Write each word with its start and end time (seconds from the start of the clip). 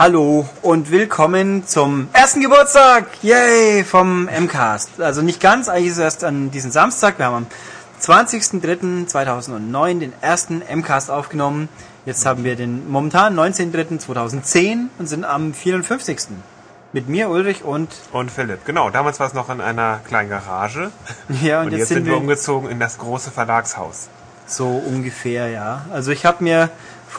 Hallo 0.00 0.48
und 0.62 0.90
willkommen 0.90 1.66
zum 1.66 2.08
ersten 2.14 2.40
Geburtstag, 2.40 3.04
yay, 3.20 3.84
vom 3.84 4.24
MCAST. 4.24 4.98
Also 4.98 5.20
nicht 5.20 5.42
ganz, 5.42 5.68
eigentlich 5.68 5.88
ist 5.88 5.98
es 5.98 5.98
erst 5.98 6.24
an 6.24 6.50
diesem 6.50 6.70
Samstag. 6.70 7.18
Wir 7.18 7.26
haben 7.26 7.34
am 7.34 7.46
20.03.2009 8.00 9.98
den 9.98 10.14
ersten 10.22 10.62
MCAST 10.74 11.10
aufgenommen. 11.10 11.68
Jetzt 12.06 12.24
haben 12.24 12.44
wir 12.44 12.56
den 12.56 12.90
momentan 12.90 13.38
19.03.2010 13.38 14.86
und 14.98 15.06
sind 15.06 15.26
am 15.26 15.52
54. 15.52 16.28
Mit 16.94 17.10
mir, 17.10 17.28
Ulrich 17.28 17.62
und... 17.62 17.94
Und 18.10 18.30
Philipp, 18.30 18.64
genau. 18.64 18.88
Damals 18.88 19.20
war 19.20 19.26
es 19.26 19.34
noch 19.34 19.50
in 19.50 19.60
einer 19.60 20.00
kleinen 20.08 20.30
Garage. 20.30 20.92
Ja, 21.42 21.60
und, 21.60 21.66
Und 21.66 21.72
jetzt, 21.72 21.80
jetzt 21.80 21.88
sind 21.90 22.06
wir 22.06 22.16
umgezogen 22.16 22.70
in 22.70 22.80
das 22.80 22.96
große 22.96 23.30
Verlagshaus. 23.30 24.08
so 24.46 24.66
ungefähr, 24.66 25.48
ja. 25.48 25.84
Also 25.92 26.10
ich 26.10 26.24
habe 26.24 26.42
mir 26.42 26.70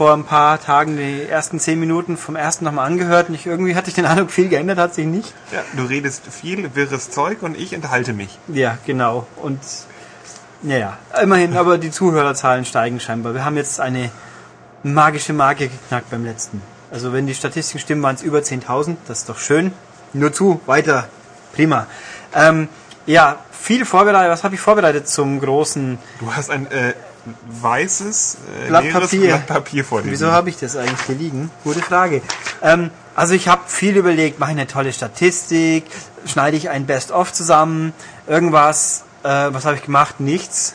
vor 0.01 0.13
ein 0.13 0.23
paar 0.23 0.59
Tagen 0.59 0.97
die 0.97 1.27
ersten 1.29 1.59
zehn 1.59 1.79
Minuten 1.79 2.17
vom 2.17 2.35
ersten 2.35 2.65
nochmal 2.65 2.87
angehört 2.87 3.29
und 3.29 3.35
ich, 3.35 3.45
irgendwie 3.45 3.75
hatte 3.75 3.89
ich 3.89 3.93
den 3.93 4.07
Eindruck, 4.07 4.31
viel 4.31 4.49
geändert 4.49 4.79
hat 4.79 4.95
sich 4.95 5.05
nicht. 5.05 5.31
Ja, 5.51 5.61
du 5.77 5.83
redest 5.83 6.23
viel 6.25 6.73
wirres 6.73 7.11
Zeug 7.11 7.43
und 7.43 7.55
ich 7.55 7.71
enthalte 7.71 8.11
mich. 8.13 8.39
Ja, 8.47 8.79
genau. 8.87 9.27
Und 9.35 9.59
naja, 10.63 10.97
immerhin, 11.21 11.55
aber 11.55 11.77
die 11.77 11.91
Zuhörerzahlen 11.91 12.65
steigen 12.65 12.99
scheinbar. 12.99 13.35
Wir 13.35 13.45
haben 13.45 13.57
jetzt 13.57 13.79
eine 13.79 14.09
magische 14.81 15.33
Marke 15.33 15.69
geknackt 15.69 16.09
beim 16.09 16.25
letzten. 16.25 16.63
Also 16.89 17.13
wenn 17.13 17.27
die 17.27 17.35
Statistiken 17.35 17.77
stimmen, 17.77 18.01
waren 18.01 18.15
es 18.15 18.23
über 18.23 18.39
10.000. 18.39 18.95
Das 19.07 19.20
ist 19.20 19.29
doch 19.29 19.37
schön. 19.37 19.71
Nur 20.13 20.33
zu, 20.33 20.61
weiter. 20.65 21.09
Prima. 21.53 21.85
Ähm, 22.33 22.70
ja, 23.05 23.37
viel 23.51 23.85
vorbereitet. 23.85 24.31
Was 24.31 24.43
habe 24.43 24.55
ich 24.55 24.61
vorbereitet 24.61 25.07
zum 25.07 25.39
großen... 25.39 25.99
Du 26.20 26.33
hast 26.33 26.49
ein 26.49 26.65
äh, 26.71 26.95
weißes, 27.61 28.37
äh, 28.65 28.67
Blatt 28.67 28.89
Papier. 28.91 29.27
Blatt 29.27 29.47
Papier 29.47 29.85
vor 29.85 30.01
dir. 30.01 30.11
Wieso 30.11 30.31
habe 30.31 30.49
ich 30.49 30.57
das 30.57 30.75
eigentlich 30.75 31.01
hier 31.05 31.15
liegen? 31.15 31.51
Gute 31.63 31.81
Frage. 31.81 32.21
Ähm, 32.61 32.89
also 33.15 33.33
ich 33.33 33.47
habe 33.47 33.61
viel 33.67 33.95
überlegt, 33.97 34.39
mache 34.39 34.51
ich 34.51 34.57
eine 34.57 34.67
tolle 34.67 34.93
Statistik, 34.93 35.85
schneide 36.25 36.57
ich 36.57 36.69
ein 36.69 36.85
Best-of 36.85 37.33
zusammen, 37.33 37.93
irgendwas, 38.27 39.03
äh, 39.23 39.27
was 39.27 39.65
habe 39.65 39.75
ich 39.75 39.83
gemacht? 39.83 40.19
Nichts. 40.19 40.73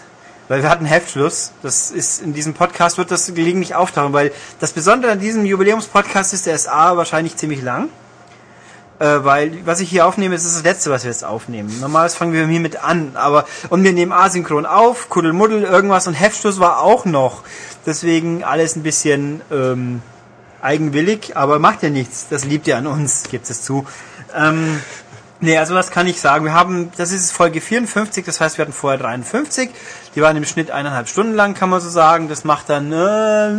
Weil 0.49 0.63
wir 0.63 0.71
hatten 0.71 0.85
Heftschluss. 0.85 1.51
Das 1.63 1.91
ist 1.91 2.23
in 2.23 2.33
diesem 2.33 2.55
Podcast 2.55 2.99
wird 2.99 3.11
das 3.11 3.27
gelegentlich 3.27 3.75
auftauchen, 3.75 4.13
weil 4.13 4.33
das 4.61 4.73
Besondere 4.73 5.11
an 5.11 5.19
diesem 5.19 5.45
Jubiläumspodcast 5.45 6.33
ist, 6.35 6.47
der 6.47 6.55
ist 6.55 6.69
A 6.69 6.97
wahrscheinlich 6.97 7.37
ziemlich 7.37 7.63
lang. 7.63 7.89
Äh, 8.99 9.25
weil 9.25 9.67
was 9.67 9.81
ich 9.81 9.91
hier 9.91 10.07
aufnehme, 10.07 10.35
ist 10.35 10.47
das 10.47 10.63
letzte, 10.63 10.91
was 10.91 11.05
wir 11.05 11.11
jetzt 11.11 11.25
aufnehmen. 11.25 11.81
Normalerweise 11.81 12.17
fangen 12.17 12.33
wir 12.33 12.47
hiermit 12.47 12.83
an, 12.83 13.13
aber 13.15 13.45
und 13.69 13.85
wir 13.85 13.93
nehmen 13.93 14.13
asynchron 14.13 14.65
auf, 14.65 15.11
Kuddelmuddel, 15.11 15.65
irgendwas 15.65 16.07
und 16.07 16.15
Heftschluss 16.15 16.61
war 16.61 16.81
auch 16.81 17.05
noch. 17.05 17.43
Deswegen 17.85 18.43
alles 18.43 18.75
ein 18.75 18.83
bisschen 18.83 19.43
ähm, 19.53 20.01
eigenwillig, 20.63 21.37
aber 21.37 21.59
macht 21.59 21.83
ja 21.83 21.91
nichts. 21.91 22.29
Das 22.31 22.45
liebt 22.45 22.67
ihr 22.67 22.79
an 22.79 22.87
uns, 22.87 23.25
gibt 23.31 23.51
es 23.51 23.63
zu. 23.63 23.87
Ähm, 24.35 24.81
nee, 25.41 25.59
also 25.59 25.75
was 25.75 25.91
kann 25.91 26.07
ich 26.07 26.19
sagen? 26.19 26.47
Wir 26.47 26.55
haben, 26.55 26.91
das 26.97 27.13
ist 27.13 27.33
Folge 27.33 27.61
54, 27.61 28.25
das 28.25 28.41
heißt, 28.41 28.57
wir 28.57 28.63
hatten 28.63 28.73
vorher 28.73 28.99
53. 28.99 29.69
Die 30.15 30.23
waren 30.23 30.39
im 30.39 30.47
Schnitt 30.47 30.71
eineinhalb 30.71 31.09
Stunden 31.09 31.35
lang, 31.35 31.53
kann 31.53 31.69
man 31.69 31.83
so 31.83 31.91
sagen. 31.91 32.31
Das 32.31 32.45
macht 32.45 32.71
dann 32.71 32.93
äh, 32.93 33.53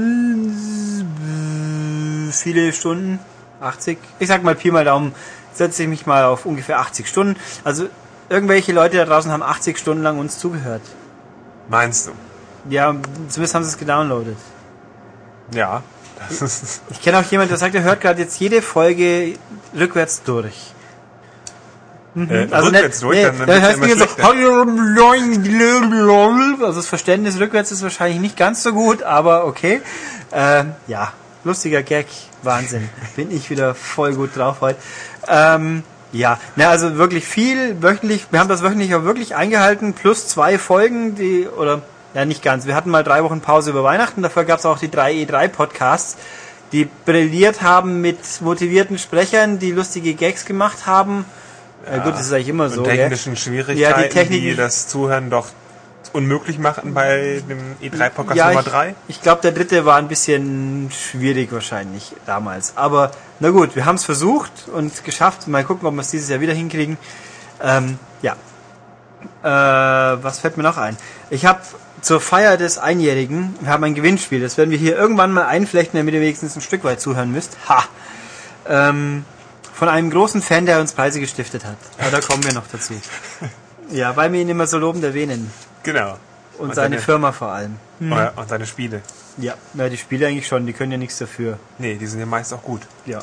viele 2.31 2.73
Stunden. 2.73 3.19
80. 3.61 3.97
Ich 4.19 4.27
sag 4.27 4.43
mal 4.43 4.55
Pi 4.55 4.71
mal 4.71 4.85
Daumen, 4.85 5.13
setze 5.53 5.83
ich 5.83 5.89
mich 5.89 6.05
mal 6.05 6.23
auf 6.25 6.45
ungefähr 6.45 6.79
80 6.79 7.07
Stunden. 7.07 7.35
Also 7.63 7.87
irgendwelche 8.29 8.73
Leute 8.73 8.97
da 8.97 9.05
draußen 9.05 9.31
haben 9.31 9.43
80 9.43 9.77
Stunden 9.77 10.03
lang 10.03 10.19
uns 10.19 10.37
zugehört. 10.37 10.81
Meinst 11.69 12.07
du? 12.07 12.11
Ja, 12.69 12.95
zumindest 13.29 13.55
haben 13.55 13.63
sie 13.63 13.69
es 13.69 13.77
gedownloadet. 13.77 14.37
Ja. 15.53 15.83
Das 16.29 16.41
ist, 16.41 16.81
Ich 16.89 17.01
kenne 17.01 17.19
auch 17.19 17.23
jemanden, 17.23 17.49
der 17.49 17.57
sagt, 17.57 17.75
er 17.75 17.83
hört 17.83 18.01
gerade 18.01 18.21
jetzt 18.21 18.39
jede 18.39 18.61
Folge 18.61 19.35
rückwärts 19.77 20.23
durch. 20.23 20.73
äh, 22.15 22.47
Also 22.49 22.69
rückwärts 22.69 22.99
durch, 23.01 23.21
dann, 23.21 23.37
dann 23.37 23.47
da 23.47 23.53
wird's 23.53 23.61
ja 23.61 23.67
hörst 23.67 23.79
du 23.79 23.85
immer 23.85 23.95
so, 26.57 26.65
also 26.65 26.79
das 26.79 26.87
Verständnis 26.87 27.39
rückwärts 27.39 27.71
ist 27.71 27.83
wahrscheinlich 27.83 28.19
nicht 28.19 28.35
ganz 28.35 28.63
so 28.63 28.73
gut, 28.73 29.03
aber 29.03 29.45
okay. 29.45 29.81
Äh, 30.31 30.65
ja, 30.87 31.13
lustiger 31.43 31.83
Gag, 31.83 32.07
Wahnsinn. 32.43 32.89
Bin 33.15 33.31
ich 33.31 33.49
wieder 33.49 33.75
voll 33.75 34.13
gut 34.15 34.35
drauf 34.35 34.57
heute. 34.61 34.79
Ähm, 35.27 35.83
ja, 36.13 36.39
na 36.55 36.69
also 36.69 36.97
wirklich 36.97 37.25
viel 37.25 37.81
wöchentlich. 37.81 38.27
Wir 38.31 38.39
haben 38.39 38.49
das 38.49 38.63
wöchentlich 38.63 38.95
auch 38.95 39.03
wirklich 39.03 39.35
eingehalten, 39.35 39.93
plus 39.93 40.27
zwei 40.27 40.57
Folgen, 40.57 41.15
die 41.15 41.47
oder 41.47 41.81
ja 42.13 42.25
nicht 42.25 42.41
ganz. 42.41 42.65
Wir 42.65 42.75
hatten 42.75 42.89
mal 42.89 43.03
drei 43.03 43.23
Wochen 43.23 43.41
Pause 43.41 43.71
über 43.71 43.83
Weihnachten. 43.83 44.21
Dafür 44.21 44.45
gab 44.45 44.59
es 44.59 44.65
auch 44.65 44.79
die 44.79 44.89
drei 44.89 45.13
E3 45.13 45.49
Podcasts, 45.49 46.17
die 46.71 46.87
brilliert 47.05 47.61
haben 47.61 48.01
mit 48.01 48.17
motivierten 48.41 48.97
Sprechern, 48.97 49.59
die 49.59 49.71
lustige 49.71 50.13
Gags 50.13 50.45
gemacht 50.45 50.85
haben. 50.85 51.25
Ja, 51.89 51.99
gut, 52.03 52.13
das 52.13 52.21
ist 52.27 52.33
eigentlich 52.33 52.49
immer 52.49 52.69
so. 52.69 52.83
gell? 52.83 52.97
technischen 52.97 53.35
Schwierigkeiten, 53.37 53.79
Ja, 54.01 54.07
die 54.07 54.09
Technik- 54.09 54.41
die 54.41 54.55
das 54.55 54.87
Zuhören 54.87 55.29
doch 55.29 55.47
unmöglich 56.13 56.59
machen 56.59 56.93
bei 56.93 57.41
dem 57.47 57.75
E3-Podcast 57.81 58.37
Ja, 58.37 58.47
Nummer 58.47 58.61
ich, 58.61 58.67
3. 58.67 58.95
Ich 59.07 59.21
glaube, 59.21 59.41
der 59.41 59.51
dritte 59.51 59.85
war 59.85 59.97
ein 59.97 60.07
bisschen 60.07 60.89
schwierig 60.91 61.51
wahrscheinlich 61.51 62.13
damals. 62.25 62.73
Aber 62.75 63.11
na 63.39 63.49
gut, 63.49 63.75
wir 63.75 63.85
haben 63.85 63.95
es 63.95 64.03
versucht 64.03 64.51
und 64.73 65.03
geschafft. 65.03 65.47
Mal 65.47 65.63
gucken, 65.63 65.87
ob 65.87 65.93
wir 65.93 66.01
es 66.01 66.11
dieses 66.11 66.29
Jahr 66.29 66.41
wieder 66.41 66.53
hinkriegen. 66.53 66.97
Ähm, 67.61 67.99
ja. 68.21 68.35
Äh, 69.43 70.23
was 70.23 70.39
fällt 70.39 70.57
mir 70.57 70.63
noch 70.63 70.77
ein? 70.77 70.97
Ich 71.29 71.45
habe 71.45 71.61
zur 72.01 72.21
Feier 72.21 72.57
des 72.57 72.77
Einjährigen, 72.77 73.55
wir 73.61 73.69
haben 73.69 73.83
ein 73.83 73.95
Gewinnspiel. 73.95 74.39
Das 74.39 74.57
werden 74.57 74.69
wir 74.69 74.77
hier 74.77 74.97
irgendwann 74.97 75.31
mal 75.31 75.45
einflechten, 75.45 75.99
damit 75.99 76.13
ihr 76.13 76.21
wenigstens 76.21 76.55
ein 76.55 76.61
Stück 76.61 76.83
weit 76.83 77.01
zuhören 77.01 77.31
müsst. 77.31 77.57
Ha! 77.67 77.83
Ähm, 78.67 79.25
von 79.73 79.89
einem 79.89 80.09
großen 80.09 80.41
Fan, 80.41 80.65
der 80.65 80.79
uns 80.79 80.93
Preise 80.93 81.19
gestiftet 81.19 81.65
hat. 81.65 81.77
Aber 81.99 82.11
da 82.11 82.19
kommen 82.19 82.43
wir 82.43 82.53
noch 82.53 82.67
dazu. 82.71 82.93
Ja, 83.91 84.15
weil 84.15 84.31
wir 84.33 84.41
ihn 84.41 84.49
immer 84.49 84.67
so 84.67 84.77
lobend 84.77 85.03
erwähnen. 85.03 85.51
Genau. 85.83 86.17
Und, 86.57 86.73
seine 86.75 86.95
seine- 86.95 87.01
Firma 87.01 87.31
vor 87.31 87.49
allem. 87.49 87.75
Ja, 87.99 88.31
Und 88.35 88.49
seine 88.49 88.65
Spiele. 88.65 89.01
Ja, 89.37 89.53
na, 89.73 89.89
die 89.89 89.97
Spiele 89.97 90.27
eigentlich 90.27 90.47
schon, 90.47 90.65
die 90.65 90.73
können 90.73 90.91
ja 90.91 90.97
nichts 90.97 91.17
dafür. 91.19 91.59
Nee, 91.77 91.95
die 91.95 92.07
sind 92.07 92.19
ja 92.19 92.25
meist 92.25 92.53
auch 92.53 92.63
gut. 92.63 92.81
Ja. 93.05 93.19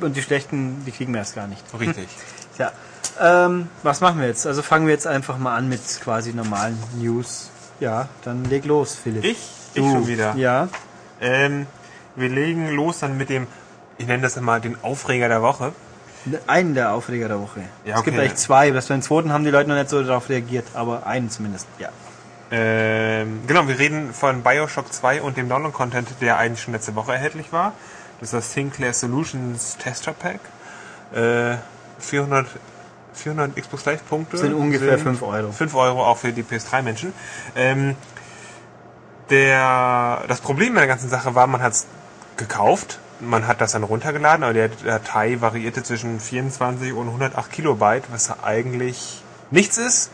Und 0.00 0.16
die 0.16 0.22
schlechten, 0.22 0.82
die 0.86 0.92
kriegen 0.92 1.12
wir 1.12 1.18
erst 1.20 1.34
gar 1.34 1.46
nicht. 1.46 1.62
Richtig. 1.78 2.08
Ja. 2.58 2.70
Ähm, 3.18 3.68
was 3.82 4.02
machen 4.02 4.20
wir 4.20 4.26
jetzt? 4.26 4.46
Also 4.46 4.60
fangen 4.60 4.86
wir 4.86 4.92
jetzt 4.92 5.06
einfach 5.06 5.38
mal 5.38 5.56
an 5.56 5.70
mit 5.70 5.80
quasi 6.02 6.34
normalen 6.34 6.78
News. 7.00 7.50
Ja, 7.80 8.08
dann 8.24 8.44
leg 8.44 8.66
los, 8.66 8.94
Philipp. 8.94 9.24
Ich? 9.24 9.38
Ich 9.72 9.82
Du. 9.82 9.90
schon 9.90 10.06
wieder. 10.06 10.34
Ja. 10.36 10.68
Ähm, 11.18 11.66
wir 12.14 12.28
legen 12.28 12.68
los 12.68 12.98
dann 12.98 13.16
mit 13.16 13.30
dem, 13.30 13.46
ich 13.96 14.06
nenne 14.06 14.22
das 14.22 14.36
immer 14.36 14.60
den 14.60 14.76
Aufreger 14.82 15.28
der 15.28 15.40
Woche. 15.40 15.72
Einen 16.46 16.74
der 16.74 16.92
Aufreger 16.92 17.28
der 17.28 17.40
Woche. 17.40 17.60
Ja, 17.84 17.96
es 17.96 18.04
gibt 18.04 18.16
okay. 18.16 18.26
eigentlich 18.26 18.38
zwei. 18.38 18.70
Das 18.70 18.86
den 18.86 19.02
zweiten 19.02 19.32
haben 19.32 19.44
die 19.44 19.50
Leute 19.50 19.68
noch 19.68 19.76
nicht 19.76 19.90
so 19.90 20.02
darauf 20.02 20.28
reagiert, 20.28 20.66
aber 20.74 21.06
einen 21.06 21.30
zumindest. 21.30 21.66
Ja. 21.78 21.88
Ähm, 22.50 23.40
genau, 23.46 23.66
wir 23.66 23.78
reden 23.78 24.12
von 24.12 24.42
Bioshock 24.42 24.92
2 24.92 25.22
und 25.22 25.38
dem 25.38 25.48
Download-Content, 25.48 26.08
der 26.20 26.36
eigentlich 26.36 26.62
schon 26.62 26.74
letzte 26.74 26.94
Woche 26.94 27.12
erhältlich 27.12 27.52
war. 27.52 27.72
Das 28.20 28.28
ist 28.28 28.34
das 28.34 28.52
Sinclair 28.52 28.92
Solutions 28.92 29.78
Tester 29.78 30.12
Pack. 30.12 30.40
Äh, 31.14 31.56
400, 31.98 32.46
400 33.14 33.56
Xbox 33.56 33.84
Live-Punkte. 33.86 34.36
Sind 34.36 34.54
ungefähr 34.54 34.98
5 34.98 35.22
Euro. 35.22 35.50
5 35.50 35.74
Euro 35.74 36.04
auch 36.04 36.18
für 36.18 36.32
die 36.32 36.42
PS3-Menschen. 36.42 37.12
Ähm, 37.56 37.96
der, 39.30 40.24
das 40.28 40.40
Problem 40.40 40.74
bei 40.74 40.80
der 40.80 40.88
ganzen 40.88 41.08
Sache 41.08 41.34
war, 41.34 41.46
man 41.46 41.62
hat 41.62 41.72
es 41.72 41.86
gekauft, 42.36 42.98
man 43.22 43.46
hat 43.46 43.60
das 43.60 43.72
dann 43.72 43.84
runtergeladen, 43.84 44.44
aber 44.44 44.52
die 44.52 44.68
Datei 44.84 45.40
variierte 45.40 45.82
zwischen 45.82 46.20
24 46.20 46.92
und 46.92 47.06
108 47.06 47.50
Kilobyte, 47.50 48.04
was 48.10 48.30
eigentlich 48.42 49.22
nichts 49.50 49.78
ist. 49.78 50.10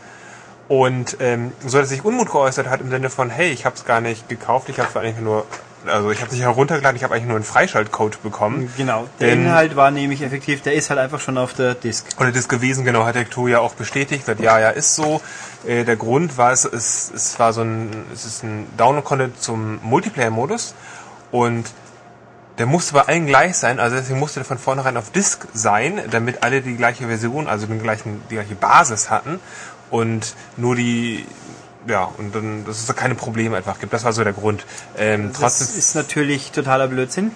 Und 0.67 1.17
ähm, 1.19 1.51
so, 1.65 1.79
dass 1.79 1.89
sich 1.89 2.05
Unmut 2.05 2.31
geäußert 2.31 2.69
hat 2.69 2.79
im 2.81 2.91
Sinne 2.91 3.09
von, 3.09 3.29
hey, 3.31 3.49
ich 3.49 3.65
habe 3.65 3.75
es 3.75 3.85
gar 3.85 4.01
nicht 4.01 4.29
gekauft, 4.29 4.69
ich 4.69 4.77
habe 4.77 4.87
es 4.87 4.95
eigentlich 4.95 5.17
nur, 5.19 5.47
also 5.87 6.11
ich 6.11 6.19
habe 6.19 6.27
es 6.27 6.33
nicht 6.33 6.43
heruntergeladen, 6.43 6.95
ich 6.95 7.03
habe 7.03 7.15
eigentlich 7.15 7.25
nur 7.27 7.37
einen 7.37 7.43
Freischaltcode 7.45 8.21
bekommen. 8.21 8.71
Genau. 8.77 9.07
Der 9.19 9.29
Denn- 9.29 9.45
Inhalt 9.45 9.75
war 9.75 9.89
nämlich 9.89 10.21
effektiv, 10.21 10.61
der 10.61 10.73
ist 10.75 10.91
halt 10.91 10.99
einfach 10.99 11.19
schon 11.19 11.39
auf 11.39 11.53
der 11.53 11.73
Disk. 11.73 12.05
Oder 12.19 12.31
das 12.31 12.47
gewesen, 12.47 12.85
genau, 12.85 13.03
hat 13.03 13.15
der 13.15 13.27
Tour 13.27 13.49
ja 13.49 13.59
auch 13.61 13.73
bestätigt, 13.73 14.27
sagt, 14.27 14.41
ja, 14.41 14.59
ja, 14.59 14.69
ist 14.69 14.95
so. 14.95 15.21
Äh, 15.65 15.85
der 15.85 15.95
Grund 15.95 16.37
war, 16.37 16.51
es, 16.51 16.65
es, 16.65 17.11
es 17.15 17.39
war 17.39 17.51
so 17.51 17.61
ein, 17.61 17.89
es 18.13 18.25
ist 18.25 18.43
ein 18.43 18.67
Download-Content 18.77 19.41
zum 19.41 19.79
Multiplayer-Modus 19.81 20.75
und 21.31 21.65
der 22.59 22.65
musste 22.65 22.93
bei 22.93 23.01
allen 23.01 23.25
gleich 23.25 23.55
sein, 23.55 23.79
also 23.79 23.95
deswegen 23.95 24.19
musste 24.19 24.41
der 24.41 24.45
von 24.45 24.57
vornherein 24.57 24.97
auf 24.97 25.11
Disk 25.11 25.47
sein, 25.53 26.01
damit 26.11 26.43
alle 26.43 26.61
die 26.61 26.75
gleiche 26.75 27.07
Version, 27.07 27.47
also 27.47 27.65
den 27.65 27.81
gleichen, 27.81 28.21
die 28.29 28.35
gleiche 28.35 28.55
Basis 28.55 29.09
hatten 29.09 29.39
und 29.89 30.35
nur 30.57 30.75
die, 30.75 31.25
ja, 31.87 32.09
und 32.17 32.35
dann, 32.35 32.65
dass 32.65 32.79
es 32.79 32.85
da 32.85 32.93
keine 32.93 33.15
Probleme 33.15 33.55
einfach 33.55 33.79
gibt. 33.79 33.93
Das 33.93 34.03
war 34.03 34.11
so 34.11 34.23
der 34.23 34.33
Grund. 34.33 34.65
Ähm, 34.97 35.31
Das 35.39 35.61
ist 35.61 35.95
natürlich 35.95 36.51
totaler 36.51 36.87
Blödsinn. 36.87 37.31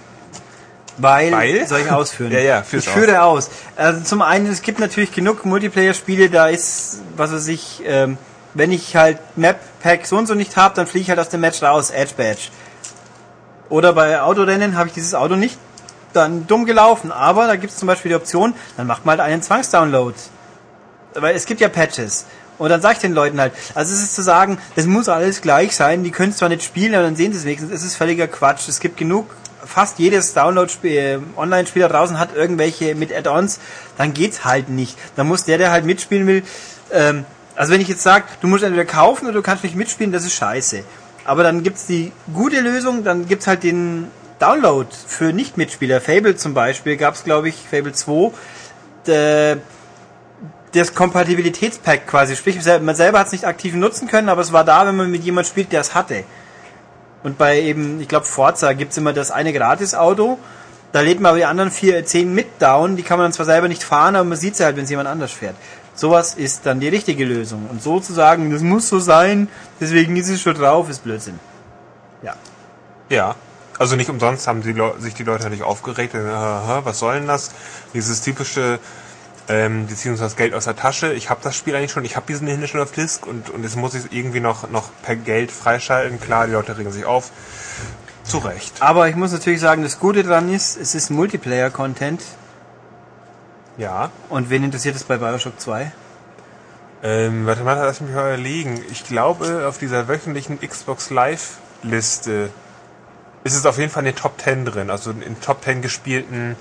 Weil, 0.98 1.32
Weil? 1.32 1.68
soll 1.68 1.80
ich 1.80 1.90
ausführen? 1.90 2.32
Ja, 2.34 2.40
ja, 2.40 2.62
führ's 2.62 2.86
ich 2.86 2.90
führe 2.92 3.24
aus. 3.24 3.50
Also 3.78 4.02
zum 4.02 4.22
einen, 4.22 4.48
es 4.48 4.62
gibt 4.62 4.80
natürlich 4.80 5.12
genug 5.12 5.46
Multiplayer-Spiele, 5.46 6.30
da 6.30 6.48
ist, 6.48 7.00
was 7.16 7.32
weiß 7.32 7.48
ich, 7.48 7.82
ähm, 7.86 8.18
wenn 8.54 8.72
ich 8.72 8.96
halt 8.96 9.18
Map-Pack 9.36 10.06
so 10.06 10.18
und 10.18 10.28
so 10.28 10.36
nicht 10.36 10.58
habe, 10.58 10.76
dann 10.76 10.86
fliege 10.86 11.04
ich 11.04 11.10
halt 11.10 11.20
aus 11.20 11.30
dem 11.30 11.42
Match 11.42 11.64
raus, 11.64 11.90
Edge 11.90 12.14
Badge. 12.16 12.50
Oder 13.74 13.94
bei 13.94 14.22
Autorennen 14.22 14.78
habe 14.78 14.90
ich 14.90 14.94
dieses 14.94 15.16
Auto 15.16 15.36
nicht. 15.36 15.58
dann 16.14 16.46
dumm 16.46 16.66
gelaufen. 16.66 17.12
Aber 17.12 17.48
da 17.48 17.56
gibt 17.56 17.74
es 17.74 17.80
zum 17.80 17.88
Beispiel 17.88 18.10
die 18.10 18.16
Option, 18.16 18.54
dann 18.78 18.86
macht 18.86 19.04
mal 19.04 19.14
halt 19.14 19.22
einen 19.22 19.42
Zwangsdownload. 19.42 20.14
Weil 21.16 21.36
es 21.36 21.48
gibt 21.48 21.60
ja 21.60 21.70
Patches. 21.70 22.28
Und 22.60 22.70
dann 22.70 22.82
sage 22.82 22.94
ich 22.94 23.00
den 23.00 23.14
Leuten 23.14 23.42
halt, 23.42 23.52
also 23.74 23.92
es 23.92 24.04
ist 24.04 24.14
zu 24.14 24.22
sagen, 24.22 24.60
es 24.76 24.86
muss 24.86 25.10
alles 25.10 25.42
gleich 25.42 25.76
sein, 25.76 26.04
die 26.04 26.12
können 26.12 26.34
zwar 26.34 26.50
nicht 26.50 26.62
spielen, 26.62 26.94
aber 26.94 27.02
dann 27.02 27.16
sehen 27.16 27.32
sie 27.32 27.40
es 27.40 27.46
wenigstens, 27.46 27.72
es 27.72 27.84
ist 27.84 27.96
völliger 27.96 28.28
Quatsch. 28.28 28.70
Es 28.70 28.80
gibt 28.80 28.96
genug, 28.96 29.28
fast 29.66 29.98
jedes 29.98 30.36
Download-Spiel, 30.36 31.20
äh, 31.36 31.80
da 31.80 31.88
draußen 31.88 32.20
hat 32.20 32.36
irgendwelche 32.36 32.94
mit 32.94 33.12
Add-ons, 33.12 33.60
dann 33.98 34.14
geht's 34.14 34.46
halt 34.46 34.70
nicht. 34.70 35.00
Dann 35.16 35.28
muss 35.28 35.46
der, 35.46 35.58
der 35.58 35.72
halt 35.72 35.86
mitspielen 35.86 36.28
will, 36.28 36.44
ähm, 36.92 37.26
also 37.56 37.74
wenn 37.74 37.82
ich 37.82 37.88
jetzt 37.88 38.04
sage, 38.04 38.26
du 38.42 38.48
musst 38.48 38.64
entweder 38.64 38.86
kaufen 38.86 39.26
oder 39.26 39.34
du 39.34 39.42
kannst 39.42 39.64
nicht 39.64 39.76
mitspielen, 39.76 40.12
das 40.12 40.26
ist 40.26 40.34
scheiße. 40.34 40.84
Aber 41.26 41.44
dann 41.44 41.64
gibt's 41.64 41.86
die 41.88 42.12
gute 42.34 42.60
Lösung, 42.60 43.04
dann 43.04 43.28
gibt's 43.28 43.48
halt 43.48 43.64
den 43.64 44.08
Download 44.40 44.90
für 45.08 45.32
Nicht-Mitspieler. 45.32 46.02
Fable 46.02 46.36
zum 46.36 46.54
Beispiel 46.54 46.98
gab's, 46.98 47.24
glaube 47.24 47.50
ich, 47.50 47.56
Fable 47.56 47.94
2. 47.94 48.32
Der, 49.08 49.58
das 50.74 50.96
Kompatibilitätspack 50.96 52.08
quasi. 52.08 52.36
Sprich, 52.36 52.58
man 52.82 52.96
selber 52.96 53.20
hat 53.20 53.28
es 53.28 53.32
nicht 53.32 53.46
aktiv 53.46 53.74
nutzen 53.76 54.08
können, 54.08 54.30
aber 54.30 54.42
es 54.42 54.52
war 54.52 54.64
da, 54.64 54.86
wenn 54.86 54.96
man 54.96 55.12
mit 55.12 55.24
jemand 55.24 55.48
spielt, 55.48 55.72
der 55.72 55.82
es 55.82 55.96
hatte. 55.96 56.24
Und 57.24 57.38
bei 57.38 57.62
eben, 57.62 58.02
ich 58.02 58.08
glaube, 58.08 58.26
Forza 58.26 58.74
gibt's 58.74 58.98
immer 58.98 59.14
das 59.14 59.32
eine 59.32 59.54
Gratis-Auto. 59.54 60.38
Da 60.92 61.02
lädt 61.02 61.20
man 61.20 61.30
aber 61.30 61.38
die 61.38 61.46
anderen 61.46 61.72
vier, 61.72 62.06
zehn 62.06 62.34
mit 62.34 62.62
down. 62.62 62.98
Die 62.98 63.04
kann 63.04 63.18
man 63.18 63.26
dann 63.26 63.34
zwar 63.34 63.46
selber 63.46 63.68
nicht 63.68 63.84
fahren, 63.84 64.16
aber 64.16 64.26
man 64.26 64.38
sieht 64.38 64.58
sie 64.58 64.66
halt, 64.66 64.76
wenn 64.76 64.84
es 64.84 64.90
jemand 64.90 65.08
anders 65.08 65.32
fährt. 65.32 65.56
Sowas 65.96 66.34
ist 66.34 66.66
dann 66.66 66.80
die 66.80 66.88
richtige 66.88 67.24
Lösung. 67.26 67.68
Und 67.70 67.82
so 67.84 68.00
zu 68.00 68.14
sagen, 68.14 68.52
das 68.52 68.62
muss 68.62 68.90
so 68.90 69.00
sein, 69.00 69.48
deswegen 69.80 70.16
ist 70.16 70.30
es 70.30 70.42
schon 70.42 70.56
drauf, 70.56 70.90
ist 70.90 71.04
Blödsinn. 71.04 71.40
Ja. 72.24 72.36
Ja. 73.10 73.36
Also 73.80 73.96
nicht 73.96 74.10
umsonst 74.10 74.48
haben 74.48 74.62
die 74.62 74.76
sich 75.00 75.14
die 75.14 75.24
Leute 75.24 75.50
nicht 75.50 75.64
aufgeregt, 75.64 76.14
äh, 76.14 76.24
was 76.24 77.00
soll 77.00 77.16
denn 77.16 77.28
das? 77.28 77.52
Dieses 77.94 78.22
typische, 78.22 78.80
ähm, 79.50 79.88
die 79.88 79.96
ziehen 79.96 80.12
uns 80.12 80.20
das 80.20 80.36
Geld 80.36 80.54
aus 80.54 80.66
der 80.66 80.76
Tasche. 80.76 81.14
Ich 81.14 81.30
habe 81.30 81.42
das 81.44 81.56
Spiel 81.56 81.76
eigentlich 81.76 81.92
schon, 81.92 82.06
ich 82.06 82.16
habe 82.16 82.26
diesen 82.28 82.48
Hinter 82.48 82.68
schon 82.68 82.82
auf 82.82 82.92
Disk 82.92 83.26
und, 83.26 83.50
und 83.50 83.64
jetzt 83.64 83.76
muss 83.76 83.96
ich 83.96 84.06
es 84.06 84.12
irgendwie 84.12 84.40
noch, 84.40 84.70
noch 84.70 84.90
per 85.02 85.16
Geld 85.16 85.52
freischalten. 85.52 86.20
Klar, 86.20 86.46
die 86.48 86.54
Leute 86.54 86.78
regen 86.78 86.92
sich 86.92 87.06
auf. 87.06 87.32
Zu 88.24 88.38
Recht. 88.38 88.76
Aber 88.80 89.10
ich 89.10 89.16
muss 89.16 89.32
natürlich 89.34 89.60
sagen, 89.60 89.84
das 89.84 90.00
Gute 90.00 90.24
dran 90.24 90.54
ist, 90.54 90.78
es 90.78 90.96
ist 90.96 91.10
Multiplayer-Content. 91.10 92.22
Ja. 93.78 94.12
Und 94.30 94.50
wen 94.50 94.64
interessiert 94.64 94.96
es 94.96 95.04
bei 95.04 95.18
Bioshock 95.18 95.60
2? 95.60 95.92
Ähm, 97.04 97.46
warte 97.46 97.64
mal, 97.64 97.76
lass 97.76 98.00
mich 98.02 98.14
mal 98.14 98.34
überlegen. 98.34 98.82
Ich 98.92 99.06
glaube, 99.06 99.68
auf 99.68 99.78
dieser 99.78 100.08
wöchentlichen 100.08 100.60
Xbox 100.62 101.10
Live-Liste 101.10 102.50
ist 103.44 103.56
es 103.56 103.66
auf 103.66 103.78
jeden 103.78 103.92
Fall 103.92 104.06
in 104.06 104.14
den 104.14 104.16
Top 104.16 104.40
10 104.42 104.66
drin, 104.66 104.90
also 104.90 105.12
in 105.12 105.20
den 105.20 105.42
Top 105.42 105.64
10 105.64 105.82
gespielten 105.82 106.56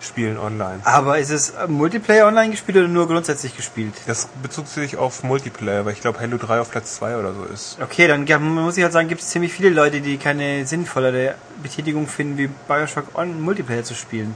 Spielen 0.00 0.36
online. 0.38 0.80
Aber 0.84 1.18
ist 1.18 1.30
es 1.30 1.52
Multiplayer 1.68 2.26
online 2.26 2.50
gespielt 2.50 2.78
oder 2.78 2.88
nur 2.88 3.06
grundsätzlich 3.06 3.56
gespielt? 3.56 3.94
Das 4.06 4.28
bezog 4.42 4.66
sich 4.66 4.96
auf 4.96 5.22
Multiplayer, 5.22 5.84
weil 5.84 5.92
ich 5.92 6.00
glaube 6.00 6.20
Halo 6.20 6.38
3 6.38 6.60
auf 6.60 6.70
Platz 6.70 6.96
2 6.96 7.18
oder 7.18 7.32
so 7.34 7.44
ist. 7.44 7.78
Okay, 7.80 8.08
dann 8.08 8.24
muss 8.54 8.76
ich 8.76 8.82
halt 8.82 8.92
sagen, 8.92 9.08
gibt 9.08 9.20
es 9.20 9.28
ziemlich 9.28 9.52
viele 9.52 9.70
Leute, 9.70 10.00
die 10.00 10.16
keine 10.16 10.66
sinnvollere 10.66 11.34
Betätigung 11.62 12.08
finden, 12.08 12.36
wie 12.36 12.48
Bioshock 12.68 13.16
on 13.16 13.40
Multiplayer 13.40 13.84
zu 13.84 13.94
spielen. 13.94 14.34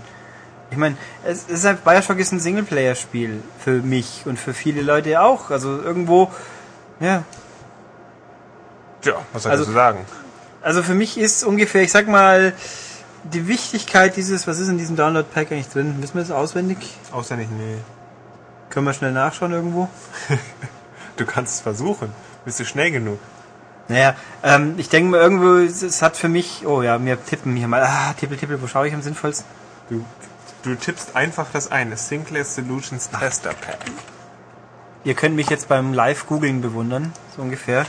Ich 0.70 0.76
meine, 0.76 0.96
es 1.24 1.44
ist 1.44 1.64
halt, 1.64 1.84
Bioshock 1.84 2.18
ist 2.18 2.32
ein 2.32 2.40
Singleplayer-Spiel 2.40 3.42
für 3.58 3.82
mich 3.82 4.22
und 4.24 4.38
für 4.38 4.52
viele 4.52 4.82
Leute 4.82 5.20
auch. 5.20 5.50
Also 5.50 5.80
irgendwo, 5.80 6.30
ja. 7.00 7.22
Ja, 9.04 9.14
was 9.32 9.44
soll 9.44 9.52
ich 9.52 9.58
also, 9.60 9.72
sagen? 9.72 10.04
Also 10.62 10.82
für 10.82 10.94
mich 10.94 11.18
ist 11.18 11.44
ungefähr, 11.44 11.82
ich 11.82 11.92
sag 11.92 12.08
mal, 12.08 12.52
die 13.22 13.46
Wichtigkeit 13.46 14.16
dieses, 14.16 14.46
was 14.46 14.58
ist 14.58 14.68
in 14.68 14.78
diesem 14.78 14.96
Download-Pack 14.96 15.52
eigentlich 15.52 15.68
drin? 15.68 15.96
Wissen 16.00 16.14
wir 16.14 16.22
das 16.22 16.30
auswendig? 16.30 16.78
Auswendig, 17.12 17.48
nee. 17.50 17.78
Können 18.70 18.86
wir 18.86 18.92
schnell 18.92 19.12
nachschauen 19.12 19.52
irgendwo? 19.52 19.88
du 21.16 21.24
kannst 21.24 21.54
es 21.54 21.60
versuchen. 21.60 22.12
Bist 22.44 22.58
du 22.60 22.64
schnell 22.64 22.90
genug? 22.90 23.18
Naja, 23.88 24.16
ähm, 24.42 24.74
ich 24.78 24.88
denke 24.88 25.10
mal 25.10 25.20
irgendwo, 25.20 25.56
es 25.56 26.02
hat 26.02 26.16
für 26.16 26.28
mich, 26.28 26.66
oh 26.66 26.82
ja, 26.82 26.98
mir 26.98 27.24
tippen 27.24 27.54
hier 27.54 27.68
mal, 27.68 27.82
ah, 27.84 28.14
tippel, 28.18 28.36
tippel, 28.36 28.60
wo 28.60 28.66
schaue 28.66 28.88
ich 28.88 28.94
am 28.94 29.02
sinnvollsten? 29.02 29.46
Du, 29.88 30.04
du 30.66 30.74
tippst 30.76 31.14
einfach 31.14 31.46
das 31.52 31.70
ein, 31.70 31.96
Sinclair 31.96 32.44
Solutions 32.44 33.08
Tester 33.10 33.54
Pack. 33.54 33.78
Ihr 35.04 35.14
könnt 35.14 35.36
mich 35.36 35.48
jetzt 35.48 35.68
beim 35.68 35.94
Live-Googling 35.94 36.60
bewundern, 36.60 37.12
so 37.36 37.42
ungefähr. 37.42 37.86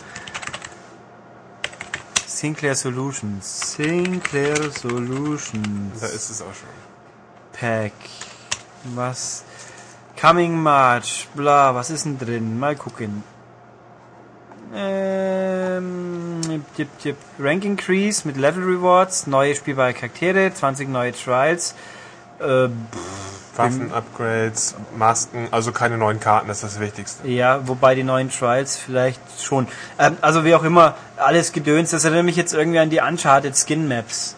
Sinclair 2.28 2.76
Solutions. 2.76 3.74
Sinclair 3.74 4.72
Solutions. 4.72 6.00
Da 6.00 6.06
ist 6.06 6.30
es 6.30 6.42
auch 6.42 6.54
schon. 6.54 6.70
Pack. 7.54 7.94
Was? 8.94 9.44
Coming 10.22 10.56
March. 10.62 11.28
Bla, 11.34 11.74
was 11.74 11.90
ist 11.90 12.06
denn 12.06 12.20
drin? 12.20 12.60
Mal 12.60 12.76
gucken. 12.76 13.24
Ähm, 14.76 16.42
dip, 16.78 16.90
dip. 17.00 17.18
Rank 17.40 17.66
Increase 17.66 18.28
mit 18.28 18.38
Level 18.38 18.64
Rewards, 18.64 19.26
neue 19.26 19.56
spielbare 19.56 19.94
Charaktere, 19.94 20.54
20 20.54 20.90
neue 20.90 21.14
Trials. 21.14 21.74
Äh, 22.40 22.70
Waffen-Upgrades, 23.58 24.76
Masken, 24.96 25.48
also 25.52 25.72
keine 25.72 25.98
neuen 25.98 26.20
Karten, 26.20 26.48
das 26.48 26.64
ist 26.64 26.76
das 26.76 26.80
Wichtigste. 26.80 27.28
Ja, 27.28 27.68
wobei 27.68 27.96
die 27.96 28.04
neuen 28.04 28.30
Trials 28.30 28.78
vielleicht 28.78 29.20
schon. 29.42 29.68
Ähm, 30.00 30.18
also 30.22 30.46
wie 30.46 30.56
auch 30.56 30.64
immer, 30.64 30.96
alles 31.18 31.52
gedöns, 31.52 31.92
das 31.92 32.04
erinnert 32.04 32.26
mich 32.26 32.36
jetzt 32.36 32.54
irgendwie 32.54 32.80
an 32.80 32.90
die 32.90 33.00
Uncharted 33.00 33.58
Skin 33.58 33.88
Maps. 33.88 34.36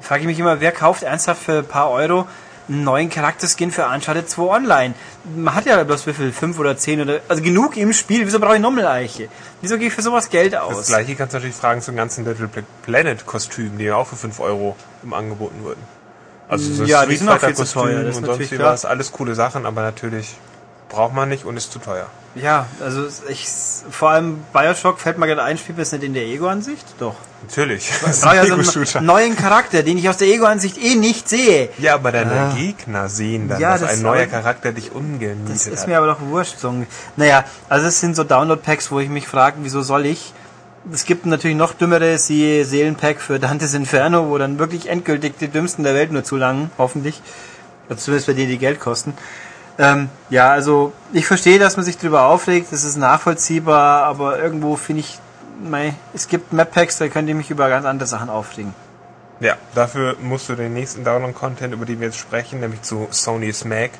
Frage 0.00 0.22
ich 0.22 0.26
mich 0.26 0.38
immer, 0.38 0.60
wer 0.60 0.72
kauft 0.72 1.02
ernsthaft 1.02 1.42
für 1.42 1.58
ein 1.58 1.66
paar 1.66 1.90
Euro 1.90 2.26
einen 2.68 2.84
neuen 2.84 3.10
Charakterskin 3.10 3.70
für 3.70 3.86
Uncharted 3.86 4.28
2 4.28 4.42
online? 4.42 4.94
Man 5.34 5.54
hat 5.54 5.66
ja 5.66 5.82
bloß 5.82 6.06
wie 6.06 6.12
viel, 6.12 6.32
5 6.32 6.58
oder 6.58 6.76
10 6.76 7.00
oder, 7.00 7.20
also 7.28 7.42
genug 7.42 7.76
im 7.76 7.92
Spiel, 7.92 8.26
wieso 8.26 8.40
brauche 8.40 8.56
ich 8.56 8.60
nochmal 8.60 8.86
Eiche? 8.86 9.28
Wieso 9.62 9.78
gehe 9.78 9.88
ich 9.88 9.94
für 9.94 10.02
sowas 10.02 10.28
Geld 10.28 10.54
aus? 10.56 10.76
Das 10.76 10.86
gleiche 10.88 11.14
kannst 11.14 11.32
du 11.32 11.38
natürlich 11.38 11.56
fragen 11.56 11.80
zum 11.80 11.96
ganzen 11.96 12.24
Little 12.26 12.48
Planet 12.82 13.24
Kostüm, 13.24 13.78
die 13.78 13.84
ja 13.84 13.96
auch 13.96 14.06
für 14.06 14.16
5 14.16 14.40
Euro 14.40 14.76
im 15.02 15.14
angeboten 15.14 15.62
wurden. 15.62 15.82
Also 16.48 16.72
so 16.72 16.84
ja, 16.84 17.06
die 17.06 17.16
sind 17.16 17.28
auch 17.28 17.40
viel 17.40 17.54
zu 17.54 17.64
teuer. 17.64 18.04
Das 18.04 18.16
und 18.16 18.26
sonst 18.26 18.50
wie 18.50 18.58
was, 18.58 18.84
alles 18.84 19.12
coole 19.12 19.34
Sachen, 19.34 19.66
aber 19.66 19.82
natürlich 19.82 20.34
braucht 20.88 21.14
man 21.14 21.28
nicht 21.28 21.44
und 21.44 21.56
ist 21.56 21.72
zu 21.72 21.78
teuer. 21.78 22.06
Ja, 22.34 22.66
also 22.80 23.06
ich 23.28 23.46
vor 23.90 24.10
allem 24.10 24.44
Bioshock 24.52 24.98
fällt 24.98 25.18
mir 25.18 25.26
gerade 25.26 25.42
ein, 25.42 25.56
spielt 25.56 25.78
es 25.78 25.92
nicht 25.92 26.02
in 26.02 26.14
der 26.14 26.24
Ego-Ansicht? 26.24 26.84
Doch. 26.98 27.14
Natürlich. 27.42 27.90
Das 28.04 28.18
ist 28.18 28.24
ja 28.24 28.44
so 28.44 28.98
einen 28.98 29.06
neuen 29.06 29.36
Charakter, 29.36 29.82
den 29.82 29.98
ich 29.98 30.08
aus 30.08 30.16
der 30.16 30.28
Ego-Ansicht 30.28 30.78
eh 30.78 30.96
nicht 30.96 31.28
sehe. 31.28 31.68
Ja, 31.78 31.94
aber 31.94 32.10
deine 32.10 32.32
ah. 32.32 32.54
Gegner 32.54 33.08
sehen 33.08 33.48
dann, 33.48 33.60
ja, 33.60 33.72
dass 33.72 33.82
das 33.82 33.90
ein 33.90 34.02
neuer 34.02 34.26
Charakter 34.26 34.72
dich 34.72 34.92
ungemietet 34.92 35.48
hat. 35.48 35.54
Das 35.54 35.66
ist 35.66 35.86
mir 35.86 35.96
aber 35.96 36.08
doch 36.08 36.20
wurscht. 36.20 36.58
So. 36.58 36.74
Naja, 37.16 37.44
also 37.68 37.86
es 37.86 38.00
sind 38.00 38.16
so 38.16 38.24
Download-Packs, 38.24 38.90
wo 38.90 38.98
ich 38.98 39.08
mich 39.08 39.28
frage, 39.28 39.58
wieso 39.60 39.82
soll 39.82 40.06
ich 40.06 40.32
es 40.92 41.04
gibt 41.04 41.26
natürlich 41.26 41.56
noch 41.56 41.72
dümmere, 41.72 42.18
siehe 42.18 42.64
Seelenpack 42.64 43.20
für 43.20 43.38
Dantes 43.38 43.74
Inferno, 43.74 44.28
wo 44.28 44.38
dann 44.38 44.58
wirklich 44.58 44.88
endgültig 44.88 45.34
die 45.38 45.48
dümmsten 45.48 45.84
der 45.84 45.94
Welt 45.94 46.12
nur 46.12 46.24
zulangen, 46.24 46.70
hoffentlich. 46.78 47.22
Also 47.88 48.02
zumindest 48.02 48.26
bei 48.26 48.32
denen, 48.34 48.50
die 48.50 48.58
Geld 48.58 48.80
kosten. 48.80 49.14
Ähm, 49.78 50.08
ja, 50.30 50.50
also 50.50 50.92
ich 51.12 51.26
verstehe, 51.26 51.58
dass 51.58 51.76
man 51.76 51.84
sich 51.84 51.98
darüber 51.98 52.26
aufregt, 52.26 52.68
das 52.70 52.84
ist 52.84 52.96
nachvollziehbar, 52.96 54.04
aber 54.04 54.38
irgendwo 54.38 54.76
finde 54.76 55.00
ich, 55.00 55.18
mei, 55.62 55.94
es 56.12 56.28
gibt 56.28 56.52
Map-Packs, 56.52 56.98
da 56.98 57.08
könnt 57.08 57.28
ihr 57.28 57.34
mich 57.34 57.50
über 57.50 57.68
ganz 57.68 57.84
andere 57.84 58.06
Sachen 58.06 58.30
aufregen. 58.30 58.74
Ja, 59.40 59.56
dafür 59.74 60.16
musst 60.22 60.48
du 60.48 60.54
den 60.54 60.74
nächsten 60.74 61.02
Download-Content, 61.02 61.74
über 61.74 61.86
den 61.86 61.98
wir 61.98 62.06
jetzt 62.06 62.18
sprechen, 62.18 62.60
nämlich 62.60 62.82
zu 62.82 63.08
Sony's 63.10 63.64
Mac, 63.64 63.90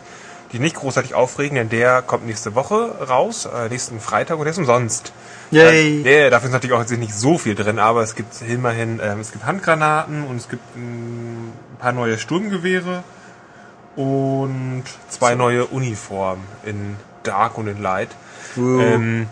die 0.55 0.61
nicht 0.61 0.77
großartig 0.77 1.15
aufregen, 1.15 1.57
denn 1.57 1.69
der 1.69 2.01
kommt 2.01 2.27
nächste 2.27 2.55
Woche 2.55 2.95
raus, 3.07 3.47
äh, 3.47 3.69
nächsten 3.69 3.99
Freitag 3.99 4.39
und 4.39 4.45
der 4.45 4.53
ist 4.53 4.59
umsonst. 4.59 5.13
Yay. 5.51 6.03
Ja, 6.03 6.11
yeah, 6.11 6.31
dafür 6.31 6.47
ist 6.47 6.53
natürlich 6.53 6.75
auch 6.75 6.81
jetzt 6.81 6.97
nicht 6.97 7.15
so 7.15 7.39
viel 7.39 7.57
drin, 7.57 7.81
aber 7.81 8.03
es 8.03 8.15
gibt 8.15 8.41
immerhin, 8.41 9.01
ähm, 9.03 9.19
es 9.19 9.33
gibt 9.33 9.45
Handgranaten 9.45 10.25
und 10.25 10.37
es 10.37 10.49
gibt 10.49 10.63
ein 10.77 11.53
paar 11.81 11.91
neue 11.91 12.19
Sturmgewehre 12.19 13.03
und 13.97 14.85
zwei 15.09 15.35
neue 15.35 15.67
Uniformen 15.67 16.45
in 16.65 16.97
Dark 17.25 17.59
und 17.59 17.67
in 17.67 17.83
Light. 17.83 18.11
Uh. 18.57 18.81
Ähm, 18.81 19.27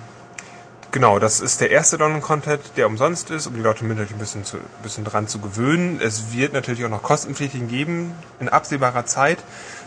genau, 0.92 1.18
das 1.18 1.40
ist 1.40 1.61
der 1.61 1.70
erste 1.70 1.99
Download-Content, 1.99 2.76
der 2.76 2.87
umsonst 2.87 3.30
ist, 3.30 3.46
um 3.46 3.54
die 3.54 3.61
Leute 3.61 3.84
mit 3.84 3.99
ein 3.99 4.06
bisschen, 4.18 4.44
zu, 4.44 4.58
ein 4.58 4.82
bisschen 4.82 5.04
dran 5.04 5.26
zu 5.26 5.40
gewöhnen. 5.40 6.00
Es 6.00 6.32
wird 6.32 6.52
natürlich 6.52 6.84
auch 6.84 6.90
noch 6.90 7.02
kostenpflichtigen 7.02 7.66
geben 7.66 8.14
in 8.38 8.49
absehbarer 8.49 9.06
Zeit. 9.06 9.38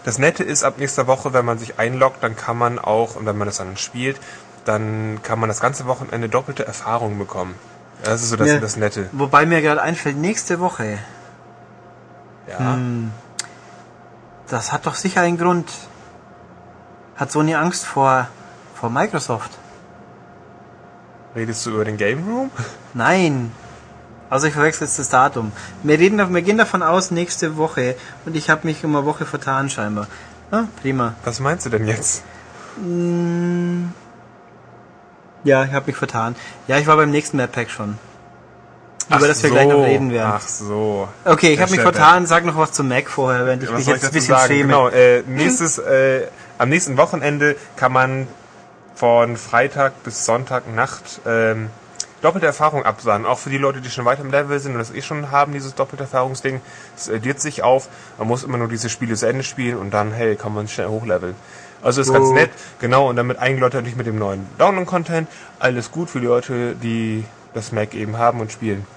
Das 0.03 0.17
Nette 0.17 0.43
ist, 0.43 0.63
ab 0.63 0.75
nächster 0.77 1.07
Woche, 1.07 1.31
wenn 1.33 1.45
man 1.45 1.57
sich 1.57 1.79
einloggt, 1.79 2.21
dann 2.21 2.35
kann 2.35 2.57
man 2.57 2.77
auch, 2.79 3.15
und 3.15 3.25
wenn 3.25 3.37
man 3.37 3.47
das 3.47 3.57
dann 3.57 3.77
spielt, 3.77 4.19
dann 4.65 5.19
kann 5.23 5.39
man 5.39 5.47
das 5.47 5.61
ganze 5.61 5.85
Wochenende 5.85 6.27
doppelte 6.27 6.65
Erfahrung 6.65 7.17
bekommen. 7.17 7.55
Das 8.03 8.21
ist 8.21 8.29
so 8.29 8.35
das, 8.35 8.49
ja, 8.49 8.59
das 8.59 8.75
Nette. 8.75 9.09
Wobei 9.13 9.45
mir 9.45 9.61
gerade 9.61 9.81
einfällt, 9.81 10.17
nächste 10.17 10.59
Woche. 10.59 10.99
Ja. 12.47 12.73
Hm, 12.73 13.11
das 14.47 14.71
hat 14.71 14.85
doch 14.85 14.95
sicher 14.95 15.21
einen 15.21 15.37
Grund. 15.37 15.71
Hat 17.15 17.31
Sony 17.31 17.55
Angst 17.55 17.85
vor, 17.85 18.27
vor 18.73 18.89
Microsoft? 18.89 19.51
Redest 21.35 21.65
du 21.65 21.71
über 21.71 21.85
den 21.85 21.97
Game 21.97 22.23
Room? 22.27 22.51
Nein. 22.93 23.51
Also 24.29 24.47
ich 24.47 24.53
verwechsel 24.53 24.87
jetzt 24.87 24.97
das 24.97 25.09
Datum. 25.09 25.51
Wir, 25.83 25.99
reden, 25.99 26.33
wir 26.33 26.41
gehen 26.41 26.57
davon 26.57 26.81
aus, 26.81 27.11
nächste 27.11 27.57
Woche. 27.57 27.95
Und 28.25 28.35
ich 28.35 28.49
habe 28.49 28.65
mich 28.67 28.83
um 28.85 28.95
eine 28.95 29.05
Woche 29.05 29.25
vertan 29.25 29.69
scheinbar. 29.69 30.07
Ah, 30.51 30.63
prima. 30.81 31.13
Was 31.23 31.39
meinst 31.39 31.65
du 31.65 31.69
denn 31.69 31.87
jetzt? 31.87 32.23
Mm, 32.77 33.85
Ja, 35.43 35.63
ich 35.65 35.73
habe 35.73 35.87
mich 35.87 35.95
vertan. 35.97 36.35
Ja, 36.67 36.77
ich 36.79 36.87
war 36.87 36.95
beim 36.95 37.11
nächsten 37.11 37.37
Map 37.37 37.51
Pack 37.51 37.69
schon. 37.69 37.97
Über 39.09 39.27
das 39.27 39.43
wir 39.43 39.51
gleich 39.51 39.67
noch 39.67 39.83
reden 39.83 40.11
werden. 40.11 40.31
Ach 40.35 40.41
so. 40.47 41.07
Okay, 41.25 41.53
ich 41.53 41.59
habe 41.61 41.69
mich 41.71 41.81
vertan. 41.81 42.25
Sag 42.25 42.43
noch 42.45 42.57
was 42.57 42.71
zum 42.71 42.87
Mac 42.87 43.07
vorher, 43.07 43.45
während 43.45 43.61
ich 43.61 43.69
Was 43.69 43.77
mich 43.79 43.87
jetzt 43.87 44.05
ein 44.05 44.11
bisschen 44.11 44.35
sagen? 44.35 44.47
schäme. 44.47 44.63
Genau, 44.63 44.87
äh, 44.89 45.21
nächstes, 45.27 45.77
äh, 45.77 46.27
am 46.57 46.69
nächsten 46.69 46.97
Wochenende 46.97 47.55
kann 47.75 47.93
man 47.93 48.27
von 48.95 49.37
Freitag 49.37 50.03
bis 50.03 50.25
Sonntag 50.25 50.73
Nacht 50.73 51.19
ähm, 51.25 51.69
doppelte 52.21 52.47
Erfahrung 52.47 52.83
absagen. 52.85 53.25
Auch 53.25 53.39
für 53.39 53.49
die 53.49 53.57
Leute, 53.57 53.81
die 53.81 53.89
schon 53.89 54.05
weiter 54.05 54.21
im 54.21 54.31
Level 54.31 54.59
sind 54.59 54.71
und 54.73 54.79
das 54.79 54.91
eh 54.93 55.01
schon 55.01 55.31
haben, 55.31 55.51
dieses 55.53 55.75
doppelte 55.75 56.03
Erfahrungsding. 56.05 56.61
Es 56.97 57.09
addiert 57.09 57.39
sich 57.41 57.61
auf. 57.61 57.87
Man 58.17 58.27
muss 58.27 58.43
immer 58.43 58.57
nur 58.57 58.67
diese 58.67 58.89
Spiele 58.89 59.15
zu 59.15 59.27
Ende 59.27 59.43
spielen 59.43 59.77
und 59.77 59.91
dann, 59.93 60.11
hey, 60.11 60.35
kann 60.35 60.53
man 60.53 60.67
schnell 60.67 60.87
hochleveln. 60.87 61.35
Also 61.83 62.01
ist 62.01 62.11
ganz 62.11 62.29
Oh. 62.29 62.33
nett, 62.33 62.49
genau, 62.79 63.09
und 63.09 63.15
damit 63.15 63.37
einige 63.37 63.61
Leute 63.61 63.77
natürlich 63.77 63.97
mit 63.97 64.07
dem 64.07 64.17
neuen 64.17 64.47
Download-Content. 64.57 65.27
Alles 65.59 65.91
gut 65.91 66.09
für 66.09 66.19
die 66.19 66.25
Leute, 66.25 66.73
die 66.75 67.25
das 67.53 67.71
Mac 67.71 67.93
eben 67.93 68.17
haben 68.17 68.39
und 68.39 68.51
spielen. 68.51 68.87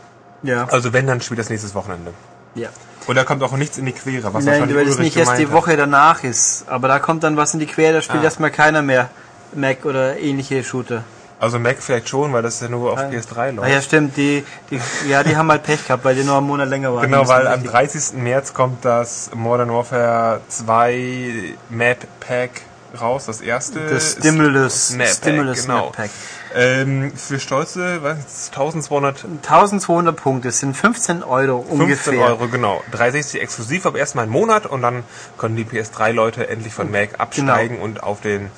Ja. 0.43 0.67
Also 0.71 0.93
wenn, 0.95 1.07
dann 1.07 1.21
spielt 1.21 1.39
das 1.41 1.51
nächstes 1.51 1.75
Wochenende. 1.75 2.13
ja. 2.55 2.69
Und 3.07 3.15
da 3.15 3.25
kommt 3.25 3.43
auch 3.43 3.53
nichts 3.57 3.79
in 3.79 3.87
die 3.87 3.93
Quere, 3.93 4.23
was 4.35 4.45
Nein, 4.45 4.61
wahrscheinlich 4.61 4.77
weil 4.77 4.87
es 4.87 4.99
nicht 4.99 5.17
erst 5.17 5.39
die 5.39 5.47
hat. 5.47 5.53
Woche 5.53 5.79
danach 5.79 6.25
ist. 6.25 6.67
Aber 6.69 6.89
da 6.89 6.99
kommt 6.99 7.23
dann 7.25 7.39
was 7.39 7.55
in 7.55 7.61
die 7.61 7.65
Quere, 7.65 7.95
da 7.95 8.03
spielt 8.03 8.21
Ah. 8.21 8.25
erstmal 8.25 8.51
keiner 8.51 8.83
mehr 8.83 9.09
Mac 9.55 9.85
oder 9.85 10.19
ähnliche 10.19 10.63
Shooter. 10.65 11.05
Also 11.41 11.61
Mac 11.61 11.77
vielleicht 11.79 12.09
schon, 12.09 12.33
weil 12.33 12.43
das 12.43 12.61
ja 12.61 12.69
nur 12.69 12.93
auf 12.93 12.99
PS3 12.99 13.37
Ah 13.39 13.51
läuft. 13.51 13.71
ja, 13.71 13.81
stimmt, 13.81 14.17
die, 14.17 14.45
die, 14.71 14.81
ja, 15.09 15.23
die 15.23 15.37
haben 15.37 15.49
halt 15.51 15.63
Pech 15.63 15.87
gehabt, 15.87 16.05
weil 16.05 16.17
die 16.17 16.25
nur 16.25 16.37
einen 16.37 16.47
Monat 16.49 16.69
länger 16.69 16.93
waren. 16.93 17.03
Genau, 17.05 17.29
weil 17.29 17.47
am 17.47 17.61
richtig. 17.63 17.71
30. 17.71 18.13
März 18.23 18.55
kommt 18.55 18.85
das 18.85 19.31
Modern 19.35 19.71
Warfare 19.71 20.41
2 20.49 21.55
Map 21.71 22.07
Pack 22.19 22.63
raus, 23.01 23.27
das 23.27 23.41
erste. 23.41 23.79
Das 23.87 24.13
Stimulus, 24.19 24.91
Map 24.91 25.07
Pack, 25.07 25.17
Stimulus 25.17 25.63
genau. 25.63 25.85
Map 25.87 25.97
Pack. 25.97 26.11
Ähm, 26.57 27.13
für 27.15 27.39
stolze, 27.39 28.03
was, 28.03 28.19
ist 28.19 28.49
1200 28.55 29.25
1200 29.43 30.17
Punkte, 30.17 30.49
das 30.49 30.59
sind 30.59 30.77
15 30.77 31.23
Euro 31.23 31.61
15 31.63 31.81
ungefähr. 31.81 32.21
Euro, 32.21 32.49
genau. 32.49 32.83
360 32.91 33.41
exklusiv, 33.43 33.87
aber 33.87 33.99
erstmal 33.99 34.23
einen 34.25 34.33
Monat 34.33 34.67
und 34.67 34.83
dann 34.83 35.05
können 35.37 35.57
die 35.57 35.65
PS3-Leute 35.65 36.49
endlich 36.49 36.73
von 36.73 36.91
Mac 36.91 37.11
absteigen 37.21 37.75
Genau. 37.77 37.85
und 37.85 38.03
auf 38.03 38.21
den 38.23 38.51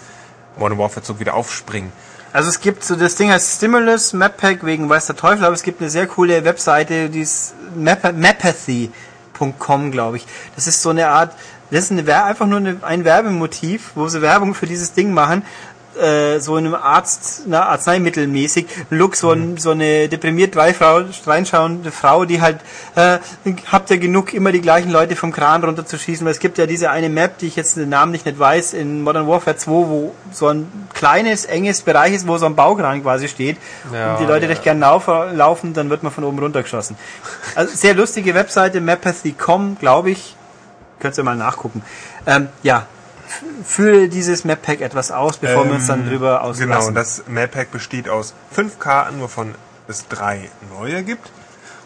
Modern 0.56 0.78
Warfare-Zug 0.78 1.20
wieder 1.20 1.34
aufspringen. 1.34 1.92
Also 2.32 2.48
es 2.48 2.60
gibt 2.60 2.84
so, 2.84 2.94
das 2.94 3.16
Ding 3.16 3.30
heißt 3.32 3.56
Stimulus 3.56 4.12
Map 4.12 4.36
Pack 4.36 4.64
wegen 4.64 4.88
weiß 4.88 5.06
der 5.06 5.16
Teufel, 5.16 5.44
aber 5.44 5.54
es 5.54 5.64
gibt 5.64 5.80
eine 5.80 5.90
sehr 5.90 6.06
coole 6.06 6.44
Webseite, 6.44 7.10
die 7.10 7.22
ist 7.22 7.54
Map 7.74 8.12
mapathy.com, 8.16 9.90
glaube 9.90 10.18
ich. 10.18 10.26
Das 10.54 10.68
ist 10.68 10.80
so 10.80 10.90
eine 10.90 11.08
Art, 11.08 11.34
das 11.72 11.90
ist 11.90 11.92
eine, 11.92 12.24
einfach 12.24 12.46
nur 12.46 12.58
eine, 12.58 12.76
ein 12.82 13.04
Werbemotiv, 13.04 13.92
wo 13.96 14.06
sie 14.06 14.22
Werbung 14.22 14.54
für 14.54 14.66
dieses 14.66 14.92
Ding 14.92 15.12
machen. 15.12 15.44
Äh, 15.98 16.38
so 16.38 16.56
in 16.56 16.66
einem 16.66 16.76
Arzt, 16.76 17.42
na, 17.46 17.66
Arzneimittelmäßig, 17.66 18.66
Look, 18.90 19.16
so, 19.16 19.32
ein, 19.32 19.56
so 19.56 19.72
eine 19.72 20.08
deprimiert 20.08 20.54
Frau, 20.54 21.02
reinschauende 21.26 21.90
Frau, 21.90 22.24
die 22.24 22.40
halt, 22.40 22.60
äh, 22.94 23.18
habt 23.70 23.90
ihr 23.90 23.98
genug, 23.98 24.32
immer 24.32 24.52
die 24.52 24.60
gleichen 24.60 24.92
Leute 24.92 25.16
vom 25.16 25.32
Kran 25.32 25.64
runterzuschießen, 25.64 26.24
weil 26.24 26.32
es 26.32 26.38
gibt 26.38 26.58
ja 26.58 26.66
diese 26.66 26.90
eine 26.90 27.08
Map, 27.08 27.38
die 27.38 27.48
ich 27.48 27.56
jetzt 27.56 27.76
den 27.76 27.88
Namen 27.88 28.12
nicht, 28.12 28.24
nicht 28.24 28.38
weiß, 28.38 28.72
in 28.72 29.02
Modern 29.02 29.26
Warfare 29.26 29.56
2, 29.56 29.70
wo 29.70 30.14
so 30.30 30.46
ein 30.46 30.70
kleines, 30.94 31.44
enges 31.44 31.82
Bereich 31.82 32.14
ist, 32.14 32.28
wo 32.28 32.38
so 32.38 32.46
ein 32.46 32.54
Baukran 32.54 33.02
quasi 33.02 33.26
steht 33.26 33.56
Ja, 33.92 34.12
und 34.12 34.20
die 34.20 34.26
Leute 34.26 34.46
ja. 34.46 34.50
recht 34.52 34.62
gern 34.62 34.78
lauf, 34.78 35.08
laufen, 35.08 35.74
dann 35.74 35.90
wird 35.90 36.04
man 36.04 36.12
von 36.12 36.22
oben 36.22 36.38
runtergeschossen. 36.38 36.96
Also 37.56 37.74
sehr 37.74 37.94
lustige 37.94 38.34
Webseite, 38.34 38.80
mapathy.com, 38.80 39.76
glaube 39.80 40.12
ich. 40.12 40.36
Könnt 41.00 41.18
ihr 41.18 41.24
mal 41.24 41.36
nachgucken. 41.36 41.82
Ähm, 42.26 42.48
ja, 42.62 42.86
fülle 43.64 44.08
dieses 44.08 44.44
Map 44.44 44.62
Pack 44.62 44.80
etwas 44.80 45.10
aus, 45.10 45.38
bevor 45.38 45.66
wir 45.66 45.74
uns 45.74 45.86
dann 45.86 46.08
drüber 46.08 46.42
auslassen. 46.42 46.68
Genau, 46.68 46.90
das 46.90 47.24
Map 47.28 47.52
Pack 47.52 47.70
besteht 47.70 48.08
aus 48.08 48.34
fünf 48.50 48.78
Karten, 48.78 49.20
wovon 49.20 49.54
es 49.88 50.08
drei 50.08 50.50
neue 50.70 51.02
gibt. 51.02 51.30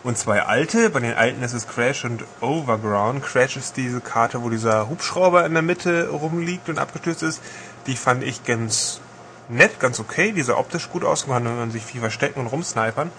Und 0.02 0.18
zwei 0.18 0.42
alte. 0.42 0.90
Bei 0.90 1.00
den 1.00 1.14
alten 1.14 1.42
ist 1.42 1.54
es 1.54 1.66
Crash 1.66 2.04
und 2.04 2.24
Overground. 2.42 3.22
Crash 3.24 3.56
ist 3.56 3.78
diese 3.78 4.02
Karte, 4.02 4.42
wo 4.42 4.50
dieser 4.50 4.90
Hubschrauber 4.90 5.46
in 5.46 5.54
der 5.54 5.62
Mitte 5.62 6.10
rumliegt 6.10 6.68
und 6.68 6.78
abgestürzt 6.78 7.22
ist. 7.22 7.40
Die 7.86 7.96
fand 7.96 8.22
ich 8.22 8.44
ganz 8.44 9.00
nett, 9.48 9.80
ganz 9.80 10.00
okay. 10.00 10.32
Die 10.32 10.42
sah 10.42 10.56
optisch 10.56 10.90
gut 10.90 11.04
aus, 11.04 11.26
kann 11.26 11.44
man 11.44 11.70
sich 11.70 11.82
viel 11.82 12.00
verstecken 12.00 12.40
und 12.40 12.48
rumsnipern. 12.48 13.10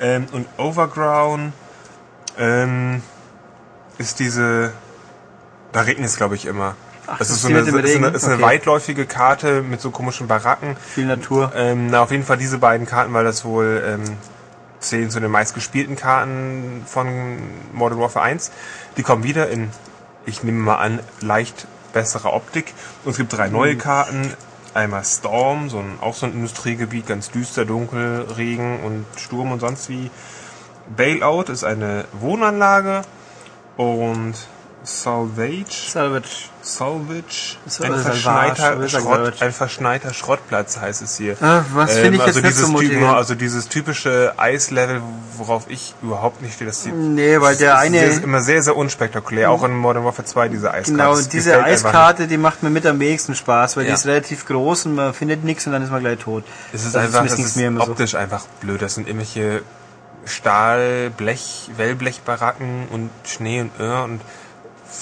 Ähm, 0.00 0.26
und 0.32 0.46
Overground 0.58 1.52
ähm, 2.36 3.02
ist 3.98 4.18
diese... 4.18 4.72
Da 5.70 5.82
regnet 5.82 6.08
es, 6.08 6.16
glaube 6.16 6.34
ich, 6.34 6.46
immer. 6.46 6.74
Ach, 7.06 7.18
das 7.18 7.28
das 7.28 7.36
ist 7.36 7.42
so 7.42 7.48
eine, 7.48 7.58
ist 7.60 7.96
eine, 7.96 8.08
ist 8.08 8.24
eine 8.24 8.34
Okay. 8.34 8.42
weitläufige 8.42 9.06
Karte 9.06 9.62
mit 9.62 9.80
so 9.80 9.90
komischen 9.90 10.26
Baracken. 10.26 10.76
Viel 10.76 11.06
Natur. 11.06 11.52
Ähm, 11.54 11.88
na, 11.90 12.02
auf 12.02 12.10
jeden 12.10 12.24
Fall 12.24 12.38
diese 12.38 12.58
beiden 12.58 12.86
Karten, 12.86 13.12
weil 13.12 13.24
das 13.24 13.44
wohl 13.44 13.82
ähm, 13.86 14.16
zählen 14.80 15.10
zu 15.10 15.20
den 15.20 15.30
meistgespielten 15.30 15.96
Karten 15.96 16.82
von 16.86 17.38
Modern 17.72 18.00
Warfare 18.00 18.24
1. 18.24 18.50
Die 18.96 19.02
kommen 19.02 19.22
wieder 19.24 19.48
in, 19.50 19.70
ich 20.26 20.42
nehme 20.42 20.58
mal 20.60 20.76
an, 20.76 21.00
leicht 21.20 21.66
bessere 21.92 22.32
Optik. 22.32 22.72
Und 23.04 23.12
es 23.12 23.16
gibt 23.18 23.32
drei 23.32 23.48
neue 23.48 23.76
Karten. 23.76 24.32
Einmal 24.72 25.04
Storm, 25.04 25.70
so 25.70 25.78
ein, 25.78 25.98
auch 26.00 26.14
so 26.14 26.26
ein 26.26 26.32
Industriegebiet, 26.32 27.06
ganz 27.06 27.30
düster, 27.30 27.64
dunkel, 27.64 28.26
Regen 28.36 28.80
und 28.80 29.04
Sturm 29.16 29.52
und 29.52 29.60
sonst 29.60 29.88
wie. 29.88 30.10
Bailout 30.96 31.44
ist 31.44 31.64
eine 31.64 32.04
Wohnanlage 32.12 33.02
und 33.76 34.34
Salvage 34.84 35.66
Salvage. 35.90 36.48
Salvage, 36.62 37.56
ein, 37.82 37.98
verschneiter 37.98 38.88
Schrott, 38.88 39.42
ein 39.42 39.52
verschneiter 39.52 40.14
Schrottplatz 40.14 40.78
heißt 40.78 41.02
es 41.02 41.16
hier. 41.18 41.36
Ah, 41.42 41.62
was 41.74 41.92
finde 41.98 42.16
ich 42.16 42.22
also 42.22 42.40
jetzt 42.40 42.44
nicht 42.46 42.56
dieses 42.58 42.68
so 42.70 42.78
Typ-. 42.78 43.02
Also 43.14 43.34
dieses 43.34 43.68
typische 43.68 44.32
Eislevel, 44.38 45.02
worauf 45.36 45.64
ich 45.68 45.94
überhaupt 46.02 46.40
nicht 46.42 46.54
stehe. 46.54 46.68
Das 46.70 46.82
sieht 46.82 46.94
Nee, 46.94 47.40
weil 47.40 47.56
der 47.56 47.74
ist 47.74 47.80
eine- 47.80 48.12
sehr, 48.12 48.22
immer 48.24 48.40
sehr, 48.40 48.62
sehr 48.62 48.76
unspektakulär. 48.76 49.50
Auch 49.50 49.62
in 49.64 49.74
Modern 49.76 50.04
Warfare 50.04 50.26
2 50.26 50.48
diese 50.48 50.70
Eiskarte. 50.70 50.90
Genau, 50.92 51.20
diese 51.20 51.62
Eiskarte, 51.62 52.26
die 52.26 52.38
macht 52.38 52.62
mir 52.62 52.70
mit 52.70 52.86
am 52.86 52.98
wenigsten 53.00 53.34
Spaß, 53.34 53.76
weil 53.76 53.84
die 53.84 53.90
Ja. 53.90 53.94
ist 53.96 54.06
relativ 54.06 54.46
groß 54.46 54.86
und 54.86 54.94
man 54.94 55.12
findet 55.12 55.44
nichts 55.44 55.66
und 55.66 55.72
dann 55.72 55.82
ist 55.82 55.90
man 55.90 56.00
gleich 56.00 56.18
tot. 56.18 56.44
nicht. 56.44 56.54
Es 56.72 56.84
ist 56.86 56.94
Das 56.94 57.02
einfach, 57.04 57.18
zumindest 57.18 57.38
das 57.40 57.46
ist 57.46 57.56
immer 57.62 57.84
so. 57.84 57.90
optisch 57.92 58.14
einfach 58.14 58.44
blöd. 58.60 58.80
Das 58.80 58.94
sind 58.94 59.06
irgendwelche 59.06 59.62
Stahl, 60.24 61.10
Blech, 61.10 61.70
Wellblechbaracken 61.76 62.88
und 62.90 63.10
Schnee 63.26 63.60
und 63.60 63.70
Öhr 63.78 64.04
und 64.04 64.20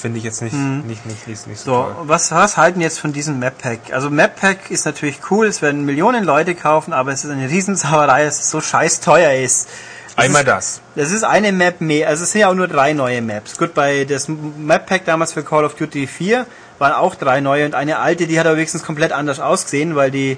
finde 0.00 0.18
ich 0.18 0.25
jetzt 0.25 0.42
nicht, 0.42 0.54
nicht, 0.54 1.06
nicht, 1.06 1.26
nicht, 1.28 1.46
nicht 1.46 1.61
so, 1.61 1.70
Mhm. 1.72 1.75
So, 1.76 1.82
toll. 1.94 1.96
was, 2.08 2.30
was 2.32 2.56
halten 2.56 2.80
jetzt 2.80 2.99
von 2.99 3.12
diesem 3.12 3.38
Map 3.38 3.58
Pack? 3.58 3.92
Also 3.92 4.11
Map 4.11 4.40
Pack 4.40 4.70
ist 4.70 4.84
natürlich 4.87 5.20
cool, 5.30 5.46
es 5.46 5.62
werden 5.62 5.84
Millionen 5.84 6.25
Leute 6.25 6.54
kaufen, 6.54 6.92
aber 6.92 7.12
es 7.12 7.25
ist 7.25 7.30
eine 7.30 7.49
Riesensauerei, 7.49 8.25
dass 8.25 8.40
es 8.40 8.50
so 8.50 8.61
scheiß 8.61 9.00
teuer 9.00 9.32
ist. 9.34 9.68
Es 10.08 10.18
Einmal 10.18 10.42
ist, 10.42 10.49
das. 10.49 10.80
Das 10.94 11.11
ist 11.11 11.25
eine 11.25 11.52
Map 11.52 11.80
mehr, 11.80 12.08
also 12.08 12.25
es 12.25 12.32
sind 12.32 12.42
ja 12.42 12.49
auch 12.49 12.54
nur 12.54 12.68
drei 12.68 12.92
neue 12.92 13.22
Maps. 13.22 13.56
Gut, 13.56 13.72
bei 13.75 14.04
das 14.04 14.28
Map 14.28 14.87
Pack 14.87 15.04
damals 15.06 15.32
für 15.32 15.42
Call 15.42 15.64
of 15.64 15.75
Duty 15.75 16.06
4 16.06 16.46
waren 16.78 16.92
auch 16.92 17.14
drei 17.14 17.40
neue 17.40 17.64
und 17.64 17.75
eine 17.75 17.99
alte, 17.99 18.26
die 18.26 18.38
hat 18.38 18.46
aber 18.46 18.56
wenigstens 18.56 18.82
komplett 18.82 19.12
anders 19.12 19.40
ausgesehen, 19.40 19.94
weil 19.96 20.11
die, 20.11 20.37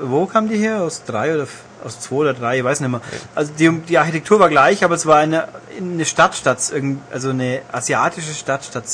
wo 0.00 0.26
kam 0.26 0.48
die 0.48 0.56
her? 0.56 0.80
Aus 0.82 1.04
drei 1.04 1.34
oder 1.34 1.42
f- 1.44 1.60
aus 1.84 2.00
zwei 2.00 2.16
oder 2.16 2.34
drei, 2.34 2.58
ich 2.58 2.64
weiß 2.64 2.80
nicht 2.80 2.90
mehr. 2.90 3.00
Also 3.34 3.52
die, 3.58 3.70
die 3.80 3.98
Architektur 3.98 4.40
war 4.40 4.48
gleich, 4.48 4.82
aber 4.84 4.94
es 4.94 5.06
war 5.06 5.16
eine, 5.18 5.48
eine 5.78 6.04
Stadtstadt, 6.04 6.58
irgend- 6.72 7.00
also 7.12 7.30
eine 7.30 7.60
asiatische 7.72 8.34
Stadtstadt 8.34 8.84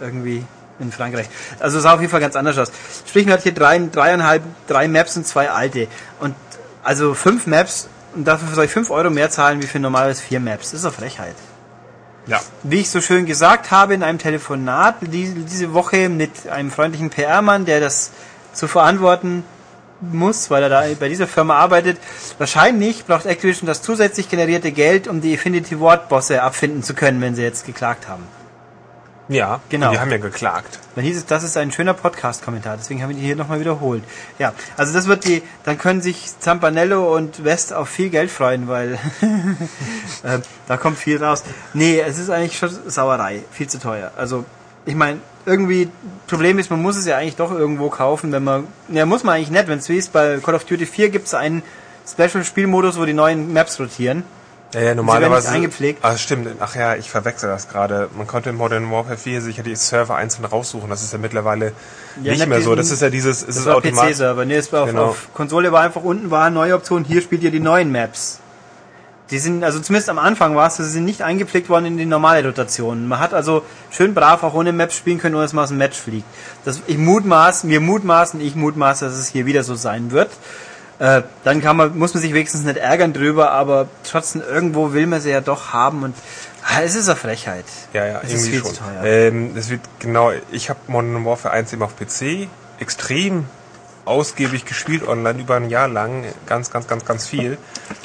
irgendwie 0.00 0.44
in 0.78 0.92
Frankreich. 0.92 1.26
Also 1.58 1.78
es 1.78 1.84
sah 1.84 1.94
auf 1.94 2.00
jeden 2.00 2.10
Fall 2.10 2.20
ganz 2.20 2.36
anders 2.36 2.58
aus. 2.58 2.70
Sprich, 3.08 3.24
man 3.24 3.34
hat 3.34 3.42
hier 3.42 3.54
drei, 3.54 3.78
dreieinhalb, 3.78 4.42
drei 4.66 4.88
Maps 4.88 5.16
und 5.16 5.26
zwei 5.26 5.50
alte. 5.50 5.88
Und 6.20 6.34
also 6.82 7.14
fünf 7.14 7.46
Maps 7.46 7.88
und 8.14 8.24
dafür 8.26 8.48
soll 8.54 8.64
ich 8.66 8.70
fünf 8.70 8.90
Euro 8.90 9.08
mehr 9.10 9.30
zahlen 9.30 9.62
wie 9.62 9.66
für 9.66 9.78
normalerweise 9.78 10.22
vier 10.22 10.40
Maps. 10.40 10.70
Das 10.72 10.80
ist 10.80 10.84
doch 10.84 10.92
Frechheit. 10.94 11.34
Ja. 12.26 12.40
Wie 12.64 12.80
ich 12.80 12.90
so 12.90 13.00
schön 13.00 13.24
gesagt 13.24 13.70
habe 13.70 13.94
in 13.94 14.02
einem 14.02 14.18
Telefonat 14.18 14.96
die, 15.00 15.32
diese 15.32 15.72
Woche 15.72 16.08
mit 16.08 16.48
einem 16.48 16.70
freundlichen 16.70 17.08
PR-Mann, 17.08 17.64
der 17.66 17.80
das 17.80 18.10
zu 18.52 18.66
verantworten 18.68 19.44
muss, 20.00 20.50
weil 20.50 20.62
er 20.62 20.68
da 20.68 20.84
bei 20.98 21.08
dieser 21.08 21.26
Firma 21.26 21.56
arbeitet. 21.56 21.98
Wahrscheinlich 22.38 23.06
braucht 23.06 23.26
Activision 23.26 23.66
das 23.66 23.82
zusätzlich 23.82 24.28
generierte 24.28 24.72
Geld, 24.72 25.08
um 25.08 25.20
die 25.20 25.32
Infinity 25.32 25.80
Ward 25.80 26.08
Bosse 26.08 26.42
abfinden 26.42 26.82
zu 26.82 26.94
können, 26.94 27.20
wenn 27.20 27.34
sie 27.34 27.42
jetzt 27.42 27.66
geklagt 27.66 28.08
haben. 28.08 28.24
Ja, 29.28 29.60
Genau. 29.70 29.90
Die 29.90 29.98
haben 29.98 30.10
ja 30.10 30.18
geklagt. 30.18 30.78
Dann 30.94 31.04
hieß 31.04 31.16
es, 31.16 31.26
das 31.26 31.42
ist 31.42 31.56
ein 31.56 31.72
schöner 31.72 31.94
Podcast-Kommentar, 31.94 32.76
deswegen 32.76 33.02
haben 33.02 33.10
wir 33.10 33.16
die 33.16 33.22
hier 33.22 33.36
nochmal 33.36 33.58
wiederholt. 33.58 34.04
Ja, 34.38 34.52
also 34.76 34.92
das 34.92 35.08
wird 35.08 35.24
die, 35.24 35.42
dann 35.64 35.78
können 35.78 36.00
sich 36.00 36.38
Zampanello 36.38 37.14
und 37.14 37.44
West 37.44 37.72
auf 37.72 37.88
viel 37.88 38.08
Geld 38.08 38.30
freuen, 38.30 38.68
weil 38.68 38.98
äh, 40.22 40.38
da 40.68 40.76
kommt 40.76 40.98
viel 40.98 41.22
raus. 41.22 41.42
Nee, 41.74 42.00
es 42.00 42.18
ist 42.18 42.30
eigentlich 42.30 42.56
schon 42.56 42.70
Sauerei, 42.86 43.42
viel 43.50 43.68
zu 43.68 43.80
teuer. 43.80 44.12
Also, 44.16 44.44
ich 44.84 44.94
meine, 44.94 45.18
irgendwie, 45.46 45.88
Problem 46.26 46.58
ist, 46.58 46.70
man 46.70 46.82
muss 46.82 46.96
es 46.96 47.06
ja 47.06 47.16
eigentlich 47.16 47.36
doch 47.36 47.52
irgendwo 47.52 47.88
kaufen, 47.88 48.32
wenn 48.32 48.44
man, 48.44 48.66
ja, 48.88 49.06
muss 49.06 49.24
man 49.24 49.36
eigentlich 49.36 49.50
nicht, 49.50 49.68
wenn 49.68 49.78
es 49.78 49.88
wie 49.88 49.96
ist, 49.96 50.12
bei 50.12 50.38
Call 50.44 50.54
of 50.54 50.64
Duty 50.64 50.84
4 50.86 51.08
gibt 51.10 51.26
es 51.28 51.34
einen 51.34 51.62
Special-Spielmodus, 52.10 52.98
wo 52.98 53.04
die 53.04 53.12
neuen 53.14 53.52
Maps 53.52 53.78
rotieren. 53.80 54.24
Ja, 54.74 54.80
ja, 54.80 54.94
normalerweise. 54.96 55.48
eingepflegt. 55.50 56.04
Ah, 56.04 56.18
stimmt. 56.18 56.48
Ach 56.58 56.74
ja, 56.74 56.96
ich 56.96 57.08
verwechsel 57.08 57.48
das 57.48 57.68
gerade. 57.68 58.10
Man 58.16 58.26
konnte 58.26 58.50
in 58.50 58.56
Modern 58.56 58.90
Warfare 58.90 59.16
4 59.16 59.40
sicher 59.40 59.62
die 59.62 59.76
Server 59.76 60.16
einzeln 60.16 60.44
raussuchen. 60.44 60.90
Das 60.90 61.02
ist 61.02 61.12
ja 61.12 61.18
mittlerweile 61.18 61.72
Ja, 62.22 62.32
nicht 62.32 62.46
mehr 62.46 62.60
so. 62.60 62.74
diesen- 62.74 62.76
Das 62.76 62.90
ist 62.90 63.00
ja 63.00 63.08
dieses, 63.08 63.40
es 63.42 63.46
Das 63.46 63.56
ist 63.58 63.68
automatisch. 63.68 64.10
PC-Server. 64.14 64.44
Nee, 64.44 64.56
es 64.56 64.72
war 64.72 64.82
auf, 64.82 64.88
Genau. 64.90 65.04
auf 65.06 65.28
Konsole 65.34 65.70
war 65.70 65.82
einfach 65.82 66.02
unten 66.02 66.30
war 66.32 66.46
eine 66.46 66.54
neue 66.56 66.74
Option. 66.74 67.04
Hier 67.04 67.22
spielt 67.22 67.42
ihr 67.44 67.52
die 67.52 67.60
neuen 67.60 67.92
Maps. 67.92 68.40
Die 69.30 69.40
sind, 69.40 69.64
also 69.64 69.80
zumindest 69.80 70.08
am 70.08 70.20
Anfang 70.20 70.54
war 70.54 70.68
es, 70.68 70.76
sie 70.76 70.84
sind 70.84 71.04
nicht 71.04 71.22
eingepflegt 71.22 71.68
worden 71.68 71.86
in 71.86 71.96
die 71.96 72.06
normale 72.06 72.46
Rotation. 72.46 73.08
Man 73.08 73.18
hat 73.18 73.34
also 73.34 73.62
schön 73.90 74.14
brav 74.14 74.44
auch 74.44 74.54
ohne 74.54 74.72
Maps 74.72 74.96
spielen 74.96 75.18
können, 75.18 75.34
ohne 75.34 75.44
dass 75.44 75.52
man 75.52 75.64
aus 75.64 75.70
dem 75.70 75.78
Match 75.78 75.98
fliegt. 75.98 76.26
Das, 76.64 76.80
ich 76.86 76.96
mutmaßen, 76.96 77.68
wir 77.68 77.80
mutmaßen, 77.80 78.40
ich 78.40 78.54
mutmaße, 78.54 79.04
dass 79.04 79.14
es 79.14 79.28
hier 79.28 79.44
wieder 79.44 79.64
so 79.64 79.74
sein 79.74 80.12
wird. 80.12 80.30
Äh, 81.00 81.22
dann 81.44 81.60
kann 81.60 81.76
man, 81.76 81.98
muss 81.98 82.14
man 82.14 82.22
sich 82.22 82.32
wenigstens 82.32 82.64
nicht 82.64 82.78
ärgern 82.78 83.12
drüber, 83.12 83.50
aber 83.50 83.88
trotzdem 84.08 84.42
irgendwo 84.42 84.92
will 84.92 85.06
man 85.08 85.20
sie 85.20 85.30
ja 85.30 85.40
doch 85.40 85.72
haben 85.72 86.04
und 86.04 86.14
ah, 86.62 86.80
es 86.82 86.94
ist 86.94 87.08
eine 87.08 87.16
Frechheit. 87.16 87.66
Ja, 87.92 88.06
ja, 88.06 88.20
Es 88.22 88.32
ist 88.32 88.46
irgendwie 88.46 88.50
viel 88.50 88.60
schon. 88.60 88.74
zu 88.74 88.80
teuer. 88.80 89.04
Ähm, 89.04 89.54
das 89.54 89.68
wird 89.68 89.80
genau, 89.98 90.30
ich 90.52 90.70
habe 90.70 90.78
Modern 90.86 91.24
Warfare 91.24 91.52
1 91.52 91.72
eben 91.72 91.82
auf 91.82 91.96
PC 91.96 92.48
extrem 92.78 93.44
ausgiebig 94.06 94.64
gespielt 94.64 95.06
online 95.06 95.40
über 95.40 95.56
ein 95.56 95.68
Jahr 95.68 95.88
lang, 95.88 96.24
ganz, 96.46 96.70
ganz, 96.70 96.86
ganz, 96.86 97.04
ganz 97.04 97.26
viel. 97.26 97.58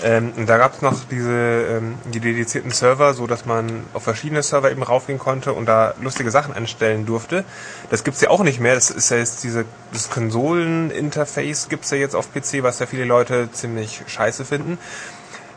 Ähm, 0.03 0.33
und 0.35 0.49
da 0.49 0.57
gab 0.57 0.73
es 0.73 0.81
noch 0.81 1.03
diese 1.09 1.31
ähm, 1.31 1.95
die 2.11 2.19
dedizierten 2.19 2.71
Server, 2.71 3.13
so 3.13 3.27
dass 3.27 3.45
man 3.45 3.83
auf 3.93 4.03
verschiedene 4.03 4.43
Server 4.43 4.71
eben 4.71 4.83
raufgehen 4.83 5.19
konnte 5.19 5.53
und 5.53 5.67
da 5.67 5.93
lustige 6.01 6.31
Sachen 6.31 6.53
einstellen 6.53 7.05
durfte. 7.05 7.45
Das 7.89 8.03
gibt's 8.03 8.19
ja 8.21 8.29
auch 8.29 8.43
nicht 8.43 8.59
mehr. 8.59 8.75
Das 8.75 8.89
ist 8.89 9.11
ja 9.11 9.17
jetzt 9.17 9.43
diese 9.43 9.65
das 9.93 10.09
Konsoleninterface 10.09 11.69
gibt's 11.69 11.91
ja 11.91 11.97
jetzt 11.97 12.15
auf 12.15 12.33
PC, 12.33 12.63
was 12.63 12.79
ja 12.79 12.87
viele 12.87 13.05
Leute 13.05 13.49
ziemlich 13.51 14.01
scheiße 14.07 14.43
finden. 14.43 14.77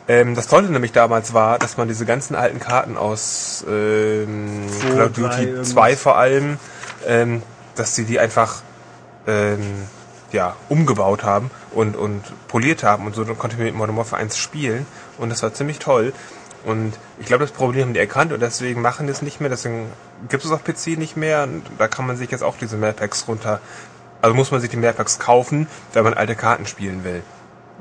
Ähm, 0.07 0.35
das 0.35 0.47
Tolle 0.47 0.69
nämlich 0.69 0.91
damals 0.91 1.33
war, 1.33 1.57
dass 1.57 1.77
man 1.77 1.87
diese 1.87 2.05
ganzen 2.05 2.35
alten 2.35 2.59
Karten 2.59 2.97
aus 2.97 3.65
ähm, 3.67 4.67
Zwei, 4.69 4.89
Call 4.89 5.01
of 5.01 5.13
Duty 5.13 5.43
irgendwas. 5.43 5.69
2 5.69 5.95
vor 5.95 6.17
allem, 6.17 6.59
ähm, 7.07 7.41
dass 7.75 7.95
sie 7.95 8.05
die 8.05 8.19
einfach 8.19 8.61
ähm, 9.25 9.87
ja, 10.35 10.55
umgebaut 10.69 11.23
haben 11.23 11.49
und, 11.71 11.95
und 11.95 12.21
poliert 12.47 12.83
haben 12.83 13.05
und 13.07 13.15
so, 13.15 13.23
dann 13.23 13.37
konnte 13.37 13.55
ich 13.55 13.63
mit 13.63 13.73
Modern 13.73 13.97
Warfare 13.97 14.21
1 14.21 14.37
spielen 14.37 14.85
und 15.17 15.29
das 15.29 15.41
war 15.41 15.53
ziemlich 15.53 15.79
toll. 15.79 16.13
Und 16.65 16.93
ich 17.19 17.27
glaube, 17.27 17.43
das 17.43 17.51
Problem 17.51 17.83
haben 17.83 17.93
die 17.93 17.99
erkannt 17.99 18.33
und 18.33 18.41
deswegen 18.41 18.81
machen 18.81 19.07
die 19.07 19.11
es 19.11 19.21
nicht 19.21 19.39
mehr, 19.39 19.49
deswegen 19.49 19.91
gibt 20.29 20.43
es 20.43 20.51
auf 20.51 20.63
PC 20.63 20.97
nicht 20.97 21.15
mehr 21.15 21.43
und 21.43 21.63
da 21.77 21.87
kann 21.87 22.05
man 22.05 22.17
sich 22.17 22.31
jetzt 22.31 22.43
auch 22.43 22.57
diese 22.57 22.75
Mailpacks 22.75 23.27
runter, 23.27 23.59
also 24.21 24.35
muss 24.35 24.51
man 24.51 24.61
sich 24.61 24.69
die 24.69 24.77
Mailpacks 24.77 25.19
kaufen, 25.19 25.67
wenn 25.93 26.03
man 26.03 26.15
alte 26.15 26.35
Karten 26.35 26.65
spielen 26.65 27.03
will. 27.03 27.23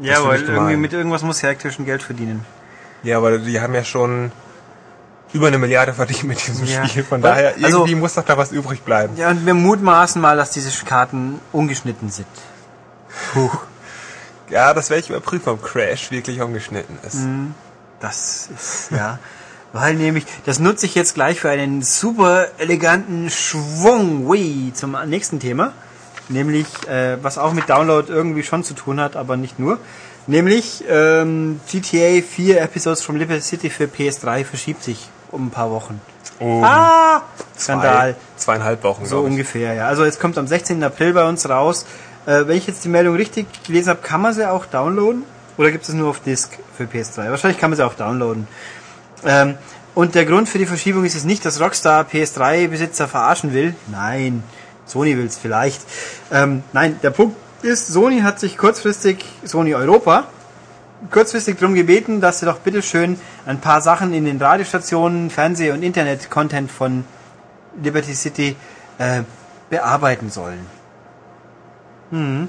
Ja, 0.00 0.25
weil 0.25 0.42
irgendwie 0.42 0.76
mit 0.76 0.92
irgendwas 0.92 1.23
muss 1.23 1.40
ja 1.40 1.50
Activision 1.50 1.87
Geld 1.87 2.02
verdienen. 2.02 2.44
Ja, 3.02 3.16
aber 3.18 3.38
die 3.38 3.61
haben 3.61 3.75
ja 3.75 3.84
schon 3.84 4.32
über 5.34 5.48
eine 5.48 5.58
Milliarde 5.58 5.92
verdient 5.92 6.24
mit 6.24 6.46
diesem 6.46 6.64
Ja. 6.66 6.86
Spiel. 6.88 7.04
Von 7.04 7.20
daher, 7.20 7.54
also- 7.56 7.66
irgendwie 7.78 7.96
muss 7.96 8.14
doch 8.14 8.24
da 8.24 8.38
was 8.38 8.52
übrig 8.52 8.82
bleiben. 8.82 9.16
Ja, 9.16 9.30
und 9.30 9.44
wir 9.44 9.52
mutmaßen 9.54 10.22
mal, 10.22 10.36
dass 10.36 10.50
diese 10.52 10.70
Karten 10.84 11.40
ungeschnitten 11.52 12.08
sind. 12.10 12.26
Puh. 13.32 13.50
Ja, 14.48 14.72
das 14.72 14.90
werde 14.90 15.02
ich 15.02 15.10
überprüfen, 15.10 15.48
ob 15.52 15.62
Crash 15.62 16.10
wirklich 16.10 16.40
umgeschnitten 16.40 16.98
ist. 17.06 17.16
Mhm. 17.16 17.54
Das 18.00 18.48
ist, 18.54 18.90
ja. 18.90 19.18
Weil 19.72 19.94
nämlich, 19.94 20.24
das 20.46 20.60
nutze 20.60 20.86
ich 20.86 20.94
jetzt 20.94 21.14
gleich 21.14 21.40
für 21.40 21.50
einen 21.50 21.82
super 21.82 22.46
eleganten 22.58 23.28
Schwung 23.28 24.30
Wii 24.30 24.72
zum 24.72 24.96
nächsten 25.06 25.40
Thema. 25.40 25.72
Nämlich, 26.28 26.66
äh, 26.88 27.16
was 27.22 27.38
auch 27.38 27.52
mit 27.52 27.68
Download 27.68 28.10
irgendwie 28.10 28.44
schon 28.44 28.62
zu 28.62 28.74
tun 28.74 29.00
hat, 29.00 29.16
aber 29.16 29.36
nicht 29.36 29.58
nur. 29.58 29.78
Nämlich, 30.28 30.84
ähm, 30.88 31.60
GTA 31.70 32.23
4 32.23 32.60
Episodes 32.62 33.02
from 33.02 33.16
Liberty 33.16 33.40
City 33.42 33.68
für 33.68 33.84
PS3 33.88 34.44
verschiebt 34.44 34.84
sich 34.84 35.08
um 35.34 35.47
ein 35.47 35.50
paar 35.50 35.70
Wochen. 35.70 36.00
Um 36.38 36.64
Ah! 36.64 37.23
Skandal. 37.58 38.14
Zwei, 38.14 38.16
zweieinhalb 38.36 38.82
Wochen, 38.82 39.06
So 39.06 39.20
ungefähr, 39.20 39.75
ja. 39.75 39.86
Also 39.86 40.04
es 40.04 40.18
kommt 40.18 40.38
am 40.38 40.47
16. 40.47 40.82
April 40.82 41.12
bei 41.12 41.28
uns 41.28 41.49
raus. 41.49 41.86
Äh, 42.26 42.47
wenn 42.47 42.56
ich 42.56 42.66
jetzt 42.66 42.84
die 42.84 42.88
Meldung 42.88 43.16
richtig 43.16 43.47
gelesen 43.64 43.90
habe, 43.90 44.00
kann 44.02 44.20
man 44.20 44.32
sie 44.32 44.49
auch 44.50 44.66
downloaden? 44.66 45.25
Oder 45.56 45.70
gibt 45.70 45.86
es 45.86 45.94
nur 45.94 46.08
auf 46.10 46.20
Disk 46.20 46.58
für 46.76 46.84
PS3? 46.84 47.30
Wahrscheinlich 47.30 47.60
kann 47.60 47.70
man 47.70 47.76
sie 47.76 47.86
auch 47.86 47.94
downloaden. 47.94 48.49
Ähm, 49.25 49.56
und 49.94 50.16
der 50.16 50.25
Grund 50.25 50.49
für 50.49 50.58
die 50.58 50.66
Verschiebung 50.66 51.04
ist 51.04 51.14
es 51.14 51.25
nicht, 51.25 51.44
dass 51.44 51.60
Rockstar 51.60 52.04
PS3-Besitzer 52.04 53.06
verarschen 53.06 53.52
will. 53.52 53.75
Nein, 53.92 54.42
Sony 54.86 55.16
will 55.16 55.26
es 55.26 55.38
vielleicht. 55.38 55.80
Ähm, 56.32 56.64
nein, 56.73 56.99
der 57.02 57.10
Punkt 57.10 57.36
ist, 57.62 57.86
Sony 57.88 58.20
hat 58.20 58.40
sich 58.40 58.58
kurzfristig, 58.58 59.25
Sony 59.44 59.75
Europa, 59.75 60.25
kurzfristig 61.10 61.58
darum 61.58 61.75
gebeten, 61.75 62.21
dass 62.21 62.40
sie 62.40 62.47
doch 62.47 62.58
bitteschön 62.58 63.19
ein 63.47 63.60
paar 63.60 63.80
Sachen 63.80 64.14
in 64.14 64.25
den 64.25 64.40
Radiostationen, 64.40 65.30
Fernseh- 65.30 65.73
und 65.73 65.82
Internet-Content 65.82 66.71
von 66.71 67.04
Liberty 67.82 68.14
City 68.14 68.56
äh, 68.99 69.23
bearbeiten 69.71 70.30
sollen. 70.30 70.67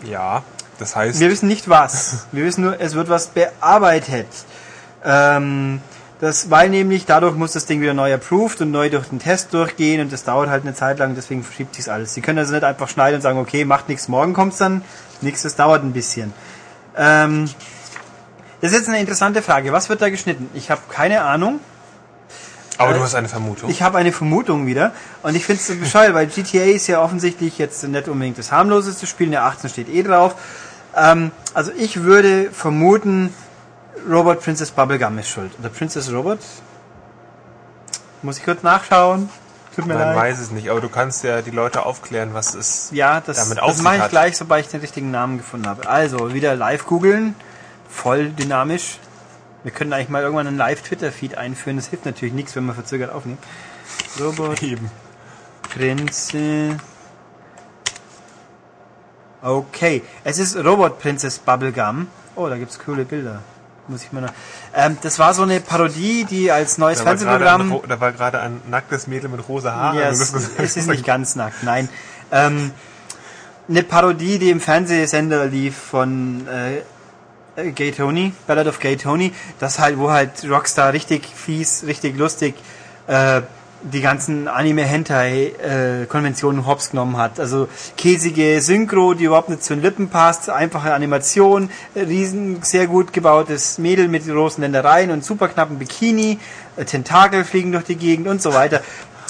Ja, 0.07 0.43
das 0.77 0.95
heißt, 0.95 1.19
Wir 1.19 1.29
wissen 1.29 1.47
nicht 1.47 1.69
was. 1.69 2.27
Wir 2.31 2.45
wissen 2.45 2.63
nur, 2.63 2.79
es 2.79 2.93
wird 2.93 3.09
was 3.09 3.27
bearbeitet. 3.27 4.27
Ähm, 5.03 5.81
das, 6.21 6.49
weil 6.49 6.69
nämlich 6.69 7.05
dadurch 7.05 7.35
muss 7.35 7.53
das 7.53 7.65
Ding 7.65 7.81
wieder 7.81 7.93
neu 7.93 8.13
approved 8.13 8.61
und 8.61 8.71
neu 8.71 8.89
durch 8.89 9.07
den 9.07 9.19
Test 9.19 9.53
durchgehen 9.53 10.01
und 10.01 10.13
das 10.13 10.23
dauert 10.23 10.49
halt 10.49 10.63
eine 10.63 10.73
Zeit 10.73 10.99
lang, 10.99 11.13
deswegen 11.13 11.43
verschiebt 11.43 11.75
sich 11.75 11.91
alles. 11.91 12.13
Sie 12.13 12.21
können 12.21 12.39
also 12.39 12.53
nicht 12.53 12.63
einfach 12.63 12.87
schneiden 12.87 13.17
und 13.17 13.21
sagen, 13.21 13.37
okay, 13.37 13.65
macht 13.65 13.89
nichts, 13.89 14.07
morgen 14.07 14.33
kommt's 14.33 14.57
dann. 14.57 14.83
Nichts, 15.21 15.41
das 15.41 15.55
dauert 15.55 15.83
ein 15.83 15.93
bisschen. 15.93 16.33
Ähm, 16.97 17.49
das 18.65 18.73
ist 18.73 18.79
jetzt 18.79 18.89
eine 18.89 18.99
interessante 18.99 19.41
Frage. 19.41 19.71
Was 19.71 19.89
wird 19.89 20.01
da 20.01 20.09
geschnitten? 20.09 20.49
Ich 20.53 20.69
habe 20.71 20.81
keine 20.89 21.21
Ahnung. 21.21 21.59
aber 22.77 22.93
du 22.93 22.99
hast 23.01 23.15
eine 23.15 23.29
Vermutung. 23.29 23.69
Ich 23.69 23.81
habe 23.81 23.97
eine 23.97 24.11
Vermutung 24.11 24.67
wieder 24.67 24.91
und 25.23 25.35
ich 25.35 25.45
finde 25.45 25.61
es 25.61 25.67
so 25.67 25.75
bescheuert, 25.75 26.13
weil 26.13 26.27
GTA 26.27 26.63
ist 26.63 26.87
ja 26.87 27.01
offensichtlich 27.01 27.57
jetzt 27.57 27.83
nicht 27.83 28.07
unbedingt 28.07 28.37
das 28.37 28.51
harmloseste 28.51 29.07
Spiel, 29.07 29.29
der 29.29 29.43
18 29.43 29.69
steht 29.69 29.89
eh 29.89 30.03
drauf. 30.03 30.35
Ähm, 30.95 31.31
also 31.53 31.71
ich 31.77 32.03
würde 32.03 32.49
vermuten, 32.51 33.33
Robot 34.09 34.41
Princess 34.43 34.71
Bubblegum 34.71 35.17
ist 35.19 35.29
schuld. 35.29 35.51
Oder 35.59 35.69
Princess 35.69 36.11
Robot? 36.11 36.39
Muss 38.21 38.37
ich 38.37 38.45
kurz 38.45 38.63
nachschauen? 38.63 39.29
Tut 39.75 39.87
mir 39.87 39.95
Man 39.95 40.03
leid. 40.03 40.15
weiß 40.15 40.39
es 40.39 40.51
nicht, 40.51 40.69
aber 40.69 40.79
du 40.79 40.87
kannst 40.89 41.23
ja 41.23 41.41
die 41.41 41.51
Leute 41.51 41.85
aufklären, 41.85 42.33
was 42.33 42.55
es 42.55 42.89
Ja, 42.91 43.19
das, 43.19 43.37
damit 43.37 43.59
auf 43.59 43.67
das 43.67 43.77
sich 43.77 43.83
mache 43.83 43.97
ich 43.97 44.07
gleich, 44.09 44.37
sobald 44.37 44.65
ich 44.65 44.71
den 44.71 44.79
richtigen 44.79 45.11
Namen 45.11 45.37
gefunden 45.37 45.67
habe. 45.67 45.87
Also, 45.89 46.33
wieder 46.33 46.55
live 46.55 46.85
googeln. 46.85 47.35
Voll 47.89 48.29
dynamisch. 48.29 48.99
Wir 49.63 49.71
können 49.71 49.93
eigentlich 49.93 50.09
mal 50.09 50.21
irgendwann 50.21 50.47
einen 50.47 50.57
Live-Twitter-Feed 50.57 51.37
einführen. 51.37 51.77
Das 51.77 51.87
hilft 51.87 52.05
natürlich 52.05 52.33
nichts, 52.35 52.55
wenn 52.55 52.65
man 52.65 52.75
verzögert 52.75 53.11
aufnimmt. 53.11 53.39
Robot 54.19 54.61
eben. 54.63 54.91
Prinze. 55.73 56.77
Okay, 59.41 60.01
es 60.23 60.39
ist 60.39 60.55
Robot 60.57 60.99
Princess 60.99 61.37
Bubblegum. 61.39 62.07
Oh, 62.35 62.47
da 62.47 62.57
gibt's 62.57 62.79
coole 62.79 63.05
Bilder. 63.05 63.41
Muss 63.87 64.03
ich 64.03 64.11
mal 64.11 64.21
noch. 64.21 64.31
Ähm, 64.73 64.97
das 65.01 65.19
war 65.19 65.33
so 65.35 65.43
eine 65.43 65.59
Parodie, 65.59 66.25
die 66.25 66.51
als 66.51 66.79
neues 66.79 66.97
Da 66.97 67.03
ein, 67.03 67.17
Fernsehprogramm. 67.19 67.71
ro- 67.71 67.83
da 67.87 67.99
war 67.99 68.11
gerade 68.11 68.39
ein 68.39 68.59
nacktes 68.67 69.05
Mädel 69.05 69.29
mit 69.29 69.47
rosa 69.47 69.73
Haaren. 69.73 69.99
Ja, 69.99 70.09
es, 70.09 70.33
gesagt- 70.33 70.53
es 70.59 70.75
ist 70.77 70.87
nicht 70.87 71.05
ganz 71.05 71.35
nackt, 71.35 71.61
nein. 71.63 71.87
Ähm, 72.31 72.71
eine 73.69 73.83
Parodie, 73.83 74.39
die 74.39 74.49
im 74.49 74.59
Fernsehsender 74.59 75.45
lief 75.45 75.77
von 75.77 76.47
äh, 76.47 76.81
Gay 77.55 77.91
Tony, 77.91 78.33
Ballad 78.47 78.67
of 78.67 78.79
Gay 78.79 78.97
Tony, 78.97 79.31
das 79.59 79.79
halt, 79.79 79.97
wo 79.97 80.11
halt 80.11 80.31
Rockstar 80.49 80.93
richtig 80.93 81.25
fies, 81.25 81.85
richtig 81.87 82.17
lustig 82.17 82.53
äh, 83.07 83.41
die 83.81 84.01
ganzen 84.01 84.47
Anime-Hentai-Konventionen 84.47 86.65
hops 86.65 86.91
genommen 86.91 87.17
hat. 87.17 87.37
Also 87.39 87.67
käsige 87.97 88.61
Synchro, 88.61 89.13
die 89.13 89.25
überhaupt 89.25 89.49
nicht 89.49 89.63
zu 89.63 89.75
den 89.75 89.83
Lippen 89.83 90.09
passt, 90.09 90.49
einfache 90.49 90.91
Animation, 90.93 91.69
äh, 91.93 91.99
riesen, 92.01 92.63
sehr 92.63 92.87
gut 92.87 93.13
gebautes 93.13 93.77
Mädel 93.77 94.07
mit 94.07 94.27
großen 94.27 94.61
Ländereien 94.61 95.11
und 95.11 95.23
super 95.23 95.47
knappen 95.47 95.77
Bikini, 95.77 96.39
äh, 96.75 96.85
Tentakel 96.85 97.45
fliegen 97.45 97.71
durch 97.71 97.85
die 97.85 97.95
Gegend 97.95 98.27
und 98.27 98.41
so 98.41 98.53
weiter. 98.53 98.81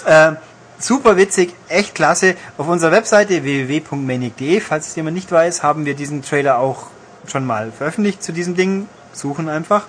Äh, 0.05 0.31
super 0.79 1.17
witzig, 1.17 1.53
echt 1.67 1.93
klasse. 1.93 2.35
Auf 2.57 2.67
unserer 2.67 2.91
Webseite 2.91 3.43
www.manic.de, 3.43 4.61
falls 4.61 4.87
es 4.87 4.95
jemand 4.95 5.15
nicht 5.15 5.31
weiß, 5.31 5.61
haben 5.63 5.85
wir 5.85 5.95
diesen 5.95 6.21
Trailer 6.21 6.59
auch 6.59 6.87
schon 7.29 7.45
mal 7.45 7.71
veröffentlicht 7.71 8.23
zu 8.23 8.31
diesem 8.31 8.55
Ding. 8.55 8.87
Suchen 9.13 9.49
einfach. 9.49 9.85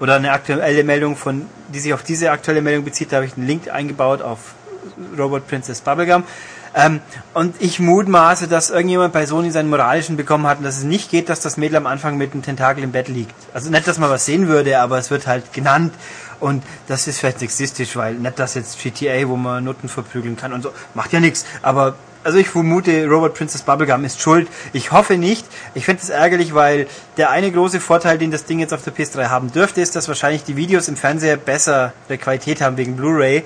Oder 0.00 0.16
eine 0.16 0.32
aktuelle 0.32 0.82
Meldung 0.84 1.16
von, 1.16 1.46
die 1.68 1.78
sich 1.78 1.92
auf 1.92 2.02
diese 2.02 2.30
aktuelle 2.30 2.62
Meldung 2.62 2.84
bezieht, 2.84 3.12
da 3.12 3.16
habe 3.16 3.26
ich 3.26 3.36
einen 3.36 3.46
Link 3.46 3.68
eingebaut 3.68 4.22
auf 4.22 4.54
Robot 5.18 5.46
Princess 5.46 5.80
Bubblegum. 5.82 6.24
Ähm, 6.74 7.00
und 7.34 7.56
ich 7.60 7.80
mutmaße, 7.80 8.46
dass 8.46 8.70
irgendjemand 8.70 9.12
bei 9.12 9.26
Sony 9.26 9.50
seinen 9.50 9.70
moralischen 9.70 10.16
bekommen 10.16 10.46
hat 10.46 10.58
und 10.58 10.64
dass 10.64 10.78
es 10.78 10.84
nicht 10.84 11.10
geht, 11.10 11.28
dass 11.28 11.40
das 11.40 11.56
Mädel 11.56 11.76
am 11.76 11.86
Anfang 11.86 12.16
mit 12.16 12.32
einem 12.32 12.42
Tentakel 12.42 12.84
im 12.84 12.92
Bett 12.92 13.08
liegt. 13.08 13.34
Also 13.52 13.70
nicht, 13.70 13.86
dass 13.88 13.98
man 13.98 14.08
was 14.08 14.24
sehen 14.24 14.46
würde, 14.46 14.78
aber 14.78 14.98
es 14.98 15.10
wird 15.10 15.26
halt 15.26 15.52
genannt. 15.52 15.92
Und 16.38 16.62
das 16.86 17.06
ist 17.06 17.18
vielleicht 17.18 17.40
sexistisch, 17.40 17.96
weil 17.96 18.14
nicht 18.14 18.38
das 18.38 18.54
jetzt 18.54 18.80
GTA, 18.80 19.28
wo 19.28 19.36
man 19.36 19.64
Nutten 19.64 19.88
verprügeln 19.88 20.36
kann 20.36 20.52
und 20.52 20.62
so, 20.62 20.72
macht 20.94 21.12
ja 21.12 21.20
nichts. 21.20 21.44
Aber 21.60 21.96
also 22.22 22.38
ich 22.38 22.48
vermute, 22.48 23.06
Robot 23.06 23.34
Princess 23.34 23.62
Bubblegum 23.62 24.04
ist 24.04 24.20
schuld. 24.20 24.48
Ich 24.72 24.92
hoffe 24.92 25.16
nicht. 25.16 25.46
Ich 25.74 25.84
finde 25.84 26.02
es 26.02 26.10
ärgerlich, 26.10 26.54
weil 26.54 26.86
der 27.16 27.30
eine 27.30 27.50
große 27.50 27.80
Vorteil, 27.80 28.18
den 28.18 28.30
das 28.30 28.44
Ding 28.44 28.58
jetzt 28.58 28.74
auf 28.74 28.82
der 28.82 28.94
PS3 28.94 29.28
haben 29.28 29.52
dürfte, 29.52 29.80
ist, 29.80 29.96
dass 29.96 30.08
wahrscheinlich 30.08 30.44
die 30.44 30.56
Videos 30.56 30.88
im 30.88 30.96
Fernseher 30.96 31.36
bessere 31.36 31.92
Qualität 32.08 32.60
haben 32.60 32.76
wegen 32.76 32.96
Blu-ray. 32.96 33.44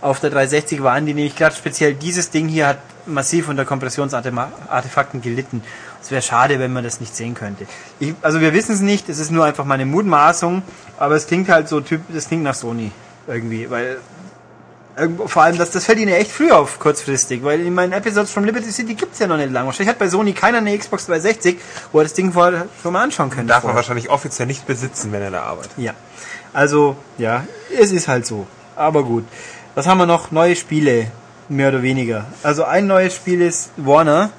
Auf 0.00 0.20
der 0.20 0.30
360 0.30 0.82
waren 0.82 1.06
die 1.06 1.14
nämlich 1.14 1.36
gerade 1.36 1.54
speziell 1.54 1.94
dieses 1.94 2.30
Ding 2.30 2.48
hier 2.48 2.66
hat 2.66 2.78
massiv 3.06 3.48
unter 3.48 3.64
Kompressionsartefakten 3.64 5.22
gelitten. 5.22 5.62
Es 6.02 6.10
wäre 6.10 6.22
schade, 6.22 6.58
wenn 6.58 6.72
man 6.72 6.84
das 6.84 7.00
nicht 7.00 7.14
sehen 7.16 7.34
könnte. 7.34 7.66
Ich, 7.98 8.14
also 8.22 8.40
wir 8.40 8.52
wissen 8.52 8.74
es 8.74 8.80
nicht, 8.80 9.08
es 9.08 9.18
ist 9.18 9.30
nur 9.30 9.44
einfach 9.44 9.64
meine 9.64 9.86
Mutmaßung, 9.86 10.62
aber 10.98 11.16
es 11.16 11.26
klingt 11.26 11.48
halt 11.48 11.68
so 11.68 11.80
typ, 11.80 12.02
das 12.12 12.28
klingt 12.28 12.42
nach 12.42 12.54
Sony 12.54 12.90
irgendwie, 13.26 13.70
weil 13.70 13.98
vor 15.26 15.42
allem, 15.42 15.58
das, 15.58 15.70
das 15.72 15.84
fällt 15.84 15.98
ihnen 15.98 16.12
echt 16.12 16.30
früh 16.30 16.50
auf, 16.50 16.78
kurzfristig, 16.78 17.42
weil 17.42 17.60
in 17.60 17.74
meinen 17.74 17.92
Episodes 17.92 18.30
from 18.30 18.44
Liberty 18.44 18.70
City 18.70 18.94
gibt's 18.94 19.18
ja 19.18 19.26
noch 19.26 19.36
nicht 19.36 19.50
lange. 19.50 19.66
Wahrscheinlich 19.66 19.90
hat 19.90 19.98
bei 19.98 20.08
Sony 20.08 20.32
keiner 20.32 20.58
eine 20.58 20.76
Xbox 20.76 21.06
360, 21.06 21.58
wo 21.92 21.98
er 21.98 22.04
das 22.04 22.14
Ding 22.14 22.32
vorher 22.32 22.66
schon 22.82 22.92
mal 22.92 23.02
anschauen 23.02 23.30
könnte. 23.30 23.48
Darf 23.48 23.62
vorher. 23.62 23.74
man 23.74 23.76
wahrscheinlich 23.76 24.10
offiziell 24.10 24.46
nicht 24.46 24.66
besitzen, 24.66 25.10
wenn 25.12 25.22
er 25.22 25.30
da 25.30 25.42
arbeitet. 25.42 25.72
Ja. 25.76 25.94
Also, 26.52 26.96
ja, 27.18 27.44
es 27.76 27.90
ist 27.90 28.06
halt 28.06 28.26
so. 28.26 28.46
Aber 28.76 29.02
gut. 29.02 29.24
Was 29.74 29.88
haben 29.88 29.98
wir 29.98 30.06
noch? 30.06 30.30
Neue 30.30 30.54
Spiele, 30.54 31.10
mehr 31.48 31.70
oder 31.70 31.82
weniger. 31.82 32.26
Also 32.44 32.64
ein 32.64 32.86
neues 32.86 33.14
Spiel 33.14 33.40
ist 33.40 33.70
Warner 33.76 34.30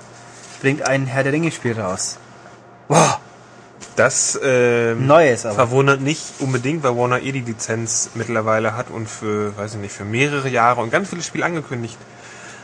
bringt 0.61 0.87
ein 0.87 1.05
Herr 1.05 1.23
der 1.23 1.33
Ringe 1.33 1.51
Spiel 1.51 1.79
raus. 1.79 2.17
Wow. 2.87 3.19
Das 3.95 4.37
ähm, 4.43 5.07
Neues 5.07 5.45
aber. 5.45 5.55
verwundert 5.55 6.01
nicht 6.01 6.21
unbedingt, 6.39 6.83
weil 6.83 6.97
Warner 6.97 7.21
eh 7.21 7.31
die 7.31 7.41
Lizenz 7.41 8.09
mittlerweile 8.15 8.75
hat 8.75 8.89
und 8.89 9.09
für, 9.09 9.55
weiß 9.57 9.75
ich 9.75 9.79
nicht, 9.79 9.93
für 9.95 10.03
mehrere 10.03 10.49
Jahre 10.49 10.81
und 10.81 10.91
ganz 10.91 11.09
viele 11.09 11.21
Spiele 11.21 11.45
angekündigt 11.45 11.97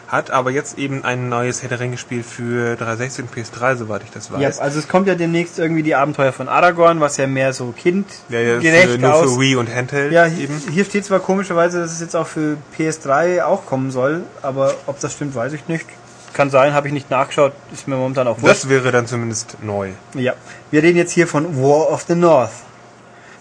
hat, 0.09 0.29
aber 0.29 0.51
jetzt 0.51 0.77
eben 0.77 1.05
ein 1.05 1.29
neues 1.29 1.61
Herr 1.61 1.69
der 1.69 1.79
Ringe 1.79 1.97
Spiel 1.97 2.21
für 2.21 2.75
360 2.75 3.23
und 3.25 3.33
PS3, 3.33 3.77
soweit 3.77 4.03
ich 4.03 4.11
das 4.11 4.29
weiß. 4.29 4.41
Ja, 4.57 4.61
also 4.61 4.77
es 4.77 4.89
kommt 4.89 5.07
ja 5.07 5.15
demnächst 5.15 5.57
irgendwie 5.57 5.83
die 5.83 5.95
Abenteuer 5.95 6.33
von 6.33 6.49
Aragorn, 6.49 6.99
was 6.99 7.15
ja 7.15 7.27
mehr 7.27 7.53
so 7.53 7.73
Ja, 7.81 8.39
ja, 8.39 8.59
kindgerecht 8.59 8.89
für, 8.89 8.97
nur 8.97 9.13
aus. 9.13 9.21
für 9.35 9.39
Wii 9.39 9.55
und 9.55 9.73
Handheld 9.73 10.11
Ja, 10.11 10.25
hier, 10.25 10.43
eben. 10.45 10.61
hier 10.69 10.83
steht 10.83 11.05
zwar 11.05 11.21
komischerweise, 11.21 11.79
dass 11.79 11.93
es 11.93 12.01
jetzt 12.01 12.15
auch 12.17 12.27
für 12.27 12.57
PS3 12.77 13.43
auch 13.43 13.65
kommen 13.65 13.89
soll, 13.91 14.23
aber 14.41 14.73
ob 14.85 14.99
das 14.99 15.13
stimmt, 15.13 15.33
weiß 15.33 15.53
ich 15.53 15.69
nicht. 15.69 15.85
Kann 16.33 16.49
sein, 16.49 16.73
habe 16.73 16.87
ich 16.87 16.93
nicht 16.93 17.09
nachgeschaut, 17.09 17.53
ist 17.73 17.87
mir 17.87 17.95
momentan 17.95 18.27
auch 18.27 18.41
wurscht. 18.41 18.63
Das 18.63 18.69
wäre 18.69 18.91
dann 18.91 19.07
zumindest 19.07 19.57
neu. 19.63 19.91
Ja, 20.13 20.33
wir 20.71 20.81
reden 20.81 20.97
jetzt 20.97 21.11
hier 21.11 21.27
von 21.27 21.61
War 21.61 21.91
of 21.91 22.05
the 22.07 22.15
North. 22.15 22.51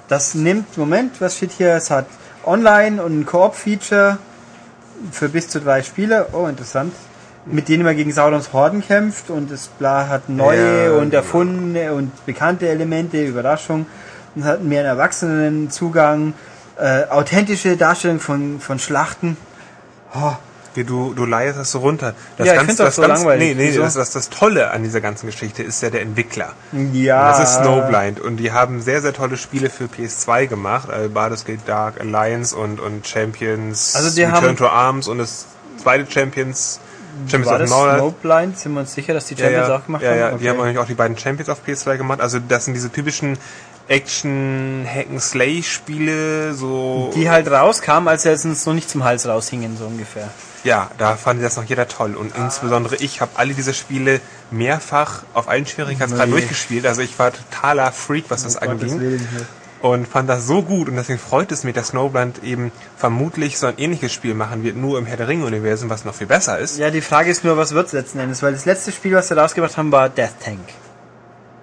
Das 0.08 0.34
nimmt, 0.34 0.76
Moment, 0.76 1.20
was 1.20 1.36
steht 1.36 1.52
hier? 1.52 1.74
Es 1.74 1.90
hat 1.90 2.06
Online 2.44 3.02
und 3.02 3.20
ein 3.20 3.26
Koop-Feature 3.26 4.18
für 5.12 5.28
bis 5.28 5.48
zu 5.48 5.60
drei 5.60 5.82
Spieler. 5.82 6.28
Oh, 6.32 6.46
interessant. 6.46 6.92
Mit 7.46 7.68
denen 7.68 7.84
man 7.84 7.96
gegen 7.96 8.12
Saurons 8.12 8.52
Horden 8.52 8.82
kämpft 8.82 9.30
und 9.30 9.50
es 9.50 9.68
bla 9.68 10.08
hat 10.08 10.28
neue 10.28 10.86
Ja, 10.86 10.92
und 10.92 11.10
genau. 11.10 11.16
erfundene 11.16 11.94
und 11.94 12.26
bekannte 12.26 12.68
Elemente, 12.68 13.24
Überraschung. 13.24 13.86
Und 14.34 14.44
hat 14.44 14.62
mehr 14.62 14.80
einen 14.80 14.88
Erwachsenenzugang, 14.88 16.34
äh, 16.78 17.04
authentische 17.08 17.76
Darstellung 17.76 18.20
von, 18.20 18.60
von 18.60 18.78
Schlachten. 18.78 19.36
Oh, 20.14 20.32
Du, 20.74 21.14
du 21.14 21.24
leierst 21.24 21.59
das 21.59 21.72
so 21.72 21.80
runter. 21.80 22.14
Das 22.38 22.46
Ja, 22.46 22.52
ich 22.54 22.66
ganz, 22.66 22.80
auch 22.80 22.85
das 22.85 22.96
so 22.96 23.02
ganz, 23.02 23.18
langweilig. 23.20 23.56
Nee, 23.56 23.70
nee, 23.70 23.76
das, 23.76 23.94
das, 23.94 24.11
das 24.12 24.30
Tolle 24.30 24.70
an 24.70 24.83
dieser 24.85 25.00
ganzen 25.00 25.26
Geschichte 25.26 25.62
ist 25.62 25.83
ja 25.83 25.90
der 25.90 26.02
Entwickler. 26.02 26.52
ja. 26.92 27.30
Das 27.37 27.50
ist 27.50 27.56
Snowblind 27.56 28.20
und 28.20 28.37
die 28.37 28.52
haben 28.52 28.80
sehr, 28.80 29.02
sehr 29.02 29.12
tolle 29.12 29.37
Spiele 29.37 29.68
für 29.68 29.85
PS2 29.87 30.46
gemacht. 30.46 30.88
Also 30.88 31.11
Baldur's 31.11 31.44
Gate 31.44 31.61
Dark 31.66 32.00
Alliance 32.00 32.54
und, 32.54 32.78
und 32.80 33.06
Champions 33.06 33.96
Also 33.96 34.14
die 34.14 34.22
Return 34.22 34.42
haben- 34.42 34.56
to 34.56 34.66
Arms 34.68 35.09
und 35.09 35.18
das 35.18 35.46
zweite 35.83 36.11
Champions 36.11 36.78
Champions 37.26 37.46
War 37.46 37.54
of 37.54 37.61
das. 37.61 37.96
Snowblind? 37.98 38.59
Sind 38.59 38.72
wir 38.74 38.80
uns 38.80 38.94
sicher, 38.94 39.12
dass 39.12 39.26
die 39.26 39.35
Ja, 39.35 39.40
Champions 39.46 39.68
ja, 39.68 39.76
auch 39.76 39.85
gemacht 39.85 40.02
ja, 40.02 40.11
haben? 40.11 40.18
ja, 40.18 40.26
Okay. 40.28 40.38
die 40.42 40.48
haben 40.50 40.61
eigentlich 40.61 40.78
auch 40.78 40.87
die 40.87 40.94
beiden 40.94 41.18
Champions 41.18 41.48
auf 41.50 41.59
PS2 41.66 41.96
gemacht. 41.98 42.20
Also 42.20 42.38
das 42.38 42.64
sind 42.64 42.74
diese 42.74 42.90
typischen 42.90 43.37
Action 43.90 44.87
Hack 44.88 45.09
and 45.11 45.20
Slay 45.20 45.62
Spiele, 45.64 46.55
so 46.55 47.11
Die 47.14 47.29
halt 47.29 47.50
rauskamen, 47.50 48.09
als 48.09 48.22
sie 48.22 48.31
uns 48.31 48.64
noch 48.64 48.72
nicht 48.72 48.88
zum 48.88 49.03
Hals 49.03 49.26
raushingen, 49.26 49.76
so 49.76 49.85
ungefähr. 49.87 50.31
Ja, 50.62 50.90
da 50.96 51.16
fand 51.16 51.42
das 51.42 51.57
noch 51.57 51.64
jeder 51.64 51.88
toll. 51.88 52.14
Und 52.14 52.37
insbesondere 52.37 52.94
ich 52.96 53.20
habe 53.20 53.33
alle 53.35 53.53
diese 53.53 53.74
Spiele 53.74 54.20
mehrfach 54.53 55.24
auf 55.35 55.48
allen 55.48 55.66
Schwierigkeitsgraden 55.66 56.33
Nee. 56.33 56.38
durchgespielt. 56.40 56.87
Also 56.87 57.03
ich 57.03 57.18
war 57.18 57.33
totaler 57.33 57.90
Freak, 57.90 58.26
was 58.29 58.44
das 58.44 58.61
Gottes 58.61 58.92
anging. 58.92 59.20
Und 59.83 60.07
fand 60.07 60.29
das 60.29 60.46
so 60.46 60.62
gut. 60.62 60.88
Und 60.88 60.94
deswegen 60.96 61.18
freut 61.18 61.50
es 61.50 61.64
mich, 61.64 61.74
dass 61.74 61.88
Snowblind 61.88 62.44
eben 62.44 62.70
vermutlich 62.96 63.59
so 63.59 63.66
ein 63.66 63.74
ähnliches 63.79 64.12
Spiel 64.12 64.35
machen 64.35 64.62
wird, 64.62 64.76
nur 64.76 64.98
im 64.98 65.07
Herr 65.07 65.16
der 65.16 65.26
Ringe-Universum, 65.26 65.90
was 65.90 66.05
noch 66.05 66.14
viel 66.14 66.26
besser 66.29 66.59
ist. 66.59 66.79
Ja, 66.79 66.90
die 66.90 67.00
Frage 67.00 67.31
ist 67.31 67.42
nur, 67.42 67.57
was 67.57 67.72
wird's 67.72 67.92
letzten 67.92 68.20
Endes? 68.20 68.40
Weil 68.42 68.53
das 68.53 68.66
letzte 68.66 68.92
Spiel, 68.92 69.14
was 69.14 69.29
sie 69.29 69.37
rausgebracht 69.37 69.76
haben, 69.79 69.90
war 69.90 70.09
Death 70.11 70.38
Tank. 70.44 70.61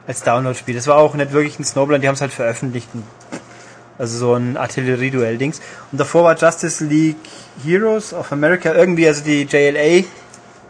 Als 0.08 0.24
Download-Spiel. 0.24 0.76
Das 0.76 0.88
war 0.88 0.98
auch 0.98 1.13
nicht 1.15 1.34
wirklich 1.34 1.60
ein 1.60 1.65
Snowblind, 1.65 2.04
die 2.04 2.08
haben 2.08 2.15
es 2.15 2.22
halt 2.22 2.32
veröffentlicht. 2.32 2.88
Also 3.98 4.17
so 4.17 4.34
ein 4.36 4.58
Artillerieduell-Dings. 4.58 5.60
Und 5.91 6.00
davor 6.00 6.24
war 6.24 6.38
Justice 6.38 6.84
League 6.84 7.17
Heroes 7.63 8.13
of 8.13 8.32
America 8.32 8.74
irgendwie, 8.74 9.08
also 9.08 9.24
die 9.24 9.43
JLA, 9.43 10.06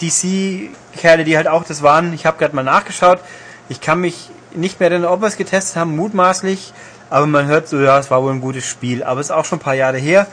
DC-Kerle, 0.02 1.24
die 1.24 1.38
halt 1.38 1.48
auch 1.48 1.64
das 1.64 1.84
waren. 1.84 2.14
Ich 2.14 2.26
habe 2.26 2.38
gerade 2.38 2.56
mal 2.56 2.64
nachgeschaut. 2.64 3.20
Ich 3.70 3.82
kann 3.82 4.00
mich 4.00 4.30
nicht 4.56 4.80
mehr 4.80 4.90
erinnern, 4.90 5.12
ob 5.12 5.22
wir 5.22 5.28
es 5.28 5.38
getestet 5.38 5.76
haben, 5.76 5.96
mutmaßlich. 5.96 6.74
Aber 7.10 7.28
man 7.28 7.48
hört 7.48 7.68
so, 7.68 7.80
ja, 7.80 8.00
es 8.00 8.10
war 8.12 8.24
wohl 8.24 8.32
ein 8.32 8.42
gutes 8.42 8.66
Spiel. 8.66 9.04
Aber 9.04 9.20
es 9.20 9.28
ist 9.28 9.32
auch 9.32 9.46
schon 9.46 9.60
ein 9.60 9.62
paar 9.62 9.76
Jahre 9.76 9.98
her. 9.98 10.28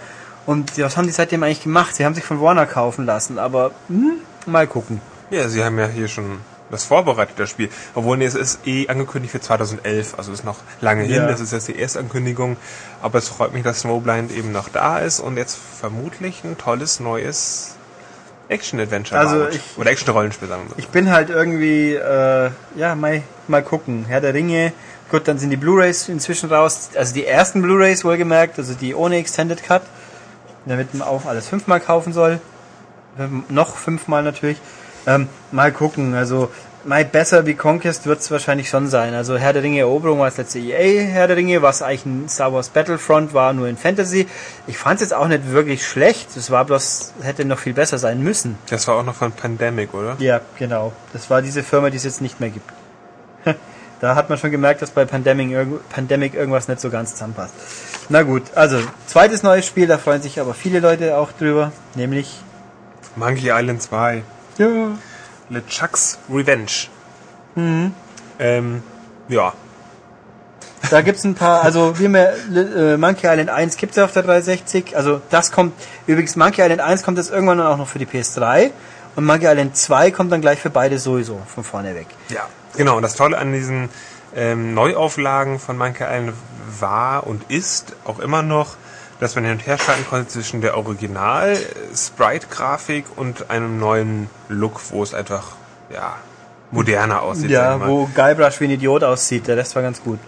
Und 0.47 0.79
was 0.79 0.97
haben 0.97 1.07
die 1.07 1.12
seitdem 1.12 1.43
eigentlich 1.43 1.62
gemacht? 1.62 1.95
Sie 1.97 2.05
haben 2.05 2.14
sich 2.14 2.25
von 2.25 2.40
Warner 2.40 2.67
kaufen 2.67 3.07
lassen. 3.07 3.38
Aber 3.38 3.73
hm, 3.88 4.19
mal 4.47 4.67
gucken. 4.67 5.01
Ja, 5.31 5.49
sie 5.49 5.64
haben 5.64 5.79
ja 5.79 5.87
hier 5.87 6.09
schon 6.09 6.40
das 6.70 6.85
vorbereitet, 6.85 7.35
das 7.38 7.50
Spiel. 7.50 7.68
Obwohl, 7.94 8.16
nee, 8.16 8.24
es 8.24 8.35
ist 8.35 8.66
eh 8.66 8.88
angekündigt 8.88 9.33
für 9.33 9.40
2011, 9.40 10.14
also 10.18 10.33
ist 10.33 10.44
noch 10.44 10.57
lange 10.81 11.03
hin, 11.05 11.16
Ja. 11.22 11.27
das 11.29 11.40
ist 11.40 11.53
jetzt 11.53 11.68
die 11.68 11.77
erste 11.77 11.98
Ankündigung. 12.00 12.57
Aber 13.03 13.18
es 13.18 13.29
freut 13.29 13.53
mich, 13.53 13.62
dass 13.62 13.81
Snowblind 13.81 14.33
eben 14.33 14.50
noch 14.53 14.68
da 14.68 14.98
ist 14.98 15.20
und 15.20 15.37
jetzt 15.37 15.57
vermutlich 15.81 16.42
ein 16.44 16.57
tolles 16.59 17.00
neues 17.00 17.74
Action-Adventure 18.48 19.18
Also 19.20 19.48
ich- 19.48 19.61
Oder 19.79 19.90
Action-Rollenspiel, 19.90 20.48
sagen 20.48 20.64
wir. 20.68 20.79
Ich 20.79 20.88
bin 20.88 21.11
halt 21.11 21.31
irgendwie, 21.31 21.94
äh, 21.94 22.50
ja, 22.77 22.94
mal, 22.94 23.22
mal 23.48 23.62
gucken. 23.62 24.05
Herr 24.09 24.20
der 24.20 24.35
Ringe. 24.35 24.72
Gut, 25.11 25.29
dann 25.29 25.38
sind 25.38 25.50
die 25.50 25.57
Blu-Rays 25.57 26.09
inzwischen 26.09 26.50
raus. 26.50 26.90
Also 26.96 27.14
die 27.14 27.27
ersten 27.27 27.62
Blu-Rays 27.62 28.05
wohlgemerkt, 28.05 28.59
also 28.59 28.74
die 28.74 28.94
ohne 28.94 29.16
Extended 29.16 29.62
Cut. 29.62 29.83
Damit 30.66 30.94
man 30.94 31.07
auch 31.07 31.27
alles 31.27 31.46
fünfmal 31.48 31.79
kaufen 31.81 32.12
soll. 32.14 32.40
Noch 33.48 33.77
fünfmal 33.77 34.22
natürlich. 34.22 34.59
Ähm, 35.07 35.29
mal 35.53 35.73
gucken. 35.73 36.14
Also, 36.14 36.51
mal 36.87 37.05
besser 37.05 37.47
wie 37.47 37.55
Conquest 37.55 38.07
wird 38.07 38.21
es 38.21 38.31
wahrscheinlich 38.31 38.69
schon 38.69 38.88
sein. 38.88 39.14
Also 39.14 39.37
Herr 39.37 39.53
der 39.53 39.62
Ringe 39.62 39.81
Eroberung 39.81 40.19
war 40.19 40.27
das 40.27 40.37
letzte 40.37 40.59
EA 40.59 41.03
Herr 41.05 41.27
der 41.27 41.37
Ringe, 41.37 41.62
was 41.62 41.83
eigentlich 41.83 42.07
ein 42.07 42.29
Star 42.29 42.53
Wars 42.53 42.69
Battlefront 42.69 43.35
war, 43.35 43.53
nur 43.53 43.69
in 43.69 43.77
Fantasy. 43.77 44.27
Ich 44.67 44.79
fand 44.79 44.97
es 44.97 45.09
jetzt 45.09 45.14
auch 45.14 45.29
nicht 45.29 45.51
wirklich 45.51 45.87
schlecht. 45.87 46.37
Es 46.37 46.51
war 46.51 46.64
bloß, 46.64 47.14
hätte 47.23 47.45
noch 47.45 47.59
viel 47.59 47.75
besser 47.75 47.99
sein 47.99 48.23
müssen. 48.23 48.59
Das 48.69 48.87
war 48.88 48.97
auch 48.97 49.05
noch 49.05 49.14
von 49.14 49.33
Pandemic, 49.33 49.95
oder? 49.95 50.17
Ja, 50.19 50.40
genau. 50.59 50.93
Das 51.12 51.31
war 51.31 51.43
diese 51.43 51.62
Firma, 51.62 51.90
die 51.90 51.97
es 51.97 52.05
jetzt 52.05 52.21
nicht 52.21 52.40
mehr 52.40 52.51
gibt. 52.51 52.71
da 54.01 54.14
hat 54.14 54.29
man 54.29 54.38
schon 54.38 54.51
gemerkt, 54.51 54.83
dass 54.83 54.90
bei 54.90 55.05
Pandemic, 55.05 55.51
irg 55.51 55.88
Pandemic 55.90 56.35
irgendwas 56.35 56.69
nicht 56.69 56.81
so 56.81 56.90
ganz 56.90 57.12
zusammenpasst. 57.12 57.55
Na 58.09 58.23
gut, 58.23 58.43
also 58.55 58.79
zweites 59.07 59.43
neues 59.43 59.67
Spiel, 59.67 59.87
da 59.87 59.97
freuen 59.97 60.21
sich 60.21 60.38
aber 60.40 60.53
viele 60.53 60.81
Leute 60.81 61.17
auch 61.17 61.33
drüber, 61.33 61.73
nämlich 61.95 62.43
Monkey 63.17 63.49
Island 63.51 63.81
2. 63.81 64.23
ja, 64.59 64.99
LeChuck's 65.51 66.19
Revenge. 66.31 66.88
Mhm. 67.55 67.95
Ähm, 68.38 68.83
ja. 69.29 69.53
da 70.90 71.01
gibt's 71.01 71.25
ein 71.25 71.35
paar, 71.35 71.62
also 71.62 71.99
wie 71.99 72.09
mir 72.09 72.35
äh, 72.55 72.97
Monkey 72.97 73.27
Island 73.27 73.49
1 73.49 73.77
gibt's 73.77 73.97
ja 73.97 74.05
auf 74.05 74.12
der 74.12 74.23
360, 74.23 74.97
also 74.97 75.21
das 75.31 75.53
kommt, 75.53 75.73
übrigens 76.07 76.37
Monkey 76.37 76.62
Island 76.62 76.81
1 76.81 77.03
kommt 77.03 77.19
jetzt 77.19 77.31
irgendwann 77.31 77.59
dann 77.59 77.69
auch 77.69 77.79
noch 77.79 77.88
für 77.88 77.99
die 77.99 78.07
PS3 78.07 78.71
und 79.17 79.25
Monkey 79.25 79.47
Island 79.47 79.77
2 79.77 80.11
kommt 80.11 80.33
dann 80.33 80.40
gleich 80.40 80.59
für 80.59 80.71
beide 80.71 80.99
sowieso 80.99 81.40
von 81.47 81.64
vorne 81.64 81.95
weg. 81.95 82.07
Ja, 82.29 82.49
genau. 82.77 82.97
Und 82.97 83.03
das 83.03 83.14
Tolle 83.14 83.38
an 83.38 83.53
diesen 83.53 83.88
ähm, 84.35 84.75
Neuauflagen 84.75 85.59
von 85.59 85.79
Monkey 85.79 86.03
Island 86.03 86.33
war 86.81 87.27
und 87.27 87.51
ist 87.51 87.95
auch 88.05 88.19
immer 88.19 88.43
noch, 88.43 88.77
dass 89.20 89.35
man 89.35 89.44
hin 89.44 89.55
und 89.55 89.66
her 89.66 89.79
schalten 89.79 90.07
konnte 90.09 90.29
zwischen 90.29 90.61
der 90.61 90.77
Original-Sprite-Grafik 90.77 93.07
und 93.16 93.50
einem 93.50 93.79
neuen 93.79 94.29
Look, 94.48 94.81
wo 94.90 95.03
es 95.03 95.14
einfach, 95.14 95.53
ja, 95.92 96.16
moderner 96.70 97.22
aussieht. 97.22 97.50
Ja, 97.50 97.87
wo 97.87 98.09
Guybrush 98.14 98.61
wie 98.61 98.64
ein 98.64 98.72
Idiot 98.72 99.05
aussieht, 99.05 99.46
der 99.46 99.57
Rest 99.57 99.74
war 99.77 99.83
ganz 99.83 100.03
gut. 100.03 100.18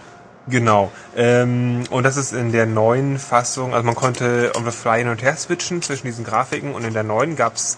Genau. 0.49 0.91
Ähm, 1.15 1.83
und 1.89 2.03
das 2.03 2.15
ist 2.15 2.31
in 2.31 2.51
der 2.51 2.65
neuen 2.65 3.19
Fassung, 3.19 3.73
also 3.73 3.85
man 3.85 3.95
konnte 3.95 4.53
on 4.55 4.63
the 4.63 4.71
fly 4.71 4.99
hin 4.99 5.09
und 5.09 5.21
her 5.21 5.35
switchen 5.35 5.81
zwischen 5.81 6.07
diesen 6.07 6.23
Grafiken 6.23 6.73
und 6.73 6.85
in 6.85 6.93
der 6.93 7.03
neuen 7.03 7.35
gab's 7.35 7.77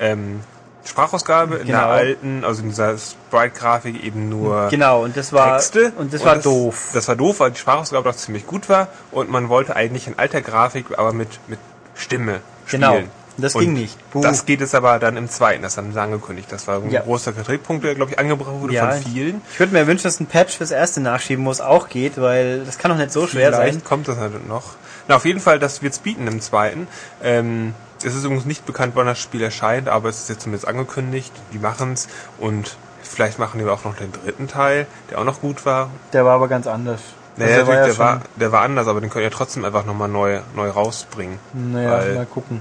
ähm, 0.00 0.40
Sprachausgabe, 0.88 1.56
in 1.56 1.66
der 1.66 1.76
Genau. 1.80 1.88
alten, 1.90 2.44
also 2.44 2.62
in 2.62 2.70
dieser 2.70 2.96
Sprite-Grafik 2.98 4.02
eben 4.02 4.28
nur 4.28 4.68
Genau, 4.70 5.02
und 5.04 5.16
das 5.16 5.32
war 5.32 5.56
Texte. 5.58 5.92
und 5.96 6.12
das 6.14 6.24
war 6.24 6.36
doof. 6.36 6.90
Das 6.94 7.06
war 7.08 7.16
doof, 7.16 7.40
weil 7.40 7.50
die 7.52 7.58
Sprachausgabe 7.58 8.08
doch 8.08 8.16
ziemlich 8.16 8.46
gut 8.46 8.68
war 8.68 8.88
und 9.10 9.30
man 9.30 9.48
wollte 9.48 9.76
eigentlich 9.76 10.06
in 10.06 10.18
alter 10.18 10.40
Grafik, 10.40 10.86
aber 10.96 11.12
mit, 11.12 11.28
mit 11.48 11.58
Stimme 11.94 12.40
spielen. 12.66 12.80
Genau. 12.82 12.98
Das 13.40 13.54
Und 13.54 13.60
ging 13.60 13.72
nicht. 13.74 13.96
Buh. 14.10 14.20
Das 14.20 14.46
geht 14.46 14.60
es 14.60 14.74
aber 14.74 14.98
dann 14.98 15.16
im 15.16 15.28
zweiten, 15.30 15.62
das 15.62 15.76
haben 15.76 15.92
sie 15.92 16.00
angekündigt. 16.00 16.50
Das 16.50 16.66
war 16.66 16.82
ein 16.82 16.90
Ja. 16.90 17.02
großer 17.02 17.32
Kritikpunkt, 17.32 17.84
der, 17.84 17.94
glaube 17.94 18.10
ich, 18.10 18.18
angebracht 18.18 18.50
wurde 18.60 18.74
Ja. 18.74 18.90
von 18.90 19.00
vielen. 19.00 19.42
Ich 19.52 19.60
würde 19.60 19.72
mir 19.74 19.86
wünschen, 19.86 20.02
dass 20.04 20.18
ein 20.18 20.26
Patch 20.26 20.56
fürs 20.56 20.72
erste 20.72 21.00
nachschieben, 21.00 21.44
wo 21.44 21.50
es 21.52 21.60
auch 21.60 21.88
geht, 21.88 22.20
weil 22.20 22.64
das 22.64 22.78
kann 22.78 22.90
doch 22.90 22.98
nicht 22.98 23.12
so 23.12 23.28
schwer 23.28 23.52
Vielleicht 23.52 23.74
sein. 23.74 23.84
kommt 23.84 24.08
das 24.08 24.16
halt 24.18 24.48
noch. 24.48 24.64
Na, 25.06 25.14
auf 25.14 25.24
jeden 25.24 25.38
Fall, 25.38 25.60
das 25.60 25.82
wird's 25.82 26.00
bieten 26.00 26.26
im 26.26 26.40
zweiten. 26.40 26.88
Ähm, 27.22 27.74
es 28.04 28.14
ist 28.14 28.24
übrigens 28.24 28.44
nicht 28.46 28.66
bekannt, 28.66 28.92
wann 28.94 29.06
das 29.06 29.18
Spiel 29.18 29.42
erscheint, 29.42 29.88
aber 29.88 30.08
es 30.08 30.18
ist 30.20 30.28
jetzt 30.28 30.42
zumindest 30.42 30.68
angekündigt. 30.68 31.32
Die 31.52 31.58
machen's 31.58 32.08
und 32.38 32.76
vielleicht 33.02 33.38
machen 33.38 33.58
die 33.60 33.66
auch 33.66 33.84
noch 33.84 33.96
den 33.96 34.12
dritten 34.12 34.48
Teil, 34.48 34.86
der 35.10 35.18
auch 35.18 35.24
noch 35.24 35.40
gut 35.40 35.64
war. 35.66 35.90
Der 36.12 36.24
war 36.24 36.34
aber 36.34 36.48
ganz 36.48 36.66
anders. 36.66 37.00
Naja, 37.36 37.58
Also 37.58 37.72
der, 37.72 37.86
schon- 37.88 37.98
war, 37.98 38.20
der 38.36 38.52
war 38.52 38.62
anders, 38.62 38.88
aber 38.88 39.00
den 39.00 39.10
könnt 39.10 39.24
ihr 39.24 39.30
trotzdem 39.30 39.64
einfach 39.64 39.84
nochmal 39.84 40.08
neu, 40.08 40.40
neu 40.56 40.70
rausbringen. 40.70 41.38
Naja, 41.52 42.14
mal 42.14 42.26
gucken. 42.26 42.60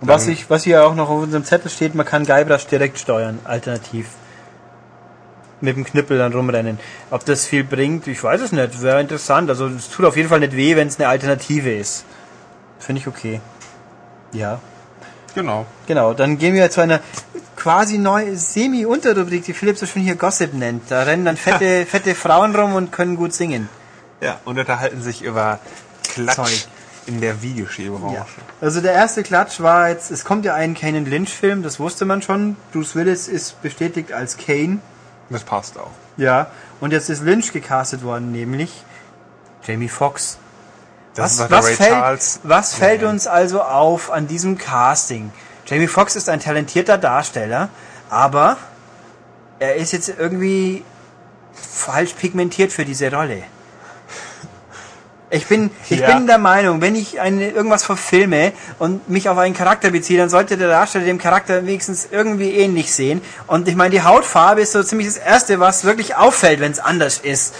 Und 0.00 0.08
was, 0.08 0.26
ich, 0.26 0.50
was 0.50 0.64
hier 0.64 0.84
auch 0.84 0.94
noch 0.94 1.08
auf 1.08 1.22
unserem 1.22 1.44
Zettel 1.44 1.70
steht, 1.70 1.94
man 1.94 2.04
kann 2.04 2.26
Guybrush 2.26 2.66
direkt 2.66 2.98
steuern, 2.98 3.38
alternativ. 3.44 4.08
Mit 5.60 5.76
dem 5.76 5.84
Knüppel 5.84 6.18
dann 6.18 6.32
rumrennen. 6.34 6.78
Ob 7.10 7.24
das 7.24 7.46
viel 7.46 7.64
bringt, 7.64 8.06
ich 8.06 8.22
weiß 8.22 8.40
es 8.42 8.52
nicht. 8.52 8.82
Wäre 8.82 9.00
interessant. 9.00 9.48
Also 9.48 9.66
es 9.68 9.88
tut 9.88 10.04
auf 10.04 10.16
jeden 10.16 10.28
Fall 10.28 10.40
nicht 10.40 10.54
weh, 10.56 10.76
wenn 10.76 10.88
es 10.88 10.98
eine 10.98 11.08
Alternative 11.08 11.72
ist. 11.74 12.04
Finde 12.80 13.00
ich 13.00 13.06
okay. 13.06 13.40
Ja. 14.34 14.60
Genau. 15.34 15.66
Genau, 15.86 16.14
dann 16.14 16.38
gehen 16.38 16.54
wir 16.54 16.70
zu 16.70 16.80
einer 16.80 17.00
quasi 17.56 17.98
neue 17.98 18.36
Semi-Unterrubrik, 18.36 19.44
die 19.44 19.54
Philipp 19.54 19.78
so 19.78 19.86
schön 19.86 20.02
hier 20.02 20.16
Gossip 20.16 20.54
nennt. 20.54 20.90
Da 20.90 21.02
rennen 21.02 21.24
dann 21.24 21.36
fette, 21.36 21.86
fette 21.90 22.14
Frauen 22.14 22.54
rum 22.54 22.74
und 22.74 22.92
können 22.92 23.16
gut 23.16 23.32
singen. 23.32 23.68
Ja, 24.20 24.38
und 24.44 24.58
unterhalten 24.58 25.02
sich 25.02 25.22
über 25.22 25.58
Klatsch 26.02 26.36
Zeug. 26.36 26.68
in 27.06 27.20
der 27.20 27.42
Videospielbranche. 27.42 28.16
Ja. 28.16 28.26
Also 28.60 28.80
der 28.80 28.92
erste 28.92 29.22
Klatsch 29.22 29.60
war 29.60 29.88
jetzt, 29.88 30.10
es 30.10 30.24
kommt 30.24 30.44
ja 30.44 30.54
ein 30.54 30.74
Kane 30.74 31.00
Lynch-Film, 31.00 31.62
das 31.62 31.80
wusste 31.80 32.04
man 32.04 32.22
schon. 32.22 32.56
Bruce 32.72 32.94
Willis 32.94 33.28
ist 33.28 33.60
bestätigt 33.62 34.12
als 34.12 34.36
Kane. 34.36 34.78
Das 35.30 35.42
passt 35.42 35.78
auch. 35.78 35.90
Ja. 36.16 36.48
Und 36.80 36.92
jetzt 36.92 37.10
ist 37.10 37.22
Lynch 37.22 37.52
gecastet 37.52 38.02
worden, 38.04 38.30
nämlich 38.30 38.84
Jamie 39.66 39.88
Foxx. 39.88 40.38
Das 41.14 41.38
Was, 41.38 41.50
was, 41.50 41.68
fällt, 41.70 41.90
Charles. 41.90 42.40
was 42.42 42.74
fällt 42.74 43.02
Ja. 43.02 43.08
uns 43.10 43.26
also 43.26 43.62
auf 43.62 44.10
an 44.10 44.26
diesem 44.26 44.58
Casting? 44.58 45.32
Jamie 45.66 45.86
Foxx 45.86 46.16
ist 46.16 46.28
ein 46.28 46.40
talentierter 46.40 46.98
Darsteller, 46.98 47.68
aber 48.10 48.56
er 49.60 49.76
ist 49.76 49.92
jetzt 49.92 50.12
irgendwie 50.18 50.84
falsch 51.52 52.12
pigmentiert 52.14 52.72
für 52.72 52.84
diese 52.84 53.10
Rolle. 53.12 53.44
Ich 55.30 55.46
bin, 55.46 55.70
ich 55.88 55.98
Ja. 56.00 56.14
bin 56.14 56.26
der 56.26 56.38
Meinung, 56.38 56.80
wenn 56.80 56.94
ich 56.94 57.20
eine, 57.20 57.48
irgendwas 57.48 57.82
verfilme 57.82 58.52
und 58.78 59.08
mich 59.08 59.28
auf 59.28 59.38
einen 59.38 59.54
Charakter 59.54 59.90
beziehe, 59.90 60.18
dann 60.18 60.28
sollte 60.28 60.56
der 60.56 60.68
Darsteller 60.68 61.06
dem 61.06 61.18
Charakter 61.18 61.66
wenigstens 61.66 62.08
irgendwie 62.10 62.52
ähnlich 62.52 62.92
sehen. 62.94 63.20
Und 63.46 63.66
ich 63.66 63.74
meine, 63.74 63.90
die 63.90 64.02
Hautfarbe 64.02 64.60
ist 64.60 64.72
so 64.72 64.82
ziemlich 64.82 65.08
das 65.08 65.16
Erste, 65.16 65.58
was 65.60 65.84
wirklich 65.84 66.14
auffällt, 66.14 66.60
wenn 66.60 66.70
es 66.70 66.78
anders 66.78 67.18
ist. 67.18 67.54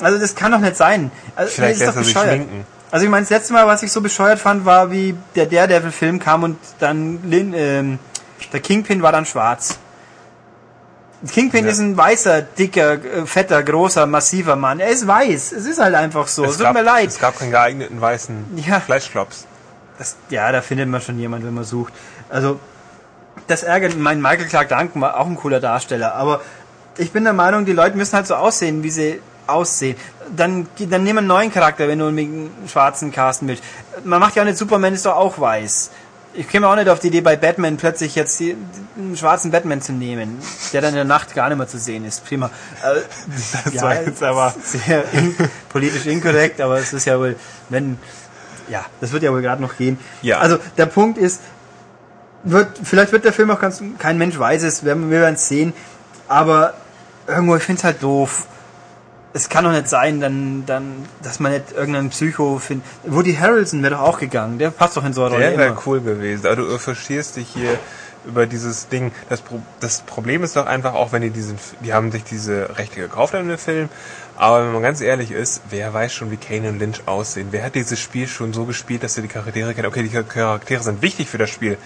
Also 0.00 0.18
das 0.18 0.34
kann 0.34 0.52
doch 0.52 0.58
nicht 0.58 0.76
sein. 0.76 1.12
Also, 1.36 1.52
Vielleicht 1.54 1.80
das 1.80 1.88
ist 1.90 1.96
lässt 1.96 2.16
er 2.16 2.22
sich 2.22 2.30
schminken. 2.30 2.66
Also 2.94 3.06
ich 3.06 3.10
meine, 3.10 3.24
das 3.24 3.30
letzte 3.30 3.52
Mal, 3.54 3.66
was 3.66 3.82
ich 3.82 3.90
so 3.90 4.00
bescheuert 4.00 4.38
fand, 4.38 4.64
war, 4.64 4.92
wie 4.92 5.16
der 5.34 5.46
Daredevil-Film 5.46 6.20
kam 6.20 6.44
und 6.44 6.58
dann 6.78 7.28
Lin, 7.28 7.52
ähm, 7.52 7.98
der 8.52 8.60
Kingpin 8.60 9.02
war 9.02 9.10
dann 9.10 9.26
schwarz. 9.26 9.80
Kingpin 11.28 11.64
Ja. 11.64 11.72
ist 11.72 11.80
ein 11.80 11.96
weißer, 11.96 12.42
dicker, 12.42 12.92
äh, 13.04 13.26
fetter, 13.26 13.64
großer, 13.64 14.06
massiver 14.06 14.54
Mann. 14.54 14.78
Er 14.78 14.90
ist 14.90 15.08
weiß. 15.08 15.50
Es 15.50 15.66
ist 15.66 15.80
halt 15.80 15.96
einfach 15.96 16.28
so. 16.28 16.44
Es, 16.44 16.52
tut 16.52 16.66
gab, 16.66 16.74
mir 16.74 16.82
leid. 16.82 17.08
Es 17.08 17.18
gab 17.18 17.36
keinen 17.36 17.50
geeigneten 17.50 18.00
weißen 18.00 18.62
Ja. 18.64 18.78
Fleischklops. 18.78 19.48
Das, 19.98 20.14
ja, 20.30 20.52
da 20.52 20.62
findet 20.62 20.88
man 20.88 21.00
schon 21.00 21.18
jemand, 21.18 21.44
wenn 21.44 21.54
man 21.54 21.64
sucht. 21.64 21.92
Also, 22.28 22.60
das 23.48 23.64
ärgert 23.64 23.98
mein 23.98 24.22
Michael 24.22 24.46
Clark 24.46 24.68
Duncan 24.68 25.02
war 25.02 25.18
auch 25.18 25.26
ein 25.26 25.34
cooler 25.34 25.58
Darsteller, 25.58 26.14
aber 26.14 26.42
ich 26.96 27.10
bin 27.10 27.24
der 27.24 27.32
Meinung, 27.32 27.64
die 27.64 27.72
Leute 27.72 27.96
müssen 27.96 28.14
halt 28.14 28.28
so 28.28 28.36
aussehen, 28.36 28.84
wie 28.84 28.90
sie 28.90 29.20
aussehen. 29.48 29.96
Dann, 30.34 30.66
dann 30.78 31.02
nimm 31.04 31.18
einen 31.18 31.26
neuen 31.26 31.52
Charakter, 31.52 31.86
wenn 31.88 31.98
du 31.98 32.06
einen 32.06 32.50
schwarzen 32.66 33.12
casten 33.12 33.48
willst. 33.48 33.62
Man 34.04 34.20
macht 34.20 34.36
ja 34.36 34.42
auch 34.42 34.46
nicht 34.46 34.58
Superman, 34.58 34.94
ist 34.94 35.06
doch 35.06 35.16
auch 35.16 35.38
weiß. 35.38 35.90
Ich 36.36 36.48
käme 36.48 36.66
auch 36.66 36.74
nicht 36.74 36.88
auf 36.88 36.98
die 36.98 37.06
Idee, 37.08 37.20
bei 37.20 37.36
Batman 37.36 37.76
plötzlich 37.76 38.16
jetzt 38.16 38.40
die, 38.40 38.56
einen 38.96 39.16
schwarzen 39.16 39.52
Batman 39.52 39.80
zu 39.80 39.92
nehmen, 39.92 40.38
der 40.72 40.80
dann 40.80 40.90
in 40.90 40.96
der 40.96 41.04
Nacht 41.04 41.32
gar 41.34 41.48
nicht 41.48 41.58
mehr 41.58 41.68
zu 41.68 41.78
sehen 41.78 42.04
ist. 42.04 42.24
Prima. 42.26 42.50
Äh, 42.82 43.00
Das 43.72 43.82
war 43.82 44.02
jetzt 44.02 44.22
aber- 44.22 44.52
sehr 44.64 45.04
in, 45.12 45.36
politisch 45.68 46.06
inkorrekt, 46.06 46.60
aber 46.60 46.78
es 46.78 46.92
ist 46.92 47.04
ja 47.04 47.18
wohl, 47.18 47.36
wenn, 47.68 47.98
ja, 48.68 48.84
das 49.00 49.12
wird 49.12 49.22
ja 49.22 49.30
wohl 49.32 49.42
gerade 49.42 49.62
noch 49.62 49.76
gehen. 49.76 49.98
Ja. 50.22 50.38
Also 50.38 50.58
der 50.76 50.86
Punkt 50.86 51.18
ist, 51.18 51.40
wird, 52.42 52.80
vielleicht 52.82 53.12
wird 53.12 53.24
der 53.24 53.32
Film 53.32 53.50
auch 53.52 53.60
ganz, 53.60 53.82
kein 53.98 54.18
Mensch 54.18 54.36
weiß 54.38 54.64
es, 54.64 54.84
wir, 54.84 54.96
wir 54.96 55.20
werden 55.20 55.36
es 55.36 55.46
sehen, 55.48 55.72
aber 56.26 56.74
irgendwo, 57.28 57.54
ich 57.56 57.62
finde 57.62 57.78
es 57.78 57.84
halt 57.84 58.02
doof. 58.02 58.46
Es 59.36 59.48
kann 59.48 59.64
doch 59.64 59.72
nicht 59.72 59.88
sein, 59.88 60.20
dann, 60.20 60.64
dann, 60.64 61.04
dass 61.22 61.40
man 61.40 61.52
nicht 61.52 61.72
irgendeinen 61.72 62.10
Psycho 62.10 62.58
findet. 62.58 62.86
Woody 63.04 63.34
Harrelson 63.34 63.82
wäre 63.82 63.94
doch 63.94 64.02
auch 64.02 64.18
gegangen, 64.20 64.58
der 64.58 64.70
passt 64.70 64.96
doch 64.96 65.04
in 65.04 65.12
so 65.12 65.24
eine 65.24 65.34
Rolle 65.34 65.50
Der 65.50 65.58
wäre 65.58 65.76
cool 65.86 66.00
gewesen. 66.00 66.46
Aber 66.46 66.56
du 66.56 66.78
verstehst 66.78 67.36
dich 67.36 67.48
hier 67.48 67.78
über 68.26 68.46
dieses 68.46 68.88
Ding. 68.88 69.12
Das, 69.28 69.40
Pro 69.40 69.60
das 69.80 70.02
Problem 70.02 70.42
ist 70.44 70.56
doch 70.56 70.66
einfach 70.66 70.94
auch, 70.94 71.12
wenn 71.12 71.22
die 71.22 71.30
diesen, 71.30 71.58
die 71.80 71.92
haben 71.92 72.12
sich 72.12 72.24
diese 72.24 72.78
Rechte 72.78 73.00
gekauft 73.00 73.34
an 73.34 73.48
den 73.48 73.58
Film. 73.58 73.88
Aber 74.36 74.64
wenn 74.64 74.72
man 74.72 74.82
ganz 74.82 75.00
ehrlich 75.00 75.30
ist, 75.30 75.62
wer 75.70 75.92
weiß 75.92 76.12
schon, 76.12 76.30
wie 76.30 76.36
Kane 76.36 76.68
und 76.68 76.78
Lynch 76.78 77.02
aussehen? 77.06 77.48
Wer 77.50 77.64
hat 77.64 77.74
dieses 77.74 78.00
Spiel 78.00 78.26
schon 78.26 78.52
so 78.52 78.64
gespielt, 78.64 79.02
dass 79.02 79.14
sie 79.14 79.22
die 79.22 79.28
Charaktere 79.28 79.74
kennen? 79.74 79.86
Okay, 79.86 80.02
die 80.02 80.08
Charaktere 80.08 80.82
sind 80.82 81.02
wichtig 81.02 81.28
für 81.28 81.38
das 81.38 81.50
Spiel. 81.50 81.76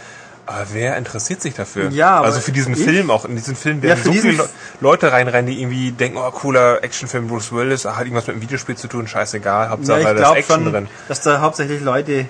Aber 0.51 0.65
wer 0.73 0.97
interessiert 0.97 1.43
sich 1.43 1.53
dafür? 1.53 1.91
Ja, 1.91 2.23
also 2.23 2.41
für 2.41 2.53
diesen 2.53 2.73
ich- 2.73 2.83
Film 2.83 3.11
auch. 3.11 3.27
In 3.27 3.37
diesen 3.37 3.55
Film 3.55 3.79
Ja, 3.83 3.91
werden 3.91 3.99
für 3.99 4.05
so 4.09 4.13
viele 4.15 4.33
Le 4.39 4.49
Leute 4.81 5.13
reinrennen, 5.13 5.47
die 5.47 5.61
irgendwie 5.61 5.93
denken, 5.93 6.17
oh, 6.17 6.31
cooler 6.31 6.83
Actionfilm 6.83 7.29
Bruce 7.29 7.53
Willis, 7.53 7.85
hat 7.85 7.99
irgendwas 8.01 8.27
mit 8.29 8.37
dem 8.37 8.41
Videospiel 8.43 8.75
zu 8.75 8.89
tun, 8.89 9.07
scheißegal, 9.07 9.65
Ja, 9.67 9.71
Hauptsache 9.71 9.99
ich 10.01 10.07
da 10.07 10.13
ist 10.33 10.39
Action 10.39 10.63
schon, 10.65 10.73
drin. 10.73 10.89
dass 11.07 11.21
da 11.21 11.43
hauptsächlich 11.43 11.83
Leute, 11.83 12.25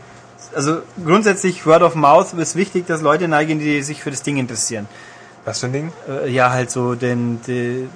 also 0.52 0.78
grundsätzlich 1.04 1.64
Word 1.64 1.82
of 1.82 1.94
Mouth 1.94 2.32
ist 2.32 2.56
wichtig, 2.56 2.88
dass 2.88 3.02
Leute 3.02 3.28
neigen, 3.28 3.60
die 3.60 3.82
sich 3.84 4.02
für 4.02 4.10
das 4.10 4.22
Ding 4.22 4.36
interessieren. 4.36 4.88
Was 5.44 5.60
für 5.60 5.66
ein 5.66 5.72
Ding? 5.72 5.92
Äh, 6.08 6.28
ja, 6.28 6.50
halt 6.50 6.72
so 6.72 6.96
den, 6.96 7.40
die 7.46 7.88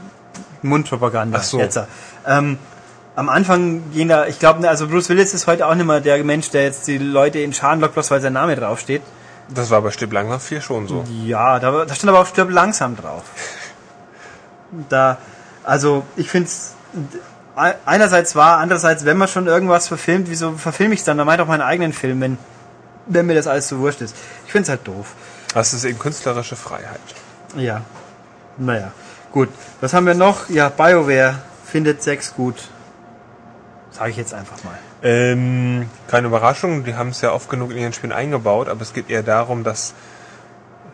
Mundpropaganda. 0.62 1.38
Ach 1.40 1.44
so. 1.44 1.60
Ähm, 2.28 2.58
am 3.16 3.28
Anfang 3.28 3.90
gehen 3.92 4.06
da, 4.08 4.26
ich 4.26 4.38
glaube, 4.38 4.68
also 4.68 4.86
Bruce 4.86 5.08
Willis 5.08 5.34
ist 5.34 5.48
heute 5.48 5.66
auch 5.66 5.74
nicht 5.74 5.84
mehr 5.86 6.00
der 6.00 6.22
Mensch, 6.22 6.50
der 6.50 6.62
jetzt 6.62 6.86
die 6.86 6.98
Leute 6.98 7.40
in 7.40 7.52
Schaden 7.52 7.80
lockt, 7.80 7.94
bloß 7.94 8.12
weil 8.12 8.20
sein 8.20 8.34
Name 8.34 8.54
draufsteht. 8.54 9.02
Das 9.48 9.70
war 9.70 9.82
bei 9.82 9.90
Stipp 9.90 10.12
langsam 10.12 10.40
4 10.40 10.60
schon 10.60 10.88
so. 10.88 11.04
Ja, 11.24 11.58
da, 11.58 11.84
da 11.84 11.94
stand 11.94 12.10
aber 12.10 12.20
auch 12.20 12.26
Stirb 12.26 12.50
langsam 12.50 12.96
drauf. 12.96 13.24
Da, 14.88 15.18
also 15.64 16.04
ich 16.16 16.30
finde 16.30 16.48
es 16.48 16.74
einerseits 17.84 18.34
wahr, 18.34 18.58
andererseits, 18.58 19.04
wenn 19.04 19.16
man 19.16 19.28
schon 19.28 19.46
irgendwas 19.46 19.88
verfilmt, 19.88 20.30
wieso 20.30 20.52
verfilme 20.52 20.94
ich 20.94 21.00
es 21.00 21.04
dann? 21.04 21.18
Mach 21.18 21.32
ich 21.32 21.38
doch 21.38 21.46
meinen 21.46 21.60
eigenen 21.60 21.92
Film, 21.92 22.20
wenn, 22.20 22.38
wenn 23.06 23.26
mir 23.26 23.34
das 23.34 23.46
alles 23.46 23.68
so 23.68 23.78
wurscht 23.78 24.00
ist. 24.00 24.16
Ich 24.46 24.52
finde 24.52 24.64
es 24.64 24.68
halt 24.70 24.86
doof. 24.86 25.14
Das 25.54 25.74
ist 25.74 25.84
eben 25.84 25.98
künstlerische 25.98 26.56
Freiheit. 26.56 27.00
Ja. 27.56 27.82
Naja. 28.56 28.92
Gut. 29.32 29.48
Was 29.80 29.92
haben 29.92 30.06
wir 30.06 30.14
noch? 30.14 30.48
Ja, 30.48 30.68
BioWare 30.70 31.34
findet 31.64 32.02
Sex 32.02 32.34
gut. 32.34 32.68
Sage 33.90 34.10
ich 34.10 34.16
jetzt 34.16 34.32
einfach 34.32 34.62
mal. 34.64 34.78
Ähm, 35.02 35.88
keine 36.06 36.28
Überraschung, 36.28 36.84
die 36.84 36.94
haben 36.94 37.08
es 37.08 37.20
ja 37.20 37.32
oft 37.32 37.50
genug 37.50 37.72
in 37.72 37.78
ihren 37.78 37.92
Spielen 37.92 38.12
eingebaut, 38.12 38.68
aber 38.68 38.82
es 38.82 38.92
geht 38.92 39.10
eher 39.10 39.22
darum, 39.22 39.64
dass 39.64 39.94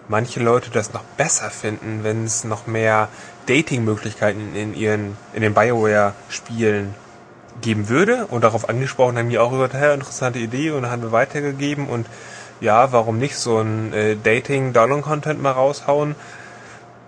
manche 0.08 0.40
Leute 0.40 0.70
das 0.70 0.94
noch 0.94 1.02
besser 1.16 1.50
finden, 1.50 2.00
wenn 2.02 2.24
es 2.24 2.44
noch 2.44 2.66
mehr 2.66 3.08
Dating-Möglichkeiten 3.46 4.54
in 4.54 4.74
ihren, 4.74 5.16
in 5.34 5.42
den 5.42 5.54
BioWare-Spielen 5.54 6.94
geben 7.60 7.88
würde. 7.88 8.26
Und 8.26 8.44
darauf 8.44 8.68
angesprochen 8.68 9.18
haben 9.18 9.28
die 9.28 9.38
auch 9.38 9.50
gesagt, 9.50 9.74
hey, 9.74 9.94
interessante 9.94 10.38
Idee 10.38 10.70
und 10.70 10.82
dann 10.82 10.90
haben 10.90 11.02
wir 11.02 11.12
weitergegeben 11.12 11.86
und 11.86 12.06
ja, 12.60 12.92
warum 12.92 13.18
nicht 13.18 13.36
so 13.36 13.58
ein 13.60 13.92
äh, 13.92 14.16
Dating-Download-Content 14.16 15.40
mal 15.40 15.52
raushauen? 15.52 16.16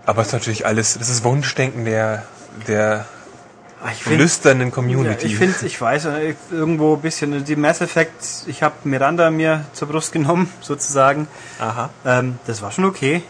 Aber 0.07 0.23
es 0.23 0.29
ist 0.29 0.33
natürlich 0.33 0.67
alles, 0.67 0.99
das 0.99 1.09
ist 1.09 1.25
Wunschdenken 1.25 1.85
der, 1.85 2.25
der 2.69 3.07
Ah, 3.83 3.89
Ich 3.93 4.03
find- 4.05 4.19
lüsternen 4.19 4.69
Ja, 4.69 4.75
Community. 4.75 5.27
ich 5.27 5.37
finde, 5.39 5.57
ich 5.65 5.81
weiß, 5.81 6.05
äh, 6.07 6.35
irgendwo 6.51 6.95
ein 6.97 7.01
bisschen, 7.01 7.45
die 7.45 7.57
Mass 7.57 7.81
Effect, 7.81 8.13
ich 8.47 8.63
habe 8.63 8.75
Miranda 8.85 9.31
mir 9.31 9.65
zur 9.73 9.89
Brust 9.89 10.13
genommen, 10.13 10.53
sozusagen. 10.61 11.29
Aha. 11.59 11.89
Ähm, 12.05 12.39
das 12.47 12.61
war 12.61 12.71
schon 12.73 12.85
okay. 12.85 13.23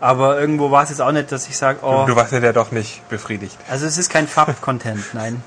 Aber 0.00 0.38
irgendwo 0.40 0.70
war 0.70 0.82
es 0.82 0.90
jetzt 0.90 1.00
auch 1.00 1.12
nicht, 1.12 1.30
dass 1.30 1.46
ich 1.48 1.56
sage, 1.56 1.78
oh, 1.82 2.04
Du 2.06 2.16
warst 2.16 2.32
ja 2.32 2.52
doch 2.52 2.72
nicht 2.72 3.08
befriedigt. 3.08 3.56
also 3.70 3.86
es 3.86 3.96
ist 3.96 4.10
kein 4.10 4.26
Fab-Content, 4.26 5.02
nein. 5.14 5.42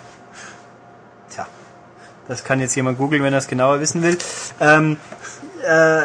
Tja, 1.29 1.45
das 2.29 2.43
kann 2.45 2.59
jetzt 2.61 2.75
jemand 2.75 2.97
googeln, 2.97 3.21
wenn 3.23 3.33
er 3.33 3.39
es 3.39 3.47
genauer 3.47 3.81
wissen 3.81 4.01
will. 4.03 4.17
Ähm, 4.61 4.97
äh, 5.67 6.01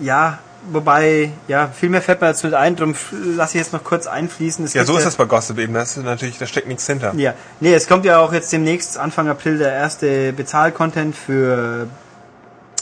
ja, 0.00 0.40
wobei, 0.70 1.32
ja, 1.46 1.68
viel 1.68 1.88
mehr 1.88 2.02
fällt 2.02 2.20
mir 2.20 2.28
dazu 2.28 2.46
nicht 2.46 2.56
ein, 2.56 2.76
darum 2.76 2.94
lasse 3.12 3.56
ich 3.56 3.64
jetzt 3.64 3.72
noch 3.72 3.84
kurz 3.84 4.06
einfließen. 4.06 4.64
Es 4.64 4.74
Ja, 4.74 4.84
so 4.84 4.96
ist 4.96 5.04
das 5.04 5.16
bei 5.16 5.24
Gossip 5.24 5.58
eben. 5.58 5.74
Das 5.74 5.96
ist 5.96 6.04
natürlich, 6.04 6.38
da 6.38 6.46
steckt 6.46 6.68
nichts 6.68 6.86
hinter. 6.86 7.14
Ja, 7.14 7.34
nee, 7.60 7.74
es 7.74 7.86
kommt 7.86 8.04
ja 8.04 8.18
auch 8.18 8.32
jetzt 8.32 8.52
demnächst 8.52 8.98
Anfang 8.98 9.28
April 9.28 9.58
der 9.58 9.72
erste 9.72 10.32
Bezahl-Content 10.32 11.16
für 11.16 11.88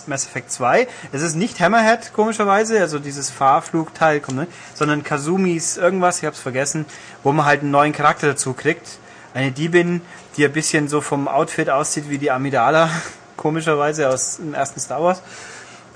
Mass 0.06 0.26
Effect 0.26 0.50
2. 0.50 0.86
Es 1.12 1.22
ist 1.22 1.34
nicht 1.34 1.60
Hammerhead, 1.60 2.12
komischerweise, 2.12 2.80
also 2.80 2.98
dieses 2.98 3.30
Fahrflugteil, 3.30 4.22
ne, 4.32 4.46
sondern 4.74 5.02
Kazumis 5.02 5.76
irgendwas, 5.76 6.18
ich 6.18 6.24
hab's 6.24 6.40
vergessen, 6.40 6.86
wo 7.22 7.32
man 7.32 7.46
halt 7.46 7.62
einen 7.62 7.70
neuen 7.70 7.92
Charakter 7.92 8.28
dazu 8.28 8.52
kriegt. 8.52 8.98
Eine 9.34 9.52
Diebin, 9.52 10.00
die 10.36 10.44
ein 10.44 10.52
bisschen 10.52 10.88
so 10.88 11.00
vom 11.00 11.28
Outfit 11.28 11.68
aussieht 11.70 12.08
wie 12.08 12.18
die 12.18 12.30
Amidala, 12.30 12.88
komischerweise 13.36 14.08
aus 14.08 14.36
dem 14.36 14.54
ersten 14.54 14.80
Star 14.80 15.02
Wars. 15.02 15.22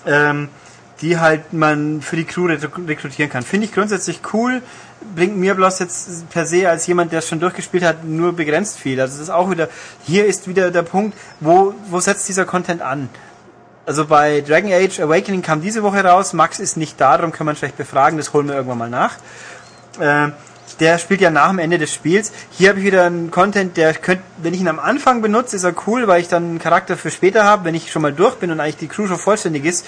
Ähm, 0.07 0.49
die 1.01 1.19
halt 1.19 1.53
man 1.53 2.03
für 2.03 2.17
die 2.17 2.25
Crew 2.25 2.47
rekrutieren 2.47 3.31
kann. 3.31 3.43
Finde 3.43 3.67
ich 3.67 3.73
grundsätzlich 3.73 4.21
cool. 4.33 4.63
Bringt 5.15 5.37
mir 5.37 5.55
bloß 5.55 5.79
jetzt 5.79 6.29
per 6.31 6.45
se 6.45 6.69
als 6.69 6.87
jemand, 6.87 7.13
der 7.13 7.21
es 7.21 7.29
schon 7.29 7.41
durchgespielt 7.41 7.83
hat, 7.83 8.05
nur 8.05 8.35
begrenzt 8.35 8.79
viel. 8.79 9.01
Also 9.01 9.15
es 9.15 9.21
ist 9.21 9.31
auch 9.31 9.51
wieder, 9.51 9.69
hier 10.05 10.27
ist 10.27 10.47
wieder 10.47 10.71
der 10.71 10.83
Punkt, 10.83 11.17
wo, 11.41 11.75
wo 11.89 12.01
setzt 12.01 12.29
dieser 12.29 12.45
Content 12.45 12.83
an? 12.83 13.09
Also 13.87 14.05
bei 14.07 14.43
Dragon 14.43 14.73
Age 14.73 15.01
Awakening 15.01 15.43
kam 15.43 15.63
diese 15.63 15.83
Woche 15.83 16.05
raus, 16.05 16.35
Max 16.35 16.61
ist 16.61 16.77
nicht 16.77 17.01
da, 17.01 17.17
darum 17.17 17.33
kann 17.33 17.47
man 17.47 17.57
schlecht 17.57 17.77
befragen, 17.77 18.19
das 18.19 18.33
holen 18.35 18.47
wir 18.47 18.55
irgendwann 18.55 18.79
mal 18.79 18.91
nach. 18.91 19.17
Äh, 19.99 20.33
der 20.79 20.99
spielt 20.99 21.21
ja 21.21 21.31
nach 21.31 21.49
dem 21.49 21.59
Ende 21.59 21.79
des 21.79 21.93
Spiels. 21.93 22.31
Hier 22.51 22.69
habe 22.69 22.79
ich 22.79 22.85
wieder 22.85 23.05
einen 23.05 23.31
Content, 23.31 23.77
der 23.77 23.95
könnte, 23.95 24.23
wenn 24.39 24.55
ich 24.55 24.61
ihn 24.61 24.69
am 24.69 24.79
Anfang 24.79 25.23
benutze, 25.23 25.57
ist 25.57 25.65
er 25.65 25.75
cool, 25.87 26.07
weil 26.07 26.21
ich 26.21 26.29
dann 26.29 26.45
einen 26.45 26.59
Charakter 26.59 26.97
für 26.97 27.11
später 27.11 27.45
habe. 27.45 27.65
Wenn 27.65 27.75
ich 27.75 27.91
schon 27.91 28.03
mal 28.03 28.13
durch 28.13 28.37
bin 28.37 28.51
und 28.51 28.61
eigentlich 28.61 28.77
die 28.77 28.89
Crew 28.89 29.07
schon 29.07 29.19
vollständig 29.19 29.65
ist, 29.65 29.85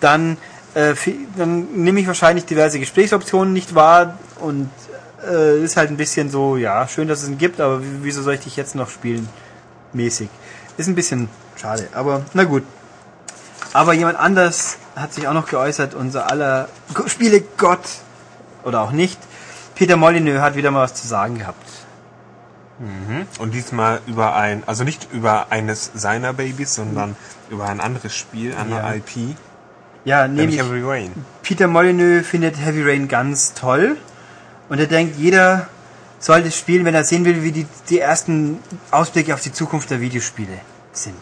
dann 0.00 0.36
äh, 0.74 0.94
dann 1.36 1.72
nehme 1.74 2.00
ich 2.00 2.06
wahrscheinlich 2.06 2.44
diverse 2.44 2.78
Gesprächsoptionen 2.78 3.52
nicht 3.52 3.74
wahr 3.74 4.18
und 4.40 4.70
äh, 5.26 5.62
ist 5.62 5.76
halt 5.76 5.90
ein 5.90 5.96
bisschen 5.96 6.30
so, 6.30 6.56
ja, 6.56 6.88
schön, 6.88 7.08
dass 7.08 7.22
es 7.22 7.28
ihn 7.28 7.38
gibt, 7.38 7.60
aber 7.60 7.80
wieso 8.02 8.22
soll 8.22 8.34
ich 8.34 8.40
dich 8.40 8.56
jetzt 8.56 8.74
noch 8.74 8.90
spielen? 8.90 9.28
Mäßig. 9.92 10.28
Ist 10.76 10.88
ein 10.88 10.94
bisschen 10.94 11.28
schade, 11.56 11.88
aber 11.92 12.22
na 12.32 12.44
gut. 12.44 12.64
Aber 13.74 13.92
jemand 13.92 14.18
anders 14.18 14.78
hat 14.96 15.14
sich 15.14 15.26
auch 15.28 15.32
noch 15.32 15.46
geäußert, 15.48 15.94
unser 15.94 16.30
aller 16.30 16.68
Spiele 17.06 17.42
Gott 17.56 17.84
oder 18.64 18.82
auch 18.82 18.92
nicht. 18.92 19.18
Peter 19.74 19.96
Molyneux 19.96 20.40
hat 20.40 20.56
wieder 20.56 20.70
mal 20.70 20.82
was 20.82 20.94
zu 20.94 21.06
sagen 21.06 21.38
gehabt. 21.38 21.66
Mhm. 22.78 23.26
Und 23.38 23.54
diesmal 23.54 24.00
über 24.06 24.34
ein, 24.34 24.62
also 24.66 24.84
nicht 24.84 25.08
über 25.12 25.46
eines 25.50 25.90
seiner 25.94 26.32
Babys, 26.32 26.74
sondern 26.74 27.10
mhm. 27.10 27.16
über 27.50 27.68
ein 27.68 27.80
anderes 27.80 28.14
Spiel, 28.14 28.54
eine 28.54 28.76
ja. 28.76 28.94
IP. 28.94 29.36
Ja, 30.04 30.26
nämlich 30.26 30.58
Heavy 30.58 30.82
Rain. 30.82 31.12
Peter 31.42 31.68
Molyneux 31.68 32.26
findet 32.26 32.58
Heavy 32.58 32.82
Rain 32.82 33.08
ganz 33.08 33.54
toll 33.54 33.96
und 34.68 34.78
er 34.78 34.86
denkt, 34.86 35.18
jeder 35.18 35.68
sollte 36.18 36.50
spielen, 36.50 36.84
wenn 36.84 36.94
er 36.94 37.04
sehen 37.04 37.24
will, 37.24 37.42
wie 37.42 37.52
die, 37.52 37.66
die 37.88 37.98
ersten 37.98 38.58
Ausblicke 38.90 39.34
auf 39.34 39.40
die 39.40 39.52
Zukunft 39.52 39.90
der 39.90 40.00
Videospiele 40.00 40.58
sind. 40.92 41.20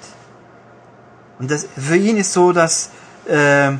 Und 1.38 1.50
das, 1.50 1.66
für 1.76 1.96
ihn 1.96 2.16
ist 2.18 2.32
so, 2.32 2.52
dass, 2.52 2.90
äh, 3.26 3.72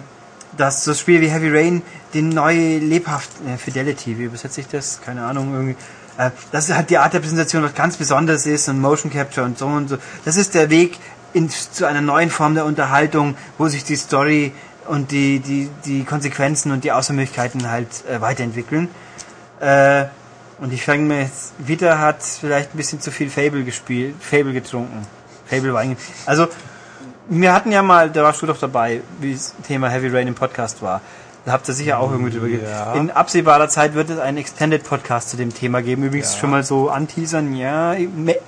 dass 0.57 0.85
so 0.85 0.95
Spiele 0.95 1.21
wie 1.21 1.29
Heavy 1.29 1.51
Rain 1.51 1.83
die 2.15 2.23
neue 2.23 2.79
lebhaft 2.79 3.31
äh, 3.47 3.57
Fidelity, 3.59 4.19
wie 4.19 4.25
übersetze 4.25 4.63
ich 4.63 4.69
das? 4.69 5.01
Keine 5.03 5.25
Ahnung, 5.25 5.53
irgendwie. 5.53 5.77
Äh, 6.19 6.31
dass 6.53 6.73
halt 6.73 6.91
die 6.91 6.99
Art 6.99 7.13
der 7.13 7.21
Präsentation 7.21 7.63
was 7.63 7.75
ganz 7.75 7.97
Besonderes 7.97 8.47
ist 8.47 8.69
und 8.69 8.81
Motion 8.81 9.13
Capture 9.13 9.47
und 9.47 9.59
so 9.59 9.67
und 9.67 9.89
so. 9.89 9.99
Das 10.25 10.37
ist 10.37 10.55
der 10.55 10.71
Weg 10.71 10.99
in, 11.33 11.51
zu 11.51 11.87
einer 11.87 12.01
neuen 12.01 12.31
Form 12.31 12.55
der 12.55 12.65
Unterhaltung, 12.65 13.37
wo 13.59 13.69
sich 13.69 13.85
die 13.85 13.97
Story 13.97 14.53
und 14.91 15.13
die, 15.13 15.39
die, 15.39 15.71
die 15.85 16.05
Konsequenzen 16.05 16.73
und 16.73 16.85
die 16.85 16.93
Außermöglichkeiten 16.93 17.71
halt 17.71 17.89
äh, 18.07 18.21
weiterentwickeln. 18.21 18.89
Äh, 19.61 20.07
und 20.61 20.73
ich 20.73 20.85
fange 20.85 21.05
mir 21.05 21.23
jetzt, 21.23 21.55
Vita 21.59 21.99
hat 21.99 22.23
vielleicht 22.23 22.75
ein 22.75 22.77
bisschen 22.77 23.01
zu 23.01 23.11
viel 23.11 23.31
Fable 23.31 23.65
gespielt, 23.65 24.17
Fable 24.21 24.53
getrunken. 24.53 25.07
Fable 25.47 25.73
Wein. 25.73 25.97
Also, 26.27 26.49
wir 27.29 27.55
hatten 27.55 27.73
ja 27.73 27.83
mal, 27.83 28.11
da 28.11 28.25
warst 28.25 28.43
du 28.43 28.47
doch 28.47 28.59
dabei, 28.59 29.01
wie 29.21 29.33
das 29.33 29.55
Thema 29.67 29.89
Heavy 29.89 30.09
Rain 30.09 30.27
im 30.27 30.35
Podcast 30.35 30.83
war. 30.83 31.01
Da 31.45 31.53
habt 31.53 31.67
ihr 31.69 31.75
sicher 31.75 31.99
auch 31.99 32.11
irgendwie 32.11 32.37
drüber 32.37 32.49
ja. 32.49 32.93
In 32.95 33.11
absehbarer 33.11 33.69
Zeit 33.69 33.95
wird 33.95 34.11
es 34.11 34.19
einen 34.19 34.37
Extended 34.37 34.85
Podcast 34.85 35.31
zu 35.31 35.39
dem 35.39 35.55
Thema 35.55 35.81
geben. 35.81 36.03
Übrigens 36.03 36.35
ja. 36.35 36.41
schon 36.41 36.51
mal 36.51 36.65
so 36.65 36.91
anteasern, 36.91 37.55
ja. 37.55 37.97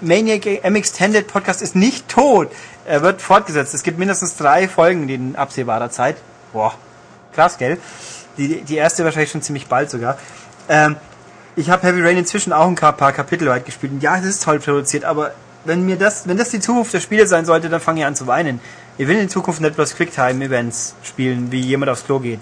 Maniac 0.03 0.47
M 0.63 0.77
Extended 0.77 1.27
Podcast 1.27 1.63
ist 1.63 1.75
nicht 1.75 2.09
tot. 2.09 2.51
Er 2.85 3.03
wird 3.03 3.23
fortgesetzt. 3.23 3.73
Es 3.73 3.83
gibt 3.83 3.99
mindestens 3.99 4.37
drei 4.37 4.69
Folgen 4.69 5.09
in 5.09 5.37
absehbarer 5.37 5.91
Zeit. 5.91 6.17
Boah, 6.53 6.75
krass, 7.33 7.59
gell? 7.59 7.79
Die, 8.37 8.63
die 8.63 8.77
erste 8.77 9.05
wahrscheinlich 9.05 9.31
schon 9.31 9.43
ziemlich 9.43 9.67
bald 9.67 9.91
sogar. 9.91 10.19
Ähm, 10.69 10.97
ich 11.57 11.71
habe 11.71 11.87
Heavy 11.87 12.03
Rain 12.03 12.17
inzwischen 12.17 12.53
auch 12.53 12.67
ein 12.67 12.75
paar 12.75 13.13
Kapitel 13.13 13.49
weit 13.49 13.67
gespielt. 13.67 13.93
Und 13.93 14.03
ja, 14.03 14.17
das 14.17 14.27
ist 14.27 14.43
toll 14.43 14.59
produziert, 14.59 15.05
aber 15.05 15.33
wenn 15.65 15.85
mir 15.85 15.97
das, 15.97 16.27
wenn 16.27 16.37
das 16.37 16.51
die 16.51 16.61
Zukunft 16.61 16.93
der 16.95 17.01
Spiele 17.01 17.27
sein 17.27 17.45
sollte, 17.45 17.69
dann 17.69 17.81
fange 17.81 18.01
ich 18.01 18.07
an 18.07 18.17
zu 18.17 18.27
weinen. 18.27 18.61
Ich 18.99 19.07
will 19.07 19.19
in 19.19 19.29
Zukunft 19.29 19.61
nicht 19.61 19.77
bloß 19.77 19.95
Quicktime-Events 19.95 20.95
spielen, 21.03 21.53
wie 21.53 21.61
jemand 21.61 21.91
aufs 21.91 22.05
Klo 22.05 22.19
geht. 22.21 22.41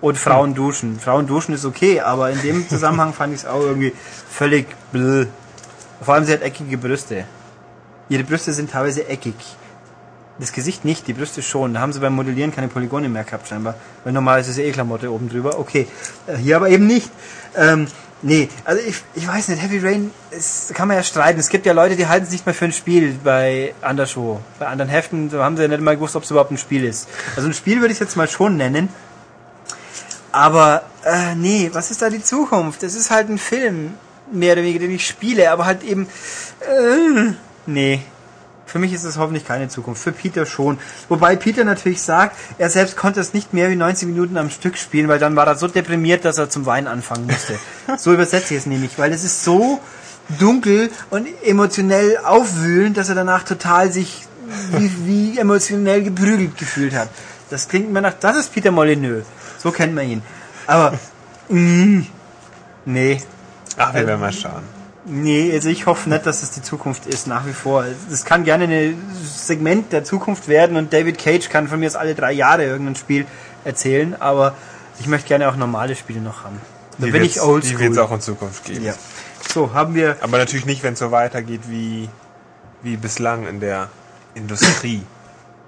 Und 0.00 0.16
Frauen 0.16 0.54
duschen. 0.54 1.00
Frauen 1.00 1.26
duschen 1.26 1.54
ist 1.54 1.64
okay, 1.64 2.00
aber 2.00 2.30
in 2.30 2.40
dem 2.42 2.68
Zusammenhang 2.68 3.12
fand 3.12 3.34
ich 3.34 3.40
es 3.40 3.46
auch 3.46 3.60
irgendwie 3.60 3.92
völlig 4.30 4.66
bläh. 4.92 5.26
Vor 6.00 6.14
allem 6.14 6.24
sie 6.24 6.32
hat 6.32 6.42
eckige 6.42 6.78
Brüste. 6.78 7.24
Ihre 8.08 8.22
Brüste 8.22 8.52
sind 8.52 8.70
teilweise 8.70 9.08
eckig. 9.08 9.34
Das 10.38 10.52
Gesicht 10.52 10.84
nicht, 10.84 11.08
die 11.08 11.14
Brüste 11.14 11.42
schon. 11.42 11.74
Da 11.74 11.80
haben 11.80 11.92
sie 11.92 11.98
beim 11.98 12.14
Modellieren 12.14 12.54
keine 12.54 12.68
Polygone 12.68 13.08
mehr 13.08 13.24
gehabt 13.24 13.48
scheinbar. 13.48 13.74
Weil 14.04 14.12
normal 14.12 14.40
ist 14.40 14.48
es 14.48 14.58
eh 14.58 14.70
Klamotte 14.70 15.12
oben 15.12 15.28
drüber. 15.28 15.58
Okay, 15.58 15.88
äh, 16.26 16.36
hier 16.36 16.56
aber 16.56 16.68
eben 16.68 16.86
nicht. 16.86 17.10
Ähm, 17.56 17.88
nee, 18.22 18.48
also 18.64 18.80
ich, 18.86 19.02
ich 19.14 19.26
weiß 19.26 19.48
nicht, 19.48 19.60
Heavy 19.60 19.78
Rain, 19.84 20.12
das 20.30 20.70
kann 20.74 20.86
man 20.86 20.96
ja 20.96 21.02
streiten. 21.02 21.40
Es 21.40 21.48
gibt 21.48 21.66
ja 21.66 21.72
Leute, 21.72 21.96
die 21.96 22.06
halten 22.06 22.26
es 22.26 22.30
nicht 22.30 22.46
mehr 22.46 22.54
für 22.54 22.66
ein 22.66 22.72
Spiel 22.72 23.18
bei 23.24 23.74
Andershow. 23.80 24.40
Bei 24.60 24.66
anderen 24.68 24.90
Heften 24.90 25.32
haben 25.32 25.56
sie 25.56 25.62
ja 25.62 25.68
nicht 25.68 25.80
mal 25.80 25.96
gewusst, 25.96 26.14
ob 26.14 26.22
es 26.22 26.30
überhaupt 26.30 26.52
ein 26.52 26.58
Spiel 26.58 26.84
ist. 26.84 27.08
Also 27.34 27.48
ein 27.48 27.54
Spiel 27.54 27.80
würde 27.80 27.92
ich 27.92 27.98
jetzt 27.98 28.16
mal 28.16 28.28
schon 28.28 28.56
nennen. 28.56 28.90
Aber, 30.30 30.82
äh, 31.04 31.34
nee, 31.34 31.70
was 31.72 31.90
ist 31.90 32.00
da 32.00 32.10
die 32.10 32.22
Zukunft? 32.22 32.82
Das 32.84 32.94
ist 32.94 33.10
halt 33.10 33.28
ein 33.28 33.38
Film, 33.38 33.94
mehr 34.30 34.52
oder 34.52 34.62
weniger, 34.62 34.80
den 34.80 34.92
ich 34.92 35.06
spiele, 35.06 35.50
aber 35.50 35.64
halt 35.64 35.82
eben, 35.82 36.06
äh, 36.60 37.32
nee. 37.66 38.02
Für 38.68 38.78
mich 38.78 38.92
ist 38.92 39.04
es 39.04 39.16
hoffentlich 39.16 39.46
keine 39.46 39.68
Zukunft. 39.68 40.02
Für 40.02 40.12
Peter 40.12 40.44
schon. 40.44 40.78
Wobei 41.08 41.36
Peter 41.36 41.64
natürlich 41.64 42.02
sagt, 42.02 42.36
er 42.58 42.68
selbst 42.68 42.96
konnte 42.98 43.18
es 43.18 43.32
nicht 43.32 43.54
mehr 43.54 43.70
wie 43.70 43.76
90 43.76 44.08
Minuten 44.08 44.36
am 44.36 44.50
Stück 44.50 44.76
spielen, 44.76 45.08
weil 45.08 45.18
dann 45.18 45.36
war 45.36 45.46
er 45.46 45.56
so 45.56 45.68
deprimiert, 45.68 46.26
dass 46.26 46.36
er 46.36 46.50
zum 46.50 46.66
Weinen 46.66 46.86
anfangen 46.86 47.26
musste. 47.26 47.58
so 47.96 48.12
übersetze 48.12 48.54
ich 48.54 48.60
es 48.60 48.66
nämlich, 48.66 48.98
weil 48.98 49.10
es 49.12 49.24
ist 49.24 49.42
so 49.42 49.80
dunkel 50.38 50.90
und 51.08 51.26
emotionell 51.42 52.18
aufwühlend, 52.18 52.98
dass 52.98 53.08
er 53.08 53.14
danach 53.14 53.42
total 53.42 53.90
sich 53.90 54.26
wie, 54.72 54.90
wie 55.06 55.38
emotionell 55.38 56.02
geprügelt 56.02 56.58
gefühlt 56.58 56.94
hat. 56.94 57.08
Das 57.48 57.68
klingt 57.68 57.90
mir 57.90 58.02
nach, 58.02 58.14
das 58.20 58.36
ist 58.36 58.52
Peter 58.52 58.70
Molyneux. 58.70 59.24
So 59.56 59.70
kennt 59.70 59.94
man 59.94 60.06
ihn. 60.06 60.22
Aber, 60.66 60.98
mh, 61.48 62.04
nee. 62.84 63.22
Ach, 63.78 63.94
wir 63.94 64.06
werden 64.06 64.20
mal 64.20 64.32
schauen. 64.32 64.77
Nee, 65.10 65.52
also 65.54 65.68
ich 65.70 65.86
hoffe 65.86 66.10
nicht, 66.10 66.26
dass 66.26 66.42
es 66.42 66.50
die 66.50 66.62
Zukunft 66.62 67.06
ist, 67.06 67.26
nach 67.26 67.46
wie 67.46 67.52
vor. 67.52 67.84
Das 68.10 68.24
kann 68.24 68.44
gerne 68.44 68.64
ein 68.64 69.16
Segment 69.24 69.92
der 69.92 70.04
Zukunft 70.04 70.48
werden 70.48 70.76
und 70.76 70.92
David 70.92 71.18
Cage 71.18 71.48
kann 71.48 71.66
von 71.68 71.78
mir 71.78 71.86
jetzt 71.86 71.96
alle 71.96 72.14
drei 72.14 72.32
Jahre 72.32 72.64
irgendein 72.64 72.96
Spiel 72.96 73.26
erzählen, 73.64 74.20
aber 74.20 74.54
ich 75.00 75.06
möchte 75.06 75.28
gerne 75.28 75.48
auch 75.48 75.56
normale 75.56 75.96
Spiele 75.96 76.20
noch 76.20 76.44
haben. 76.44 76.60
Da 76.98 77.06
die 77.06 77.12
bin 77.12 77.22
ich 77.22 77.40
oldschool. 77.40 77.76
Die 77.76 77.84
wird 77.84 77.92
es 77.92 77.98
auch 77.98 78.12
in 78.12 78.20
Zukunft 78.20 78.64
geben. 78.64 78.84
Ja. 78.84 78.94
So, 79.48 79.72
haben 79.72 79.94
wir... 79.94 80.16
Aber 80.20 80.36
natürlich 80.36 80.66
nicht, 80.66 80.82
wenn 80.82 80.92
es 80.92 80.98
so 80.98 81.10
weitergeht 81.10 81.62
wie, 81.68 82.08
wie 82.82 82.96
bislang 82.96 83.46
in 83.46 83.60
der 83.60 83.88
Industrie. 84.34 85.02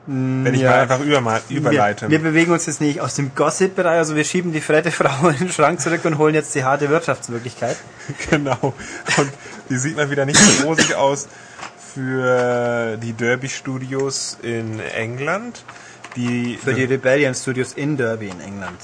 Mm, 0.06 0.44
Wenn 0.44 0.54
ich 0.54 0.62
ja. 0.62 0.70
mal 0.70 0.80
einfach 0.80 1.00
über, 1.00 1.20
mal 1.20 1.40
überleite. 1.50 2.08
Wir, 2.08 2.22
wir, 2.22 2.30
bewegen 2.30 2.52
uns 2.52 2.66
jetzt 2.66 2.80
nicht 2.80 3.00
aus 3.00 3.14
dem 3.14 3.34
Gossip-Bereich, 3.34 3.98
also 3.98 4.16
wir 4.16 4.24
schieben 4.24 4.52
die 4.52 4.60
fette 4.60 4.90
Frau 4.90 5.28
in 5.28 5.38
den 5.38 5.52
Schrank 5.52 5.80
zurück 5.80 6.04
und 6.04 6.18
holen 6.18 6.34
jetzt 6.34 6.54
die 6.54 6.64
harte 6.64 6.88
Wirtschaftswirklichkeit. 6.88 7.76
genau. 8.30 8.58
Und 8.62 9.32
die 9.68 9.76
sieht 9.76 9.96
mal 9.96 10.10
wieder 10.10 10.24
nicht 10.24 10.38
so 10.38 10.66
rosig 10.66 10.94
aus 10.94 11.28
für 11.94 12.96
die 12.96 13.12
Derby 13.12 13.48
Studios 13.48 14.38
in 14.42 14.80
England. 14.80 15.64
Die 16.16 16.56
für 16.56 16.74
die 16.74 16.84
Rebellion 16.84 17.34
Studios 17.34 17.72
in 17.74 17.96
Derby 17.96 18.28
in 18.28 18.40
England. 18.40 18.80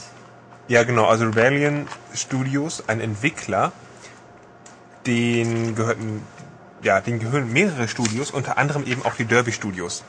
Ja, 0.68 0.84
genau. 0.84 1.06
Also 1.06 1.24
Rebellion 1.24 1.88
Studios, 2.14 2.84
ein 2.86 3.00
Entwickler, 3.00 3.72
den 5.06 5.74
gehörten, 5.74 6.22
ja, 6.82 7.00
den 7.00 7.18
gehören 7.18 7.52
mehrere 7.52 7.88
Studios, 7.88 8.30
unter 8.30 8.58
anderem 8.58 8.84
eben 8.84 9.04
auch 9.04 9.14
die 9.14 9.24
Derby 9.24 9.52
Studios. 9.52 10.04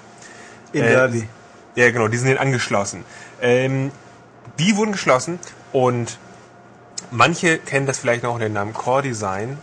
In 0.74 0.84
äh, 0.84 0.89
Derby. 0.89 1.28
Ja, 1.76 1.91
genau, 1.91 2.07
die 2.07 2.18
sind 2.18 2.28
denen 2.28 2.39
angeschlossen. 2.39 3.05
Ähm, 3.41 3.91
die 4.59 4.76
wurden 4.76 4.93
geschlossen 4.93 5.39
und 5.72 6.18
manche 7.11 7.59
kennen 7.59 7.86
das 7.86 7.99
vielleicht 7.99 8.24
noch 8.24 8.34
unter 8.34 8.45
dem 8.45 8.53
Namen 8.53 8.74
Core 8.74 9.03
Design 9.03 9.57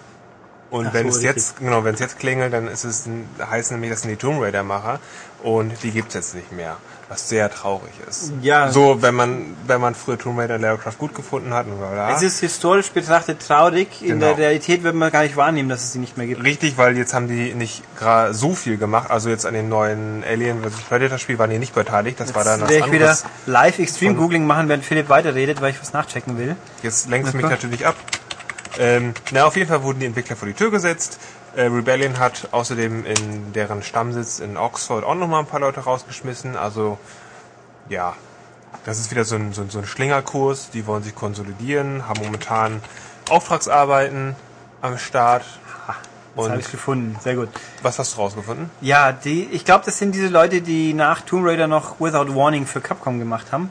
Und 0.70 0.88
Ach 0.88 0.94
wenn 0.94 1.10
so, 1.10 1.18
es 1.18 1.24
jetzt, 1.24 1.58
genau, 1.58 1.84
wenn 1.84 1.94
es 1.94 2.00
jetzt 2.00 2.18
klingelt, 2.18 2.52
dann 2.52 2.66
ist 2.66 2.84
es 2.84 3.08
heißt 3.38 3.72
nämlich, 3.72 3.90
das 3.90 4.02
sind 4.02 4.10
die 4.10 4.16
Tomb 4.16 4.40
Raider 4.40 4.64
Macher 4.64 4.98
und 5.42 5.82
die 5.82 5.92
gibt's 5.92 6.14
jetzt 6.14 6.34
nicht 6.34 6.50
mehr. 6.52 6.76
Was 7.08 7.28
sehr 7.28 7.50
traurig 7.50 7.92
ist. 8.08 8.32
Ja. 8.40 8.70
So, 8.72 9.02
wenn 9.02 9.14
man, 9.14 9.56
wenn 9.66 9.80
man 9.80 9.94
früher 9.94 10.18
Tomb 10.18 10.38
Raider 10.38 10.54
und 10.54 10.62
Lara 10.62 10.76
Croft 10.78 10.98
gut 10.98 11.14
gefunden 11.14 11.52
hat 11.52 11.66
und 11.66 11.76
bla 11.76 11.88
bla. 11.88 12.16
Es 12.16 12.22
ist 12.22 12.40
historisch 12.40 12.90
betrachtet 12.90 13.46
traurig. 13.46 14.00
In 14.00 14.08
Genau. 14.20 14.26
der 14.28 14.38
Realität 14.38 14.82
wird 14.82 14.94
man 14.94 15.12
gar 15.12 15.22
nicht 15.22 15.36
wahrnehmen, 15.36 15.68
dass 15.68 15.84
es 15.84 15.92
sie 15.92 15.98
nicht 15.98 16.16
mehr 16.16 16.26
gibt. 16.26 16.42
Richtig, 16.42 16.78
weil 16.78 16.96
jetzt 16.96 17.12
haben 17.12 17.28
die 17.28 17.52
nicht 17.54 17.82
gerade 17.98 18.32
so 18.32 18.54
viel 18.54 18.78
gemacht. 18.78 19.10
Also 19.10 19.28
jetzt 19.28 19.44
an 19.44 19.52
dem 19.52 19.68
neuen 19.68 20.24
Alien 20.24 20.62
vs. 20.62 20.80
Predator 20.88 21.18
Spiel 21.18 21.38
waren 21.38 21.50
die 21.50 21.58
nicht 21.58 21.74
beteiligt. 21.74 22.18
Das 22.20 22.34
war 22.34 22.42
dann 22.42 22.60
Jetzt 22.60 22.70
werde 22.70 22.86
ich 22.86 22.92
wieder 22.92 23.16
live 23.46 23.78
Extreme 23.78 24.14
Googling 24.14 24.46
machen, 24.46 24.68
während 24.70 24.84
Philipp 24.84 25.10
weiterredet, 25.10 25.60
weil 25.60 25.72
ich 25.72 25.80
was 25.80 25.92
nachchecken 25.92 26.38
will. 26.38 26.56
Jetzt 26.82 27.10
lenkst 27.10 27.34
du 27.34 27.36
mich 27.36 27.46
natürlich 27.46 27.86
ab. 27.86 27.96
Ähm, 28.78 29.14
na, 29.30 29.44
auf 29.44 29.56
jeden 29.56 29.68
Fall 29.68 29.82
wurden 29.82 30.00
die 30.00 30.06
Entwickler 30.06 30.34
vor 30.36 30.48
die 30.48 30.54
Tür 30.54 30.70
gesetzt. 30.70 31.18
Äh, 31.56 31.66
Rebellion 31.66 32.18
hat 32.18 32.48
außerdem 32.50 33.06
in 33.06 33.52
deren 33.52 33.82
Stammsitz 33.82 34.40
in 34.40 34.56
Oxford 34.56 35.04
auch 35.04 35.14
nochmal 35.14 35.40
ein 35.40 35.46
paar 35.46 35.60
Leute 35.60 35.80
rausgeschmissen. 35.80 36.56
Also, 36.56 36.98
ja, 37.88 38.14
das 38.84 38.98
ist 38.98 39.10
wieder 39.10 39.24
so 39.24 39.36
ein, 39.36 39.52
so 39.52 39.62
ein, 39.62 39.70
so 39.70 39.78
ein 39.78 39.86
Schlingerkurs. 39.86 40.70
Die 40.70 40.86
wollen 40.86 41.02
sich 41.02 41.14
konsolidieren, 41.14 42.08
haben 42.08 42.22
momentan 42.22 42.82
Auftragsarbeiten 43.30 44.34
am 44.82 44.98
Start. 44.98 45.44
Das 46.36 46.48
habe 46.48 46.60
ich 46.60 46.70
gefunden. 46.70 47.16
Sehr 47.22 47.36
gut. 47.36 47.48
was 47.82 47.98
hast 48.00 48.14
du 48.14 48.20
rausgefunden? 48.20 48.68
Ja, 48.80 49.12
die, 49.12 49.44
ich 49.52 49.64
glaube, 49.64 49.84
das 49.84 49.98
sind 49.98 50.16
diese 50.16 50.26
Leute, 50.26 50.62
die 50.62 50.92
nach 50.92 51.20
Tomb 51.20 51.46
Raider 51.46 51.68
noch 51.68 52.00
Without 52.00 52.34
Warning 52.34 52.66
für 52.66 52.80
Capcom 52.80 53.20
gemacht 53.20 53.52
haben. 53.52 53.70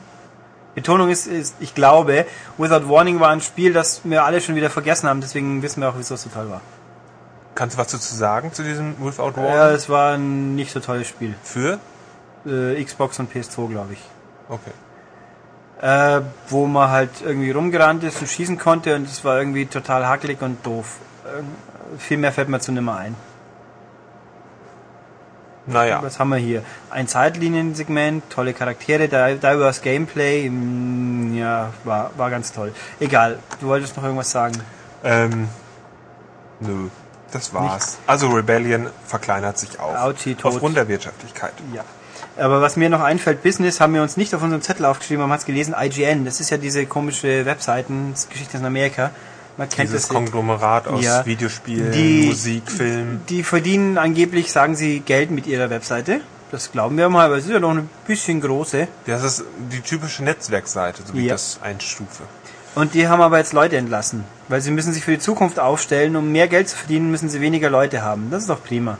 Betonung 0.74 1.10
ist, 1.10 1.26
ist, 1.26 1.56
ich 1.60 1.74
glaube, 1.74 2.26
Without 2.56 2.88
Warning 2.88 3.20
war 3.20 3.28
ein 3.30 3.42
Spiel, 3.42 3.74
das 3.74 4.00
wir 4.04 4.24
alle 4.24 4.40
schon 4.40 4.54
wieder 4.54 4.70
vergessen 4.70 5.08
haben, 5.08 5.20
deswegen 5.20 5.62
wissen 5.62 5.82
wir 5.82 5.90
auch, 5.90 5.94
wieso 5.98 6.14
es 6.14 6.22
so 6.22 6.30
toll 6.30 6.48
war. 6.48 6.62
Kannst 7.54 7.76
du 7.76 7.80
was 7.80 7.88
dazu 7.88 8.14
sagen 8.14 8.52
zu 8.52 8.62
diesem 8.64 8.94
Without 9.04 9.36
War? 9.36 9.48
Ja, 9.54 9.70
es 9.70 9.88
war 9.88 10.14
ein 10.14 10.54
nicht 10.56 10.72
so 10.72 10.80
tolles 10.80 11.06
Spiel. 11.06 11.34
Für? 11.42 11.78
Äh, 12.46 12.82
Xbox 12.82 13.18
und 13.20 13.32
PS2, 13.32 13.68
glaube 13.70 13.92
ich. 13.92 14.00
Okay. 14.48 14.72
Äh, 15.80 16.22
wo 16.48 16.66
man 16.66 16.90
halt 16.90 17.10
irgendwie 17.24 17.50
rumgerannt 17.50 18.02
ist 18.04 18.20
und 18.20 18.28
schießen 18.28 18.58
konnte 18.58 18.94
und 18.96 19.04
es 19.08 19.24
war 19.24 19.38
irgendwie 19.38 19.66
total 19.66 20.06
hakelig 20.06 20.40
und 20.42 20.64
doof. 20.66 20.98
Äh, 21.24 21.98
viel 21.98 22.16
mehr 22.18 22.32
fällt 22.32 22.48
mir 22.48 22.58
zu 22.60 22.72
nimmer 22.72 22.96
ein. 22.96 23.14
Naja. 25.66 26.02
Was 26.02 26.18
haben 26.18 26.28
wir 26.28 26.36
hier? 26.36 26.62
Ein 26.90 27.08
Zeitliniensegment, 27.08 28.28
tolle 28.28 28.52
Charaktere, 28.52 29.08
di- 29.08 29.38
diverse 29.38 29.80
Gameplay, 29.80 30.48
mm, 30.50 31.34
ja, 31.36 31.70
war, 31.84 32.10
war 32.18 32.30
ganz 32.30 32.52
toll. 32.52 32.72
Egal, 33.00 33.38
du 33.60 33.68
wolltest 33.68 33.96
noch 33.96 34.04
irgendwas 34.04 34.30
sagen. 34.30 34.56
Ähm, 35.02 35.48
nö, 36.60 36.88
das 37.34 37.52
war's. 37.52 37.98
Also 38.06 38.28
Rebellion 38.30 38.88
verkleinert 39.06 39.58
sich 39.58 39.78
auch. 39.80 39.94
Autschi, 39.96 40.34
tot. 40.34 40.52
Aufgrund 40.54 40.76
der 40.76 40.88
Wirtschaftlichkeit. 40.88 41.52
Ja. 41.74 41.84
Aber 42.36 42.60
was 42.60 42.76
mir 42.76 42.88
noch 42.90 43.00
einfällt, 43.00 43.42
Business 43.42 43.80
haben 43.80 43.94
wir 43.94 44.02
uns 44.02 44.16
nicht 44.16 44.34
auf 44.34 44.42
unserem 44.42 44.62
Zettel 44.62 44.86
aufgeschrieben, 44.86 45.22
man 45.22 45.30
hat 45.32 45.40
es 45.40 45.46
gelesen, 45.46 45.74
IGN, 45.78 46.24
das 46.24 46.40
ist 46.40 46.50
ja 46.50 46.56
diese 46.56 46.84
komische 46.86 47.44
Webseiten, 47.46 48.10
das 48.12 48.20
ist 48.24 48.30
Geschichte 48.30 48.58
aus 48.58 48.64
Amerika. 48.64 49.10
Man 49.56 49.68
kennt 49.68 49.88
Dieses 49.90 50.02
das. 50.02 50.08
Konglomerat 50.08 50.88
aus 50.88 51.04
Ja. 51.04 51.24
Videospielen, 51.26 51.92
Die- 51.92 52.26
Musik, 52.26 52.68
Film. 52.70 53.20
Die 53.28 53.44
verdienen 53.44 53.98
angeblich, 53.98 54.50
sagen 54.50 54.74
sie, 54.74 54.98
Geld 55.00 55.30
mit 55.30 55.46
ihrer 55.46 55.70
Webseite. 55.70 56.22
Das 56.50 56.72
glauben 56.72 56.96
wir 56.96 57.08
mal, 57.08 57.26
aber 57.26 57.36
es 57.36 57.44
ist 57.44 57.50
ja 57.52 57.60
noch 57.60 57.70
ein 57.70 57.88
bisschen 58.06 58.40
große. 58.40 58.88
Das 59.06 59.22
ist 59.22 59.44
die 59.72 59.80
typische 59.80 60.24
Netzwerkseite, 60.24 61.02
so 61.06 61.14
wie 61.14 61.20
ich 61.20 61.26
Ja. 61.26 61.34
das 61.34 61.58
einstufe. 61.62 62.24
Und 62.74 62.94
die 62.94 63.08
haben 63.08 63.20
aber 63.20 63.38
jetzt 63.38 63.52
Leute 63.52 63.76
entlassen. 63.76 64.24
Weil 64.48 64.60
sie 64.60 64.70
müssen 64.70 64.92
sich 64.92 65.04
für 65.04 65.12
die 65.12 65.18
Zukunft 65.18 65.60
aufstellen. 65.60 66.16
Um 66.16 66.32
mehr 66.32 66.48
Geld 66.48 66.68
zu 66.68 66.76
verdienen, 66.76 67.10
müssen 67.10 67.28
sie 67.28 67.40
weniger 67.40 67.70
Leute 67.70 68.02
haben. 68.02 68.28
Das 68.30 68.42
ist 68.42 68.50
doch 68.50 68.62
prima. 68.62 68.98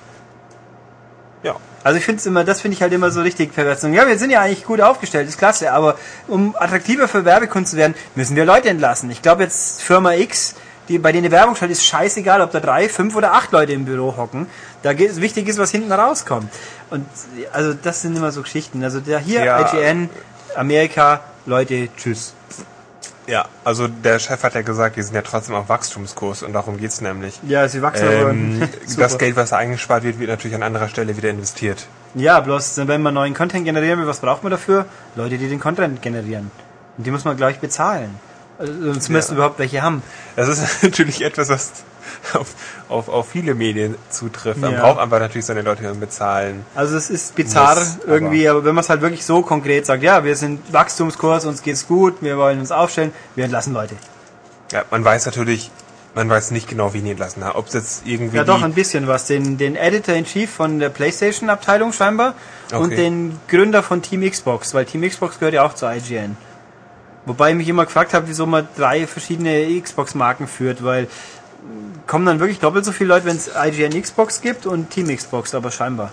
Ja. 1.42 1.56
Also 1.82 1.98
ich 1.98 2.04
finde 2.04 2.20
es 2.20 2.26
immer, 2.26 2.44
das 2.44 2.62
finde 2.62 2.76
ich 2.76 2.82
halt 2.82 2.92
immer 2.92 3.10
so 3.10 3.20
richtig 3.20 3.54
pervers. 3.54 3.82
Ja, 3.82 4.06
wir 4.08 4.18
sind 4.18 4.30
ja 4.30 4.40
eigentlich 4.40 4.64
gut 4.64 4.80
aufgestellt, 4.80 5.28
ist 5.28 5.36
klasse, 5.36 5.72
aber 5.72 5.98
um 6.26 6.56
attraktiver 6.58 7.08
für 7.08 7.26
Werbekunden 7.26 7.66
zu 7.66 7.76
werden, 7.76 7.94
müssen 8.14 8.36
wir 8.36 8.46
Leute 8.46 8.70
entlassen. 8.70 9.10
Ich 9.10 9.20
glaube 9.20 9.42
jetzt 9.42 9.82
Firma 9.82 10.14
X, 10.14 10.54
die 10.88 10.98
bei 10.98 11.12
denen 11.12 11.24
die 11.24 11.30
Werbung 11.30 11.56
schaltet, 11.56 11.76
ist 11.76 11.84
scheißegal, 11.84 12.40
ob 12.40 12.52
da 12.52 12.60
drei, 12.60 12.88
fünf 12.88 13.14
oder 13.14 13.34
acht 13.34 13.52
Leute 13.52 13.72
im 13.72 13.84
Büro 13.84 14.16
hocken. 14.16 14.46
Da 14.82 14.94
geht, 14.94 15.20
wichtig 15.20 15.46
ist, 15.46 15.58
was 15.58 15.70
hinten 15.70 15.92
rauskommt. 15.92 16.50
Und 16.88 17.06
also 17.52 17.74
das 17.74 18.00
sind 18.00 18.16
immer 18.16 18.32
so 18.32 18.40
Geschichten. 18.40 18.82
Also 18.82 19.00
der 19.00 19.18
hier 19.18 19.44
Ja. 19.44 19.60
IGN, 19.60 20.08
Amerika, 20.56 21.20
Leute, 21.44 21.88
tschüss. 21.98 22.32
Ja, 23.26 23.46
also 23.64 23.88
der 23.88 24.18
Chef 24.18 24.42
hat 24.42 24.54
ja 24.54 24.62
gesagt, 24.62 24.96
die 24.96 25.02
sind 25.02 25.14
ja 25.14 25.22
trotzdem 25.22 25.54
auf 25.54 25.68
Wachstumskurs 25.68 26.42
und 26.42 26.52
darum 26.52 26.76
geht's 26.76 27.00
nämlich. 27.00 27.40
Ja, 27.46 27.66
sie 27.68 27.80
wachsen 27.80 28.06
Ähm, 28.06 28.62
aber. 28.62 28.68
das. 28.98 29.18
Geld, 29.18 29.36
was 29.36 29.50
da 29.50 29.56
eingespart 29.56 30.04
wird, 30.04 30.18
wird 30.18 30.30
natürlich 30.30 30.54
an 30.54 30.62
anderer 30.62 30.88
Stelle 30.88 31.16
wieder 31.16 31.30
investiert. 31.30 31.86
Ja, 32.14 32.40
bloß 32.40 32.86
wenn 32.86 33.02
man 33.02 33.14
neuen 33.14 33.34
Content 33.34 33.64
generieren 33.64 33.98
will, 33.98 34.06
was 34.06 34.20
braucht 34.20 34.42
man 34.42 34.50
dafür? 34.50 34.86
Leute, 35.16 35.38
die 35.38 35.48
den 35.48 35.60
Content 35.60 36.02
generieren. 36.02 36.50
Und 36.96 37.06
die 37.06 37.10
muss 37.10 37.24
man 37.24 37.36
gleich 37.36 37.58
bezahlen. 37.60 38.14
Also, 38.58 38.72
zumindest 39.00 39.30
Ja. 39.30 39.34
überhaupt 39.34 39.58
welche 39.58 39.82
haben. 39.82 40.02
Das 40.36 40.48
ist 40.48 40.62
natürlich 40.82 41.22
etwas, 41.22 41.48
was 41.48 41.72
auf, 42.34 42.48
auf, 42.88 43.08
auf 43.08 43.28
viele 43.28 43.54
Medien 43.54 43.96
zutrifft. 44.10 44.60
Man 44.60 44.72
Ja. 44.72 44.80
braucht 44.80 45.00
einfach 45.00 45.18
natürlich 45.18 45.46
seine 45.46 45.62
Leute 45.62 45.92
bezahlen. 45.94 46.64
Also 46.74 46.96
es 46.96 47.10
ist 47.10 47.34
bizarr 47.34 47.74
Muss, 47.76 47.98
irgendwie, 48.06 48.48
aber, 48.48 48.64
wenn 48.64 48.74
man 48.74 48.82
es 48.84 48.90
halt 48.90 49.00
wirklich 49.00 49.24
so 49.24 49.42
konkret 49.42 49.86
sagt, 49.86 50.02
ja, 50.02 50.22
wir 50.24 50.36
sind 50.36 50.72
Wachstumskurs, 50.72 51.44
uns 51.46 51.62
geht's 51.62 51.86
gut, 51.88 52.16
wir 52.20 52.36
wollen 52.38 52.60
uns 52.60 52.70
aufstellen, 52.70 53.12
wir 53.34 53.44
entlassen 53.44 53.72
Leute. 53.72 53.96
Ja, 54.72 54.84
man 54.90 55.04
weiß 55.04 55.26
natürlich, 55.26 55.70
man 56.14 56.30
weiß 56.30 56.52
nicht 56.52 56.68
genau, 56.68 56.94
wen 56.94 57.04
die 57.04 57.10
entlassen 57.10 57.44
haben. 57.44 57.56
Ob 57.58 57.66
es 57.66 57.74
jetzt 57.74 58.02
irgendwie. 58.06 58.36
Ja 58.36 58.44
doch, 58.44 58.62
ein 58.62 58.72
bisschen 58.72 59.08
was. 59.08 59.26
Den, 59.26 59.58
den 59.58 59.74
Editor-in-Chief 59.74 60.48
von 60.48 60.78
der 60.78 60.88
Playstation-Abteilung 60.90 61.92
scheinbar 61.92 62.34
und 62.72 62.86
Okay. 62.86 62.96
den 62.96 63.38
Gründer 63.48 63.82
von 63.82 64.00
Team 64.00 64.28
Xbox, 64.28 64.74
weil 64.74 64.84
Team 64.84 65.02
Xbox 65.08 65.38
gehört 65.40 65.54
ja 65.54 65.64
auch 65.64 65.74
zur 65.74 65.92
IGN. 65.92 66.36
Wobei 67.26 67.50
ich 67.50 67.56
mich 67.56 67.68
immer 67.68 67.84
gefragt 67.86 68.14
habe, 68.14 68.28
wieso 68.28 68.46
man 68.46 68.68
drei 68.76 69.06
verschiedene 69.06 69.80
Xbox-Marken 69.80 70.46
führt, 70.46 70.84
weil 70.84 71.04
mh, 71.04 71.08
kommen 72.06 72.26
dann 72.26 72.38
wirklich 72.40 72.58
doppelt 72.60 72.84
so 72.84 72.92
viele 72.92 73.08
Leute, 73.08 73.26
wenn 73.26 73.36
es 73.36 73.50
IGN 73.54 74.00
Xbox 74.00 74.40
gibt 74.40 74.66
und 74.66 74.90
Team 74.90 75.14
Xbox, 75.14 75.54
aber 75.54 75.70
scheinbar. 75.70 76.10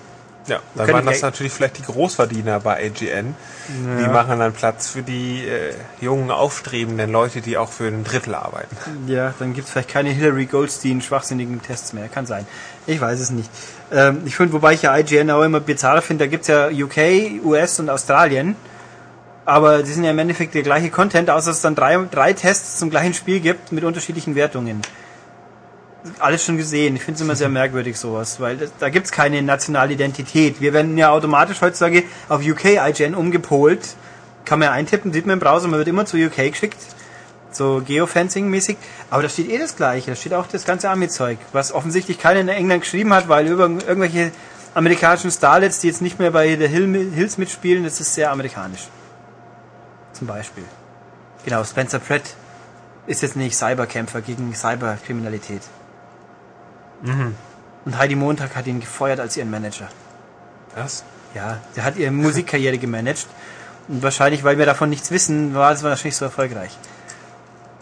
ja, 0.47 0.59
dann 0.75 0.91
waren 0.91 1.05
das 1.05 1.21
natürlich 1.21 1.53
vielleicht 1.53 1.77
die 1.77 1.83
Großverdiener 1.83 2.59
bei 2.61 2.85
AGN. 2.87 3.35
Die 3.99 4.07
machen 4.07 4.39
dann 4.39 4.53
Platz 4.53 4.89
für 4.89 5.01
die 5.03 5.45
äh, 5.45 5.73
jungen, 6.01 6.31
aufstrebenden 6.31 7.11
Leute, 7.11 7.41
die 7.41 7.57
auch 7.57 7.69
für 7.69 7.87
ein 7.87 8.03
Drittel 8.03 8.33
arbeiten. 8.35 8.75
Ja, 9.07 9.33
dann 9.37 9.53
gibt 9.53 9.67
es 9.67 9.71
vielleicht 9.71 9.89
keine 9.89 10.09
Hillary 10.09 10.47
Goldstein 10.47 11.01
schwachsinnigen 11.01 11.61
Tests 11.61 11.93
mehr. 11.93 12.07
Kann 12.09 12.25
sein. 12.25 12.47
Ich 12.87 12.99
weiß 12.99 13.19
es 13.19 13.29
nicht. 13.29 13.49
Ähm, 13.91 14.23
ich 14.25 14.35
finde, 14.35 14.53
wobei 14.53 14.73
ich 14.73 14.81
ja 14.81 14.97
IGN 14.97 15.29
auch 15.29 15.43
immer 15.43 15.59
bizarrer 15.59 16.01
finde, 16.01 16.25
da 16.25 16.29
gibt's 16.29 16.47
ja 16.47 16.69
UK, 16.69 17.43
US 17.45 17.79
und 17.79 17.89
Australien. 17.89 18.55
Aber 19.45 19.83
die 19.83 19.91
sind 19.91 20.03
ja 20.03 20.11
im 20.11 20.19
Endeffekt 20.19 20.53
der 20.53 20.63
gleiche 20.63 20.89
Content, 20.89 21.29
außer 21.29 21.49
dass 21.49 21.57
es 21.57 21.61
dann 21.61 21.75
drei, 21.75 21.97
drei 22.09 22.33
Tests 22.33 22.77
zum 22.77 22.89
gleichen 22.89 23.13
Spiel 23.13 23.39
gibt 23.39 23.71
mit 23.71 23.83
unterschiedlichen 23.83 24.35
Wertungen. 24.35 24.81
Alles 26.19 26.43
schon 26.45 26.57
gesehen. 26.57 26.95
Ich 26.95 27.03
finde 27.03 27.15
es 27.15 27.21
immer 27.21 27.35
sehr 27.35 27.49
merkwürdig 27.49 27.97
sowas, 27.97 28.39
weil 28.39 28.57
das, 28.57 28.71
da 28.79 28.89
gibt's 28.89 29.11
keine 29.11 29.41
nationale 29.41 29.93
Identität. 29.93 30.61
Wir 30.61 30.73
werden 30.73 30.97
ja 30.97 31.09
automatisch 31.11 31.61
heutzutage 31.61 32.03
auf 32.29 32.41
UK 32.41 32.65
IGN 32.87 33.15
umgepolt. 33.15 33.95
Kann 34.45 34.59
man 34.59 34.67
ja 34.67 34.71
eintippen, 34.71 35.13
sieht 35.13 35.25
man 35.25 35.33
im 35.33 35.39
Browser, 35.39 35.67
man 35.67 35.77
wird 35.77 35.87
immer 35.87 36.05
zu 36.05 36.17
UK 36.17 36.51
geschickt 36.51 36.77
so 37.53 37.81
Geofencing-mäßig. 37.85 38.77
Aber 39.09 39.23
da 39.23 39.29
steht 39.29 39.49
eh 39.49 39.57
das 39.57 39.75
Gleiche. 39.75 40.11
Da 40.11 40.15
steht 40.15 40.33
auch 40.33 40.47
das 40.47 40.65
ganze 40.65 40.89
Army-Zeug, 40.89 41.37
was 41.51 41.71
offensichtlich 41.73 42.19
keiner 42.19 42.39
in 42.39 42.49
England 42.49 42.83
geschrieben 42.83 43.13
hat, 43.13 43.27
weil 43.29 43.47
über 43.47 43.63
irgendwelche 43.63 44.31
amerikanischen 44.73 45.31
Starlets, 45.31 45.79
die 45.79 45.87
jetzt 45.87 46.01
nicht 46.01 46.19
mehr 46.19 46.31
bei 46.31 46.47
Hill, 46.47 47.11
Hills 47.13 47.37
mitspielen, 47.37 47.83
das 47.83 47.99
ist 47.99 48.13
sehr 48.13 48.31
amerikanisch. 48.31 48.87
Zum 50.21 50.27
Beispiel. 50.27 50.65
Genau, 51.45 51.63
Spencer 51.63 51.97
Pratt 51.97 52.35
ist 53.07 53.23
jetzt 53.23 53.35
nicht 53.35 53.57
Cyberkämpfer 53.57 54.21
gegen 54.21 54.53
Cyberkriminalität. 54.53 55.63
Und 57.85 57.97
Heidi 57.97 58.13
Montag 58.13 58.55
hat 58.55 58.67
ihn 58.67 58.79
gefeuert 58.79 59.19
als 59.19 59.35
ihren 59.35 59.49
Manager. 59.49 59.89
Was? 60.75 61.03
Ja, 61.33 61.57
der 61.75 61.85
hat 61.85 61.95
ihre 61.95 62.11
Musikkarriere 62.11 62.77
gemanagt. 62.77 63.25
Und 63.87 64.03
wahrscheinlich, 64.03 64.43
weil 64.43 64.59
wir 64.59 64.67
davon 64.67 64.91
nichts 64.91 65.09
wissen, 65.09 65.55
war 65.55 65.71
es 65.71 65.81
wahrscheinlich 65.81 66.17
so 66.17 66.25
erfolgreich. 66.25 66.77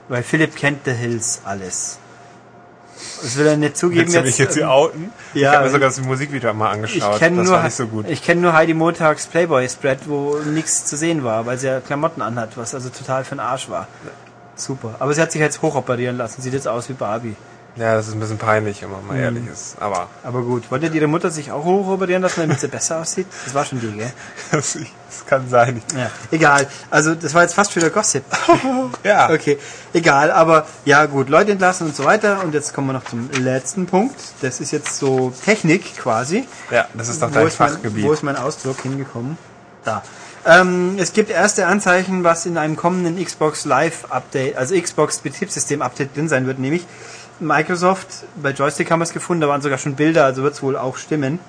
Weil 0.08 0.24
Philipp 0.24 0.56
kennt 0.56 0.86
The 0.86 0.94
Hills 0.94 1.42
alles. 1.44 2.00
Das 3.22 3.38
will 3.38 3.48
er 3.48 3.58
nicht 3.58 3.78
zugeben 3.78 4.02
Willst 4.12 4.16
du 4.16 4.22
mich 4.22 4.38
jetzt 4.38 4.52
ähm, 4.58 4.64
hier 4.64 4.72
outen? 4.72 5.12
ja, 5.34 5.42
ich 5.42 5.48
habe 5.48 5.60
mir 5.60 5.66
ich- 5.68 5.72
sogar 5.74 5.90
das 5.90 6.02
Musikvideo 6.02 6.54
mal 6.54 6.68
Ich 6.68 6.74
angeschaut. 6.76 7.20
kenne 7.20 7.38
das 7.38 7.48
nur, 7.50 7.70
so 8.04 8.04
ich 8.08 8.24
kenne 8.24 8.42
nur 8.42 8.54
Heidi 8.54 8.74
Montags 8.74 9.28
Playboy-Spread, 9.28 10.00
wo 10.08 10.38
nichts 10.40 10.86
zu 10.86 10.98
sehen 10.98 11.24
war, 11.24 11.46
weil 11.46 11.58
sie 11.58 11.68
ja 11.68 11.80
Klamotten 11.80 12.22
anhat, 12.22 12.58
was 12.58 12.74
also 12.76 12.90
total 12.90 13.24
für 13.24 13.36
den 13.36 13.40
Arsch 13.42 13.70
war. 13.70 13.88
Super. 14.56 14.96
Aber 15.00 15.14
sie 15.14 15.22
hat 15.22 15.32
sich 15.32 15.40
jetzt 15.42 15.62
hochoperieren 15.62 16.18
lassen. 16.18 16.42
Sieht 16.42 16.54
jetzt 16.54 16.68
aus 16.68 16.90
wie 16.90 16.94
Barbie. 16.94 17.36
Ja, 17.76 17.96
das 17.96 18.08
ist 18.10 18.14
ein 18.16 18.20
bisschen 18.20 18.38
peinlich, 18.38 18.82
wenn 18.82 18.92
man 18.92 19.06
mal 19.08 19.16
Mhm. 19.16 19.24
ehrlich 19.24 19.44
ist. 19.48 19.76
Aber 19.80 20.10
Aber 20.24 20.42
gut, 20.42 20.70
wollte 20.70 20.88
ihre 20.88 21.08
Mutter 21.08 21.32
sich 21.32 21.52
auch 21.52 21.64
hochoperieren 21.64 22.22
lassen, 22.22 22.42
damit 22.42 22.60
sie 22.60 22.68
besser 22.68 23.00
aussieht? 23.00 23.28
Das 23.46 23.54
war 23.54 23.64
schon 23.64 23.80
die, 23.80 23.92
gell? 23.92 24.12
das, 24.52 24.74
das 24.74 25.26
kann 25.26 25.48
sein. 25.50 25.82
Ja, 25.96 26.12
egal. 26.32 26.68
Also 26.90 27.16
das 27.16 27.34
war 27.34 27.44
jetzt 27.44 27.54
fast 27.54 27.74
wieder 27.76 27.90
Gossip. 27.90 28.24
Ja. 29.04 29.30
Okay, 29.30 29.58
egal. 29.94 30.32
Aber 30.32 30.66
ja 30.84 31.06
gut, 31.06 31.30
Leute 31.30 31.52
entlassen 31.52 31.88
und 31.88 31.96
so 31.96 32.04
weiter. 32.04 32.44
Und 32.44 32.54
jetzt 32.54 32.74
kommen 32.74 32.88
wir 32.88 32.94
noch 32.94 33.06
zum 33.06 33.30
letzten 33.32 33.86
Punkt. 33.86 34.20
Das 34.42 34.60
ist 34.60 34.72
jetzt 34.72 34.98
so 34.98 35.32
Technik 35.46 35.96
quasi. 35.98 36.48
Ja, 36.72 36.88
das 36.96 37.08
ist 37.08 37.22
doch 37.22 37.30
Wo 37.30 37.34
dein 37.36 37.44
mein, 37.44 37.52
Fachgebiet. 37.52 38.04
wo 38.04 38.12
ist 38.12 38.24
mein 38.24 38.36
Ausdruck 38.36 38.82
hingekommen? 38.82 39.38
Da. 39.86 40.04
Ähm, 40.46 40.96
es 40.98 41.14
gibt 41.14 41.30
erste 41.30 41.68
Anzeichen, 41.68 42.24
was 42.24 42.46
in 42.46 42.58
einem 42.58 42.76
kommenden 42.78 43.24
Xbox 43.24 43.66
Live 43.66 44.06
Update, 44.10 44.58
also 44.58 44.80
Xbox 44.80 45.20
Betriebssystem 45.20 45.82
Update 45.82 46.16
drin 46.16 46.28
sein 46.30 46.48
wird, 46.48 46.60
nämlich 46.60 46.86
Microsoft, 47.40 48.08
bei 48.36 48.52
Joystick 48.52 48.92
haben 48.92 49.00
wir 49.00 49.04
es 49.04 49.14
gefunden, 49.14 49.42
da 49.42 49.48
waren 49.48 49.62
sogar 49.62 49.78
schon 49.78 49.96
Bilder, 49.96 50.26
also 50.26 50.44
wird 50.44 50.54
es 50.54 50.62
wohl 50.62 50.78
auch 50.78 50.98
stimmen. 50.98 51.40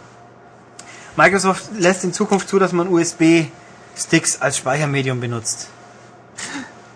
Microsoft 1.17 1.65
lässt 1.77 2.05
in 2.05 2.13
Zukunft 2.13 2.49
zu, 2.49 2.59
dass 2.59 2.73
man 2.73 2.89
USB-Sticks 2.89 4.41
als 4.41 4.57
Speichermedium 4.57 5.21
benutzt. 5.21 5.69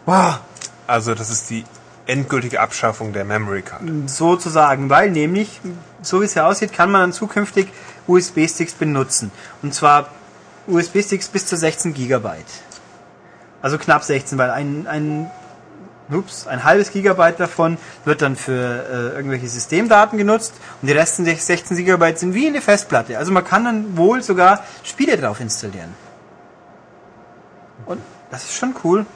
Wow, 0.06 0.40
Also 0.86 1.14
das 1.14 1.30
ist 1.30 1.50
die 1.50 1.64
endgültige 2.06 2.60
Abschaffung 2.60 3.12
der 3.12 3.24
Memory 3.24 3.62
Card. 3.62 3.82
sozusagen, 4.06 4.90
weil 4.90 5.10
nämlich, 5.10 5.60
so 6.02 6.20
wie 6.20 6.26
es 6.26 6.34
hier 6.34 6.46
aussieht, 6.46 6.72
kann 6.72 6.90
man 6.90 7.00
dann 7.00 7.12
zukünftig 7.12 7.68
USB-Sticks 8.06 8.74
benutzen. 8.74 9.32
Und 9.62 9.74
zwar 9.74 10.08
USB-Sticks 10.66 11.28
bis 11.28 11.46
zu 11.46 11.56
16 11.56 11.94
Gigabyte. 11.94 12.44
Also 13.62 13.78
knapp 13.78 14.04
16, 14.04 14.36
weil 14.36 14.50
ein, 14.50 14.86
ein, 14.86 15.30
ups, 16.10 16.46
ein 16.46 16.64
halbes 16.64 16.92
Gigabyte 16.92 17.40
davon 17.40 17.78
wird 18.04 18.22
dann 18.22 18.36
für 18.36 18.52
äh, 18.52 19.16
irgendwelche 19.16 19.48
Systemdaten 19.48 20.18
genutzt 20.18 20.54
und 20.82 20.88
die 20.88 20.92
Resten 20.92 21.24
der 21.24 21.36
16 21.36 21.76
Gigabyte 21.76 22.18
sind 22.18 22.34
wie 22.34 22.46
eine 22.46 22.60
Festplatte. 22.60 23.18
Also 23.18 23.32
man 23.32 23.44
kann 23.44 23.64
dann 23.64 23.96
wohl 23.96 24.22
sogar 24.22 24.64
Spiele 24.82 25.16
drauf 25.16 25.40
installieren. 25.40 25.94
Und 27.86 28.00
das 28.30 28.44
ist 28.44 28.56
schon 28.56 28.74
cool. 28.84 29.06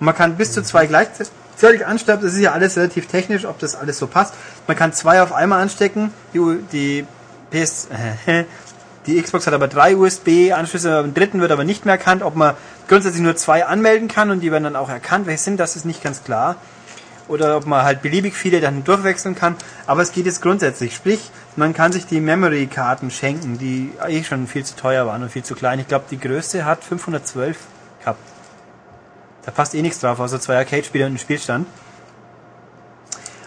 Und 0.00 0.06
man 0.06 0.14
kann 0.14 0.36
bis 0.36 0.52
zu 0.52 0.62
zwei 0.62 0.86
gleichzeitig 0.86 1.86
anstecken. 1.86 2.22
Das 2.22 2.34
ist 2.34 2.40
ja 2.40 2.52
alles 2.52 2.76
relativ 2.76 3.06
technisch, 3.06 3.44
ob 3.44 3.58
das 3.58 3.76
alles 3.76 3.98
so 3.98 4.06
passt. 4.06 4.34
Man 4.66 4.76
kann 4.76 4.92
zwei 4.92 5.22
auf 5.22 5.32
einmal 5.32 5.62
anstecken. 5.62 6.12
Die, 6.32 6.58
die 6.72 7.06
PS, 7.50 7.88
die 9.06 9.20
Xbox 9.20 9.46
hat 9.46 9.54
aber 9.54 9.68
drei 9.68 9.96
USB-Anschlüsse. 9.96 11.02
Beim 11.02 11.14
dritten 11.14 11.40
wird 11.40 11.52
aber 11.52 11.64
nicht 11.64 11.84
mehr 11.84 11.94
erkannt. 11.94 12.22
Ob 12.22 12.36
man 12.36 12.54
grundsätzlich 12.88 13.22
nur 13.22 13.36
zwei 13.36 13.66
anmelden 13.66 14.08
kann 14.08 14.30
und 14.30 14.40
die 14.40 14.50
werden 14.50 14.64
dann 14.64 14.76
auch 14.76 14.88
erkannt. 14.88 15.26
Welche 15.26 15.42
sind, 15.42 15.60
das 15.60 15.76
ist 15.76 15.84
nicht 15.84 16.02
ganz 16.02 16.24
klar. 16.24 16.56
Oder 17.28 17.56
ob 17.56 17.66
man 17.66 17.84
halt 17.84 18.02
beliebig 18.02 18.34
viele 18.34 18.60
dann 18.60 18.84
durchwechseln 18.84 19.34
kann. 19.34 19.56
Aber 19.86 20.02
es 20.02 20.12
geht 20.12 20.26
jetzt 20.26 20.42
grundsätzlich. 20.42 20.94
Sprich, 20.94 21.30
man 21.56 21.74
kann 21.74 21.92
sich 21.92 22.06
die 22.06 22.20
Memory-Karten 22.20 23.10
schenken, 23.10 23.58
die 23.58 23.92
eh 24.06 24.24
schon 24.24 24.46
viel 24.46 24.64
zu 24.64 24.76
teuer 24.76 25.06
waren 25.06 25.22
und 25.22 25.30
viel 25.30 25.44
zu 25.44 25.54
klein. 25.54 25.78
Ich 25.78 25.88
glaube, 25.88 26.04
die 26.10 26.18
größte 26.18 26.64
hat 26.64 26.84
512 26.84 27.56
gehabt. 28.00 28.18
Da 29.44 29.50
passt 29.50 29.74
eh 29.74 29.82
nichts 29.82 30.00
drauf, 30.00 30.20
außer 30.20 30.40
zwei 30.40 30.56
Arcade-Spiele 30.56 31.06
und 31.06 31.14
ein 31.14 31.18
Spielstand. 31.18 31.66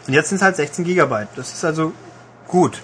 Und 0.08 0.14
jetzt 0.14 0.30
sind 0.30 0.38
es 0.38 0.42
halt 0.44 0.56
16 0.56 0.86
Gigabyte. 0.86 1.30
Das 1.36 1.54
ist 1.54 1.66
also 1.66 1.94
gut. 2.48 2.82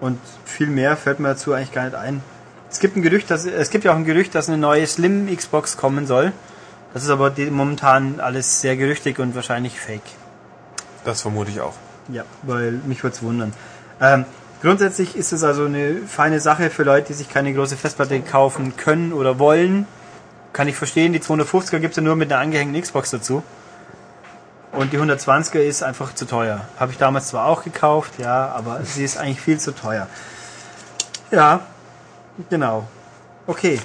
Und 0.00 0.18
viel 0.54 0.68
mehr 0.68 0.96
fällt 0.96 1.20
mir 1.20 1.28
dazu 1.28 1.52
eigentlich 1.52 1.72
gar 1.72 1.84
nicht 1.84 1.96
ein. 1.96 2.22
Es 2.70 2.80
gibt 2.80 2.96
ein 2.96 3.02
Gerücht, 3.02 3.30
dass, 3.30 3.44
es 3.44 3.70
gibt 3.70 3.84
ja 3.84 3.92
auch 3.92 3.96
ein 3.96 4.04
Gerücht, 4.04 4.34
dass 4.34 4.48
eine 4.48 4.58
neue 4.58 4.86
Slim 4.86 5.34
Xbox 5.34 5.76
kommen 5.76 6.06
soll. 6.06 6.32
Das 6.92 7.02
ist 7.02 7.10
aber 7.10 7.32
momentan 7.50 8.20
alles 8.20 8.60
sehr 8.60 8.76
gerüchtig 8.76 9.18
und 9.18 9.34
wahrscheinlich 9.34 9.78
fake. 9.78 10.02
Das 11.04 11.22
vermute 11.22 11.50
ich 11.50 11.60
auch. 11.60 11.74
Ja, 12.08 12.24
weil 12.42 12.72
mich 12.86 13.02
würde 13.02 13.16
es 13.16 13.22
wundern. 13.22 13.52
Ähm, 14.00 14.24
grundsätzlich 14.62 15.16
ist 15.16 15.32
es 15.32 15.42
also 15.42 15.66
eine 15.66 15.96
feine 16.06 16.40
Sache 16.40 16.70
für 16.70 16.84
Leute, 16.84 17.08
die 17.08 17.14
sich 17.14 17.28
keine 17.28 17.52
große 17.52 17.76
Festplatte 17.76 18.20
kaufen 18.20 18.76
können 18.76 19.12
oder 19.12 19.38
wollen. 19.38 19.86
Kann 20.52 20.68
ich 20.68 20.76
verstehen, 20.76 21.12
die 21.12 21.20
250er 21.20 21.80
gibt 21.80 21.92
es 21.92 21.96
ja 21.96 22.02
nur 22.02 22.16
mit 22.16 22.32
einer 22.32 22.40
angehängten 22.40 22.80
Xbox 22.80 23.10
dazu. 23.10 23.42
Und 24.72 24.92
die 24.92 24.98
120er 24.98 25.60
ist 25.60 25.82
einfach 25.82 26.14
zu 26.14 26.26
teuer. 26.26 26.62
Habe 26.78 26.92
ich 26.92 26.98
damals 26.98 27.28
zwar 27.28 27.46
auch 27.46 27.62
gekauft, 27.62 28.14
ja, 28.18 28.48
aber 28.48 28.80
sie 28.82 29.04
ist 29.04 29.16
eigentlich 29.16 29.40
viel 29.40 29.58
zu 29.58 29.72
teuer. 29.72 30.08
Ja, 31.34 31.60
genau. 32.48 32.86
Okay. 33.46 33.80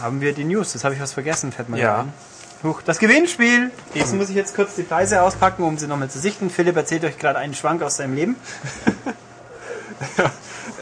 Haben 0.00 0.20
wir 0.20 0.32
die 0.32 0.44
News? 0.44 0.72
Das 0.72 0.84
habe 0.84 0.94
ich 0.94 1.00
was 1.00 1.12
vergessen, 1.12 1.52
fällt 1.52 1.68
mir 1.68 1.78
Ja. 1.78 2.00
ein. 2.00 2.12
Huch, 2.62 2.80
das 2.82 2.98
Gewinnspiel! 2.98 3.70
Jetzt 3.94 4.14
muss 4.14 4.30
ich 4.30 4.34
jetzt 4.36 4.54
kurz 4.54 4.74
die 4.74 4.82
Preise 4.82 5.22
auspacken, 5.22 5.62
um 5.62 5.76
sie 5.76 5.86
nochmal 5.86 6.08
zu 6.08 6.18
sichten. 6.18 6.48
Philipp 6.48 6.76
erzählt 6.76 7.04
euch 7.04 7.18
gerade 7.18 7.38
einen 7.38 7.54
Schwank 7.54 7.82
aus 7.82 7.96
seinem 7.96 8.14
Leben. 8.14 8.36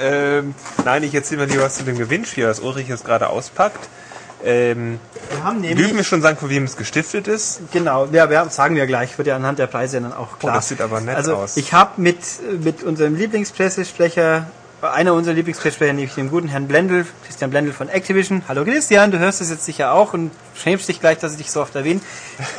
Ähm, 0.01 0.57
nein, 0.85 1.05
ich 1.05 1.15
erzähle 1.15 1.43
mal 1.43 1.49
lieber 1.49 1.63
was 1.63 1.77
zu 1.77 1.85
dem 1.85 1.97
Gewinnspiel, 1.97 2.45
das 2.45 2.59
Ulrich 2.59 2.89
jetzt 2.89 3.05
gerade 3.05 3.29
auspackt. 3.29 3.79
Ähm, 4.45 4.99
Wir 5.31 5.45
haben 5.45 5.63
dürfen 5.63 5.77
nämlich... 5.77 5.97
wir 5.97 6.05
schon 6.05 6.21
sagen, 6.21 6.37
von 6.37 6.51
wem 6.51 6.65
es 6.65 6.77
gestiftet 6.77 7.29
ist? 7.29 7.61
Genau, 7.73 8.07
ja, 8.07 8.29
wir 8.29 8.45
sagen 8.51 8.75
wir 8.75 8.87
gleich, 8.87 9.17
wird 9.17 9.29
ja 9.29 9.37
anhand 9.37 9.61
der 9.61 9.69
Preise 9.69 10.01
dann 10.01 10.13
auch 10.13 10.39
klar. 10.41 10.55
Oh, 10.55 10.57
das 10.57 10.69
sieht 10.69 10.81
aber 10.81 11.01
nett 11.01 11.17
also, 11.17 11.37
aus. 11.37 11.57
Ich 11.57 11.73
habe 11.73 12.01
mit, 12.01 12.19
mit 12.63 12.83
unserem 12.83 13.15
Lieblingspressesprecher, 13.15 14.47
einer 14.93 15.15
unserer 15.15 15.35
Lieblingspressesprecher, 15.35 15.93
nämlich 15.93 16.15
dem 16.15 16.31
guten 16.31 16.49
Herrn 16.49 16.69
Blendl, 16.69 17.07
Christian 17.25 17.51
Blendl 17.51 17.73
von 17.73 17.89
Activision. 17.89 18.43
Hallo 18.49 18.65
Christian, 18.65 19.11
du 19.11 19.19
hörst 19.19 19.41
es 19.41 19.51
jetzt 19.51 19.65
sicher 19.65 19.93
auch 19.93 20.13
und 20.13 20.31
schämst 20.55 20.89
dich 20.89 21.01
gleich, 21.01 21.19
dass 21.19 21.33
ich 21.33 21.39
dich 21.39 21.51
so 21.51 21.63
oft 21.63 21.75
erwähne. 21.75 22.01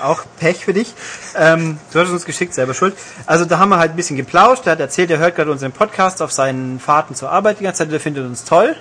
Auch 0.02 0.24
Pech 0.40 0.66
für 0.66 0.74
dich. 0.74 0.94
Ähm, 1.36 1.78
du 1.94 2.00
hast 2.00 2.10
uns 2.10 2.26
geschickt, 2.26 2.54
selber 2.54 2.74
schuld. 2.74 2.96
Also 3.26 3.46
da 3.46 3.60
haben 3.60 3.70
wir 3.70 3.78
halt 3.78 3.92
ein 3.92 3.96
bisschen 3.96 4.18
geplauscht. 4.18 4.66
Er 4.66 4.74
hat 4.74 4.80
erzählt, 4.80 5.12
er 5.12 5.20
hört 5.20 5.36
gerade 5.36 5.52
unseren 5.52 5.72
Podcast 5.72 6.22
auf 6.22 6.32
seinen 6.32 6.80
Fahrten 6.80 7.16
zur 7.16 7.32
Arbeit 7.32 7.60
die 7.60 7.64
ganze 7.64 7.84
Zeit. 7.84 7.94
Er 7.94 8.00
findet 8.00 8.26
uns 8.26 8.44
toll. 8.44 8.76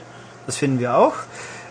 Das 0.47 0.57
finden 0.57 0.79
wir 0.79 0.97
auch. 0.97 1.15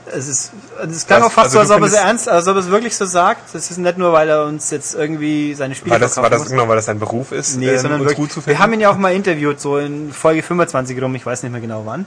Es 0.06 0.28
ist, 0.28 0.52
es 0.82 1.08
klang 1.08 1.22
Was? 1.22 1.28
auch 1.28 1.32
fast 1.32 1.56
Also 1.56 1.58
so, 1.58 1.60
als 1.62 1.72
ob 1.72 1.82
er 1.82 1.88
es 1.88 1.94
ernst, 1.94 2.30
als 2.30 2.48
ob 2.48 2.56
er 2.56 2.60
es 2.60 2.70
wirklich 2.70 2.96
so 2.96 3.06
sagt. 3.06 3.54
Das 3.54 3.72
ist 3.72 3.78
nicht 3.78 3.98
nur, 3.98 4.12
weil 4.12 4.30
er 4.30 4.46
uns 4.46 4.70
jetzt 4.70 4.96
irgendwie 4.96 5.54
seine 5.54 5.76
Spiele 5.76 5.94
Weil 5.94 6.00
das, 6.00 6.18
war 6.18 6.30
das 6.30 6.42
muss. 6.42 6.50
genau, 6.50 6.68
weil 6.68 6.76
das 6.76 6.86
sein 6.86 7.00
Beruf 7.00 7.32
ist, 7.32 7.58
Nee, 7.58 7.70
ähm, 7.70 7.80
sondern 7.80 8.02
uns 8.02 8.10
wirklich, 8.10 8.30
gut 8.30 8.44
zu 8.44 8.46
wir 8.46 8.60
haben 8.60 8.74
ihn 8.74 8.82
ja 8.82 8.90
auch 8.90 8.98
mal 8.98 9.14
interviewt, 9.14 9.60
so 9.60 9.78
in 9.78 10.12
Folge 10.12 10.44
25 10.44 11.02
rum, 11.02 11.16
ich 11.16 11.26
weiß 11.26 11.44
nicht 11.44 11.52
mehr 11.52 11.62
genau 11.62 11.84
wann. 11.86 12.06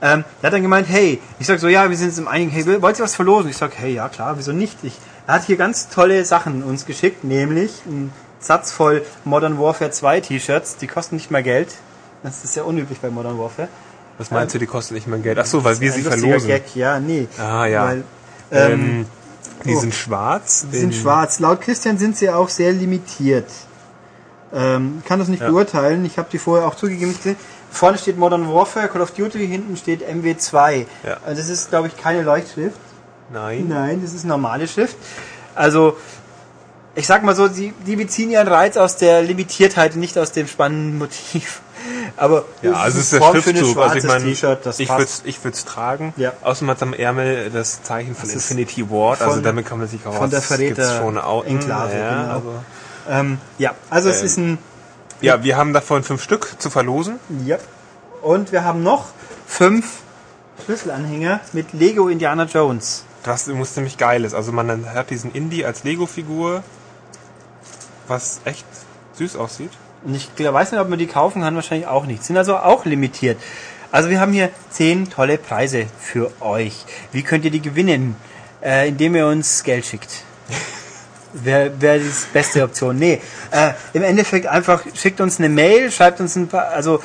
Ähm, 0.00 0.24
er 0.42 0.46
hat 0.46 0.52
dann 0.52 0.62
gemeint, 0.62 0.88
hey, 0.88 1.20
ich 1.40 1.46
sag 1.46 1.58
so, 1.58 1.66
ja, 1.66 1.90
wir 1.90 1.96
sind 1.96 2.08
jetzt 2.08 2.18
im 2.18 2.28
Einigen, 2.28 2.50
hey, 2.50 2.80
wollt 2.80 2.98
ihr 2.98 3.04
was 3.04 3.16
verlosen? 3.16 3.50
Ich 3.50 3.56
sag, 3.56 3.72
hey, 3.76 3.94
ja 3.94 4.08
klar, 4.08 4.38
wieso 4.38 4.52
nicht? 4.52 4.78
Ich, 4.84 4.96
er 5.26 5.34
hat 5.34 5.44
hier 5.44 5.56
ganz 5.56 5.88
tolle 5.88 6.24
Sachen 6.24 6.62
uns 6.62 6.86
geschickt, 6.86 7.24
nämlich 7.24 7.72
einen 7.84 8.12
Satz 8.38 8.70
voll 8.70 9.04
Modern 9.24 9.58
Warfare 9.58 9.90
2 9.90 10.20
T-Shirts, 10.20 10.76
die 10.76 10.86
kosten 10.86 11.16
nicht 11.16 11.32
mehr 11.32 11.42
Geld. 11.42 11.74
Das 12.22 12.44
ist 12.44 12.54
ja 12.54 12.62
unüblich 12.62 13.00
bei 13.00 13.10
Modern 13.10 13.38
Warfare. 13.38 13.68
Was 14.18 14.30
meinst 14.30 14.54
du, 14.54 14.58
die 14.58 14.66
kosten 14.66 14.94
nicht 14.94 15.06
mehr 15.06 15.18
Geld? 15.20 15.38
Ach 15.38 15.46
so, 15.46 15.62
weil 15.64 15.78
wir 15.80 15.92
sie 15.92 16.02
verlosen. 16.02 16.48
Gag, 16.48 16.74
ja, 16.74 16.98
nee. 16.98 17.28
Ah, 17.38 17.66
ja. 17.66 17.84
Weil, 17.86 18.04
ähm, 18.50 18.72
Ähm, 18.72 19.06
die 19.64 19.74
oh. 19.74 19.80
sind 19.80 19.94
schwarz. 19.94 20.66
Die 20.72 20.76
sind 20.78 20.92
in- 20.92 21.00
schwarz. 21.00 21.38
Laut 21.40 21.60
Christian 21.60 21.98
sind 21.98 22.16
sie 22.16 22.28
auch 22.30 22.48
sehr 22.48 22.72
limitiert. 22.72 23.46
Ähm, 24.52 25.02
kann 25.06 25.18
das 25.18 25.28
nicht 25.28 25.40
Ja. 25.42 25.48
beurteilen. 25.50 26.04
Ich 26.04 26.18
habe 26.18 26.28
die 26.32 26.38
vorher 26.38 26.66
auch 26.66 26.74
zugegeben. 26.74 27.14
Vorne 27.70 27.98
steht 27.98 28.16
Modern 28.16 28.48
Warfare, 28.52 28.88
Call 28.88 29.02
of 29.02 29.10
Duty, 29.10 29.46
hinten 29.46 29.76
steht 29.76 30.02
MW2. 30.02 30.86
Ja. 31.04 31.18
Also 31.24 31.40
das 31.42 31.50
ist, 31.50 31.68
glaube 31.68 31.88
ich, 31.88 31.96
keine 31.96 32.22
Leuchtschrift. 32.22 32.78
Nein. 33.30 33.66
Nein, 33.68 34.00
das 34.02 34.14
ist 34.14 34.24
normale 34.24 34.66
Schrift. 34.66 34.96
Also, 35.54 35.96
ich 36.94 37.06
sag 37.06 37.22
mal 37.24 37.36
so, 37.36 37.46
die, 37.48 37.74
die 37.86 37.96
beziehen 37.96 38.30
ihren 38.30 38.48
Reiz 38.48 38.78
aus 38.78 38.96
der 38.96 39.22
Limitiertheit, 39.22 39.96
nicht 39.96 40.16
aus 40.16 40.32
dem 40.32 40.46
spannenden 40.48 40.96
Motiv. 40.98 41.60
Aber 42.16 42.44
Ja, 42.62 42.72
also 42.72 42.98
es 42.98 43.04
ist 43.04 43.12
der 43.14 43.20
Form 43.20 43.40
für 43.42 43.50
ein 43.50 43.56
Schriftzug. 43.56 43.78
Also 43.78 43.96
ich 43.96 44.04
meine, 44.04 44.24
T-Shirt, 44.24 44.58
das 44.64 44.80
ich 44.80 44.88
würde 44.88 45.06
ich 45.24 45.44
würd's 45.44 45.64
tragen. 45.64 46.12
Ja. 46.16 46.32
Außerdem 46.42 46.70
hat 46.70 46.82
am 46.82 46.92
Ärmel 46.94 47.50
das 47.50 47.82
Zeichen 47.82 48.14
von 48.14 48.26
Das 48.28 48.34
Infinity 48.34 48.90
Ward. 48.90 49.22
Also 49.22 49.40
damit 49.40 49.66
kann 49.66 49.78
man 49.78 49.88
sich 49.88 50.04
auch 50.06 50.14
von 50.14 50.30
der 50.30 50.40
das 50.40 50.48
gibt's 50.58 50.80
Verräter- 50.80 50.98
schon 50.98 51.18
outen. 51.18 51.48
Enklave, 51.50 51.96
ja, 51.98 52.22
genau. 52.22 52.34
aber- 52.34 52.64
ähm, 53.08 53.38
ja, 53.58 53.74
also 53.90 54.08
es 54.08 54.20
Ähm, 54.20 54.26
ist 54.26 54.36
ein 54.38 54.58
ja, 55.20 55.42
wir 55.42 55.56
haben 55.56 55.72
davon 55.72 56.04
fünf 56.04 56.22
Stück 56.22 56.56
zu 56.60 56.70
verlosen. 56.70 57.18
Ja. 57.44 57.58
Und 58.22 58.52
wir 58.52 58.62
haben 58.64 58.82
noch 58.84 59.06
fünf 59.46 59.86
Schlüsselanhänger 60.64 61.40
mit 61.52 61.72
Lego 61.72 62.08
Indiana 62.08 62.44
Jones. 62.44 63.04
Das 63.24 63.46
muss 63.48 63.74
nämlich 63.76 63.98
geil 63.98 64.24
ist. 64.24 64.34
Also 64.34 64.52
man 64.52 64.92
hat 64.94 65.10
diesen 65.10 65.32
Indie 65.32 65.64
als 65.64 65.82
Lego-Figur, 65.84 66.62
was 68.06 68.40
echt 68.44 68.64
süß 69.18 69.36
aussieht. 69.36 69.70
Und 70.04 70.14
ich 70.14 70.28
weiß 70.38 70.72
nicht, 70.72 70.80
ob 70.80 70.88
man 70.88 70.98
die 70.98 71.06
kaufen 71.06 71.42
kann, 71.42 71.54
wahrscheinlich 71.54 71.88
auch 71.88 72.06
nicht. 72.06 72.24
Sind 72.24 72.36
also 72.36 72.56
auch 72.56 72.84
limitiert. 72.84 73.38
Also 73.90 74.10
wir 74.10 74.20
haben 74.20 74.32
hier 74.32 74.50
zehn 74.70 75.08
tolle 75.08 75.38
Preise 75.38 75.86
für 75.98 76.30
euch. 76.40 76.84
Wie 77.12 77.22
könnt 77.22 77.44
ihr 77.44 77.50
die 77.50 77.62
gewinnen? 77.62 78.16
Äh, 78.62 78.88
indem 78.88 79.14
ihr 79.14 79.26
uns 79.26 79.62
Geld 79.62 79.86
schickt. 79.86 80.10
Wäre 81.32 81.70
wär 81.80 81.98
die 81.98 82.10
beste 82.32 82.62
Option. 82.64 82.96
Nee, 82.98 83.20
äh, 83.50 83.72
im 83.92 84.02
Endeffekt 84.02 84.46
einfach 84.46 84.82
schickt 84.94 85.20
uns 85.20 85.38
eine 85.38 85.48
Mail, 85.48 85.90
schreibt 85.90 86.20
uns 86.20 86.36
ein 86.36 86.48
paar, 86.48 86.68
also 86.68 87.02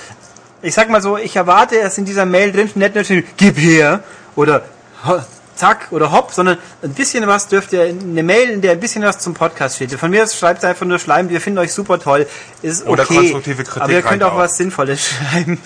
ich 0.61 0.73
sag 0.73 0.89
mal 0.89 1.01
so, 1.01 1.17
ich 1.17 1.35
erwarte, 1.35 1.81
dass 1.81 1.97
in 1.97 2.05
dieser 2.05 2.25
Mail 2.25 2.51
drin 2.51 2.69
nicht 2.73 3.05
steht, 3.05 3.37
gib 3.37 3.57
her 3.57 4.01
oder 4.35 4.63
"Ha, 5.05 5.25
zack 5.55 5.87
oder 5.91 6.11
hopp, 6.11 6.31
sondern 6.31 6.57
ein 6.81 6.93
bisschen 6.93 7.25
was 7.27 7.47
dürft 7.47 7.73
ihr, 7.73 7.83
eine 7.83 8.23
Mail, 8.23 8.49
in 8.49 8.61
der 8.61 8.71
ein 8.71 8.79
bisschen 8.79 9.03
was 9.03 9.19
zum 9.19 9.33
Podcast 9.33 9.75
steht. 9.75 9.93
Von 9.93 10.11
mir 10.11 10.23
aus 10.23 10.37
schreibt 10.37 10.63
einfach 10.65 10.85
nur 10.85 10.99
Schleim, 10.99 11.29
wir 11.29 11.41
finden 11.41 11.59
euch 11.59 11.73
super 11.73 11.99
toll, 11.99 12.27
ist 12.61 12.81
okay. 12.81 12.91
Oder 12.91 13.05
konstruktive 13.05 13.63
Kritik 13.63 13.81
Aber 13.81 13.91
ihr 13.91 14.01
könnt 14.01 14.23
auch, 14.23 14.33
auch. 14.33 14.37
was 14.37 14.57
Sinnvolles 14.57 15.01
schreiben, 15.31 15.59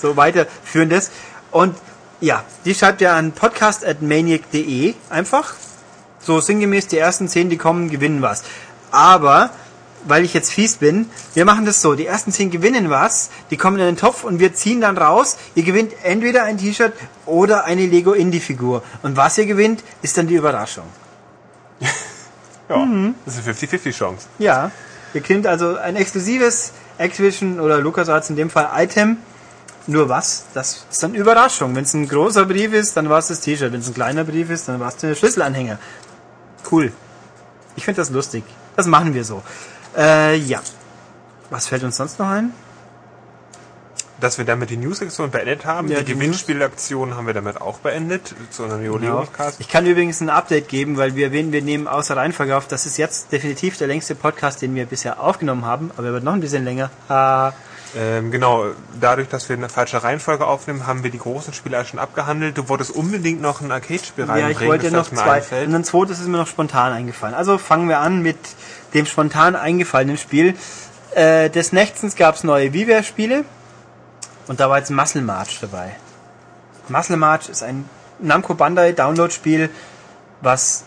so 0.00 0.16
weiterführendes. 0.16 1.10
Und 1.50 1.76
ja, 2.20 2.44
die 2.64 2.74
schreibt 2.74 3.00
ihr 3.00 3.12
an 3.12 3.32
podcast.maniac.de 3.32 4.94
einfach. 5.10 5.54
So 6.20 6.40
sinngemäß, 6.40 6.88
die 6.88 6.98
ersten 6.98 7.28
zehn, 7.28 7.48
die 7.48 7.56
kommen, 7.56 7.90
gewinnen 7.90 8.22
was. 8.22 8.42
Aber, 8.90 9.50
weil 10.04 10.24
ich 10.24 10.34
jetzt 10.34 10.50
fies 10.52 10.76
bin, 10.76 11.08
wir 11.34 11.44
machen 11.44 11.64
das 11.66 11.82
so, 11.82 11.94
die 11.94 12.06
ersten 12.06 12.32
zehn 12.32 12.50
gewinnen 12.50 12.90
was, 12.90 13.30
die 13.50 13.56
kommen 13.56 13.78
in 13.78 13.86
den 13.86 13.96
Topf 13.96 14.24
und 14.24 14.38
wir 14.38 14.54
ziehen 14.54 14.80
dann 14.80 14.96
raus, 14.98 15.36
ihr 15.54 15.62
gewinnt 15.64 15.92
entweder 16.02 16.44
ein 16.44 16.58
T-Shirt 16.58 16.92
oder 17.26 17.64
eine 17.64 17.86
Lego 17.86 18.12
Indie-Figur. 18.12 18.82
Und 19.02 19.16
was 19.16 19.38
ihr 19.38 19.46
gewinnt, 19.46 19.82
ist 20.02 20.16
dann 20.16 20.26
die 20.26 20.34
Überraschung. 20.34 20.84
Ja, 22.68 22.76
Mhm. 22.76 23.14
das 23.24 23.36
ist 23.38 23.44
eine 23.46 23.54
50-50 23.54 23.92
Chance. 23.96 24.26
Ja, 24.38 24.70
ihr 25.14 25.20
kriegt 25.22 25.46
also 25.46 25.76
ein 25.76 25.96
exklusives 25.96 26.72
Activision 26.98 27.60
oder 27.60 27.78
LucasArts 27.78 28.28
in 28.30 28.36
dem 28.36 28.50
Fall 28.50 28.68
Item. 28.76 29.16
Nur 29.86 30.10
was? 30.10 30.44
Das 30.52 30.84
ist 30.90 31.02
dann 31.02 31.14
Überraschung. 31.14 31.74
Wenn 31.74 31.84
es 31.84 31.94
ein 31.94 32.06
großer 32.06 32.44
Brief 32.44 32.74
ist, 32.74 32.94
dann 32.96 33.08
war 33.08 33.20
es 33.20 33.28
das 33.28 33.40
T-Shirt. 33.40 33.72
Wenn 33.72 33.80
es 33.80 33.88
ein 33.88 33.94
kleiner 33.94 34.24
Brief 34.24 34.50
ist, 34.50 34.68
dann 34.68 34.80
war 34.80 34.88
es 34.88 34.96
der 34.96 35.14
Schlüsselanhänger. 35.14 35.78
Cool. 36.70 36.92
Ich 37.74 37.86
finde 37.86 38.02
das 38.02 38.10
lustig. 38.10 38.44
Das 38.76 38.86
machen 38.86 39.14
wir 39.14 39.24
so. 39.24 39.42
Äh, 39.98 40.36
ja. 40.36 40.60
Was 41.50 41.66
fällt 41.66 41.82
uns 41.82 41.96
sonst 41.96 42.18
noch 42.18 42.28
ein? 42.28 42.52
Dass 44.20 44.36
wir 44.36 44.44
damit 44.44 44.70
die 44.70 44.76
News-Sektion 44.76 45.30
beendet 45.30 45.64
haben. 45.64 45.88
Ja, 45.88 45.98
die 46.00 46.04
die 46.06 46.14
Gewinnspielaktion 46.14 47.14
haben 47.16 47.26
wir 47.26 47.34
damit 47.34 47.60
auch 47.60 47.78
beendet. 47.78 48.34
Zu 48.50 48.64
einem 48.64 48.82
Genau. 48.82 48.98
Neoleo-Cast. 48.98 49.60
Ich 49.60 49.68
kann 49.68 49.86
übrigens 49.86 50.20
ein 50.20 50.28
Update 50.30 50.68
geben, 50.68 50.96
weil 50.96 51.14
wir 51.14 51.26
erwähnen, 51.26 51.52
wir 51.52 51.62
nehmen 51.62 51.86
außer 51.86 52.16
Reihenfolge 52.16 52.56
auf. 52.56 52.66
Das 52.66 52.84
ist 52.86 52.96
jetzt 52.96 53.30
definitiv 53.32 53.76
der 53.78 53.86
längste 53.86 54.14
Podcast, 54.14 54.60
den 54.62 54.74
wir 54.74 54.86
bisher 54.86 55.20
aufgenommen 55.20 55.64
haben, 55.64 55.90
aber 55.96 56.08
er 56.08 56.12
wird 56.14 56.24
noch 56.24 56.32
ein 56.32 56.40
bisschen 56.40 56.64
länger. 56.64 56.90
Ah, 57.08 57.52
Ähm, 57.96 58.30
genau, 58.30 58.66
dadurch, 59.00 59.28
dass 59.28 59.48
wir 59.48 59.56
eine 59.56 59.68
falsche 59.68 60.02
Reihenfolge 60.02 60.46
aufnehmen, 60.46 60.86
haben 60.86 61.02
wir 61.04 61.10
die 61.10 61.18
großen 61.18 61.54
Spiele 61.54 61.82
schon 61.86 61.98
abgehandelt. 61.98 62.58
Du 62.58 62.68
wolltest 62.68 62.90
unbedingt 62.90 63.40
noch 63.40 63.60
ein 63.62 63.72
Arcade-Spiel 63.72 64.26
Ja, 64.26 64.32
reinbringen. 64.32 64.62
ich 64.62 64.68
wollte 64.68 64.90
das 64.90 65.10
noch 65.12 65.22
zwei. 65.22 65.30
einfällt. 65.36 65.68
Und 65.68 65.74
ein 65.74 65.84
zweites 65.84 66.20
ist 66.20 66.28
mir 66.28 66.36
noch 66.36 66.46
spontan 66.46 66.92
eingefallen. 66.92 67.34
Also 67.34 67.56
fangen 67.56 67.88
wir 67.88 68.00
an 68.00 68.20
mit 68.22 68.36
dem 68.94 69.06
spontan 69.06 69.56
eingefallenen 69.56 70.18
Spiel. 70.18 70.54
Äh, 71.14 71.48
des 71.48 71.72
Nächtens 71.72 72.14
gab 72.16 72.34
es 72.34 72.44
neue 72.44 72.72
WiiWare-Spiele 72.74 73.44
und 74.48 74.60
da 74.60 74.68
war 74.68 74.78
jetzt 74.78 74.90
Muscle 74.90 75.22
March 75.22 75.58
dabei. 75.60 75.96
Muscle 76.88 77.16
March 77.16 77.48
ist 77.48 77.62
ein 77.62 77.88
Namco 78.18 78.54
Bandai 78.54 78.92
Download-Spiel, 78.92 79.70
was 80.42 80.84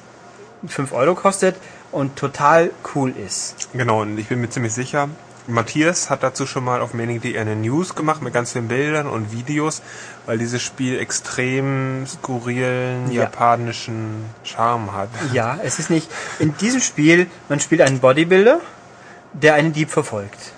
5 0.68 0.92
Euro 0.94 1.16
kostet 1.16 1.56
und 1.92 2.16
total 2.16 2.70
cool 2.94 3.12
ist. 3.18 3.70
Genau, 3.74 4.02
und 4.02 4.18
ich 4.20 4.28
bin 4.28 4.40
mir 4.42 4.50
ziemlich 4.50 4.74
sicher, 4.74 5.10
Matthias 5.48 6.10
hat 6.10 6.24
dazu 6.24 6.46
schon 6.46 6.64
mal 6.64 6.82
auf 6.82 6.94
Mailing.de 6.94 7.38
eine 7.38 7.56
News 7.56 7.96
gemacht 7.96 8.22
mit 8.22 8.34
ganz 8.34 8.52
vielen 8.52 8.68
Bildern 8.68 9.08
und 9.08 9.32
Videos, 9.32 9.82
weil 10.26 10.38
dieses 10.38 10.62
Spiel 10.62 11.00
extrem 11.00 12.06
skurrilen 12.08 13.12
Ja. 13.12 13.24
japanischen 13.24 14.26
Charme 14.44 14.94
hat. 14.94 15.10
Ja, 15.34 15.60
es 15.64 15.80
ist 15.80 15.90
nicht. 15.90 16.10
In 16.40 16.56
diesem 16.58 16.82
Spiel, 16.82 17.28
man 17.50 17.60
spielt 17.60 17.82
einen 17.82 18.00
Bodybuilder, 18.00 18.60
der 19.34 19.56
einen 19.56 19.74
Dieb 19.74 19.90
verfolgt. 19.90 20.54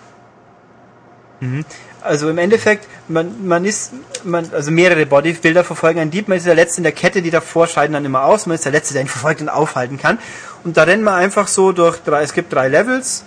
Mhm. 1.39 1.65
Also 2.01 2.29
im 2.29 2.37
Endeffekt, 2.37 2.85
man, 3.07 3.47
man 3.47 3.63
ist, 3.63 3.93
man, 4.25 4.49
also 4.51 4.71
mehrere 4.71 5.05
Bodybuilder 5.05 5.63
verfolgen 5.63 5.99
einen 5.99 6.11
Dieb, 6.11 6.27
man 6.27 6.37
ist 6.37 6.45
der 6.45 6.55
Letzte 6.55 6.79
in 6.79 6.83
der 6.83 6.91
Kette, 6.91 7.21
die 7.21 7.31
davor 7.31 7.67
scheiden 7.67 7.93
dann 7.93 8.03
immer 8.03 8.25
aus, 8.25 8.45
man 8.45 8.55
ist 8.55 8.65
der 8.65 8.73
Letzte, 8.73 8.93
der 8.93 9.03
ihn 9.03 9.07
verfolgt 9.07 9.39
und 9.39 9.47
aufhalten 9.47 9.97
kann. 9.97 10.19
Und 10.65 10.75
da 10.75 10.83
rennt 10.83 11.03
man 11.03 11.13
einfach 11.13 11.47
so 11.47 11.71
durch 11.71 11.99
drei, 12.03 12.23
es 12.23 12.33
gibt 12.33 12.51
drei 12.51 12.67
Levels. 12.67 13.23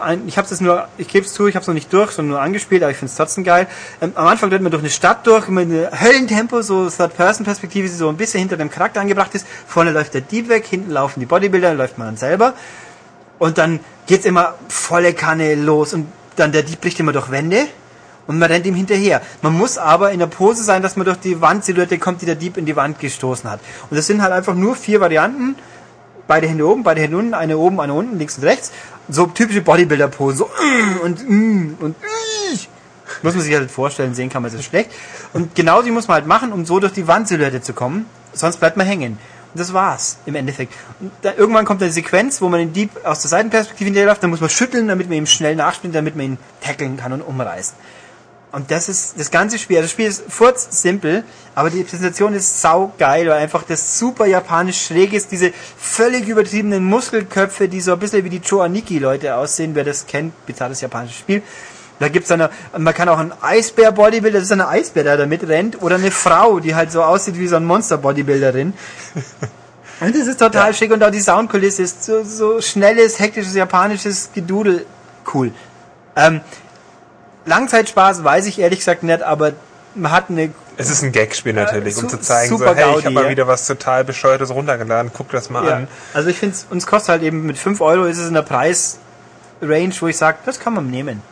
Ein, 0.00 0.26
ich 0.26 0.38
habe 0.38 0.48
es 0.50 0.60
nur, 0.60 0.88
ich 0.98 1.08
gebe 1.08 1.26
es 1.26 1.32
zu, 1.32 1.46
ich 1.46 1.54
habe 1.54 1.62
es 1.62 1.66
noch 1.66 1.74
nicht 1.74 1.92
durch, 1.92 2.12
sondern 2.12 2.30
nur 2.30 2.40
angespielt, 2.40 2.82
aber 2.82 2.90
ich 2.90 2.96
finde 2.96 3.10
es 3.10 3.16
trotzdem 3.16 3.44
geil. 3.44 3.66
Ähm, 4.00 4.12
am 4.14 4.26
Anfang 4.26 4.50
rennt 4.50 4.62
man 4.62 4.70
durch 4.70 4.82
eine 4.82 4.90
Stadt 4.90 5.26
durch, 5.26 5.48
mit 5.48 5.70
einem 5.70 5.88
Höllentempo, 6.00 6.62
so 6.62 6.88
Third-Person-Perspektive, 6.88 7.88
die 7.88 7.94
so 7.94 8.08
ein 8.08 8.16
bisschen 8.16 8.40
hinter 8.40 8.56
dem 8.56 8.70
Charakter 8.70 9.00
angebracht 9.00 9.34
ist. 9.34 9.46
Vorne 9.66 9.90
läuft 9.90 10.14
der 10.14 10.20
Dieb 10.20 10.48
weg, 10.48 10.66
hinten 10.66 10.90
laufen 10.90 11.20
die 11.20 11.26
Bodybuilder, 11.26 11.68
dann 11.68 11.78
läuft 11.78 11.98
man 11.98 12.08
dann 12.08 12.16
selber. 12.16 12.54
Und 13.38 13.58
dann 13.58 13.80
geht's 14.06 14.26
immer 14.26 14.54
volle 14.68 15.14
Kanne 15.14 15.54
los 15.54 15.94
und 15.94 16.06
dann 16.36 16.52
der 16.52 16.62
Dieb 16.62 16.80
bricht 16.80 17.00
immer 17.00 17.12
durch 17.12 17.30
Wände 17.30 17.66
und 18.26 18.38
man 18.38 18.50
rennt 18.50 18.66
ihm 18.66 18.74
hinterher. 18.74 19.22
Man 19.42 19.52
muss 19.56 19.78
aber 19.78 20.12
in 20.12 20.18
der 20.18 20.26
Pose 20.26 20.62
sein, 20.64 20.82
dass 20.82 20.96
man 20.96 21.04
durch 21.04 21.18
die 21.18 21.40
Wandsilhouette 21.40 21.98
kommt, 21.98 22.22
die 22.22 22.26
der 22.26 22.34
Dieb 22.34 22.56
in 22.56 22.66
die 22.66 22.76
Wand 22.76 22.98
gestoßen 22.98 23.50
hat. 23.50 23.60
Und 23.90 23.96
das 23.96 24.06
sind 24.06 24.22
halt 24.22 24.32
einfach 24.32 24.54
nur 24.54 24.76
vier 24.76 25.00
Varianten. 25.00 25.56
Beide 26.26 26.46
Hände 26.46 26.66
oben, 26.66 26.84
beide 26.84 27.02
Hände 27.02 27.18
unten, 27.18 27.34
eine 27.34 27.58
oben, 27.58 27.80
eine 27.80 27.92
unten, 27.92 28.18
links 28.18 28.38
und 28.38 28.44
rechts. 28.44 28.72
So 29.08 29.26
typische 29.26 29.60
Bodybuilder-Pose. 29.60 30.38
So 30.38 30.46
mm, 30.46 31.00
und 31.02 31.28
mm, 31.28 31.76
und 31.80 31.96
mm. 32.00 32.34
Muss 33.22 33.34
man 33.34 33.42
sich 33.42 33.54
halt 33.54 33.70
vorstellen, 33.70 34.14
sehen 34.14 34.30
kann 34.30 34.42
man 34.42 34.54
es 34.54 34.64
schlecht. 34.64 34.90
Und 35.32 35.54
genau 35.54 35.82
die 35.82 35.90
muss 35.90 36.08
man 36.08 36.16
halt 36.16 36.26
machen, 36.26 36.52
um 36.52 36.64
so 36.64 36.80
durch 36.80 36.92
die 36.92 37.06
Wandsilhouette 37.06 37.62
zu 37.62 37.72
kommen. 37.72 38.06
Sonst 38.32 38.58
bleibt 38.58 38.76
man 38.76 38.86
hängen. 38.86 39.18
Und 39.54 39.60
das 39.60 39.72
war's 39.72 40.18
im 40.26 40.34
Endeffekt. 40.34 40.74
Und 41.00 41.12
da, 41.22 41.32
irgendwann 41.36 41.64
kommt 41.64 41.82
eine 41.82 41.92
Sequenz, 41.92 42.40
wo 42.40 42.48
man 42.48 42.60
den 42.60 42.72
Dieb 42.72 42.90
aus 43.04 43.20
der 43.20 43.28
Seitenperspektive 43.28 43.86
hinterherläuft, 43.86 44.22
dann 44.22 44.30
muss 44.30 44.40
man 44.40 44.50
schütteln, 44.50 44.88
damit 44.88 45.08
man 45.08 45.18
ihm 45.18 45.26
schnell 45.26 45.54
nachspringt, 45.54 45.94
damit 45.94 46.16
man 46.16 46.26
ihn 46.26 46.38
tackeln 46.60 46.96
kann 46.96 47.12
und 47.12 47.22
umreißen. 47.22 47.76
Und 48.54 48.70
das 48.70 48.88
ist 48.88 49.18
das 49.18 49.32
ganze 49.32 49.58
Spiel. 49.58 49.78
Also 49.78 49.86
Das 49.86 49.90
Spiel 49.90 50.06
ist 50.06 50.22
furz 50.28 50.68
simpel, 50.80 51.24
aber 51.56 51.70
die 51.70 51.82
Präsentation 51.82 52.34
ist 52.34 52.60
sau 52.60 52.92
geil, 52.98 53.26
weil 53.26 53.38
einfach 53.38 53.64
das 53.64 53.98
super 53.98 54.26
japanisch 54.26 54.86
schräg 54.86 55.12
ist. 55.12 55.32
Diese 55.32 55.52
völlig 55.76 56.28
übertriebenen 56.28 56.84
Muskelköpfe, 56.84 57.68
die 57.68 57.80
so 57.80 57.92
ein 57.94 57.98
bisschen 57.98 58.22
wie 58.22 58.30
die 58.30 58.40
Choaniki-Leute 58.40 59.34
aussehen, 59.34 59.74
wer 59.74 59.82
das 59.82 60.06
kennt, 60.06 60.46
bizarres 60.46 60.80
japanisches 60.80 61.18
Spiel. 61.18 61.42
Da 61.98 62.08
gibt's 62.08 62.30
eine, 62.30 62.48
man 62.78 62.94
kann 62.94 63.08
auch 63.08 63.18
einen 63.18 63.32
Eisbär-Bodybuilder, 63.40 64.38
das 64.38 64.46
ist 64.46 64.52
eine 64.52 64.68
Eisbär, 64.68 65.02
der 65.02 65.16
da 65.16 65.26
mitrennt, 65.26 65.82
oder 65.82 65.96
eine 65.96 66.12
Frau, 66.12 66.60
die 66.60 66.76
halt 66.76 66.92
so 66.92 67.02
aussieht 67.02 67.36
wie 67.36 67.48
so 67.48 67.56
ein 67.56 67.64
Monster-Bodybuilderin. 67.64 68.72
Und 70.00 70.14
das 70.14 70.28
ist 70.28 70.38
total 70.38 70.74
schick 70.74 70.92
und 70.92 71.02
auch 71.04 71.10
die 71.10 71.20
Soundkulisse 71.20 71.82
ist 71.82 72.04
so, 72.04 72.24
so 72.24 72.60
schnelles, 72.60 73.20
hektisches, 73.20 73.54
japanisches 73.54 74.30
Gedudel. 74.34 74.86
Cool. 75.32 75.52
Ähm, 76.16 76.40
Langzeitspaß 77.46 78.24
weiß 78.24 78.46
ich 78.46 78.58
ehrlich 78.58 78.80
gesagt 78.80 79.02
nicht, 79.02 79.22
aber 79.22 79.52
man 79.94 80.10
hat 80.12 80.30
eine 80.30 80.52
Es 80.76 80.90
ist 80.90 81.02
ein 81.02 81.12
Gagspiel 81.12 81.52
natürlich, 81.52 81.94
um 81.96 82.02
su- 82.02 82.08
zu 82.08 82.20
zeigen, 82.20 82.56
so, 82.56 82.64
hey, 82.64 82.72
ich 82.74 82.80
Gaudi, 82.80 83.02
habe 83.04 83.14
mal 83.14 83.28
wieder 83.28 83.46
was 83.46 83.66
total 83.66 84.04
Bescheuertes 84.04 84.50
runtergeladen, 84.50 85.10
guck 85.14 85.30
das 85.30 85.50
mal 85.50 85.64
Ja, 85.66 85.76
an. 85.76 85.88
also 86.14 86.28
ich 86.30 86.38
finde 86.38 86.56
uns 86.70 86.86
kostet 86.86 87.10
halt 87.10 87.22
eben 87.22 87.44
mit 87.46 87.58
5 87.58 87.80
Euro 87.80 88.04
ist 88.04 88.18
es 88.18 88.28
in 88.28 88.34
der 88.34 88.42
Preisrange, 88.42 89.94
wo 90.00 90.06
ich 90.08 90.16
sage, 90.16 90.38
das 90.46 90.58
kann 90.58 90.74
man 90.74 90.90
nehmen. 90.90 91.22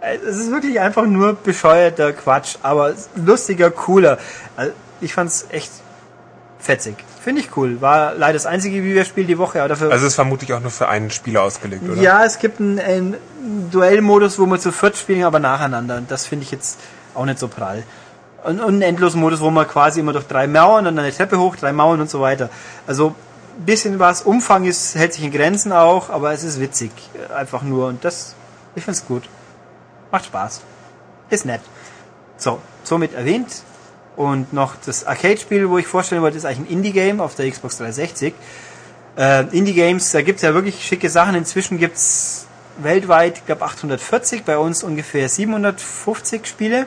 Äh, 0.00 0.16
Es 0.16 0.36
ist 0.36 0.50
wirklich 0.50 0.80
einfach 0.80 1.04
nur 1.06 1.34
bescheuerter 1.34 2.12
Quatsch, 2.12 2.56
aber 2.62 2.94
lustiger, 3.14 3.70
cooler. 3.70 4.18
Also 4.56 4.72
ich 5.00 5.12
fand's 5.14 5.46
echt 5.50 5.70
fetzig. 6.64 6.96
Finde 7.22 7.40
ich 7.42 7.56
cool. 7.56 7.80
War 7.80 8.14
leider 8.14 8.34
das 8.34 8.46
einzige 8.46 8.82
Videospiel 8.82 9.24
die 9.24 9.38
Woche, 9.38 9.60
aber 9.60 9.68
dafür. 9.68 9.90
Also 9.90 10.06
es 10.06 10.12
ist 10.12 10.16
vermutlich 10.16 10.52
auch 10.52 10.60
nur 10.60 10.70
für 10.70 10.88
einen 10.88 11.10
Spieler 11.10 11.42
ausgelegt, 11.42 11.82
oder? 11.84 12.00
ja, 12.00 12.24
es 12.24 12.38
gibt 12.38 12.60
einen, 12.60 12.78
einen 12.80 13.16
Duellmodus, 13.70 14.38
wo 14.38 14.46
man 14.46 14.58
zu 14.58 14.72
viert 14.72 14.96
spielen, 14.96 15.24
aber 15.24 15.38
nacheinander. 15.38 15.96
Und 15.98 16.10
das 16.10 16.26
finde 16.26 16.44
ich 16.44 16.50
jetzt 16.50 16.78
auch 17.14 17.24
nicht 17.24 17.38
so 17.38 17.48
prall. 17.48 17.84
Und, 18.44 18.60
und 18.60 18.74
einen 18.74 18.82
Endlosmodus, 18.82 19.40
wo 19.40 19.50
man 19.50 19.66
quasi 19.68 20.00
immer 20.00 20.12
durch 20.12 20.26
drei 20.26 20.46
Mauern 20.46 20.86
und 20.86 20.98
eine 20.98 21.12
Treppe 21.12 21.38
hoch, 21.38 21.56
drei 21.56 21.72
Mauern 21.72 22.00
und 22.00 22.10
so 22.10 22.20
weiter. 22.20 22.50
Also 22.86 23.14
ein 23.58 23.64
bisschen 23.64 23.98
was. 23.98 24.22
Umfang 24.22 24.64
ist, 24.64 24.94
hält 24.94 25.14
sich 25.14 25.24
in 25.24 25.32
Grenzen 25.32 25.72
auch, 25.72 26.10
aber 26.10 26.32
es 26.32 26.44
ist 26.44 26.60
witzig. 26.60 26.90
Einfach 27.34 27.62
nur. 27.62 27.88
Und 27.88 28.04
das, 28.04 28.34
ich 28.74 28.84
finde 28.84 28.98
es 28.98 29.06
gut. 29.06 29.28
Macht 30.10 30.26
Spaß. 30.26 30.62
Ist 31.30 31.46
nett. 31.46 31.62
So, 32.36 32.58
somit 32.82 33.14
erwähnt. 33.14 33.48
Und 34.16 34.52
noch 34.52 34.76
das 34.84 35.06
Arcade-Spiel, 35.06 35.68
wo 35.68 35.78
ich 35.78 35.86
vorstellen 35.86 36.22
wollte, 36.22 36.36
ist 36.36 36.44
eigentlich 36.44 36.70
ein 36.70 36.72
Indie-Game 36.72 37.20
auf 37.20 37.34
der 37.34 37.50
Xbox 37.50 37.78
360. 37.78 38.34
Äh, 39.16 39.44
Indie-Games, 39.56 40.12
da 40.12 40.22
gibt's 40.22 40.42
ja 40.42 40.54
wirklich 40.54 40.84
schicke 40.84 41.10
Sachen. 41.10 41.34
Inzwischen 41.34 41.78
gibt's 41.78 42.46
weltweit, 42.78 43.38
ich 43.38 43.46
glaube 43.46 43.64
840, 43.64 44.44
bei 44.44 44.58
uns 44.58 44.82
ungefähr 44.82 45.28
750 45.28 46.46
Spiele. 46.46 46.86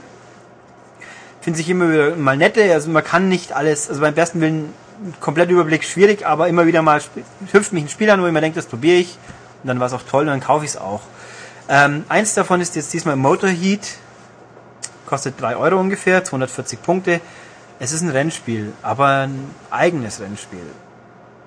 Finde 1.41 1.57
sich 1.57 1.69
immer 1.69 1.91
wieder 1.91 2.15
mal 2.15 2.35
nette, 2.35 2.73
also 2.73 2.89
man 2.89 3.03
kann 3.03 3.29
nicht 3.29 3.53
alles, 3.53 3.89
also 3.89 4.01
beim 4.01 4.13
besten 4.13 4.41
Willen 4.41 4.73
komplett 5.19 5.49
Überblick 5.49 5.83
schwierig, 5.83 6.25
aber 6.25 6.47
immer 6.47 6.65
wieder 6.65 6.81
mal 6.81 7.01
hüpft 7.53 7.71
mich 7.71 7.85
ein 7.85 7.89
Spiel 7.89 8.09
an, 8.09 8.21
wo 8.21 8.25
ich 8.25 8.33
mir 8.33 8.41
denke, 8.41 8.55
das 8.55 8.65
probiere 8.65 8.97
ich 8.97 9.17
und 9.63 9.67
dann 9.67 9.79
war 9.79 9.87
es 9.87 9.93
auch 9.93 10.01
toll 10.03 10.21
und 10.23 10.27
dann 10.27 10.41
kaufe 10.41 10.65
ich 10.65 10.71
es 10.71 10.77
auch. 10.77 11.01
Ähm, 11.69 12.03
eins 12.09 12.33
davon 12.33 12.59
ist 12.61 12.75
jetzt 12.75 12.91
diesmal 12.93 13.15
Motorheat, 13.15 13.97
kostet 15.07 15.41
3 15.41 15.55
Euro 15.55 15.79
ungefähr, 15.79 16.23
240 16.23 16.83
Punkte. 16.83 17.21
Es 17.79 17.91
ist 17.91 18.01
ein 18.01 18.09
Rennspiel, 18.09 18.73
aber 18.83 19.27
ein 19.27 19.49
eigenes 19.71 20.19
Rennspiel. 20.19 20.65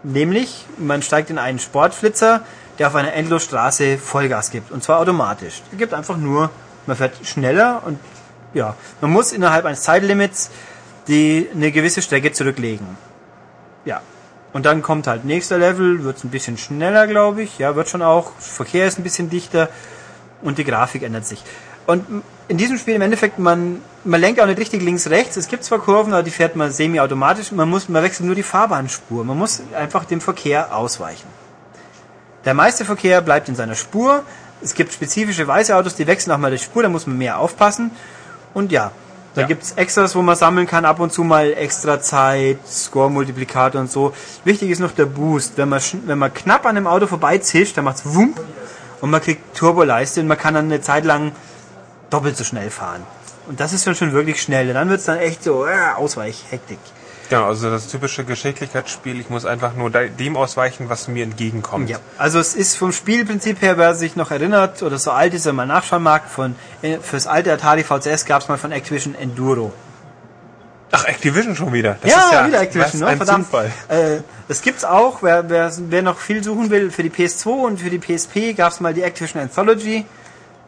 Nämlich, 0.02 0.66
man 0.78 1.02
steigt 1.02 1.30
in 1.30 1.38
einen 1.38 1.58
Sportflitzer, 1.58 2.42
der 2.78 2.88
auf 2.88 2.94
einer 2.94 3.12
Endlosstraße 3.12 3.98
Vollgas 3.98 4.50
gibt. 4.50 4.70
Und 4.72 4.82
zwar 4.82 4.98
automatisch. 4.98 5.62
Er 5.70 5.78
gibt 5.78 5.92
einfach 5.92 6.16
nur, 6.16 6.50
man 6.86 6.96
fährt 6.96 7.14
schneller 7.24 7.82
und 7.84 7.98
ja, 8.54 8.74
man 9.00 9.12
muss 9.12 9.32
innerhalb 9.32 9.64
eines 9.64 9.82
Zeitlimits 9.82 10.50
die 11.06 11.48
eine 11.54 11.70
gewisse 11.70 12.02
Strecke 12.02 12.32
zurücklegen. 12.32 12.86
Ja. 13.84 14.00
Und 14.52 14.66
dann 14.66 14.82
kommt 14.82 15.06
halt 15.06 15.24
nächster 15.24 15.58
Level, 15.58 16.02
wird 16.02 16.24
ein 16.24 16.30
bisschen 16.30 16.56
schneller, 16.56 17.06
glaube 17.06 17.42
ich. 17.42 17.58
Ja, 17.58 17.76
wird 17.76 17.88
schon 17.88 18.02
auch. 18.02 18.32
Verkehr 18.38 18.86
ist 18.86 18.98
ein 18.98 19.04
bisschen 19.04 19.30
dichter 19.30 19.68
und 20.42 20.58
die 20.58 20.64
Grafik 20.64 21.02
ändert 21.02 21.26
sich. 21.26 21.44
Und 21.86 22.22
in 22.48 22.56
diesem 22.56 22.78
Spiel 22.78 22.94
im 22.94 23.02
Endeffekt, 23.02 23.38
man, 23.38 23.80
man 24.04 24.20
lenkt 24.20 24.40
auch 24.40 24.46
nicht 24.46 24.58
richtig 24.58 24.82
links, 24.82 25.08
rechts. 25.08 25.36
Es 25.36 25.48
gibt 25.48 25.64
zwar 25.64 25.78
Kurven, 25.78 26.12
aber 26.12 26.22
die 26.22 26.30
fährt 26.30 26.56
man 26.56 26.70
semi-automatisch. 26.70 27.52
Man 27.52 27.68
muss, 27.68 27.88
man 27.88 28.02
wechselt 28.02 28.26
nur 28.26 28.34
die 28.34 28.42
Fahrbahnspur. 28.42 29.24
Man 29.24 29.38
muss 29.38 29.62
einfach 29.76 30.04
dem 30.04 30.20
Verkehr 30.20 30.74
ausweichen. 30.76 31.26
Der 32.44 32.54
meiste 32.54 32.84
Verkehr 32.84 33.20
bleibt 33.20 33.48
in 33.48 33.54
seiner 33.54 33.74
Spur. 33.74 34.22
Es 34.62 34.74
gibt 34.74 34.92
spezifische 34.92 35.46
weiße 35.46 35.74
Autos, 35.74 35.94
die 35.94 36.06
wechseln 36.06 36.32
auch 36.32 36.38
mal 36.38 36.50
die 36.50 36.58
Spur, 36.58 36.82
da 36.82 36.88
muss 36.88 37.06
man 37.06 37.16
mehr 37.18 37.38
aufpassen. 37.38 37.90
Und 38.52 38.72
ja, 38.72 38.90
da 39.34 39.42
Ja. 39.42 39.46
gibt's 39.46 39.72
Extras, 39.72 40.14
wo 40.16 40.22
man 40.22 40.36
sammeln 40.36 40.66
kann, 40.66 40.84
ab 40.84 41.00
und 41.00 41.12
zu 41.12 41.22
mal 41.22 41.52
extra 41.52 42.00
Zeit, 42.00 42.58
Score-Multiplikator 42.66 43.80
und 43.80 43.90
so. 43.90 44.12
Wichtig 44.44 44.70
ist 44.70 44.80
noch 44.80 44.92
der 44.92 45.06
Boost. 45.06 45.52
Wenn 45.56 45.68
man, 45.68 45.80
wenn 46.06 46.18
man 46.18 46.34
knapp 46.34 46.66
an 46.66 46.76
einem 46.76 46.86
Auto 46.86 47.06
vorbeizischt, 47.06 47.76
dann 47.76 47.84
macht's 47.84 48.02
wump 48.04 48.40
und 49.00 49.10
man 49.10 49.20
kriegt 49.22 49.56
Turboleiste 49.56 50.20
und 50.20 50.26
man 50.26 50.36
kann 50.36 50.54
dann 50.54 50.66
eine 50.66 50.80
Zeit 50.82 51.04
lang 51.04 51.32
doppelt 52.10 52.36
so 52.36 52.44
schnell 52.44 52.70
fahren. 52.70 53.02
Und 53.48 53.58
das 53.60 53.72
ist 53.72 53.86
dann 53.86 53.94
schon 53.94 54.12
wirklich 54.12 54.42
schnell. 54.42 54.68
Und 54.68 54.74
dann 54.74 54.88
wird's 54.90 55.04
dann 55.06 55.18
echt 55.18 55.42
so 55.42 55.66
äh, 55.66 55.70
Ausweich-Hektik. 55.96 56.78
Genau, 57.30 57.46
also 57.46 57.70
das 57.70 57.86
typische 57.86 58.24
Geschicklichkeitsspiel, 58.24 59.20
ich 59.20 59.30
muss 59.30 59.44
einfach 59.44 59.74
nur 59.74 59.88
de- 59.88 60.10
dem 60.10 60.36
ausweichen, 60.36 60.88
was 60.88 61.06
mir 61.06 61.22
entgegenkommt. 61.22 61.88
Ja, 61.88 61.98
also 62.18 62.40
es 62.40 62.54
ist 62.56 62.76
vom 62.76 62.90
Spielprinzip 62.90 63.62
her, 63.62 63.78
wer 63.78 63.94
sich 63.94 64.16
noch 64.16 64.32
erinnert 64.32 64.82
oder 64.82 64.98
so 64.98 65.12
alt 65.12 65.32
ist, 65.32 65.46
wenn 65.46 65.54
man 65.54 65.68
nachschauen 65.68 66.02
mag, 66.02 66.28
von, 66.28 66.56
äh, 66.82 66.98
fürs 66.98 67.28
alte 67.28 67.52
Atari 67.52 67.84
VCS 67.84 68.24
gab 68.24 68.42
es 68.42 68.48
mal 68.48 68.58
von 68.58 68.72
Activision 68.72 69.14
Enduro. 69.14 69.72
Ach, 70.90 71.04
Activision 71.04 71.54
schon 71.54 71.72
wieder. 71.72 71.96
Das 72.02 72.10
ja, 72.10 72.30
ja 72.32 72.46
wieder 72.48 72.60
Activision, 72.62 73.02
was 73.02 73.10
ne? 73.12 73.16
verdammt. 73.16 73.44
Zufall. 73.46 73.70
Äh, 73.86 74.22
das 74.48 74.60
gibt's 74.60 74.84
auch, 74.84 75.22
wer, 75.22 75.48
wer, 75.48 75.70
wer 75.88 76.02
noch 76.02 76.18
viel 76.18 76.42
suchen 76.42 76.68
will, 76.70 76.90
für 76.90 77.04
die 77.04 77.10
PS2 77.10 77.46
und 77.46 77.80
für 77.80 77.90
die 77.90 78.00
PSP 78.00 78.54
gab's 78.56 78.80
mal 78.80 78.92
die 78.92 79.02
Activision 79.02 79.40
Anthology 79.40 80.04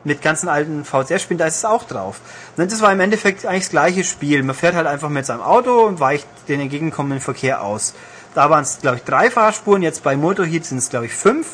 mit 0.05 0.23
ganzen 0.23 0.49
alten 0.49 0.85
VCS-Spielen, 0.85 1.39
da 1.39 1.47
ist 1.47 1.57
es 1.57 1.65
auch 1.65 1.85
drauf. 1.85 2.21
Und 2.57 2.71
das 2.71 2.81
war 2.83 2.93
im 2.93 3.01
Endeffekt 3.01 3.47
eigentlich 3.47 3.65
das 3.65 3.71
gleiche 3.71 4.05
Spiel. 4.05 4.43
Man 4.43 4.55
fährt 4.55 4.75
halt 4.75 4.87
einfach 4.87 5.09
mit 5.09 5.27
seinem 5.27 5.43
Auto 5.43 5.83
und 5.83 6.01
weicht 6.01 6.27
den 6.49 6.61
entgegenkommenden 6.61 7.21
Verkehr 7.21 7.63
aus. 7.63 7.95
Da 8.35 8.51
waren 8.51 8.63
es, 8.63 8.79
glaube 8.81 8.97
ich, 8.97 9.05
drei 9.05 9.31
Fahrspuren, 9.31 9.83
jetzt 9.83 10.03
bei 10.03 10.17
Motorheat 10.17 10.65
sind 10.65 10.79
es, 10.79 10.89
glaube 10.89 11.07
ich, 11.07 11.15
fünf. 11.15 11.49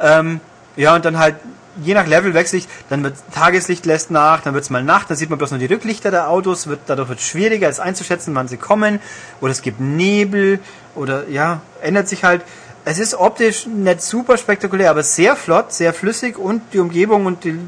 Ähm, 0.00 0.40
ja, 0.76 0.94
und 0.94 1.04
dann 1.04 1.18
halt, 1.18 1.36
je 1.82 1.94
nach 1.94 2.06
Level 2.06 2.34
wechsle 2.34 2.58
ich, 2.58 2.68
dann 2.88 3.04
wird 3.04 3.14
Tageslicht 3.34 3.84
lässt 3.84 4.10
nach, 4.10 4.40
dann 4.40 4.54
wird 4.54 4.64
es 4.64 4.70
mal 4.70 4.82
Nacht, 4.82 5.10
dann 5.10 5.16
sieht 5.16 5.28
man 5.28 5.38
bloß 5.38 5.50
nur 5.50 5.60
die 5.60 5.66
Rücklichter 5.66 6.10
der 6.10 6.28
Autos, 6.28 6.66
wird, 6.66 6.80
dadurch 6.86 7.10
wird 7.10 7.18
es 7.18 7.26
schwieriger, 7.26 7.68
es 7.68 7.80
einzuschätzen, 7.80 8.34
wann 8.34 8.48
sie 8.48 8.56
kommen, 8.56 9.00
oder 9.40 9.52
es 9.52 9.62
gibt 9.62 9.80
Nebel, 9.80 10.60
oder 10.94 11.28
ja, 11.28 11.60
ändert 11.80 12.08
sich 12.08 12.24
halt. 12.24 12.42
Es 12.84 12.98
ist 12.98 13.14
optisch 13.14 13.66
nicht 13.66 14.02
super 14.02 14.36
spektakulär, 14.38 14.90
aber 14.90 15.02
sehr 15.02 15.36
flott, 15.36 15.72
sehr 15.72 15.92
flüssig 15.92 16.38
und 16.38 16.62
die 16.72 16.78
Umgebung 16.78 17.26
und 17.26 17.44
die 17.44 17.58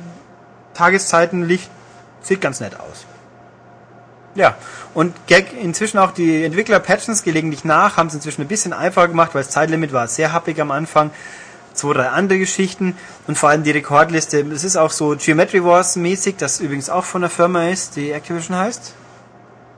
Tageszeiten, 0.74 1.46
Licht, 1.46 1.70
sieht 2.22 2.40
ganz 2.40 2.60
nett 2.60 2.78
aus. 2.78 3.06
Ja, 4.34 4.56
und 4.94 5.14
Gag 5.26 5.52
inzwischen 5.52 5.98
auch 5.98 6.12
die 6.12 6.44
Entwickler 6.44 6.78
patchen 6.78 7.12
es 7.12 7.24
gelegentlich 7.24 7.64
nach, 7.64 7.96
haben 7.96 8.06
es 8.06 8.14
inzwischen 8.14 8.42
ein 8.42 8.48
bisschen 8.48 8.72
einfacher 8.72 9.08
gemacht, 9.08 9.34
weil 9.34 9.42
das 9.42 9.50
Zeitlimit 9.50 9.92
war 9.92 10.06
sehr 10.06 10.32
happig 10.32 10.60
am 10.60 10.70
Anfang. 10.70 11.10
Zwei, 11.72 11.92
drei 11.92 12.08
andere 12.08 12.38
Geschichten 12.38 12.96
und 13.26 13.38
vor 13.38 13.48
allem 13.48 13.62
die 13.62 13.70
Rekordliste. 13.70 14.40
Es 14.52 14.64
ist 14.64 14.76
auch 14.76 14.90
so 14.90 15.16
Geometry 15.16 15.64
Wars 15.64 15.96
mäßig, 15.96 16.36
das 16.36 16.60
übrigens 16.60 16.90
auch 16.90 17.04
von 17.04 17.20
der 17.20 17.30
Firma 17.30 17.68
ist, 17.68 17.96
die 17.96 18.10
Activision 18.10 18.56
heißt. 18.56 18.94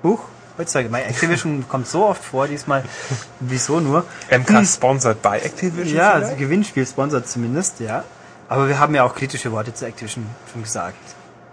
Huch, 0.03 0.21
heutzutage. 0.59 0.89
Mein 0.89 1.05
Activision 1.05 1.65
kommt 1.69 1.87
so 1.87 2.07
oft 2.07 2.25
vor, 2.25 2.47
diesmal. 2.49 2.85
Wieso 3.41 3.81
nur? 3.81 4.05
MK 4.31 4.67
sponsored 4.67 5.23
by 5.23 5.37
Activision. 5.43 5.97
Ja, 5.97 6.13
also 6.13 6.35
Gewinnspiel 6.37 6.87
sponsert 6.87 7.29
zumindest, 7.29 7.81
ja. 7.81 8.05
Aber 8.49 8.69
wir 8.69 8.79
haben 8.79 8.95
ja 8.95 9.05
auch 9.05 9.15
kritische 9.15 9.51
Worte 9.53 9.73
zu 9.73 9.87
Activision 9.87 10.27
schon 10.53 10.63
gesagt. 10.63 10.97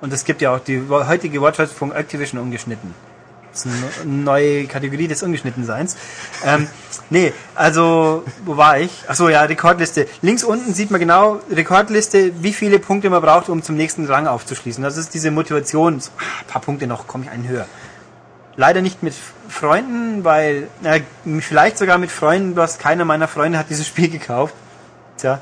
Und 0.01 0.13
es 0.13 0.23
gibt 0.25 0.41
ja 0.41 0.53
auch 0.55 0.59
die 0.59 0.81
heutige 0.89 1.41
Wortschöpfung 1.41 1.91
Activision 1.93 2.41
ungeschnitten. 2.41 2.93
Das 3.51 3.65
ist 3.65 3.71
eine 4.03 4.11
no- 4.15 4.31
neue 4.31 4.65
Kategorie 4.67 5.07
des 5.07 5.23
Ungeschnittenseins. 5.23 5.97
Ähm, 6.45 6.67
nee, 7.09 7.33
also, 7.55 8.23
wo 8.45 8.57
war 8.57 8.79
ich? 8.79 8.91
Achso, 9.07 9.27
ja, 9.27 9.41
Rekordliste. 9.41 10.07
Links 10.21 10.43
unten 10.43 10.73
sieht 10.73 10.91
man 10.91 10.99
genau, 10.99 11.39
Rekordliste, 11.51 12.31
wie 12.43 12.53
viele 12.53 12.79
Punkte 12.79 13.09
man 13.09 13.21
braucht, 13.21 13.49
um 13.49 13.63
zum 13.63 13.75
nächsten 13.75 14.05
Rang 14.05 14.27
aufzuschließen. 14.27 14.83
Das 14.83 14.97
ist 14.97 15.13
diese 15.15 15.31
Motivation, 15.31 15.99
so, 15.99 16.11
ein 16.41 16.47
paar 16.47 16.61
Punkte 16.61 16.85
noch, 16.85 17.07
komme 17.07 17.23
ich 17.25 17.31
einen 17.31 17.47
höher. 17.47 17.65
Leider 18.60 18.82
nicht 18.82 19.03
mit 19.03 19.14
Freunden, 19.47 20.26
weil, 20.26 20.68
na, 20.82 20.97
vielleicht 21.39 21.78
sogar 21.78 21.97
mit 21.97 22.12
Freunden, 22.12 22.55
bloß 22.55 22.78
keiner 22.78 23.05
meiner 23.05 23.30
Freunde 23.30 23.57
hat 23.57 23.70
dieses 23.70 23.88
Spiel 23.88 24.10
gekauft. 24.10 24.53
Tja, 25.18 25.39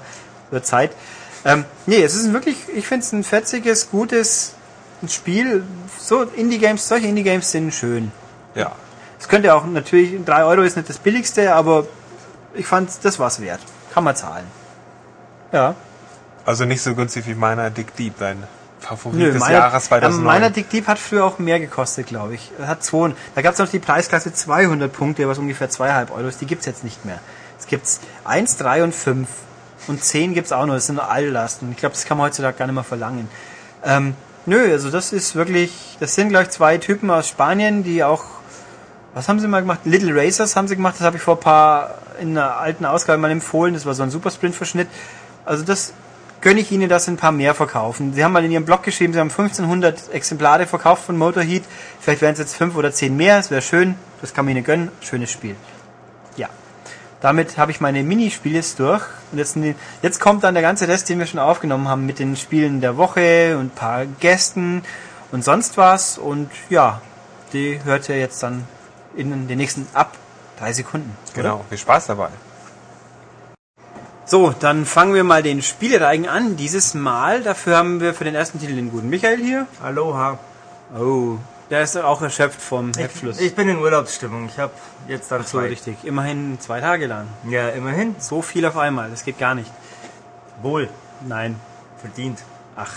wird 0.51 0.67
Zeit. 0.67 0.91
Ähm, 1.43 1.65
nee, 1.87 2.03
es 2.03 2.13
ist 2.13 2.25
ein 2.25 2.33
wirklich, 2.33 2.57
ich 2.75 2.85
finde 2.85 3.03
es 3.03 3.11
ein 3.13 3.23
fetziges, 3.23 3.89
gutes 3.89 4.53
Spiel. 5.09 5.63
So 5.97 6.21
Indie-Games, 6.21 6.87
solche 6.87 7.07
Indie-Games 7.07 7.51
sind 7.51 7.73
schön. 7.73 8.11
ja. 8.53 8.71
Es 9.19 9.27
könnte 9.27 9.51
auch 9.55 9.65
natürlich, 9.65 10.23
3 10.23 10.43
Euro 10.43 10.61
ist 10.61 10.77
nicht 10.77 10.87
das 10.87 10.99
billigste, 10.99 11.55
aber 11.55 11.87
ich 12.53 12.67
fand, 12.67 12.91
das 13.01 13.17
war's 13.17 13.41
wert. 13.41 13.61
Kann 13.95 14.03
man 14.03 14.15
zahlen. 14.15 14.45
Ja. 15.51 15.73
Also 16.45 16.65
nicht 16.65 16.83
so 16.83 16.93
günstig 16.93 17.25
wie 17.25 17.33
meiner 17.33 17.71
Dick 17.71 17.95
Deep, 17.95 18.13
dein 18.19 18.43
Favorit 18.87 19.19
Nö, 19.19 19.31
des 19.31 19.39
meiner, 19.39 19.57
Jahres 19.59 19.83
ähm, 19.83 19.89
2009. 19.89 20.23
meiner 20.25 20.49
Dick 20.49 20.69
Deep 20.69 20.87
hat 20.87 20.99
früher 20.99 21.25
auch 21.25 21.39
mehr 21.39 21.59
gekostet, 21.59 22.07
glaube 22.07 22.35
ich. 22.35 22.51
Hat 22.61 22.83
zwei, 22.83 23.11
da 23.35 23.41
gab 23.41 23.53
es 23.53 23.59
noch 23.59 23.69
die 23.69 23.79
Preisklasse 23.79 24.33
200 24.33 24.91
Punkte, 24.91 25.27
was 25.27 25.37
ungefähr 25.37 25.69
2,5 25.69 26.11
Euro 26.11 26.27
ist. 26.27 26.41
Die 26.41 26.45
gibt's 26.45 26.65
jetzt 26.65 26.83
nicht 26.83 27.05
mehr. 27.05 27.19
Es 27.59 27.67
gibt's 27.67 27.99
1, 28.25 28.57
3 28.57 28.83
und 28.83 28.95
5. 28.95 29.27
Und 29.87 30.03
10 30.03 30.33
gibt's 30.33 30.51
auch 30.51 30.65
noch. 30.65 30.73
Das 30.73 30.85
sind 30.85 30.95
nur 30.95 31.09
Alllasten. 31.09 31.71
Ich 31.71 31.77
glaube, 31.77 31.93
das 31.93 32.05
kann 32.05 32.17
man 32.17 32.27
heutzutage 32.27 32.57
gar 32.57 32.65
nicht 32.65 32.75
mehr 32.75 32.83
verlangen. 32.83 33.29
Ähm, 33.83 34.15
nö, 34.45 34.71
also 34.71 34.89
das 34.89 35.13
ist 35.13 35.35
wirklich, 35.35 35.97
das 35.99 36.15
sind 36.15 36.29
gleich 36.29 36.49
zwei 36.49 36.77
Typen 36.77 37.09
aus 37.09 37.27
Spanien, 37.27 37.83
die 37.83 38.03
auch, 38.03 38.23
was 39.13 39.29
haben 39.29 39.39
sie 39.39 39.47
mal 39.47 39.61
gemacht? 39.61 39.79
Little 39.85 40.15
Racers 40.15 40.55
haben 40.55 40.67
sie 40.67 40.75
gemacht. 40.75 40.95
Das 40.99 41.05
habe 41.05 41.17
ich 41.17 41.23
vor 41.23 41.35
ein 41.35 41.41
paar, 41.41 41.95
in 42.19 42.37
einer 42.37 42.57
alten 42.57 42.85
Ausgabe 42.85 43.17
mal 43.17 43.31
empfohlen. 43.31 43.73
Das 43.73 43.85
war 43.85 43.93
so 43.93 44.03
ein 44.03 44.11
Supersprint-Verschnitt. 44.11 44.87
Also 45.45 45.63
das 45.63 45.93
gönne 46.41 46.59
ich 46.59 46.71
ihnen, 46.71 46.89
sie 46.99 47.11
ein 47.11 47.17
paar 47.17 47.31
mehr 47.31 47.53
verkaufen. 47.53 48.13
Sie 48.13 48.23
haben 48.23 48.31
mal 48.31 48.43
in 48.43 48.51
ihrem 48.51 48.65
Blog 48.65 48.83
geschrieben, 48.83 49.13
sie 49.13 49.19
haben 49.19 49.29
1500 49.29 50.13
Exemplare 50.13 50.65
verkauft 50.65 51.05
von 51.05 51.17
Motorheat. 51.17 51.63
Vielleicht 51.99 52.21
wären 52.21 52.33
es 52.33 52.39
jetzt 52.39 52.55
fünf 52.55 52.75
oder 52.75 52.91
zehn 52.91 53.15
mehr. 53.15 53.39
Es 53.39 53.51
wäre 53.51 53.61
schön. 53.61 53.95
Das 54.21 54.33
kann 54.33 54.45
man 54.45 54.55
ihnen 54.55 54.63
gönnen. 54.63 54.91
Schönes 55.01 55.31
Spiel. 55.31 55.55
Ja. 56.35 56.49
Damit 57.21 57.57
habe 57.57 57.71
ich 57.71 57.81
meine 57.81 58.03
Minispiele 58.03 58.55
jetzt 58.55 58.79
durch. 58.79 59.03
Und 59.31 59.39
jetzt, 59.39 59.57
jetzt 60.01 60.19
kommt 60.19 60.43
dann 60.43 60.53
der 60.53 60.63
ganze 60.63 60.87
Rest, 60.87 61.09
den 61.09 61.19
wir 61.19 61.25
schon 61.25 61.39
aufgenommen 61.39 61.87
haben, 61.87 62.05
mit 62.05 62.19
den 62.19 62.35
Spielen 62.35 62.81
der 62.81 62.97
Woche 62.97 63.57
und 63.57 63.75
paar 63.75 64.05
Gästen 64.05 64.83
und 65.31 65.43
sonst 65.43 65.77
was. 65.77 66.17
Und 66.17 66.49
ja, 66.69 67.01
die 67.53 67.79
hört 67.83 68.09
ihr 68.09 68.19
jetzt 68.19 68.43
dann 68.43 68.65
in 69.15 69.47
den 69.47 69.57
nächsten 69.57 69.87
ab 69.93 70.13
drei 70.59 70.73
Sekunden. 70.73 71.15
oder? 71.33 71.41
Genau, 71.41 71.65
viel 71.69 71.77
Spaß 71.77 72.07
dabei. 72.07 72.29
So, 74.29 74.53
dann 74.59 74.85
fangen 74.85 75.13
wir 75.13 75.23
mal 75.23 75.41
den 75.41 75.61
Spielereigen 75.61 76.27
an. 76.27 76.57
Dieses 76.57 76.93
Mal, 76.93 77.41
dafür 77.43 77.77
haben 77.77 78.01
wir 78.01 78.13
für 78.13 78.25
den 78.25 78.35
ersten 78.35 78.59
Titel 78.59 78.75
den 78.75 78.91
guten 78.91 79.09
Michael 79.09 79.37
hier. 79.37 79.67
Aloha. 79.81 80.37
Oh, 80.99 81.37
der 81.69 81.83
ist 81.83 81.95
auch 81.97 82.21
erschöpft 82.21 82.61
vom 82.61 82.91
Heftfluss. 82.93 83.39
Ich 83.39 83.55
bin 83.55 83.69
in 83.69 83.77
Urlaubsstimmung. 83.77 84.47
Ich 84.47 84.59
habe 84.59 84.73
jetzt 85.07 85.31
dann 85.31 85.43
so 85.43 85.59
zwei. 85.59 85.67
richtig. 85.67 85.97
Immerhin 86.03 86.59
zwei 86.59 86.81
Tage 86.81 87.07
lang. 87.07 87.27
Ja, 87.49 87.69
immerhin. 87.69 88.15
So 88.19 88.41
viel 88.41 88.65
auf 88.65 88.75
einmal, 88.77 89.09
das 89.09 89.23
geht 89.23 89.39
gar 89.39 89.55
nicht. 89.55 89.71
Wohl. 90.61 90.89
Nein. 91.25 91.55
Verdient. 92.01 92.39
Ach. 92.75 92.91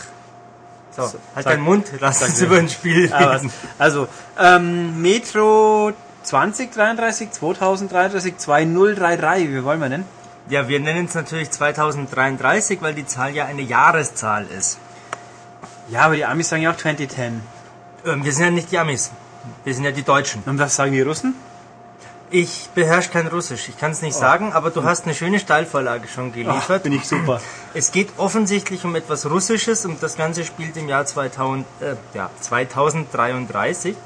So, 0.97 1.03
So, 1.07 1.19
halt 1.37 1.45
sag- 1.45 1.53
deinen 1.55 1.63
Mund. 1.63 1.87
Lass 2.01 2.23
uns 2.23 2.41
über 2.43 2.57
ein 2.57 2.69
Spiel 2.69 3.13
Ah, 3.13 3.37
reden. 3.37 3.53
Also, 3.79 4.09
ähm, 4.37 5.01
Metro 5.01 5.93
2033, 6.25 7.31
2033, 7.31 8.37
2033, 8.37 9.49
wie 9.49 9.63
wollen 9.65 9.81
wir 9.81 9.89
denn? 9.89 10.05
Ja, 10.51 10.67
wir 10.67 10.81
nennen 10.81 11.07
es 11.07 11.15
natürlich 11.15 11.49
2033, 11.53 12.83
weil 12.83 12.93
die 12.93 13.07
Zahl 13.07 13.35
ja 13.37 13.45
eine 13.47 13.63
Jahreszahl 13.63 14.47
ist. 14.47 14.79
Ja, 15.89 16.03
aber 16.03 16.17
die 16.17 16.25
Amis 16.25 16.49
sagen 16.49 16.63
ja 16.63 16.73
auch 16.73 16.77
2010. 16.77 17.41
Ähm, 18.05 18.25
wir 18.25 18.33
sind 18.33 18.45
ja 18.45 18.51
nicht 18.51 18.73
die 18.73 18.79
Amis. 18.79 19.13
Wir 19.63 19.75
sind 19.75 19.85
ja 19.85 19.93
die 19.93 20.03
Deutschen. 20.03 20.43
Und 20.47 20.59
was 20.59 20.75
sagen 20.75 20.91
die 20.91 21.03
Russen? 21.03 21.35
Ich 22.33 22.69
beherrsche 22.75 23.11
kein 23.11 23.29
Russisch. 23.29 23.69
Ich 23.69 23.79
kann 23.79 23.93
es 23.93 24.03
nicht 24.03 24.15
sagen, 24.15 24.53
aber 24.53 24.71
du 24.71 24.83
hast 24.83 25.05
eine 25.05 25.15
schöne 25.15 25.39
Steilvorlage 25.39 26.09
schon 26.09 26.31
Ach, 26.31 26.35
geliefert. 26.35 26.83
bin 26.83 26.95
ich 26.95 27.05
super. 27.05 27.41
Es 27.73 27.93
geht 27.93 28.09
offensichtlich 28.17 28.85
um 28.85 28.97
etwas 28.97 29.31
Russisches 29.31 29.87
und 29.87 30.03
das 30.03 30.17
Ganze 30.17 30.45
spielt 30.45 30.77
im 30.77 30.89
Jahr 30.89 31.07
2000, 31.07 31.65
äh, 31.81 31.95
ja, 32.15 32.29
2033. 32.41 33.97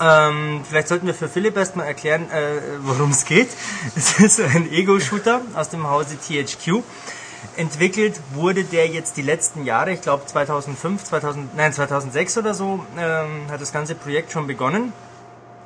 Ähm, 0.00 0.60
vielleicht 0.68 0.88
sollten 0.88 1.06
wir 1.06 1.14
für 1.14 1.28
Philipp 1.28 1.56
erstmal 1.56 1.86
erklären, 1.86 2.30
äh, 2.30 2.60
worum 2.82 3.10
es 3.10 3.24
geht. 3.24 3.48
Es 3.96 4.18
ist 4.20 4.40
ein 4.40 4.70
Ego-Shooter 4.70 5.40
aus 5.54 5.70
dem 5.70 5.88
Hause 5.88 6.16
THQ. 6.16 6.82
Entwickelt 7.56 8.20
wurde 8.32 8.64
der 8.64 8.86
jetzt 8.86 9.16
die 9.16 9.22
letzten 9.22 9.64
Jahre, 9.64 9.92
ich 9.92 10.00
glaube 10.00 10.26
2005, 10.26 11.04
2000, 11.04 11.56
nein 11.56 11.72
2006 11.72 12.38
oder 12.38 12.54
so, 12.54 12.84
ähm, 12.98 13.50
hat 13.50 13.60
das 13.60 13.72
ganze 13.72 13.94
Projekt 13.94 14.32
schon 14.32 14.46
begonnen. 14.46 14.92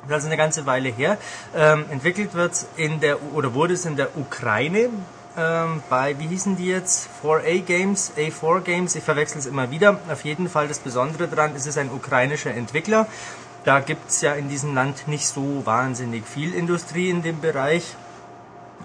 Das 0.03 0.09
ist 0.09 0.13
also 0.15 0.27
eine 0.27 0.37
ganze 0.37 0.65
Weile 0.65 0.89
her. 0.89 1.17
Ähm, 1.55 1.85
entwickelt 1.89 2.33
wird 2.33 2.65
in 2.75 2.99
der 2.99 3.21
oder 3.33 3.53
wurde 3.53 3.73
es 3.73 3.85
in 3.85 3.95
der 3.95 4.17
Ukraine 4.17 4.89
ähm, 5.35 5.81
bei, 5.89 6.17
wie 6.19 6.27
hießen 6.27 6.57
die 6.57 6.67
jetzt? 6.67 7.09
4A 7.23 7.61
Games, 7.61 8.11
A4 8.17 8.61
Games, 8.61 8.95
ich 8.95 9.03
verwechsel 9.03 9.39
es 9.39 9.45
immer 9.45 9.71
wieder. 9.71 9.99
Auf 10.11 10.23
jeden 10.25 10.47
Fall 10.47 10.67
das 10.67 10.79
Besondere 10.79 11.27
daran, 11.27 11.55
ist 11.55 11.65
es 11.65 11.77
ein 11.77 11.89
ukrainischer 11.89 12.51
Entwickler. 12.51 13.07
Da 13.63 13.79
gibt 13.79 14.09
es 14.09 14.21
ja 14.21 14.33
in 14.33 14.49
diesem 14.49 14.75
Land 14.75 15.07
nicht 15.07 15.27
so 15.27 15.65
wahnsinnig 15.65 16.25
viel 16.27 16.53
Industrie 16.53 17.09
in 17.09 17.21
dem 17.21 17.39
Bereich. 17.39 17.95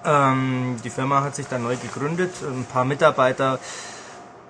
Ähm, 0.05 0.77
die 0.85 0.91
Firma 0.91 1.23
hat 1.23 1.35
sich 1.35 1.49
dann 1.49 1.65
neu 1.65 1.77
gegründet, 1.77 2.33
ein 2.43 2.65
paar 2.65 2.85
Mitarbeiter 2.85 3.59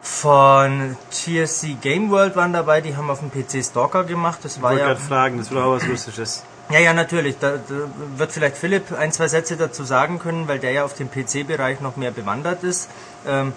von 0.02 0.96
TSC 1.10 1.76
Game 1.80 2.10
World 2.10 2.36
waren 2.36 2.52
dabei, 2.52 2.80
die 2.80 2.96
haben 2.96 3.10
auf 3.10 3.20
dem 3.20 3.30
PC 3.30 3.64
Stalker 3.64 4.04
gemacht. 4.04 4.40
Das 4.42 4.60
war 4.62 4.72
Ich 4.72 4.78
wollte 4.78 4.88
ja 4.88 4.94
gerade 4.94 5.00
fragen, 5.00 5.38
das 5.38 5.54
war 5.54 5.66
auch 5.66 5.76
was 5.76 5.88
Russisches. 5.88 6.44
ja, 6.70 6.78
ja, 6.78 6.92
natürlich. 6.92 7.38
Da, 7.38 7.52
da 7.52 7.74
wird 8.16 8.32
vielleicht 8.32 8.56
Philipp 8.56 8.92
ein, 8.92 9.12
zwei 9.12 9.28
Sätze 9.28 9.56
dazu 9.56 9.84
sagen 9.84 10.18
können, 10.18 10.48
weil 10.48 10.58
der 10.58 10.72
ja 10.72 10.84
auf 10.84 10.94
dem 10.94 11.10
PC-Bereich 11.10 11.80
noch 11.80 11.96
mehr 11.96 12.10
bewandert 12.10 12.62
ist. 12.62 12.88
Ähm, 13.26 13.52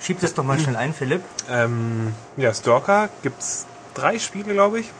schieb 0.00 0.20
das 0.20 0.34
doch 0.34 0.44
mal 0.44 0.58
schnell 0.58 0.76
ein, 0.76 0.92
Philipp. 0.92 1.22
Ähm, 1.50 2.14
ja, 2.36 2.52
Stalker 2.52 3.08
gibt's 3.22 3.66
drei 3.94 4.18
Spiele, 4.18 4.52
glaube 4.52 4.80
ich. 4.80 4.90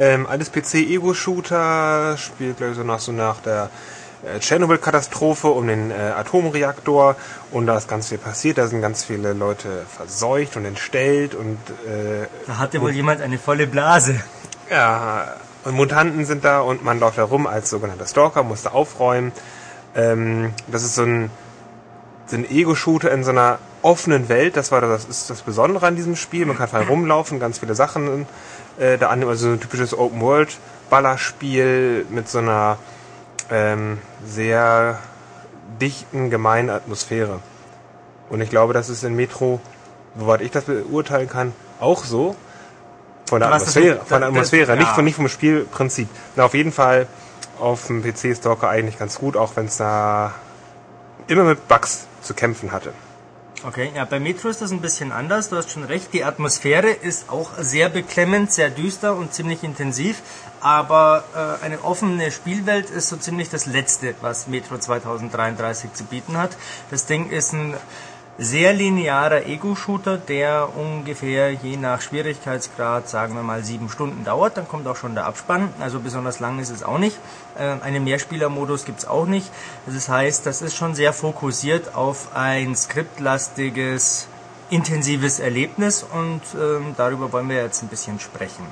Ähm, 0.00 0.26
alles 0.26 0.50
PC-Ego-Shooter, 0.52 2.16
spielt, 2.16 2.58
glaube 2.58 2.72
ich, 2.72 2.78
so 2.78 2.84
nach, 2.84 3.00
so 3.00 3.12
nach 3.12 3.40
der 3.40 3.70
äh, 4.22 4.38
Tschernobyl-Katastrophe 4.38 5.48
um 5.48 5.66
den 5.66 5.90
äh, 5.90 5.94
Atomreaktor 5.94 7.16
und 7.50 7.66
da 7.66 7.76
ist 7.76 7.88
ganz 7.88 8.08
viel 8.08 8.18
passiert, 8.18 8.58
da 8.58 8.66
sind 8.66 8.80
ganz 8.80 9.04
viele 9.04 9.32
Leute 9.32 9.84
verseucht 9.88 10.56
und 10.56 10.64
entstellt 10.64 11.34
und 11.34 11.58
äh, 11.86 12.26
Da 12.46 12.58
hatte 12.58 12.80
wohl 12.80 12.92
jemand 12.92 13.20
eine 13.20 13.38
volle 13.38 13.66
Blase. 13.66 14.20
ja, 14.70 15.36
und 15.64 15.74
Mutanten 15.74 16.24
sind 16.24 16.44
da 16.44 16.60
und 16.60 16.84
man 16.84 17.00
läuft 17.00 17.18
da 17.18 17.24
rum 17.24 17.46
als 17.46 17.70
sogenannter 17.70 18.06
Stalker, 18.06 18.42
muss 18.42 18.62
da 18.62 18.70
aufräumen. 18.70 19.32
Ähm, 19.94 20.52
das 20.68 20.82
ist 20.82 20.94
so 20.94 21.02
ein, 21.02 21.30
so 22.26 22.36
ein 22.36 22.48
Ego-Shooter 22.48 23.10
in 23.10 23.24
so 23.24 23.30
einer 23.30 23.58
offenen 23.82 24.28
Welt. 24.28 24.56
Das 24.56 24.72
war 24.72 24.80
das, 24.80 25.04
ist 25.04 25.30
das 25.30 25.42
Besondere 25.42 25.86
an 25.86 25.96
diesem 25.96 26.16
Spiel. 26.16 26.46
Man 26.46 26.56
kann 26.56 26.68
frei 26.68 26.84
rumlaufen, 26.84 27.38
ganz 27.40 27.58
viele 27.58 27.74
Sachen 27.74 28.26
äh, 28.78 28.98
da 28.98 29.08
annehmen. 29.08 29.30
Also 29.30 29.46
so 29.48 29.52
ein 29.54 29.60
typisches 29.60 29.96
Open-World-Ballerspiel 29.96 32.06
mit 32.10 32.28
so 32.28 32.38
einer 32.38 32.78
ähm, 33.50 33.98
sehr 34.24 34.98
dichten, 35.80 36.30
gemeinen 36.30 36.70
Atmosphäre. 36.70 37.40
Und 38.30 38.40
ich 38.40 38.50
glaube, 38.50 38.72
das 38.74 38.88
ist 38.88 39.04
in 39.04 39.14
Metro, 39.16 39.60
soweit 40.18 40.40
ich 40.42 40.50
das 40.50 40.64
beurteilen 40.64 41.28
kann, 41.28 41.52
auch 41.80 42.04
so. 42.04 42.36
Von 43.28 43.40
der 43.40 43.50
das 43.50 43.62
Atmosphäre, 43.62 43.98
mit- 43.98 44.08
von 44.08 44.08
der 44.08 44.18
das- 44.20 44.28
Atmosphäre, 44.28 44.70
ja. 44.72 44.76
nicht, 44.76 44.88
von, 44.90 45.04
nicht 45.04 45.16
vom 45.16 45.28
Spielprinzip. 45.28 46.08
Na, 46.36 46.44
auf 46.44 46.54
jeden 46.54 46.72
Fall 46.72 47.06
auf 47.60 47.86
dem 47.88 48.02
PC-Stalker 48.02 48.68
eigentlich 48.68 48.98
ganz 48.98 49.18
gut, 49.18 49.36
auch 49.36 49.56
wenn 49.56 49.66
es 49.66 49.76
da 49.78 50.32
immer 51.26 51.44
mit 51.44 51.66
Bugs 51.68 52.06
zu 52.22 52.34
kämpfen 52.34 52.72
hatte. 52.72 52.92
Okay, 53.64 53.90
ja, 53.92 54.04
bei 54.04 54.20
Metro 54.20 54.48
ist 54.48 54.62
das 54.62 54.70
ein 54.70 54.80
bisschen 54.80 55.10
anders. 55.10 55.48
Du 55.48 55.56
hast 55.56 55.72
schon 55.72 55.82
recht. 55.82 56.12
Die 56.12 56.22
Atmosphäre 56.22 56.90
ist 56.90 57.28
auch 57.28 57.50
sehr 57.58 57.88
beklemmend, 57.88 58.52
sehr 58.52 58.70
düster 58.70 59.16
und 59.16 59.34
ziemlich 59.34 59.64
intensiv. 59.64 60.22
Aber 60.60 61.24
äh, 61.34 61.64
eine 61.64 61.82
offene 61.82 62.30
Spielwelt 62.30 62.88
ist 62.88 63.08
so 63.08 63.16
ziemlich 63.16 63.50
das 63.50 63.66
Letzte, 63.66 64.14
was 64.20 64.46
Metro 64.46 64.78
2033 64.78 65.92
zu 65.92 66.04
bieten 66.04 66.38
hat. 66.38 66.56
Das 66.92 67.06
Ding 67.06 67.30
ist 67.30 67.52
ein 67.52 67.74
sehr 68.38 68.72
linearer 68.72 69.46
Ego-Shooter, 69.46 70.16
der 70.16 70.68
ungefähr 70.76 71.50
je 71.50 71.76
nach 71.76 72.00
Schwierigkeitsgrad, 72.00 73.08
sagen 73.08 73.34
wir 73.34 73.42
mal, 73.42 73.64
sieben 73.64 73.88
Stunden 73.88 74.24
dauert. 74.24 74.56
Dann 74.56 74.68
kommt 74.68 74.86
auch 74.86 74.94
schon 74.96 75.16
der 75.16 75.26
Abspann. 75.26 75.70
Also 75.80 75.98
besonders 75.98 76.38
lang 76.38 76.60
ist 76.60 76.70
es 76.70 76.84
auch 76.84 76.98
nicht. 76.98 77.18
Äh, 77.58 77.84
einen 77.84 78.04
Mehrspieler-Modus 78.04 78.84
gibt's 78.84 79.06
auch 79.06 79.26
nicht. 79.26 79.50
Das 79.86 80.08
heißt, 80.08 80.46
das 80.46 80.62
ist 80.62 80.76
schon 80.76 80.94
sehr 80.94 81.12
fokussiert 81.12 81.96
auf 81.96 82.36
ein 82.36 82.76
skriptlastiges, 82.76 84.28
intensives 84.70 85.40
Erlebnis 85.40 86.04
und 86.04 86.42
ähm, 86.54 86.94
darüber 86.96 87.32
wollen 87.32 87.48
wir 87.48 87.56
jetzt 87.56 87.82
ein 87.82 87.88
bisschen 87.88 88.20
sprechen. 88.20 88.64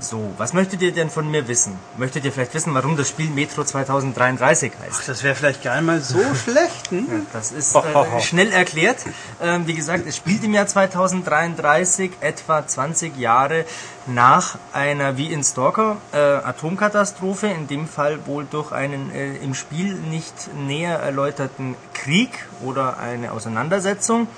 So, 0.00 0.32
was 0.38 0.54
möchtet 0.54 0.80
ihr 0.80 0.92
denn 0.92 1.10
von 1.10 1.30
mir 1.30 1.46
wissen? 1.46 1.78
Möchtet 1.98 2.24
ihr 2.24 2.32
vielleicht 2.32 2.54
wissen, 2.54 2.72
warum 2.72 2.96
das 2.96 3.10
Spiel 3.10 3.28
Metro 3.28 3.64
2033 3.64 4.72
heißt? 4.80 5.08
Das 5.08 5.22
wäre 5.22 5.34
vielleicht 5.34 5.62
gar 5.62 5.76
nicht 5.76 5.86
mal 5.86 6.00
so 6.00 6.18
schlecht. 6.34 6.90
Hm? 6.90 7.26
Das 7.34 7.52
ist 7.52 7.76
äh, 7.76 8.20
schnell 8.20 8.50
erklärt. 8.50 8.96
Ähm, 9.42 9.66
wie 9.66 9.74
gesagt, 9.74 10.06
es 10.06 10.16
spielt 10.16 10.42
im 10.42 10.54
Jahr 10.54 10.66
2033, 10.66 12.12
etwa 12.20 12.66
20 12.66 13.18
Jahre 13.18 13.66
nach 14.06 14.58
einer 14.72 15.18
wie 15.18 15.30
in 15.30 15.44
Stalker 15.44 15.98
äh, 16.12 16.16
Atomkatastrophe, 16.16 17.48
in 17.48 17.68
dem 17.68 17.86
Fall 17.86 18.26
wohl 18.26 18.46
durch 18.50 18.72
einen 18.72 19.10
äh, 19.14 19.36
im 19.36 19.54
Spiel 19.54 19.94
nicht 19.94 20.34
näher 20.54 20.98
erläuterten 20.98 21.76
Krieg 21.92 22.30
oder 22.62 22.98
eine 22.98 23.32
Auseinandersetzung. 23.32 24.28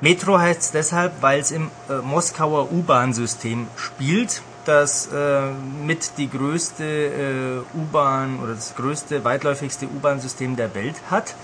Metro 0.00 0.38
heißt 0.38 0.60
es 0.60 0.70
deshalb, 0.72 1.12
weil 1.22 1.40
es 1.40 1.50
im 1.50 1.70
äh, 1.88 1.94
Moskauer 2.02 2.72
U-Bahn-System 2.72 3.68
spielt, 3.76 4.42
das 4.64 5.08
äh, 5.12 5.50
mit 5.84 6.18
die 6.18 6.30
größte 6.30 6.84
äh, 6.84 7.78
U-Bahn 7.78 8.38
oder 8.40 8.54
das 8.54 8.74
größte, 8.74 9.24
weitläufigste 9.24 9.86
U-Bahn-System 9.86 10.56
der 10.56 10.74
Welt 10.74 10.96
hat. 11.10 11.34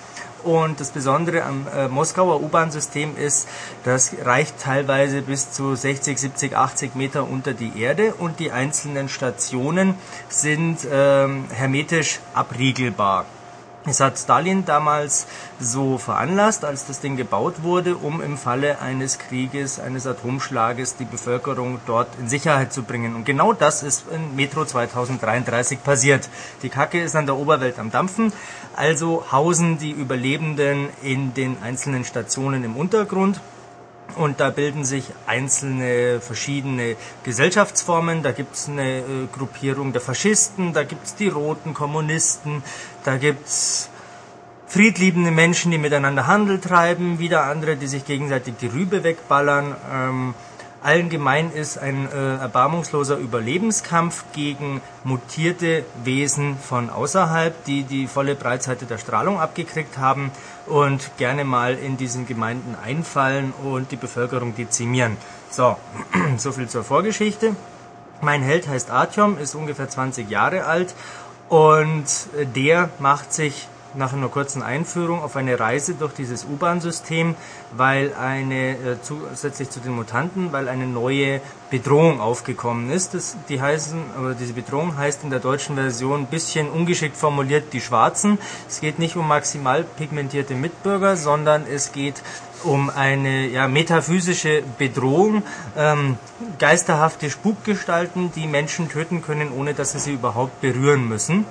Und 0.44 0.78
das 0.80 0.90
Besondere 0.90 1.42
am 1.42 1.66
äh, 1.74 1.88
Moskauer 1.88 2.40
U-Bahn-System 2.40 3.16
ist, 3.16 3.48
das 3.84 4.14
reicht 4.24 4.60
teilweise 4.60 5.22
bis 5.22 5.50
zu 5.50 5.74
60, 5.74 6.16
70, 6.16 6.56
80 6.56 6.94
Meter 6.94 7.28
unter 7.28 7.54
die 7.54 7.80
Erde 7.80 8.14
und 8.14 8.38
die 8.38 8.52
einzelnen 8.52 9.08
Stationen 9.08 9.94
sind 10.28 10.86
ähm, 10.90 11.46
hermetisch 11.50 12.20
abriegelbar. 12.34 13.26
Es 13.89 14.01
hat 14.01 14.18
Stalin 14.18 14.64
damals 14.64 15.26
so 15.59 15.99
veranlasst, 15.99 16.64
als 16.64 16.86
das 16.86 17.01
Ding 17.01 17.16
gebaut 17.16 17.62
wurde, 17.62 17.97
um 17.97 18.20
im 18.20 18.36
Falle 18.36 18.80
eines 18.80 19.18
Krieges, 19.18 19.80
eines 19.80 20.07
Atomschlages 20.07 20.97
die 20.97 21.05
Bevölkerung 21.05 21.80
dort 21.86 22.09
in 22.20 22.28
Sicherheit 22.28 22.72
zu 22.72 22.82
bringen. 22.82 23.14
Und 23.14 23.24
genau 23.24 23.53
das 23.53 23.82
ist 23.82 24.05
in 24.12 24.36
Metro 24.36 24.64
2033 24.64 25.82
passiert. 25.82 26.28
Die 26.62 26.68
Kacke 26.68 27.01
ist 27.01 27.16
an 27.16 27.26
der 27.26 27.36
Oberwelt 27.36 27.78
am 27.78 27.91
Dampfen, 27.91 28.32
also 28.76 29.24
hausen 29.32 29.78
die 29.78 29.91
Überlebenden 29.91 30.89
in 31.03 31.34
den 31.34 31.62
einzelnen 31.62 32.05
Stationen 32.05 32.64
im 32.64 32.76
Untergrund. 32.76 33.41
Und 34.18 34.40
da 34.40 34.50
bilden 34.50 34.84
sich 34.84 35.04
einzelne 35.26 36.20
verschiedene 36.20 36.96
Gesellschaftsformen. 37.22 38.22
Da 38.22 38.32
gibt 38.32 38.56
es 38.56 38.68
eine 38.68 38.98
äh, 38.98 39.02
Gruppierung 39.32 39.92
der 39.92 40.00
Faschisten, 40.00 40.72
da 40.72 40.82
gibt 40.82 41.06
es 41.06 41.14
die 41.14 41.28
roten 41.28 41.72
Kommunisten, 41.72 42.64
da 43.04 43.16
gibt 43.16 43.46
es 43.46 43.88
friedliebende 44.66 45.30
Menschen, 45.30 45.70
die 45.70 45.78
miteinander 45.78 46.26
Handel 46.26 46.60
treiben, 46.60 47.20
wieder 47.20 47.44
andere, 47.44 47.76
die 47.76 47.86
sich 47.86 48.04
gegenseitig 48.04 48.54
die 48.60 48.66
Rübe 48.66 49.04
wegballern. 49.04 49.76
Ähm, 49.92 50.34
allen 50.83 51.09
gemein 51.09 51.51
ist 51.53 51.79
ein 51.79 52.09
äh, 52.11 52.37
erbarmungsloser 52.37 53.16
Überlebenskampf 53.16 54.24
gegen 54.33 54.81
mutierte 55.05 55.85
Wesen 56.05 56.57
von 56.57 56.91
außerhalb, 56.91 57.64
die 57.64 57.83
die 57.83 58.07
volle 58.07 58.35
Breitseite 58.35 58.87
der 58.87 58.99
Strahlung 58.99 59.41
abgekriegt 59.41 59.99
haben 59.99 60.31
und 60.66 61.11
gerne 61.18 61.45
mal 61.45 61.74
in 61.74 61.97
diesen 61.97 62.26
Gemeinden 62.26 62.76
einfallen 62.83 63.53
und 63.64 63.91
die 63.91 63.97
Bevölkerung 63.97 64.55
dezimieren. 64.55 65.16
So, 65.51 65.76
so 66.37 66.53
viel 66.53 66.68
zur 66.68 66.85
Vorgeschichte. 66.85 67.57
Mein 68.20 68.43
Held 68.43 68.68
heißt 68.68 68.91
Artyom, 68.91 69.39
ist 69.39 69.55
ungefähr 69.55 69.89
20 69.89 70.29
Jahre 70.29 70.64
alt 70.64 70.95
und 71.49 72.07
äh, 72.39 72.47
der 72.47 72.91
macht 72.99 73.33
sich 73.33 73.68
nach 73.95 74.12
einer 74.12 74.28
kurzen 74.28 74.62
Einführung 74.62 75.22
auf 75.22 75.36
eine 75.36 75.59
Reise 75.59 75.95
durch 75.95 76.12
dieses 76.12 76.45
U-Bahn-System, 76.45 77.34
weil 77.76 78.14
eine, 78.14 78.72
äh, 78.72 78.76
zusätzlich 79.03 79.70
zu 79.70 79.80
den 79.80 79.93
Mutanten, 79.93 80.53
weil 80.53 80.68
eine 80.68 80.86
neue 80.86 81.41
Bedrohung 81.70 82.20
aufgekommen 82.20 82.91
ist. 82.91 83.14
Das, 83.14 83.36
die 83.49 83.61
heißen, 83.61 83.99
oder 84.20 84.34
diese 84.34 84.53
Bedrohung 84.53 84.97
heißt 84.97 85.24
in 85.24 85.30
der 85.30 85.41
deutschen 85.41 85.76
Version 85.76 86.20
ein 86.20 86.26
bisschen 86.26 86.68
ungeschickt 86.68 87.16
formuliert 87.16 87.72
die 87.72 87.80
Schwarzen. 87.80 88.39
Es 88.68 88.80
geht 88.80 88.99
nicht 88.99 89.16
um 89.16 89.26
maximal 89.26 89.84
pigmentierte 89.84 90.55
Mitbürger, 90.55 91.16
sondern 91.16 91.64
es 91.66 91.93
geht 91.93 92.22
um 92.64 92.91
eine 92.91 93.47
ja, 93.47 93.68
metaphysische 93.68 94.62
Bedrohung, 94.78 95.43
ähm, 95.76 96.18
geisterhafte 96.59 97.30
Spukgestalten, 97.30 98.32
die 98.32 98.47
Menschen 98.47 98.89
töten 98.89 99.22
können, 99.22 99.53
ohne 99.53 99.74
dass 99.74 99.93
sie 99.93 99.99
sie 99.99 100.14
überhaupt 100.14 100.61
berühren 100.61 101.09
müssen. 101.09 101.45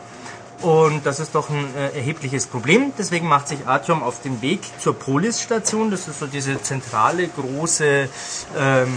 Und 0.62 1.06
das 1.06 1.20
ist 1.20 1.36
doch 1.36 1.50
ein 1.50 1.76
äh, 1.76 1.96
erhebliches 1.98 2.48
Problem. 2.48 2.92
Deswegen 2.98 3.28
macht 3.28 3.48
sich 3.48 3.68
Artyom 3.68 4.02
auf 4.02 4.22
den 4.22 4.42
Weg 4.42 4.62
zur 4.80 4.98
Polis-Station. 4.98 5.92
Das 5.92 6.08
ist 6.08 6.20
so 6.20 6.28
diese 6.28 6.62
zentrale, 6.62 7.28
große 7.28 8.10
ähm, 8.58 8.96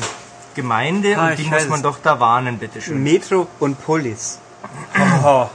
Gemeinde. 0.55 1.17
Ah, 1.19 1.29
und 1.29 1.39
die 1.39 1.45
muss 1.45 1.69
man 1.69 1.83
doch 1.83 1.99
da 2.03 2.19
warnen, 2.19 2.59
bitteschön. 2.59 3.03
Metro 3.03 3.47
und 3.59 3.83
Polis. 3.85 4.39
Oh, 5.23 5.49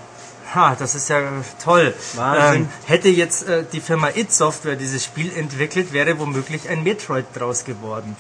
Ha, 0.56 0.74
das 0.80 0.96
ist 0.96 1.10
ja 1.10 1.22
toll. 1.62 1.94
Ähm, 2.18 2.70
hätte 2.86 3.10
jetzt 3.10 3.48
äh, 3.48 3.66
die 3.70 3.82
Firma 3.82 4.10
It 4.16 4.32
Software 4.32 4.78
dieses 4.78 5.04
Spiel 5.04 5.36
entwickelt, 5.36 5.92
wäre 5.92 6.18
womöglich 6.18 6.70
ein 6.70 6.82
Metroid 6.84 7.26
draus 7.34 7.66
geworden. 7.66 8.16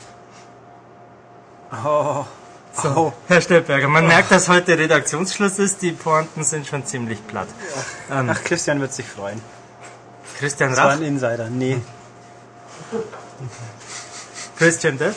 oh. 1.86 2.25
Wow. 2.84 3.13
Herr 3.28 3.41
Steppberger, 3.41 3.88
man 3.88 4.05
merkt, 4.07 4.32
dass 4.32 4.49
heute 4.49 4.78
Redaktionsschluss 4.78 5.59
ist. 5.59 5.82
Die 5.82 5.91
Pointen 5.91 6.43
sind 6.43 6.67
schon 6.67 6.86
ziemlich 6.86 7.26
platt. 7.28 7.47
Ähm, 8.11 8.30
Ach, 8.32 8.43
Christian 8.43 8.80
wird 8.82 8.93
sich 8.93 9.05
freuen. 9.07 9.41
Christian 10.39 10.71
Das 10.71 10.80
war 10.80 10.91
ein 10.91 11.01
Insider. 11.01 11.49
Nee. 11.49 11.80
Christian 14.57 14.97
Depp. 14.97 15.15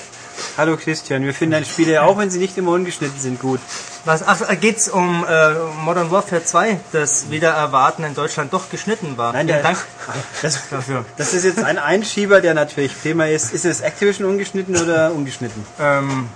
Hallo 0.56 0.76
Christian, 0.76 1.24
wir 1.24 1.34
finden 1.34 1.52
deine 1.52 1.66
Spiele, 1.66 2.02
auch 2.02 2.18
wenn 2.18 2.30
sie 2.30 2.38
nicht 2.38 2.56
immer 2.58 2.72
ungeschnitten 2.72 3.18
sind, 3.18 3.40
gut. 3.40 3.60
Was, 4.04 4.26
ach, 4.26 4.40
geht's 4.60 4.88
um 4.88 5.24
äh, 5.28 5.54
Modern 5.84 6.10
Warfare 6.10 6.44
2, 6.44 6.78
das 6.92 7.30
wieder 7.30 7.50
erwarten 7.50 8.04
in 8.04 8.14
Deutschland 8.14 8.52
doch 8.52 8.70
geschnitten 8.70 9.16
war? 9.16 9.32
Nein, 9.32 9.46
der- 9.48 9.62
Dank 9.62 9.78
Das, 10.42 10.68
dafür. 10.70 11.04
das 11.16 11.34
ist 11.34 11.44
jetzt 11.44 11.62
ein 11.62 11.78
Einschieber, 11.78 12.40
der 12.40 12.54
natürlich 12.54 12.92
Thema 13.02 13.28
ist. 13.28 13.52
Ist 13.52 13.64
es 13.64 13.80
Activision 13.80 14.28
ungeschnitten 14.28 14.76
oder 14.76 15.12
ungeschnitten? 15.12 15.64
Ähm, 15.80 16.28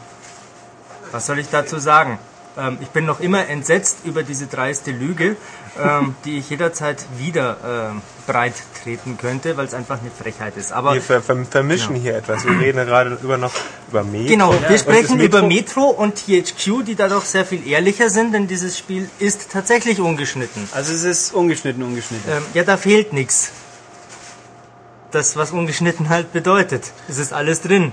was 1.12 1.26
soll 1.26 1.38
ich 1.38 1.48
dazu 1.50 1.78
sagen? 1.78 2.18
Ähm, 2.58 2.76
ich 2.82 2.88
bin 2.88 3.06
noch 3.06 3.20
immer 3.20 3.48
entsetzt 3.48 3.98
über 4.04 4.22
diese 4.22 4.46
dreiste 4.46 4.90
Lüge, 4.90 5.36
ähm, 5.82 6.14
die 6.24 6.38
ich 6.38 6.50
jederzeit 6.50 6.98
wieder 7.18 7.56
ähm, 7.92 8.02
breit 8.26 8.52
treten 8.82 9.16
könnte, 9.16 9.56
weil 9.56 9.64
es 9.66 9.72
einfach 9.74 10.00
eine 10.00 10.10
Frechheit 10.10 10.56
ist. 10.58 10.70
Aber 10.72 10.92
Wir 10.92 11.00
ver 11.00 11.22
ver 11.22 11.44
vermischen 11.50 11.94
hier 11.96 12.14
etwas. 12.16 12.44
Wir 12.44 12.58
reden 12.60 12.84
gerade 12.86 13.18
über 13.22 13.38
noch 13.38 13.52
über 13.88 14.04
Metro. 14.04 14.28
Genau, 14.28 14.52
wir 14.52 14.68
Und 14.68 14.78
sprechen 14.78 15.16
Metro- 15.16 15.38
über 15.38 15.42
Metro 15.48 15.84
und 15.84 16.16
THQ, 16.16 16.84
die 16.84 16.94
da 16.94 17.08
doch 17.08 17.24
sehr 17.24 17.46
viel 17.46 17.66
ehrlicher 17.66 18.10
sind, 18.10 18.32
denn 18.34 18.46
dieses 18.48 18.76
Spiel 18.76 19.08
ist 19.18 19.50
tatsächlich 19.50 19.98
ungeschnitten. 20.00 20.68
Also 20.72 20.92
es 20.92 21.04
ist 21.04 21.32
ungeschnitten, 21.32 21.82
ungeschnitten. 21.82 22.30
Ähm, 22.30 22.42
ja, 22.52 22.64
da 22.64 22.76
fehlt 22.76 23.12
nichts. 23.14 23.50
Das, 25.10 25.36
was 25.36 25.50
ungeschnitten 25.52 26.08
halt 26.08 26.32
bedeutet. 26.32 26.90
Es 27.08 27.18
ist 27.18 27.32
alles 27.32 27.60
drin. 27.60 27.92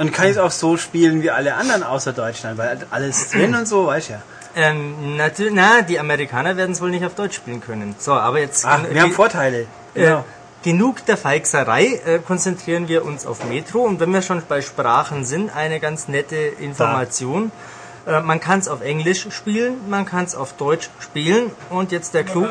Und 0.00 0.12
kann 0.14 0.24
ich 0.26 0.32
es 0.32 0.38
auch 0.38 0.50
so 0.50 0.78
spielen 0.78 1.22
wie 1.22 1.30
alle 1.30 1.54
anderen 1.56 1.82
außer 1.82 2.14
Deutschland, 2.14 2.56
weil 2.56 2.78
alles 2.90 3.30
drin 3.30 3.54
und 3.54 3.68
so, 3.68 3.86
weißt 3.86 4.08
du 4.08 4.12
ja. 4.14 4.22
Ähm, 4.56 5.16
natürlich, 5.16 5.52
na, 5.54 5.82
die 5.82 6.00
Amerikaner 6.00 6.56
werden 6.56 6.72
es 6.72 6.80
wohl 6.80 6.90
nicht 6.90 7.04
auf 7.04 7.14
Deutsch 7.14 7.36
spielen 7.36 7.60
können. 7.60 7.94
So, 7.98 8.12
aber 8.14 8.40
jetzt 8.40 8.64
Ach, 8.64 8.80
wir 8.90 9.02
haben 9.02 9.12
Vorteile. 9.12 9.66
äh, 9.94 10.04
Genau. 10.04 10.24
genug 10.62 11.04
der 11.04 11.18
Feixerei, 11.18 12.00
äh, 12.06 12.18
konzentrieren 12.18 12.88
wir 12.88 13.04
uns 13.04 13.26
auf 13.26 13.44
Metro. 13.44 13.82
Und 13.82 14.00
wenn 14.00 14.10
wir 14.10 14.22
schon 14.22 14.42
bei 14.48 14.62
Sprachen 14.62 15.26
sind, 15.26 15.54
eine 15.54 15.80
ganz 15.80 16.08
nette 16.08 16.36
Information. 16.36 17.52
Äh, 18.06 18.20
man 18.20 18.40
kann 18.40 18.58
es 18.58 18.68
auf 18.68 18.80
Englisch 18.80 19.26
spielen, 19.30 19.74
man 19.90 20.06
kann 20.06 20.24
es 20.24 20.34
auf 20.34 20.54
Deutsch 20.54 20.88
spielen. 20.98 21.50
Und 21.68 21.92
jetzt 21.92 22.14
der 22.14 22.24
Clou. 22.24 22.46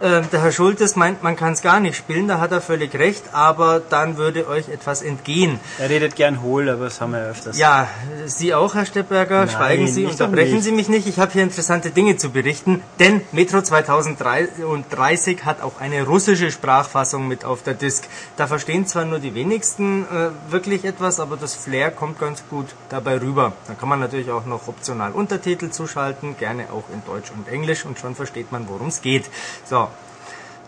Äh, 0.00 0.22
der 0.32 0.42
Herr 0.42 0.50
Schultes 0.50 0.96
meint, 0.96 1.22
man 1.22 1.36
kann 1.36 1.52
es 1.52 1.60
gar 1.60 1.78
nicht 1.78 1.94
spielen, 1.94 2.26
da 2.26 2.40
hat 2.40 2.52
er 2.52 2.62
völlig 2.62 2.94
recht, 2.94 3.22
aber 3.32 3.82
dann 3.86 4.16
würde 4.16 4.48
euch 4.48 4.70
etwas 4.70 5.02
entgehen. 5.02 5.60
Er 5.78 5.90
redet 5.90 6.16
gern 6.16 6.40
hohl, 6.40 6.70
aber 6.70 6.84
das 6.84 7.02
haben 7.02 7.12
wir 7.12 7.18
ja 7.18 7.26
öfters. 7.26 7.58
Ja, 7.58 7.86
Sie 8.24 8.54
auch, 8.54 8.74
Herr 8.74 8.86
Steppberger, 8.86 9.40
Nein, 9.40 9.50
schweigen 9.50 9.88
Sie, 9.88 10.06
unterbrechen. 10.06 10.62
Sie 10.62 10.72
mich 10.72 10.88
nicht. 10.88 11.06
Ich 11.06 11.18
habe 11.18 11.32
hier 11.32 11.42
interessante 11.42 11.90
Dinge 11.90 12.16
zu 12.16 12.30
berichten, 12.30 12.82
denn 12.98 13.20
Metro 13.32 13.60
2030 13.60 15.44
hat 15.44 15.60
auch 15.60 15.78
eine 15.80 16.06
russische 16.06 16.50
Sprachfassung 16.50 17.28
mit 17.28 17.44
auf 17.44 17.62
der 17.62 17.74
Disk. 17.74 18.04
Da 18.38 18.46
verstehen 18.46 18.86
zwar 18.86 19.04
nur 19.04 19.18
die 19.18 19.34
wenigsten 19.34 20.04
äh, 20.04 20.30
wirklich 20.50 20.86
etwas, 20.86 21.20
aber 21.20 21.36
das 21.36 21.54
Flair 21.54 21.90
kommt 21.90 22.18
ganz 22.18 22.42
gut 22.48 22.68
dabei 22.88 23.18
rüber. 23.20 23.52
Da 23.68 23.74
kann 23.74 23.90
man 23.90 24.00
natürlich 24.00 24.30
auch 24.30 24.46
noch 24.46 24.66
optional 24.66 25.12
Untertitel 25.12 25.68
zuschalten, 25.68 26.38
gerne 26.38 26.68
auch 26.72 26.84
in 26.90 27.02
Deutsch 27.04 27.30
und 27.32 27.52
Englisch 27.52 27.84
und 27.84 27.98
schon 27.98 28.14
versteht 28.14 28.50
man, 28.50 28.66
worum 28.66 28.88
es 28.88 29.02
geht. 29.02 29.26
So, 29.68 29.89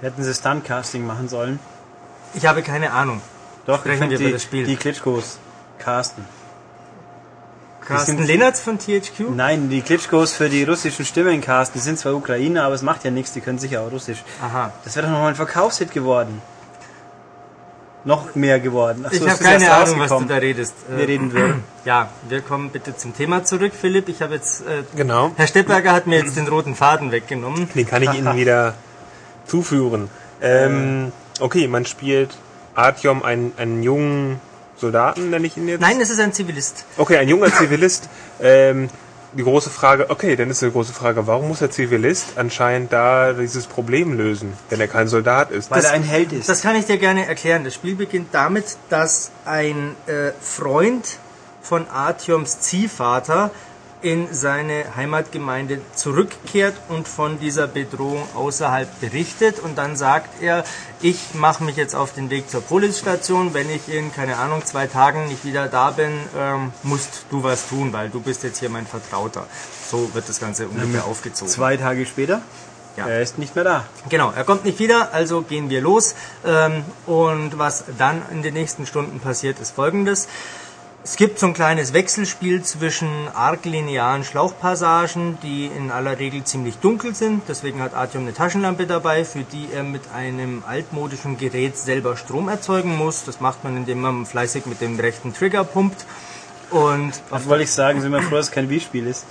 Hätten 0.03 0.23
sie 0.23 0.35
Stuntcasting 0.35 1.07
machen 1.07 1.29
sollen. 1.31 1.59
ich 2.35 2.45
habe 2.47 2.61
keine 2.63 2.93
Ahnung. 2.93 3.23
Doch, 3.67 3.79
Sprechen 3.81 4.11
wir 4.11 4.19
die, 4.19 4.25
über 4.25 4.33
das 4.33 4.43
Spiel. 4.43 4.67
die 4.67 4.77
Klitschkos 4.77 5.39
casten. 5.79 6.25
Carsten 7.87 8.17
sind- 8.19 8.27
Lehnertz 8.27 8.61
von 8.61 8.79
THQ? 8.79 9.31
Nein, 9.35 9.69
die 9.71 9.81
Klitschkos 9.83 10.33
für 10.35 10.49
die 10.49 10.65
russischen 10.65 11.05
Stimmen 11.05 11.41
casten. 11.41 11.81
Die 11.81 11.85
sind 11.85 11.99
zwar 11.99 12.15
Ukrainer, 12.15 12.65
aber 12.65 12.75
es 12.75 12.83
macht 12.83 13.05
ja 13.05 13.11
nichts, 13.11 13.33
die 13.33 13.41
können 13.41 13.59
sicher 13.59 13.81
auch 13.83 13.91
Russisch. 13.93 14.23
Aha. 14.43 14.73
Das 14.85 14.95
wäre 14.97 15.07
doch 15.07 15.13
nochmal 15.13 15.31
ein 15.31 15.35
Verkaufshit 15.37 15.93
geworden. 15.93 16.43
Noch 18.05 18.35
mehr 18.35 18.59
geworden. 18.59 19.05
Ach 19.07 19.13
so, 19.13 19.17
Ich 19.17 19.23
es 19.23 19.29
habe 19.29 19.43
ist 19.45 19.45
keine 19.63 19.73
Ahnung, 19.73 20.01
was 20.01 20.11
du 20.11 20.25
da 20.25 20.37
redest. 20.37 20.75
Wir 20.89 20.99
Äh, 20.99 21.05
reden 21.05 21.33
wir. 21.35 21.55
Ja, 21.85 22.09
wir 22.29 22.41
kommen 22.43 22.71
bitte 22.71 22.97
zum 22.97 23.15
Thema 23.17 23.45
zurück, 23.45 23.73
Philipp. 23.81 24.09
Ich 24.09 24.23
habe 24.23 24.35
jetzt, 24.35 24.61
äh, 24.63 24.83
Genau. 24.97 25.31
Herr 25.37 25.47
Steppberger 25.49 25.93
hat 25.93 26.07
mir 26.09 26.19
jetzt 26.19 26.37
den 26.37 26.47
roten 26.49 26.75
Faden 26.77 27.11
weggenommen. 27.13 27.69
Den 27.75 27.87
kann 27.87 28.03
ich 28.03 28.13
Ihnen 28.15 28.35
wieder 28.37 28.75
zuführen. 29.47 30.09
Ähm, 30.41 31.13
okay, 31.41 31.69
man 31.69 31.87
spielt 31.87 32.31
Artyom, 32.75 33.23
einen, 33.23 33.53
einen 33.57 33.83
jungen 33.83 34.41
Soldaten, 34.77 35.31
nenne 35.31 35.47
ich 35.47 35.57
ihn 35.57 35.69
jetzt. 35.69 35.81
Nein, 35.81 36.01
es 36.01 36.11
ist 36.11 36.21
ein 36.21 36.33
Zivilist. 36.33 36.85
Okay, 36.97 37.17
ein 37.19 37.29
junger 37.29 37.53
Zivilist. 37.53 38.09
Ähm, 38.45 38.89
die 39.35 39.45
große 39.45 39.71
Frage, 39.71 40.11
okay, 40.11 40.35
dann 40.35 40.51
ist 40.51 40.61
die 40.63 40.71
große 40.71 40.93
Frage, 40.93 41.27
warum 41.29 41.47
muss 41.49 41.61
der 41.61 41.71
Zivilist 41.71 42.33
anscheinend 42.37 42.93
da 42.93 43.33
dieses 43.35 43.67
Problem 43.69 44.15
lösen, 44.15 44.53
wenn 44.69 44.81
er 44.81 44.89
kein 44.89 45.07
Soldat 45.07 45.53
ist? 45.53 45.71
Weil 45.71 45.81
Das- 45.81 45.91
er 45.91 45.95
ein 45.95 46.03
Held 46.03 46.33
ist. 46.33 46.49
Das 46.49 46.61
kann 46.63 46.75
ich 46.75 46.87
dir 46.87 46.99
gerne 46.99 47.27
erklären. 47.27 47.63
Das 47.63 47.75
Spiel 47.75 47.95
beginnt 47.95 48.29
damit, 48.33 48.77
dass 48.91 49.31
ein 49.45 49.95
äh, 50.07 50.33
Freund 50.41 51.19
von 51.63 51.87
Artyoms 51.89 52.59
Ziehvater 52.61 53.51
in 54.03 54.29
seine 54.33 54.85
Heimatgemeinde 54.97 55.81
zurückkehrt 55.95 56.75
und 56.89 57.07
von 57.09 57.39
dieser 57.39 57.67
Bedrohung 57.69 58.23
außerhalb 58.35 59.01
berichtet 59.01 59.61
und 59.61 59.79
dann 59.79 59.97
sagt 59.97 60.43
er, 60.43 60.65
ich 61.01 61.35
mache 61.35 61.63
mich 61.65 61.77
jetzt 61.77 61.95
auf 61.95 62.13
den 62.13 62.29
Weg 62.31 62.51
zur 62.51 62.61
Polisstation, 62.63 63.55
wenn 63.55 63.71
ich 63.71 63.89
in, 63.89 64.13
keine 64.13 64.37
Ahnung, 64.37 64.65
zwei 64.65 64.87
Tagen 64.87 65.27
nicht 65.29 65.45
wieder 65.45 65.69
da 65.69 65.91
bin, 65.93 66.13
ähm, 66.37 66.73
musst 66.83 67.27
du 67.31 67.43
was 67.43 67.69
tun, 67.69 67.93
weil 67.93 68.11
du 68.11 68.21
bist 68.21 68.43
jetzt 68.43 68.59
hier 68.59 68.71
mein 68.71 68.87
Vertrauter. 68.87 69.47
So 69.91 70.13
wird 70.15 70.29
das 70.29 70.41
Ganze 70.41 70.67
ungefähr 70.69 71.05
aufgezogen. 71.05 71.53
Zwei 71.53 71.77
Tage 71.77 72.05
später, 72.07 72.43
Ja. 72.97 73.07
er 73.07 73.23
ist 73.23 73.39
nicht 73.39 73.55
mehr 73.55 73.65
da. 73.65 73.85
Genau, 74.09 74.33
er 74.35 74.45
kommt 74.45 74.65
nicht 74.65 74.79
wieder, 74.79 75.15
also 75.15 75.43
gehen 75.43 75.71
wir 75.71 75.81
los. 75.81 76.15
Ähm, 76.45 76.85
und 77.07 77.59
was 77.59 77.85
dann 77.99 78.23
in 78.31 78.43
den 78.43 78.55
nächsten 78.55 78.85
Stunden 78.87 79.19
passiert, 79.21 79.61
ist 79.61 79.75
folgendes. 79.75 80.29
Es 81.05 81.17
gibt 81.17 81.41
so 81.41 81.47
ein 81.47 81.55
kleines 81.55 81.93
Wechselspiel 81.95 82.63
zwischen 82.63 83.09
arg 83.35 83.65
linearen 83.65 84.23
Schlauchpassagen, 84.23 85.37
die 85.43 85.67
in 85.67 85.91
aller 85.91 86.21
Regel 86.21 86.45
ziemlich 86.45 86.77
dunkel 86.79 87.13
sind. 87.13 87.43
Deswegen 87.49 87.83
hat 87.83 87.93
Artyom 87.93 88.23
eine 88.23 88.35
Taschenlampe 88.35 88.87
dabei, 88.87 89.25
für 89.25 89.43
die 89.43 89.67
er 89.75 89.83
mit 89.83 90.03
einem 90.15 90.63
altmodischen 90.65 91.39
Gerät 91.39 91.77
selber 91.77 92.17
Strom 92.17 92.49
erzeugen 92.49 92.97
muss. 92.97 93.25
Das 93.25 93.41
macht 93.41 93.65
man, 93.65 93.77
indem 93.77 94.01
man 94.01 94.27
fleißig 94.27 94.67
mit 94.67 94.81
dem 94.81 94.99
rechten 95.01 95.35
Trigger 95.35 95.65
pumpt. 95.65 96.07
Und 96.71 97.21
Was 97.31 97.49
wollte 97.49 97.65
ich 97.65 97.73
sagen? 97.73 98.01
Sind 98.01 98.13
wir 98.13 98.23
froh, 98.23 98.37
dass 98.37 98.47
es 98.47 98.53
kein 98.53 98.71
Wii-Spiel 98.71 99.09
ist. 99.09 99.25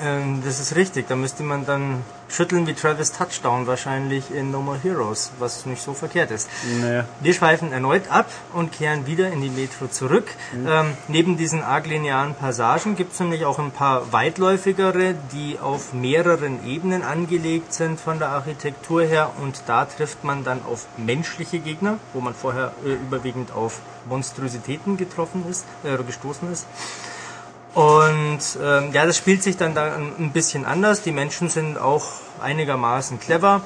ähm, 0.00 0.40
das 0.44 0.60
ist 0.60 0.76
richtig. 0.76 1.08
Da 1.08 1.16
müsste 1.16 1.42
man 1.42 1.66
dann 1.66 2.04
schütteln 2.28 2.66
wie 2.66 2.74
Travis 2.74 3.12
Touchdown 3.12 3.66
wahrscheinlich 3.66 4.30
in 4.30 4.50
No 4.50 4.60
More 4.60 4.78
Heroes, 4.82 5.32
was 5.38 5.66
nicht 5.66 5.82
so 5.82 5.94
verkehrt 5.94 6.30
ist. 6.30 6.48
Naja. 6.80 7.04
Wir 7.20 7.34
schweifen 7.34 7.72
erneut 7.72 8.10
ab 8.10 8.30
und 8.52 8.72
kehren 8.72 9.06
wieder 9.06 9.30
in 9.32 9.40
die 9.40 9.48
Metro 9.48 9.88
zurück. 9.88 10.28
Ähm, 10.54 10.94
neben 11.08 11.36
diesen 11.36 11.62
arg 11.62 11.86
linearen 11.86 12.34
Passagen 12.34 12.96
gibt 12.96 13.12
es 13.12 13.20
nämlich 13.20 13.44
auch 13.44 13.58
ein 13.58 13.70
paar 13.70 14.12
weitläufigere, 14.12 15.14
die 15.32 15.58
auf 15.58 15.92
mehreren 15.92 16.66
Ebenen 16.66 17.02
angelegt 17.02 17.72
sind 17.72 18.00
von 18.00 18.18
der 18.18 18.28
Architektur 18.28 19.02
her 19.02 19.30
und 19.40 19.62
da 19.66 19.84
trifft 19.84 20.24
man 20.24 20.44
dann 20.44 20.60
auf 20.64 20.86
menschliche 20.96 21.58
Gegner, 21.58 21.98
wo 22.12 22.20
man 22.20 22.34
vorher 22.34 22.72
äh, 22.84 22.92
überwiegend 22.92 23.52
auf 23.52 23.80
Monstrositäten 24.08 24.96
getroffen 24.96 25.44
ist, 25.48 25.64
äh, 25.84 26.02
gestoßen 26.02 26.50
ist. 26.52 26.66
Und 27.78 28.40
ähm, 28.60 28.90
ja, 28.92 29.06
das 29.06 29.16
spielt 29.16 29.44
sich 29.44 29.56
dann 29.56 29.72
da 29.72 29.94
ein 29.94 30.32
bisschen 30.32 30.66
anders. 30.66 31.02
Die 31.02 31.12
Menschen 31.12 31.48
sind 31.48 31.78
auch 31.78 32.06
einigermaßen 32.40 33.20
clever, 33.20 33.60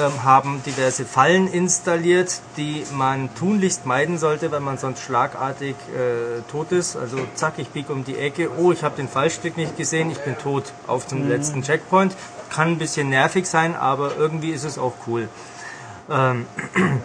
ähm, 0.00 0.24
haben 0.24 0.62
diverse 0.64 1.04
Fallen 1.04 1.46
installiert, 1.48 2.40
die 2.56 2.86
man 2.94 3.28
tunlichst 3.34 3.84
meiden 3.84 4.16
sollte, 4.16 4.50
weil 4.52 4.60
man 4.60 4.78
sonst 4.78 5.02
schlagartig 5.02 5.76
äh, 5.94 6.40
tot 6.50 6.72
ist. 6.72 6.96
Also 6.96 7.18
zack, 7.34 7.58
ich 7.58 7.68
biege 7.68 7.92
um 7.92 8.06
die 8.06 8.16
Ecke, 8.16 8.48
oh, 8.56 8.72
ich 8.72 8.82
habe 8.82 8.96
den 8.96 9.06
Fallstrick 9.06 9.58
nicht 9.58 9.76
gesehen, 9.76 10.10
ich 10.10 10.18
bin 10.20 10.38
tot. 10.38 10.72
Auf 10.86 11.06
zum 11.06 11.28
letzten 11.28 11.62
Checkpoint. 11.62 12.16
Kann 12.48 12.68
ein 12.68 12.78
bisschen 12.78 13.10
nervig 13.10 13.46
sein, 13.46 13.76
aber 13.76 14.16
irgendwie 14.16 14.52
ist 14.52 14.64
es 14.64 14.78
auch 14.78 14.94
cool. 15.06 15.28
Ähm, 16.10 16.46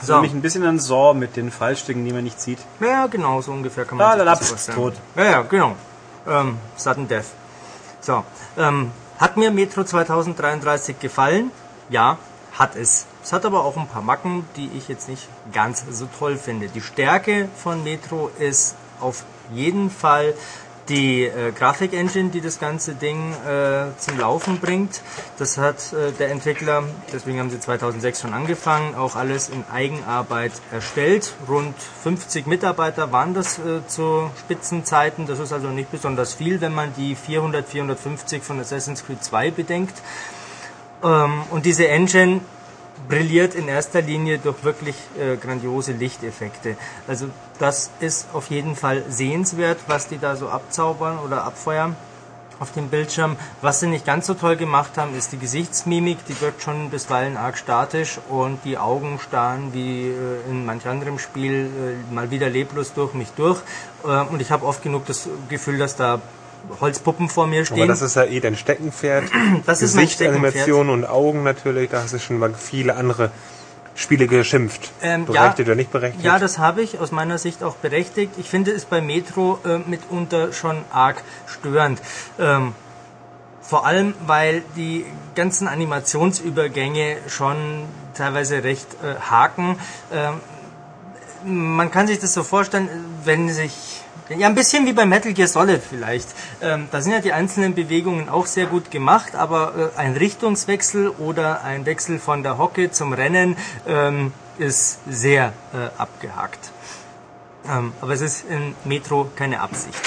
So. 0.00 0.16
so. 0.16 0.20
Mich 0.20 0.34
ein 0.34 0.42
bisschen 0.42 0.66
an 0.66 0.78
Saw 0.78 1.14
mit 1.14 1.36
den 1.36 1.50
Fallstücken, 1.50 2.04
die 2.04 2.12
man 2.12 2.24
nicht 2.24 2.38
sieht. 2.38 2.58
Ja, 2.78 3.06
genau, 3.06 3.40
so 3.40 3.52
ungefähr 3.52 3.86
kann 3.86 3.96
man 3.96 4.18
da 4.18 4.22
das 4.22 4.26
laps, 4.26 4.48
vorstellen. 4.50 4.76
tot. 4.76 4.94
Ja, 5.16 5.24
ja, 5.24 5.42
genau. 5.42 5.76
Ähm, 6.26 6.58
Sudden 6.76 7.08
Death. 7.08 7.26
So, 8.00 8.24
ähm, 8.58 8.90
hat 9.18 9.36
mir 9.36 9.50
Metro 9.50 9.84
2033 9.84 10.98
gefallen? 10.98 11.50
Ja, 11.88 12.18
hat 12.52 12.76
es. 12.76 13.06
Es 13.22 13.32
hat 13.32 13.44
aber 13.44 13.64
auch 13.64 13.76
ein 13.76 13.88
paar 13.88 14.02
Macken, 14.02 14.46
die 14.56 14.70
ich 14.76 14.88
jetzt 14.88 15.08
nicht 15.08 15.28
ganz 15.52 15.84
so 15.90 16.06
toll 16.18 16.36
finde. 16.36 16.68
Die 16.68 16.80
Stärke 16.80 17.48
von 17.56 17.82
Metro 17.84 18.30
ist 18.38 18.76
auf 19.00 19.24
jeden 19.52 19.90
Fall 19.90 20.34
die 20.88 21.24
äh, 21.24 21.52
Grafik-Engine, 21.52 22.30
die 22.30 22.40
das 22.40 22.58
ganze 22.58 22.94
Ding 22.94 23.32
äh, 23.32 23.96
zum 23.98 24.18
Laufen 24.18 24.60
bringt. 24.60 25.00
Das 25.38 25.58
hat 25.58 25.92
äh, 25.92 26.12
der 26.12 26.30
Entwickler, 26.30 26.84
deswegen 27.12 27.38
haben 27.38 27.50
sie 27.50 27.60
2006 27.60 28.20
schon 28.20 28.34
angefangen, 28.34 28.94
auch 28.94 29.16
alles 29.16 29.48
in 29.48 29.64
Eigenarbeit 29.72 30.52
erstellt. 30.72 31.32
Rund 31.48 31.74
50 32.02 32.46
Mitarbeiter 32.46 33.12
waren 33.12 33.34
das 33.34 33.58
äh, 33.58 33.86
zu 33.86 34.30
Spitzenzeiten. 34.40 35.26
Das 35.26 35.38
ist 35.38 35.52
also 35.52 35.68
nicht 35.68 35.90
besonders 35.90 36.34
viel, 36.34 36.60
wenn 36.60 36.74
man 36.74 36.92
die 36.96 37.14
400, 37.14 37.66
450 37.66 38.42
von 38.42 38.60
Assassin's 38.60 39.04
Creed 39.06 39.22
2 39.22 39.50
bedenkt. 39.50 39.94
Ähm, 41.02 41.42
und 41.50 41.66
diese 41.66 41.88
Engine 41.88 42.40
brilliert 43.08 43.54
in 43.54 43.68
erster 43.68 44.02
Linie 44.02 44.38
durch 44.38 44.64
wirklich 44.64 44.96
äh, 45.18 45.36
grandiose 45.36 45.92
Lichteffekte. 45.92 46.76
Also 47.06 47.28
das 47.58 47.90
ist 48.00 48.28
auf 48.32 48.48
jeden 48.48 48.76
Fall 48.76 49.04
sehenswert, 49.08 49.78
was 49.86 50.08
die 50.08 50.18
da 50.18 50.36
so 50.36 50.48
abzaubern 50.48 51.18
oder 51.18 51.44
abfeuern 51.44 51.96
auf 52.60 52.72
dem 52.72 52.88
Bildschirm. 52.88 53.36
Was 53.62 53.80
sie 53.80 53.88
nicht 53.88 54.06
ganz 54.06 54.26
so 54.26 54.34
toll 54.34 54.56
gemacht 54.56 54.96
haben, 54.96 55.16
ist 55.16 55.32
die 55.32 55.38
Gesichtsmimik. 55.38 56.24
Die 56.26 56.40
wirkt 56.40 56.62
schon 56.62 56.90
bisweilen 56.90 57.36
arg 57.36 57.58
statisch 57.58 58.18
und 58.28 58.58
die 58.64 58.78
Augen 58.78 59.18
starren 59.18 59.72
wie 59.72 60.08
äh, 60.08 60.50
in 60.50 60.64
manch 60.64 60.86
anderem 60.86 61.18
Spiel 61.18 61.70
äh, 62.10 62.14
mal 62.14 62.30
wieder 62.30 62.48
leblos 62.48 62.94
durch 62.94 63.14
mich 63.14 63.30
durch. 63.36 63.60
Äh, 64.04 64.22
und 64.22 64.40
ich 64.40 64.50
habe 64.50 64.66
oft 64.66 64.82
genug 64.82 65.06
das 65.06 65.28
Gefühl, 65.48 65.78
dass 65.78 65.96
da 65.96 66.20
Holzpuppen 66.80 67.28
vor 67.28 67.46
mir 67.46 67.64
stehen. 67.64 67.78
Aber 67.78 67.86
das 67.86 68.02
ist 68.02 68.16
ja 68.16 68.24
eh 68.24 68.40
dein 68.40 68.56
Steckenpferd. 68.56 69.24
Das 69.66 69.82
ist 69.82 69.94
mein 69.94 70.04
Gesichtsanimation 70.04 70.90
und 70.90 71.04
Augen 71.04 71.42
natürlich. 71.42 71.90
Da 71.90 72.02
hast 72.02 72.14
du 72.14 72.18
schon 72.18 72.38
mal 72.38 72.52
viele 72.54 72.96
andere 72.96 73.30
Spiele 73.94 74.26
geschimpft. 74.26 74.90
Ähm, 75.02 75.24
berechtigt 75.26 75.60
ja, 75.60 75.64
oder 75.66 75.74
nicht 75.76 75.92
berechtigt? 75.92 76.24
Ja, 76.24 76.38
das 76.38 76.58
habe 76.58 76.82
ich 76.82 76.98
aus 76.98 77.12
meiner 77.12 77.38
Sicht 77.38 77.62
auch 77.62 77.76
berechtigt. 77.76 78.32
Ich 78.38 78.50
finde 78.50 78.72
es 78.72 78.84
bei 78.84 79.00
Metro 79.00 79.58
äh, 79.64 79.78
mitunter 79.78 80.52
schon 80.52 80.84
arg 80.90 81.22
störend. 81.46 82.00
Ähm, 82.38 82.74
vor 83.62 83.86
allem, 83.86 84.14
weil 84.26 84.62
die 84.76 85.06
ganzen 85.34 85.68
Animationsübergänge 85.68 87.16
schon 87.28 87.86
teilweise 88.14 88.62
recht 88.62 88.88
äh, 89.02 89.20
haken. 89.30 89.78
Ähm, 90.12 90.40
man 91.46 91.90
kann 91.90 92.06
sich 92.06 92.18
das 92.18 92.34
so 92.34 92.42
vorstellen, 92.42 92.88
wenn 93.24 93.48
sich 93.48 94.03
ja, 94.30 94.46
ein 94.46 94.54
bisschen 94.54 94.86
wie 94.86 94.92
bei 94.92 95.04
Metal 95.04 95.32
Gear 95.32 95.48
Solid 95.48 95.82
vielleicht. 95.82 96.28
Ähm, 96.62 96.88
da 96.90 97.00
sind 97.02 97.12
ja 97.12 97.20
die 97.20 97.32
einzelnen 97.32 97.74
Bewegungen 97.74 98.28
auch 98.28 98.46
sehr 98.46 98.66
gut 98.66 98.90
gemacht, 98.90 99.34
aber 99.34 99.92
äh, 99.94 99.98
ein 99.98 100.16
Richtungswechsel 100.16 101.10
oder 101.10 101.62
ein 101.62 101.84
Wechsel 101.84 102.18
von 102.18 102.42
der 102.42 102.56
Hocke 102.56 102.90
zum 102.90 103.12
Rennen 103.12 103.56
ähm, 103.86 104.32
ist 104.58 104.98
sehr 105.08 105.52
äh, 105.72 106.00
abgehakt. 106.00 106.70
Ähm, 107.68 107.92
aber 108.00 108.12
es 108.12 108.20
ist 108.20 108.44
in 108.48 108.74
Metro 108.84 109.30
keine 109.36 109.60
Absicht. 109.60 110.00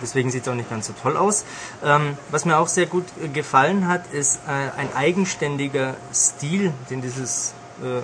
Deswegen 0.00 0.30
sieht 0.30 0.42
es 0.42 0.48
auch 0.48 0.54
nicht 0.54 0.70
ganz 0.70 0.86
so 0.86 0.94
toll 0.94 1.16
aus. 1.16 1.44
Ähm, 1.84 2.16
was 2.30 2.44
mir 2.44 2.58
auch 2.58 2.68
sehr 2.68 2.86
gut 2.86 3.04
äh, 3.22 3.28
gefallen 3.28 3.88
hat, 3.88 4.12
ist 4.12 4.40
äh, 4.46 4.50
ein 4.78 4.94
eigenständiger 4.94 5.96
Stil, 6.12 6.72
den 6.90 7.02
dieses 7.02 7.52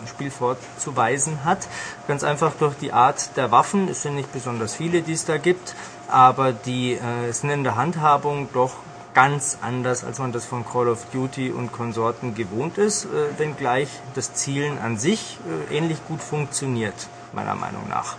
Spiel 0.08 0.30
vorzuweisen 0.30 1.44
hat. 1.44 1.66
Ganz 2.08 2.24
einfach 2.24 2.52
durch 2.58 2.74
die 2.76 2.92
Art 2.92 3.36
der 3.36 3.50
Waffen. 3.50 3.88
Es 3.88 4.02
sind 4.02 4.14
nicht 4.14 4.32
besonders 4.32 4.74
viele, 4.74 5.02
die 5.02 5.12
es 5.12 5.24
da 5.24 5.38
gibt, 5.38 5.74
aber 6.08 6.52
die 6.52 6.94
äh, 6.94 7.32
sind 7.32 7.50
in 7.50 7.64
der 7.64 7.76
Handhabung 7.76 8.48
doch 8.52 8.76
ganz 9.14 9.58
anders, 9.62 10.04
als 10.04 10.18
man 10.18 10.32
das 10.32 10.44
von 10.44 10.64
Call 10.66 10.88
of 10.88 11.06
Duty 11.12 11.50
und 11.50 11.72
Konsorten 11.72 12.34
gewohnt 12.34 12.78
ist, 12.78 13.04
äh, 13.04 13.38
wenngleich 13.38 13.88
das 14.14 14.34
Zielen 14.34 14.78
an 14.78 14.98
sich 14.98 15.38
äh, 15.70 15.76
ähnlich 15.76 15.98
gut 16.08 16.20
funktioniert, 16.20 16.94
meiner 17.32 17.54
Meinung 17.54 17.88
nach. 17.88 18.16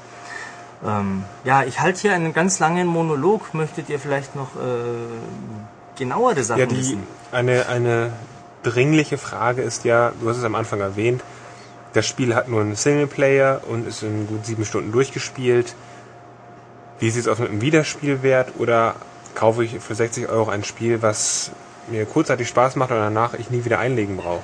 Ähm, 0.86 1.24
ja, 1.44 1.64
ich 1.64 1.80
halte 1.80 2.02
hier 2.02 2.14
einen 2.14 2.34
ganz 2.34 2.60
langen 2.60 2.88
Monolog. 2.88 3.54
Möchtet 3.54 3.90
ihr 3.90 4.00
vielleicht 4.00 4.36
noch 4.36 4.56
äh, 4.56 5.98
genauere 5.98 6.44
Sachen 6.44 6.60
ja, 6.60 6.66
die, 6.66 6.78
wissen? 6.78 7.04
Eine, 7.32 7.68
eine 7.68 8.14
dringliche 8.64 9.18
Frage 9.18 9.62
ist 9.62 9.86
ja, 9.86 10.12
du 10.20 10.30
hast 10.30 10.38
es 10.38 10.44
am 10.44 10.56
Anfang 10.56 10.80
erwähnt, 10.80 11.24
das 11.96 12.06
Spiel 12.06 12.36
hat 12.36 12.50
nur 12.50 12.62
einen 12.62 12.76
Singleplayer 12.76 13.62
und 13.68 13.88
ist 13.88 14.04
in 14.04 14.28
gut 14.28 14.46
sieben 14.46 14.66
Stunden 14.66 14.92
durchgespielt. 14.92 15.76
Wie 17.00 17.10
sieht 17.10 17.22
es 17.22 17.28
aus 17.28 17.40
mit 17.40 17.50
einem 17.50 17.62
Wiederspielwert? 17.62 18.54
Oder 18.58 18.96
kaufe 19.34 19.64
ich 19.64 19.80
für 19.80 19.96
60 19.96 20.28
Euro 20.30 20.50
ein 20.50 20.64
Spiel, 20.64 21.02
was 21.02 21.52
mir 21.88 22.06
kurzzeitig 22.06 22.48
Spaß 22.50 22.76
macht 22.76 22.92
und 22.92 22.98
danach 22.98 23.34
ich 23.34 23.50
nie 23.50 23.64
wieder 23.64 23.80
einlegen 23.80 24.18
brauche? 24.18 24.44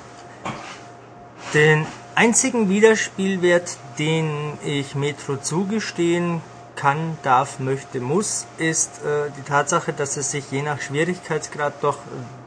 Den 1.53 1.85
einzigen 2.15 2.69
Wiederspielwert, 2.69 3.77
den 3.99 4.53
ich 4.63 4.95
Metro 4.95 5.35
zugestehen 5.37 6.41
kann, 6.75 7.17
darf, 7.23 7.59
möchte, 7.59 7.99
muss, 7.99 8.47
ist 8.57 9.01
äh, 9.03 9.29
die 9.37 9.43
Tatsache, 9.43 9.91
dass 9.91 10.15
es 10.15 10.31
sich 10.31 10.49
je 10.51 10.61
nach 10.61 10.81
Schwierigkeitsgrad 10.81 11.73
doch 11.81 11.97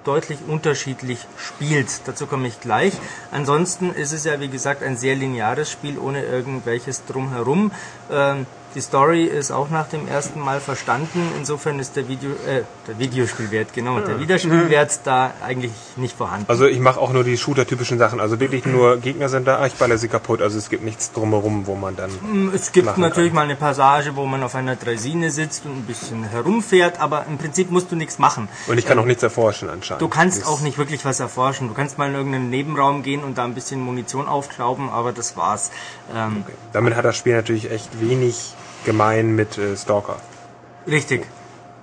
deutlich 0.05 0.39
unterschiedlich 0.47 1.27
spielt. 1.37 2.07
Dazu 2.07 2.27
komme 2.27 2.49
ich 2.49 2.61
gleich. 2.61 2.95
Ansonsten 3.31 3.93
ist 3.93 4.13
es 4.13 4.25
ja, 4.25 4.41
wie 4.41 4.49
gesagt, 4.49 4.83
ein 4.83 4.97
sehr 4.97 5.15
lineares 5.15 5.71
Spiel 5.71 5.99
ohne 5.99 6.23
irgendwelches 6.23 7.05
Drumherum. 7.07 7.73
Ähm, 8.11 8.47
die 8.75 8.81
Story 8.81 9.25
ist 9.25 9.51
auch 9.53 9.71
nach 9.71 9.89
dem 9.89 10.09
ersten 10.09 10.41
Mal 10.41 10.61
verstanden. 10.61 11.21
Insofern 11.39 11.79
ist 11.79 11.95
der 11.97 12.09
Video, 12.09 12.31
äh, 12.31 12.63
der 12.89 12.99
Videospielwert, 12.99 13.73
genau, 13.73 14.01
der 14.01 14.19
Wiederspielwert 14.19 15.01
da 15.05 15.33
eigentlich 15.45 15.71
nicht 15.97 16.17
vorhanden. 16.17 16.47
Also 16.49 16.67
ich 16.67 16.81
mache 16.81 16.99
auch 17.01 17.13
nur 17.13 17.23
die 17.25 17.37
Shooter-typischen 17.39 17.99
Sachen. 17.99 18.21
Also 18.21 18.41
wirklich 18.41 18.67
nur 18.67 18.97
Gegner 18.99 19.29
sind 19.29 19.47
da, 19.47 19.65
ich 19.67 19.75
baller 19.75 19.97
sie 19.99 20.09
kaputt. 20.09 20.43
Also 20.43 20.59
es 20.59 20.69
gibt 20.71 20.83
nichts 20.85 21.13
drumherum, 21.13 21.67
wo 21.67 21.75
man 21.77 21.95
dann. 21.97 22.11
Mm, 22.11 22.51
Es 22.55 22.73
gibt 22.73 22.97
natürlich 22.99 23.31
kann. 23.31 23.35
mal 23.37 23.43
eine 23.43 23.57
Passage, 23.57 24.17
wo 24.17 24.27
man 24.27 24.43
auf 24.43 24.55
einer 24.55 24.77
Draisine 24.77 25.31
sitzt 25.31 25.65
und 25.67 25.73
ein 25.79 25.83
bisschen 25.83 26.25
herumfährt, 26.25 27.01
aber 27.01 27.27
im 27.29 27.39
Prinzip 27.39 27.71
musst 27.71 27.93
du 27.93 27.97
nichts 27.97 28.19
machen. 28.19 28.49
Und 28.67 28.79
ich 28.79 28.87
kann 28.87 28.99
auch 28.99 29.05
nichts 29.07 29.23
erforschen 29.23 29.71
anscheinend. 29.71 30.03
Du 30.03 30.09
kannst 30.09 30.41
Das- 30.43 30.49
auch 30.49 30.61
nicht 30.61 30.79
wirklich 30.79 31.05
was 31.05 31.21
erforschen. 31.21 31.69
Du 31.69 31.75
kannst 31.75 31.97
mal 31.99 32.09
in 32.09 32.15
irgendeinen 32.15 32.51
Nebenraum 32.51 33.03
gehen 33.03 33.23
und 33.23 33.39
da 33.39 33.45
ein 33.45 33.55
bisschen 33.55 33.81
Munition 33.81 34.27
aufklauben, 34.27 34.89
aber 34.91 35.13
das 35.13 35.37
war's. 35.37 35.71
Ähm, 36.15 36.43
Okay. 36.45 36.55
Damit 36.73 36.97
hat 36.97 37.05
das 37.05 37.17
Spiel 37.17 37.35
natürlich 37.37 37.71
echt 37.71 38.01
wenig 38.01 38.55
gemein 38.85 39.35
mit 39.35 39.59
äh, 39.59 39.77
Stalker. 39.77 40.17
Richtig. 40.87 41.27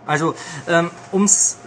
Also, 0.06 0.36
ähm, 0.68 0.92
um 1.12 1.24
es 1.24 1.58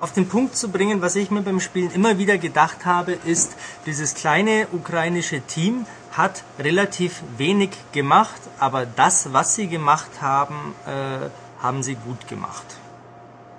auf 0.00 0.12
den 0.12 0.28
Punkt 0.28 0.56
zu 0.56 0.68
bringen, 0.68 1.00
was 1.00 1.14
ich 1.14 1.30
mir 1.30 1.42
beim 1.42 1.60
Spielen 1.60 1.92
immer 1.92 2.18
wieder 2.18 2.36
gedacht 2.36 2.84
habe, 2.84 3.12
ist, 3.12 3.52
dieses 3.86 4.14
kleine 4.14 4.66
ukrainische 4.72 5.40
Team 5.42 5.86
hat 6.10 6.42
relativ 6.58 7.22
wenig 7.36 7.70
gemacht, 7.92 8.40
aber 8.58 8.84
das, 8.84 9.32
was 9.32 9.54
sie 9.54 9.68
gemacht 9.68 10.10
haben, 10.20 10.74
äh, 10.86 11.28
haben 11.62 11.82
sie 11.82 11.94
gut 11.94 12.26
gemacht. 12.26 12.64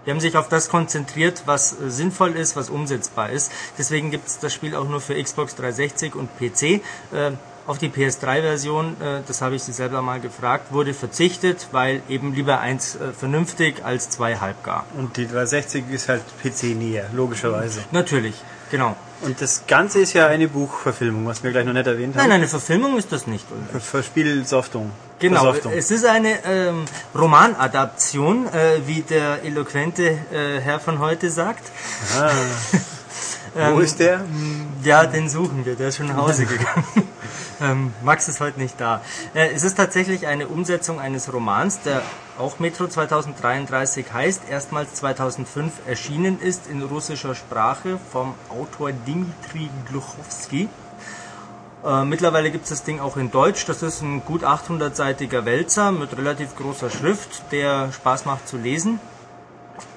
Die 0.06 0.12
haben 0.12 0.20
sich 0.20 0.36
auf 0.36 0.50
das 0.50 0.70
konzentriert, 0.70 1.44
was 1.46 1.80
äh, 1.80 1.90
sinnvoll 1.90 2.36
ist, 2.36 2.56
was 2.56 2.70
umsetzbar 2.70 3.30
ist. 3.30 3.52
Deswegen 3.78 4.12
gibt 4.12 4.28
es 4.28 4.40
das 4.40 4.54
Spiel 4.54 4.76
auch 4.76 4.88
nur 4.88 5.00
für 5.00 5.22
Xbox 5.22 5.56
360 5.56 6.16
und 6.16 6.30
PC. 6.38 6.82
Äh, 7.14 7.32
auf 7.66 7.78
die 7.78 7.90
PS3-Version, 7.90 8.98
äh, 9.02 9.22
das 9.26 9.42
habe 9.42 9.56
ich 9.56 9.64
Sie 9.64 9.72
selber 9.72 10.02
mal 10.02 10.20
gefragt, 10.20 10.72
wurde 10.72 10.94
verzichtet, 10.94 11.68
weil 11.72 12.02
eben 12.10 12.34
lieber 12.34 12.60
eins 12.60 12.96
äh, 12.96 13.12
vernünftig 13.18 13.84
als 13.84 14.10
zwei 14.10 14.38
halbgar. 14.38 14.86
Und 14.98 15.18
die 15.18 15.28
360 15.28 15.86
ist 15.92 16.10
halt 16.10 16.24
PC 16.42 16.76
näher, 16.76 17.10
logischerweise. 17.14 17.82
Natürlich, 17.92 18.36
genau. 18.70 18.96
Und 19.22 19.40
das 19.42 19.64
Ganze 19.68 20.02
ist 20.02 20.14
ja 20.14 20.28
eine 20.28 20.50
Buchverfilmung, 20.50 21.26
was 21.26 21.44
wir 21.44 21.52
gleich 21.52 21.66
noch 21.66 21.74
nicht 21.74 21.88
erwähnt 21.88 22.16
haben. 22.16 22.24
Nein, 22.24 22.34
eine 22.34 22.48
Verfilmung 22.48 22.98
ist 22.98 23.12
das 23.14 23.26
nicht. 23.26 23.46
Verspielsoftung. 23.80 24.92
Genau, 25.20 25.44
Versoftung. 25.44 25.72
es 25.72 25.92
ist 25.92 26.06
eine 26.06 26.44
ähm, 26.46 26.84
Romanadaption, 27.16 28.48
äh, 28.48 28.82
wie 28.86 29.02
der 29.02 29.44
eloquente 29.44 30.04
äh, 30.04 30.60
Herr 30.60 30.82
von 30.82 31.00
heute 31.00 31.30
sagt. 31.30 31.64
Ah. 32.20 32.32
Wo 33.56 33.80
ist 33.80 34.00
der? 34.00 34.22
Ja, 34.84 35.06
den 35.06 35.30
suchen 35.30 35.66
wir, 35.66 35.76
der 35.76 35.90
ist 35.90 35.98
schon 35.98 36.08
nach 36.08 36.18
Hause 36.18 36.46
gegangen. 36.46 36.86
ähm, 37.62 37.94
Max 38.04 38.28
ist 38.28 38.40
heute 38.40 38.60
nicht 38.60 38.80
da. 38.80 39.02
Äh, 39.34 39.50
es 39.54 39.64
ist 39.64 39.76
tatsächlich 39.76 40.26
eine 40.26 40.48
Umsetzung 40.48 41.00
eines 41.00 41.32
Romans, 41.32 41.82
der 41.82 42.02
auch 42.40 42.60
Metro 42.60 42.88
2033 42.88 44.12
heißt, 44.12 44.42
erstmals 44.50 44.96
2005 44.96 45.72
erschienen 45.88 46.42
ist 46.42 46.68
in 46.68 46.82
russischer 46.82 47.36
Sprache 47.36 48.00
vom 48.12 48.34
Autor 48.50 48.92
Dmitri 48.92 49.70
Gluchowski. 49.88 50.68
Äh, 51.86 52.06
mittlerweile 52.06 52.50
gibt 52.50 52.64
es 52.64 52.72
das 52.72 52.84
Ding 52.84 53.00
auch 53.00 53.18
in 53.18 53.30
Deutsch. 53.30 53.66
Das 53.66 53.84
ist 53.84 54.02
ein 54.02 54.26
gut 54.26 54.44
800-seitiger 54.44 55.46
Wälzer 55.46 55.92
mit 55.92 56.18
relativ 56.18 56.56
großer 56.56 56.90
Schrift, 56.90 57.52
der 57.52 57.92
Spaß 57.92 58.26
macht 58.26 58.48
zu 58.48 58.58
lesen. 58.58 59.00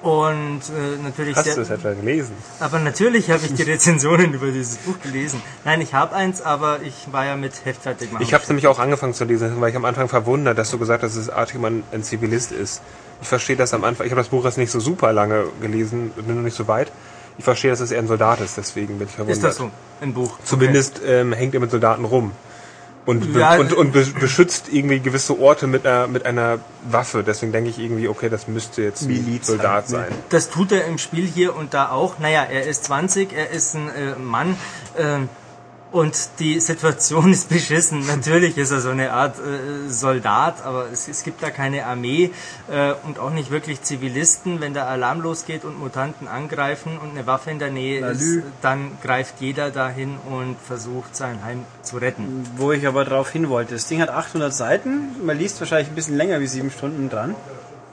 Und 0.01 0.61
äh, 0.69 1.03
natürlich 1.03 1.35
Hast 1.35 1.55
du 1.55 1.61
es 1.61 1.69
etwa 1.69 1.93
gelesen? 1.93 2.33
aber 2.59 2.79
natürlich 2.79 3.29
habe 3.29 3.45
ich 3.45 3.53
die 3.53 3.63
Rezensionen 3.63 4.33
über 4.35 4.51
dieses 4.51 4.77
Buch 4.77 4.99
gelesen. 5.01 5.41
Nein, 5.65 5.81
ich 5.81 5.93
habe 5.93 6.15
eins, 6.15 6.41
aber 6.41 6.79
ich 6.83 7.11
war 7.11 7.25
ja 7.25 7.35
mit 7.35 7.65
Heftfertig 7.65 8.11
machen. 8.11 8.23
Ich 8.23 8.33
habe 8.33 8.43
es 8.43 8.49
nämlich 8.49 8.67
auch 8.67 8.79
angefangen 8.79 9.13
zu 9.13 9.25
lesen, 9.25 9.59
weil 9.59 9.69
ich 9.69 9.75
am 9.75 9.85
Anfang 9.85 10.07
verwundert, 10.07 10.57
dass 10.57 10.71
du 10.71 10.77
gesagt 10.77 11.03
hast, 11.03 11.17
dass 11.17 11.29
Artiman 11.29 11.83
ein 11.91 12.03
Zivilist 12.03 12.51
ist. 12.51 12.81
Ich 13.21 13.27
verstehe 13.27 13.55
das 13.55 13.73
am 13.73 13.83
Anfang. 13.83 14.05
Ich 14.05 14.11
habe 14.11 14.21
das 14.21 14.29
Buch 14.29 14.45
jetzt 14.45 14.57
nicht 14.57 14.71
so 14.71 14.79
super 14.79 15.13
lange 15.13 15.45
gelesen, 15.61 16.11
bin 16.11 16.35
noch 16.35 16.43
nicht 16.43 16.57
so 16.57 16.67
weit. 16.67 16.91
Ich 17.37 17.43
verstehe, 17.43 17.71
dass 17.71 17.79
es 17.79 17.91
eher 17.91 17.99
ein 17.99 18.07
Soldat 18.07 18.41
ist, 18.41 18.57
deswegen 18.57 18.97
bin 18.97 19.07
ich 19.07 19.13
verwundert. 19.13 19.37
Ist 19.37 19.43
das 19.43 19.57
so 19.57 19.71
im 20.01 20.13
Buch? 20.13 20.39
Zumindest 20.43 21.01
ähm, 21.05 21.33
hängt 21.33 21.53
er 21.53 21.59
mit 21.59 21.69
Soldaten 21.69 22.05
rum. 22.05 22.31
Und, 23.07 23.33
be 23.33 23.39
Ja, 23.39 23.55
und, 23.55 23.71
und 23.71 23.93
be 23.93 24.05
beschützt 24.19 24.65
irgendwie 24.69 24.99
gewisse 24.99 25.39
Orte 25.39 25.65
mit 25.65 25.87
einer, 25.87 26.07
mit 26.07 26.25
einer 26.25 26.59
Waffe. 26.83 27.23
Deswegen 27.23 27.53
denke 27.53 27.69
ich 27.69 27.79
irgendwie, 27.79 28.09
okay, 28.09 28.27
das 28.29 28.49
müsste 28.49 28.83
jetzt 28.83 29.03
ein 29.03 29.07
Miliz 29.07 29.47
Soldat 29.47 29.87
sein. 29.87 30.09
Das 30.27 30.49
tut 30.49 30.73
er 30.73 30.85
im 30.85 30.97
Spiel 30.97 31.25
hier 31.25 31.55
und 31.55 31.73
da 31.73 31.89
auch. 31.89 32.19
Naja, 32.19 32.43
er 32.43 32.67
ist 32.67 32.83
20, 32.83 33.31
er 33.31 33.49
ist 33.49 33.75
ein 33.75 33.87
äh, 33.87 34.15
Mann. 34.19 34.57
ähm, 34.99 35.29
und 35.91 36.29
die 36.39 36.59
Situation 36.59 37.31
ist 37.33 37.49
beschissen. 37.49 38.05
Natürlich 38.05 38.57
ist 38.57 38.71
er 38.71 38.81
so 38.81 38.89
eine 38.89 39.13
Art 39.13 39.37
äh, 39.39 39.89
Soldat, 39.89 40.63
aber 40.65 40.87
es, 40.91 41.07
es 41.07 41.23
gibt 41.23 41.41
da 41.41 41.49
keine 41.49 41.85
Armee 41.85 42.31
äh, 42.69 42.93
und 43.05 43.19
auch 43.19 43.31
nicht 43.31 43.51
wirklich 43.51 43.81
Zivilisten. 43.81 44.59
Wenn 44.59 44.73
der 44.73 44.87
Alarm 44.87 45.21
losgeht 45.21 45.63
und 45.63 45.79
Mutanten 45.79 46.27
angreifen 46.27 46.97
und 46.97 47.11
eine 47.11 47.25
Waffe 47.25 47.51
in 47.51 47.59
der 47.59 47.71
Nähe 47.71 48.05
ist, 48.05 48.21
Lalü. 48.21 48.43
dann 48.61 48.91
greift 49.01 49.35
jeder 49.39 49.71
dahin 49.71 50.17
und 50.29 50.57
versucht 50.59 51.15
sein 51.15 51.43
Heim 51.43 51.65
zu 51.81 51.97
retten. 51.97 52.45
Wo 52.57 52.71
ich 52.71 52.85
aber 52.85 53.05
drauf 53.05 53.29
hin 53.29 53.49
wollte. 53.49 53.75
Das 53.75 53.87
Ding 53.87 54.01
hat 54.01 54.09
800 54.09 54.53
Seiten. 54.53 55.15
Man 55.25 55.37
liest 55.37 55.59
wahrscheinlich 55.59 55.89
ein 55.89 55.95
bisschen 55.95 56.17
länger 56.17 56.39
wie 56.39 56.47
sieben 56.47 56.71
Stunden 56.71 57.09
dran. 57.09 57.35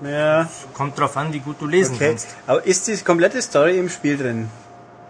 Ja, 0.02 0.48
Kommt 0.74 0.98
drauf 0.98 1.16
an, 1.16 1.32
wie 1.32 1.38
gut 1.38 1.56
du 1.60 1.66
lesen 1.66 1.94
okay. 1.94 2.08
kannst. 2.08 2.28
Aber 2.46 2.66
ist 2.66 2.88
die 2.88 2.96
komplette 2.96 3.40
Story 3.40 3.78
im 3.78 3.88
Spiel 3.88 4.18
drin? 4.18 4.50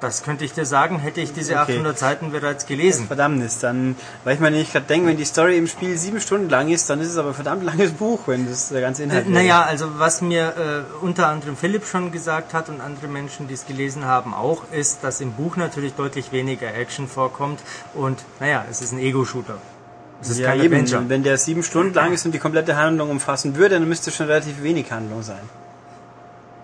Das 0.01 0.23
könnte 0.23 0.45
ich 0.45 0.53
dir 0.53 0.67
sagen, 0.67 0.99
hätte 0.99 1.21
ich 1.23 1.33
diese 1.33 1.53
Okay. 1.55 1.75
800 1.75 1.99
Seiten 1.99 2.31
bereits 2.31 2.67
gelesen. 2.67 3.07
Verdammnis, 3.07 3.61
dann, 3.61 3.97
weil 4.25 4.35
ich 4.35 4.41
mir 4.41 4.51
nicht 4.51 4.73
gerade 4.73 4.85
denke, 4.87 5.07
wenn 5.09 5.17
die 5.17 5.25
Story 5.25 5.57
im 5.57 5.67
Spiel 5.67 5.97
sieben 5.97 6.21
Stunden 6.21 6.51
lang 6.51 6.69
ist, 6.69 6.91
dann 6.91 7.01
ist 7.01 7.09
es 7.09 7.17
aber 7.17 7.29
ein 7.29 7.35
verdammt 7.35 7.65
langes 7.65 7.93
Buch, 7.93 8.21
wenn 8.27 8.47
das 8.47 8.69
der 8.69 8.81
ganze 8.83 9.05
Inhalt 9.05 9.27
Äh, 9.27 9.31
Naja, 9.31 9.63
also 9.63 9.99
was 9.99 10.21
mir 10.21 10.85
äh, 11.01 11.05
unter 11.05 11.29
anderem 11.29 11.57
Philipp 11.57 11.87
schon 11.87 12.13
gesagt 12.13 12.53
hat 12.53 12.69
und 12.69 12.81
andere 12.83 13.07
Menschen, 13.09 13.49
die 13.49 13.55
es 13.55 13.67
gelesen 13.67 14.05
haben, 14.05 14.35
auch, 14.35 14.65
ist, 14.73 14.99
dass 15.05 15.21
im 15.23 15.33
Buch 15.33 15.57
natürlich 15.57 15.95
deutlich 15.95 16.33
weniger 16.33 16.75
Action 16.75 17.09
vorkommt 17.09 17.61
und 17.95 18.19
naja, 18.41 18.67
es 18.71 18.83
ist 18.83 18.93
ein 18.93 18.99
Ego-Shooter. 18.99 19.57
Es 20.21 20.29
ist 20.31 20.39
ja, 20.41 20.49
kein 20.49 20.59
eben. 20.61 20.75
Adventure. 20.75 21.09
Wenn 21.09 21.23
der 21.23 21.39
sieben 21.39 21.63
Stunden 21.63 21.95
lang 21.95 22.13
ist 22.13 22.27
und 22.27 22.33
die 22.33 22.39
komplette 22.39 22.77
Handlung 22.77 23.11
umfassen 23.11 23.57
würde, 23.57 23.79
dann 23.79 23.89
müsste 23.89 24.11
schon 24.11 24.27
relativ 24.27 24.63
wenig 24.63 24.91
Handlung 24.93 25.23
sein. 25.23 25.41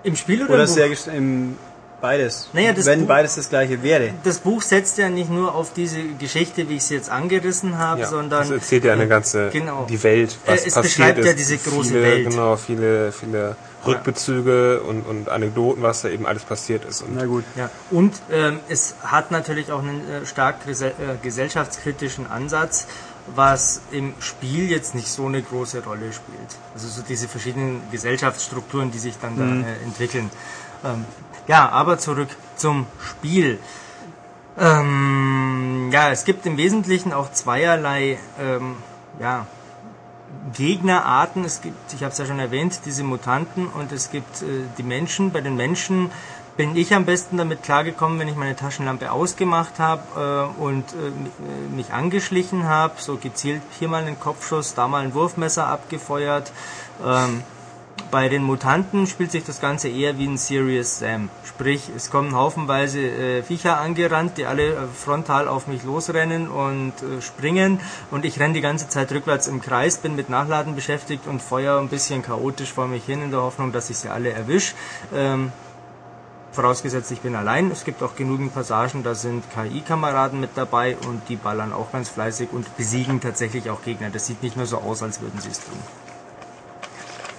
Im 0.02 0.16
Spiel 0.16 0.42
oder, 0.44 0.54
Oder 0.54 0.62
im 0.64 0.68
Buch? 0.68 0.96
sehr 0.96 1.14
im 1.14 1.56
beides. 2.00 2.48
Naja, 2.52 2.72
das 2.72 2.86
wenn 2.86 3.00
Buch- 3.00 3.08
beides 3.08 3.34
das 3.36 3.48
gleiche 3.48 3.82
wäre. 3.82 4.10
Das 4.24 4.38
Buch 4.38 4.62
setzt 4.62 4.98
ja 4.98 5.08
nicht 5.08 5.30
nur 5.30 5.54
auf 5.54 5.72
diese 5.72 6.02
Geschichte, 6.18 6.68
wie 6.68 6.76
ich 6.76 6.84
sie 6.84 6.94
jetzt 6.94 7.10
angerissen 7.10 7.78
habe, 7.78 8.00
Ja, 8.02 8.08
sondern 8.08 8.42
es 8.44 8.50
erzählt 8.50 8.84
ja 8.84 8.92
eine 8.94 9.06
ganze, 9.08 9.50
genau. 9.50 9.86
die 9.88 10.02
Welt, 10.02 10.36
was 10.46 10.64
Äh, 10.64 10.68
es 10.68 10.74
passiert 10.74 10.82
beschreibt 10.84 11.18
ist. 11.20 11.26
ja 11.26 11.32
diese 11.34 11.58
große 11.58 11.88
viele, 11.90 12.02
Welt. 12.02 12.30
Genau, 12.30 12.56
viele, 12.56 13.12
viele 13.12 13.56
Rückbezüge 13.86 14.82
und, 14.82 15.02
und 15.02 15.28
Anekdoten, 15.28 15.82
was 15.82 16.02
da 16.02 16.08
eben 16.08 16.26
alles 16.26 16.42
passiert 16.44 16.84
ist. 16.84 17.02
Und 17.02 17.16
Na 17.16 17.24
gut. 17.26 17.44
Ja, 17.56 17.70
und 17.90 18.14
ähm, 18.32 18.60
es 18.68 18.94
hat 19.02 19.30
natürlich 19.30 19.70
auch 19.72 19.80
einen 19.80 20.00
äh, 20.08 20.26
stark 20.26 20.66
gesell 20.66 20.90
äh, 20.98 21.16
gesellschaftskritischen 21.22 22.26
Ansatz, 22.30 22.86
was 23.34 23.80
im 23.92 24.14
Spiel 24.20 24.70
jetzt 24.70 24.94
nicht 24.94 25.08
so 25.08 25.26
eine 25.26 25.42
große 25.42 25.84
Rolle 25.84 26.12
spielt. 26.12 26.50
Also 26.74 26.88
so 26.88 27.02
diese 27.08 27.28
verschiedenen 27.28 27.80
Gesellschaftsstrukturen, 27.92 28.90
die 28.90 28.98
sich 28.98 29.14
dann 29.20 29.36
da 29.36 29.44
äh, 29.68 29.82
entwickeln. 29.84 30.30
Ähm, 30.84 31.04
ja, 31.50 31.68
aber 31.68 31.98
zurück 31.98 32.28
zum 32.54 32.86
Spiel. 33.04 33.58
Ähm, 34.56 35.90
ja, 35.92 36.10
es 36.10 36.24
gibt 36.24 36.46
im 36.46 36.56
Wesentlichen 36.56 37.12
auch 37.12 37.32
zweierlei 37.32 38.20
ähm, 38.40 38.76
ja, 39.18 39.46
Gegnerarten. 40.56 41.44
Es 41.44 41.60
gibt, 41.60 41.92
ich 41.92 42.04
habe 42.04 42.12
es 42.12 42.18
ja 42.18 42.26
schon 42.26 42.38
erwähnt, 42.38 42.82
diese 42.84 43.02
Mutanten 43.02 43.66
und 43.66 43.90
es 43.90 44.12
gibt 44.12 44.42
äh, 44.42 44.62
die 44.78 44.84
Menschen. 44.84 45.32
Bei 45.32 45.40
den 45.40 45.56
Menschen 45.56 46.12
bin 46.56 46.76
ich 46.76 46.94
am 46.94 47.04
besten 47.04 47.36
damit 47.36 47.64
klargekommen, 47.64 48.20
wenn 48.20 48.28
ich 48.28 48.36
meine 48.36 48.54
Taschenlampe 48.54 49.10
ausgemacht 49.10 49.80
habe 49.80 50.52
äh, 50.56 50.62
und 50.62 50.84
äh, 50.92 51.08
äh, 51.08 51.74
mich 51.74 51.92
angeschlichen 51.92 52.68
habe, 52.68 52.94
so 52.98 53.16
gezielt 53.16 53.62
hier 53.76 53.88
mal 53.88 54.04
einen 54.04 54.20
Kopfschuss, 54.20 54.74
da 54.74 54.86
mal 54.86 55.02
ein 55.02 55.14
Wurfmesser 55.14 55.66
abgefeuert. 55.66 56.52
Ähm, 57.04 57.42
bei 58.10 58.28
den 58.28 58.42
Mutanten 58.42 59.06
spielt 59.06 59.30
sich 59.30 59.44
das 59.44 59.60
Ganze 59.60 59.88
eher 59.88 60.18
wie 60.18 60.26
ein 60.26 60.38
Serious 60.38 60.98
Sam. 60.98 61.28
Sprich, 61.44 61.90
es 61.94 62.10
kommen 62.10 62.34
haufenweise 62.34 63.00
äh, 63.00 63.42
Viecher 63.42 63.80
angerannt, 63.80 64.38
die 64.38 64.46
alle 64.46 64.72
äh, 64.72 64.76
frontal 64.86 65.48
auf 65.48 65.66
mich 65.66 65.84
losrennen 65.84 66.48
und 66.48 66.92
äh, 67.02 67.22
springen 67.22 67.80
und 68.10 68.24
ich 68.24 68.40
renne 68.40 68.54
die 68.54 68.60
ganze 68.60 68.88
Zeit 68.88 69.12
rückwärts 69.12 69.46
im 69.46 69.60
Kreis, 69.60 69.98
bin 69.98 70.16
mit 70.16 70.28
Nachladen 70.28 70.74
beschäftigt 70.74 71.26
und 71.26 71.42
feuer 71.42 71.78
ein 71.78 71.88
bisschen 71.88 72.22
chaotisch 72.22 72.72
vor 72.72 72.86
mich 72.86 73.04
hin 73.04 73.22
in 73.22 73.30
der 73.30 73.42
Hoffnung, 73.42 73.72
dass 73.72 73.90
ich 73.90 73.98
sie 73.98 74.08
alle 74.08 74.30
erwisch. 74.30 74.74
Ähm, 75.14 75.52
vorausgesetzt, 76.52 77.10
ich 77.12 77.20
bin 77.20 77.34
allein. 77.34 77.70
Es 77.70 77.84
gibt 77.84 78.02
auch 78.02 78.16
genügend 78.16 78.54
Passagen, 78.54 79.02
da 79.02 79.14
sind 79.14 79.44
KI-Kameraden 79.54 80.40
mit 80.40 80.50
dabei 80.56 80.96
und 81.08 81.28
die 81.28 81.36
ballern 81.36 81.72
auch 81.72 81.92
ganz 81.92 82.08
fleißig 82.08 82.50
und 82.52 82.76
besiegen 82.76 83.20
tatsächlich 83.20 83.70
auch 83.70 83.82
Gegner. 83.82 84.10
Das 84.10 84.26
sieht 84.26 84.42
nicht 84.42 84.56
nur 84.56 84.66
so 84.66 84.78
aus, 84.78 85.02
als 85.02 85.20
würden 85.20 85.40
sie 85.40 85.50
es 85.50 85.60
tun. 85.60 85.78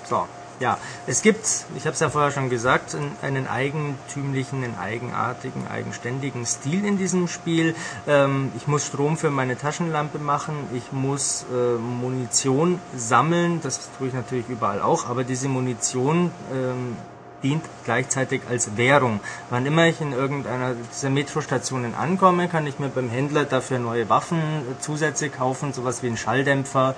So, 0.03 0.27
ja, 0.61 0.77
es 1.07 1.21
gibt, 1.23 1.45
ich 1.75 1.85
habe 1.85 1.93
es 1.95 1.99
ja 1.99 2.09
vorher 2.09 2.31
schon 2.31 2.49
gesagt, 2.49 2.95
einen- 3.21 3.47
eigentümlichen, 3.47 4.63
einen 4.63 4.77
eigenartigen, 4.79 5.67
eigenständigen 5.67 6.45
Stil 6.45 6.85
in 6.85 6.97
diesem 6.97 7.27
Spiel. 7.27 7.75
Ähm, 8.07 8.51
ich 8.55 8.67
muss 8.67 8.85
Strom 8.85 9.17
für 9.17 9.31
meine 9.31 9.57
Taschenlampe 9.57 10.19
machen, 10.19 10.55
ich 10.73 10.91
muss 10.93 11.45
äh, 11.51 11.77
Munition 11.77 12.79
sammeln, 12.95 13.59
das 13.63 13.89
tue 13.97 14.07
ich 14.09 14.13
natürlich 14.13 14.47
überall 14.47 14.81
auch, 14.81 15.09
aber 15.09 15.23
diese 15.23 15.49
Munition 15.49 16.31
ähm, 16.53 16.95
dient 17.43 17.63
gleichzeitig 17.85 18.41
als 18.49 18.77
Währung. 18.77 19.19
Wann 19.49 19.65
immer 19.65 19.87
ich 19.87 19.99
in 19.99 20.13
irgendeiner 20.13 20.75
dieser 20.93 21.09
Metrostationen 21.09 21.95
ankomme, 21.95 22.47
kann 22.47 22.67
ich 22.67 22.77
mir 22.77 22.89
beim 22.89 23.09
Händler 23.09 23.45
dafür 23.45 23.79
neue 23.79 24.09
Waffen, 24.09 24.39
äh, 24.39 25.29
kaufen, 25.29 25.73
sowas 25.73 26.03
wie 26.03 26.07
einen 26.07 26.17
Schalldämpfer 26.17 26.95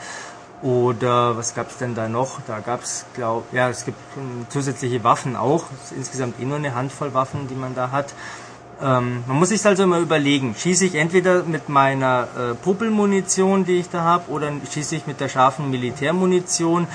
oder 0.62 1.36
was 1.36 1.56
gab's 1.56 1.78
denn 1.78 1.96
da 1.96 2.08
noch? 2.08 2.40
Da 2.48 2.60
gab's, 2.60 3.06
glaub, 3.16 3.52
ja, 3.52 3.70
es 3.70 3.84
gibt 3.86 3.98
ähm, 4.18 4.46
zusätzliche 4.50 5.04
Waffen 5.04 5.36
auch. 5.36 5.66
Es 5.84 5.92
insgesamt 5.92 6.40
eh 6.40 6.46
nur 6.46 6.58
eine 6.58 6.74
Handvoll 6.74 7.14
Waffen, 7.14 7.48
die 7.50 7.56
man 7.56 7.76
da 7.76 7.92
hat. 7.92 8.14
Ähm, 8.82 9.24
man 9.28 9.38
muss 9.38 9.50
sich 9.50 9.66
also 9.66 9.84
immer 9.84 10.00
überlegen, 10.00 10.56
schieße 10.58 10.86
ich 10.86 10.96
entweder 10.96 11.44
mit 11.44 11.70
meiner 11.70 12.28
äh, 12.38 12.54
Popelmunition, 12.56 13.66
die 13.66 13.80
ich 13.80 13.90
da 13.90 14.02
habe, 14.02 14.30
oder 14.32 14.52
schieße 14.72 14.96
ich 14.96 15.08
mit 15.08 15.20
der 15.20 15.30
scharfen 15.30 15.70
Militärmunition 15.70 16.88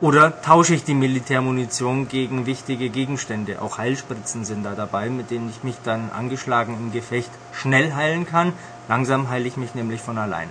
oder 0.00 0.40
tausche 0.40 0.74
ich 0.74 0.84
die 0.84 0.94
Militärmunition 0.94 2.08
gegen 2.08 2.46
wichtige 2.46 2.88
Gegenstände. 2.88 3.60
Auch 3.60 3.78
Heilspritzen 3.78 4.44
sind 4.44 4.64
da 4.64 4.74
dabei, 4.74 5.10
mit 5.10 5.30
denen 5.30 5.50
ich 5.50 5.62
mich 5.62 5.76
dann 5.84 6.10
angeschlagen 6.10 6.74
im 6.74 6.92
Gefecht 6.92 7.30
schnell 7.52 7.92
heilen 7.94 8.26
kann. 8.26 8.52
Langsam 8.88 9.28
heile 9.28 9.46
ich 9.46 9.56
mich 9.56 9.74
nämlich 9.74 10.00
von 10.00 10.16
allein. 10.16 10.48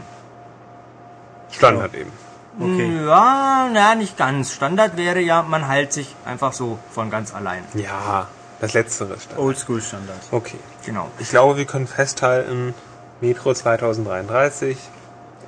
Standard 1.52 1.94
eben. 1.96 2.12
Okay. 2.60 3.06
Ja, 3.06 3.70
na, 3.72 3.96
nicht 3.96 4.18
ganz. 4.18 4.52
Standard 4.54 4.98
wäre 4.98 5.20
ja, 5.22 5.44
man 5.44 5.68
heilt 5.68 5.94
sich 5.94 6.14
einfach 6.26 6.52
so 6.54 6.78
von 6.92 7.10
ganz 7.10 7.34
allein. 7.34 7.64
Ja, 7.74 8.28
das 8.60 8.74
Letztere 8.74 9.14
ist 9.14 9.24
Standard. 9.24 9.46
Oldschool 9.46 9.82
Standard. 9.82 10.18
Okay. 10.32 10.60
Genau. 10.86 11.10
Ich 11.20 11.30
glaube, 11.30 11.58
wir 11.58 11.66
können 11.66 11.88
festhalten, 11.88 12.74
Metro 13.22 13.54
2033, 13.54 14.78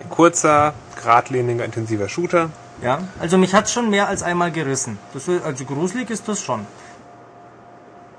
ein 0.01 0.09
kurzer, 0.09 0.73
geradliniger, 0.95 1.65
intensiver 1.65 2.07
Shooter. 2.07 2.49
Ja, 2.81 2.99
also 3.19 3.37
mich 3.37 3.53
hat's 3.53 3.71
schon 3.73 3.89
mehr 3.89 4.07
als 4.07 4.23
einmal 4.23 4.51
gerissen. 4.51 4.97
Das 5.13 5.27
ist, 5.27 5.43
also 5.43 5.65
gruselig 5.65 6.09
ist 6.09 6.27
das 6.27 6.41
schon. 6.41 6.65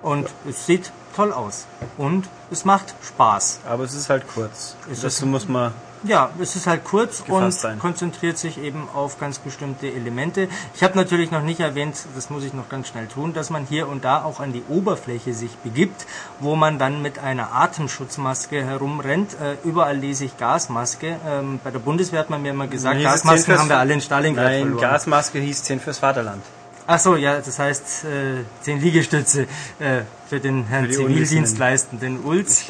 Und 0.03 0.29
es 0.49 0.67
sieht 0.67 0.93
toll 1.17 1.33
aus. 1.33 1.67
Und 1.97 2.29
es 2.51 2.65
macht 2.65 2.95
Spaß. 3.07 3.61
Aber 3.69 3.85
es 3.85 3.95
ist 3.95 4.11
halt 4.11 4.25
kurz. 4.33 4.77
Ist 4.91 5.05
das 5.05 5.15
es- 5.15 5.25
muss 5.25 5.49
man. 5.49 5.73
Ja, 6.05 6.31
es 6.41 6.57
ist 6.57 6.67
halt 6.67 6.85
kurz 6.85 7.23
und 7.29 7.53
sein. 7.53 7.79
konzentriert 7.79 8.37
sich 8.37 8.59
eben 8.59 8.89
auf 8.93 9.21
ganz 9.21 9.39
bestimmte 9.39 9.87
Elemente. 9.87 10.49
Ich 10.75 10.83
habe 10.83 10.97
natürlich 10.97 11.31
noch 11.31 11.43
nicht 11.43 11.61
erwähnt, 11.61 11.97
das 12.15 12.29
muss 12.29 12.43
ich 12.45 12.53
noch 12.55 12.69
ganz 12.69 12.89
schnell 12.89 13.07
tun, 13.07 13.33
dass 13.35 13.51
man 13.51 13.67
hier 13.67 13.89
und 13.89 14.05
da 14.05 14.25
auch 14.25 14.41
an 14.41 14.53
die 14.53 14.63
Oberfläche 14.69 15.33
sich 15.33 15.53
begibt, 15.59 16.07
wo 16.41 16.57
man 16.57 16.79
dann 16.79 17.03
mit 17.03 17.19
einer 17.19 17.55
Atemschutzmaske 17.55 18.65
herumrennt. 18.65 19.35
Äh, 19.35 19.57
überall 19.67 19.97
lese 19.97 20.25
ich 20.25 20.37
Gasmaske. 20.39 21.17
Ähm, 21.27 21.61
bei 21.63 21.71
der 21.71 21.79
Bundeswehr 21.79 22.21
hat 22.21 22.31
man 22.31 22.43
mir 22.43 22.51
immer 22.51 22.67
gesagt, 22.67 22.97
Nee, 22.97 23.05
Gasmasken 23.05 23.59
haben 23.59 23.69
wir 23.69 23.79
alle 23.79 23.95
in 23.95 24.01
Stalingrad 24.01 24.45
Nein, 24.45 24.61
verloren. 24.63 24.81
Gasmaske 24.81 25.39
hieß 25.39 25.63
10 25.63 25.81
fürs 25.81 25.99
Vaterland. 25.99 26.43
Ach 26.87 26.99
so, 26.99 27.15
ja, 27.15 27.41
das 27.41 27.59
heißt 27.59 28.05
äh, 28.05 28.43
zehn 28.63 28.81
Liegestütze 28.81 29.43
äh, 29.79 30.03
für 30.29 30.41
den 30.41 30.65
Herrn 30.65 30.87
Für 30.87 30.93
Zivildienstleistenden 30.93 32.25
Ulz. 32.25 32.65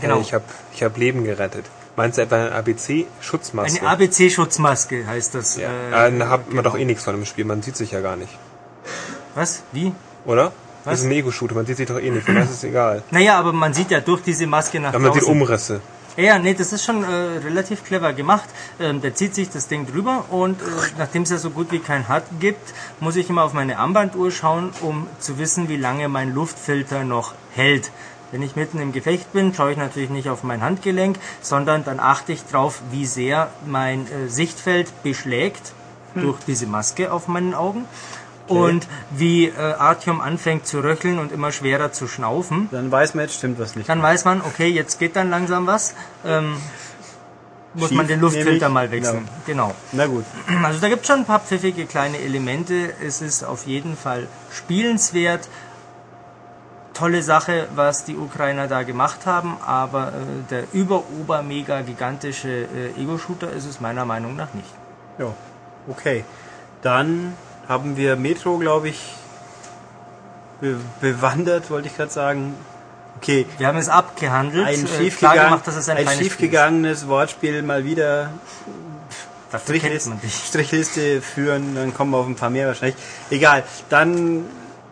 Genau. 0.00 0.18
Äh, 0.18 0.20
ich 0.20 0.34
habe 0.34 0.44
ich 0.74 0.82
hab 0.82 0.96
Leben 0.98 1.24
gerettet. 1.24 1.64
Meinst 2.00 2.16
du 2.16 2.22
etwa 2.22 2.36
eine 2.36 2.52
ABC-Schutzmaske? 2.52 3.80
Eine 3.80 3.90
ABC-Schutzmaske 3.90 5.06
heißt 5.06 5.34
das. 5.34 5.56
ja. 5.58 6.06
Äh, 6.06 6.18
da 6.18 6.30
hat 6.30 6.50
man 6.50 6.64
doch 6.64 6.78
eh 6.78 6.86
nichts 6.86 7.04
von 7.04 7.14
im 7.14 7.26
Spiel, 7.26 7.44
man 7.44 7.60
sieht 7.60 7.76
sich 7.76 7.90
ja 7.90 8.00
gar 8.00 8.16
nicht. 8.16 8.32
was? 9.34 9.62
Wie? 9.72 9.92
Oder? 10.24 10.44
Was? 10.84 10.92
Das 10.92 11.00
ist 11.00 11.04
ein 11.04 11.12
Ego-Shooter, 11.12 11.54
man 11.54 11.66
sieht 11.66 11.76
sich 11.76 11.86
doch 11.86 12.00
eh 12.00 12.08
nicht, 12.08 12.26
das 12.26 12.50
ist 12.52 12.64
egal. 12.64 13.02
Naja, 13.10 13.38
aber 13.38 13.52
man 13.52 13.74
sieht 13.74 13.90
ja 13.90 14.00
durch 14.00 14.22
diese 14.22 14.46
Maske 14.46 14.80
nach 14.80 14.94
Aber 14.94 15.00
man 15.00 15.12
sieht 15.12 15.24
draußen. 15.24 15.42
Umrisse. 15.42 15.80
Ja, 16.16 16.38
nee, 16.38 16.54
das 16.54 16.72
ist 16.72 16.86
schon 16.86 17.04
äh, 17.04 17.06
relativ 17.44 17.84
clever 17.84 18.14
gemacht. 18.14 18.48
Ähm, 18.80 19.02
der 19.02 19.14
zieht 19.14 19.34
sich 19.34 19.50
das 19.50 19.68
Ding 19.68 19.86
drüber 19.86 20.24
und 20.30 20.62
äh, 20.62 20.64
nachdem 20.96 21.24
es 21.24 21.30
ja 21.30 21.36
so 21.36 21.50
gut 21.50 21.70
wie 21.70 21.80
kein 21.80 22.08
HUD 22.08 22.22
gibt, 22.40 22.72
muss 23.00 23.16
ich 23.16 23.28
immer 23.28 23.44
auf 23.44 23.52
meine 23.52 23.78
Armbanduhr 23.78 24.30
schauen, 24.30 24.70
um 24.80 25.06
zu 25.18 25.38
wissen, 25.38 25.68
wie 25.68 25.76
lange 25.76 26.08
mein 26.08 26.32
Luftfilter 26.32 27.04
noch 27.04 27.34
hält. 27.52 27.90
Wenn 28.32 28.42
ich 28.42 28.54
mitten 28.56 28.80
im 28.80 28.92
Gefecht 28.92 29.32
bin, 29.32 29.52
schaue 29.54 29.72
ich 29.72 29.76
natürlich 29.76 30.10
nicht 30.10 30.28
auf 30.28 30.42
mein 30.44 30.62
Handgelenk, 30.62 31.16
sondern 31.42 31.84
dann 31.84 31.98
achte 32.00 32.32
ich 32.32 32.44
drauf, 32.44 32.80
wie 32.90 33.06
sehr 33.06 33.50
mein 33.66 34.06
äh, 34.06 34.28
Sichtfeld 34.28 35.02
beschlägt 35.02 35.72
durch 36.14 36.38
diese 36.46 36.66
Maske 36.66 37.12
auf 37.12 37.28
meinen 37.28 37.54
Augen. 37.54 37.84
Und 38.48 38.88
wie 39.10 39.46
äh, 39.46 39.52
Artyom 39.60 40.20
anfängt 40.20 40.66
zu 40.66 40.80
röcheln 40.80 41.20
und 41.20 41.30
immer 41.30 41.52
schwerer 41.52 41.92
zu 41.92 42.08
schnaufen, 42.08 42.68
Dann 42.72 42.90
weiß 42.90 43.14
man, 43.14 43.26
jetzt 43.26 43.36
stimmt 43.36 43.60
was 43.60 43.76
nicht. 43.76 43.88
dann 43.88 44.02
weiß 44.02 44.24
man, 44.24 44.40
okay, 44.40 44.66
jetzt 44.66 44.98
geht 44.98 45.14
dann 45.14 45.30
langsam 45.30 45.68
was. 45.68 45.94
Ähm, 46.26 46.56
muss 47.74 47.92
man 47.92 48.06
Schief, 48.06 48.08
den 48.08 48.20
Luftfilter 48.20 48.68
mal 48.68 48.90
wechseln. 48.90 49.28
Genau. 49.46 49.72
Na 49.92 50.06
gut. 50.06 50.24
Also 50.64 50.80
da 50.80 50.88
gibt 50.88 51.02
es 51.02 51.06
schon 51.06 51.20
ein 51.20 51.24
paar 51.26 51.38
pfiffige 51.38 51.86
kleine 51.86 52.18
Elemente. 52.18 52.92
Es 53.06 53.22
ist 53.22 53.44
auf 53.44 53.66
jeden 53.66 53.96
Fall 53.96 54.26
spielenswert. 54.52 55.48
Tolle 57.00 57.22
Sache, 57.22 57.66
was 57.74 58.04
die 58.04 58.14
Ukrainer 58.14 58.68
da 58.68 58.82
gemacht 58.82 59.24
haben, 59.24 59.56
aber 59.64 60.08
äh, 60.08 60.50
der 60.50 60.64
über, 60.74 61.02
ober, 61.18 61.42
mega 61.42 61.80
gigantische 61.80 62.50
äh, 62.50 63.02
Ego-Shooter 63.02 63.50
ist 63.52 63.64
es 63.64 63.80
meiner 63.80 64.04
Meinung 64.04 64.36
nach 64.36 64.52
nicht. 64.52 64.68
Ja, 65.18 65.32
okay. 65.88 66.26
Dann 66.82 67.32
haben 67.66 67.96
wir 67.96 68.16
Metro, 68.16 68.58
glaube 68.58 68.90
ich, 68.90 69.00
be 70.60 70.76
bewandert, 71.00 71.70
wollte 71.70 71.88
ich 71.88 71.96
gerade 71.96 72.10
sagen. 72.10 72.54
Okay, 73.16 73.46
Wir 73.56 73.66
haben 73.66 73.78
es 73.78 73.88
abgehandelt, 73.88 74.66
ein, 74.66 74.84
äh, 74.84 74.86
schiefgegangen, 74.86 75.44
gemacht, 75.44 75.88
ein, 75.88 76.06
ein 76.06 76.18
schiefgegangenes 76.18 77.08
Wortspiel 77.08 77.62
mal 77.62 77.86
wieder 77.86 78.28
Strichliste. 79.58 80.12
Strichliste 80.28 81.22
führen, 81.22 81.74
dann 81.74 81.94
kommen 81.94 82.10
wir 82.10 82.18
auf 82.18 82.26
ein 82.26 82.36
paar 82.36 82.50
mehr 82.50 82.66
wahrscheinlich. 82.66 82.96
Egal, 83.30 83.64
dann 83.88 84.44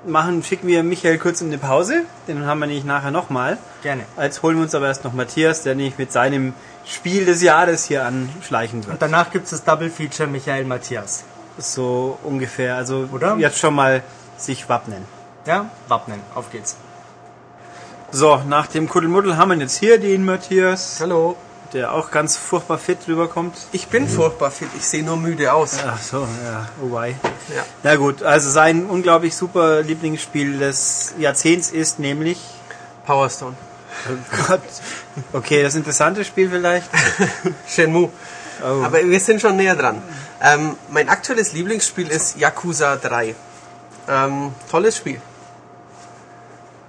machen, 0.07 0.43
schicken 0.43 0.67
wir 0.67 0.83
Michael 0.83 1.19
kurz 1.19 1.41
in 1.41 1.49
eine 1.49 1.59
Pause, 1.59 2.03
den 2.27 2.47
haben 2.47 2.59
wir 2.61 2.67
nämlich 2.67 2.85
nachher 2.85 3.11
nochmal. 3.11 3.59
Gerne. 3.83 4.05
Als 4.17 4.43
holen 4.43 4.57
wir 4.57 4.63
uns 4.63 4.75
aber 4.75 4.87
erst 4.87 5.05
noch 5.05 5.13
Matthias, 5.13 5.63
der 5.63 5.75
nämlich 5.75 5.99
mit 5.99 6.13
seinem 6.13 6.55
Spiel 6.85 7.25
des 7.25 7.43
Jahres 7.43 7.85
hier 7.85 8.05
anschleichen 8.05 8.85
wird. 8.85 8.95
Und 8.95 9.03
danach 9.03 9.31
gibt 9.31 9.45
es 9.45 9.51
das 9.51 9.65
Double 9.65 9.91
Feature 9.91 10.29
Michael 10.29 10.65
Matthias. 10.65 11.25
So 11.59 12.19
ungefähr, 12.23 12.77
also 12.77 13.09
Oder? 13.13 13.37
jetzt 13.37 13.59
schon 13.59 13.75
mal 13.75 14.03
sich 14.37 14.69
wappnen. 14.69 15.05
Ja, 15.47 15.71
wappnen, 15.89 16.21
auf 16.35 16.51
geht's. 16.51 16.77
So, 18.11 18.41
nach 18.49 18.69
dem 18.69 18.89
Kuddelmuddel 18.89 19.37
haben 19.37 19.51
wir 19.51 19.59
jetzt 19.59 19.79
hier 19.79 19.99
den 19.99 20.25
Matthias, 20.25 20.99
Hallo. 21.01 21.37
Der 21.73 21.93
auch 21.93 22.11
ganz 22.11 22.37
furchtbar 22.37 22.79
fit 22.79 22.99
rüberkommt. 23.07 23.55
Ich 23.73 23.89
bin 23.89 24.09
furchtbar 24.09 24.51
fit, 24.51 24.69
ich 24.77 24.87
sehe 24.87 25.03
nur 25.03 25.17
müde 25.17 25.53
aus. 25.53 25.79
Ach 25.87 26.01
so, 26.01 26.27
ja, 26.45 26.69
oh 26.83 26.93
wei. 26.93 27.15
Ja. 27.55 27.63
Na 27.83 27.97
gut, 27.97 28.23
also 28.23 28.51
sein 28.51 28.87
unglaublich 28.87 29.35
super 29.35 29.83
Lieblingsspiel 29.83 30.59
des 30.59 31.15
Jahrzehnts 31.19 31.71
ist 31.71 31.99
nämlich. 31.99 32.39
Power 33.07 33.31
Stone. 33.31 33.57
Oh 34.09 34.37
Gott. 34.47 34.63
Okay, 35.33 35.63
das 35.63 35.75
interessante 35.75 36.25
Spiel 36.25 36.51
vielleicht. 36.51 36.89
Shenmue. 37.69 38.11
Oh. 38.63 38.83
Aber 38.85 39.03
wir 39.03 39.21
sind 39.21 39.41
schon 39.41 39.57
näher 39.57 39.77
dran. 39.77 40.03
Ähm, 40.43 40.77
mein 40.91 41.09
aktuelles 41.09 41.53
Lieblingsspiel 41.53 42.09
ist 42.09 42.37
Yakuza 42.37 42.97
3. 42.97 43.35
Ähm, 44.09 44.53
tolles 44.71 44.97
Spiel. 44.97 45.21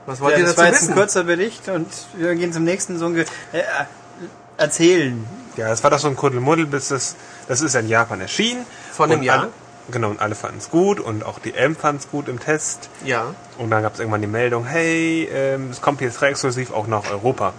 Was 0.05 0.19
wollt 0.21 0.33
ja, 0.33 0.39
ihr 0.39 0.45
das 0.45 0.55
dazu 0.55 0.61
war 0.61 0.67
jetzt 0.67 0.81
ein 0.81 0.87
wissen? 0.87 0.95
kurzer 0.95 1.23
Bericht 1.23 1.69
und 1.69 1.87
wir 2.13 2.33
gehen 2.35 2.51
zum 2.51 2.63
nächsten 2.63 2.97
so 2.97 3.05
ungefähr. 3.05 3.31
Äh, 3.53 3.61
erzählen. 4.59 5.25
Ja, 5.57 5.71
es 5.71 5.83
war 5.83 5.89
doch 5.89 5.99
so 5.99 6.07
ein 6.07 6.15
Kuddelmuddel, 6.15 6.65
bis 6.65 6.89
das, 6.89 7.15
das 7.47 7.61
ist 7.61 7.75
in 7.75 7.87
Japan 7.87 8.21
erschienen. 8.21 8.65
Vor 8.93 9.05
einem 9.05 9.19
Und 9.19 9.23
Jahr? 9.23 9.39
Alle, 9.39 9.49
genau, 9.91 10.09
und 10.09 10.21
alle 10.21 10.35
fanden 10.35 10.59
es 10.59 10.69
gut 10.69 10.99
und 10.99 11.25
auch 11.25 11.39
die 11.39 11.53
M 11.53 11.75
fand 11.75 12.01
es 12.01 12.09
gut 12.09 12.27
im 12.27 12.39
Test. 12.39 12.89
Ja, 13.03 13.33
Und 13.57 13.69
dann 13.71 13.81
gab 13.83 13.93
es 13.95 13.99
irgendwann 13.99 14.21
die 14.21 14.27
Meldung, 14.27 14.65
hey, 14.65 15.27
ähm, 15.33 15.69
es 15.71 15.81
kommt 15.81 16.01
PS3 16.01 16.27
exklusiv 16.27 16.71
auch 16.71 16.87
nach 16.87 17.09
Europa. 17.11 17.53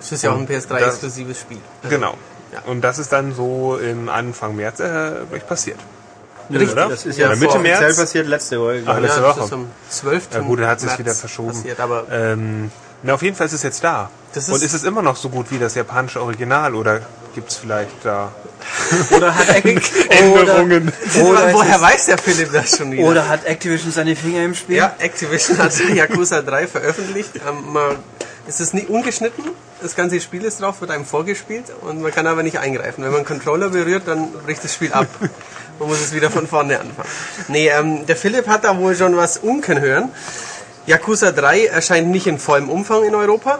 es 0.00 0.12
ist 0.12 0.22
ja 0.22 0.32
auch 0.32 0.38
ein 0.38 0.46
das- 0.46 0.66
PS3-exklusives 0.68 1.40
Spiel. 1.40 1.58
Also, 1.82 1.94
Genau. 1.94 2.14
Ja. 2.52 2.60
Und 2.66 2.80
das 2.80 2.98
ist 2.98 3.12
dann 3.12 3.34
so 3.34 3.76
im 3.76 4.08
Anfang 4.08 4.54
März 4.56 4.80
äh, 4.80 5.10
passiert. 5.46 5.78
Richtig, 6.48 6.70
oder? 6.72 6.88
Das 6.88 7.04
ist 7.04 7.18
Ja, 7.18 7.30
ja, 7.30 7.36
Mitte 7.36 7.58
März. 7.58 7.96
passiert 7.96 8.28
letzte 8.28 8.60
Woche. 8.60 8.82
Ach, 8.86 9.00
letzte 9.00 9.20
ja, 9.20 9.26
das 9.26 9.36
Woche. 9.36 9.44
ist 9.46 9.52
am 9.52 9.66
12. 9.90 10.28
Ja 10.32 10.40
gut, 10.40 10.60
dann 10.60 10.68
hat 10.68 10.78
es 10.78 10.84
sich 10.88 10.98
wieder 10.98 11.12
verschoben. 11.12 11.48
Passiert, 11.48 11.80
aber 11.80 12.06
Ähm, 12.10 12.70
na, 13.02 13.14
auf 13.14 13.22
jeden 13.22 13.36
Fall 13.36 13.46
ist 13.46 13.52
es 13.52 13.62
jetzt 13.62 13.82
da. 13.84 14.10
Das 14.34 14.48
und 14.48 14.56
ist- 14.56 14.62
ist 14.64 14.74
es 14.74 14.84
immer 14.84 15.02
noch 15.02 15.16
so 15.16 15.28
gut 15.28 15.50
wie 15.50 15.58
das 15.58 15.74
japanische 15.74 16.20
Original 16.20 16.74
oder 16.74 17.00
gibt 17.34 17.50
es 17.50 17.56
vielleicht 17.56 17.90
da 18.04 18.32
Oder 19.10 19.34
hat, 19.34 19.48
Änderungen? 20.10 20.92
oder, 21.22 21.52
woher 21.52 21.80
weiß 21.80 22.06
der 22.06 22.18
Philipp 22.18 22.52
das 22.52 22.76
schon 22.76 22.92
wieder? 22.92 23.04
oder 23.04 23.28
hat 23.28 23.44
Activision 23.44 23.92
seine 23.92 24.16
Finger 24.16 24.42
im 24.44 24.54
Spiel? 24.54 24.76
Ja, 24.76 24.94
Activision 24.98 25.58
hat 25.58 25.72
Yakuza 25.94 26.42
3 26.42 26.66
veröffentlicht. 26.66 27.30
Ähm, 27.48 27.72
man, 27.72 27.96
es 28.48 28.60
ist 28.60 28.74
nicht 28.74 28.88
ungeschnitten, 28.88 29.44
das 29.82 29.94
ganze 29.94 30.20
Spiel 30.20 30.44
ist 30.44 30.60
drauf, 30.60 30.80
wird 30.80 30.90
einem 30.90 31.04
vorgespielt 31.04 31.64
und 31.82 32.00
man 32.00 32.12
kann 32.12 32.26
aber 32.26 32.42
nicht 32.42 32.58
eingreifen. 32.58 33.02
Wenn 33.04 33.10
man 33.10 33.18
einen 33.18 33.26
Controller 33.26 33.68
berührt, 33.68 34.04
dann 34.06 34.32
bricht 34.32 34.64
das 34.64 34.74
Spiel 34.74 34.92
ab. 34.92 35.06
Man 35.78 35.88
muss 35.88 36.00
es 36.00 36.14
wieder 36.14 36.30
von 36.30 36.46
vorne 36.48 36.80
anfangen. 36.80 37.08
Nee, 37.48 37.68
ähm, 37.68 38.06
der 38.06 38.16
Philipp 38.16 38.48
hat 38.48 38.64
da 38.64 38.76
wohl 38.78 38.96
schon 38.96 39.16
was 39.16 39.36
unken 39.36 39.80
hören. 39.80 40.10
Yakuza 40.86 41.32
3 41.32 41.66
erscheint 41.66 42.08
nicht 42.08 42.26
in 42.26 42.38
vollem 42.38 42.68
Umfang 42.68 43.04
in 43.04 43.14
Europa 43.14 43.58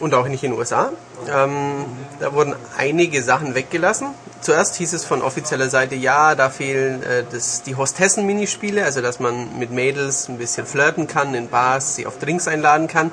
und 0.00 0.12
auch 0.12 0.26
nicht 0.26 0.42
in 0.42 0.50
den 0.50 0.58
USA. 0.58 0.90
Ähm, 1.32 1.84
da 2.18 2.32
wurden 2.32 2.54
einige 2.76 3.22
Sachen 3.22 3.54
weggelassen. 3.54 4.08
Zuerst 4.44 4.74
hieß 4.76 4.92
es 4.92 5.04
von 5.06 5.22
offizieller 5.22 5.70
Seite, 5.70 5.94
ja, 5.94 6.34
da 6.34 6.50
fehlen 6.50 7.02
äh, 7.02 7.24
das, 7.32 7.62
die 7.62 7.76
Hostessen-Minispiele, 7.76 8.84
also 8.84 9.00
dass 9.00 9.18
man 9.18 9.58
mit 9.58 9.70
Mädels 9.70 10.28
ein 10.28 10.36
bisschen 10.36 10.66
flirten 10.66 11.06
kann 11.06 11.34
in 11.34 11.48
Bars, 11.48 11.96
sie 11.96 12.06
auf 12.06 12.18
Drinks 12.18 12.46
einladen 12.46 12.86
kann. 12.86 13.10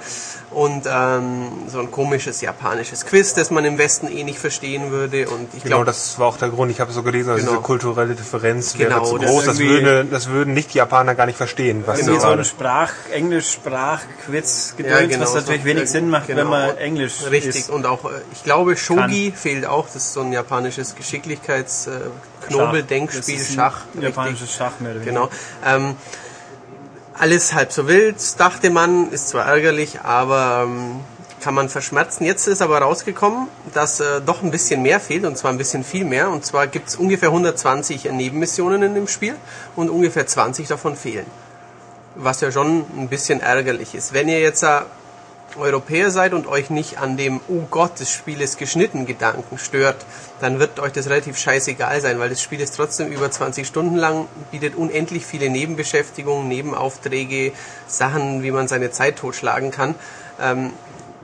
Und 0.50 0.84
ähm, 0.86 1.48
so 1.68 1.80
ein 1.80 1.90
komisches 1.92 2.42
japanisches 2.42 3.06
Quiz, 3.06 3.34
das 3.34 3.52
man 3.52 3.64
im 3.64 3.78
Westen 3.78 4.10
eh 4.10 4.26
nicht 4.26 4.38
verstehen 4.40 4.92
würde. 4.92 5.30
Und 5.30 5.48
ich 5.54 5.64
Genau, 5.64 5.78
glaube, 5.78 5.86
das 5.86 6.20
war 6.20 6.28
auch 6.28 6.36
der 6.36 6.50
Grund. 6.50 6.70
Ich 6.72 6.82
habe 6.82 6.92
so 6.92 7.04
gelesen, 7.04 7.30
also 7.30 7.40
Genau. 7.42 7.52
diese 7.54 7.62
kulturelle 7.64 8.16
Differenz 8.16 8.78
wäre 8.78 8.90
Genau, 8.90 9.06
zu 9.06 9.18
das 9.18 9.30
groß. 9.32 9.46
Das, 9.46 9.60
würde, 9.60 10.04
das 10.04 10.28
würden 10.28 10.54
nicht 10.54 10.74
die 10.74 10.80
Japaner 10.80 11.16
gar 11.16 11.26
nicht 11.28 11.38
verstehen, 11.38 11.84
was 11.86 12.00
Irgendwie 12.00 12.20
so 12.20 12.28
ein. 12.28 12.44
Sprach, 12.44 12.92
Englisch-Sprach-Quiz 13.14 14.76
Ja, 14.80 15.06
genau, 15.06 15.22
was 15.22 15.36
natürlich 15.36 15.62
so, 15.62 15.66
wenig 15.68 15.84
äh, 15.84 15.88
Sinn 15.88 16.10
macht, 16.10 16.28
genau. 16.28 16.42
wenn 16.42 16.48
man 16.50 16.78
Englisch 16.78 17.14
Richtig, 17.30 17.56
ist. 17.56 17.70
und 17.70 17.86
auch, 17.86 18.04
äh, 18.04 18.10
ich 18.34 18.44
glaube, 18.44 18.76
Shogi 18.76 19.32
fehlt 19.34 19.66
auch. 19.66 19.86
Das 19.86 19.96
ist 19.96 20.14
so 20.14 20.20
ein 20.22 20.34
japanisches 20.34 20.96
Geschicklichkeits-, 20.98 21.21
ist 23.42 23.52
ein 23.52 23.56
Schach. 23.56 23.82
Japanisches 24.00 24.54
Schach 24.54 24.80
mehr 24.80 24.96
oder 24.96 25.02
Genau. 25.02 25.30
Ähm, 25.66 25.96
alles 27.14 27.54
halb 27.54 27.72
so 27.72 27.88
wild, 27.88 28.18
dachte 28.40 28.70
man, 28.70 29.12
ist 29.12 29.30
zwar 29.30 29.46
ärgerlich, 29.46 30.02
aber 30.02 30.64
ähm, 30.66 31.02
kann 31.42 31.54
man 31.54 31.70
verschmerzen. 31.70 32.26
Jetzt 32.26 32.48
ist 32.48 32.62
aber 32.62 32.80
rausgekommen, 32.80 33.48
dass 33.74 34.00
äh, 34.00 34.22
doch 34.22 34.44
ein 34.44 34.52
bisschen 34.52 34.82
mehr 34.82 35.00
fehlt, 35.00 35.26
und 35.26 35.38
zwar 35.38 35.52
ein 35.52 35.58
bisschen 35.58 35.84
viel 35.84 36.06
mehr. 36.06 36.30
Und 36.30 36.46
zwar 36.46 36.68
gibt 36.68 36.90
es 36.90 36.96
ungefähr 36.96 37.30
120 37.30 38.06
Nebenmissionen 38.12 38.82
in 38.84 38.96
dem 38.96 39.08
Spiel 39.08 39.36
und 39.76 39.90
ungefähr 39.90 40.26
20 40.26 40.68
davon 40.68 40.96
fehlen. 40.96 41.26
Was 42.16 42.42
ja 42.42 42.52
schon 42.52 42.86
ein 42.98 43.08
bisschen 43.08 43.40
ärgerlich 43.40 43.96
ist. 43.96 44.14
Wenn 44.14 44.28
ihr 44.28 44.40
jetzt 44.40 44.64
äh, 44.64 44.82
Europäer 45.58 46.12
seid 46.12 46.34
und 46.34 46.48
euch 46.48 46.70
nicht 46.70 46.98
an 46.98 47.18
dem 47.18 47.42
Oh 47.48 47.64
Gott, 47.70 47.94
das 48.00 48.12
Spiel 48.12 48.42
ist 48.42 48.58
geschnitten 48.58 49.06
Gedanken 49.06 49.58
stört, 49.58 50.06
dann 50.40 50.60
wird 50.60 50.80
euch 50.80 50.92
das 50.92 51.08
relativ 51.08 51.38
scheißegal 51.38 52.02
sein, 52.02 52.20
weil 52.20 52.30
das 52.30 52.42
Spiel 52.42 52.60
ist 52.60 52.76
trotzdem 52.76 53.12
über 53.12 53.30
20 53.30 53.68
Stunden 53.68 53.96
lang, 53.96 54.28
bietet 54.52 54.76
unendlich 54.76 55.26
viele 55.26 55.50
Nebenbeschäftigungen, 55.50 56.48
Nebenaufträge, 56.48 57.52
Sachen, 57.88 58.44
wie 58.44 58.52
man 58.52 58.68
seine 58.68 58.92
Zeit 58.92 59.18
totschlagen 59.18 59.72
kann. 59.72 59.96
Ähm, 60.40 60.72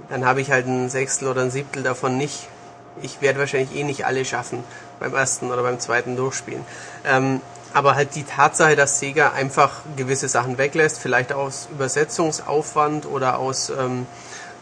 dann 0.10 0.26
habe 0.26 0.41
ich 0.41 0.52
halt 0.52 0.68
ein 0.68 0.90
Sechstel 0.90 1.28
oder 1.28 1.41
ein 1.41 1.52
Siebtel 1.52 1.84
davon 1.84 2.18
nicht. 2.18 2.48
Ich 3.02 3.22
werde 3.22 3.40
wahrscheinlich 3.40 3.76
eh 3.76 3.84
nicht 3.84 4.06
alle 4.06 4.26
schaffen 4.26 4.64
beim 4.99 5.14
ersten 5.14 5.52
oder 5.52 5.62
beim 5.62 5.80
zweiten 5.80 6.16
Durchspielen. 6.16 6.64
Ähm, 7.06 7.41
aber 7.78 7.95
halt 7.95 8.16
die 8.16 8.24
Tatsache, 8.24 8.76
dass 8.76 8.99
Sega 8.99 9.32
einfach 9.32 9.82
gewisse 9.95 10.28
Sachen 10.28 10.58
weglässt, 10.58 10.99
vielleicht 10.99 11.32
aus 11.32 11.68
Übersetzungsaufwand 11.72 13.06
oder 13.06 13.38
aus 13.40 13.70
ähm, 13.70 14.06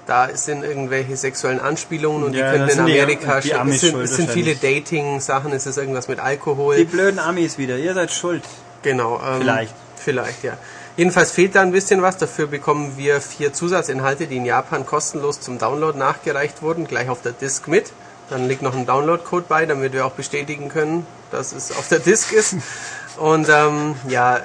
da 0.07 0.29
sind 0.35 0.63
irgendwelche 0.63 1.17
sexuellen 1.17 1.59
Anspielungen 1.59 2.23
und 2.23 2.33
Ja, 2.35 2.51
die 2.51 2.57
könnten 2.59 2.79
in 2.81 2.85
die- 2.85 3.01
Amerika 3.01 3.39
die 3.39 3.55
Amis 3.55 3.75
es 3.75 3.81
sind, 3.81 3.99
es 4.01 4.15
sind 4.17 4.29
viele. 4.29 4.55
Dating-Sachen, 4.55 5.51
es 5.51 5.65
ist 5.65 5.77
irgendwas 5.77 6.07
mit 6.07 6.19
Alkohol. 6.19 6.75
Die 6.77 6.83
blöden 6.83 7.19
Amis 7.19 7.57
wieder, 7.57 7.77
ihr 7.77 7.93
seid 7.95 8.11
schuld. 8.11 8.43
Genau. 8.83 9.19
Ähm, 9.25 9.41
Vielleicht. 9.41 9.73
Vielleicht, 9.97 10.43
ja. 10.43 10.57
Jedenfalls 10.97 11.31
fehlt 11.31 11.55
da 11.55 11.61
ein 11.61 11.71
bisschen 11.71 12.03
was. 12.03 12.17
Dafür 12.17 12.45
bekommen 12.47 12.93
wir 12.97 13.19
vier 13.19 13.51
Zusatzinhalte, 13.51 14.27
die 14.27 14.37
in 14.37 14.45
Japan 14.45 14.85
kostenlos 14.85 15.41
zum 15.41 15.57
Download 15.57 15.97
nachgereicht 15.97 16.61
wurden, 16.61 16.85
gleich 16.87 17.09
auf 17.09 17.21
der 17.23 17.31
Disk 17.31 17.67
mit. 17.67 17.91
Dann 18.29 18.47
liegt 18.47 18.61
noch 18.61 18.75
ein 18.75 18.85
Download-Code 18.85 19.45
bei, 19.49 19.65
damit 19.65 19.93
wir 19.93 20.05
auch 20.05 20.11
bestätigen 20.11 20.69
können, 20.69 21.05
dass 21.31 21.51
es 21.51 21.71
auf 21.71 21.87
der 21.89 21.99
Disk 21.99 22.31
ist. 22.31 22.55
Und 23.17 23.47
ähm, 23.49 23.95
ja, 24.07 24.41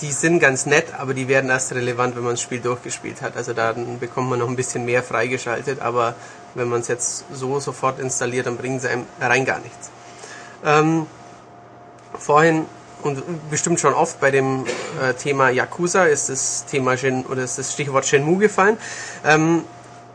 die 0.00 0.10
sind 0.10 0.40
ganz 0.40 0.66
nett, 0.66 0.86
aber 0.98 1.14
die 1.14 1.28
werden 1.28 1.50
erst 1.50 1.72
relevant, 1.72 2.16
wenn 2.16 2.24
man 2.24 2.32
das 2.32 2.40
Spiel 2.40 2.60
durchgespielt 2.60 3.22
hat. 3.22 3.36
Also 3.36 3.52
dann 3.52 3.98
bekommt 3.98 4.30
man 4.30 4.38
noch 4.38 4.48
ein 4.48 4.56
bisschen 4.56 4.84
mehr 4.84 5.02
freigeschaltet, 5.02 5.80
aber 5.80 6.14
wenn 6.54 6.68
man 6.68 6.80
es 6.80 6.88
jetzt 6.88 7.24
so 7.32 7.60
sofort 7.60 7.98
installiert, 7.98 8.46
dann 8.46 8.56
bringen 8.56 8.80
sie 8.80 8.88
einem 8.88 9.06
rein 9.20 9.44
gar 9.44 9.60
nichts. 9.60 9.90
Ähm, 10.64 11.06
vorhin 12.18 12.66
und 13.02 13.50
bestimmt 13.50 13.80
schon 13.80 13.92
oft 13.92 14.18
bei 14.18 14.30
dem 14.30 14.64
äh, 15.00 15.12
Thema 15.14 15.50
Yakuza 15.50 16.04
ist 16.04 16.30
das 16.30 16.64
Thema 16.64 16.96
Shen, 16.96 17.26
oder 17.26 17.42
ist 17.42 17.58
das 17.58 17.72
Stichwort 17.72 18.06
Shenmue 18.06 18.38
gefallen. 18.38 18.78
Ähm, 19.24 19.64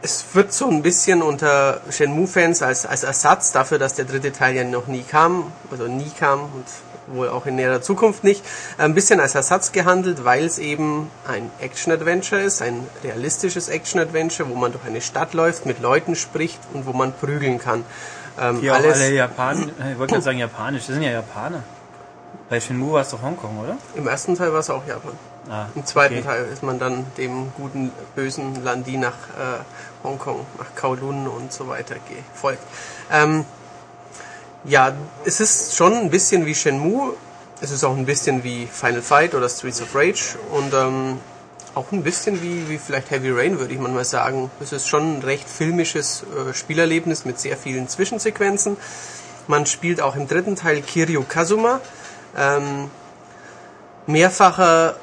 es 0.02 0.26
wird 0.34 0.54
so 0.54 0.68
ein 0.70 0.82
bisschen 0.82 1.22
unter 1.22 1.82
Shenmue-Fans 1.92 2.64
als, 2.64 2.86
als 2.86 3.04
Ersatz 3.04 3.52
dafür, 3.52 3.78
dass 3.80 3.96
der 3.96 4.06
dritte 4.06 4.32
Teil 4.32 4.56
ja 4.56 4.64
noch 4.64 4.88
nie 4.88 5.04
kam, 5.04 5.52
also 5.72 5.88
nie 5.88 6.10
kam 6.18 6.42
und 6.42 6.66
wohl 7.14 7.30
auch 7.30 7.46
in 7.46 7.56
näherer 7.56 7.82
Zukunft 7.82 8.24
nicht, 8.24 8.44
ein 8.78 8.94
bisschen 8.94 9.20
als 9.20 9.36
Ersatz 9.36 9.72
gehandelt, 9.72 10.26
weil 10.26 10.46
es 10.46 10.60
eben 10.60 11.10
ein 11.28 11.50
Action-Adventure 11.60 12.42
ist, 12.42 12.62
ein 12.62 12.88
realistisches 13.04 13.70
Action-Adventure, 13.70 14.50
wo 14.50 14.56
man 14.56 14.72
durch 14.72 14.86
eine 14.86 15.02
Stadt 15.02 15.34
läuft, 15.34 15.66
mit 15.66 15.82
Leuten 15.82 16.16
spricht 16.16 16.60
und 16.74 16.86
wo 16.86 16.94
man 16.94 17.14
prügeln 17.14 17.60
kann. 17.60 17.84
Ähm, 18.40 18.62
Die 18.62 18.72
auch 18.72 18.76
alle 18.76 19.12
Japan, 19.12 19.72
ich 19.92 20.00
wollte 20.00 20.14
gerade 20.14 20.24
sagen 20.24 20.38
Japanisch, 20.38 20.86
das 20.86 20.96
sind 20.96 21.04
ja 21.04 21.12
Japaner. 21.12 21.64
Bei 22.50 22.60
Shenmue 22.60 22.94
war 22.94 23.02
es 23.02 23.10
doch 23.10 23.22
Hongkong, 23.22 23.60
oder? 23.60 23.78
Im 23.96 24.08
ersten 24.08 24.36
Teil 24.36 24.52
war 24.52 24.60
es 24.60 24.70
auch 24.70 24.86
Japan. 24.88 25.12
Ah, 25.50 25.68
Im 25.76 25.86
zweiten 25.86 26.16
okay. 26.16 26.24
Teil 26.24 26.46
ist 26.52 26.64
man 26.64 26.80
dann 26.80 27.06
dem 27.18 27.52
guten, 27.58 27.92
bösen 28.16 28.64
Landi 28.64 28.98
nach 28.98 29.14
äh, 29.14 30.04
Hongkong, 30.04 30.46
nach 30.58 30.76
Kowloon 30.76 31.28
und 31.28 31.52
so 31.52 31.68
weiter 31.68 31.96
gefolgt. 31.96 32.62
Ähm, 33.12 33.46
ja, 34.66 34.94
es 35.26 35.40
ist 35.40 35.76
schon 35.76 35.94
ein 35.94 36.10
bisschen 36.10 36.46
wie 36.46 36.56
Shenmue. 36.56 37.16
Es 37.62 37.72
ist 37.72 37.84
auch 37.84 37.96
ein 37.96 38.06
bisschen 38.06 38.44
wie 38.44 38.68
Final 38.68 39.02
Fight 39.02 39.36
oder 39.36 39.50
Streets 39.50 39.82
of 39.82 39.94
Rage 39.94 40.38
und 40.52 40.74
ähm, 40.74 41.20
auch 41.76 41.92
ein 41.92 42.04
bisschen 42.04 42.42
wie, 42.42 42.70
wie 42.70 42.78
vielleicht 42.78 43.12
Heavy 43.12 43.32
Rain, 43.32 43.60
würde 43.60 43.74
ich 43.74 43.80
mal 43.80 44.04
sagen. 44.06 44.50
Es 44.60 44.72
ist 44.72 44.88
schon 44.88 45.18
ein 45.18 45.22
recht 45.22 45.48
filmisches 45.48 46.24
äh, 46.24 46.54
Spielerlebnis 46.54 47.26
mit 47.26 47.40
sehr 47.40 47.58
vielen 47.58 47.88
Zwischensequenzen. 47.88 48.78
Man 49.48 49.66
spielt 49.66 50.02
auch 50.02 50.16
im 50.16 50.28
dritten 50.28 50.56
Teil 50.56 50.82
Kiryu 50.82 51.24
Kazuma, 51.28 51.82
ähm, 52.38 52.90
mehrfacher 54.08 54.96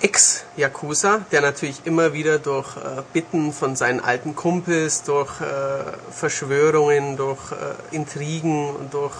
Ex-Yakuza, 0.00 1.22
der 1.32 1.40
natürlich 1.40 1.82
immer 1.84 2.12
wieder 2.12 2.38
durch 2.38 2.76
äh, 2.76 3.02
Bitten 3.12 3.52
von 3.52 3.74
seinen 3.76 4.00
alten 4.00 4.36
Kumpels, 4.36 5.02
durch 5.02 5.40
äh, 5.40 5.44
Verschwörungen, 6.10 7.16
durch 7.16 7.52
äh, 7.52 7.94
Intrigen 7.94 8.70
und 8.70 8.92
durch 8.92 9.14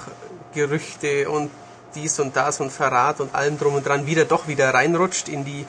Gerüchte 0.53 1.31
und 1.31 1.51
dies 1.95 2.19
und 2.21 2.37
das 2.37 2.61
und 2.61 2.71
Verrat 2.73 3.21
und 3.21 3.35
allem 3.35 3.59
drum 3.59 3.75
und 3.75 3.87
dran 3.87 4.07
wieder 4.07 4.25
doch 4.25 4.49
wieder 4.49 4.73
reinrutscht 4.75 5.29
in 5.29 5.45
die 5.45 5.67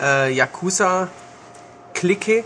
äh, 0.00 0.32
Yakuza-Clique. 0.32 2.44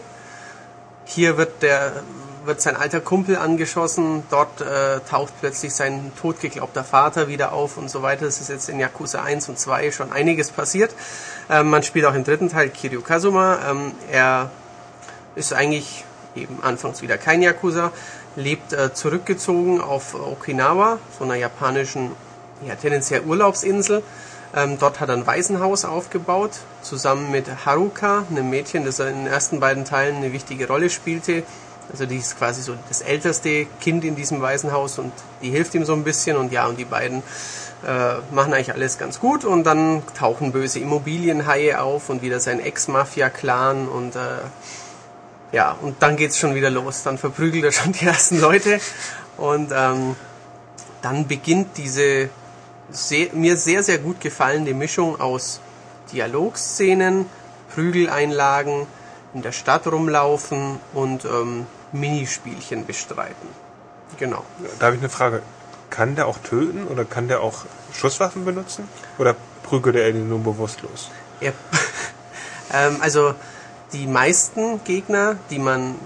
Hier 1.05 1.37
wird 1.37 1.63
der 1.63 2.03
wird 2.45 2.61
sein 2.61 2.77
alter 2.77 3.01
Kumpel 3.01 3.37
angeschossen, 3.37 4.25
dort 4.31 4.61
äh, 4.61 5.01
taucht 5.09 5.33
plötzlich 5.41 5.75
sein 5.75 6.13
totgeglaubter 6.21 6.85
Vater 6.85 7.29
wieder 7.29 7.53
auf 7.53 7.77
und 7.77 7.91
so 7.91 8.03
weiter. 8.03 8.27
Das 8.27 8.41
ist 8.41 8.49
jetzt 8.49 8.69
in 8.69 8.81
Yakuza 8.81 9.23
1 9.23 9.49
und 9.49 9.59
2 9.59 9.93
schon 9.93 10.13
einiges 10.13 10.51
passiert. 10.51 10.95
Ähm, 11.53 11.69
man 11.69 11.83
spielt 11.83 12.07
auch 12.07 12.15
im 12.15 12.25
dritten 12.25 12.49
Teil 12.49 12.71
Kiryu 12.71 13.03
Kazuma. 13.03 13.59
Ähm, 13.69 13.93
er 14.11 14.51
ist 15.35 15.53
eigentlich 15.53 16.05
eben 16.35 16.63
anfangs 16.63 17.03
wieder 17.03 17.19
kein 17.19 17.43
Yakuza, 17.43 17.93
lebt 18.37 18.73
äh, 18.73 18.95
zurückgezogen 18.95 19.83
auf 19.83 20.15
Okinawa, 20.15 20.99
so 21.19 21.25
einer 21.25 21.35
japanischen, 21.35 22.13
ja, 22.67 22.75
tendenziell 22.75 23.21
Urlaubsinsel. 23.21 24.03
Ähm, 24.55 24.79
dort 24.79 25.01
hat 25.01 25.11
er 25.11 25.17
ein 25.17 25.27
Waisenhaus 25.27 25.85
aufgebaut, 25.85 26.53
zusammen 26.81 27.31
mit 27.31 27.67
Haruka, 27.67 28.25
einem 28.31 28.49
Mädchen, 28.49 28.87
das 28.87 28.99
in 29.01 29.25
den 29.25 29.27
ersten 29.27 29.61
beiden 29.61 29.85
Teilen 29.85 30.17
eine 30.17 30.33
wichtige 30.33 30.67
Rolle 30.67 30.89
spielte. 30.89 31.43
Also 31.91 32.07
die 32.07 32.17
ist 32.17 32.39
quasi 32.39 32.63
so 32.63 32.75
das 32.89 33.03
älteste 33.03 33.67
Kind 33.81 34.05
in 34.05 34.17
diesem 34.17 34.41
Waisenhaus 34.41 34.99
und 34.99 35.13
die 35.43 35.51
hilft 35.51 35.75
ihm 35.75 35.85
so 35.85 35.93
ein 35.93 36.05
bisschen 36.05 36.39
und 36.39 36.51
ja, 36.51 36.67
und 36.67 36.79
die 36.79 36.87
beiden 36.87 37.23
äh, 37.87 38.35
machen 38.35 38.55
eigentlich 38.55 38.73
alles 38.73 38.99
ganz 38.99 39.21
gut 39.21 39.45
und 39.45 39.65
dann 39.65 40.03
tauchen 40.19 40.53
böse 40.53 40.79
Immobilienhaie 40.79 41.81
auf 41.81 42.09
und 42.09 42.23
wieder 42.23 42.41
sein 42.41 42.61
Ex-Mafia-Clan 42.61 43.89
und 43.89 44.17
äh, 44.17 44.19
ja, 45.53 45.77
und 45.81 46.03
dann 46.03 46.17
geht's 46.17 46.39
schon 46.39 46.55
wieder 46.55 46.71
los. 46.71 47.03
Dann 47.03 47.19
verprügelt 47.19 47.65
er 47.65 47.73
schon 47.73 47.93
die 47.93 48.07
ersten 48.07 48.41
Leute 48.41 48.81
und 49.37 49.71
ähm, 49.75 50.17
dann 51.03 51.27
beginnt 51.27 51.77
diese 51.77 52.31
sehr, 52.91 53.33
mir 53.33 53.57
sehr, 53.57 53.83
sehr 53.83 53.99
gut 53.99 54.21
gefallene 54.21 54.75
Mischung 54.75 55.21
aus 55.21 55.61
Dialogszenen, 56.13 57.27
Prügeleinlagen, 57.75 58.87
in 59.35 59.43
der 59.43 59.53
Stadt 59.53 59.87
rumlaufen 59.87 60.79
und 60.93 61.25
ähm, 61.25 61.67
Minispielchen 61.93 62.87
bestreiten. 62.87 63.49
Genau. 64.19 64.45
Da 64.79 64.87
habe 64.87 64.97
ich 64.97 65.03
eine 65.03 65.09
Frage. 65.09 65.43
Kann 65.93 66.17
der 66.17 66.27
auch 66.27 66.39
töten 66.39 66.87
oder 66.89 67.05
kann 67.05 67.29
der 67.29 67.43
auch 67.43 67.67
Schusswaffen 67.93 68.47
benutzen? 68.47 68.89
Oder 69.19 69.37
prügelt 69.63 69.97
er 69.97 70.09
ihn 70.09 70.27
nur 70.27 70.39
bewusstlos? 70.39 71.11
Er, 71.39 71.53
ähm, 72.73 72.97
also 73.01 73.35
die 73.93 74.07
meisten 74.07 74.83
Gegner, 74.85 75.37
die 75.51 75.59
man, 75.59 75.97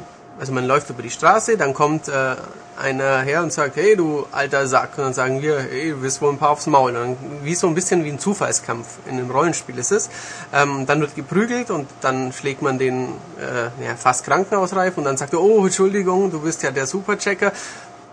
also 0.40 0.52
man 0.52 0.66
läuft 0.66 0.90
über 0.90 1.02
die 1.02 1.10
Straße, 1.10 1.56
dann 1.56 1.72
kommt 1.72 2.08
äh, 2.08 2.34
einer 2.76 3.20
her 3.20 3.42
und 3.42 3.52
sagt, 3.52 3.76
hey 3.76 3.96
du 3.96 4.26
alter 4.32 4.66
Sack, 4.66 4.98
und 4.98 5.04
dann 5.04 5.14
sagen 5.14 5.40
wir, 5.40 5.60
hey, 5.60 5.90
du 5.90 6.02
wirst 6.02 6.20
wohl 6.20 6.30
ein 6.30 6.38
paar 6.38 6.50
aufs 6.50 6.66
Maul. 6.66 6.96
Und 6.96 7.16
wie 7.42 7.54
so 7.54 7.66
ein 7.66 7.74
bisschen 7.74 8.04
wie 8.04 8.10
ein 8.10 8.18
Zufallskampf 8.18 8.86
in 9.06 9.12
einem 9.12 9.30
Rollenspiel 9.30 9.78
ist 9.78 9.92
es. 9.92 10.10
Ähm, 10.52 10.84
dann 10.86 11.00
wird 11.00 11.14
geprügelt 11.14 11.70
und 11.70 11.88
dann 12.00 12.32
schlägt 12.32 12.62
man 12.62 12.78
den 12.78 13.08
äh, 13.38 13.84
ja, 13.84 13.96
fast 13.96 14.24
krankenhausreif 14.24 14.98
und 14.98 15.04
dann 15.04 15.16
sagt 15.16 15.32
er, 15.32 15.40
oh 15.40 15.64
Entschuldigung, 15.64 16.30
du 16.30 16.40
bist 16.40 16.62
ja 16.62 16.70
der 16.70 16.86
Superchecker. 16.86 17.52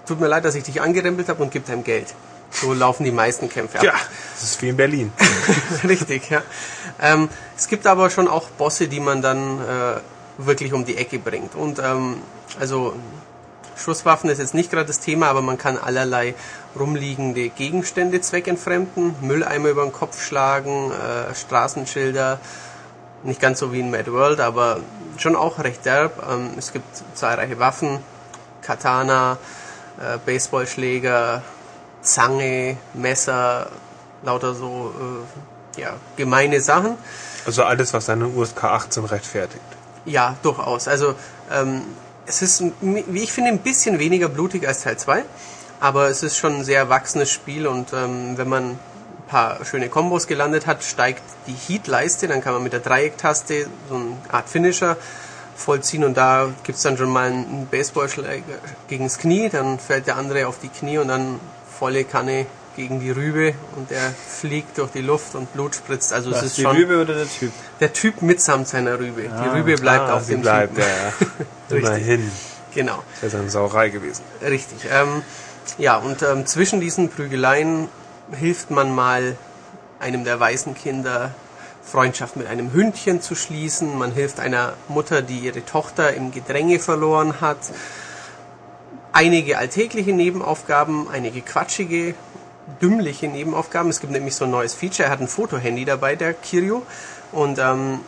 Tut 0.05 0.19
mir 0.19 0.27
leid, 0.27 0.45
dass 0.45 0.55
ich 0.55 0.63
dich 0.63 0.81
angerempelt 0.81 1.29
habe 1.29 1.41
und 1.43 1.51
gibt 1.51 1.69
einem 1.69 1.83
Geld. 1.83 2.13
So 2.51 2.73
laufen 2.73 3.03
die 3.03 3.11
meisten 3.11 3.49
Kämpfe 3.49 3.79
ab. 3.79 3.83
Ja, 3.83 3.93
das 4.35 4.43
ist 4.43 4.61
wie 4.61 4.69
in 4.69 4.77
Berlin. 4.77 5.11
Richtig, 5.83 6.29
ja. 6.29 6.43
Ähm, 7.01 7.29
es 7.57 7.67
gibt 7.67 7.87
aber 7.87 8.09
schon 8.09 8.27
auch 8.27 8.49
Bosse, 8.49 8.87
die 8.87 8.99
man 8.99 9.21
dann 9.21 9.59
äh, 9.59 9.95
wirklich 10.37 10.73
um 10.73 10.85
die 10.85 10.97
Ecke 10.97 11.19
bringt. 11.19 11.55
Und 11.55 11.79
ähm, 11.79 12.17
also 12.59 12.95
Schusswaffen 13.75 14.29
ist 14.29 14.37
jetzt 14.37 14.53
nicht 14.53 14.69
gerade 14.69 14.85
das 14.85 14.99
Thema, 14.99 15.27
aber 15.27 15.41
man 15.41 15.57
kann 15.57 15.77
allerlei 15.77 16.35
rumliegende 16.77 17.49
Gegenstände 17.49 18.21
zweckentfremden, 18.21 19.15
Mülleimer 19.21 19.69
über 19.69 19.83
den 19.83 19.91
Kopf 19.91 20.23
schlagen, 20.23 20.91
äh, 20.91 21.33
Straßenschilder, 21.33 22.39
nicht 23.23 23.41
ganz 23.41 23.59
so 23.59 23.73
wie 23.73 23.79
in 23.79 23.89
Mad 23.89 24.11
World, 24.11 24.39
aber 24.39 24.79
schon 25.17 25.35
auch 25.35 25.59
recht 25.59 25.85
derb. 25.85 26.23
Ähm, 26.29 26.51
es 26.57 26.71
gibt 26.71 26.85
zahlreiche 27.15 27.59
Waffen, 27.59 27.99
Katana, 28.61 29.37
äh, 29.99 30.17
Baseballschläger, 30.25 31.41
Zange, 32.01 32.77
Messer, 32.93 33.67
lauter 34.23 34.53
so 34.53 34.93
äh, 35.77 35.81
ja, 35.81 35.93
gemeine 36.15 36.61
Sachen. 36.61 36.97
Also 37.45 37.63
alles, 37.63 37.93
was 37.93 38.09
eine 38.09 38.27
USK 38.27 38.63
18 38.63 39.05
rechtfertigt. 39.05 39.61
Ja, 40.05 40.35
durchaus. 40.43 40.87
Also 40.87 41.15
ähm, 41.51 41.81
es 42.25 42.41
ist, 42.41 42.63
wie 42.81 43.23
ich 43.23 43.33
finde, 43.33 43.51
ein 43.51 43.59
bisschen 43.59 43.99
weniger 43.99 44.29
blutig 44.29 44.67
als 44.67 44.81
Teil 44.81 44.97
2, 44.97 45.23
aber 45.79 46.07
es 46.07 46.23
ist 46.23 46.37
schon 46.37 46.57
ein 46.57 46.63
sehr 46.63 46.79
erwachsenes 46.79 47.31
Spiel 47.31 47.67
und 47.67 47.93
ähm, 47.93 48.37
wenn 48.37 48.47
man 48.47 48.63
ein 48.71 48.79
paar 49.27 49.65
schöne 49.65 49.89
Kombos 49.89 50.27
gelandet 50.27 50.67
hat, 50.67 50.83
steigt 50.83 51.23
die 51.47 51.53
Heat-Leiste, 51.53 52.27
dann 52.27 52.41
kann 52.41 52.53
man 52.53 52.63
mit 52.63 52.73
der 52.73 52.79
Dreiecktaste 52.79 53.67
so 53.89 53.95
eine 53.95 54.17
Art 54.31 54.49
Finisher 54.49 54.97
vollziehen 55.55 56.03
und 56.03 56.15
da 56.17 56.49
gibt's 56.63 56.81
dann 56.83 56.97
schon 56.97 57.09
mal 57.09 57.27
einen 57.31 57.67
Baseballschläger 57.69 58.43
gegens 58.87 59.17
Knie, 59.17 59.49
dann 59.49 59.79
fällt 59.79 60.07
der 60.07 60.17
andere 60.17 60.47
auf 60.47 60.59
die 60.59 60.69
Knie 60.69 60.97
und 60.97 61.07
dann 61.09 61.39
volle 61.79 62.03
Kanne 62.03 62.45
gegen 62.75 62.99
die 62.99 63.11
Rübe 63.11 63.53
und 63.75 63.91
er 63.91 64.11
fliegt 64.27 64.77
durch 64.79 64.89
die 64.91 65.01
Luft 65.01 65.35
und 65.35 65.53
Blut 65.53 65.75
spritzt. 65.75 66.11
Also 66.11 66.31
es 66.31 66.37
Was, 66.37 66.43
ist 66.45 66.57
die 66.57 66.61
schon 66.63 66.75
Rübe 66.75 67.01
oder 67.01 67.13
der 67.13 67.29
Typ? 67.29 67.51
der 67.79 67.93
Typ 67.93 68.21
mitsamt 68.23 68.67
seiner 68.67 68.97
Rübe. 68.99 69.21
die 69.23 69.49
Rübe 69.57 69.75
bleibt 69.75 70.09
Ah, 70.09 70.15
auf 70.15 70.25
dem 70.27 70.41
bleibt, 70.41 70.75
Typen. 70.75 70.87
ja, 70.89 71.11
ja. 71.69 71.77
Immerhin. 71.77 72.31
Genau. 72.73 73.03
Das 73.21 73.33
ist 73.33 73.39
eine 73.39 73.49
Sauerei 73.51 73.89
gewesen. 73.89 74.23
Richtig. 74.41 74.87
Ähm, 74.91 75.21
ja, 75.77 75.97
und 75.97 76.23
ähm, 76.23 76.47
zwischen 76.47 76.81
diesen 76.81 77.09
Prügeleien 77.09 77.87
hilft 78.39 78.71
man 78.71 78.93
mal 78.93 79.37
einem 79.99 80.23
der 80.23 80.39
weißen 80.39 80.73
Kinder 80.73 81.29
Freundschaft 81.83 82.35
mit 82.35 82.47
einem 82.47 82.73
Hündchen 82.73 83.21
zu 83.21 83.35
schließen. 83.35 83.97
Man 83.97 84.11
hilft 84.11 84.39
einer 84.39 84.73
Mutter, 84.87 85.21
die 85.21 85.39
ihre 85.39 85.65
Tochter 85.65 86.13
im 86.13 86.31
Gedränge 86.31 86.79
verloren 86.79 87.41
hat. 87.41 87.57
Einige 89.11 89.57
alltägliche 89.57 90.13
Nebenaufgaben, 90.13 91.07
einige 91.11 91.41
quatschige, 91.41 92.15
dümmliche 92.81 93.27
Nebenaufgaben. 93.27 93.89
Es 93.89 93.99
gibt 93.99 94.11
nämlich 94.11 94.35
so 94.35 94.45
ein 94.45 94.51
neues 94.51 94.73
Feature. 94.73 95.07
Er 95.07 95.11
hat 95.11 95.21
ein 95.21 95.27
Fotohandy 95.27 95.85
dabei, 95.85 96.15
der 96.15 96.33
Kiryu. 96.33 96.81
Und 97.31 97.59
ähm, 97.59 97.99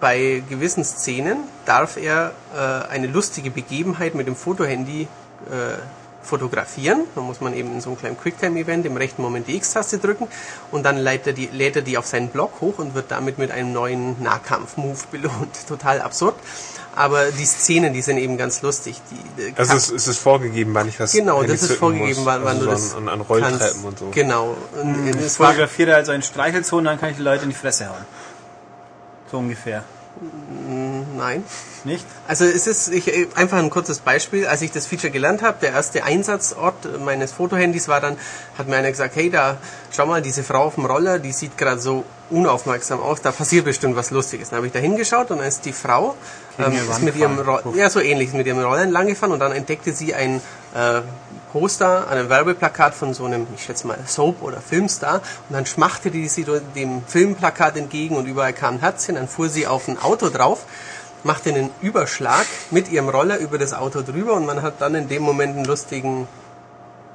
bei 0.00 0.42
gewissen 0.48 0.84
Szenen 0.84 1.38
darf 1.64 1.96
er 1.96 2.32
äh, 2.54 2.88
eine 2.92 3.06
lustige 3.06 3.50
Begebenheit 3.50 4.14
mit 4.14 4.26
dem 4.26 4.36
Fotohandy 4.36 5.02
äh, 5.02 5.78
fotografieren. 6.28 7.04
Da 7.14 7.20
muss 7.22 7.40
man 7.40 7.54
eben 7.54 7.72
in 7.72 7.80
so 7.80 7.90
einem 7.90 7.98
kleinen 7.98 8.18
Quicktime-Event 8.18 8.86
im 8.86 8.96
rechten 8.96 9.22
Moment 9.22 9.48
die 9.48 9.56
X-Taste 9.56 9.98
drücken 9.98 10.28
und 10.70 10.84
dann 10.84 10.96
lädt 10.98 11.26
er, 11.26 11.32
die, 11.32 11.46
lädt 11.46 11.76
er 11.76 11.82
die 11.82 11.98
auf 11.98 12.06
seinen 12.06 12.28
Blog 12.28 12.52
hoch 12.60 12.78
und 12.78 12.94
wird 12.94 13.10
damit 13.10 13.38
mit 13.38 13.50
einem 13.50 13.72
neuen 13.72 14.22
Nahkampf-Move 14.22 14.98
belohnt. 15.10 15.54
Total 15.68 16.00
absurd. 16.00 16.34
Aber 16.94 17.30
die 17.30 17.44
Szenen, 17.44 17.92
die 17.92 18.02
sind 18.02 18.18
eben 18.18 18.36
ganz 18.36 18.60
lustig. 18.62 19.00
Die, 19.10 19.52
Also 19.56 19.74
es, 19.74 19.90
es 19.90 20.08
ist 20.08 20.18
vorgegeben, 20.18 20.74
wann 20.74 20.88
ich 20.88 20.96
das 20.96 21.12
genau, 21.12 21.42
das 21.44 21.62
ist 21.62 21.72
vorgegeben, 21.74 22.18
muss. 22.18 22.26
wann, 22.26 22.42
wann 22.44 22.56
also 22.56 22.64
du 22.70 22.76
so 22.76 22.86
das 22.86 22.94
an, 22.96 23.08
an 23.08 23.20
Rolltreppen 23.20 23.58
kannst. 23.58 23.84
und 23.84 23.98
so. 23.98 24.08
Genau. 24.10 24.56
Und 24.80 25.08
Ich 25.08 25.16
es 25.16 25.38
war, 25.38 25.48
fotografiere 25.50 25.94
also 25.94 26.12
einen 26.12 26.22
Streichelzoo 26.24 26.78
und 26.78 26.84
dann 26.84 26.98
kann 26.98 27.10
ich 27.10 27.16
die 27.16 27.22
Leute 27.22 27.44
in 27.44 27.50
die 27.50 27.56
Fresse 27.56 27.88
hauen. 27.88 28.04
So 29.30 29.38
ungefähr. 29.38 29.84
Nein. 31.16 31.44
Nicht? 31.84 32.04
Also 32.26 32.44
es 32.44 32.66
ist 32.66 32.88
ich, 32.88 33.08
äh, 33.08 33.26
einfach 33.34 33.58
ein 33.58 33.70
kurzes 33.70 34.00
Beispiel. 34.00 34.46
Als 34.46 34.62
ich 34.62 34.70
das 34.70 34.86
Feature 34.86 35.10
gelernt 35.10 35.42
habe, 35.42 35.58
der 35.60 35.72
erste 35.72 36.04
Einsatzort 36.04 37.00
meines 37.04 37.32
Fotohandys 37.32 37.88
war 37.88 38.00
dann, 38.00 38.16
hat 38.56 38.68
mir 38.68 38.76
einer 38.76 38.90
gesagt, 38.90 39.16
hey, 39.16 39.30
da 39.30 39.58
schau 39.90 40.06
mal, 40.06 40.22
diese 40.22 40.42
Frau 40.42 40.64
auf 40.64 40.76
dem 40.76 40.86
Roller, 40.86 41.18
die 41.18 41.32
sieht 41.32 41.56
gerade 41.58 41.80
so 41.80 42.04
unaufmerksam 42.30 43.00
aus, 43.00 43.22
da 43.22 43.32
passiert 43.32 43.64
bestimmt 43.64 43.96
was 43.96 44.10
Lustiges. 44.10 44.50
Dann 44.50 44.58
habe 44.58 44.66
ich 44.66 44.72
da 44.72 44.78
hingeschaut 44.78 45.30
und 45.30 45.38
dann 45.38 45.46
ist 45.46 45.64
die 45.64 45.72
Frau 45.72 46.14
ähm, 46.58 46.72
ist 46.74 47.02
mit 47.02 47.16
ihrem 47.16 47.36
gefahren. 47.36 47.64
Ro 47.64 47.74
ja 47.74 47.88
so 47.88 48.00
ähnlich, 48.00 48.32
mit 48.32 48.46
ihrem 48.46 48.58
Roller 48.58 48.82
entlang 48.82 49.06
gefahren 49.06 49.32
und 49.32 49.38
dann 49.38 49.52
entdeckte 49.52 49.92
sie 49.92 50.14
ein 50.14 50.40
äh, 50.74 51.00
Poster, 51.52 52.08
ein 52.08 52.28
Werbeplakat 52.28 52.94
von 52.94 53.14
so 53.14 53.24
einem, 53.24 53.46
ich 53.54 53.64
schätze 53.64 53.86
mal, 53.86 53.98
Soap 54.06 54.42
oder 54.42 54.60
Filmstar. 54.60 55.22
Und 55.48 55.54
dann 55.54 55.66
schmachte 55.66 56.10
die 56.10 56.28
sie 56.28 56.44
dem 56.76 57.02
Filmplakat 57.06 57.76
entgegen 57.76 58.16
und 58.16 58.26
überall 58.26 58.52
kam 58.52 58.74
ein 58.74 58.80
Herzchen, 58.80 59.14
dann 59.14 59.28
fuhr 59.28 59.48
sie 59.48 59.66
auf 59.66 59.88
ein 59.88 60.00
Auto 60.00 60.28
drauf, 60.28 60.66
machte 61.24 61.50
einen 61.50 61.70
Überschlag 61.80 62.46
mit 62.70 62.90
ihrem 62.90 63.08
Roller 63.08 63.38
über 63.38 63.58
das 63.58 63.72
Auto 63.72 64.02
drüber 64.02 64.34
und 64.34 64.46
man 64.46 64.62
hat 64.62 64.80
dann 64.80 64.94
in 64.94 65.08
dem 65.08 65.22
Moment 65.22 65.56
einen 65.56 65.64
lustigen 65.64 66.28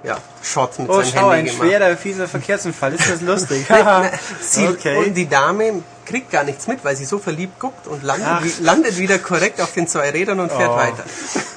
ja, 0.03 0.17
Shot 0.41 0.77
mit 0.79 0.89
Oh, 0.89 1.01
seinem 1.01 1.13
schau, 1.13 1.29
ein 1.29 1.35
Handy 1.37 1.51
gemacht. 1.51 1.67
schwerer, 1.67 1.97
fieser 1.97 2.27
Verkehrsunfall. 2.27 2.93
Ist 2.93 3.09
das 3.09 3.21
lustig? 3.21 3.65
Sie, 4.41 4.67
Okay. 4.67 4.97
Und 4.97 5.13
die 5.13 5.27
Dame 5.29 5.81
kriegt 6.05 6.29
gar 6.31 6.43
nichts 6.43 6.67
mit, 6.67 6.83
weil 6.83 6.95
sie 6.97 7.05
so 7.05 7.17
verliebt 7.19 7.59
guckt 7.59 7.87
und 7.87 8.03
landet, 8.03 8.59
landet 8.59 8.97
wieder 8.97 9.17
korrekt 9.19 9.61
auf 9.61 9.71
den 9.73 9.87
zwei 9.87 10.09
Rädern 10.09 10.39
und 10.41 10.51
fährt 10.51 10.71
Oh. 10.71 10.75
weiter. 10.77 11.03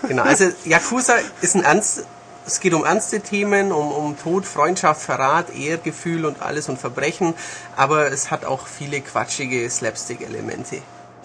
Genau, 0.06 0.23
also 0.23 0.44
Yakuza 0.64 1.14
ist 1.40 1.56
ein 1.56 1.64
ernst, 1.64 2.05
es 2.47 2.60
geht 2.60 2.73
um 2.74 2.85
ernste 2.85 3.18
Themen, 3.20 3.73
um, 3.73 3.90
um 3.90 4.16
Tod, 4.16 4.47
Freundschaft, 4.47 5.02
Verrat, 5.02 5.47
Ehrgefühl 5.52 6.24
und 6.24 6.40
alles 6.43 6.68
und 6.68 6.78
Verbrechen, 6.78 7.35
aber 7.74 8.12
es 8.12 8.31
hat 8.31 8.44
auch 8.44 8.68
viele 8.68 9.01
quatschige 9.01 9.68
Slapstick-Elemente. 9.68 10.78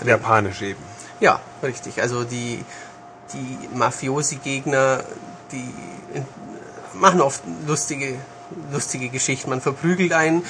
Japanisch 0.04 0.64
eben. 0.64 0.80
Ja, 1.20 1.40
richtig. 1.62 2.02
Also 2.02 2.24
die, 2.24 2.66
die 3.34 3.70
Mafiosi-Gegner, 3.78 5.04
die 5.52 5.72
machen 6.94 7.22
oft 7.22 7.42
lustige, 7.68 8.16
lustige 8.72 9.10
Geschichten. 9.10 9.50
Man 9.50 9.62
verprügelt 9.62 10.14
einen 10.14 10.44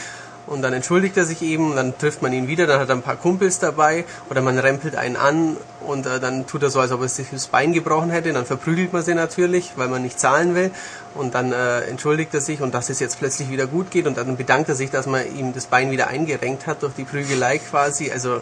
und 0.48 0.64
dann 0.64 0.74
entschuldigt 0.74 1.16
er 1.18 1.26
sich 1.26 1.42
eben, 1.44 1.76
dann 1.76 1.98
trifft 1.98 2.22
man 2.22 2.34
ihn 2.34 2.48
wieder, 2.48 2.66
dann 2.66 2.80
hat 2.80 2.90
er 2.90 2.96
ein 2.96 3.04
paar 3.04 3.16
Kumpels 3.16 3.60
dabei 3.60 4.06
oder 4.30 4.42
man 4.42 4.58
rempelt 4.58 4.96
einen 4.96 5.16
an 5.16 5.56
und 5.82 6.08
äh, 6.08 6.20
dann 6.20 6.48
tut 6.48 6.64
er 6.64 6.70
so, 6.70 6.80
als 6.80 6.92
ob 6.92 7.02
er 7.02 7.10
sich 7.10 7.28
das 7.32 7.48
Bein 7.48 7.74
gebrochen 7.74 8.10
hätte, 8.10 8.34
dann 8.34 8.46
verprügelt 8.46 8.92
man 8.92 9.04
sie 9.04 9.14
natürlich, 9.14 9.74
weil 9.76 9.88
man 9.88 10.02
nicht 10.02 10.20
zahlen 10.20 10.56
will 10.56 10.72
und 11.14 11.36
dann 11.36 11.54
äh, 11.54 11.82
entschuldigt 11.82 12.34
er 12.34 12.42
sich 12.42 12.62
und 12.62 12.74
dass 12.74 12.90
es 12.90 13.00
jetzt 13.00 13.20
plötzlich 13.20 13.50
wieder 13.52 13.68
gut 13.68 13.92
geht 13.92 14.08
und 14.08 14.18
dann 14.18 14.36
bedankt 14.36 14.68
er 14.68 14.76
sich, 14.76 14.90
dass 14.90 15.06
man 15.06 15.24
ihm 15.38 15.54
das 15.54 15.68
Bein 15.68 15.92
wieder 15.92 16.08
eingerenkt 16.08 16.66
hat 16.66 16.82
durch 16.82 16.94
die 16.96 17.04
Prügelei 17.04 17.60
quasi, 17.60 18.12
also 18.12 18.42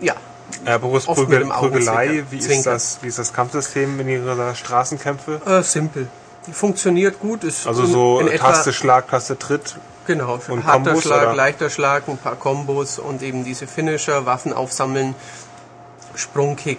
ja, 0.00 0.14
Äh, 0.64 0.78
Boris 0.78 1.04
Prügel. 1.04 1.44
Prügelei, 1.44 2.24
wie 2.30 2.38
ist, 2.38 2.66
das, 2.66 2.98
wie 3.02 3.08
ist 3.08 3.18
das 3.18 3.32
Kampfsystem 3.32 4.00
in 4.00 4.08
ihrer 4.08 4.54
Straßenkämpfe? 4.54 5.40
Äh, 5.44 5.62
simpel. 5.62 6.08
Die 6.48 6.52
funktioniert 6.52 7.20
gut. 7.20 7.44
Ist 7.44 7.66
Also 7.66 7.82
in- 7.84 7.90
so 7.92 8.20
in 8.20 8.28
etwa, 8.28 8.52
Taste, 8.52 8.72
Schlag, 8.72 9.08
Taste, 9.08 9.38
Tritt. 9.38 9.76
Genau, 10.06 10.40
und 10.48 10.64
harter 10.64 10.84
Kombos, 10.84 11.02
Schlag, 11.04 11.22
oder? 11.26 11.34
leichter 11.34 11.68
Schlag, 11.68 12.08
ein 12.08 12.16
paar 12.16 12.36
Kombos 12.36 12.98
und 12.98 13.22
eben 13.22 13.44
diese 13.44 13.66
Finisher, 13.66 14.24
Waffen 14.24 14.54
aufsammeln, 14.54 15.14
Sprungkick. 16.14 16.78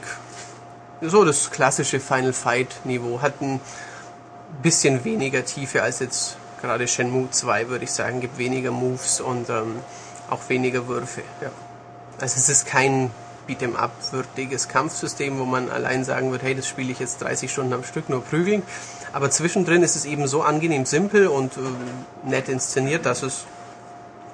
So 1.01 1.23
das 1.23 1.51
klassische 1.51 1.99
Final 1.99 2.33
Fight 2.33 2.67
Niveau. 2.83 3.21
Hat 3.21 3.39
ein 3.41 3.61
bisschen 4.61 5.03
weniger 5.05 5.45
Tiefe 5.45 5.83
als 5.83 5.99
jetzt 5.99 6.37
gerade 6.61 6.87
Shenmue 6.87 7.29
2, 7.31 7.69
würde 7.69 7.85
ich 7.85 7.91
sagen. 7.91 8.19
Gibt 8.19 8.37
weniger 8.37 8.71
Moves 8.71 9.21
und 9.21 9.49
ähm, 9.49 9.75
auch 10.29 10.41
weniger 10.49 10.87
Würfe. 10.87 11.21
Ja. 11.41 11.51
Also 12.19 12.35
es 12.37 12.49
ist 12.49 12.65
kein 12.65 13.11
Beat'em 13.47 13.75
up 13.75 13.91
würdiges 14.11 14.67
Kampfsystem, 14.67 15.39
wo 15.39 15.45
man 15.45 15.69
allein 15.69 16.03
sagen 16.03 16.31
wird, 16.31 16.43
hey, 16.43 16.53
das 16.55 16.67
spiele 16.67 16.91
ich 16.91 16.99
jetzt 16.99 17.21
30 17.21 17.51
Stunden 17.51 17.73
am 17.73 17.83
Stück 17.83 18.09
nur 18.09 18.23
prügeln. 18.23 18.63
Aber 19.13 19.29
zwischendrin 19.31 19.83
ist 19.83 19.95
es 19.95 20.05
eben 20.05 20.27
so 20.27 20.41
angenehm 20.41 20.85
simpel 20.85 21.27
und 21.27 21.53
äh, 21.57 22.29
nett 22.29 22.49
inszeniert, 22.49 23.05
dass 23.05 23.23
es 23.23 23.45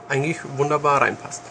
eigentlich 0.10 0.38
wunderbar 0.58 1.02
reinpasst. 1.02 1.42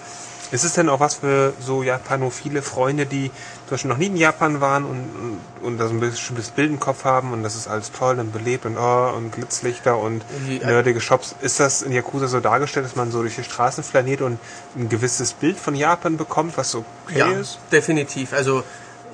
Ist 0.50 0.62
es 0.62 0.74
denn 0.74 0.88
auch 0.88 1.00
was 1.00 1.14
für 1.14 1.52
so 1.58 1.82
japanophile 1.82 2.62
Freunde, 2.62 3.06
die 3.06 3.30
zum 3.66 3.70
Beispiel 3.70 3.88
noch 3.90 3.96
nie 3.96 4.06
in 4.06 4.16
Japan 4.16 4.60
waren 4.60 4.84
und, 4.84 4.98
und, 5.00 5.66
und 5.66 5.78
da 5.78 5.88
so 5.88 5.94
ein 5.94 6.00
bestimmtes 6.00 6.50
Bild 6.50 6.70
im 6.70 6.78
Kopf 6.78 7.04
haben 7.04 7.32
und 7.32 7.42
das 7.42 7.56
ist 7.56 7.66
alles 7.66 7.90
toll 7.90 8.20
und 8.20 8.30
belebt 8.32 8.64
und 8.66 8.76
oh, 8.76 9.12
und 9.16 9.30
Blitzlichter 9.32 9.98
und 9.98 10.22
Ja. 10.60 10.68
nerdige 10.68 11.00
Shops. 11.00 11.34
Ist 11.40 11.58
das 11.58 11.82
in 11.82 11.90
Yakuza 11.92 12.28
so 12.28 12.38
dargestellt, 12.40 12.86
dass 12.86 12.94
man 12.94 13.10
so 13.10 13.22
durch 13.22 13.34
die 13.34 13.42
Straßen 13.42 13.82
flaniert 13.82 14.20
und 14.20 14.38
ein 14.76 14.88
gewisses 14.88 15.32
Bild 15.32 15.58
von 15.58 15.74
Japan 15.74 16.18
bekommt, 16.18 16.56
was 16.56 16.70
so 16.70 16.84
okay 17.08 17.18
Ja, 17.18 17.32
ist? 17.32 17.58
definitiv. 17.72 18.32
Also 18.34 18.62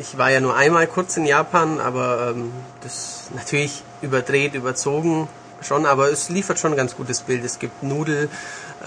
ich 0.00 0.16
war 0.16 0.30
ja 0.30 0.40
nur 0.40 0.56
einmal 0.56 0.86
kurz 0.86 1.18
in 1.18 1.26
Japan, 1.26 1.78
aber 1.78 2.32
ähm, 2.34 2.52
das 2.82 3.24
natürlich 3.34 3.82
überdreht, 4.00 4.54
überzogen 4.54 5.28
schon, 5.62 5.84
aber 5.84 6.10
es 6.10 6.30
liefert 6.30 6.58
schon 6.58 6.72
ein 6.72 6.76
ganz 6.76 6.96
gutes 6.96 7.20
Bild. 7.20 7.44
Es 7.44 7.58
gibt 7.58 7.82
Nudel, 7.82 8.30
äh, 8.82 8.86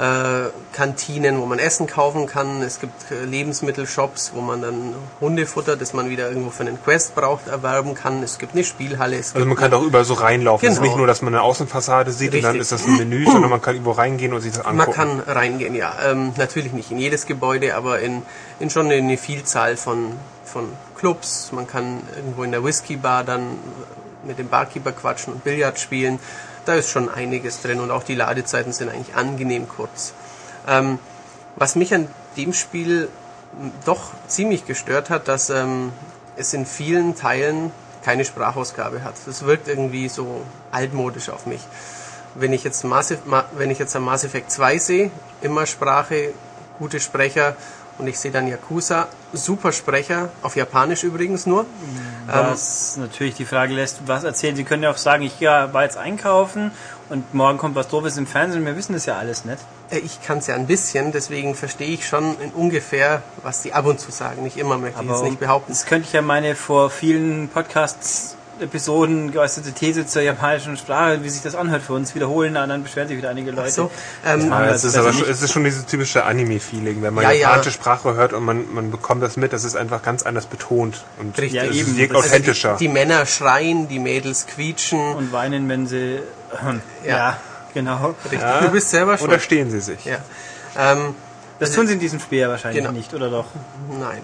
wo 1.37 1.45
man 1.45 1.59
Essen 1.59 1.85
kaufen 1.85 2.25
kann. 2.25 2.63
Es 2.63 2.79
gibt 2.79 3.11
äh, 3.11 3.25
Lebensmittelshops, 3.25 4.31
wo 4.33 4.41
man 4.41 4.63
dann 4.63 4.95
Hundefutter, 5.21 5.75
das 5.75 5.93
man 5.93 6.09
wieder 6.09 6.27
irgendwo 6.29 6.49
für 6.49 6.63
einen 6.63 6.83
Quest 6.83 7.13
braucht, 7.13 7.47
erwerben 7.47 7.93
kann. 7.93 8.23
Es 8.23 8.39
gibt 8.39 8.53
eine 8.53 8.63
Spielhalle. 8.63 9.17
Also 9.17 9.45
man 9.45 9.55
kann 9.55 9.69
doch 9.69 9.83
überall 9.83 10.05
so 10.05 10.15
reinlaufen. 10.15 10.67
Es 10.67 10.73
ist 10.73 10.79
Genau. 10.79 10.89
nicht 10.89 10.97
nur, 10.97 11.05
dass 11.05 11.21
man 11.21 11.35
eine 11.35 11.43
Außenfassade 11.43 12.11
sieht 12.11 12.33
und 12.33 12.41
dann 12.41 12.57
Richtig. 12.57 12.61
ist 12.61 12.71
das 12.71 12.87
ein 12.87 12.97
Menü, 12.97 13.25
sondern 13.25 13.51
man 13.51 13.61
kann 13.61 13.75
irgendwo 13.75 13.91
reingehen 13.91 14.33
und 14.33 14.41
sich 14.41 14.53
das 14.53 14.65
angucken. 14.65 14.77
Man 14.77 14.95
kann 14.95 15.19
reingehen, 15.19 15.75
ja. 15.75 15.93
Ähm, 16.03 16.33
natürlich 16.37 16.73
nicht 16.73 16.89
in 16.89 16.97
jedes 16.97 17.27
Gebäude, 17.27 17.75
aber 17.75 17.99
in, 17.99 18.23
in 18.59 18.71
schon 18.71 18.89
eine 18.89 19.17
Vielzahl 19.17 19.77
von, 19.77 20.13
von 20.43 20.69
Clubs. 21.03 21.51
Man 21.51 21.67
kann 21.67 22.01
irgendwo 22.15 22.43
in 22.43 22.51
der 22.51 22.63
Whisky-Bar 22.63 23.25
dann 23.25 23.59
mit 24.23 24.39
dem 24.39 24.47
Barkeeper 24.47 24.93
quatschen 24.93 25.33
und 25.33 25.43
Billard 25.43 25.77
spielen. 25.77 26.17
Da 26.63 26.75
ist 26.75 26.89
schon 26.89 27.09
einiges 27.09 27.61
drin 27.61 27.81
und 27.81 27.91
auch 27.91 28.03
die 28.03 28.15
Ladezeiten 28.15 28.71
sind 28.71 28.87
eigentlich 28.87 29.13
angenehm 29.13 29.67
kurz. 29.67 30.13
Ähm, 30.65 30.99
was 31.57 31.75
mich 31.75 31.93
an 31.93 32.07
dem 32.37 32.53
Spiel 32.53 33.09
doch 33.83 34.11
ziemlich 34.29 34.65
gestört 34.65 35.09
hat, 35.09 35.27
dass 35.27 35.49
ähm, 35.49 35.91
es 36.37 36.53
in 36.53 36.65
vielen 36.65 37.17
Teilen 37.17 37.71
keine 38.01 38.23
Sprachausgabe 38.23 39.03
hat. 39.03 39.15
Das 39.25 39.43
wirkt 39.43 39.67
irgendwie 39.67 40.07
so 40.07 40.41
altmodisch 40.71 41.27
auf 41.27 41.45
mich. 41.47 41.61
Wenn 42.33 42.53
ich 42.53 42.63
jetzt, 42.63 42.85
Mass, 42.85 43.13
Ma- 43.25 43.43
wenn 43.57 43.69
ich 43.71 43.77
jetzt 43.77 43.93
am 43.97 44.05
Mass 44.05 44.23
Effect 44.23 44.49
2 44.51 44.77
sehe, 44.77 45.11
immer 45.41 45.65
Sprache, 45.65 46.29
gute 46.79 47.01
Sprecher 47.01 47.57
und 47.99 48.07
ich 48.07 48.19
sehe 48.19 48.31
dann 48.31 48.47
Yakuza, 48.47 49.07
super 49.33 49.71
Sprecher, 49.71 50.29
auf 50.41 50.55
Japanisch 50.55 51.03
übrigens 51.03 51.45
nur. 51.45 51.65
Was 52.27 52.97
natürlich 52.97 53.35
die 53.35 53.45
Frage 53.45 53.73
lässt, 53.73 54.01
was 54.07 54.23
erzählen. 54.23 54.55
Sie 54.55 54.63
können 54.63 54.83
ja 54.83 54.91
auch 54.91 54.97
sagen, 54.97 55.23
ich 55.23 55.39
ja, 55.39 55.73
war 55.73 55.83
jetzt 55.83 55.97
einkaufen 55.97 56.71
und 57.09 57.33
morgen 57.33 57.57
kommt 57.57 57.75
was 57.75 57.87
Doofes 57.89 58.17
im 58.17 58.25
Fernsehen. 58.27 58.65
Wir 58.65 58.75
wissen 58.75 58.93
das 58.93 59.05
ja 59.05 59.17
alles 59.17 59.45
nicht. 59.45 59.59
Äh, 59.91 59.99
Ich 59.99 60.21
kann 60.21 60.39
es 60.39 60.47
ja 60.47 60.55
ein 60.55 60.67
bisschen, 60.67 61.11
deswegen 61.11 61.53
verstehe 61.55 61.87
ich 61.89 62.07
schon 62.07 62.39
in 62.39 62.51
ungefähr, 62.51 63.21
was 63.43 63.61
die 63.61 63.73
ab 63.73 63.85
und 63.85 63.99
zu 63.99 64.11
sagen. 64.11 64.43
Nicht 64.43 64.57
immer, 64.57 64.77
möchte 64.77 65.03
ich 65.03 65.09
jetzt 65.09 65.23
nicht 65.23 65.39
behaupten. 65.39 65.71
Das 65.71 65.85
könnte 65.85 66.07
ich 66.07 66.13
ja 66.13 66.21
meine 66.21 66.55
vor 66.55 66.89
vielen 66.89 67.49
Podcasts-Episoden 68.67 69.31
geäußerte 69.31 69.71
These 69.73 70.05
zur 70.07 70.21
japanischen 70.21 70.77
Sprache, 70.77 71.23
wie 71.23 71.29
sich 71.29 71.41
das 71.41 71.55
anhört 71.55 71.83
für 71.83 71.93
uns, 71.93 72.15
wiederholen. 72.15 72.55
Und 72.57 72.69
dann 72.69 72.83
beschweren 72.83 73.07
sich 73.07 73.17
wieder 73.17 73.29
einige 73.29 73.51
Leute. 73.51 73.71
so, 73.71 73.91
ähm, 74.25 74.49
Ja, 74.49 74.65
es 74.65 74.81
das 74.81 74.83
ist 74.85 74.97
aber 74.97 75.13
schon, 75.13 75.29
es 75.29 75.41
ist 75.41 75.51
schon 75.51 75.63
dieses 75.63 75.85
typische 75.85 76.23
Anime-Feeling, 76.25 77.01
wenn 77.01 77.13
man 77.13 77.23
Ja, 77.23 77.31
ja. 77.31 77.41
japanische 77.49 77.71
Sprache 77.71 78.13
hört 78.15 78.33
und 78.33 78.43
man, 78.43 78.73
man 78.73 78.91
bekommt 78.91 79.21
das 79.23 79.37
mit, 79.37 79.53
das 79.53 79.63
ist 79.63 79.75
einfach 79.75 80.01
ganz 80.01 80.23
anders 80.23 80.45
betont 80.45 81.03
und 81.19 81.37
Richtig. 81.37 81.53
Ja, 81.61 81.63
es 81.69 81.75
eben. 81.75 81.97
wirkt 81.97 82.15
Also 82.15 82.27
die- 82.27 82.33
authentischer. 82.33 82.77
Die 82.79 82.87
Männer 82.87 83.25
schreien, 83.25 83.87
die 83.87 83.99
Mädels 83.99 84.47
quietschen. 84.47 85.15
und 85.15 85.31
weinen, 85.31 85.67
wenn 85.69 85.87
sie. 85.87 86.19
ja. 87.05 87.07
Ja. 87.17 87.37
genau. 87.73 88.15
Richtig. 88.31 88.39
Du 88.61 88.69
bist 88.69 88.89
selber 88.89 89.17
schon. 89.17 89.27
Unterstehen 89.27 89.69
sie 89.71 89.81
sich. 89.81 90.05
Ja. 90.05 90.17
Ähm, 90.77 91.15
Das 91.59 91.71
tun 91.71 91.87
sie 91.87 91.93
in 91.93 91.99
diesem 91.99 92.19
Spiel 92.19 92.39
ja 92.39 92.49
wahrscheinlich 92.49 92.81
Genau. 92.83 92.93
nicht, 92.95 93.13
oder 93.13 93.29
doch? 93.29 93.45
nein. 93.99 94.21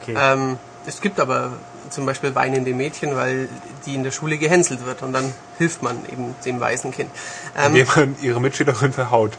Okay. 0.00 0.14
Ähm, 0.18 0.58
es 0.86 1.00
gibt 1.00 1.18
aber 1.18 1.52
zum 1.90 2.06
Beispiel 2.06 2.34
weinende 2.34 2.72
Mädchen, 2.72 3.16
weil 3.16 3.48
die 3.86 3.94
in 3.94 4.04
der 4.04 4.10
Schule 4.10 4.38
gehänselt 4.38 4.84
wird 4.84 5.02
und 5.02 5.12
dann 5.12 5.32
hilft 5.58 5.82
man 5.82 5.96
eben 6.10 6.34
dem 6.44 6.60
weißen 6.60 6.90
Kind. 6.90 7.10
Ähm, 7.56 7.74
Indem 7.74 7.86
man 7.94 8.16
ihre 8.22 8.40
Mitschülerin 8.40 8.92
verhaut. 8.92 9.32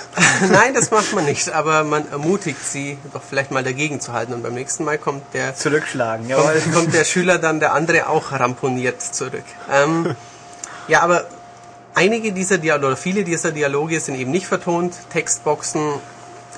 nein, 0.50 0.74
das 0.74 0.90
macht 0.90 1.12
man 1.14 1.24
nicht, 1.24 1.50
aber 1.50 1.84
man 1.84 2.10
ermutigt 2.10 2.64
sie 2.64 2.98
doch 3.12 3.22
vielleicht 3.22 3.50
mal 3.50 3.62
dagegen 3.62 4.00
zu 4.00 4.12
halten 4.12 4.32
und 4.32 4.42
beim 4.42 4.54
nächsten 4.54 4.84
Mal 4.84 4.98
kommt 4.98 5.22
der 5.34 5.54
Zurückschlagen, 5.54 6.28
jawohl. 6.28 6.60
kommt, 6.60 6.74
kommt 6.74 6.94
der 6.94 7.04
Schüler 7.04 7.38
dann 7.38 7.60
der 7.60 7.74
andere 7.74 8.08
auch 8.08 8.32
ramponiert 8.32 9.00
zurück. 9.00 9.44
Ähm, 9.70 10.16
ja, 10.88 11.02
aber 11.02 11.26
einige 11.94 12.32
dieser 12.32 12.58
Dialoge, 12.58 12.86
oder 12.86 12.96
viele 12.96 13.24
dieser 13.24 13.52
Dialoge 13.52 14.00
sind 14.00 14.16
eben 14.16 14.30
nicht 14.30 14.46
vertont. 14.46 14.94
Textboxen 15.10 15.94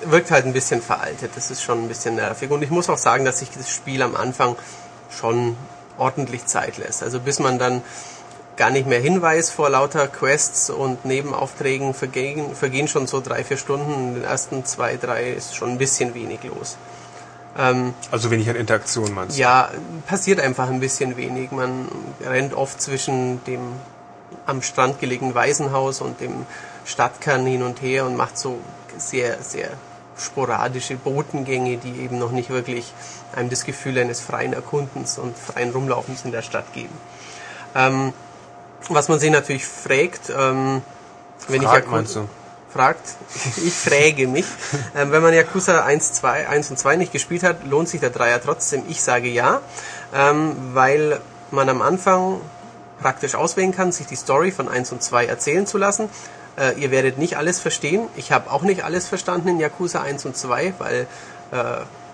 wirkt 0.04 0.30
halt 0.30 0.46
ein 0.46 0.52
bisschen 0.52 0.82
veraltet. 0.82 1.32
Das 1.34 1.50
ist 1.50 1.62
schon 1.62 1.84
ein 1.84 1.88
bisschen 1.88 2.14
nervig. 2.14 2.50
Und 2.50 2.62
ich 2.62 2.70
muss 2.70 2.88
auch 2.88 2.98
sagen, 2.98 3.24
dass 3.24 3.40
sich 3.40 3.50
das 3.50 3.70
Spiel 3.70 4.02
am 4.02 4.16
Anfang 4.16 4.56
schon 5.10 5.56
ordentlich 5.98 6.46
Zeit 6.46 6.78
lässt. 6.78 7.02
Also 7.02 7.20
bis 7.20 7.38
man 7.38 7.58
dann 7.58 7.82
gar 8.56 8.70
nicht 8.70 8.86
mehr 8.86 9.00
hinweist 9.00 9.52
vor 9.52 9.70
lauter 9.70 10.06
Quests 10.06 10.70
und 10.70 11.04
Nebenaufträgen 11.04 11.94
vergehen, 11.94 12.54
vergehen 12.54 12.88
schon 12.88 13.06
so 13.06 13.20
drei, 13.20 13.42
vier 13.44 13.56
Stunden. 13.56 13.92
In 13.92 14.14
den 14.16 14.24
ersten 14.24 14.64
zwei, 14.64 14.96
drei 14.96 15.30
ist 15.30 15.54
schon 15.56 15.70
ein 15.70 15.78
bisschen 15.78 16.14
wenig 16.14 16.40
los. 16.44 16.76
Ähm, 17.58 17.94
Also 18.10 18.30
wenig 18.30 18.48
an 18.50 18.56
Interaktion 18.56 19.12
meinst 19.14 19.36
du? 19.36 19.40
ja, 19.40 19.70
passiert 20.06 20.40
einfach 20.40 20.68
ein 20.68 20.80
bisschen 20.80 21.16
wenig. 21.16 21.50
Man 21.52 21.88
rennt 22.24 22.54
oft 22.54 22.80
zwischen 22.80 23.42
dem 23.44 23.60
am 24.46 24.62
Strand 24.62 25.00
gelegenen 25.00 25.34
Waisenhaus 25.34 26.00
und 26.00 26.20
dem 26.20 26.46
Stadtkern 26.84 27.46
hin 27.46 27.62
und 27.62 27.82
her 27.82 28.06
und 28.06 28.16
macht 28.16 28.38
so 28.38 28.58
sehr, 28.96 29.42
sehr 29.42 29.70
sporadische 30.18 30.96
Botengänge, 30.96 31.78
die 31.78 32.00
eben 32.02 32.18
noch 32.18 32.30
nicht 32.30 32.50
wirklich 32.50 32.92
einem 33.34 33.50
das 33.50 33.64
Gefühl 33.64 33.98
eines 33.98 34.20
freien 34.20 34.52
Erkundens 34.52 35.18
und 35.18 35.36
freien 35.36 35.70
Rumlaufens 35.70 36.24
in 36.24 36.32
der 36.32 36.42
Stadt 36.42 36.72
geben. 36.72 36.96
Ähm, 37.74 38.12
was 38.88 39.08
man 39.08 39.18
sich 39.18 39.30
natürlich 39.30 39.66
fragt, 39.66 40.30
ähm, 40.30 40.82
wenn 41.48 41.62
Fragt, 41.62 41.84
ich 41.84 41.84
Yaku- 41.90 41.94
meinst 41.94 42.16
du? 42.16 42.28
fragt, 42.72 43.08
ich 43.64 43.74
frage 43.74 44.26
mich, 44.28 44.46
ähm, 44.96 45.12
wenn 45.12 45.22
man 45.22 45.34
Yakuza 45.34 45.84
1, 45.84 46.12
2, 46.14 46.48
1 46.48 46.70
und 46.70 46.78
2 46.78 46.96
nicht 46.96 47.12
gespielt 47.12 47.42
hat, 47.42 47.64
lohnt 47.66 47.88
sich 47.88 48.00
der 48.00 48.10
Dreier 48.10 48.40
trotzdem? 48.42 48.82
Ich 48.88 49.02
sage 49.02 49.28
ja, 49.28 49.60
ähm, 50.14 50.56
weil 50.72 51.20
man 51.50 51.68
am 51.68 51.82
Anfang 51.82 52.40
praktisch 53.00 53.34
auswählen 53.34 53.72
kann, 53.74 53.92
sich 53.92 54.06
die 54.06 54.16
Story 54.16 54.50
von 54.52 54.68
1 54.68 54.92
und 54.92 55.02
2 55.02 55.26
erzählen 55.26 55.66
zu 55.66 55.78
lassen. 55.78 56.08
Äh, 56.58 56.78
ihr 56.80 56.90
werdet 56.90 57.16
nicht 57.18 57.36
alles 57.36 57.58
verstehen. 57.60 58.08
Ich 58.16 58.30
habe 58.32 58.50
auch 58.50 58.62
nicht 58.62 58.84
alles 58.84 59.06
verstanden 59.08 59.48
in 59.48 59.60
Yakuza 59.60 60.02
1 60.02 60.26
und 60.26 60.36
2, 60.36 60.74
weil 60.78 61.06
äh, 61.52 61.56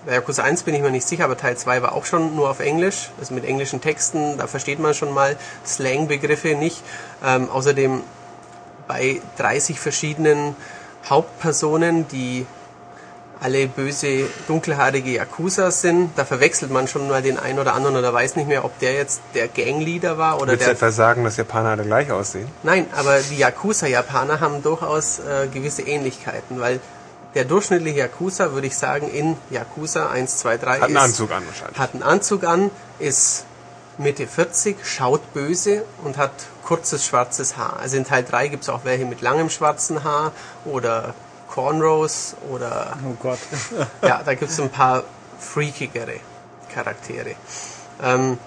Yakuza 0.07 0.43
1 0.43 0.63
bin 0.63 0.73
ich 0.73 0.81
mir 0.81 0.91
nicht 0.91 1.07
sicher, 1.07 1.25
aber 1.25 1.37
Teil 1.37 1.57
2 1.57 1.81
war 1.81 1.93
auch 1.93 2.05
schon 2.05 2.35
nur 2.35 2.49
auf 2.49 2.59
Englisch, 2.59 3.11
also 3.19 3.33
mit 3.33 3.45
englischen 3.45 3.81
Texten, 3.81 4.37
da 4.37 4.47
versteht 4.47 4.79
man 4.79 4.93
schon 4.93 5.13
mal 5.13 5.35
Slang-Begriffe 5.65 6.55
nicht. 6.55 6.81
Ähm, 7.25 7.49
außerdem 7.49 8.01
bei 8.87 9.21
30 9.37 9.79
verschiedenen 9.79 10.55
Hauptpersonen, 11.09 12.07
die 12.07 12.45
alle 13.39 13.67
böse, 13.67 14.27
dunkelhaarige 14.47 15.11
Yakuza 15.11 15.69
sind. 15.71 16.11
Da 16.15 16.25
verwechselt 16.25 16.71
man 16.71 16.87
schon 16.87 17.07
mal 17.07 17.21
den 17.21 17.37
einen 17.37 17.59
oder 17.59 17.73
anderen 17.75 17.95
oder 17.95 18.13
weiß 18.13 18.35
nicht 18.35 18.47
mehr, 18.47 18.65
ob 18.65 18.79
der 18.79 18.93
jetzt 18.93 19.21
der 19.35 19.47
Gangleader 19.47 20.17
war 20.17 20.37
oder 20.41 20.53
Willst 20.53 20.63
du 20.63 20.69
der. 20.69 20.73
etwa 20.73 20.91
sagen, 20.91 21.23
dass 21.23 21.37
Japaner 21.37 21.69
alle 21.69 21.83
gleich 21.83 22.11
aussehen? 22.11 22.47
Nein, 22.63 22.87
aber 22.95 23.19
die 23.19 23.37
Yakuza-Japaner 23.37 24.39
haben 24.39 24.63
durchaus 24.63 25.19
äh, 25.19 25.47
gewisse 25.53 25.83
Ähnlichkeiten, 25.83 26.59
weil 26.59 26.79
der 27.37 27.45
durchschnittliche 27.45 27.99
Yakuza, 27.99 28.51
würde 28.53 28.65
ich 28.65 28.75
sagen, 28.75 29.07
in 29.11 29.37
Yakuza 29.51 30.09
1, 30.09 30.37
2, 30.37 30.57
3 30.57 30.79
Hat 30.79 30.83
einen 30.85 30.95
ist, 30.95 31.01
Anzug 31.03 31.31
an 31.31 31.45
wahrscheinlich. 31.45 31.77
hat 31.77 31.93
einen 31.93 32.01
Anzug 32.01 32.43
an, 32.43 32.71
ist 32.97 33.45
Mitte 33.99 34.25
40, 34.25 34.77
schaut 34.83 35.33
böse 35.35 35.85
und 36.03 36.17
hat 36.17 36.31
kurzes 36.65 37.05
schwarzes 37.05 37.55
Haar. 37.55 37.77
Also 37.79 37.95
in 37.95 38.05
Teil 38.05 38.23
3 38.23 38.47
gibt 38.47 38.63
es 38.63 38.69
auch 38.69 38.85
welche 38.85 39.05
mit 39.05 39.21
langem 39.21 39.51
schwarzen 39.51 40.03
Haar 40.03 40.31
oder 40.65 41.13
Cornrows 41.47 42.33
oder 42.51 42.97
Oh 43.07 43.15
Gott. 43.21 43.37
ja, 44.01 44.23
da 44.25 44.33
gibt 44.33 44.49
es 44.49 44.59
ein 44.59 44.71
paar 44.71 45.03
freakigere 45.37 46.19
Charaktere. 46.73 47.35
Ähm, 48.01 48.39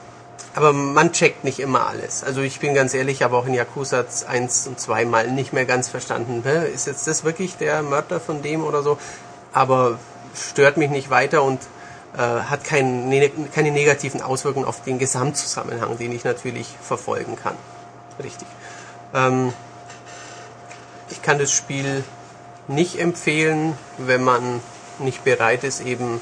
aber 0.55 0.73
man 0.73 1.13
checkt 1.13 1.45
nicht 1.45 1.61
immer 1.61 1.87
alles. 1.87 2.25
Also 2.25 2.41
ich 2.41 2.59
bin 2.61 2.75
ganz 2.75 2.95
ehrlich, 2.95 3.19
ich 3.19 3.23
habe 3.23 3.37
auch 3.37 3.47
in 3.47 3.55
Yakuza 3.55 4.05
1 4.27 4.67
und 4.67 4.81
2 4.81 5.05
mal 5.05 5.31
nicht 5.31 5.53
mehr 5.53 5.65
ganz 5.65 5.89
verstanden, 5.89 6.43
ist 6.75 6.87
jetzt 6.87 7.07
das 7.07 7.25
wirklich 7.25 7.57
der 7.57 7.83
Mörder 7.83 8.21
von 8.21 8.43
dem 8.43 8.65
oder 8.65 8.83
so? 8.83 8.99
Aber 9.53 9.99
stört 10.35 10.77
mich 10.77 10.91
nicht 10.91 11.11
weiter 11.11 11.43
und 11.43 11.61
äh, 12.15 12.19
hat 12.19 12.65
kein, 12.65 13.09
ne, 13.09 13.31
keine 13.55 13.71
negativen 13.71 14.23
Auswirkungen 14.23 14.67
auf 14.67 14.83
den 14.83 14.99
Gesamtzusammenhang, 14.99 15.99
den 15.99 16.13
ich 16.13 16.25
natürlich 16.25 16.67
verfolgen 16.83 17.37
kann. 17.37 17.55
Richtig. 18.23 18.49
Ähm, 19.15 19.53
ich 21.11 21.23
kann 21.23 21.39
das 21.39 21.53
Spiel 21.53 22.05
nicht 22.69 22.99
empfehlen, 22.99 23.77
wenn 23.99 24.23
man 24.23 24.61
nicht 24.99 25.25
bereit 25.25 25.65
ist, 25.65 25.81
eben 25.81 26.21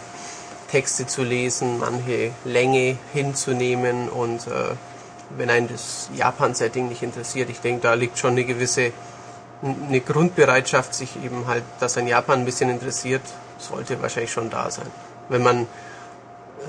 Texte 0.71 1.07
zu 1.07 1.23
lesen, 1.23 1.79
manche 1.79 2.33
Länge 2.45 2.97
hinzunehmen 3.13 4.09
und 4.09 4.47
äh, 4.47 4.75
wenn 5.37 5.51
einen 5.51 5.69
das 5.69 6.09
Japan-Setting 6.15 6.89
nicht 6.89 7.03
interessiert, 7.03 7.51
ich 7.51 7.61
denke, 7.61 7.83
da 7.83 7.95
liegt 7.95 8.19
schon 8.19 8.33
eine 8.33 8.45
gewisse 8.45 8.93
eine 9.63 10.01
Grundbereitschaft, 10.01 10.95
sich 10.95 11.17
eben 11.25 11.47
halt, 11.47 11.65
dass 11.81 11.99
ein 11.99 12.07
Japan 12.07 12.41
ein 12.41 12.45
bisschen 12.45 12.71
interessiert, 12.71 13.23
sollte 13.59 14.01
wahrscheinlich 14.01 14.33
schon 14.33 14.51
da 14.51 14.71
sein. 14.71 14.87
Wenn 15.29 15.43
man 15.43 15.67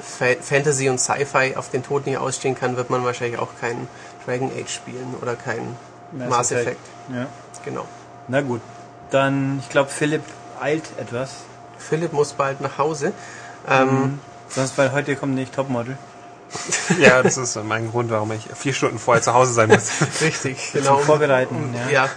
Fa 0.02 0.26
Fantasy 0.42 0.90
und 0.90 1.00
Sci-Fi 1.00 1.56
auf 1.56 1.70
den 1.70 1.84
Tod 1.84 2.06
nicht 2.06 2.18
ausstehen 2.18 2.56
kann, 2.56 2.78
wird 2.78 2.90
man 2.90 3.04
wahrscheinlich 3.04 3.40
auch 3.40 3.50
kein 3.60 3.88
Dragon 4.26 4.52
Age 4.58 4.70
spielen 4.70 5.16
oder 5.22 5.36
kein 5.36 5.76
Mass 6.12 6.30
Mass, 6.30 6.52
Effect. 6.52 6.68
Effect. 6.68 6.80
Ja. 7.14 7.28
Genau. 7.66 7.86
Na 8.28 8.42
gut. 8.42 8.62
Dann, 9.12 9.60
ich 9.60 9.70
glaube, 9.70 9.90
Philipp 9.90 10.24
eilt 10.60 10.84
etwas. 10.98 11.32
Philipp 11.78 12.14
muss 12.14 12.34
bald 12.34 12.62
nach 12.62 12.78
Hause. 12.78 13.14
Ähm, 13.70 14.20
Sonst, 14.50 14.78
weil 14.78 14.92
heute 14.92 15.16
kommt 15.16 15.36
nicht 15.36 15.54
Topmodel. 15.54 15.98
Ja, 17.00 17.22
das 17.22 17.38
ist 17.38 17.56
mein 17.64 17.92
Grund, 17.92 18.10
warum 18.10 18.32
ich 18.32 18.42
vier 18.56 18.74
Stunden 18.74 18.98
vorher 18.98 19.22
zu 19.22 19.34
Hause 19.36 19.54
sein 19.54 19.70
muss. 19.70 19.90
Richtig, 20.22 20.72
genau. 20.74 20.98
Vorbereiten, 20.98 21.76
ja. 21.92 22.06
Ja. 22.06 22.10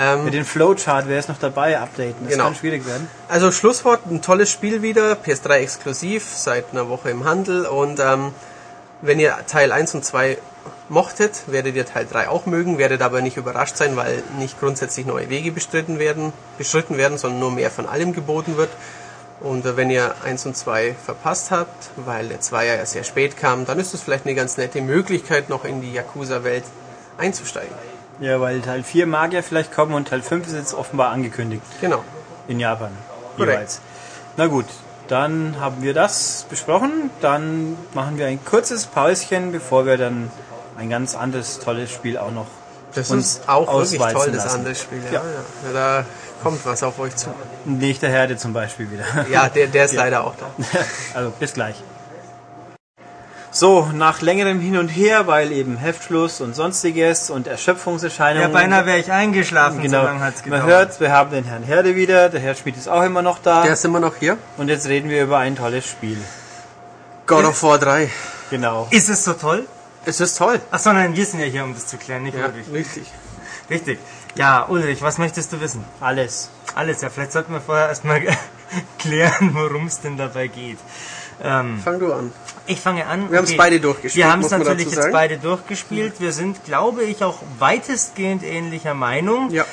Ähm, 0.00 0.24
Mit 0.24 0.34
den 0.34 0.44
Flowchart, 0.44 1.06
wer 1.08 1.18
ist 1.18 1.28
noch 1.28 1.38
dabei, 1.38 1.78
updaten. 1.78 2.16
Das 2.24 2.32
Genau. 2.32 2.44
kann 2.44 2.54
schwierig 2.56 2.84
werden. 2.86 3.08
also 3.28 3.52
Schlusswort, 3.52 4.00
ein 4.10 4.20
tolles 4.22 4.50
Spiel 4.50 4.82
wieder, 4.82 5.12
PS3 5.14 5.50
exklusiv, 5.58 6.24
seit 6.34 6.72
einer 6.72 6.88
Woche 6.88 7.10
im 7.10 7.24
Handel 7.24 7.66
und 7.66 8.00
ähm, 8.00 8.32
wenn 9.00 9.20
ihr 9.20 9.36
Teil 9.46 9.70
1 9.70 9.94
und 9.94 10.04
2 10.04 10.38
mochtet, 10.88 11.42
werdet 11.46 11.76
ihr 11.76 11.86
Teil 11.86 12.06
3 12.10 12.28
auch 12.28 12.46
mögen, 12.46 12.78
werdet 12.78 13.00
aber 13.02 13.22
nicht 13.22 13.36
überrascht 13.36 13.76
sein, 13.76 13.96
weil 13.96 14.22
nicht 14.38 14.58
grundsätzlich 14.58 15.06
neue 15.06 15.30
Wege 15.30 15.52
bestritten 15.52 15.98
werden, 16.00 16.32
bestritten 16.58 16.96
werden, 16.96 17.16
sondern 17.18 17.38
nur 17.40 17.52
mehr 17.52 17.70
von 17.70 17.86
allem 17.86 18.12
geboten 18.12 18.56
wird. 18.56 18.70
Und 19.40 19.64
wenn 19.76 19.88
ihr 19.90 20.14
1 20.24 20.46
und 20.46 20.56
2 20.56 20.94
verpasst 21.04 21.50
habt, 21.52 21.90
weil 21.96 22.28
der 22.28 22.40
2 22.40 22.66
ja 22.66 22.84
sehr 22.86 23.04
spät 23.04 23.36
kam, 23.36 23.66
dann 23.66 23.78
ist 23.78 23.94
es 23.94 24.02
vielleicht 24.02 24.26
eine 24.26 24.34
ganz 24.34 24.56
nette 24.56 24.80
Möglichkeit, 24.80 25.48
noch 25.48 25.64
in 25.64 25.80
die 25.80 25.92
Yakuza-Welt 25.92 26.64
einzusteigen. 27.18 27.74
Ja, 28.20 28.40
weil 28.40 28.60
Teil 28.60 28.82
4 28.82 29.06
mag 29.06 29.32
ja 29.32 29.42
vielleicht 29.42 29.72
kommen 29.72 29.94
und 29.94 30.08
Teil 30.08 30.22
5 30.22 30.46
ist 30.48 30.54
jetzt 30.54 30.74
offenbar 30.74 31.10
angekündigt 31.10 31.62
Genau. 31.80 32.02
in 32.48 32.58
Japan. 32.58 32.90
Korrekt. 33.36 33.52
Jeweils. 33.52 33.80
Na 34.36 34.46
gut, 34.48 34.66
dann 35.06 35.56
haben 35.60 35.82
wir 35.82 35.94
das 35.94 36.44
besprochen. 36.50 37.10
Dann 37.20 37.76
machen 37.94 38.18
wir 38.18 38.26
ein 38.26 38.44
kurzes 38.44 38.86
Päuschen, 38.86 39.52
bevor 39.52 39.86
wir 39.86 39.96
dann 39.98 40.30
ein 40.76 40.90
ganz 40.90 41.14
anderes 41.14 41.60
tolles 41.60 41.90
Spiel 41.92 42.18
auch 42.18 42.32
noch 42.32 42.46
Das 42.94 43.10
uns 43.12 43.36
ist 43.38 43.48
auch 43.48 43.72
wirklich 43.72 44.00
toll, 44.12 44.32
das 44.32 44.44
lassen. 44.44 44.58
andere 44.58 44.74
Spiel. 44.74 45.02
Ja. 45.12 45.22
Ja. 45.72 45.98
Ja. 45.98 46.04
Kommt 46.42 46.64
was 46.64 46.82
auf 46.82 46.98
euch 46.98 47.16
zu. 47.16 47.28
Nicht 47.64 48.02
der 48.02 48.10
Herde 48.10 48.36
zum 48.36 48.52
Beispiel 48.52 48.90
wieder. 48.90 49.04
Ja, 49.30 49.48
der, 49.48 49.66
der 49.66 49.84
ist 49.86 49.94
leider 49.94 50.24
auch 50.24 50.34
da. 50.36 50.46
Also 51.14 51.30
bis 51.38 51.52
gleich. 51.54 51.76
So, 53.50 53.86
nach 53.94 54.20
längerem 54.20 54.60
Hin 54.60 54.76
und 54.76 54.88
Her, 54.88 55.26
weil 55.26 55.52
eben 55.52 55.78
Heftschluss 55.78 56.40
und 56.42 56.54
sonstiges 56.54 57.30
und 57.30 57.46
Ja, 57.46 57.52
Erschöpfungserscheinungen. 57.52 58.52
beinahe 58.52 58.84
wäre 58.86 58.98
ich 58.98 59.10
eingeschlafen, 59.10 59.80
Genau. 59.80 60.00
so 60.00 60.06
lange 60.06 60.20
hat's 60.20 60.42
gedauert. 60.42 60.62
Man 60.62 60.70
hört, 60.70 61.00
wir 61.00 61.10
haben 61.12 61.30
den 61.30 61.44
Herrn 61.44 61.62
Herde 61.62 61.96
wieder, 61.96 62.28
der 62.28 62.40
Herr 62.40 62.54
Schmidt 62.54 62.76
ist 62.76 62.88
auch 62.88 63.02
immer 63.02 63.22
noch 63.22 63.38
da. 63.38 63.62
Der 63.62 63.72
ist 63.72 63.84
immer 63.84 64.00
noch 64.00 64.16
hier. 64.16 64.36
Und 64.58 64.68
jetzt 64.68 64.86
reden 64.86 65.08
wir 65.08 65.22
über 65.22 65.38
ein 65.38 65.56
tolles 65.56 65.86
Spiel. 65.86 66.18
God 67.26 67.44
of 67.46 67.62
War 67.62 67.78
3. 67.78 68.10
Genau. 68.50 68.86
Ist 68.90 69.08
es 69.08 69.24
so 69.24 69.32
toll? 69.32 69.66
Es 70.04 70.20
ist 70.20 70.36
toll. 70.38 70.60
Achso, 70.70 70.92
nein, 70.92 71.16
wir 71.16 71.26
sind 71.26 71.40
ja 71.40 71.46
hier, 71.46 71.64
um 71.64 71.74
das 71.74 71.86
zu 71.86 71.96
klären, 71.96 72.22
nicht 72.24 72.36
Ja, 72.36 72.46
Ulrich. 72.46 72.66
richtig. 72.72 73.10
Richtig. 73.70 73.98
Ja, 74.38 74.66
Ulrich, 74.68 75.02
was 75.02 75.18
möchtest 75.18 75.52
du 75.52 75.60
wissen? 75.60 75.84
Alles. 76.00 76.48
Alles, 76.76 77.02
ja, 77.02 77.10
vielleicht 77.10 77.32
sollten 77.32 77.52
wir 77.52 77.60
vorher 77.60 77.88
erstmal 77.88 78.22
klären, 79.00 79.50
worum 79.52 79.86
es 79.88 80.00
denn 80.00 80.16
dabei 80.16 80.46
geht. 80.46 80.78
Ähm, 81.42 81.80
Fang 81.82 81.98
du 81.98 82.12
an. 82.12 82.32
ich 82.66 82.80
fange 82.80 83.04
an. 83.06 83.30
Wir 83.30 83.38
haben's 83.38 83.56
beide 83.56 83.80
durchgespielt, 83.80 84.14
Wir 84.14 84.30
haben 84.30 84.42
es 84.42 84.50
natürlich 84.50 84.86
jetzt 84.86 84.94
sagen. 84.94 85.12
beide 85.12 85.38
durchgespielt. 85.38 86.20
Wir 86.20 86.32
sind, 86.32 86.64
glaube 86.64 87.02
ich, 87.02 87.24
auch 87.24 87.38
weitestgehend 87.58 88.44
ähnlicher 88.44 88.94
Meinung. 88.94 89.50
Ja. 89.50 89.64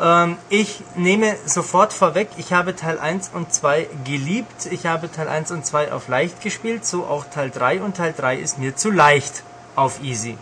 Ähm, 0.00 0.38
ich 0.48 0.82
nehme 0.94 1.36
sofort 1.44 1.92
vorweg, 1.92 2.28
ich 2.38 2.54
habe 2.54 2.74
Teil 2.74 2.98
1 2.98 3.32
und 3.34 3.52
2 3.52 3.86
geliebt. 4.04 4.66
Ich 4.70 4.86
habe 4.86 5.12
Teil 5.12 5.28
1 5.28 5.50
und 5.50 5.66
2 5.66 5.92
auf 5.92 6.08
leicht 6.08 6.40
gespielt, 6.40 6.86
so 6.86 7.04
auch 7.04 7.26
Teil 7.28 7.50
3 7.50 7.82
und 7.82 7.98
Teil 7.98 8.14
3 8.16 8.36
ist 8.38 8.58
mir 8.58 8.76
zu 8.76 8.90
leicht 8.90 9.42
auf 9.74 10.02
easy. 10.02 10.38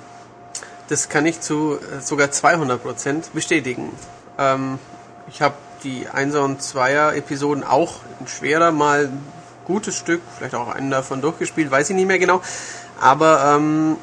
Das 0.89 1.09
kann 1.09 1.25
ich 1.27 1.41
zu 1.41 1.79
äh, 1.79 2.01
sogar 2.01 2.29
200% 2.29 3.33
bestätigen. 3.33 3.91
Ähm, 4.39 4.79
ich 5.29 5.41
habe 5.43 5.55
die 5.83 6.07
1er 6.09 6.41
und 6.41 6.61
2er 6.61 7.13
Episoden 7.15 7.65
auch 7.65 7.97
in 8.21 8.27
schwerer 8.27 8.73
mal 8.73 9.07
ein 9.07 9.23
gutes 9.65 9.97
Stück, 9.97 10.21
vielleicht 10.37 10.55
auch 10.55 10.69
einen 10.69 10.91
davon 10.91 11.21
durchgespielt, 11.23 11.71
weiß 11.71 11.91
ich 11.91 11.97
nicht 11.97 12.07
mehr 12.07 12.19
genau. 12.19 12.43
Aber 13.01 13.55
ähm, 13.57 13.97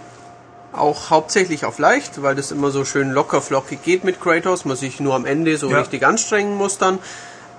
auch 0.73 1.09
hauptsächlich 1.09 1.65
auf 1.65 1.77
leicht, 1.79 2.21
weil 2.23 2.35
das 2.35 2.51
immer 2.51 2.71
so 2.71 2.85
schön 2.85 3.11
locker 3.11 3.41
flockig 3.41 3.83
geht 3.83 4.03
mit 4.03 4.19
Kratos, 4.21 4.65
man 4.65 4.75
sich 4.77 4.99
nur 4.99 5.13
am 5.15 5.25
Ende 5.25 5.57
so 5.57 5.69
Ja. 5.69 5.79
richtig 5.79 6.05
anstrengen 6.05 6.55
muss 6.55 6.77
dann. 6.77 6.97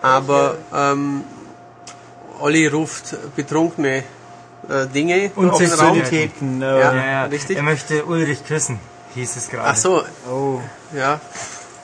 Aber 0.02 0.56
ähm, 0.74 1.22
Olli 2.40 2.66
ruft 2.66 3.14
betrunkene 3.36 3.98
äh, 4.68 4.86
Dinge 4.92 5.30
Und 5.36 5.50
auf 5.50 5.58
den 5.58 5.68
Raum. 5.72 5.94
Sexualitäten. 5.94 6.62
Äh, 6.62 6.64
Ja. 6.64 6.94
Ja, 6.94 7.06
ja, 7.06 7.24
richtig. 7.24 7.56
Er 7.56 7.62
möchte 7.62 8.04
Ulrich 8.04 8.44
küssen, 8.44 8.80
hieß 9.14 9.36
es 9.36 9.48
gerade. 9.48 9.68
Ach 9.70 9.76
so, 9.76 10.02
Oh. 10.30 10.60
ja. 10.96 11.20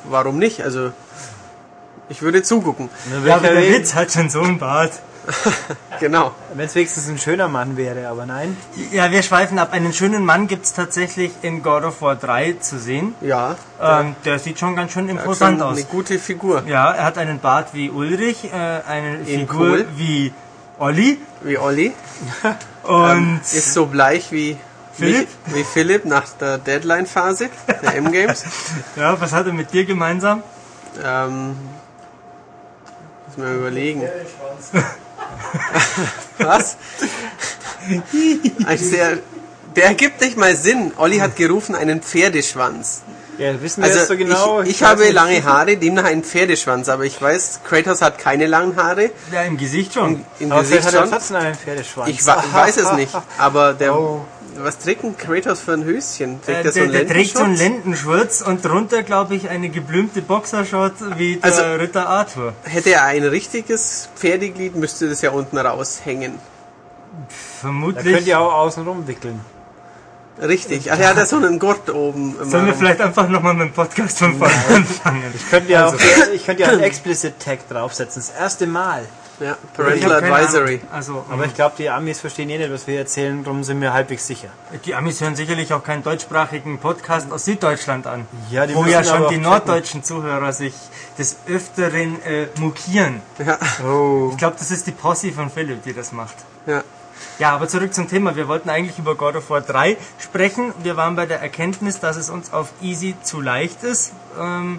Warum 0.08 0.38
nicht? 0.38 0.62
Also 0.62 0.92
ich 2.08 2.22
würde 2.22 2.42
zugucken. 2.42 2.88
Na, 3.10 3.16
Ja, 3.16 3.24
welcher 3.24 3.40
der 3.54 3.56
Weg? 3.62 3.74
Witz 3.80 3.94
hat 3.94 4.12
schon 4.12 4.30
so 4.30 4.40
einen 4.42 4.58
Bart. 4.58 4.92
Genau. 6.00 6.30
Wenn 6.54 6.64
es 6.66 6.74
wenigstens 6.76 7.08
ein 7.08 7.18
schöner 7.18 7.48
Mann 7.48 7.76
wäre, 7.76 8.06
aber 8.08 8.24
nein. 8.24 8.56
Ja, 8.92 9.10
wir 9.10 9.22
schweifen 9.24 9.58
ab. 9.58 9.72
Einen 9.72 9.92
schönen 9.92 10.24
Mann 10.24 10.46
gibt's 10.46 10.72
tatsächlich 10.72 11.32
in 11.42 11.60
God 11.62 11.82
of 11.82 12.00
War 12.02 12.14
3 12.14 12.52
zu 12.60 12.78
sehen. 12.78 13.14
Ja. 13.20 13.56
Ähm, 13.82 14.14
der 14.24 14.38
sieht 14.38 14.60
schon 14.60 14.76
ganz 14.76 14.92
schön 14.92 15.08
Er 15.08 15.16
hat 15.16 15.22
imposant 15.24 15.60
aus. 15.60 15.76
Eine 15.76 15.86
gute 15.86 16.20
Figur. 16.20 16.62
Ja, 16.68 16.92
er 16.92 17.04
hat 17.04 17.18
einen 17.18 17.40
Bart 17.40 17.74
wie 17.74 17.90
Ulrich, 17.90 18.44
äh, 18.44 18.56
eine 18.86 19.16
In 19.18 19.40
Figur 19.40 19.60
cool. 19.70 19.86
wie 19.96 20.32
Olli 20.78 21.18
Wie 21.42 21.58
Olli. 21.58 21.92
und 22.84 23.40
Ist 23.42 23.72
so 23.74 23.86
bleich 23.86 24.30
wie 24.30 24.56
Philipp? 24.98 25.28
Wie, 25.46 25.54
wie 25.54 25.64
Philipp 25.64 26.04
nach 26.04 26.28
der 26.40 26.58
Deadline-Phase 26.58 27.50
der 27.82 27.94
M-Games. 27.96 28.44
ja, 28.96 29.20
was 29.20 29.32
hat 29.32 29.46
er 29.46 29.52
mit 29.52 29.72
dir 29.72 29.84
gemeinsam? 29.84 30.42
ähm, 31.04 31.56
muss 33.26 33.36
mal 33.36 33.54
überlegen. 33.54 34.02
Was? 36.38 36.76
Ein 38.66 38.78
sehr, 38.78 39.18
der 39.76 39.84
ergibt 39.84 40.20
nicht 40.20 40.36
mal 40.36 40.56
Sinn. 40.56 40.92
Olli 40.96 41.18
hat 41.18 41.36
gerufen 41.36 41.74
einen 41.74 42.02
Pferdeschwanz. 42.02 43.02
Ja, 43.38 43.60
wissen 43.62 43.82
wir 43.84 43.90
Also 43.90 44.04
so 44.04 44.16
genau. 44.16 44.62
ich, 44.62 44.70
ich 44.70 44.82
habe 44.82 45.02
nicht. 45.04 45.12
lange 45.12 45.44
Haare, 45.44 45.76
demnach 45.76 46.04
einen 46.04 46.24
Pferdeschwanz, 46.24 46.88
aber 46.88 47.04
ich 47.04 47.22
weiß, 47.22 47.60
Kratos 47.64 48.02
hat 48.02 48.18
keine 48.18 48.46
langen 48.46 48.74
Haare. 48.74 49.10
Ja, 49.30 49.42
im 49.42 49.56
Gesicht 49.56 49.94
schon. 49.94 50.24
Im 50.40 50.50
Aber 50.50 50.64
vielleicht 50.64 50.82
Gesicht 50.82 50.86
hat 50.86 50.94
er 50.94 51.00
schon. 51.02 51.10
trotzdem 51.10 51.36
einen 51.36 51.54
Pferdeschwanz. 51.54 52.10
Ich 52.10 52.26
wa 52.26 52.42
weiß 52.52 52.76
es 52.78 52.92
nicht, 52.92 53.12
aber 53.38 53.74
der. 53.74 53.94
Oh. 53.96 54.24
Was 54.62 54.78
trägt 54.78 55.04
ein 55.04 55.16
Kratos 55.16 55.60
für 55.60 55.72
ein 55.72 55.84
Höschen? 55.84 56.40
Trägt 56.42 56.58
Äh, 56.60 56.62
der 56.64 56.72
so 56.72 56.80
einen 56.80 56.92
der 56.92 57.06
trägt 57.08 57.36
so 57.36 57.44
einen? 57.44 57.56
Lendenschurz 57.56 58.40
und 58.42 58.64
drunter, 58.64 59.02
glaube 59.02 59.34
ich, 59.34 59.48
eine 59.48 59.68
geblümte 59.68 60.22
Boxershot 60.22 60.94
wie 61.16 61.36
der 61.36 61.44
Also- 61.44 61.62
Ritter 61.62 62.08
Arthur. 62.08 62.52
Hätte 62.64 62.90
er 62.90 63.04
ein 63.04 63.24
richtiges 63.24 64.08
Pferdeglied, 64.16 64.74
müsste 64.76 65.08
das 65.08 65.20
ja 65.22 65.30
unten 65.30 65.58
raushängen. 65.58 66.34
Da 66.38 67.34
Vermutlich. 67.60 68.14
könnt 68.14 68.26
ihr 68.26 68.38
auch 68.40 68.52
außen 68.52 68.86
rumwickeln. 68.86 69.40
Richtig. 70.40 70.92
Ach, 70.92 70.98
er 70.98 71.08
hat 71.08 71.16
ja 71.16 71.26
so 71.26 71.36
einen 71.36 71.58
Gurt 71.58 71.90
oben. 71.92 72.36
im 72.40 72.48
Sollen 72.48 72.66
wir 72.66 72.74
vielleicht 72.74 73.00
einfach 73.00 73.28
nochmal 73.28 73.54
mit 73.54 73.68
dem 73.70 73.72
Podcast 73.72 74.18
von 74.18 74.38
vorne 74.38 74.54
anfangen? 74.72 75.24
Könnt 75.50 75.68
ihr 75.68 75.82
Also. 75.84 75.96
auch, 75.96 76.00
ich 76.32 76.46
könnte 76.46 76.62
ja 76.62 76.68
einen 76.68 76.80
Explicit 76.82 77.40
Tag 77.40 77.68
draufsetzen. 77.68 78.22
Das 78.24 78.30
erste 78.40 78.66
Mal. 78.68 79.04
Ja, 79.40 79.56
Parental 79.76 80.12
Advisory. 80.24 80.80
Also, 80.92 81.24
Aber 81.30 81.44
ich 81.44 81.54
glaube, 81.54 81.74
die 81.78 81.88
Amis 81.88 82.18
verstehen 82.20 82.50
eh 82.50 82.58
nicht, 82.58 82.72
was 82.72 82.86
wir 82.88 82.98
erzählen. 82.98 83.44
Darum 83.44 83.62
sind 83.62 83.80
wir 83.80 83.92
halbwegs 83.92 84.26
sicher. 84.26 84.48
die 84.84 84.94
Amis 84.96 85.20
hören 85.20 85.36
sicherlich 85.36 85.72
auch 85.72 85.84
keinen 85.84 86.02
deutschsprachigen 86.02 86.78
Podcast 86.78 87.30
aus 87.30 87.44
Süddeutschland 87.44 88.06
an. 88.08 88.26
Ja, 88.50 88.66
die 88.66 88.74
wo 88.74 88.84
ja 88.84 89.04
schon 89.04 89.22
die 89.22 89.28
checken. 89.28 89.42
norddeutschen 89.42 90.02
Zuhörer 90.02 90.52
sich 90.52 90.74
des 91.18 91.36
Öfteren 91.48 92.20
äh, 92.22 92.46
mokieren. 92.58 93.22
Ja, 93.44 93.58
Oh. 93.84 94.30
Ich 94.32 94.38
glaube, 94.38 94.56
das 94.58 94.70
ist 94.72 94.86
die 94.88 94.92
Posse 94.92 95.30
von 95.30 95.50
Philipp, 95.50 95.84
die 95.84 95.92
das 95.94 96.12
macht. 96.12 96.36
ja. 96.66 96.82
Ja, 97.40 97.50
aber 97.54 97.66
zurück 97.68 97.94
zum 97.94 98.08
Thema. 98.08 98.34
Wir 98.36 98.46
wollten 98.48 98.68
eigentlich 98.70 98.98
über 98.98 99.14
God 99.16 99.36
of 99.36 99.50
War 99.50 99.60
3 99.60 99.96
sprechen. 100.18 100.72
Wir 100.82 100.96
waren 100.96 101.14
bei 101.16 101.26
der 101.26 101.40
Erkenntnis, 101.40 101.98
dass 102.00 102.16
es 102.16 102.30
uns 102.30 102.52
auf 102.52 102.68
easy 102.80 103.14
zu 103.22 103.40
leicht 103.40 103.82
ist. 103.84 104.12
Ähm, 104.38 104.78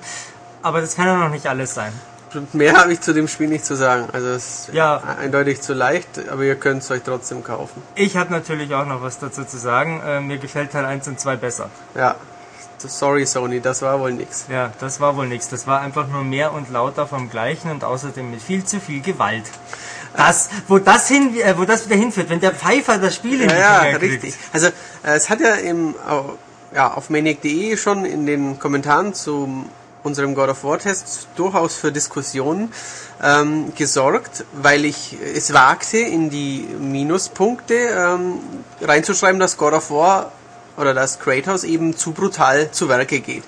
aber 0.62 0.80
das 0.82 0.96
kann 0.96 1.06
ja 1.08 1.16
noch 1.18 1.30
nicht 1.30 1.48
alles 1.48 1.74
sein. 1.74 1.92
Mehr 2.54 2.74
habe 2.74 2.94
ich 2.94 3.02
zu 3.02 3.14
dem 3.14 3.28
Spiel 3.28 3.48
nicht 3.48 3.66
zu 3.66 3.76
sagen. 3.76 4.08
Also 4.14 4.28
es 4.30 4.68
ist 4.70 4.74
Ja. 4.74 5.02
eindeutig 5.20 5.62
zu 5.62 5.74
leicht, 5.74 6.08
aber 6.32 6.44
ihr 6.44 6.56
könnt 6.56 6.84
es 6.84 6.92
euch 6.92 7.02
trotzdem 7.04 7.44
kaufen. 7.44 7.82
Ich 7.96 8.18
habe 8.18 8.32
natürlich 8.32 8.74
auch 8.74 8.86
noch 8.86 9.02
was 9.02 9.20
dazu 9.20 9.44
zu 9.44 9.58
sagen. 9.58 10.02
Äh, 10.06 10.22
mir 10.22 10.38
gefällt 10.38 10.72
Teil 10.72 10.86
1 10.86 11.08
und 11.08 11.20
2 11.20 11.36
besser. 11.38 11.70
Ja. 11.96 12.16
Sorry 12.82 13.26
Sony, 13.26 13.60
das 13.60 13.82
war 13.82 14.00
wohl 14.00 14.14
nix. 14.14 14.46
Ja, 14.50 14.72
das 14.80 15.02
war 15.02 15.18
wohl 15.18 15.28
nichts. 15.28 15.50
Das 15.50 15.68
war 15.68 15.82
einfach 15.82 16.08
nur 16.08 16.24
mehr 16.24 16.54
und 16.54 16.72
lauter 16.72 17.08
vom 17.08 17.30
Gleichen 17.30 17.72
und 17.72 17.84
außerdem 17.84 18.32
mit 18.32 18.42
viel 18.42 18.64
zu 18.64 18.80
viel 18.80 19.02
Gewalt. 19.02 19.44
Das, 20.16 20.50
wo 20.70 20.80
das 20.80 21.08
hin, 21.10 21.36
äh, 21.40 21.56
wo 21.58 21.66
das 21.66 21.86
wieder 21.86 21.98
hinführt, 21.98 22.30
wenn 22.30 22.40
der 22.40 22.54
Pfeifer 22.54 22.98
das 22.98 23.16
Spiel 23.16 23.42
in 23.42 23.50
die 23.50 23.54
Ja, 23.54 23.60
ja, 23.60 23.80
Finger 23.82 24.00
kriegt. 24.00 24.24
richtig. 24.24 24.36
Also 24.54 24.68
äh, 24.68 24.72
es 25.16 25.30
hat 25.30 25.42
ja, 25.42 25.56
im, 25.56 25.94
ja 26.74 26.94
auf 26.94 27.10
maniac.de 27.10 27.76
schon 27.76 28.06
in 28.06 28.26
den 28.26 28.60
Kommentaren 28.60 29.14
zu 29.14 29.66
unserem 30.04 30.36
God 30.36 30.50
of 30.50 30.64
War 30.64 30.80
Test 30.80 31.28
durchaus 31.36 31.76
für 31.76 31.92
Diskussionen 31.92 32.72
ähm, 33.22 33.74
gesorgt, 33.76 34.46
weil 34.54 34.86
ich 34.86 35.18
es 35.36 35.54
wagte, 35.54 35.98
in 35.98 36.30
die 36.30 36.68
Minuspunkte 36.80 37.74
ähm, 37.76 38.40
reinzuschreiben, 38.82 39.40
dass 39.40 39.58
God 39.58 39.74
of 39.74 39.92
War 39.92 40.32
oder 40.78 40.94
dass 40.94 41.20
Kratos 41.20 41.64
eben 41.64 41.98
zu 41.98 42.12
brutal 42.12 42.72
zu 42.72 42.88
Werke 42.88 43.20
geht. 43.20 43.44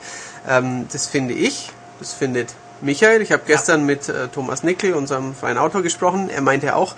Ähm, 0.48 0.88
das 0.92 1.08
finde 1.08 1.34
ich, 1.34 1.72
das 2.00 2.14
findet 2.14 2.54
Michael. 2.82 3.22
Ich 3.22 3.32
habe 3.32 3.44
gestern 3.46 3.86
mit 3.86 4.10
äh, 4.10 4.28
Thomas 4.28 4.64
Nickel, 4.64 4.94
unserem 4.94 5.36
freien 5.36 5.58
Autor, 5.58 5.82
gesprochen. 5.84 6.30
Er 6.30 6.42
meinte 6.42 6.76
auch, 6.76 6.96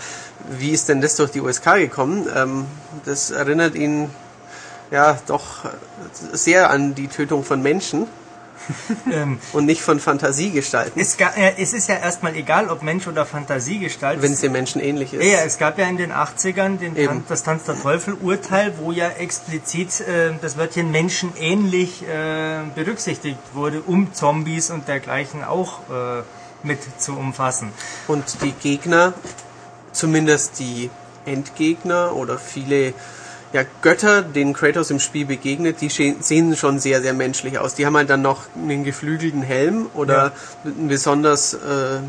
wie 0.50 0.72
ist 0.72 0.90
denn 0.90 1.02
das 1.02 1.16
durch 1.18 1.32
die 1.32 1.42
USK 1.42 1.76
gekommen? 1.76 2.28
Ähm, 2.34 2.66
das 3.06 3.32
erinnert 3.32 3.76
ihn 3.76 4.10
ja 4.92 5.18
doch 5.28 5.66
sehr 6.32 6.70
an 6.70 6.96
die 6.96 7.08
Tötung 7.08 7.44
von 7.44 7.62
Menschen 7.62 8.08
Ähm, 9.11 9.40
und 9.52 9.65
nicht 9.65 9.81
von 9.81 9.99
Fantasiegestalten, 9.99 10.99
es, 11.02 11.18
ga- 11.18 11.34
äh, 11.35 11.53
es 11.57 11.73
ist 11.73 11.88
ja 11.90 11.95
erstmal 11.95 12.35
egal, 12.35 12.69
ob 12.69 12.81
Mensch 12.81 13.06
oder 13.07 13.26
Fantasiegestalt. 13.26 14.22
wenn 14.22 14.34
es 14.34 14.40
den 14.41 14.52
Menschen 14.52 14.80
ähnlich 14.81 15.14
ist. 15.14 15.23
Ja, 15.26 15.40
es 15.45 15.57
gab 15.57 15.77
ja 15.77 15.85
in 15.88 15.98
den 15.98 16.11
80ern 16.11 16.77
den. 16.77 16.95
Tan 16.95 17.23
das 17.27 17.44
Tanz 17.44 17.65
der 17.65 17.80
Teufel-Urteil, 17.81 18.73
wo 18.80 18.91
ja 18.91 19.10
explizit 19.10 19.99
äh, 20.02 20.31
das 20.41 20.57
Wörtchen 20.57 20.91
menschenähnlich 20.91 22.03
äh, 22.07 22.60
berücksichtigt 22.76 23.38
wurde, 23.53 23.81
um 23.81 24.14
Zombies 24.14 24.69
und 24.72 24.88
dergleichen 24.88 25.44
auch 25.44 25.80
äh, 25.90 26.23
mit 26.64 26.80
zu 27.02 27.14
umfassen. 27.14 27.69
Und 28.07 28.23
die 28.44 28.53
Gegner, 28.53 29.14
zumindest 29.91 30.60
die 30.60 30.90
Endgegner 31.26 32.15
oder 32.15 32.38
viele 32.38 32.94
ja, 33.54 33.64
Götter, 33.84 34.24
denen 34.24 34.54
Kratos 34.54 34.90
im 34.90 35.00
Spiel 35.00 35.26
begegnet, 35.26 35.80
die 35.80 35.90
sehen 35.90 36.56
schon 36.58 36.80
sehr, 36.80 37.02
sehr 37.02 37.14
menschlich 37.14 37.60
aus. 37.60 37.76
Die 37.76 37.86
haben 37.86 37.96
halt 37.96 38.10
dann 38.10 38.24
noch 38.24 38.46
einen 38.56 38.84
geflügelten 38.84 39.44
Helm 39.44 39.88
oder 39.94 40.32
einen 40.66 40.88
besonders 40.88 41.54
äh, 41.54 42.00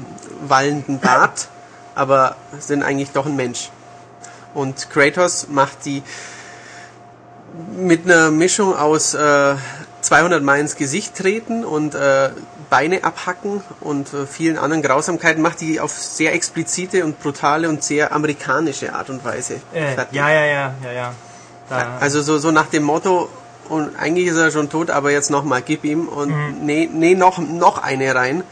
wallenden 0.49 1.01
Bart, 1.01 1.49
aber 1.95 2.37
sind 2.59 2.83
eigentlich 2.83 3.11
doch 3.11 3.27
ein 3.27 3.37
Mensch. 3.37 3.71
Und 4.55 4.89
Kratos 4.89 5.49
macht 5.51 5.85
die 5.85 6.03
mit 7.77 8.07
einer 8.07 8.31
Mischung 8.31 8.75
aus 8.75 9.13
äh, 9.13 9.55
200 10.01 10.43
Mal 10.43 10.61
ins 10.61 10.77
Gesicht 10.77 11.15
treten 11.15 11.65
und 11.65 11.95
äh, 11.95 12.31
Beine 12.71 13.05
abhacken 13.05 13.63
und 13.81 14.13
äh, 14.15 14.27
vielen 14.27 14.59
anderen 14.59 14.83
Grausamkeiten 14.83 15.43
macht 15.43 15.61
die 15.61 15.79
auf 15.79 15.93
sehr 15.93 16.33
explizite 16.33 17.05
und 17.05 17.21
brutale 17.21 17.69
und 17.69 17.85
sehr 17.85 18.13
amerikanische 18.13 18.95
Art 18.95 19.11
und 19.11 19.25
Weise. 19.25 19.61
Äh, 19.75 19.95
ja, 20.11 20.31
ja, 20.31 20.45
ja, 20.45 20.75
ja, 20.83 20.93
ja. 20.93 21.15
Da, 21.69 21.99
Also 22.01 22.23
so, 22.23 22.39
so 22.39 22.51
nach 22.51 22.67
dem 22.67 22.83
Motto, 22.83 23.29
und 23.69 23.97
eigentlich 23.97 24.27
ist 24.27 24.37
er 24.37 24.51
schon 24.51 24.69
tot, 24.69 24.91
aber 24.91 25.11
jetzt 25.11 25.31
nochmal, 25.31 25.63
gib 25.63 25.85
ihm 25.85 26.09
und 26.09 26.29
Mhm. 26.29 26.57
nee, 26.67 26.89
nee, 26.93 27.15
noch, 27.15 27.39
noch 27.39 27.79
eine 27.83 28.15
rein. 28.15 28.45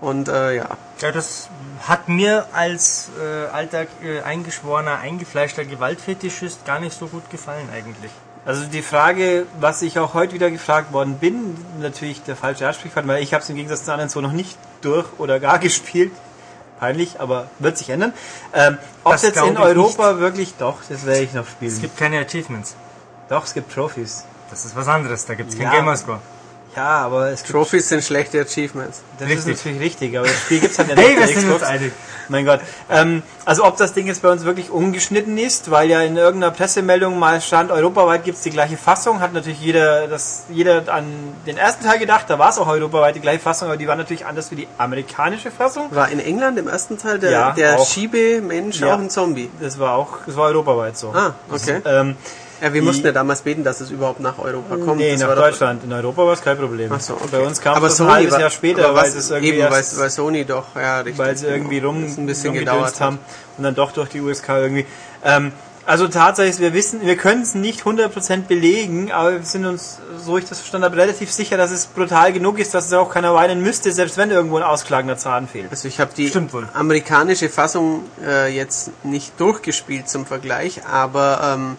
Und 0.00 0.28
äh, 0.28 0.56
ja, 0.56 0.68
ja, 1.00 1.10
das 1.10 1.48
hat 1.88 2.08
mir 2.08 2.46
als 2.52 3.08
äh, 3.20 3.46
alter, 3.52 3.86
äh, 4.04 4.20
eingeschworener, 4.22 4.98
eingefleischter 4.98 5.64
Gewaltfetischist 5.64 6.64
gar 6.64 6.80
nicht 6.80 6.96
so 6.98 7.06
gut 7.06 7.28
gefallen 7.30 7.68
eigentlich. 7.74 8.10
Also 8.44 8.64
die 8.64 8.82
Frage, 8.82 9.46
was 9.58 9.82
ich 9.82 9.98
auch 9.98 10.14
heute 10.14 10.34
wieder 10.34 10.50
gefragt 10.50 10.92
worden 10.92 11.18
bin, 11.18 11.56
natürlich 11.80 12.22
der 12.22 12.36
falsche 12.36 12.68
Ansprechpartner, 12.68 13.14
weil 13.14 13.22
ich 13.22 13.34
habe 13.34 13.42
es 13.42 13.50
im 13.50 13.56
Gegensatz 13.56 13.84
zu 13.84 13.90
anderen 13.92 14.08
so 14.08 14.20
noch 14.20 14.32
nicht 14.32 14.56
durch 14.82 15.06
oder 15.18 15.40
gar 15.40 15.58
gespielt. 15.68 16.12
Peinlich, 16.78 17.20
aber 17.20 17.48
wird 17.58 17.78
sich 17.78 17.90
ändern. 17.90 18.12
Ähm, 18.52 18.78
ob 19.04 19.12
Das 19.12 19.22
es 19.22 19.34
jetzt 19.34 19.44
in 19.46 19.56
Europa 19.56 20.18
wirklich, 20.18 20.54
doch, 20.58 20.76
das 20.88 21.06
werde 21.06 21.22
ich 21.22 21.32
noch 21.32 21.46
spielen. 21.46 21.72
Es 21.72 21.80
gibt 21.80 21.96
keine 21.96 22.20
Achievements. 22.20 22.74
doch, 23.28 23.44
es 23.44 23.54
gibt 23.54 23.72
Trophies. 23.72 24.24
Das 24.50 24.64
ist 24.64 24.76
was 24.76 24.86
anderes, 24.88 25.24
da 25.26 25.34
gibt 25.34 25.50
es 25.50 25.56
keinen 25.58 25.72
Ja. 25.72 25.78
Gamerscore. 25.78 26.20
Ja, 26.76 26.98
aber 27.06 27.30
es 27.30 27.40
gibt, 27.42 27.52
Trophies 27.52 27.88
sind 27.88 28.04
schlechte 28.04 28.40
Achievements. 28.40 29.00
das 29.18 29.28
Richtig. 29.28 29.54
ist 29.54 29.64
natürlich 29.64 29.80
richtig, 29.80 30.18
aber 30.18 30.26
das 30.26 30.36
Spiel 30.36 30.60
gibt's 30.60 30.78
halt 30.78 30.88
nicht 30.94 30.98
Hey, 30.98 31.16
wir 31.18 31.26
sind 31.26 31.36
uns 31.38 31.46
Xbox. 31.46 31.62
einig. 31.62 31.92
Mein 32.28 32.44
Gott. 32.44 32.60
Ähm, 32.90 33.22
also 33.44 33.64
ob 33.64 33.76
das 33.76 33.94
Ding 33.94 34.08
jetzt 34.08 34.20
bei 34.20 34.28
uns 34.30 34.44
wirklich 34.44 34.70
ungeschnitten 34.70 35.38
ist, 35.38 35.70
weil 35.70 35.88
ja 35.88 36.02
in 36.02 36.16
irgendeiner 36.16 36.52
Pressemeldung 36.52 37.18
mal 37.18 37.40
stand, 37.40 37.70
europaweit 37.70 38.24
gibt's 38.24 38.42
die 38.42 38.50
gleiche 38.50 38.76
Fassung, 38.76 39.20
hat 39.20 39.32
natürlich 39.32 39.60
jeder, 39.60 40.06
das, 40.08 40.44
jeder 40.50 40.92
an 40.92 41.04
den 41.46 41.56
ersten 41.56 41.84
Teil 41.84 41.98
gedacht, 41.98 42.26
da 42.28 42.38
war 42.38 42.50
es 42.50 42.58
auch 42.58 42.66
europaweit 42.68 43.14
die 43.14 43.20
gleiche 43.20 43.40
Fassung, 43.40 43.68
aber 43.68 43.76
die 43.76 43.86
war 43.88 43.96
natürlich 43.96 44.26
anders 44.26 44.50
wie 44.50 44.56
die 44.56 44.68
amerikanische 44.76 45.50
Fassung. 45.50 45.86
War 45.94 46.08
in 46.10 46.18
England 46.20 46.58
im 46.58 46.68
ersten 46.68 46.98
Teil 46.98 47.18
der, 47.20 47.30
Ja, 47.30 47.50
der 47.52 47.78
auch. 47.78 47.88
Schiebemensch 47.88 48.80
Ja. 48.80 48.94
auch 48.94 48.98
ein 48.98 49.08
Zombie? 49.08 49.48
Das 49.60 49.78
war 49.78 49.94
auch, 49.94 50.18
das 50.26 50.36
war 50.36 50.46
europaweit 50.46 50.98
so. 50.98 51.12
Ah, 51.14 51.34
okay. 51.50 51.80
Ähm, 51.84 52.16
Ja, 52.62 52.72
wir 52.72 52.82
mussten 52.82 53.04
ja 53.06 53.12
damals 53.12 53.42
beten, 53.42 53.64
dass 53.64 53.80
es 53.80 53.90
überhaupt 53.90 54.20
nach 54.20 54.38
Europa 54.38 54.76
kommt. 54.76 54.96
nee, 54.96 55.12
das 55.12 55.20
nach 55.20 55.34
Deutschland. 55.34 55.84
In 55.84 55.92
Europa 55.92 56.24
war 56.24 56.32
es 56.32 56.40
kein 56.42 56.56
Problem. 56.56 56.90
Ach 56.92 57.00
so, 57.00 57.14
okay. 57.14 57.26
Bei 57.32 57.40
uns 57.40 57.60
kam 57.60 57.74
aber 57.76 57.88
es 57.88 58.00
ein 58.00 58.10
halbes 58.10 58.32
war- 58.32 58.40
Jahr 58.40 58.50
später, 58.50 58.94
weil 58.94 59.04
was, 59.08 59.14
es 59.14 59.30
irgendwie 59.30 59.48
eben, 59.50 59.58
erst, 59.60 59.98
weil 59.98 60.10
Sony 60.10 60.44
doch, 60.44 60.74
ja, 60.74 60.98
richtig. 61.00 61.18
weil 61.18 61.36
sie 61.36 61.46
irgendwie 61.46 61.78
rum, 61.78 62.04
ein 62.04 62.26
bisschen 62.26 62.54
gedauert 62.54 62.98
haben 63.00 63.18
und 63.58 63.64
dann 63.64 63.74
doch 63.74 63.92
durch 63.92 64.08
die 64.08 64.20
USK 64.20 64.48
irgendwie. 64.48 64.86
Ähm, 65.24 65.52
Also 65.88 66.08
tatsächlich, 66.08 66.58
wir 66.58 66.72
wissen, 66.74 67.00
wir 67.02 67.16
können 67.16 67.42
es 67.42 67.54
nicht 67.54 67.82
100% 67.84 68.48
belegen, 68.48 69.12
aber 69.12 69.34
wir 69.34 69.42
sind 69.44 69.66
uns, 69.66 70.00
so 70.18 70.36
ich 70.36 70.44
das 70.44 70.58
verstanden 70.58 70.86
habe, 70.86 70.96
relativ 70.96 71.30
sicher, 71.30 71.56
dass 71.56 71.70
es 71.70 71.86
brutal 71.86 72.32
genug 72.32 72.58
ist, 72.58 72.74
dass 72.74 72.86
es 72.86 72.92
auch 72.92 73.08
keiner 73.08 73.32
weinen 73.34 73.62
müsste, 73.62 73.92
selbst 73.92 74.16
wenn 74.16 74.32
irgendwo 74.32 74.56
ein 74.56 74.64
ausklagender 74.64 75.16
Zahn 75.16 75.46
fehlt. 75.46 75.70
Also 75.70 75.86
ich 75.86 76.00
habe 76.00 76.10
die 76.16 76.32
amerikanische 76.74 77.48
Fassung 77.48 78.02
äh, 78.26 78.48
jetzt 78.52 78.90
nicht 79.04 79.38
durchgespielt 79.38 80.08
zum 80.08 80.26
Vergleich, 80.26 80.80
aber 80.90 81.54
ähm, 81.54 81.76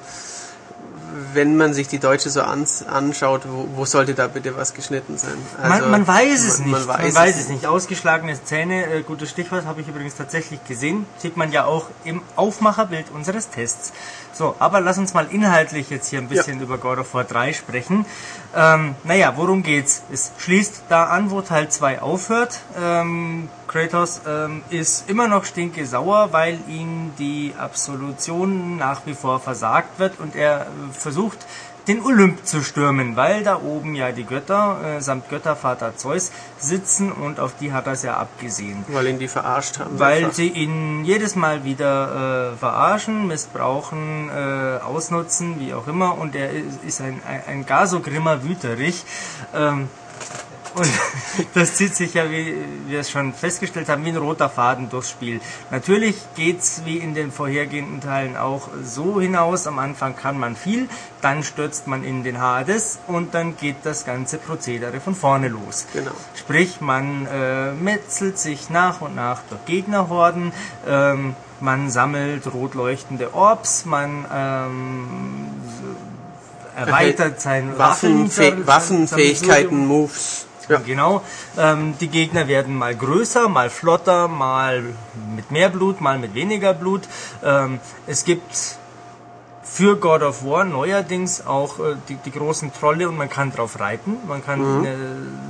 wenn 1.33 1.57
man 1.57 1.73
sich 1.73 1.87
die 1.87 1.99
deutsche 1.99 2.29
so 2.29 2.41
ans, 2.41 2.83
anschaut, 2.85 3.41
wo, 3.47 3.67
wo 3.75 3.85
sollte 3.85 4.13
da 4.13 4.27
bitte 4.27 4.55
was 4.57 4.73
geschnitten 4.73 5.17
sein? 5.17 5.33
Also, 5.61 5.81
man, 5.83 5.91
man 5.91 6.07
weiß 6.07 6.43
es 6.43 6.59
man- 6.59 6.69
nicht. 6.71 6.87
Man 6.87 7.15
weiß, 7.15 7.37
es 7.39 7.49
nicht. 7.49 7.65
Ausgeschlagene 7.65 8.41
Zähne, 8.43 8.85
äh, 8.85 9.01
gutes 9.01 9.29
Stichwort, 9.29 9.65
habe 9.65 9.81
ich 9.81 9.87
übrigens 9.87 10.15
tatsächlich 10.15 10.63
gesehen. 10.65 11.05
Sieht 11.17 11.37
man 11.37 11.51
ja 11.51 11.65
auch 11.65 11.85
im 12.03 12.21
Aufmacherbild 12.35 13.05
unseres 13.13 13.49
Tests. 13.49 13.93
So, 14.33 14.55
aber 14.59 14.81
lass 14.81 14.97
uns 14.97 15.13
mal 15.13 15.27
inhaltlich 15.31 15.89
jetzt 15.89 16.09
hier 16.09 16.19
ein 16.19 16.27
bisschen 16.27 16.61
über 16.61 16.77
God 16.77 16.99
of 16.99 17.13
War 17.13 17.23
3 17.23 17.53
sprechen. 17.53 18.05
Ähm, 18.55 18.95
naja, 19.03 19.33
worum 19.35 19.63
geht's? 19.63 20.03
Es 20.11 20.31
schließt 20.37 20.83
da 20.89 21.05
an, 21.05 21.31
wo 21.31 21.41
Teil 21.41 21.69
2 21.69 22.01
aufhört. 22.01 22.59
Ähm, 22.79 23.49
Kratos 23.67 24.21
ähm, 24.27 24.63
ist 24.69 25.09
immer 25.09 25.27
noch 25.27 25.45
stinkesauer, 25.45 26.29
weil 26.31 26.59
ihm 26.67 27.11
die 27.19 27.53
Absolution 27.57 28.77
nach 28.77 29.01
wie 29.05 29.13
vor 29.13 29.39
versagt 29.39 29.99
wird 29.99 30.19
und 30.19 30.35
er 30.35 30.61
äh, 30.61 30.93
versucht, 30.93 31.45
den 31.87 32.03
Olymp 32.03 32.45
zu 32.45 32.61
stürmen, 32.63 33.15
weil 33.15 33.43
da 33.43 33.61
oben 33.61 33.95
ja 33.95 34.11
die 34.11 34.25
Götter 34.25 34.97
äh, 34.97 35.01
samt 35.01 35.29
Göttervater 35.29 35.95
Zeus 35.95 36.31
sitzen 36.59 37.11
und 37.11 37.39
auf 37.39 37.55
die 37.57 37.71
hat 37.71 37.87
er 37.87 37.93
es 37.93 38.03
ja 38.03 38.17
abgesehen. 38.17 38.83
weil 38.89 39.07
ihn 39.07 39.19
die 39.19 39.29
verarscht 39.29 39.79
haben. 39.79 39.97
Weil 39.97 40.25
einfach. 40.25 40.33
sie 40.33 40.49
ihn 40.49 41.05
jedes 41.05 41.35
Mal 41.35 41.63
wieder 41.63 42.51
äh, 42.53 42.57
verarschen, 42.57 43.27
missbrauchen, 43.27 44.29
äh, 44.29 44.79
ausnutzen, 44.83 45.59
wie 45.59 45.73
auch 45.73 45.87
immer. 45.87 46.17
Und 46.17 46.35
er 46.35 46.51
ist, 46.85 46.99
ein, 46.99 47.21
ein, 47.25 47.41
ein 47.47 47.65
gar 47.65 47.87
so 47.87 48.01
grimmer 48.01 48.43
Wüterich. 48.43 49.05
Ähm, 49.55 49.87
und 50.77 50.89
das 51.53 51.73
zieht 51.75 51.95
sich 51.95 52.13
ja, 52.13 52.29
wie 52.29 52.55
wir 52.87 52.99
es 52.99 53.09
schon 53.09 53.33
festgestellt 53.33 53.89
haben, 53.89 54.05
wie 54.05 54.09
ein 54.09 54.17
roter 54.17 54.49
Faden 54.49 54.89
durchs 54.89 55.09
Spiel. 55.09 55.41
Natürlich 55.71 56.15
geht's 56.35 56.83
wie 56.85 56.97
in 56.97 57.13
den 57.13 57.31
vorhergehenden 57.31 58.01
Teilen 58.01 58.37
auch 58.37 58.69
so 58.83 59.19
hinaus. 59.19 59.67
Am 59.67 59.79
Anfang 59.79 60.15
kann 60.15 60.39
man 60.39 60.55
viel, 60.55 60.87
dann 61.21 61.43
stürzt 61.43 61.87
man 61.87 62.03
in 62.03 62.23
den 62.23 62.39
Hades 62.39 62.99
und 63.07 63.33
dann 63.33 63.57
geht 63.57 63.77
das 63.83 64.05
ganze 64.05 64.37
Prozedere 64.37 64.99
von 64.99 65.15
vorne 65.15 65.47
los. 65.47 65.87
Genau. 65.93 66.11
Sprich, 66.35 66.81
man 66.81 67.27
äh, 67.27 67.71
metzelt 67.73 68.37
sich 68.37 68.69
nach 68.69 69.01
und 69.01 69.15
nach 69.15 69.41
durch 69.49 69.65
Gegnerhorden, 69.65 70.51
ähm, 70.87 71.35
man 71.59 71.89
sammelt 71.89 72.53
rot 72.53 72.75
leuchtende 72.75 73.33
Orbs, 73.33 73.85
man 73.85 74.25
ähm, 74.31 75.47
erweitert 76.75 77.41
sein 77.41 77.77
Waffenfäh 77.77 78.51
Waffen, 78.51 78.67
Waffenfähigkeiten, 78.67 79.87
Moves. 79.87 80.46
Ja. 80.69 80.79
Genau. 80.85 81.21
Ähm, 81.57 81.95
die 81.99 82.09
Gegner 82.09 82.47
werden 82.47 82.75
mal 82.75 82.95
größer, 82.95 83.47
mal 83.47 83.69
flotter, 83.69 84.27
mal 84.27 84.83
mit 85.35 85.51
mehr 85.51 85.69
Blut, 85.69 86.01
mal 86.01 86.19
mit 86.19 86.33
weniger 86.33 86.73
Blut. 86.73 87.03
Ähm, 87.43 87.79
es 88.05 88.25
gibt 88.25 88.77
für 89.63 89.95
God 89.97 90.23
of 90.23 90.43
War 90.43 90.63
neuerdings 90.63 91.45
auch 91.45 91.79
äh, 91.79 91.95
die, 92.09 92.15
die 92.15 92.31
großen 92.31 92.73
Trolle 92.73 93.07
und 93.09 93.17
man 93.17 93.29
kann 93.29 93.51
drauf 93.51 93.79
reiten. 93.79 94.17
Man 94.27 94.43
kann 94.43 94.85
äh, 94.85 94.95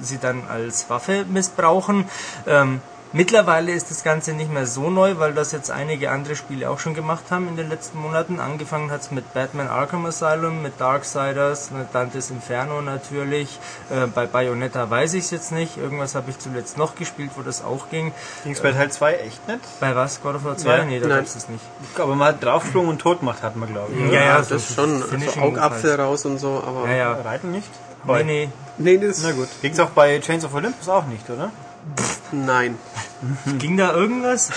sie 0.02 0.18
dann 0.18 0.44
als 0.50 0.90
Waffe 0.90 1.26
missbrauchen. 1.30 2.06
Ähm, 2.46 2.82
mittlerweile 3.14 3.72
ist 3.72 3.90
das 3.92 4.04
Ganze 4.04 4.34
nicht 4.34 4.52
mehr 4.52 4.66
so 4.66 4.90
neu, 4.90 5.18
weil 5.18 5.34
das 5.34 5.52
jetzt 5.52 5.72
einige 5.72 6.12
andere 6.12 6.36
Spiele 6.36 6.70
auch 6.70 6.80
schon 6.80 6.94
gemacht 6.94 7.26
haben 7.30 7.48
in 7.48 7.56
den 7.56 7.70
letzten 7.70 8.00
Monaten. 8.00 8.40
Angefangen 8.40 8.92
hat 8.92 9.02
es 9.02 9.12
mit 9.12 9.34
Batman 9.34 9.68
Arkham 9.68 10.06
Asylum, 10.06 10.62
mit 10.62 10.80
Darksiders, 10.80 11.72
mit 11.72 11.88
Dantes 11.94 12.30
Inferno 12.32 12.82
natürlich. 12.82 13.60
Äh, 13.90 14.08
bei 14.08 14.26
Bayonetta 14.26 14.90
weiß 14.90 15.14
ich 15.16 15.26
es 15.26 15.32
jetzt 15.32 15.52
nicht. 15.52 15.78
Irgendwas 15.78 16.16
habe 16.16 16.30
ich 16.30 16.40
zuletzt 16.40 16.78
noch 16.78 16.96
gespielt, 16.96 17.32
wo 17.36 17.42
das 17.42 17.64
auch 17.64 17.90
ging. 17.90 18.14
Ging 18.44 18.54
es 18.54 18.62
bei 18.62 18.72
Teil 18.72 18.92
2 18.92 19.14
echt 19.16 19.48
nicht? 19.48 19.60
Bei 19.80 19.96
was? 19.96 20.22
God 20.22 20.36
of 20.36 20.44
War 20.44 20.58
2? 20.58 20.78
Ja, 20.78 20.86
nee, 20.86 21.00
da 21.00 21.08
nein. 21.08 21.18
gab's 21.20 21.36
es 21.36 21.50
nicht. 21.50 21.64
Aber 21.98 22.16
mal 22.16 22.36
draufgesprungen 22.38 22.90
und 22.90 23.00
tot 23.00 23.20
gemacht 23.20 23.42
hat 23.44 23.56
man, 23.56 23.72
glaube 23.72 23.94
ich. 23.94 24.12
Ja, 24.12 24.22
ja, 24.24 24.38
das 24.38 24.50
so 24.50 24.56
ist 24.56 24.76
schon 24.76 25.02
so 25.02 25.08
Finishing 25.08 25.44
Augapfel 25.44 25.96
raus 26.00 26.26
und 26.26 26.40
so, 26.40 26.64
aber 26.66 26.88
Ja, 26.90 26.96
ja. 26.96 27.14
Reiten 27.14 27.52
nicht? 27.52 27.70
Nee, 28.06 28.24
nee. 28.24 28.50
nee, 28.78 28.98
das 28.98 29.22
Na 29.24 29.32
gut. 29.32 29.48
Ging's 29.62 29.80
auch 29.80 29.90
bei 29.90 30.20
Chains 30.20 30.46
of 30.46 30.54
Olympus 30.54 30.88
auch 30.88 31.06
nicht, 31.08 31.30
oder? 31.30 31.52
Nein. 32.32 32.78
Ging 33.58 33.78
da 33.78 33.94
irgendwas? 33.94 34.50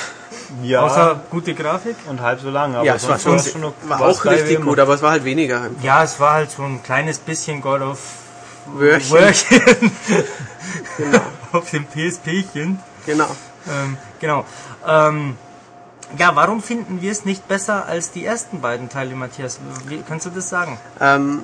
Ja. 0.62 0.82
Außer 0.82 1.20
gute 1.30 1.54
Grafik? 1.54 1.96
und 2.08 2.20
halb 2.20 2.40
so 2.40 2.50
lang. 2.50 2.74
Aber 2.74 2.84
ja, 2.84 2.94
es 2.94 3.08
war 3.08 3.18
sonst 3.18 3.52
schon, 3.52 3.62
war's 3.62 4.00
war 4.00 4.08
auch 4.08 4.24
richtig 4.24 4.60
gut, 4.60 4.78
aber 4.78 4.94
es 4.94 5.02
war 5.02 5.12
halt 5.12 5.24
weniger. 5.24 5.70
Ja, 5.82 6.02
es 6.02 6.18
war 6.20 6.34
halt 6.34 6.50
so 6.50 6.62
ein 6.62 6.82
kleines 6.82 7.18
bisschen 7.18 7.60
God 7.60 7.80
of 7.82 7.98
Wörchen. 8.66 9.10
Wörchen 9.10 9.92
Genau, 10.96 11.20
auf 11.52 11.70
dem 11.70 11.86
PSPchen. 11.86 12.78
genau. 13.06 13.28
Ähm, 13.68 13.96
genau. 14.20 14.44
Ähm, 14.86 15.36
ja, 16.18 16.34
warum 16.34 16.62
finden 16.62 17.00
wir 17.00 17.12
es 17.12 17.24
nicht 17.24 17.46
besser 17.48 17.86
als 17.86 18.10
die 18.10 18.24
ersten 18.24 18.60
beiden 18.60 18.88
Teile, 18.88 19.14
Matthias? 19.14 19.58
Wie, 19.86 20.02
kannst 20.06 20.26
du 20.26 20.30
das 20.30 20.48
sagen? 20.48 20.78
Ähm, 21.00 21.42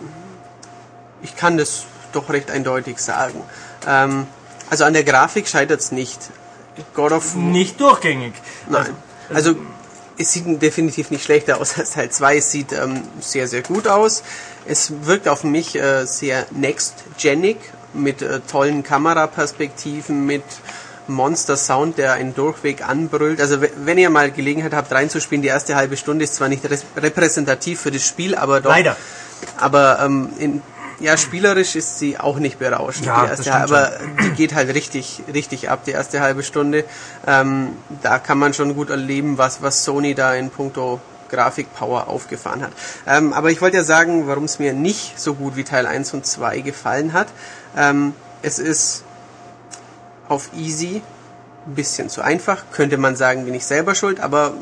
ich 1.22 1.36
kann 1.36 1.56
das 1.56 1.84
doch 2.12 2.28
recht 2.30 2.50
eindeutig 2.50 2.98
sagen. 2.98 3.40
Ähm, 3.86 4.26
also 4.70 4.84
an 4.84 4.93
der 4.93 5.05
Grafik 5.05 5.48
scheitert 5.48 5.80
es 5.80 5.93
nicht. 5.93 6.18
God 6.94 7.12
of 7.12 7.34
Nicht 7.34 7.80
durchgängig. 7.80 8.34
Nein. 8.68 8.90
Also 9.32 9.55
es 10.18 10.32
sieht 10.32 10.60
definitiv 10.62 11.10
nicht 11.10 11.24
schlechter 11.24 11.60
aus 11.60 11.78
als 11.78 11.90
Teil 11.93 12.10
2. 12.10 12.36
Es 12.38 12.51
sieht 12.51 12.72
ähm, 12.72 13.02
sehr, 13.20 13.48
sehr 13.48 13.62
gut 13.62 13.86
aus. 13.88 14.22
Es 14.66 14.93
wirkt 15.02 15.28
auf 15.28 15.44
mich 15.44 15.76
äh, 15.76 16.05
sehr 16.06 16.47
next-genig 16.51 17.56
mit 17.94 18.20
äh, 18.22 18.40
tollen 18.40 18.82
Kameraperspektiven, 18.82 20.26
mit 20.26 20.43
Monster 21.09 21.56
Sound, 21.56 21.98
der 21.98 22.14
einen 22.14 22.34
Durchweg 22.34 22.86
anbrüllt. 22.86 23.40
Also 23.40 23.60
we- 23.62 23.70
wenn 23.84 23.97
ihr 23.97 24.10
mal 24.10 24.30
Gelegenheit 24.30 24.72
habt 24.74 24.90
reinzuspielen, 24.93 25.40
die 25.43 25.48
erste 25.48 25.76
halbe 25.76 25.97
Stunde 25.97 26.24
ist 26.24 26.34
zwar 26.34 26.48
nicht 26.48 26.62
repräsentativ 26.97 27.80
für 27.80 27.90
das 27.90 28.05
Spiel, 28.05 28.34
aber 28.34 28.60
doch. 28.60 28.70
Leider. 28.70 28.97
Aber 29.59 30.01
ähm, 30.05 30.30
in, 30.38 30.62
ja, 31.01 31.16
spielerisch 31.16 31.77
ist 31.77 31.98
sie 31.98 32.18
auch 32.18 32.39
nicht 32.39 32.59
berauschend. 32.59 33.06
Ja, 33.06 33.24
die 33.24 33.31
erste, 33.31 33.43
stimmt 33.43 33.56
aber 33.56 33.93
die 34.23 34.31
geht 34.31 34.55
halt 34.55 34.74
richtig, 34.74 35.23
richtig 35.32 35.68
ab, 35.68 35.85
die 35.85 35.90
erste 35.90 36.20
halbe 36.20 36.43
Stunde. 36.43 36.85
Ähm, 37.27 37.77
da 38.02 38.18
kann 38.18 38.39
man 38.39 38.55
schon 38.55 38.74
gut 38.74 38.90
erleben, 38.90 39.39
was, 39.39 39.62
was 39.62 39.85
Sony 39.85 40.14
da 40.14 40.35
in 40.35 40.51
puncto 40.51 41.01
Grafikpower 41.28 42.09
aufgefahren 42.09 42.62
hat. 42.62 42.73
Ähm, 43.06 43.32
aber 43.32 43.51
ich 43.51 43.60
wollte 43.60 43.78
ja 43.78 43.85
sagen, 43.85 44.27
warum 44.27 44.44
es 44.44 44.59
mir 44.59 44.73
nicht 44.73 45.18
so 45.20 45.35
gut 45.35 45.56
wie 45.56 45.64
Teil 45.64 45.86
1 45.86 46.14
und 46.14 46.27
2 46.27 46.60
gefallen 46.60 47.12
hat. 47.12 47.28
Ähm, 47.77 48.14
es 48.43 48.59
ist 48.59 49.02
auf 50.28 50.51
easy 50.56 51.02
ein 51.66 51.74
bisschen 51.74 52.09
zu 52.09 52.23
einfach. 52.23 52.64
Könnte 52.73 52.97
man 52.97 53.16
sagen, 53.16 53.44
bin 53.44 53.55
ich 53.55 53.66
selber 53.66 53.94
schuld, 53.94 54.20
aber 54.20 54.55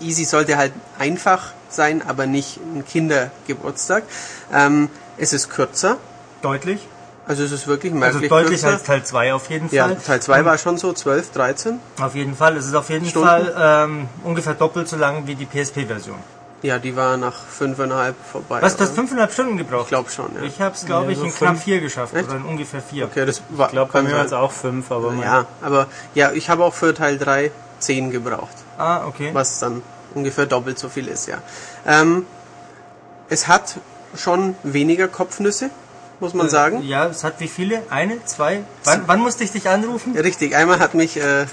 easy 0.00 0.24
sollte 0.24 0.56
halt 0.56 0.72
einfach 0.98 1.52
sein, 1.70 2.02
aber 2.06 2.26
nicht 2.26 2.58
ein 2.58 2.84
Kindergeburtstag. 2.86 4.04
Ähm, 4.52 4.90
es 5.18 5.32
ist 5.32 5.50
kürzer, 5.50 5.96
Deutlich. 6.42 6.86
also 7.26 7.42
es 7.44 7.52
ist 7.52 7.66
wirklich 7.66 7.92
Also 7.92 8.00
merklich 8.20 8.28
deutlich 8.30 8.50
kürzer. 8.60 8.68
als 8.68 8.82
Teil 8.84 9.02
2 9.04 9.34
auf 9.34 9.50
jeden 9.50 9.68
ja, 9.74 9.84
Fall. 9.88 9.96
Teil 9.96 10.20
2 10.22 10.44
war 10.44 10.58
schon 10.58 10.78
so 10.78 10.92
12, 10.92 11.32
13. 11.32 11.80
Auf 12.00 12.14
jeden 12.14 12.34
Fall. 12.36 12.56
Es 12.56 12.66
ist 12.66 12.74
auf 12.74 12.88
jeden 12.90 13.06
Stunden? 13.06 13.26
Fall 13.28 13.54
ähm, 13.58 14.08
ungefähr 14.24 14.54
doppelt 14.54 14.88
so 14.88 14.96
lang 14.96 15.26
wie 15.26 15.34
die 15.34 15.46
PSP-Version. 15.46 16.16
Ja, 16.62 16.78
die 16.80 16.96
war 16.96 17.16
nach 17.16 17.34
fünfeinhalb 17.34 18.16
vorbei. 18.32 18.58
Was, 18.60 18.74
oder? 18.74 18.86
fünfeinhalb 18.88 19.32
Stunden 19.32 19.56
gebraucht? 19.58 19.82
Ich 19.84 19.88
glaube 19.90 20.10
schon, 20.10 20.34
ja. 20.34 20.42
Ich 20.42 20.60
habe 20.60 20.74
es, 20.74 20.84
glaube 20.86 21.06
Ja, 21.06 21.10
ich, 21.12 21.18
so 21.18 21.24
in 21.26 21.32
knapp 21.34 21.58
vier 21.58 21.80
geschafft. 21.80 22.14
Echt? 22.14 22.28
Oder 22.28 22.38
in 22.38 22.44
ungefähr 22.46 22.82
vier. 22.82 23.04
Okay, 23.04 23.24
das 23.26 23.42
war, 23.50 23.66
Ich 23.66 23.72
glaube, 23.72 23.92
bei 23.92 24.02
mir 24.02 24.12
waren 24.14 24.26
es 24.26 24.32
auch 24.32 24.50
fünf, 24.50 24.90
aber 24.90 25.12
man- 25.12 25.22
Ja, 25.24 25.46
aber 25.62 25.86
ja, 26.14 26.32
ich 26.32 26.50
habe 26.50 26.64
auch 26.64 26.74
für 26.74 26.92
Teil 26.94 27.16
3 27.16 27.52
10 27.78 28.10
gebraucht, 28.10 28.56
Ah, 28.76 29.06
okay. 29.06 29.30
was 29.32 29.60
dann 29.60 29.82
ungefähr 30.14 30.46
doppelt 30.46 30.80
so 30.80 30.88
viel 30.88 31.06
ist, 31.06 31.28
ja. 31.28 31.38
Ähm, 31.86 32.26
es 33.28 33.46
hat 33.46 33.76
schon 34.14 34.54
weniger 34.62 35.08
Kopfnüsse, 35.08 35.70
muss 36.20 36.34
man 36.34 36.48
sagen. 36.48 36.82
Ja, 36.82 37.06
es 37.06 37.24
hat 37.24 37.40
wie 37.40 37.48
viele? 37.48 37.82
Eine, 37.90 38.24
zwei? 38.24 38.60
Wann, 38.84 39.02
wann 39.06 39.20
musste 39.20 39.44
ich 39.44 39.52
dich 39.52 39.68
anrufen? 39.68 40.16
Richtig, 40.16 40.54
einmal 40.56 40.78
hat 40.80 40.94
mich 40.94 41.16
äh, 41.18 41.46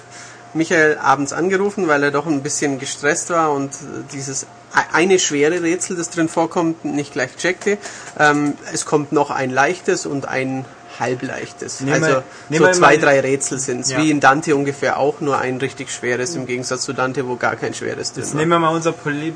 Michael 0.53 0.97
abends 0.97 1.33
angerufen, 1.33 1.87
weil 1.87 2.01
er 2.03 2.11
doch 2.11 2.25
ein 2.25 2.41
bisschen 2.41 2.79
gestresst 2.79 3.29
war 3.29 3.51
und 3.51 3.73
äh, 3.73 3.77
dieses 4.13 4.43
e- 4.43 4.47
eine 4.93 5.19
schwere 5.19 5.61
Rätsel, 5.61 5.97
das 5.97 6.09
drin 6.09 6.29
vorkommt, 6.29 6.85
nicht 6.85 7.11
gleich 7.13 7.35
checkte. 7.37 7.77
Ähm, 8.17 8.53
es 8.73 8.85
kommt 8.85 9.11
noch 9.11 9.31
ein 9.31 9.49
leichtes 9.49 10.05
und 10.05 10.27
ein 10.27 10.65
halbleichtes. 10.99 11.81
Nehmen 11.81 12.03
also 12.03 12.23
so 12.49 12.71
zwei, 12.71 12.97
drei 12.97 13.19
Rätsel 13.19 13.59
sind 13.59 13.81
es. 13.81 13.91
Ja. 13.91 14.01
Wie 14.01 14.11
in 14.11 14.19
Dante 14.19 14.55
ungefähr 14.55 14.97
auch, 14.99 15.21
nur 15.21 15.37
ein 15.37 15.57
richtig 15.57 15.91
schweres 15.91 16.35
im 16.35 16.45
Gegensatz 16.45 16.81
zu 16.83 16.93
Dante, 16.93 17.27
wo 17.27 17.35
gar 17.35 17.55
kein 17.55 17.73
schweres 17.73 18.13
drin 18.13 18.23
Jetzt 18.23 18.33
war. 18.33 18.39
nehmen 18.39 18.51
wir 18.51 18.59
mal 18.59 18.75
unser 18.75 18.93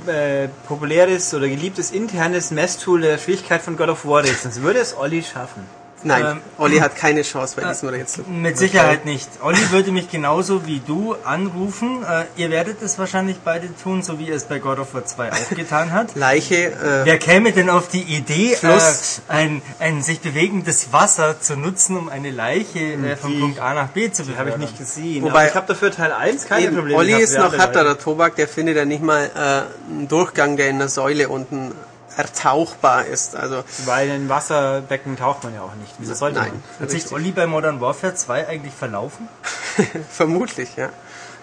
äh, 0.08 0.48
populäres 0.68 1.34
oder 1.34 1.48
geliebtes 1.48 1.92
internes 1.92 2.52
Messtool 2.52 3.02
der 3.02 3.18
Schwierigkeit 3.18 3.62
von 3.62 3.78
God 3.78 3.90
of 3.90 4.06
War 4.06 4.24
Rätseln. 4.24 4.56
Würde 4.64 4.80
es 4.80 4.96
Olli 4.98 5.24
schaffen? 5.24 5.79
Nein, 6.04 6.26
Ähm, 6.26 6.42
Olli 6.58 6.78
hat 6.78 6.96
keine 6.96 7.24
Chance 7.24 7.56
bei 7.60 7.68
diesem 7.68 7.90
Rätsel. 7.90 8.24
Mit 8.26 8.58
Sicherheit 8.58 9.06
nicht. 9.06 9.28
Olli 9.44 9.70
würde 9.72 9.92
mich 9.92 10.10
genauso 10.10 10.66
wie 10.66 10.80
du 10.80 11.16
anrufen. 11.26 12.04
Äh, 12.04 12.24
ihr 12.42 12.50
werdet 12.50 12.82
es 12.82 12.98
wahrscheinlich 12.98 13.38
beide 13.44 13.68
tun, 13.84 14.02
so 14.02 14.18
wie 14.18 14.30
er 14.30 14.36
es 14.38 14.46
bei 14.46 14.60
God 14.60 14.80
of 14.80 14.94
War 14.94 15.06
2 15.06 15.32
auch 15.34 15.50
getan 15.56 15.92
hat. 15.92 16.16
Leiche, 16.16 16.68
äh, 16.72 17.06
Wer 17.06 17.18
käme 17.18 17.52
denn 17.52 17.70
auf 17.70 17.88
die 17.90 18.02
Idee, 18.04 18.56
Fluss. 18.56 19.22
äh, 19.28 19.32
ein, 19.34 19.62
ein 19.80 20.02
sich 20.02 20.22
bewegendes 20.22 20.94
Wasser 20.94 21.40
zu 21.42 21.56
nutzen, 21.58 21.98
um 21.98 22.08
eine 22.10 22.32
Leiche 22.32 22.80
äh, 22.80 23.16
von 23.18 23.32
Die- 23.32 23.40
Punkt 23.40 23.60
A 23.60 23.74
nach 23.74 23.90
B 23.90 24.10
zu 24.12 24.24
Habe 24.24 24.32
ich 24.32 24.38
befördern? 24.38 24.60
nicht 24.62 24.78
gesehen. 24.78 25.24
Wobei- 25.24 25.32
aber 25.32 25.48
ich 25.50 25.56
habe 25.56 25.68
dafür 25.68 25.92
Teil 25.92 26.12
1 26.14 26.46
keine 26.48 26.66
eben, 26.68 26.76
Probleme 26.76 26.98
Olli 26.98 27.14
ist 27.22 27.38
noch 27.38 27.52
härterer 27.58 27.84
Leute. 27.84 28.04
Tobak, 28.04 28.36
der 28.36 28.48
findet 28.48 28.78
ja 28.78 28.86
nicht 28.86 29.04
mal 29.04 29.26
äh, 29.36 29.92
einen 29.94 30.08
Durchgang, 30.08 30.56
der 30.58 30.70
in 30.70 30.80
der 30.80 30.88
Säule 30.90 31.30
unten 31.30 31.72
ertauchbar 32.18 33.06
ist. 33.06 33.36
Also 33.36 33.64
Weil 33.86 34.10
in 34.10 34.30
Wasserbecken 34.30 35.18
taucht 35.18 35.44
man 35.44 35.54
ja 35.54 35.62
auch 35.62 35.76
nicht. 35.76 35.94
Wieso 36.00 36.14
sollte 36.14 36.40
nein, 36.40 36.64
Hat 36.80 36.92
sich. 36.92 37.12
Olli 37.12 37.32
bei 37.32 37.48
Modern 37.48 37.82
Warfare 37.82 38.16
2 38.16 38.48
eigentlich 38.48 38.74
verlaufen? 38.74 39.28
vermutlich, 40.12 40.76
ja. 40.76 40.90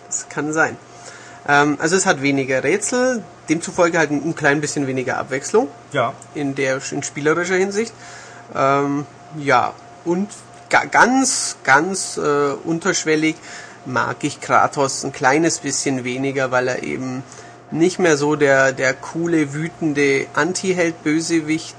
Das 0.07 0.29
kann 0.29 0.53
sein. 0.53 0.77
Ähm, 1.49 1.79
also 1.81 1.97
es 1.97 2.07
hat 2.07 2.23
weniger 2.23 2.65
Rätsel, 2.65 3.23
demzufolge 3.49 3.99
halt 3.99 4.11
ein, 4.11 4.23
ein 4.25 4.35
klein 4.35 4.61
bisschen 4.61 4.87
weniger 4.87 5.19
Abwechslung. 5.19 5.69
Ja. 5.93 6.13
in 6.35 6.55
der 6.55 6.81
in 6.91 7.03
spielerischer 7.03 7.57
Hinsicht. 7.57 7.93
Ähm, 8.55 9.07
ja, 9.39 9.73
und 10.05 10.29
ga, 10.69 10.85
ganz, 10.85 11.57
ganz 11.65 12.17
äh, 12.17 12.53
unterschwellig 12.65 13.37
mag 13.85 14.17
ich 14.23 14.41
Kratos 14.41 15.05
ein 15.05 15.13
kleines 15.13 15.59
bisschen 15.59 16.05
weniger, 16.05 16.51
weil 16.51 16.69
er 16.69 16.83
eben 16.83 17.23
nicht 17.71 17.99
mehr 17.99 18.17
so 18.17 18.37
der, 18.37 18.73
der 18.73 18.95
coole, 18.95 19.53
wütende 19.53 20.27
Anti-Held-Bösewicht, 20.35 21.77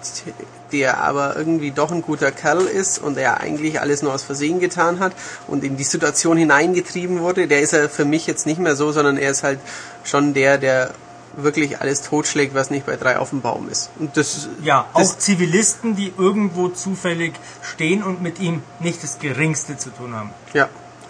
der 0.71 1.01
aber 1.01 1.35
irgendwie 1.37 1.71
doch 1.71 1.91
ein 1.91 2.01
guter 2.01 2.31
Kerl 2.31 2.65
ist 2.65 2.99
und 2.99 3.17
er 3.17 3.39
eigentlich 3.39 3.79
alles 3.79 4.01
nur 4.01 4.13
aus 4.13 4.23
Versehen 4.23 4.59
getan 4.59 4.99
hat 4.99 5.13
und 5.47 5.63
in 5.63 5.77
die 5.77 5.83
Situation 5.83 6.37
hineingetrieben 6.37 7.19
wurde. 7.19 7.47
Der 7.47 7.61
ist 7.61 7.73
er 7.73 7.89
für 7.89 8.05
mich 8.05 8.27
jetzt 8.27 8.45
nicht 8.45 8.59
mehr 8.59 8.75
so, 8.75 8.91
sondern 8.91 9.17
er 9.17 9.31
ist 9.31 9.43
halt 9.43 9.59
schon 10.03 10.33
der, 10.33 10.57
der 10.57 10.91
wirklich 11.37 11.79
alles 11.79 12.01
totschlägt, 12.01 12.53
was 12.53 12.69
nicht 12.69 12.85
bei 12.85 12.95
drei 12.95 13.17
auf 13.19 13.29
dem 13.29 13.41
Baum 13.41 13.69
ist. 13.69 13.91
Und 13.99 14.17
das, 14.17 14.49
Ja, 14.63 14.87
das 14.93 15.11
auch 15.11 15.17
Zivilisten, 15.17 15.95
die 15.95 16.11
irgendwo 16.17 16.69
zufällig 16.69 17.33
stehen 17.61 18.03
und 18.03 18.21
mit 18.21 18.39
ihm 18.39 18.63
nicht 18.79 19.03
das 19.03 19.19
Geringste 19.19 19.77
zu 19.77 19.91
tun 19.91 20.15
haben. 20.15 20.31
ja, 20.53 20.67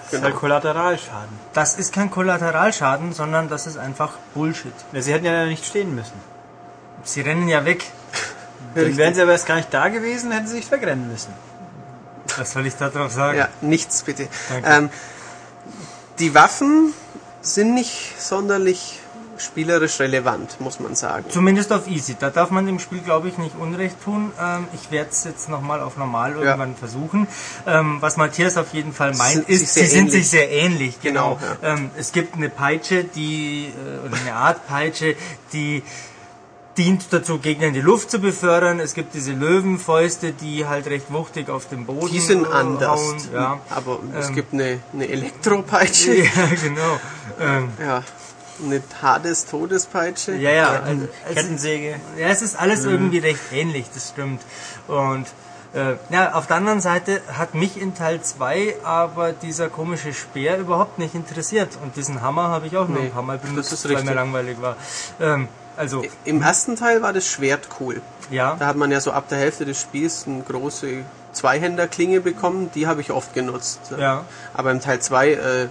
Das 0.09 0.19
ist 0.19 0.23
halt 0.23 0.33
genau. 0.33 0.39
Kollateralschaden. 0.39 1.39
Das 1.53 1.77
ist 1.77 1.93
kein 1.93 2.09
Kollateralschaden, 2.09 3.13
sondern 3.13 3.49
das 3.49 3.67
ist 3.67 3.77
einfach 3.77 4.13
Bullshit. 4.33 4.73
Ja, 4.93 5.01
sie 5.01 5.13
hätten 5.13 5.25
ja 5.25 5.45
nicht 5.45 5.65
stehen 5.65 5.93
müssen. 5.93 6.13
Sie 7.03 7.21
rennen 7.21 7.47
ja 7.49 7.65
weg. 7.65 7.83
Dann 8.75 8.95
wären 8.95 9.13
sie 9.13 9.21
aber 9.21 9.33
erst 9.33 9.47
gar 9.47 9.55
nicht 9.55 9.73
da 9.73 9.89
gewesen, 9.89 10.31
hätten 10.31 10.47
sie 10.47 10.55
nicht 10.55 10.71
wegrennen 10.71 11.11
müssen. 11.11 11.33
Was 12.37 12.51
soll 12.51 12.65
ich 12.65 12.75
da 12.75 12.89
drauf 12.89 13.11
sagen? 13.11 13.37
Ja, 13.37 13.49
nichts 13.61 14.03
bitte. 14.03 14.27
Danke. 14.49 14.69
Ähm, 14.69 14.89
die 16.19 16.33
Waffen 16.33 16.93
sind 17.41 17.73
nicht 17.73 18.21
sonderlich 18.21 18.99
spielerisch 19.41 19.99
relevant, 19.99 20.59
muss 20.59 20.79
man 20.79 20.95
sagen. 20.95 21.25
Zumindest 21.29 21.71
auf 21.73 21.87
Easy. 21.87 22.15
Da 22.19 22.29
darf 22.29 22.49
man 22.51 22.65
dem 22.65 22.79
Spiel, 22.79 22.99
glaube 22.99 23.27
ich, 23.29 23.37
nicht 23.37 23.55
Unrecht 23.59 24.01
tun. 24.03 24.31
Ähm, 24.41 24.67
ich 24.73 24.91
werde 24.91 25.09
es 25.11 25.23
jetzt 25.23 25.49
nochmal 25.49 25.81
auf 25.81 25.97
Normal 25.97 26.33
irgendwann 26.33 26.75
versuchen. 26.75 27.27
Ähm, 27.65 27.97
was 28.01 28.17
Matthias 28.17 28.57
auf 28.57 28.73
jeden 28.73 28.93
Fall 28.93 29.13
meint, 29.15 29.33
Sind 29.33 29.49
ist, 29.49 29.73
sie 29.73 29.85
sind 29.85 29.99
ähnlich. 30.07 30.13
sich 30.13 30.29
sehr 30.29 30.51
ähnlich. 30.51 30.99
Genau. 31.01 31.17
Genau, 31.17 31.37
Ähm, 31.63 31.91
es 31.97 32.11
gibt 32.11 32.35
eine 32.35 32.49
Peitsche, 32.49 33.03
die, 33.03 33.67
äh, 33.67 34.05
oder 34.07 34.17
eine 34.21 34.33
Art 34.35 34.67
Peitsche, 34.67 35.15
die 35.53 35.83
dient 36.77 37.07
dazu, 37.11 37.39
Gegner 37.39 37.67
in 37.67 37.73
die 37.73 37.81
Luft 37.81 38.11
zu 38.11 38.19
befördern. 38.19 38.79
Es 38.79 38.93
gibt 38.93 39.15
diese 39.15 39.31
Löwenfäuste, 39.31 40.31
die 40.31 40.67
halt 40.67 40.85
recht 40.85 41.11
wuchtig 41.11 41.49
auf 41.49 41.67
dem 41.69 41.85
Boden 41.87 42.11
Die 42.11 42.19
sind 42.19 42.45
anders. 42.45 42.99
hauen. 43.01 43.17
Ja. 43.33 43.59
Aber 43.71 43.97
es 44.15 44.29
Ähm. 44.29 44.35
gibt 44.35 44.53
eine, 44.53 44.79
eine 44.93 45.07
Elektropeitsche, 45.09 46.13
ja, 46.23 46.29
genau. 46.61 46.99
Ähm, 47.39 47.69
ja, 47.83 48.03
eine 48.63 48.81
Hades 49.01 49.45
Todespeitsche. 49.45 50.33
ja, 50.35 50.49
ja. 50.51 50.81
Also, 50.83 51.07
es- 51.29 51.35
Kettensäge. 51.35 51.95
Ja, 52.17 52.27
es 52.27 52.41
ist 52.41 52.59
alles 52.59 52.85
irgendwie 52.85 53.19
recht 53.19 53.39
ähnlich, 53.51 53.85
das 53.93 54.09
stimmt. 54.09 54.41
Und 54.87 55.25
äh, 55.73 55.95
ja, 56.09 56.33
auf 56.33 56.47
der 56.47 56.55
anderen 56.57 56.79
Seite 56.81 57.21
hat 57.37 57.53
mich 57.53 57.79
in 57.79 57.93
Teil 57.93 58.21
2 58.21 58.77
aber 58.83 59.33
dieser 59.33 59.67
komische 59.69 60.13
Speer 60.13 60.57
überhaupt 60.57 60.97
nicht 60.97 61.13
interessiert. 61.13 61.69
Und 61.83 61.95
diesen 61.95 62.21
Hammer 62.21 62.47
habe 62.49 62.67
ich 62.67 62.77
auch 62.77 62.87
nur 62.87 62.99
Nee, 62.99 63.05
ein 63.07 63.11
paar 63.11 63.21
Mal 63.21 63.37
das 63.37 63.49
benutzt, 63.49 63.73
ist 63.73 63.87
weil 63.93 64.03
mir 64.03 64.13
langweilig 64.13 64.61
war. 64.61 64.75
Ähm, 65.19 65.47
also, 65.75 66.03
Im 66.25 66.41
ersten 66.41 66.75
Teil 66.75 67.01
war 67.03 67.13
das 67.13 67.27
Schwert 67.27 67.67
cool. 67.79 68.01
ja. 68.31 68.55
Da 68.57 68.65
hat 68.65 68.77
man 68.77 68.89
ja 68.91 68.99
so 68.99 69.11
ab 69.11 69.27
der 69.29 69.37
Hälfte 69.37 69.63
des 69.65 69.79
Spiels 69.79 70.25
eine 70.25 70.41
große 70.41 71.03
Zweihänderklinge 71.33 72.19
bekommen, 72.21 72.71
die 72.73 72.87
habe 72.87 73.01
ich 73.01 73.11
oft 73.11 73.33
genutzt. 73.35 73.79
Ja. 73.97 74.23
Aber 74.55 74.71
im 74.71 74.81
Teil 74.81 74.99
2 75.01 75.31
äh, 75.33 75.67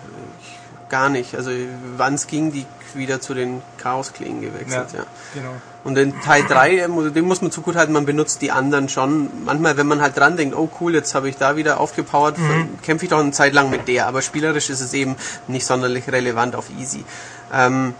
gar 0.89 1.09
nicht. 1.09 1.35
Also 1.35 1.51
wann 1.97 2.15
es 2.15 2.29
ging, 2.29 2.53
die 2.53 2.65
wieder 2.97 3.21
zu 3.21 3.35
den 3.35 3.63
Chaosklingen 3.79 4.41
gewechselt. 4.41 4.89
Ja. 4.93 5.05
genau. 5.35 5.55
Und 5.85 5.97
in 5.99 6.21
Teil 6.21 6.45
3, 6.45 6.79
ähm, 6.79 7.15
dem 7.15 7.25
muss 7.27 7.43
man 7.43 7.51
zugutehalten, 7.51 7.93
man 7.93 8.07
benutzt 8.07 8.43
die 8.43 8.51
anderen 8.51 8.89
schon. 8.89 9.31
Manchmal, 9.45 9.77
wenn 9.77 9.87
man 9.87 10.01
halt 10.01 10.17
dran 10.17 10.37
denkt, 10.37 10.57
oh 10.57 10.69
cool, 10.81 10.95
jetzt 10.95 11.15
habe 11.15 11.29
ich 11.29 11.37
da 11.37 11.57
wieder 11.57 11.79
aufgepowert, 11.79 12.37
kämpfe 12.83 13.05
ich 13.05 13.11
doch 13.11 13.21
eine 13.21 13.31
Zeit 13.31 13.53
lang 13.53 13.71
mit 13.71 13.87
der. 13.87 14.07
Aber 14.07 14.23
spielerisch 14.23 14.69
ist 14.71 14.81
es 14.81 14.95
eben 14.95 15.17
nicht 15.47 15.65
sonderlich 15.65 16.11
relevant 16.11 16.57
auf 16.57 16.71
easy. 16.77 17.05
Ähm, 17.53 17.95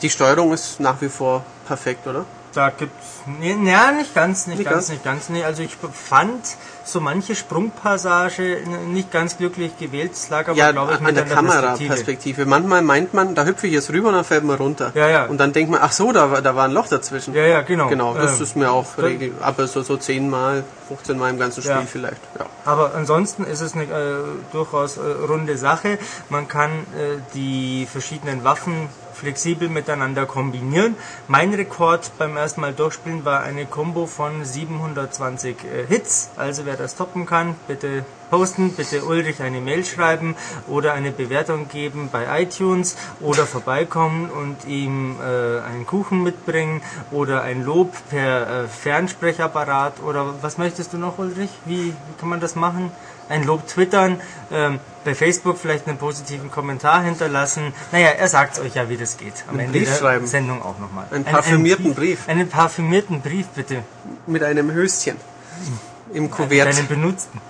die 0.00 0.10
Steuerung 0.10 0.52
ist 0.52 0.80
nach 0.80 1.00
wie 1.00 1.08
vor 1.08 1.44
perfekt, 1.66 2.06
oder? 2.06 2.24
Da 2.54 2.70
gibt's 2.70 3.20
nee, 3.40 3.56
ja 3.70 3.92
nicht 3.92 4.14
ganz, 4.14 4.46
nicht, 4.46 4.58
Nicht 4.58 4.64
ganz, 4.68 4.76
ganz? 4.76 4.88
nicht 4.90 5.04
ganz. 5.04 5.28
Nee, 5.30 5.42
also 5.44 5.62
ich 5.62 5.76
fand 5.92 6.44
so 6.84 7.00
manche 7.00 7.34
Sprungpassage 7.34 8.58
nicht 8.88 9.10
ganz 9.10 9.36
glücklich 9.38 9.78
gewählt. 9.78 10.12
Das 10.12 10.28
lag 10.30 10.48
aber, 10.48 10.56
ja, 10.58 10.72
glaube 10.72 10.94
ich, 10.94 10.98
an 11.00 11.14
der 11.14 11.22
Perspektive. 11.22 11.34
Kameraperspektive. 11.60 12.46
Manchmal 12.46 12.82
meint 12.82 13.14
man, 13.14 13.34
da 13.34 13.44
hüpfe 13.44 13.66
ich 13.68 13.72
jetzt 13.72 13.90
rüber 13.90 14.08
und 14.08 14.14
dann 14.14 14.24
fällt 14.24 14.44
man 14.44 14.56
runter. 14.56 14.92
Ja, 14.94 15.08
ja. 15.08 15.24
Und 15.26 15.38
dann 15.38 15.52
denkt 15.52 15.70
man, 15.70 15.80
ach 15.82 15.92
so, 15.92 16.12
da, 16.12 16.30
war- 16.30 16.42
da 16.42 16.54
war 16.56 16.64
ein 16.64 16.72
Loch 16.72 16.88
dazwischen. 16.88 17.34
Ja, 17.34 17.44
ja, 17.46 17.60
genau. 17.62 17.88
Genau, 17.88 18.14
das 18.14 18.36
Ähm, 18.38 18.42
ist 18.42 18.56
mir 18.56 18.70
auch 18.72 18.98
regel, 18.98 19.32
aber 19.40 19.66
so, 19.66 19.82
so 19.82 19.96
10 19.96 20.28
Mal, 20.28 20.64
15 20.88 21.18
Mal 21.18 21.30
im 21.30 21.38
ganzen 21.38 21.62
Spiel 21.62 21.72
Ja. 21.76 21.82
vielleicht. 21.82 22.20
Ja. 22.38 22.46
Aber 22.64 22.94
ansonsten 22.94 23.44
ist 23.44 23.60
es 23.60 23.74
eine 23.74 23.84
äh, 23.84 24.16
durchaus 24.52 24.96
äh, 24.96 25.00
runde 25.28 25.56
Sache. 25.56 25.98
Man 26.28 26.48
kann 26.48 26.70
äh, 26.70 27.18
die 27.34 27.86
verschiedenen 27.90 28.44
Waffen 28.44 28.88
flexibel 29.22 29.68
miteinander 29.68 30.26
kombinieren. 30.26 30.96
Mein 31.28 31.54
Rekord 31.54 32.10
beim 32.18 32.36
ersten 32.36 32.60
Mal 32.60 32.72
durchspielen 32.72 33.24
war 33.24 33.42
eine 33.42 33.66
Combo 33.66 34.06
von 34.06 34.44
720 34.44 35.56
äh, 35.64 35.86
Hits. 35.86 36.30
Also 36.36 36.66
wer 36.66 36.76
das 36.76 36.96
toppen 36.96 37.24
kann, 37.24 37.54
bitte 37.68 38.04
posten, 38.30 38.72
bitte 38.72 39.04
Ulrich 39.04 39.42
eine 39.42 39.60
Mail 39.60 39.84
schreiben 39.84 40.34
oder 40.66 40.94
eine 40.94 41.12
Bewertung 41.12 41.68
geben 41.68 42.08
bei 42.10 42.42
iTunes 42.42 42.96
oder 43.20 43.46
vorbeikommen 43.46 44.28
und 44.30 44.64
ihm 44.66 45.16
äh, 45.20 45.60
einen 45.60 45.86
Kuchen 45.86 46.22
mitbringen 46.22 46.82
oder 47.12 47.42
ein 47.42 47.62
Lob 47.62 47.92
per 48.10 48.64
äh, 48.64 48.68
Fernsprechapparat 48.68 50.02
oder 50.02 50.34
was 50.42 50.58
möchtest 50.58 50.92
du 50.94 50.98
noch, 50.98 51.18
Ulrich? 51.18 51.50
Wie, 51.64 51.92
wie 51.92 52.14
kann 52.18 52.28
man 52.28 52.40
das 52.40 52.56
machen? 52.56 52.90
Ein 53.28 53.44
Lob 53.44 53.66
twittern, 53.66 54.20
ähm, 54.52 54.78
bei 55.04 55.14
Facebook 55.14 55.58
vielleicht 55.58 55.88
einen 55.88 55.96
positiven 55.98 56.50
Kommentar 56.50 57.02
hinterlassen. 57.02 57.72
Naja, 57.92 58.08
er 58.08 58.28
sagt 58.28 58.58
euch 58.60 58.74
ja, 58.74 58.88
wie 58.88 58.96
das 58.96 59.16
geht. 59.16 59.32
Am 59.48 59.54
Einen 59.54 59.66
Ende 59.66 59.78
Brief 59.78 59.88
der 59.90 59.96
schreiben. 59.98 60.26
Sendung 60.26 60.62
auch 60.62 60.78
nochmal. 60.78 61.06
Einen 61.10 61.24
parfümierten 61.24 61.94
Brief. 61.94 62.28
Einen 62.28 62.48
parfümierten 62.48 63.20
Brief, 63.20 63.46
bitte. 63.48 63.82
Mit 64.26 64.42
einem 64.42 64.70
Höschen. 64.72 65.16
Im 66.12 66.30
Kuvert. 66.30 66.68
Einen 66.68 66.86
benutzten. 66.88 67.40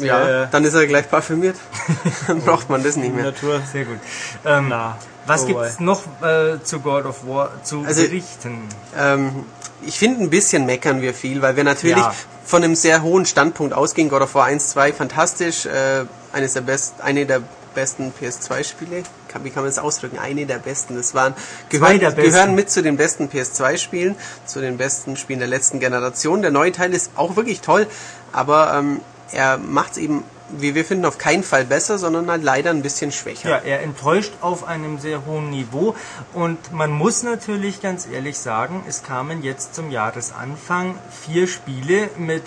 Ja, 0.00 0.44
Äh, 0.44 0.48
dann 0.50 0.64
ist 0.64 0.74
er 0.74 0.86
gleich 0.86 1.08
parfümiert. 1.08 1.56
dann 2.26 2.40
braucht 2.40 2.68
man 2.68 2.82
das 2.82 2.96
nicht 2.96 3.14
mehr. 3.14 3.24
Natur. 3.26 3.60
Sehr 3.72 3.84
gut. 3.84 3.98
Ähm, 4.44 4.66
Na, 4.68 4.96
was 5.24 5.44
oh 5.44 5.46
gibt's 5.46 5.76
boy. 5.76 5.84
noch 5.86 6.02
äh, 6.22 6.60
zu 6.64 6.80
God 6.80 7.04
of 7.04 7.26
War 7.28 7.62
zu 7.62 7.84
Also- 7.86 8.02
berichten? 8.02 8.62
Ähm, 8.98 9.44
ich 9.86 9.98
finde, 9.98 10.22
ein 10.22 10.30
bisschen 10.30 10.66
meckern 10.66 11.00
wir 11.00 11.14
viel, 11.14 11.42
weil 11.42 11.56
wir 11.56 11.64
natürlich 11.64 12.02
Ja. 12.02 12.14
von 12.44 12.62
einem 12.64 12.74
sehr 12.74 13.02
hohen 13.02 13.26
Standpunkt 13.26 13.72
ausgehen. 13.74 14.08
God 14.08 14.22
of 14.22 14.34
War 14.34 14.46
1, 14.46 14.70
2, 14.70 14.92
fantastisch. 14.92 15.66
Äh, 15.66 16.04
eines 16.32 16.52
der 16.54 16.60
best, 16.62 17.00
eine 17.00 17.24
der 17.26 17.40
besten 17.74 18.12
PS2-Spiele. 18.20 19.02
Kann, 19.28 19.44
wie 19.44 19.50
kann 19.50 19.62
man 19.62 19.70
das 19.70 19.78
ausdrücken? 19.78 20.18
Eine 20.18 20.46
der 20.46 20.58
besten. 20.58 20.96
Das 20.96 21.14
waren, 21.14 21.34
gehören, 21.68 22.00
gehören 22.00 22.54
mit 22.54 22.70
zu 22.70 22.82
den 22.82 22.96
besten 22.96 23.28
PS2-Spielen, 23.28 24.16
zu 24.46 24.60
den 24.60 24.76
besten 24.78 25.16
Spielen 25.16 25.38
der 25.38 25.48
letzten 25.48 25.78
Generation. 25.80 26.42
Der 26.42 26.50
neue 26.50 26.72
Teil 26.72 26.92
ist 26.92 27.12
auch 27.16 27.36
wirklich 27.36 27.60
toll, 27.60 27.86
aber 28.32 28.74
ähm, 28.74 29.00
er 29.32 29.58
macht 29.58 29.92
es 29.92 29.98
eben, 29.98 30.24
wie 30.50 30.74
wir 30.74 30.84
finden, 30.84 31.04
auf 31.04 31.18
keinen 31.18 31.42
Fall 31.42 31.64
besser, 31.64 31.98
sondern 31.98 32.30
halt 32.30 32.42
leider 32.42 32.70
ein 32.70 32.82
bisschen 32.82 33.12
schwächer. 33.12 33.48
Ja, 33.48 33.56
er 33.58 33.82
enttäuscht 33.82 34.32
auf 34.40 34.64
einem 34.64 34.98
sehr 34.98 35.26
hohen 35.26 35.50
Niveau 35.50 35.94
und 36.32 36.72
man 36.72 36.90
muss 36.90 37.22
natürlich 37.22 37.80
ganz 37.82 38.06
ehrlich 38.06 38.38
sagen, 38.38 38.84
es 38.88 39.02
kamen 39.02 39.42
jetzt 39.42 39.74
zum 39.74 39.90
Jahresanfang 39.90 40.94
vier 41.10 41.46
Spiele 41.46 42.10
mit 42.16 42.44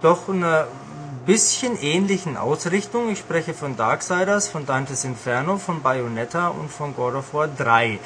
doch 0.00 0.28
einer 0.28 0.68
bisschen 1.28 1.78
ähnlichen 1.82 2.38
Ausrichtung. 2.38 3.10
Ich 3.10 3.18
spreche 3.18 3.52
von 3.52 3.76
Darksiders, 3.76 4.48
von 4.48 4.64
Dantes 4.64 5.04
Inferno, 5.04 5.58
von 5.58 5.82
Bayonetta 5.82 6.48
und 6.48 6.70
von 6.70 6.96
God 6.96 7.16
of 7.16 7.34
War 7.34 7.48
3. 7.48 7.98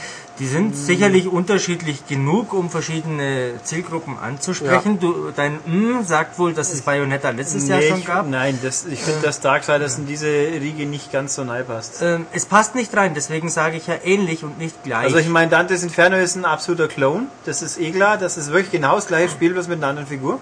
Die 0.42 0.48
sind 0.48 0.74
sicherlich 0.76 1.28
unterschiedlich 1.28 2.04
genug, 2.08 2.52
um 2.52 2.68
verschiedene 2.68 3.60
Zielgruppen 3.62 4.18
anzusprechen. 4.18 4.98
Du, 4.98 5.30
dein 5.36 5.52
mm 5.64 6.02
sagt 6.04 6.36
wohl, 6.40 6.52
dass 6.52 6.72
es 6.72 6.82
Bayonetta 6.82 7.30
letztes 7.30 7.68
Jahr 7.68 7.78
Nee, 7.78 7.88
schon 7.90 8.00
ich- 8.00 8.06
gab. 8.06 8.28
Nein, 8.28 8.58
das, 8.60 8.84
ich 8.86 9.04
finde, 9.04 9.20
dass 9.22 9.38
Darksiders 9.40 9.98
in 9.98 10.06
diese 10.08 10.26
Riege 10.26 10.84
nicht 10.84 11.12
ganz 11.12 11.36
so 11.36 11.44
nahe 11.44 11.62
passt. 11.62 12.02
Ähm, 12.02 12.26
es 12.32 12.44
passt 12.46 12.74
nicht 12.74 12.92
rein, 12.96 13.12
deswegen 13.14 13.50
sage 13.50 13.76
ich 13.76 13.86
ja 13.86 13.94
ähnlich 14.02 14.42
und 14.42 14.58
nicht 14.58 14.82
gleich. 14.82 15.04
Also 15.04 15.18
ich 15.18 15.28
meine, 15.28 15.48
Dantes 15.48 15.84
Inferno 15.84 16.16
ist 16.16 16.34
ein 16.34 16.44
absoluter 16.44 16.88
Clone. 16.88 17.26
Das 17.44 17.62
ist 17.62 17.78
eh 17.80 17.92
klar. 17.92 18.18
Das 18.18 18.36
ist 18.36 18.50
wirklich 18.50 18.72
genau 18.72 18.96
das 18.96 19.06
gleiche 19.06 19.28
Spiel, 19.30 19.52
bloß 19.52 19.68
mit 19.68 19.78
einer 19.78 19.86
anderen 19.90 20.08
Figur. 20.08 20.40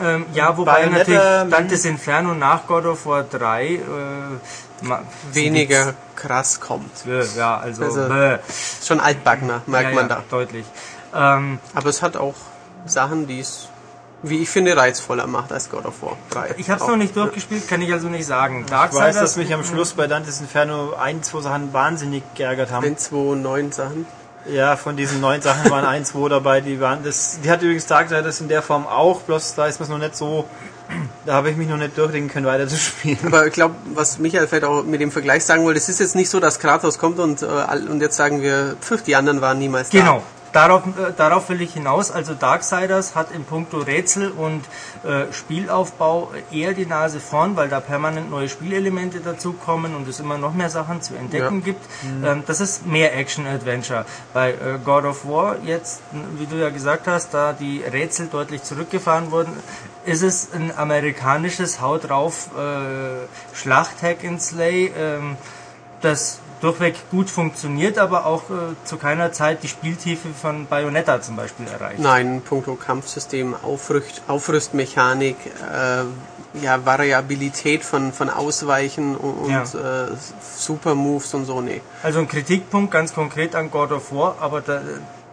ähm, 0.00 0.26
ja, 0.32 0.56
wobei 0.56 0.74
Bayonetta, 0.74 0.98
natürlich 0.98 1.42
ähm, 1.42 1.50
Dantes 1.50 1.84
Inferno 1.86 2.34
nach 2.34 2.68
God 2.68 2.86
of 2.86 3.04
War 3.04 3.24
3 3.24 3.66
äh, 3.66 3.78
Weniger 5.32 5.94
krass 6.16 6.60
kommt. 6.60 6.90
Ja, 7.36 7.58
also, 7.58 7.84
Also. 7.84 8.08
Schon 8.84 9.00
altbackener, 9.00 9.62
merkt 9.66 9.90
ja, 9.90 9.94
man 9.94 10.08
ja, 10.08 10.16
da. 10.16 10.24
Deutlich. 10.30 10.66
Ähm, 11.14 11.58
Aber 11.74 11.88
es 11.88 12.02
hat 12.02 12.16
auch 12.16 12.34
Sachen, 12.86 13.26
die 13.26 13.40
es, 13.40 13.68
wie 14.22 14.38
ich 14.38 14.50
finde, 14.50 14.76
reizvoller 14.76 15.26
macht 15.26 15.52
als 15.52 15.70
God 15.70 15.86
of 15.86 16.02
War 16.02 16.16
3. 16.30 16.54
ich 16.58 16.70
habe 16.70 16.82
es 16.82 16.88
noch 16.88 16.96
nicht 16.96 17.16
durchgespielt, 17.16 17.68
kann 17.68 17.82
ich 17.82 17.92
also 17.92 18.08
nicht 18.08 18.26
sagen. 18.26 18.64
Ich 18.66 18.72
weiß, 18.72 19.16
dass 19.16 19.36
mich 19.36 19.52
am 19.52 19.64
Schluss 19.64 19.92
bei 19.94 20.06
Dantes 20.06 20.40
Inferno 20.40 20.94
ein, 20.94 21.22
zwei 21.22 21.40
Sachen 21.40 21.72
wahnsinnig 21.72 22.22
geärgert 22.34 22.70
haben. 22.70 22.86
Ein, 22.86 22.98
zwei, 22.98 23.34
neun 23.34 23.72
Sachen. 23.72 24.06
Ja, 24.46 24.76
von 24.76 24.96
diesen 24.96 25.20
neun 25.20 25.42
Sachen 25.42 25.70
waren 25.70 25.84
ein, 25.84 26.04
zwei 26.04 26.28
dabei, 26.28 26.60
die 26.60 26.80
waren 26.80 27.04
das. 27.04 27.40
Die 27.44 27.50
hat 27.50 27.62
übrigens 27.62 27.86
Darksiders 27.86 28.40
in 28.40 28.48
der 28.48 28.62
Form 28.62 28.86
auch, 28.86 29.20
bloß 29.22 29.54
da 29.54 29.66
ist 29.66 29.80
man 29.80 29.88
noch 29.90 29.98
nicht 29.98 30.16
so. 30.16 30.46
Da 31.26 31.34
habe 31.34 31.50
ich 31.50 31.56
mich 31.56 31.68
noch 31.68 31.76
nicht 31.76 31.96
durchdenken 31.98 32.30
können, 32.30 32.46
weiter 32.46 32.66
zu 32.66 32.76
spielen. 32.76 33.18
Aber 33.26 33.46
ich 33.46 33.52
glaube, 33.52 33.74
was 33.94 34.18
Michael 34.18 34.48
vielleicht 34.48 34.64
auch 34.64 34.84
mit 34.84 35.00
dem 35.00 35.12
Vergleich 35.12 35.44
sagen 35.44 35.64
wollte, 35.64 35.78
es 35.78 35.88
ist 35.88 36.00
jetzt 36.00 36.14
nicht 36.14 36.30
so, 36.30 36.40
dass 36.40 36.58
Kratos 36.58 36.98
kommt 36.98 37.18
und, 37.18 37.42
äh, 37.42 37.46
und 37.46 38.00
jetzt 38.00 38.16
sagen 38.16 38.40
wir, 38.42 38.76
pfiff, 38.80 39.02
die 39.02 39.16
anderen 39.16 39.40
waren 39.40 39.58
niemals 39.58 39.90
da. 39.90 39.98
Genau. 39.98 40.22
Darauf, 40.52 40.82
äh, 40.84 41.12
darauf 41.16 41.48
will 41.48 41.60
ich 41.62 41.74
hinaus. 41.74 42.10
Also 42.10 42.34
Darksiders 42.34 43.14
hat 43.14 43.30
in 43.30 43.44
puncto 43.44 43.78
Rätsel 43.78 44.32
und 44.32 44.64
äh, 45.04 45.32
Spielaufbau 45.32 46.32
eher 46.50 46.72
die 46.74 46.86
Nase 46.86 47.20
vorn, 47.20 47.54
weil 47.54 47.68
da 47.68 47.78
permanent 47.78 48.30
neue 48.30 48.48
Spielelemente 48.48 49.20
dazukommen 49.20 49.94
und 49.94 50.08
es 50.08 50.18
immer 50.18 50.38
noch 50.38 50.52
mehr 50.52 50.68
Sachen 50.68 51.02
zu 51.02 51.14
entdecken 51.14 51.58
Ja. 51.58 51.64
gibt. 51.64 51.84
Ähm, 52.24 52.42
das 52.48 52.60
ist 52.60 52.84
mehr 52.84 53.16
Action-Adventure. 53.16 54.04
Bei 54.34 54.50
äh, 54.50 54.56
God 54.84 55.04
of 55.04 55.24
War 55.24 55.56
jetzt, 55.64 56.00
wie 56.36 56.46
du 56.46 56.56
ja 56.56 56.70
gesagt 56.70 57.06
hast, 57.06 57.32
da 57.32 57.52
die 57.52 57.82
Rätsel 57.82 58.26
deutlich 58.26 58.64
zurückgefahren 58.64 59.30
wurden, 59.30 59.52
ist 60.06 60.22
es 60.22 60.48
ein 60.52 60.72
amerikanisches 60.76 61.80
Haut 61.80 62.08
drauf 62.08 62.50
äh, 62.56 63.26
Schlacht-Hack 63.56 64.24
and 64.24 64.40
Slay, 64.40 64.92
ähm, 64.96 65.36
das 66.00 66.40
durchweg 66.60 66.94
gut 67.10 67.30
funktioniert, 67.30 67.98
aber 67.98 68.26
auch 68.26 68.44
äh, 68.50 68.74
zu 68.84 68.96
keiner 68.98 69.32
Zeit 69.32 69.62
die 69.62 69.68
Spieltiefe 69.68 70.28
von 70.28 70.66
Bayonetta 70.66 71.20
zum 71.22 71.36
Beispiel 71.36 71.66
erreicht. 71.66 71.98
Nein, 72.00 72.42
puncto 72.42 72.74
Kampfsystem, 72.74 73.54
Aufrüst, 73.62 74.22
Aufrüstmechanik, 74.28 75.36
äh, 75.46 76.62
ja, 76.62 76.84
Variabilität 76.84 77.82
von, 77.84 78.12
von 78.12 78.28
Ausweichen 78.28 79.16
und, 79.16 79.34
und 79.34 79.50
Ja. 79.50 79.62
äh, 79.62 80.08
Super 80.56 80.94
Moves 80.94 81.32
und 81.34 81.44
so, 81.46 81.60
nee. 81.60 81.80
Also 82.02 82.18
ein 82.18 82.28
Kritikpunkt 82.28 82.90
ganz 82.90 83.14
konkret 83.14 83.54
an 83.54 83.70
God 83.70 83.92
of 83.92 84.12
War, 84.12 84.36
aber 84.40 84.60
da, 84.60 84.82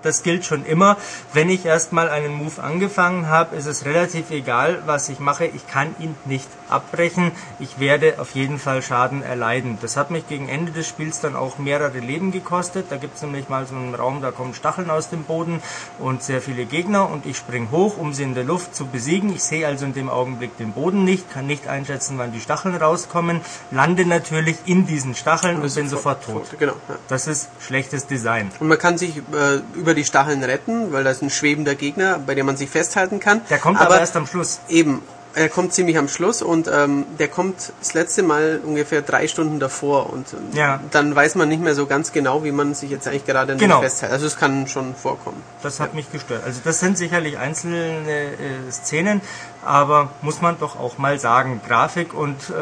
das 0.02 0.24
gilt 0.24 0.46
schon 0.46 0.66
immer. 0.66 0.98
Wenn 1.34 1.50
ich 1.50 1.66
erstmal 1.66 2.10
einen 2.10 2.34
Move 2.34 2.62
angefangen 2.62 3.28
habe, 3.28 3.56
ist 3.56 3.66
es 3.66 3.86
relativ 3.86 4.32
egal, 4.32 4.84
was 4.86 5.10
ich 5.10 5.20
mache. 5.20 5.46
Ich 5.46 5.68
kann 5.68 5.96
ihn 6.00 6.16
nicht 6.26 6.48
abbrechen. 6.70 7.32
Ich 7.60 7.80
werde 7.80 8.16
auf 8.20 8.36
jeden 8.36 8.60
Fall 8.60 8.82
Schaden 8.82 9.24
erleiden. 9.24 9.78
Das 9.82 9.98
hat 9.98 10.12
mich 10.12 10.28
gegen 10.28 10.50
Ende 10.50 10.72
des 10.72 10.88
Spiels 10.88 11.20
dann 11.20 11.36
auch 11.36 11.58
mehrere 11.58 12.00
Leben 12.00 12.32
gekostet. 12.32 12.88
Da 12.90 12.98
gibt 12.98 13.16
es 13.16 13.22
nämlich 13.22 13.50
mal 13.50 13.66
so 13.66 13.76
einen 13.76 13.96
Raum, 13.96 14.22
da 14.22 14.32
kommen 14.32 14.54
Stacheln 14.54 14.90
aus 14.90 15.10
dem 15.10 15.24
Boden 15.24 15.62
und 16.00 16.24
sehr 16.24 16.42
viele 16.42 16.66
Gegner 16.66 17.10
und 17.10 17.26
ich 17.26 17.38
spring 17.38 17.70
hoch, 17.72 17.98
um 17.98 18.14
sie 18.14 18.24
in 18.24 18.36
der 18.36 18.44
Luft 18.44 18.76
zu 18.76 18.86
besiegen. 18.86 19.34
Ich 19.34 19.44
sehe 19.44 19.66
also 19.68 19.86
in 19.86 19.94
dem 19.94 20.10
Augenblick 20.10 20.58
den 20.58 20.74
Boden 20.74 21.04
nicht, 21.04 21.32
kann 21.32 21.48
nicht 21.48 21.68
einschätzen, 21.68 22.18
wann 22.18 22.32
die 22.32 22.42
Stacheln 22.42 22.76
rauskommen, 22.76 23.42
lande 23.72 24.06
natürlich 24.06 24.58
in 24.66 24.86
diesen 24.86 25.16
Stacheln 25.16 25.62
und 25.62 25.74
bin 25.74 25.90
sofort 25.90 26.24
tot. 26.24 26.48
Genau. 26.60 26.74
Ja. 26.88 26.96
Das 27.08 27.28
ist 27.28 27.50
schlechtes 27.60 28.08
Design. 28.08 28.52
Und 28.60 28.68
man 28.68 28.78
kann 28.78 28.98
sich 28.98 29.18
äh, 29.18 29.62
über 29.76 29.94
die 29.94 30.06
Stacheln 30.06 30.44
retten, 30.44 30.92
weil 30.92 31.04
da 31.04 31.12
ist 31.12 31.22
ein 31.22 31.30
schwebender 31.30 31.76
Gegner, 31.76 32.20
bei 32.20 32.36
dem 32.36 32.46
man 32.46 32.58
sich 32.58 32.70
festhalten 32.70 33.20
kann. 33.20 33.42
Der 33.50 33.60
kommt 33.60 33.80
aber, 33.80 34.00
erst 34.00 34.16
am 34.16 34.28
Schluss. 34.28 34.60
Eben, 34.68 35.02
er 35.38 35.50
kommt 35.50 35.72
ziemlich 35.74 35.98
am 35.98 36.08
Schluss 36.08 36.42
und 36.42 36.68
ähm, 36.68 37.06
der 37.20 37.28
kommt 37.28 37.72
das 37.80 37.94
letzte 37.94 38.24
Mal 38.24 38.60
ungefähr 38.66 39.02
drei 39.02 39.28
Stunden 39.28 39.60
davor 39.60 40.12
und 40.12 40.34
ähm, 40.34 40.40
Ja. 40.58 40.80
dann 40.92 41.16
weiß 41.16 41.36
man 41.36 41.48
nicht 41.48 41.62
mehr 41.62 41.76
so 41.76 41.86
ganz 41.86 42.12
genau, 42.12 42.44
wie 42.44 42.52
man 42.52 42.74
sich 42.74 42.90
jetzt 42.90 43.08
eigentlich 43.08 43.26
gerade 43.26 43.56
Genau. 43.56 43.82
festhält. 43.82 44.12
Also 44.12 44.26
es 44.26 44.38
kann 44.38 44.68
schon 44.68 44.96
vorkommen. 44.96 45.42
Das 45.64 45.80
hat 45.80 45.94
mich 45.94 46.12
gestört. 46.12 46.44
Also 46.46 46.62
das 46.64 46.80
sind 46.80 46.98
sicherlich 46.98 47.38
einzelne 47.38 47.78
äh, 47.78 48.72
Szenen, 48.72 49.22
aber 49.64 50.10
muss 50.22 50.42
man 50.42 50.58
doch 50.60 50.80
auch 50.80 50.98
mal 50.98 51.20
sagen, 51.20 51.62
Grafik 51.68 52.14
und 52.14 52.50
äh, 52.50 52.54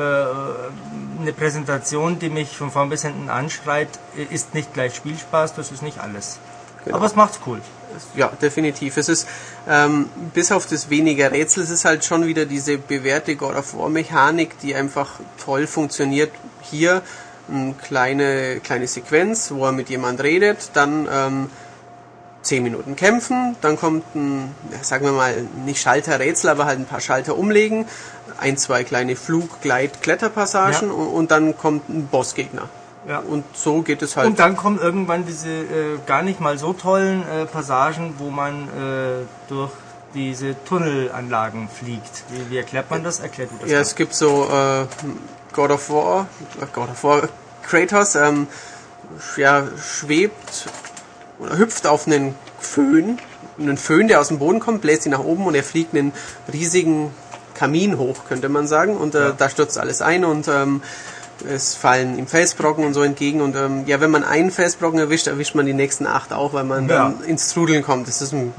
eine 1.21 1.33
Präsentation, 1.33 2.19
die 2.19 2.29
mich 2.29 2.57
von 2.57 2.71
vorn 2.71 2.89
bis 2.89 3.03
hinten 3.03 3.29
anschreit, 3.29 3.89
ist 4.29 4.53
nicht 4.53 4.73
gleich 4.73 4.95
Spielspaß, 4.95 5.55
das 5.55 5.71
ist 5.71 5.81
nicht 5.81 5.99
alles. 5.99 6.39
Genau. 6.83 6.97
Aber 6.97 7.05
es 7.05 7.15
macht's 7.15 7.39
cool. 7.47 7.61
Ja, 8.15 8.31
definitiv. 8.41 8.97
Es 8.97 9.09
ist, 9.09 9.27
ähm, 9.67 10.09
bis 10.33 10.51
auf 10.51 10.65
das 10.67 10.89
weniger 10.89 11.31
Rätsel, 11.31 11.63
es 11.63 11.69
ist 11.69 11.85
halt 11.85 12.05
schon 12.05 12.25
wieder 12.25 12.45
diese 12.45 12.77
bewährte 12.77 13.35
God 13.35 13.55
of 13.55 13.75
War 13.77 13.89
Mechanik, 13.89 14.59
die 14.59 14.75
einfach 14.75 15.19
toll 15.43 15.67
funktioniert. 15.67 16.31
Hier 16.61 17.01
eine 17.49 17.73
kleine, 17.73 18.59
kleine 18.61 18.87
Sequenz, 18.87 19.51
wo 19.51 19.65
er 19.65 19.71
mit 19.71 19.89
jemand 19.89 20.21
redet, 20.23 20.71
dann 20.73 21.07
ähm, 21.11 21.49
10 22.41 22.63
Minuten 22.63 22.95
kämpfen, 22.95 23.55
dann 23.61 23.77
kommt 23.77 24.15
ein, 24.15 24.53
sagen 24.81 25.05
wir 25.05 25.11
mal, 25.11 25.35
nicht 25.65 25.81
Schalterrätsel, 25.81 26.49
aber 26.51 26.65
halt 26.65 26.79
ein 26.79 26.85
paar 26.85 27.01
Schalter 27.01 27.37
umlegen, 27.37 27.87
ein, 28.39 28.57
zwei 28.57 28.83
kleine 28.83 29.15
Flug-, 29.15 29.61
Gleit-, 29.61 30.01
Kletterpassagen 30.01 30.89
Ja. 30.89 30.93
und, 30.95 31.07
und 31.07 31.31
dann 31.31 31.57
kommt 31.57 31.89
ein 31.89 32.07
Bossgegner. 32.07 32.69
Ja. 33.07 33.19
Und 33.19 33.43
so 33.55 33.81
geht 33.81 34.01
es 34.01 34.17
halt. 34.17 34.27
Und 34.27 34.39
dann 34.39 34.55
kommen 34.57 34.79
irgendwann 34.79 35.25
diese 35.25 35.49
äh, 35.49 35.97
gar 36.07 36.21
nicht 36.23 36.39
mal 36.39 36.57
so 36.57 36.73
tollen 36.73 37.21
äh, 37.27 37.45
Passagen, 37.45 38.15
wo 38.17 38.29
man 38.31 38.63
äh, 38.69 39.25
durch 39.47 39.71
diese 40.13 40.55
Tunnelanlagen 40.65 41.67
fliegt. 41.69 42.23
Wie, 42.29 42.49
wie 42.49 42.57
erklärt 42.57 42.89
man 42.89 43.03
das? 43.03 43.19
Erklärt 43.19 43.51
du 43.51 43.57
das 43.61 43.69
Ja, 43.69 43.77
mal. 43.77 43.81
es 43.81 43.95
gibt 43.95 44.13
so 44.15 44.47
äh, 44.49 44.85
God 45.53 45.71
of 45.71 45.89
War, 45.89 46.27
äh, 46.61 46.65
God 46.73 46.89
of 46.89 47.03
War, 47.03 47.29
Kratos, 47.63 48.15
ähm, 48.15 48.47
ja, 49.37 49.63
schwebt 49.77 50.67
oder 51.39 51.57
hüpft 51.57 51.85
auf 51.87 52.07
einen 52.07 52.33
Föhn, 52.59 53.19
einen 53.59 53.77
Föhn, 53.77 54.07
der 54.07 54.19
aus 54.21 54.29
dem 54.29 54.39
Boden 54.39 54.59
kommt, 54.59 54.81
bläst 54.81 55.05
ihn 55.05 55.11
nach 55.11 55.19
oben 55.19 55.45
und 55.45 55.53
er 55.55 55.63
fliegt 55.63 55.93
einen 55.93 56.11
riesigen 56.51 57.11
Kamin 57.53 57.97
hoch, 57.97 58.25
könnte 58.27 58.49
man 58.49 58.67
sagen, 58.67 58.97
und 58.97 59.15
äh, 59.15 59.27
Ja. 59.27 59.31
da 59.31 59.49
stürzt 59.49 59.77
alles 59.77 60.01
ein 60.01 60.25
und 60.25 60.47
ähm, 60.47 60.81
es 61.49 61.75
fallen 61.75 62.17
ihm 62.17 62.27
Felsbrocken 62.27 62.85
und 62.85 62.93
so 62.93 63.03
entgegen 63.03 63.41
und 63.41 63.55
ähm, 63.55 63.83
ja, 63.87 63.99
wenn 63.99 64.09
man 64.11 64.23
einen 64.23 64.51
Felsbrocken 64.51 64.99
erwischt, 64.99 65.27
erwischt 65.27 65.53
man 65.55 65.65
die 65.65 65.73
nächsten 65.73 66.07
acht 66.07 66.31
auch, 66.33 66.53
weil 66.53 66.63
man 66.63 66.87
Ja. 66.87 67.09
dann 67.13 67.23
ins 67.23 67.51
Trudeln 67.53 67.83
kommt. 67.83 68.07
Das 68.07 68.21
ist, 68.21 68.31
ein, 68.33 68.53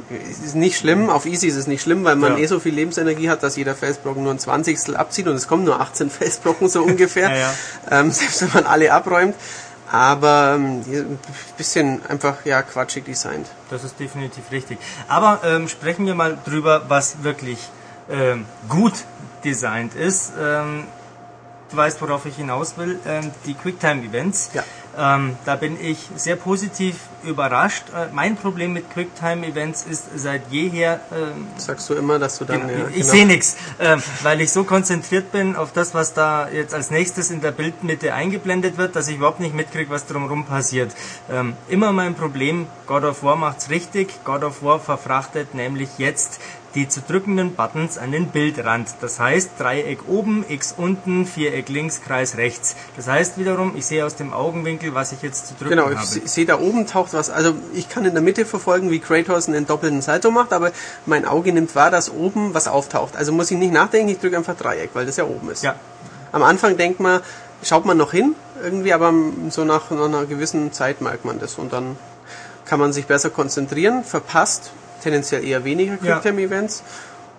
ist 0.44 0.54
nicht 0.54 0.76
schlimm, 0.78 1.08
auf 1.08 1.24
Easy 1.26 1.46
ist 1.48 1.56
es 1.56 1.66
nicht 1.66 1.82
schlimm, 1.82 2.04
weil 2.04 2.16
man 2.16 2.32
Ja. 2.32 2.38
eh 2.38 2.46
so 2.46 2.60
viel 2.60 2.74
Lebensenergie 2.74 3.30
hat, 3.30 3.42
dass 3.42 3.56
jeder 3.56 3.74
Felsbrocken 3.74 4.22
nur 4.22 4.32
ein 4.32 4.38
Zwanzigstel 4.38 4.96
abzieht 4.96 5.26
und 5.26 5.34
es 5.36 5.48
kommen 5.48 5.64
nur 5.64 5.80
18 5.80 6.10
Felsbrocken 6.10 6.68
so 6.68 6.82
ungefähr, 6.82 7.34
Ja. 7.36 7.52
Ähm, 7.90 8.10
selbst 8.10 8.42
wenn 8.42 8.50
man 8.52 8.66
alle 8.66 8.92
abräumt. 8.92 9.34
Aber 9.90 10.54
ähm, 10.56 10.82
ein 10.88 11.18
bisschen 11.56 12.00
einfach 12.08 12.44
ja 12.44 12.60
quatschig 12.62 13.04
designt. 13.04 13.46
Das 13.70 13.84
ist 13.84 14.00
definitiv 14.00 14.50
richtig. 14.50 14.78
Aber 15.06 15.40
ähm, 15.44 15.68
sprechen 15.68 16.06
wir 16.06 16.14
mal 16.16 16.36
drüber, 16.44 16.82
was 16.88 17.22
wirklich 17.22 17.58
ähm, 18.10 18.46
gut 18.68 18.94
designt 19.44 19.94
ist. 19.94 20.32
Ähm, 20.40 20.84
du 21.70 21.76
weißt, 21.76 22.00
worauf 22.02 22.26
ich 22.26 22.36
hinaus 22.36 22.76
will. 22.76 22.98
Ähm, 23.06 23.30
die 23.44 23.54
Quicktime-Events. 23.54 24.50
Ja. 24.54 24.64
Ähm, 24.98 25.36
da 25.44 25.56
bin 25.56 25.78
ich 25.78 25.98
sehr 26.16 26.36
positiv 26.36 26.96
überrascht. 27.22 27.84
Äh, 27.94 28.06
mein 28.14 28.36
Problem 28.36 28.72
mit 28.72 28.90
Quicktime-Events 28.90 29.84
ist 29.84 30.04
seit 30.16 30.50
jeher 30.50 31.00
ähm, 31.12 31.48
Sagst 31.58 31.90
du 31.90 31.94
immer, 31.94 32.18
dass 32.18 32.38
du 32.38 32.46
dann 32.46 32.66
Genau. 32.66 32.72
ja, 32.72 32.88
ich 32.88 32.94
genau. 32.94 33.08
sehe 33.08 33.26
nichts, 33.26 33.56
ähm, 33.78 34.02
weil 34.22 34.40
ich 34.40 34.50
so 34.52 34.64
konzentriert 34.64 35.32
bin 35.32 35.54
auf 35.54 35.72
das, 35.72 35.92
was 35.92 36.14
da 36.14 36.48
jetzt 36.48 36.72
als 36.72 36.90
nächstes 36.90 37.30
in 37.30 37.42
der 37.42 37.50
Bildmitte 37.50 38.14
eingeblendet 38.14 38.78
wird, 38.78 38.96
dass 38.96 39.08
ich 39.08 39.16
überhaupt 39.16 39.40
nicht 39.40 39.54
mitkriege, 39.54 39.90
was 39.90 40.06
drumherum 40.06 40.46
passiert. 40.46 40.92
Ähm, 41.30 41.54
immer 41.68 41.92
mein 41.92 42.14
Problem, 42.14 42.66
God 42.86 43.04
of 43.04 43.22
War 43.22 43.36
macht's 43.36 43.68
richtig. 43.68 44.24
God 44.24 44.44
of 44.44 44.62
War 44.62 44.80
verfrachtet 44.80 45.54
nämlich 45.54 45.90
jetzt 45.98 46.40
die 46.76 46.88
zu 46.88 47.00
drückenden 47.00 47.54
Buttons 47.56 47.98
an 47.98 48.12
den 48.12 48.28
Bildrand. 48.28 48.88
Das 49.00 49.18
heißt 49.18 49.50
Dreieck 49.58 50.00
oben, 50.08 50.44
X 50.48 50.74
unten, 50.76 51.26
Viereck 51.26 51.68
links, 51.68 52.02
Kreis 52.02 52.36
rechts. 52.36 52.76
Das 52.96 53.08
heißt 53.08 53.38
wiederum, 53.38 53.74
ich 53.76 53.86
sehe 53.86 54.06
aus 54.06 54.14
dem 54.14 54.32
Augenwinkel, 54.32 54.94
was 54.94 55.10
ich 55.10 55.22
jetzt 55.22 55.48
zu 55.48 55.54
drücken 55.54 55.70
Genau, 55.70 55.84
habe. 55.84 55.94
ich 55.94 56.00
se- 56.02 56.20
sehe 56.26 56.46
da 56.46 56.60
oben 56.60 56.86
taucht 56.86 57.14
was. 57.14 57.30
Also 57.30 57.54
ich 57.74 57.88
kann 57.88 58.04
in 58.04 58.12
der 58.12 58.22
Mitte 58.22 58.46
verfolgen, 58.46 58.90
wie 58.92 59.00
Kratos 59.00 59.48
einen 59.48 59.66
doppelten 59.66 60.02
Salto 60.02 60.30
macht, 60.30 60.52
aber 60.52 60.70
mein 61.06 61.24
Auge 61.24 61.52
nimmt 61.52 61.74
wahr, 61.74 61.90
dass 61.90 62.10
oben 62.10 62.54
was 62.54 62.68
auftaucht. 62.68 63.16
Also 63.16 63.32
muss 63.32 63.50
ich 63.50 63.56
nicht 63.58 63.72
nachdenken, 63.72 64.08
ich 64.10 64.18
drücke 64.20 64.36
einfach 64.36 64.54
Dreieck, 64.56 64.90
weil 64.92 65.06
das 65.06 65.16
ja 65.16 65.24
oben 65.24 65.50
ist. 65.50 65.64
Ja. 65.64 65.74
Am 66.30 66.42
Anfang 66.44 66.76
denkt 66.76 67.00
man, 67.00 67.20
schaut 67.62 67.86
man 67.86 67.96
noch 67.96 68.12
hin, 68.12 68.34
irgendwie, 68.62 68.92
aber 68.92 69.12
so 69.48 69.64
nach, 69.64 69.90
nach 69.90 70.04
einer 70.04 70.26
gewissen 70.26 70.72
Zeit 70.72 71.00
merkt 71.00 71.24
man 71.24 71.38
das 71.40 71.54
und 71.54 71.72
dann 71.72 71.96
kann 72.66 72.78
man 72.78 72.92
sich 72.92 73.06
besser 73.06 73.30
konzentrieren, 73.30 74.04
verpasst 74.04 74.72
tendenziell 75.06 75.44
eher 75.44 75.64
weniger 75.64 75.92
Ja. 76.02 76.18
Quicktime-Events 76.18 76.82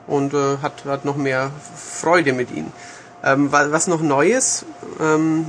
und 0.08 0.34
äh, 0.34 0.58
hat, 0.62 0.86
hat 0.86 1.04
noch 1.06 1.18
mehr 1.18 1.52
Freude 1.76 2.32
mit 2.34 2.50
ihnen. 2.52 2.72
Ähm, 3.24 3.52
wa- 3.52 3.68
was 3.72 3.88
noch 3.88 4.02
Neues, 4.02 4.66
ähm, 5.02 5.46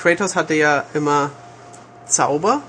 Kratos 0.00 0.34
hatte 0.34 0.54
ja 0.54 0.84
immer 0.94 1.30
Zauber 2.06 2.62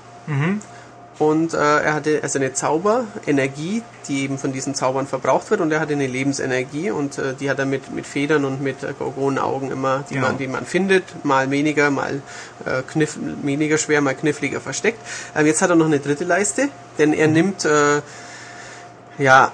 und 1.18 1.52
äh, 1.54 1.56
er 1.58 1.94
hatte 1.94 2.20
also 2.22 2.38
eine 2.38 2.52
Zauberenergie, 2.52 3.82
die 4.08 4.22
eben 4.24 4.38
von 4.38 4.52
diesen 4.52 4.74
Zaubern 4.74 5.06
verbraucht 5.06 5.50
wird 5.50 5.60
und 5.60 5.70
er 5.72 5.80
hatte 5.80 5.92
eine 5.94 6.06
Lebensenergie 6.06 6.90
und 6.90 7.18
äh, 7.18 7.34
die 7.38 7.48
hat 7.50 7.58
er 7.58 7.66
mit, 7.66 7.92
mit 7.94 8.06
Federn 8.06 8.44
und 8.44 8.60
mit 8.62 8.82
äh, 8.82 8.92
Gorgonenaugen 8.98 9.70
immer, 9.70 10.04
die, 10.10 10.14
Ja. 10.16 10.20
man, 10.22 10.38
die 10.38 10.46
man 10.48 10.64
findet, 10.66 11.24
mal 11.24 11.50
weniger, 11.50 11.90
mal 11.90 12.22
äh, 12.66 12.82
kniff, 12.90 13.18
weniger 13.42 13.78
schwer, 13.78 14.00
mal 14.00 14.14
kniffliger 14.14 14.60
versteckt. 14.60 14.98
Ähm, 15.36 15.46
jetzt 15.46 15.60
hat 15.62 15.70
er 15.70 15.76
noch 15.76 15.86
eine 15.86 16.00
dritte 16.00 16.24
Leiste, 16.24 16.68
denn 16.98 17.12
er 17.12 17.28
nimmt 17.28 17.64
äh, 17.64 18.00
ja, 19.18 19.52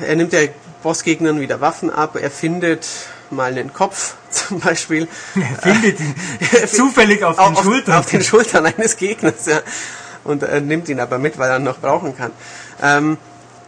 er 0.00 0.16
nimmt 0.16 0.32
der 0.32 0.48
Bossgegnern 0.82 1.40
wieder 1.40 1.60
Waffen 1.60 1.90
ab, 1.90 2.16
er 2.20 2.30
findet 2.30 2.86
mal 3.30 3.50
einen 3.52 3.72
Kopf 3.72 4.14
zum 4.30 4.60
Beispiel. 4.60 5.08
Findet 5.62 6.00
ihn 6.00 6.14
zufällig 6.68 7.22
auf 7.24 7.36
den 7.36 7.44
auf, 7.56 7.62
Schultern. 7.62 7.94
Auf 7.98 8.06
den 8.06 8.22
Schultern 8.22 8.66
eines 8.66 8.96
Gegners, 8.96 9.46
ja. 9.46 9.60
Und 10.24 10.42
er 10.42 10.60
nimmt 10.60 10.88
ihn 10.88 11.00
aber 11.00 11.18
mit, 11.18 11.38
weil 11.38 11.50
er 11.50 11.56
ihn 11.58 11.64
noch 11.64 11.78
brauchen 11.78 12.16
kann. 12.16 12.32
Ähm, 12.82 13.16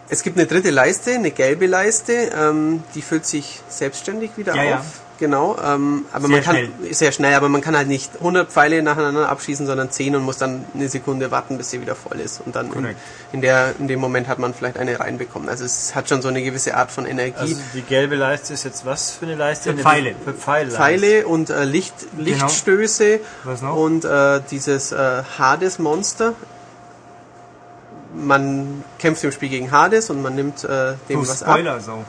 es 0.09 0.23
gibt 0.23 0.37
eine 0.37 0.47
dritte 0.47 0.71
Leiste, 0.71 1.13
eine 1.13 1.31
gelbe 1.31 1.67
Leiste, 1.67 2.13
ähm, 2.37 2.83
die 2.95 3.03
füllt 3.03 3.25
sich 3.27 3.61
selbstständig 3.69 4.33
wieder 4.37 4.55
Ja, 4.57 4.63
auf. 4.63 4.69
ja. 4.69 4.85
Genau, 5.21 5.55
ähm, 5.63 6.07
aber 6.13 6.29
Sehr 6.29 6.31
man 6.31 6.43
kann 6.43 6.57
schnell. 6.57 6.95
sehr 6.95 7.13
schnell, 7.13 7.35
aber 7.35 7.51
man 7.51 7.61
kann 7.61 7.77
halt 7.77 7.89
nicht 7.89 8.11
100 8.17 8.51
Pfeile 8.51 8.83
nacheinander 8.83 9.29
abschießen, 9.29 9.67
sondern 9.67 9.91
10 9.91 10.17
und 10.17 10.23
muss 10.23 10.39
dann 10.39 10.65
eine 10.75 10.89
Sekunde 10.89 11.31
warten, 11.31 11.59
bis 11.59 11.71
sie 11.71 11.83
wieder 11.83 11.95
voll 11.95 12.19
ist. 12.21 12.41
Und 12.41 12.57
dann 12.57 12.73
in, 12.73 12.97
in, 13.33 13.43
der, 13.43 13.75
in 13.79 13.87
dem 13.87 14.01
Moment 14.01 14.29
hat 14.29 14.39
man 14.39 14.55
vielleicht 14.55 14.79
eine 14.79 14.99
reinbekommen. 14.99 15.51
Also 15.51 15.67
es 15.67 15.95
hat 15.95 16.09
schon 16.09 16.23
so 16.23 16.29
eine 16.29 16.43
gewisse 16.43 16.75
Art 16.75 16.91
von 16.91 17.05
Energie. 17.05 17.37
Also 17.39 17.57
die 17.75 17.83
gelbe 17.83 18.17
Leiste 18.17 18.55
ist 18.55 18.65
jetzt 18.65 18.87
was 18.87 19.11
für 19.11 19.27
eine 19.27 19.35
Leiste? 19.35 19.75
Für 19.75 19.83
Pfeile. 19.83 20.15
Für 20.25 20.33
Pfeile. 20.33 20.71
Pfeile 20.71 21.27
und 21.27 21.51
äh, 21.51 21.65
Licht, 21.65 21.93
Lichtstöße 22.17 23.21
Was 23.45 23.61
noch? 23.61 23.77
und 23.77 24.07
äh, 24.07 24.41
dieses 24.51 24.91
äh, 24.93 25.23
Hades-Monster. 25.39 26.33
Man 28.15 28.83
kämpft 28.99 29.23
im 29.23 29.33
Spiel 29.33 29.51
gegen 29.51 29.71
Hades 29.71 30.09
und 30.09 30.23
man 30.23 30.35
nimmt 30.35 30.65
äh, 30.65 30.95
dem 31.11 31.21
Du 31.21 31.29
was 31.29 31.43
ab. 31.43 31.51
Spoiler 31.59 31.79
so. 31.79 32.05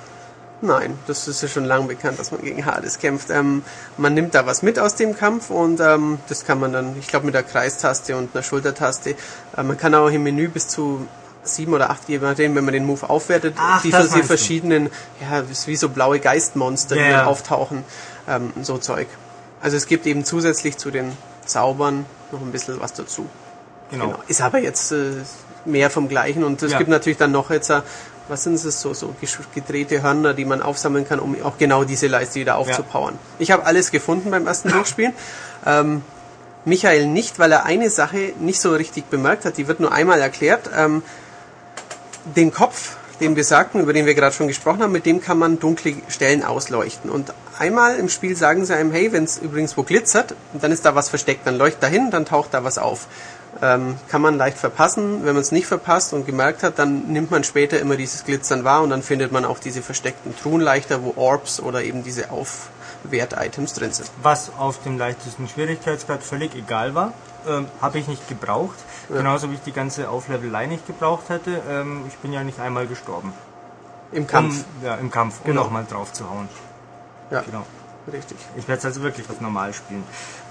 Nein, 0.64 0.98
das 1.08 1.28
ist 1.28 1.42
ja 1.42 1.48
schon 1.48 1.66
lange 1.66 1.88
bekannt, 1.88 2.20
dass 2.20 2.32
man 2.32 2.42
gegen 2.42 2.66
Hades 2.66 3.00
kämpft. 3.00 3.32
Ähm, 3.32 3.64
man 3.98 4.14
nimmt 4.14 4.36
da 4.36 4.46
was 4.46 4.62
mit 4.62 4.78
aus 4.78 4.94
dem 4.96 5.16
Kampf 5.18 5.50
und 5.50 5.80
ähm, 5.80 6.20
das 6.30 6.46
kann 6.46 6.60
man 6.60 6.72
dann, 6.72 6.96
ich 7.00 7.08
glaube 7.08 7.26
mit 7.26 7.34
der 7.34 7.42
Kreistaste 7.44 8.16
und 8.16 8.36
einer 8.36 8.44
Schultertaste. 8.44 9.16
Äh, 9.58 9.64
man 9.64 9.78
kann 9.78 9.96
auch 9.96 10.10
im 10.10 10.22
Menü 10.22 10.50
bis 10.50 10.68
zu 10.68 11.08
sieben 11.44 11.74
oder 11.74 11.90
acht, 11.90 12.08
je 12.08 12.20
nachdem, 12.20 12.54
wenn 12.56 12.64
man 12.64 12.76
den 12.76 12.86
Move 12.86 13.10
aufwertet, 13.10 13.56
Ach, 13.58 13.82
die 13.82 13.90
die 13.92 13.98
du. 13.98 14.24
verschiedenen, 14.24 14.92
ja, 15.20 15.40
ist 15.40 15.66
wie 15.68 15.76
so 15.76 15.90
blaue 15.90 16.20
Geistmonster, 16.20 16.94
die 16.94 17.02
Ja, 17.02 17.18
dann 17.18 17.26
auftauchen, 17.28 17.84
ähm, 18.28 18.54
so 18.62 18.78
Zeug. 18.78 19.08
Also 19.62 19.78
es 19.78 19.88
gibt 19.88 20.06
eben 20.06 20.24
zusätzlich 20.26 20.78
zu 20.78 20.92
den 20.92 21.12
Zaubern 21.48 22.06
noch 22.32 22.42
ein 22.42 22.52
bisschen 22.52 22.80
was 22.80 22.94
dazu. 22.94 23.26
Genau. 23.90 24.06
Genau. 24.10 24.20
Ist 24.28 24.42
aber 24.42 24.60
jetzt 24.60 24.92
äh, 24.92 25.14
mehr 25.66 25.90
vom 25.90 26.08
Gleichen 26.08 26.44
und 26.44 26.62
es 26.62 26.72
Ja. 26.72 26.78
gibt 26.78 26.90
natürlich 26.92 27.18
dann 27.18 27.32
noch 27.32 27.50
jetzt, 27.50 27.70
äh, 27.72 27.82
was 28.28 28.44
sind 28.44 28.54
es, 28.54 28.82
so, 28.82 28.94
so 28.94 29.14
gedrehte 29.54 30.02
Hörner, 30.02 30.34
die 30.34 30.46
man 30.46 30.62
aufsammeln 30.62 31.08
kann, 31.08 31.20
um 31.20 31.36
auch 31.44 31.58
genau 31.58 31.84
diese 31.84 32.08
Leiste 32.08 32.40
wieder 32.40 32.58
aufzupowern. 32.58 33.18
Ich 33.40 33.52
habe 33.52 33.66
alles 33.66 33.92
gefunden 33.92 34.32
beim 34.32 34.48
ersten 34.48 34.70
Durchspielen. 34.70 35.14
Ähm, 35.66 36.02
Michael 36.66 37.08
nicht, 37.08 37.40
weil 37.40 37.52
er 37.52 37.66
eine 37.66 37.90
Sache 37.90 38.34
nicht 38.40 38.62
so 38.62 38.74
richtig 38.74 39.06
bemerkt 39.06 39.46
hat, 39.46 39.58
die 39.58 39.68
wird 39.68 39.80
nur 39.80 39.92
einmal 39.92 40.22
erklärt. 40.22 40.70
Ähm, 40.76 41.02
den 42.36 42.54
Kopf, 42.54 42.98
den 43.20 43.36
besagten, 43.36 43.82
über 43.82 43.94
den 43.94 44.06
wir 44.06 44.16
gerade 44.16 44.36
schon 44.36 44.48
gesprochen 44.48 44.82
haben, 44.82 44.92
mit 44.92 45.06
dem 45.06 45.22
kann 45.22 45.38
man 45.40 45.60
dunkle 45.60 45.96
Stellen 46.08 46.44
ausleuchten. 46.44 47.10
Und 47.10 47.34
einmal 47.58 47.96
im 47.98 48.10
Spiel 48.10 48.36
sagen 48.36 48.66
sie 48.66 48.76
einem, 48.76 48.92
hey, 48.92 49.12
wenn 49.12 49.24
es 49.24 49.38
übrigens 49.38 49.76
wo 49.78 49.84
glitzert, 49.84 50.36
dann 50.54 50.72
ist 50.72 50.86
da 50.86 50.96
was 50.96 51.10
versteckt, 51.10 51.46
dann 51.46 51.58
leuchtet 51.58 51.84
da 51.84 51.88
hin, 51.88 52.10
dann 52.12 52.26
taucht 52.26 52.54
da 52.54 52.64
was 52.64 52.78
auf. 52.78 53.08
Ähm, 53.64 53.96
kann 54.10 54.22
man 54.24 54.38
leicht 54.38 54.58
verpassen. 54.58 55.20
Wenn 55.24 55.34
man 55.34 55.42
es 55.42 55.52
nicht 55.52 55.68
verpasst 55.68 56.14
und 56.14 56.26
gemerkt 56.26 56.64
hat, 56.64 56.80
dann 56.80 57.12
nimmt 57.12 57.30
man 57.30 57.44
später 57.44 57.80
immer 57.80 57.96
dieses 57.96 58.24
Glitzern 58.26 58.64
wahr 58.64 58.82
und 58.82 58.90
dann 58.90 59.04
findet 59.04 59.32
man 59.32 59.46
auch 59.46 59.60
diese 59.60 59.82
versteckten 59.84 60.36
Truhen 60.36 60.62
leichter, 60.62 61.04
wo 61.04 61.14
Orbs 61.16 61.60
oder 61.60 61.84
eben 61.84 62.04
diese 62.04 62.32
Aufwert-Items 62.32 63.74
drin 63.74 63.92
sind. 63.94 64.10
Was 64.24 64.52
auf 64.58 64.82
dem 64.84 64.98
leichtesten 64.98 65.48
Schwierigkeitsgrad 65.48 66.24
völlig 66.24 66.56
egal 66.56 66.96
war. 66.96 67.14
Ähm, 67.48 67.68
Habe 67.82 68.00
ich 68.00 68.08
nicht 68.08 68.28
gebraucht. 68.28 68.78
Genauso 69.10 69.50
wie 69.50 69.56
ich 69.56 69.62
die 69.62 69.72
ganze 69.74 70.10
Auflevelei 70.10 70.66
nicht 70.68 70.86
gebraucht 70.88 71.30
hätte. 71.30 71.62
Ähm, 71.70 72.04
ich 72.08 72.16
bin 72.18 72.34
ja 72.34 72.44
nicht 72.44 72.60
einmal 72.60 72.88
gestorben. 72.88 73.34
Im 74.12 74.28
Kampf. 74.28 74.64
Um, 74.80 74.86
ja, 74.86 74.96
im 74.96 75.10
Kampf, 75.12 75.40
um 75.42 75.48
Genau. 75.52 75.64
nochmal 75.64 75.86
drauf 75.90 76.14
zu 76.14 76.30
hauen. 76.30 76.50
ja, 77.32 77.42
Genau. 77.42 77.66
Richtig. 78.12 78.38
Ich 78.58 78.68
werde 78.68 78.80
es 78.80 78.86
also 78.86 79.02
wirklich 79.02 79.30
auf 79.30 79.42
normal 79.42 79.74
spielen. 79.74 80.04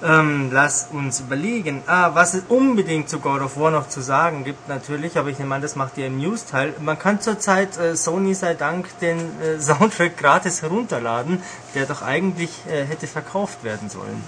Ähm, 0.02 0.50
lass 0.52 0.88
uns 0.92 1.20
überlegen. 1.20 1.82
Ah, 1.86 2.10
was 2.14 2.34
es 2.34 2.42
unbedingt 2.48 3.08
zu 3.08 3.18
God 3.20 3.40
of 3.40 3.56
War 3.58 3.70
noch 3.70 3.88
zu 3.88 4.00
sagen 4.00 4.44
gibt, 4.44 4.68
natürlich, 4.68 5.18
aber 5.18 5.28
ich 5.28 5.38
nehme 5.38 5.54
an, 5.54 5.62
das 5.62 5.76
macht 5.76 5.98
ihr 5.98 6.06
im 6.06 6.18
News-Teil. 6.18 6.74
Man 6.80 6.98
kann 6.98 7.20
zurzeit 7.20 7.78
äh, 7.78 7.96
Sony 7.96 8.34
sei 8.34 8.54
Dank 8.54 8.86
den 9.00 9.18
äh, 9.40 9.60
Soundtrack 9.60 10.16
gratis 10.16 10.62
herunterladen, 10.62 11.42
der 11.74 11.86
doch 11.86 12.02
eigentlich 12.02 12.50
äh, 12.68 12.84
hätte 12.84 13.06
verkauft 13.06 13.64
werden 13.64 13.88
sollen. 13.88 14.22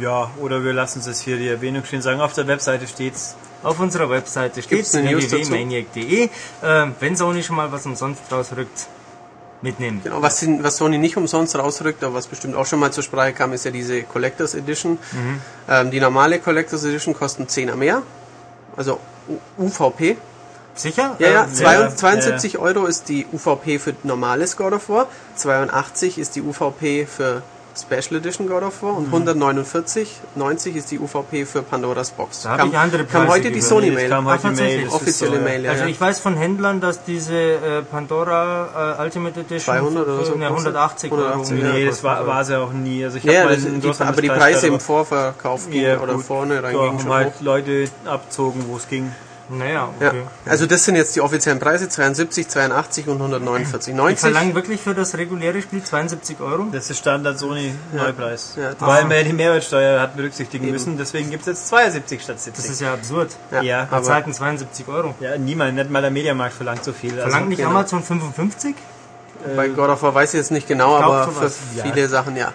Ja, 0.00 0.30
oder 0.40 0.64
wir 0.64 0.72
lassen 0.72 1.00
es 1.06 1.20
hier 1.20 1.36
die 1.36 1.48
Erwähnung 1.48 1.84
stehen. 1.84 2.02
Sagen, 2.02 2.20
auf 2.20 2.32
der 2.32 2.46
Webseite 2.46 2.86
steht's. 2.86 3.36
Auf 3.62 3.80
unserer 3.80 4.10
Webseite 4.10 4.62
steht 4.62 4.80
dazu? 4.80 4.98
www.maniac.de. 4.98 6.24
Äh, 6.24 6.28
wenn 7.00 7.16
Sony 7.16 7.42
schon 7.42 7.56
mal 7.56 7.72
was 7.72 7.86
umsonst 7.86 8.20
rausrückt, 8.30 8.88
mitnehmen. 9.66 10.00
Genau, 10.04 10.22
was, 10.22 10.40
sind, 10.40 10.62
was 10.62 10.76
Sony 10.76 10.98
nicht 10.98 11.16
umsonst 11.16 11.56
rausrückt, 11.58 12.02
aber 12.04 12.14
was 12.14 12.26
bestimmt 12.28 12.54
auch 12.56 12.66
schon 12.66 12.78
mal 12.78 12.92
zur 12.92 13.02
Sprache 13.02 13.32
kam, 13.32 13.52
ist 13.52 13.64
ja 13.64 13.70
diese 13.70 14.02
Collectors 14.04 14.54
Edition. 14.54 14.98
Ähm, 15.68 15.90
die 15.90 16.00
normale 16.00 16.38
Collectors 16.38 16.84
Edition 16.84 17.12
kostet 17.14 17.50
10er 17.50 17.74
mehr, 17.76 18.02
also 18.76 18.98
UVP. 19.58 20.16
Sicher? 20.74 21.16
Ja, 21.18 21.28
ja, 21.28 21.44
Äh, 21.44 21.52
zwei- 21.52 21.74
ja, 21.74 21.94
72 21.94 22.58
Euro 22.58 22.84
ist 22.86 23.08
die 23.08 23.26
UVP 23.32 23.78
für 23.78 23.94
normales 24.02 24.56
God 24.56 24.74
of 24.74 24.88
War, 24.90 25.06
82 25.36 26.18
ist 26.18 26.36
die 26.36 26.42
UVP 26.42 27.06
für 27.06 27.42
Special 27.78 28.16
Edition 28.16 28.48
God 28.48 28.62
of 28.62 28.82
War 28.82 28.96
und 28.96 29.12
149,90 29.12 30.74
ist 30.76 30.90
die 30.90 30.98
UVP 30.98 31.44
für 31.44 31.62
Pandoras 31.62 32.10
Box. 32.10 32.42
Da 32.42 32.56
hab 32.56 32.66
ich 32.66 32.76
andere 32.76 33.04
kam 33.04 33.26
Preise 33.26 33.32
heute 33.38 33.52
die. 33.52 33.60
Sony 33.60 33.90
Mail. 33.90 34.08
kam 34.08 34.24
heute 34.26 34.48
die 34.48 34.54
Mail. 34.54 34.88
Offizielle 34.88 35.36
so, 35.36 35.42
Mail, 35.42 35.64
ja. 35.64 35.72
Also 35.72 35.84
ich 35.84 36.00
weiß 36.00 36.20
von 36.20 36.36
Händlern, 36.36 36.80
dass 36.80 37.04
diese 37.04 37.34
äh, 37.34 37.82
Pandora 37.82 38.96
äh, 38.98 39.02
Ultimate 39.02 39.40
Edition 39.40 39.60
200 39.76 40.08
oder 40.08 40.24
so 40.24 40.34
ne, 40.36 40.48
kostet. 40.48 40.74
180 40.74 41.12
Euro. 41.12 41.22
180, 41.22 41.52
um 41.52 41.56
die- 41.58 41.72
Nee, 41.80 41.86
das 41.86 42.02
war, 42.02 42.26
war 42.26 42.44
sie 42.44 42.58
auch 42.58 42.72
nie. 42.72 43.04
Also 43.04 43.18
ich 43.18 43.24
Ja, 43.24 43.44
mal 43.44 43.52
einen 43.52 43.80
die, 43.80 43.90
aber 43.98 44.22
die 44.22 44.28
Preise 44.28 44.66
im 44.68 44.80
Vorverkauf 44.80 45.68
gingen 45.68 45.84
Ja, 45.84 46.00
oder 46.00 46.14
gut. 46.14 46.24
vorne 46.24 46.62
reingingen 46.62 46.98
schon 47.00 47.12
halt. 47.12 47.40
Leute 47.40 47.88
abzogen, 48.06 48.64
wo 48.68 48.76
es 48.76 48.88
ging. 48.88 49.12
Naja, 49.48 49.88
Ja, 50.00 50.08
okay. 50.08 50.22
also 50.44 50.66
das 50.66 50.84
sind 50.84 50.96
jetzt 50.96 51.14
die 51.14 51.20
offiziellen 51.20 51.60
Preise, 51.60 51.88
72, 51.88 52.48
82 52.48 53.06
und 53.06 53.20
149,90. 53.20 54.08
Die 54.08 54.16
verlangen 54.16 54.54
wirklich 54.54 54.80
für 54.80 54.94
das 54.94 55.16
reguläre 55.16 55.62
Spiel 55.62 55.84
72 55.84 56.40
Euro? 56.40 56.66
Das 56.72 56.90
ist 56.90 56.98
Standard 56.98 57.38
Sony 57.38 57.72
Neupreis. 57.92 58.54
Ja, 58.56 58.70
das- 58.72 58.80
Weil 58.80 59.04
man 59.04 59.16
ja 59.18 59.22
die 59.22 59.32
Mehrwertsteuer 59.32 60.00
hat 60.00 60.16
berücksichtigen 60.16 60.70
müssen, 60.70 60.98
deswegen 60.98 61.30
gibt 61.30 61.42
es 61.42 61.46
jetzt 61.46 61.68
72 61.68 62.20
statt 62.22 62.40
70. 62.40 62.64
Das 62.64 62.72
ist 62.72 62.80
ja 62.80 62.92
absurd. 62.94 63.30
Ja, 63.52 63.62
Ja, 63.62 63.62
Wir 63.88 63.96
aber 63.96 64.02
zahlten 64.02 64.32
72 64.32 64.88
Euro. 64.88 65.14
ja, 65.20 65.38
niemand, 65.38 65.74
nicht 65.76 65.90
mal 65.90 66.02
der 66.02 66.10
Mediamarkt 66.10 66.54
verlangt 66.54 66.82
so 66.84 66.92
viel. 66.92 67.10
Verlangt 67.10 67.34
Also, 67.34 67.46
nicht 67.46 67.58
genau. 67.58 67.70
Amazon 67.70 68.02
55? 68.02 68.74
bei 69.54 69.68
God 69.68 69.90
of 69.90 70.02
War 70.02 70.12
weiß 70.14 70.34
ich 70.34 70.38
jetzt 70.38 70.50
nicht 70.50 70.66
genau, 70.66 70.96
glaub, 70.98 71.12
aber 71.12 71.28
für 71.30 71.52
ja. 71.76 71.84
viele 71.84 72.08
Sachen 72.08 72.36
ja. 72.36 72.52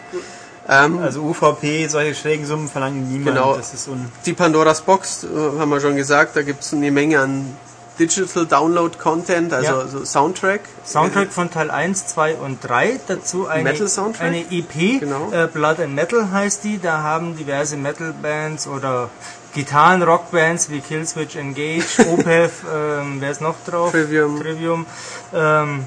Ähm, 0.67 0.99
also 0.99 1.21
UVP, 1.21 1.87
solche 1.87 2.15
schrägen 2.15 2.45
Summen 2.45 2.67
verlangen 2.67 3.07
niemand. 3.11 3.35
Genau. 3.37 3.55
Das 3.55 3.73
ist 3.73 3.87
un 3.87 4.11
die 4.25 4.33
Pandoras 4.33 4.81
Box, 4.81 5.23
äh, 5.23 5.27
haben 5.59 5.69
wir 5.69 5.81
schon 5.81 5.95
gesagt, 5.95 6.35
da 6.35 6.43
gibt 6.43 6.61
es 6.63 6.73
eine 6.73 6.91
Menge 6.91 7.19
an 7.19 7.57
Digital 7.99 8.45
Download 8.45 8.97
Content, 8.97 9.53
also 9.53 9.71
Ja. 9.71 9.87
so 9.87 10.05
Soundtrack. 10.05 10.61
Soundtrack 10.85 11.31
von 11.31 11.51
Teil 11.51 11.69
1, 11.69 12.07
2 12.07 12.35
und 12.35 12.59
3. 12.63 12.99
Dazu 13.07 13.47
eine, 13.47 13.73
eine 14.19 14.39
EP. 14.51 14.99
Genau. 14.99 15.31
Äh, 15.31 15.47
Blood 15.47 15.79
and 15.79 15.93
Metal 15.93 16.31
heißt 16.31 16.63
die. 16.63 16.79
Da 16.79 17.03
haben 17.03 17.35
diverse 17.35 17.77
Metal-Bands 17.77 18.67
oder 18.67 19.09
Gitarren-Rock-Bands 19.53 20.69
wie 20.69 20.79
Killswitch 20.79 21.35
Engage, 21.35 22.05
Opeth, 22.11 22.51
ähm, 22.73 23.17
wer 23.19 23.31
ist 23.31 23.41
noch 23.41 23.55
drauf? 23.65 23.91
Trivium. 23.91 24.39
Trivium. 24.39 24.85
Ähm, 25.33 25.85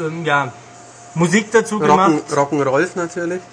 ähm, 0.00 0.24
ja, 0.24 0.52
Musik 1.14 1.50
dazu 1.52 1.76
Rocken, 1.76 1.88
gemacht. 1.88 2.22
Rock'n'Rolf 2.32 2.90
natürlich. 2.94 3.40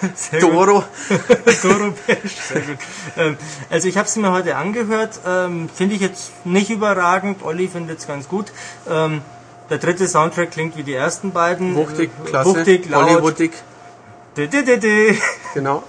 Gut. 0.00 0.42
Doro. 0.42 0.84
Doro 1.62 1.92
Pesch, 2.06 2.36
sehr 2.36 2.62
gut. 2.62 2.78
Ähm, 3.18 3.36
also 3.68 3.86
ich 3.86 3.98
habe 3.98 4.08
es 4.08 4.16
mir 4.16 4.32
heute 4.32 4.56
angehört, 4.56 5.20
ähm, 5.26 5.68
finde 5.74 5.94
ich 5.94 6.00
jetzt 6.00 6.32
nicht 6.46 6.70
überragend, 6.70 7.42
Olli 7.42 7.68
findet 7.68 7.98
es 7.98 8.06
ganz 8.06 8.26
gut. 8.26 8.52
Ähm, 8.88 9.20
der 9.68 9.78
dritte 9.78 10.08
Soundtrack 10.08 10.52
klingt 10.52 10.76
wie 10.76 10.82
die 10.82 10.94
ersten 10.94 11.32
beiden. 11.32 11.74
Wuchtig, 11.74 12.10
klasse. 12.24 12.48
Wuchtig, 12.48 12.88
laut, 12.88 13.10
Hollywoodig. 13.10 13.52
di, 14.36 14.48
di, 14.48 14.64
di, 14.64 14.78
di, 14.78 15.18
Genau. 15.54 15.82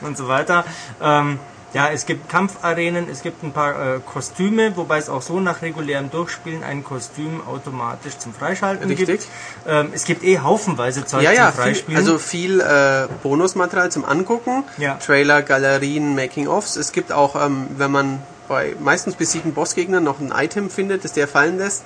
und 0.00 0.16
so 0.16 0.28
weiter. 0.28 0.64
Ähm, 1.00 1.38
ja, 1.74 1.90
es 1.90 2.06
gibt 2.06 2.28
Kampfarenen, 2.28 3.08
es 3.10 3.20
gibt 3.22 3.42
ein 3.42 3.52
paar 3.52 3.96
äh, 3.96 4.00
Kostüme, 4.00 4.76
wobei 4.76 4.96
es 4.98 5.08
auch 5.10 5.20
so 5.22 5.40
nach 5.40 5.60
regulärem 5.60 6.10
Durchspielen 6.10 6.62
ein 6.64 6.82
Kostüm 6.84 7.42
automatisch 7.46 8.16
zum 8.18 8.32
Freischalten 8.32 8.88
Richtig. 8.88 9.06
gibt. 9.06 9.26
Ähm, 9.66 9.90
es 9.92 10.04
gibt 10.04 10.24
eh 10.24 10.38
haufenweise 10.38 11.04
Zeug 11.04 11.22
Ja, 11.22 11.32
ja, 11.32 11.46
zum 11.46 11.54
viel, 11.54 11.62
Freispielen. 11.64 11.96
also 11.98 12.18
viel 12.18 12.60
äh, 12.60 13.08
Bonusmaterial 13.22 13.90
zum 13.90 14.04
Angucken, 14.04 14.64
Ja. 14.78 14.94
Trailer, 14.94 15.42
Galerien, 15.42 16.14
Making-ofs. 16.14 16.76
Es 16.76 16.92
gibt 16.92 17.12
auch, 17.12 17.34
ähm, 17.44 17.66
wenn 17.76 17.90
man 17.90 18.22
bei 18.48 18.74
meistens 18.80 19.14
besiegten 19.16 19.52
Bossgegnern 19.54 20.04
noch 20.04 20.20
ein 20.20 20.32
Item 20.34 20.70
findet, 20.70 21.04
das 21.04 21.12
der 21.12 21.26
fallen 21.28 21.58
lässt, 21.58 21.82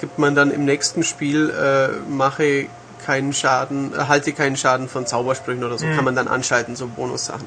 gibt 0.00 0.18
man 0.18 0.34
dann 0.34 0.50
im 0.50 0.64
nächsten 0.64 1.02
Spiel 1.04 1.50
äh, 1.50 1.88
mache 2.10 2.66
keinen 3.04 3.32
Schaden, 3.32 3.92
erhalte 3.94 4.32
keinen 4.32 4.56
Schaden 4.56 4.88
von 4.88 5.06
Zaubersprüchen 5.06 5.64
oder 5.64 5.78
so, 5.78 5.86
Mhm. 5.86 5.96
kann 5.96 6.04
man 6.04 6.14
dann 6.14 6.28
anschalten, 6.28 6.76
so 6.76 6.86
Bonussachen. 6.86 7.46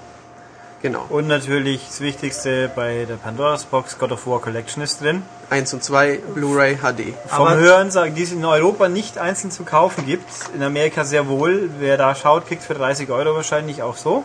Genau. 0.86 1.04
Und 1.10 1.26
natürlich 1.26 1.82
das 1.88 2.00
Wichtigste 2.00 2.70
bei 2.76 3.06
der 3.10 3.16
Pandora's 3.16 3.64
Box, 3.66 3.98
God 3.98 4.12
of 4.12 4.28
War 4.28 4.40
Collection 4.40 4.84
ist 4.84 5.02
drin. 5.02 5.24
1 5.50 5.74
und 5.74 5.84
2, 5.84 6.20
Blu-ray 6.36 6.76
HD. 6.76 7.16
Vom 7.26 7.48
Aber- 7.48 7.56
Hören 7.56 7.90
sagen, 7.90 8.14
die 8.14 8.22
es 8.22 8.32
in 8.32 8.46
Europa 8.46 8.88
nicht 8.88 9.18
einzeln 9.18 9.50
zu 9.50 9.64
kaufen 9.64 10.06
gibt. 10.06 10.30
In 10.54 10.62
Amerika 10.62 11.04
sehr 11.04 11.28
wohl. 11.28 11.72
Wer 11.80 11.98
da 11.98 12.14
schaut, 12.14 12.46
kriegt 12.48 12.62
für 12.62 12.76
30 12.76 13.10
Euro 13.10 13.36
wahrscheinlich 13.36 13.82
auch 13.82 13.98
so. 13.98 14.24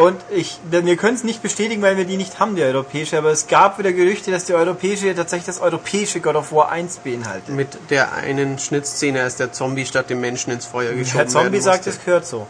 Und 0.00 0.16
ich, 0.30 0.58
wir 0.68 0.96
können 0.96 1.14
es 1.14 1.22
nicht 1.22 1.42
bestätigen, 1.42 1.80
weil 1.80 1.96
wir 1.96 2.06
die 2.06 2.16
nicht 2.16 2.40
haben, 2.40 2.56
die 2.56 2.62
europäische, 2.64 3.16
aber 3.16 3.30
es 3.30 3.46
gab 3.46 3.78
wieder 3.78 3.92
Gerüchte, 3.92 4.32
dass 4.32 4.46
die 4.46 4.54
europäische 4.54 5.14
tatsächlich 5.14 5.46
das 5.46 5.60
europäische 5.60 6.18
God 6.18 6.34
of 6.34 6.50
War 6.50 6.70
1 6.70 6.96
beinhaltet. 7.04 7.50
Mit 7.50 7.68
der 7.90 8.14
einen 8.14 8.58
Schnittszene, 8.58 9.22
als 9.22 9.36
der 9.36 9.52
Zombie 9.52 9.86
statt 9.86 10.10
dem 10.10 10.20
Menschen 10.20 10.52
ins 10.52 10.66
Feuer 10.66 10.92
geschoben 10.94 11.18
Herr 11.18 11.28
Zombie 11.28 11.52
werden 11.52 11.62
sagt, 11.62 11.86
es 11.86 12.04
gehört 12.04 12.26
so. 12.26 12.48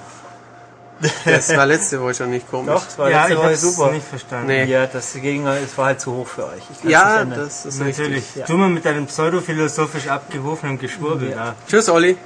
Das 1.25 1.55
war 1.57 1.67
letzte 1.67 2.01
Woche 2.01 2.15
schon 2.15 2.31
nicht 2.31 2.49
komisch. 2.51 2.73
Doch, 2.75 2.85
das 2.85 2.99
war 2.99 3.11
ja, 3.11 3.19
letzte 3.27 3.33
ich 3.33 3.39
Woche 3.39 3.47
habe 3.47 3.57
super. 3.57 3.91
nicht 3.93 4.07
verstanden. 4.07 4.47
Nee. 4.47 4.65
Ja, 4.65 4.87
das 4.87 5.13
Gegner, 5.15 5.57
es 5.57 5.77
war 5.77 5.87
halt 5.87 6.01
zu 6.01 6.13
hoch 6.13 6.27
für 6.27 6.45
euch. 6.47 6.63
Ja, 6.85 7.25
das 7.25 7.67
ist 7.67 7.79
Natürlich. 7.79 8.17
richtig. 8.25 8.37
Ja. 8.37 8.47
Tu 8.47 8.57
mal 8.57 8.69
mit 8.71 8.85
deinem 8.85 9.07
pseudophilosophisch 9.07 10.09
abgehobenen 10.09 10.79
Geschwurbel. 10.79 11.31
Ja. 11.31 11.55
Tschüss, 11.69 11.89
Olli. 11.89 12.17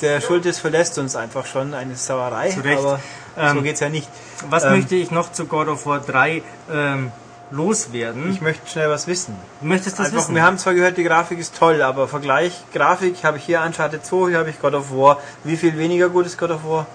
Der 0.00 0.20
Schultes 0.22 0.58
verlässt 0.58 0.98
uns 0.98 1.14
einfach 1.14 1.44
schon, 1.46 1.74
eine 1.74 1.94
Sauerei, 1.94 2.48
Zu 2.50 2.60
Recht. 2.60 2.78
aber 2.78 3.00
so 3.36 3.42
Ähm, 3.58 3.62
geht's 3.62 3.80
ja 3.80 3.90
nicht. 3.90 4.08
Was 4.48 4.64
Ähm, 4.64 4.72
möchte 4.72 4.94
ich 4.94 5.10
noch 5.10 5.30
zu 5.32 5.44
God 5.44 5.68
of 5.68 5.84
War 5.86 6.00
3 6.00 6.42
ähm, 6.72 7.12
loswerden? 7.50 8.30
Ich 8.32 8.40
möchte 8.40 8.66
schnell 8.68 8.88
was 8.88 9.06
wissen. 9.06 9.36
Du 9.60 9.66
möchtest 9.66 9.98
das 9.98 10.06
Einfach, 10.06 10.20
wissen? 10.22 10.34
wir 10.34 10.42
haben 10.42 10.56
zwar 10.58 10.72
gehört, 10.74 10.96
die 10.96 11.04
Grafik 11.04 11.38
ist 11.38 11.54
toll, 11.56 11.82
aber 11.82 12.08
Vergleich 12.08 12.64
Grafik 12.72 13.22
habe 13.24 13.36
ich 13.36 13.44
hier 13.44 13.60
Uncharted 13.60 14.04
2, 14.04 14.30
hier 14.30 14.38
habe 14.38 14.48
ich 14.50 14.60
God 14.60 14.74
of 14.74 14.90
War. 14.90 15.18
Wie 15.44 15.56
viel 15.56 15.76
weniger 15.76 16.08
gut 16.08 16.26
ist 16.26 16.38
God 16.38 16.50
of 16.50 16.64
War? 16.64 16.86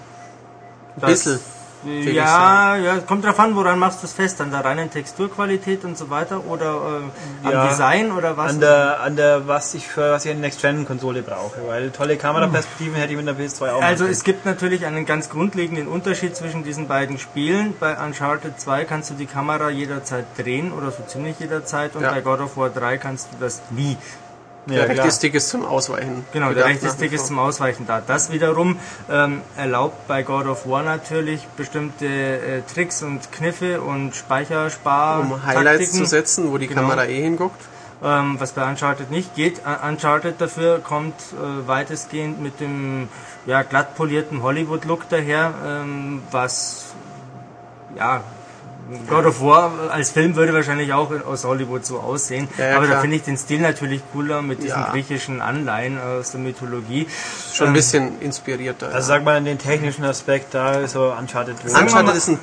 Ein 1.00 1.06
bisschen. 1.08 1.40
ja, 1.84 2.76
ja, 2.76 2.98
kommt 3.00 3.24
drauf 3.24 3.38
an, 3.38 3.54
woran 3.54 3.78
machst 3.78 4.02
du 4.02 4.06
es 4.06 4.12
fest? 4.12 4.40
An 4.40 4.50
der 4.50 4.64
reinen 4.64 4.90
Texturqualität 4.90 5.84
und 5.84 5.96
so 5.96 6.10
weiter 6.10 6.42
oder 6.48 7.02
äh, 7.44 7.48
Ja, 7.50 7.62
am 7.62 7.68
Design 7.68 8.12
oder 8.12 8.36
was? 8.36 8.52
An 8.54 8.60
der, 8.60 9.00
an 9.02 9.14
der, 9.16 9.46
was 9.46 9.74
ich 9.74 9.86
für 9.86 10.10
was 10.12 10.24
ich 10.24 10.30
eine 10.32 10.40
Next-Gen-Konsole 10.40 11.22
brauche, 11.22 11.60
weil 11.68 11.90
tolle 11.90 12.16
Kameraperspektiven 12.16 12.94
hätte 12.94 13.12
ich 13.12 13.18
mit 13.18 13.28
einer 13.28 13.38
PS2 13.38 13.70
auch 13.72 13.82
also 13.82 14.06
es 14.06 14.24
gibt 14.24 14.46
natürlich 14.46 14.86
einen 14.86 15.06
ganz 15.06 15.28
grundlegenden 15.28 15.86
Unterschied 15.86 16.34
zwischen 16.34 16.64
diesen 16.64 16.88
beiden 16.88 17.18
Spielen. 17.18 17.74
Bei 17.78 17.96
Uncharted 18.04 18.58
2 18.60 18.84
kannst 18.84 19.10
du 19.10 19.14
die 19.14 19.26
Kamera 19.26 19.68
jederzeit 19.70 20.24
drehen 20.38 20.72
oder 20.72 20.90
so 20.90 21.02
ziemlich 21.06 21.38
jederzeit 21.38 21.94
und 21.94 22.02
Ja. 22.02 22.10
bei 22.10 22.20
God 22.20 22.40
of 22.40 22.56
War 22.56 22.70
3 22.70 22.96
kannst 22.98 23.28
du 23.32 23.36
das 23.38 23.62
nie. 23.70 23.96
Können. 24.66 24.86
Der 24.86 24.94
Ja, 24.96 25.02
rechte. 25.02 25.16
Stick 25.16 25.34
ist 25.34 25.48
zum 25.48 25.64
Ausweichen. 25.64 26.24
Genau, 26.32 26.52
der 26.52 26.64
rechte 26.66 26.88
Stick 26.90 27.12
ist 27.12 27.26
zum 27.26 27.38
Ausweichen 27.38 27.86
da. 27.86 28.00
Das 28.06 28.30
wiederum 28.32 28.78
ähm, 29.10 29.40
erlaubt 29.56 30.06
bei 30.08 30.22
God 30.22 30.46
of 30.46 30.66
War 30.66 30.82
natürlich 30.82 31.46
bestimmte 31.56 32.06
äh, 32.06 32.62
Tricks 32.72 33.02
und 33.02 33.32
Kniffe 33.32 33.80
und 33.80 34.14
Speicherspar. 34.14 35.20
Um 35.20 35.44
Highlights 35.44 35.78
Taktiken, 35.86 35.98
zu 35.98 36.06
setzen, 36.06 36.52
wo 36.52 36.58
die 36.58 36.66
Genau. 36.66 36.82
Kamera 36.82 37.04
eh 37.06 37.22
hinguckt. 37.22 37.60
ähm, 38.04 38.36
was 38.38 38.52
bei 38.52 38.68
Uncharted 38.68 39.10
nicht 39.10 39.34
geht. 39.34 39.60
Uh, 39.64 39.88
Uncharted 39.88 40.38
dafür 40.38 40.80
kommt 40.80 41.14
äh, 41.32 41.66
weitestgehend 41.66 42.42
mit 42.42 42.60
dem 42.60 43.08
ja, 43.46 43.62
glatt 43.62 43.94
polierten 43.96 44.42
Hollywood-Look 44.42 45.08
daher, 45.08 45.54
ähm, 45.64 46.22
was 46.30 46.86
ja 47.96 48.20
God 49.08 49.26
of 49.26 49.40
War 49.40 49.72
als 49.90 50.10
Film 50.10 50.36
würde 50.36 50.54
wahrscheinlich 50.54 50.92
auch 50.92 51.10
aus 51.26 51.44
Hollywood 51.44 51.84
so 51.84 51.98
aussehen, 51.98 52.46
Ja, 52.56 52.66
ja, 52.66 52.76
aber 52.76 52.82
da 52.84 52.90
klar. 52.92 53.00
finde 53.02 53.16
ich 53.16 53.22
den 53.22 53.36
Stil 53.36 53.60
natürlich 53.60 54.00
cooler 54.12 54.42
mit 54.42 54.62
diesen 54.62 54.78
Ja. 54.80 54.90
griechischen 54.90 55.40
Anleihen 55.40 55.98
aus 56.00 56.30
der 56.30 56.40
Mythologie. 56.40 57.08
Schon 57.52 57.66
ein 57.66 57.70
Ähm, 57.70 57.74
bisschen 57.74 58.20
inspirierter. 58.20 58.94
Also 58.94 59.08
sag 59.08 59.24
mal 59.24 59.42
den 59.42 59.58
technischen 59.58 60.04
Aspekt, 60.04 60.54
da 60.54 60.74
ist 60.80 60.92
so 60.92 61.12
Uncharted 61.18 61.56
Uncharted 61.64 62.14
ist 62.14 62.28
ein 62.28 62.38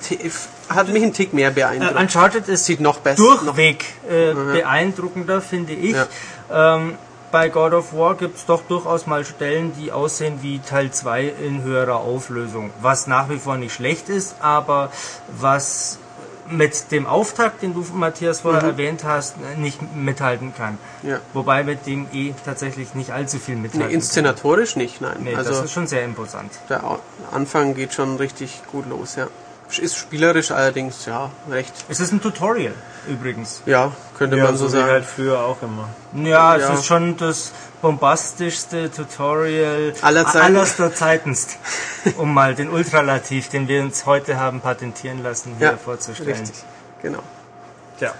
hat 0.69 0.87
mich 0.89 1.03
ein 1.03 1.13
Tick 1.13 1.33
mehr 1.33 1.51
beeindruckt. 1.51 1.95
Äh, 1.95 1.99
Uncharted 1.99 2.47
ist 2.47 2.65
Sieht 2.65 2.79
noch 2.81 2.99
besser. 2.99 3.23
Durchweg 3.23 3.85
äh, 4.09 4.33
beeindruckender, 4.33 5.41
finde 5.41 5.73
ich. 5.73 5.95
Ja. 5.95 6.75
Ähm, 6.75 6.95
bei 7.31 7.49
God 7.49 7.73
of 7.73 7.93
War 7.93 8.15
gibt 8.15 8.37
es 8.37 8.45
doch 8.45 8.61
durchaus 8.67 9.07
mal 9.07 9.25
Stellen, 9.25 9.73
die 9.79 9.91
aussehen 9.91 10.39
wie 10.41 10.59
Teil 10.59 10.91
2 10.91 11.33
in 11.43 11.63
höherer 11.63 11.95
Auflösung. 11.95 12.69
Was 12.81 13.07
nach 13.07 13.29
wie 13.29 13.37
vor 13.39 13.57
nicht 13.57 13.73
schlecht 13.73 14.07
ist, 14.09 14.35
aber 14.39 14.91
was 15.39 15.97
mit 16.49 16.91
dem 16.91 17.05
Auftakt, 17.05 17.61
den 17.61 17.73
du, 17.73 17.85
Matthias, 17.93 18.41
vorher 18.41 18.63
erwähnt 18.63 19.03
hast, 19.03 19.35
nicht 19.57 19.79
mithalten 19.95 20.53
kann. 20.55 20.77
Mhm. 21.01 21.09
Ja. 21.09 21.19
Wobei 21.33 21.63
mit 21.63 21.85
dem 21.85 22.07
eh 22.13 22.33
tatsächlich 22.45 22.95
nicht 22.95 23.11
allzu 23.11 23.39
viel 23.39 23.55
mithalten 23.55 23.87
nee, 23.87 23.93
inszenatorisch 23.93 24.75
nicht, 24.75 25.01
nein. 25.01 25.13
kann. 25.13 25.23
Nee, 25.23 25.35
also 25.35 25.51
das 25.51 25.65
ist 25.65 25.71
schon 25.71 25.87
sehr 25.87 26.03
imposant. 26.03 26.51
der 26.69 26.83
Anfang 27.31 27.75
geht 27.75 27.93
schon 27.93 28.17
richtig 28.17 28.61
gut 28.71 28.87
los, 28.87 29.15
ja. 29.15 29.27
Ist 29.79 29.97
spielerisch 29.97 30.51
allerdings, 30.51 31.05
ja, 31.05 31.29
recht. 31.49 31.73
Es 31.89 31.99
ist 31.99 32.11
ein 32.11 32.21
Tutorial 32.21 32.73
übrigens. 33.07 33.61
Ja, 33.65 33.91
könnte 34.17 34.37
ja, 34.37 34.45
man 34.45 34.55
so 34.57 34.67
so 34.67 34.77
sagen. 34.77 34.91
halt 34.91 35.05
früher 35.05 35.39
auch 35.43 35.61
immer. 35.61 35.89
Ja, 36.13 36.55
es 36.55 36.63
Ja. 36.63 36.73
ist 36.75 36.85
schon 36.85 37.17
das 37.17 37.51
bombastischste 37.81 38.89
Tutorial 38.91 39.93
Aller 40.01 40.25
Zeiten. 40.25 40.37
allerster 40.45 40.93
Zeitenst, 40.93 41.57
um 42.17 42.33
mal 42.33 42.55
den 42.55 42.69
Ultralativ, 42.69 43.49
den 43.49 43.67
wir 43.67 43.81
uns 43.81 44.05
heute 44.05 44.39
haben 44.39 44.61
patentieren 44.61 45.21
lassen, 45.23 45.55
hier 45.57 45.71
Ja, 45.71 45.77
vorzustellen. 45.77 46.29
richtig. 46.39 46.63
Genau. 47.01 47.19
Tja. 47.99 48.13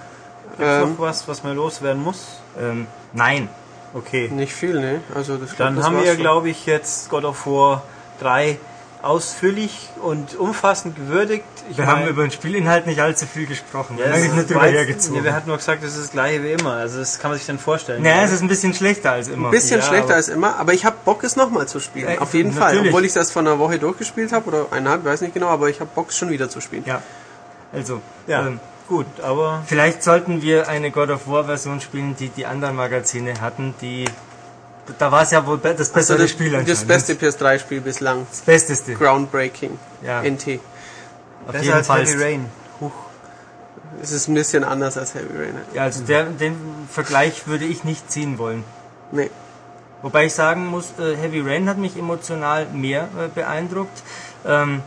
Gibt's 0.57 0.73
Ähm, 0.73 0.91
noch 0.93 0.99
was, 0.99 1.27
was 1.27 1.43
man 1.43 1.55
loswerden 1.55 2.01
muss? 2.03 2.39
Ähm, 2.59 2.87
nein, 3.13 3.49
Okay. 3.95 4.27
Nicht 4.27 4.53
viel, 4.55 4.79
ne? 4.79 5.01
Also 5.13 5.37
das, 5.37 5.55
Dann 5.55 5.75
das 5.75 5.85
haben 5.85 6.01
wir, 6.03 6.15
glaube 6.15 6.49
ich, 6.49 6.65
jetzt 6.65 7.11
God 7.11 7.25
of 7.25 7.45
War 7.45 7.83
3 8.19 8.57
ausführlich 9.03 9.89
und 10.01 10.35
umfassend 10.39 10.95
gewürdigt. 10.95 11.43
Ich 11.69 11.77
wir 11.77 11.85
mein- 11.85 11.95
haben 11.99 12.07
über 12.07 12.21
den 12.23 12.31
Spielinhalt 12.31 12.87
nicht 12.87 12.99
allzu 13.01 13.25
viel 13.25 13.45
gesprochen. 13.45 13.97
Ja, 13.99 14.05
wir 14.05 14.13
haben 14.31 14.39
ist 14.39 14.49
drüber 14.49 14.61
weit- 14.61 14.73
hergezogen. 14.73 15.17
Ja, 15.17 15.23
wir 15.25 15.33
hatten 15.35 15.47
nur 15.49 15.57
gesagt, 15.57 15.83
es 15.83 15.93
ist 15.95 16.01
das 16.05 16.11
gleiche 16.11 16.41
wie 16.43 16.53
immer. 16.53 16.73
Also 16.73 16.99
das 16.99 17.19
kann 17.19 17.29
man 17.31 17.37
sich 17.37 17.45
dann 17.45 17.59
vorstellen. 17.59 18.01
naja, 18.01 18.23
es 18.23 18.31
ist 18.31 18.41
ein 18.41 18.47
bisschen 18.47 18.73
schlechter 18.73 19.11
als 19.11 19.27
immer. 19.27 19.49
Ein 19.49 19.51
bisschen 19.51 19.79
Ja, 19.81 19.85
schlechter 19.85 20.05
aber- 20.05 20.15
als 20.15 20.29
immer, 20.29 20.55
aber 20.57 20.73
ich 20.73 20.85
habe 20.85 20.95
Bock, 21.03 21.23
es 21.23 21.35
nochmal 21.35 21.67
zu 21.67 21.79
spielen. 21.79 22.07
Äh, 22.07 22.17
Auf 22.17 22.33
jeden 22.33 22.51
Fall. 22.53 22.71
natürlich. 22.73 22.91
Obwohl 22.93 23.05
ich 23.05 23.15
erst 23.15 23.33
vor 23.33 23.41
einer 23.41 23.59
Woche 23.59 23.77
durchgespielt 23.77 24.31
habe 24.31 24.47
oder 24.47 24.65
eineinhalb, 24.71 25.03
weiß 25.05 25.21
nicht 25.21 25.33
genau, 25.33 25.47
aber 25.47 25.69
ich 25.69 25.79
habe 25.81 25.89
Bock, 25.93 26.09
es 26.09 26.17
schon 26.17 26.29
wieder 26.29 26.49
zu 26.49 26.61
spielen. 26.61 26.83
Ja, 26.85 27.01
also, 27.73 28.01
Ja, 28.27 28.47
ähm, 28.47 28.59
gut, 28.87 29.05
aber 29.21 29.63
vielleicht 29.65 30.01
sollten 30.01 30.41
wir 30.41 30.69
eine 30.69 30.91
God 30.91 31.09
of 31.09 31.27
War 31.27 31.43
Version 31.45 31.81
spielen, 31.81 32.15
die 32.17 32.29
die 32.29 32.45
anderen 32.45 32.75
Magazine 32.77 33.41
hatten, 33.41 33.73
die 33.81 34.05
da 34.97 35.11
war 35.11 35.23
es 35.23 35.31
ja 35.31 35.45
wohl 35.45 35.57
das 35.57 35.79
Also 35.79 35.93
bessere 35.93 36.17
das, 36.19 36.31
Spiel 36.31 36.63
das 36.63 36.85
beste 36.85 37.13
PS3-Spiel 37.13 37.81
bislang. 37.81 38.27
Das 38.29 38.41
Besteste. 38.41 38.93
Groundbreaking. 38.93 39.77
Ja. 40.01 40.21
NT. 40.21 40.59
Auf 41.45 41.51
besser 41.51 41.63
jeden 41.63 41.73
als 41.75 41.87
Fall. 41.87 42.05
Heavy 42.05 42.23
Rain. 42.23 42.45
Huch. 42.81 42.91
Es 44.01 44.11
ist 44.11 44.27
ein 44.27 44.33
bisschen 44.33 44.63
anders 44.63 44.97
als 44.97 45.13
Heavy 45.15 45.37
Rain. 45.37 45.55
Ja, 45.73 45.83
also 45.83 46.03
der, 46.03 46.25
den 46.25 46.55
Vergleich 46.89 47.47
würde 47.47 47.65
ich 47.65 47.83
nicht 47.83 48.11
ziehen 48.11 48.37
wollen. 48.37 48.63
Nee. 49.11 49.29
Wobei 50.01 50.25
ich 50.25 50.33
sagen 50.33 50.67
muss, 50.67 50.93
äh, 50.99 51.15
Heavy 51.15 51.39
Rain 51.39 51.69
hat 51.69 51.77
mich 51.77 51.97
emotional 51.97 52.65
mehr 52.65 53.03
äh, 53.17 53.27
beeindruckt. 53.33 54.03
Ähm, 54.45 54.81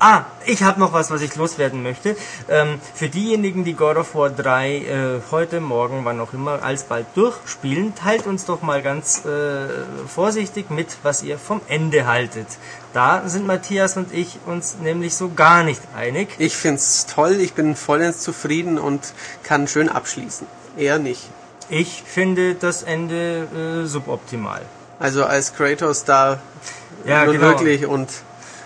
ah, 0.00 0.24
ich 0.46 0.62
habe 0.62 0.80
noch 0.80 0.92
was, 0.92 1.10
was 1.10 1.22
ich 1.22 1.36
loswerden 1.36 1.82
möchte. 1.82 2.16
Ähm, 2.48 2.80
für 2.94 3.08
diejenigen, 3.08 3.64
die 3.64 3.74
God 3.74 3.96
of 3.96 4.14
War 4.14 4.30
3 4.30 4.76
äh, 4.76 5.20
heute, 5.30 5.60
morgen, 5.60 6.04
wann 6.04 6.20
auch 6.20 6.32
immer, 6.32 6.62
alsbald 6.62 7.06
durchspielen, 7.14 7.94
teilt 7.94 8.26
uns 8.26 8.44
doch 8.46 8.62
mal 8.62 8.82
ganz 8.82 9.24
äh, 9.24 9.68
vorsichtig 10.08 10.70
mit, 10.70 10.96
was 11.02 11.22
ihr 11.22 11.38
vom 11.38 11.60
Ende 11.68 12.06
haltet. 12.06 12.46
Da 12.92 13.28
sind 13.28 13.46
Matthias 13.46 13.96
und 13.96 14.12
ich 14.12 14.38
uns 14.46 14.78
nämlich 14.82 15.14
so 15.14 15.30
gar 15.32 15.62
nicht 15.62 15.82
einig. 15.96 16.28
Ich 16.38 16.56
find's 16.56 17.06
toll, 17.06 17.36
ich 17.40 17.52
bin 17.52 17.76
vollends 17.76 18.20
zufrieden 18.20 18.78
und 18.78 19.12
kann 19.44 19.68
schön 19.68 19.88
abschließen. 19.88 20.46
Eher 20.76 20.98
nicht. 20.98 21.22
Ich 21.68 22.02
finde 22.04 22.56
das 22.56 22.82
Ende 22.82 23.46
äh, 23.84 23.86
suboptimal. 23.86 24.62
Also 24.98 25.24
als 25.24 25.54
Kratos 25.54 26.04
da 26.04 26.40
Ja, 27.04 27.24
genau. 27.24 27.40
wirklich 27.40 27.86
und 27.86 28.08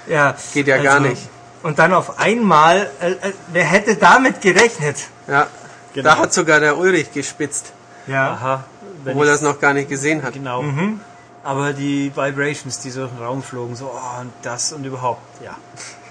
Ja, 0.07 0.37
Geht 0.53 0.67
ja 0.67 0.79
gar 0.79 1.01
nicht. 1.01 1.29
Und 1.63 1.79
dann 1.79 1.95
auf 1.95 2.19
einmal, 2.19 2.91
äh, 3.01 3.13
äh, 3.13 3.33
wer 3.49 3.65
hätte 3.65 3.97
damit 3.97 4.41
gerechnet? 4.41 4.97
ja, 5.27 5.47
Genau. 5.95 6.11
da 6.11 6.19
hat 6.19 6.35
sogar 6.35 6.61
der 6.61 6.77
Ulrich 6.77 7.13
gespitzt, 7.13 7.73
Ja. 8.07 8.33
Aha. 8.33 8.65
Obwohl 9.07 9.29
er 9.29 9.35
es 9.35 9.43
noch 9.43 9.61
gar 9.61 9.75
nicht 9.75 9.89
gesehen 9.89 10.23
hat. 10.23 10.33
Genau. 10.35 10.63
Mhm. 10.63 11.01
Aber 11.43 11.73
die 11.75 12.11
Vibrations, 12.15 12.79
die 12.81 12.91
so 12.91 13.05
in 13.05 13.11
den 13.11 13.23
Raum 13.23 13.43
flogen, 13.43 13.77
so, 13.77 13.87
oh, 13.95 14.21
und 14.21 14.33
das 14.43 14.73
und 14.73 14.85
überhaupt, 14.85 15.23
ja. 15.43 15.57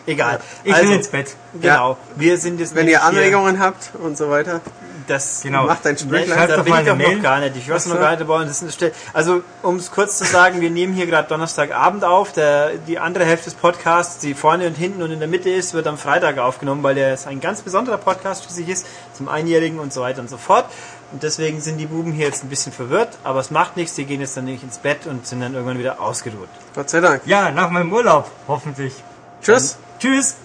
Egal. 0.06 0.40
Ich 0.64 0.74
also, 0.74 0.90
will 0.90 0.98
ins 0.98 1.08
Bett. 1.08 1.36
Genau. 1.60 1.98
Wir 2.16 2.38
sind 2.38 2.60
jetzt 2.60 2.76
Wenn 2.76 2.88
ihr 2.88 3.04
Anregungen 3.04 3.60
habt 3.60 3.92
und 3.96 4.18
so 4.18 4.30
weiter, 4.30 4.62
das 5.08 5.42
Genau. 5.42 5.66
macht 5.66 5.86
ein. 5.88 5.98
Schreibt 5.98 6.30
da 6.30 6.62
bin 6.62 6.74
ich 6.74 6.86
doch 6.86 6.98
noch 6.98 7.22
gar 7.22 7.40
nicht. 7.40 7.58
Ich 7.58 7.70
weiß 7.70 7.88
noch 7.88 8.00
gar 8.00 8.12
nicht, 8.12 8.22
aber 8.22 8.40
das 8.42 8.52
ist 8.52 8.62
eine 8.64 8.72
Stelle. 8.72 8.92
Also, 9.14 9.42
um 9.62 9.76
es 9.78 9.92
kurz 9.92 10.18
zu 10.18 10.26
sagen, 10.26 10.62
wir 10.62 10.70
nehmen 10.70 10.94
hier 10.94 11.06
gerade 11.08 11.28
Donnerstagabend 11.28 12.04
auf. 12.04 12.34
Der, 12.34 12.72
die 12.88 13.00
andere 13.00 13.26
Hälfte 13.26 13.46
des 13.46 13.56
Podcasts, 13.56 14.20
die 14.20 14.34
vorne 14.34 14.68
und 14.68 14.76
hinten 14.76 15.02
und 15.02 15.12
in 15.12 15.20
der 15.20 15.28
Mitte 15.28 15.50
ist, 15.50 15.74
wird 15.74 15.88
am 15.88 15.98
Freitag 15.98 16.38
aufgenommen, 16.38 16.84
weil 16.84 16.96
der 16.96 17.14
ist 17.14 17.28
ein 17.28 17.40
ganz 17.42 17.62
besonderer 17.62 17.98
Podcast 17.98 18.46
für 18.46 18.54
sich 18.54 18.70
ist, 18.70 18.86
zum 19.14 19.30
Einjährigen 19.30 19.80
und 19.80 19.94
so 19.94 20.02
weiter 20.02 20.22
und 20.22 20.30
so 20.30 20.38
fort. 20.38 20.66
Und 21.12 21.22
deswegen 21.22 21.62
sind 21.62 21.78
die 21.78 21.86
Buben 21.86 22.12
hier 22.12 22.26
jetzt 22.26 22.44
ein 22.44 22.50
bisschen 22.50 22.72
verwirrt, 22.72 23.18
aber 23.24 23.40
es 23.40 23.52
macht 23.52 23.78
nichts, 23.78 23.94
die 23.96 24.06
gehen 24.06 24.20
jetzt 24.20 24.36
dann 24.36 24.46
nicht 24.46 24.64
ins 24.64 24.80
Bett 24.80 25.06
und 25.06 25.28
sind 25.28 25.42
dann 25.42 25.54
irgendwann 25.54 25.78
wieder 25.78 26.02
ausgeruht. 26.02 26.50
Gott 26.74 26.90
sei 26.90 27.02
Dank. 27.02 27.22
Ja, 27.26 27.52
nach 27.52 27.70
meinem 27.70 27.94
Urlaub, 27.94 28.32
hoffentlich. 28.48 28.94
Tschüss. 29.42 29.78
Tschüss. 30.00 30.36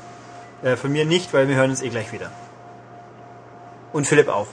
Äh, 0.62 0.76
von 0.76 0.92
mir 0.92 1.04
nicht, 1.04 1.32
weil 1.32 1.48
wir 1.48 1.56
hören 1.56 1.70
uns 1.70 1.82
eh 1.82 1.88
gleich 1.88 2.12
wieder. 2.12 2.30
Und 3.92 4.06
Philipp 4.06 4.28
auch. 4.28 4.46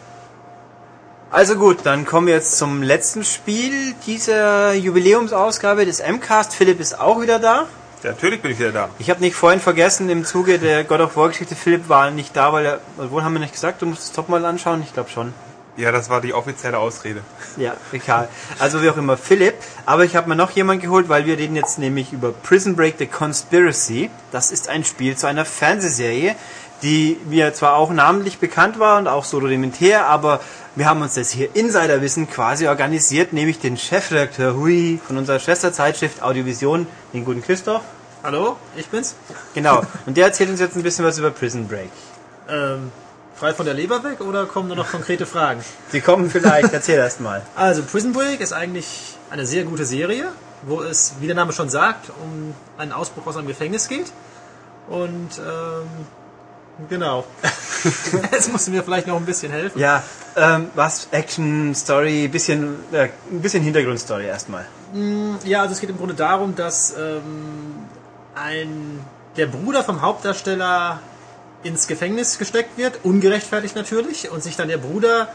Also 1.32 1.56
gut, 1.56 1.80
dann 1.84 2.06
kommen 2.06 2.28
wir 2.28 2.36
jetzt 2.36 2.57
zum 2.57 2.82
letzten 2.82 3.26
Spiel 3.26 3.94
dieser 4.06 4.74
Jubiläumsausgabe 4.74 5.86
des 5.86 6.02
MCAST. 6.02 6.53
Philipp 6.53 6.80
ist 6.80 6.99
auch 6.99 7.22
wieder 7.22 7.40
da. 7.40 7.68
Ja, 8.03 8.12
natürlich 8.12 8.41
bin 8.41 8.52
ich 8.52 8.60
wieder 8.60 8.72
da. 8.72 8.90
Ich 8.99 9.10
habe 9.10 9.20
nicht 9.20 9.36
vorhin 9.36 9.60
vergessen, 9.60 10.10
im 10.10 10.24
Zuge 10.24 10.60
der 10.60 10.84
God 10.84 11.02
of 11.02 11.18
War 11.18 11.30
Geschichte, 11.30 11.56
Philipp 11.56 11.90
war 11.90 12.12
nicht 12.12 12.38
da, 12.38 12.53
weil 12.53 12.66
er, 12.66 12.80
obwohl 12.98 13.24
haben 13.24 13.34
wir 13.34 13.40
nicht 13.40 13.53
gesagt, 13.53 13.82
du 13.82 13.88
musst 13.88 14.03
das 14.03 14.12
Top 14.12 14.30
mal 14.30 14.45
anschauen? 14.45 14.82
Ich 14.86 14.94
glaube 14.94 15.10
schon. 15.10 15.34
Ja, 15.78 15.91
das 15.91 16.10
war 16.10 16.22
die 16.22 16.34
offizielle 16.34 16.78
Ausrede. 16.78 17.20
Ja, 17.57 17.74
egal. 17.91 18.30
Also 18.60 18.82
wie 18.82 18.90
auch 18.90 18.95
immer, 18.95 19.18
Philipp. 19.18 19.56
Aber 19.86 20.06
ich 20.06 20.16
habe 20.16 20.30
mir 20.30 20.38
noch 20.38 20.52
jemanden 20.52 20.84
geholt, 20.84 21.10
weil 21.10 21.26
wir 21.26 21.38
reden 21.38 21.56
jetzt 21.56 21.80
nämlich 21.80 22.14
über 22.14 22.32
Prison 22.32 22.78
Break 22.78 22.95
The 22.98 23.07
Conspiracy. 23.07 24.10
Das 24.32 24.52
ist 24.52 24.70
ein 24.70 24.86
Spiel 24.86 25.18
zu 25.18 25.28
einer 25.28 25.44
Fernsehserie, 25.44 26.36
die 26.82 27.20
mir 27.30 27.54
zwar 27.54 27.76
auch 27.76 27.92
namentlich 27.92 28.40
bekannt 28.40 28.80
war 28.80 28.98
und 28.98 29.08
auch 29.08 29.24
so 29.24 29.40
rudimentär, 29.40 30.08
aber 30.08 30.40
wir 30.76 30.88
haben 30.88 31.02
uns 31.02 31.16
das 31.16 31.32
hier 31.32 31.56
Insiderwissen 31.56 32.30
quasi 32.30 32.68
organisiert, 32.68 33.34
nämlich 33.34 33.60
den 33.60 33.78
Chefredakteur 33.78 34.56
Hui 34.56 35.00
von 35.06 35.18
unserer 35.18 35.40
Schwesterzeitschrift 35.40 36.22
Audiovision, 36.22 36.88
den 37.14 37.26
guten 37.26 37.42
Christoph. 37.42 37.82
Hallo, 38.24 38.58
ich 38.76 38.88
bin's. 38.88 39.16
Genau. 39.54 39.84
Und 40.06 40.18
der 40.18 40.26
erzählt 40.28 40.50
uns 40.50 40.60
jetzt 40.60 40.76
ein 40.76 40.84
bisschen 40.84 41.06
was 41.06 41.18
über 41.18 41.32
Prison 41.32 41.68
Break. 41.68 41.92
Ähm, 42.50 42.92
frei 43.36 43.54
von 43.54 43.66
der 43.66 43.76
Leber 43.76 44.04
weg 44.04 44.20
oder 44.22 44.46
kommen 44.46 44.68
da 44.68 44.76
noch 44.76 44.90
konkrete 44.90 45.26
Fragen? 45.26 45.64
Die 45.94 46.02
kommen 46.02 46.30
vielleicht, 46.30 46.74
erzähl 46.74 46.98
erst 46.98 47.22
mal. 47.22 47.42
Also 47.56 47.84
Prison 47.84 48.14
Break 48.14 48.42
ist 48.42 48.52
eigentlich 48.52 49.16
eine 49.30 49.46
sehr 49.46 49.64
gute 49.64 49.86
Serie, 49.86 50.32
wo 50.64 50.82
es, 50.82 51.16
wie 51.20 51.28
der 51.28 51.36
Name 51.36 51.54
schon 51.54 51.70
sagt, 51.70 52.10
um 52.22 52.54
einen 52.78 52.92
Ausbruch 52.92 53.28
aus 53.28 53.38
einem 53.38 53.48
Gefängnis 53.48 53.88
geht. 53.88 54.12
Und 54.90 55.38
ähm, 55.38 55.88
genau. 56.90 57.26
Jetzt 58.32 58.52
musst 58.52 58.68
du 58.68 58.72
mir 58.72 58.84
vielleicht 58.84 59.08
noch 59.08 59.18
ein 59.18 59.26
bisschen 59.26 59.52
helfen. 59.52 59.80
Ja, 59.80 60.04
ähm, 60.36 60.70
was? 60.76 61.08
Action, 61.12 61.74
Story, 61.76 62.28
bisschen, 62.28 62.76
äh, 62.92 63.10
ein 63.32 63.42
bisschen 63.42 63.64
Hintergrundstory 63.64 64.26
erstmal. 64.26 64.66
Ja, 65.44 65.62
also 65.62 65.74
es 65.74 65.82
geht 65.82 65.90
im 65.90 65.98
Grunde 65.98 66.14
darum, 66.14 66.56
dass 66.56 66.96
ähm, 66.98 67.76
ein 68.36 69.00
der 69.38 69.48
Bruder 69.48 69.84
vom 69.84 70.02
Hauptdarsteller 70.02 71.00
ins 71.64 71.88
Gefängnis 71.88 72.38
gesteckt 72.38 72.78
wird, 72.78 73.00
ungerechtfertigt 73.04 73.76
natürlich, 73.76 74.30
und 74.32 74.44
sich 74.44 74.56
dann 74.56 74.68
der 74.68 74.78
Bruder 74.78 75.30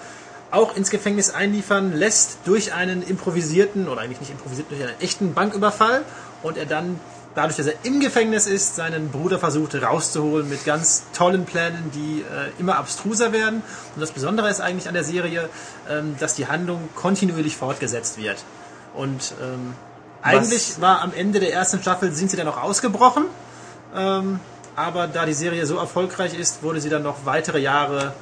auch 0.50 0.76
ins 0.76 0.90
Gefängnis 0.90 1.30
einliefern 1.30 1.96
lässt 1.96 2.38
durch 2.44 2.72
einen 2.72 3.02
improvisierten, 3.02 3.88
oder 3.88 4.00
eigentlich 4.00 4.20
nicht 4.20 4.30
improvisierten, 4.30 4.76
durch 4.76 4.88
einen 4.88 5.00
echten 5.00 5.34
Banküberfall 5.34 6.04
und 6.42 6.56
er 6.56 6.66
dann 6.66 6.98
dadurch, 7.40 7.56
dass 7.56 7.68
er 7.68 7.74
im 7.84 8.00
Gefängnis 8.00 8.46
ist, 8.46 8.76
seinen 8.76 9.08
Bruder 9.08 9.38
versucht 9.38 9.74
rauszuholen 9.74 10.46
mit 10.50 10.66
ganz 10.66 11.04
tollen 11.14 11.46
Plänen, 11.46 11.90
die 11.94 12.20
äh, 12.20 12.50
immer 12.60 12.76
abstruser 12.76 13.32
werden. 13.32 13.62
Und 13.94 14.00
das 14.00 14.12
Besondere 14.12 14.50
ist 14.50 14.60
eigentlich 14.60 14.88
an 14.88 14.94
der 14.94 15.04
Serie, 15.04 15.48
ähm, 15.88 16.16
dass 16.20 16.34
die 16.34 16.48
Handlung 16.48 16.90
kontinuierlich 16.94 17.56
fortgesetzt 17.56 18.18
wird. 18.18 18.44
Und 18.94 19.32
ähm, 19.42 19.72
eigentlich 20.20 20.82
war 20.82 21.00
am 21.00 21.14
Ende 21.14 21.40
der 21.40 21.54
ersten 21.54 21.80
Staffel 21.80 22.12
sind 22.12 22.30
sie 22.30 22.36
dann 22.36 22.44
noch 22.44 22.62
ausgebrochen. 22.62 23.24
Ähm, 23.96 24.38
aber 24.76 25.06
da 25.06 25.24
die 25.24 25.32
Serie 25.32 25.64
so 25.64 25.78
erfolgreich 25.78 26.38
ist, 26.38 26.62
wurde 26.62 26.82
sie 26.82 26.90
dann 26.90 27.02
noch 27.02 27.24
weitere 27.24 27.58
Jahre 27.58 28.12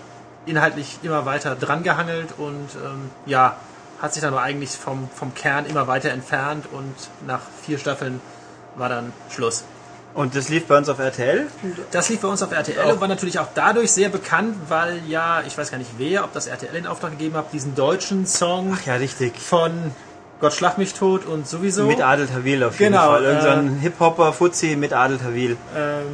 inhaltlich 0.47 1.01
immer 1.03 1.27
weiter 1.27 1.57
drangehangelt 1.57 2.35
und 2.39 2.69
ähm, 2.85 3.11
ja, 3.27 3.57
hat 4.01 4.15
sich 4.15 4.23
dann 4.23 4.33
aber 4.33 4.43
eigentlich 4.43 4.71
vom, 4.71 5.09
vom 5.13 5.35
Kern 5.35 5.67
immer 5.67 5.89
weiter 5.89 6.11
entfernt 6.11 6.67
und 6.71 6.95
nach 7.27 7.41
vier 7.65 7.79
Staffeln 7.79 8.21
war 8.79 8.89
dann 8.89 9.13
Schluss. 9.31 9.65
Und 10.15 10.35
das 10.35 10.49
lief 10.49 10.67
bei 10.67 10.77
uns 10.77 10.89
auf 10.89 10.99
RTL. 10.99 11.47
Das 11.91 12.09
lief 12.09 12.21
bei 12.21 12.29
uns 12.29 12.43
auf 12.43 12.51
RTL 12.51 12.93
und 12.93 13.01
war 13.01 13.09
natürlich 13.09 13.39
auch 13.39 13.49
dadurch 13.55 13.93
sehr 13.93 14.09
bekannt, 14.09 14.57
weil 14.69 15.01
ja, 15.07 15.43
ich 15.47 15.57
weiß 15.57 15.71
gar 15.71 15.79
nicht 15.79 15.91
wer, 15.99 16.25
ob 16.25 16.33
das 16.33 16.47
RTL 16.47 16.75
in 16.75 16.87
Auftrag 16.87 17.13
gegeben 17.13 17.37
hat, 17.37 17.53
diesen 17.53 17.75
deutschen 17.75 18.27
Song 18.27 18.77
Ach 18.81 18.87
ja, 18.87 18.95
richtig. 18.95 19.39
von 19.39 19.93
Gott 20.41 20.55
schlag 20.55 20.79
mich 20.79 20.95
tot 20.95 21.27
und 21.27 21.47
sowieso. 21.49 21.85
Mit 21.85 22.01
Adel 22.01 22.27
Tawil 22.27 22.65
auf 22.65 22.79
jeden 22.79 22.93
Genau, 22.93 23.09
Fall. 23.11 23.25
Irgend 23.25 23.43
so 23.43 23.49
äh, 23.49 23.81
Hip-Hopper, 23.83 24.33
Fuzzi 24.33 24.77
mit 24.77 24.93
Adel 24.93 25.19
Tawil. 25.19 25.57
Ähm, 25.77 26.07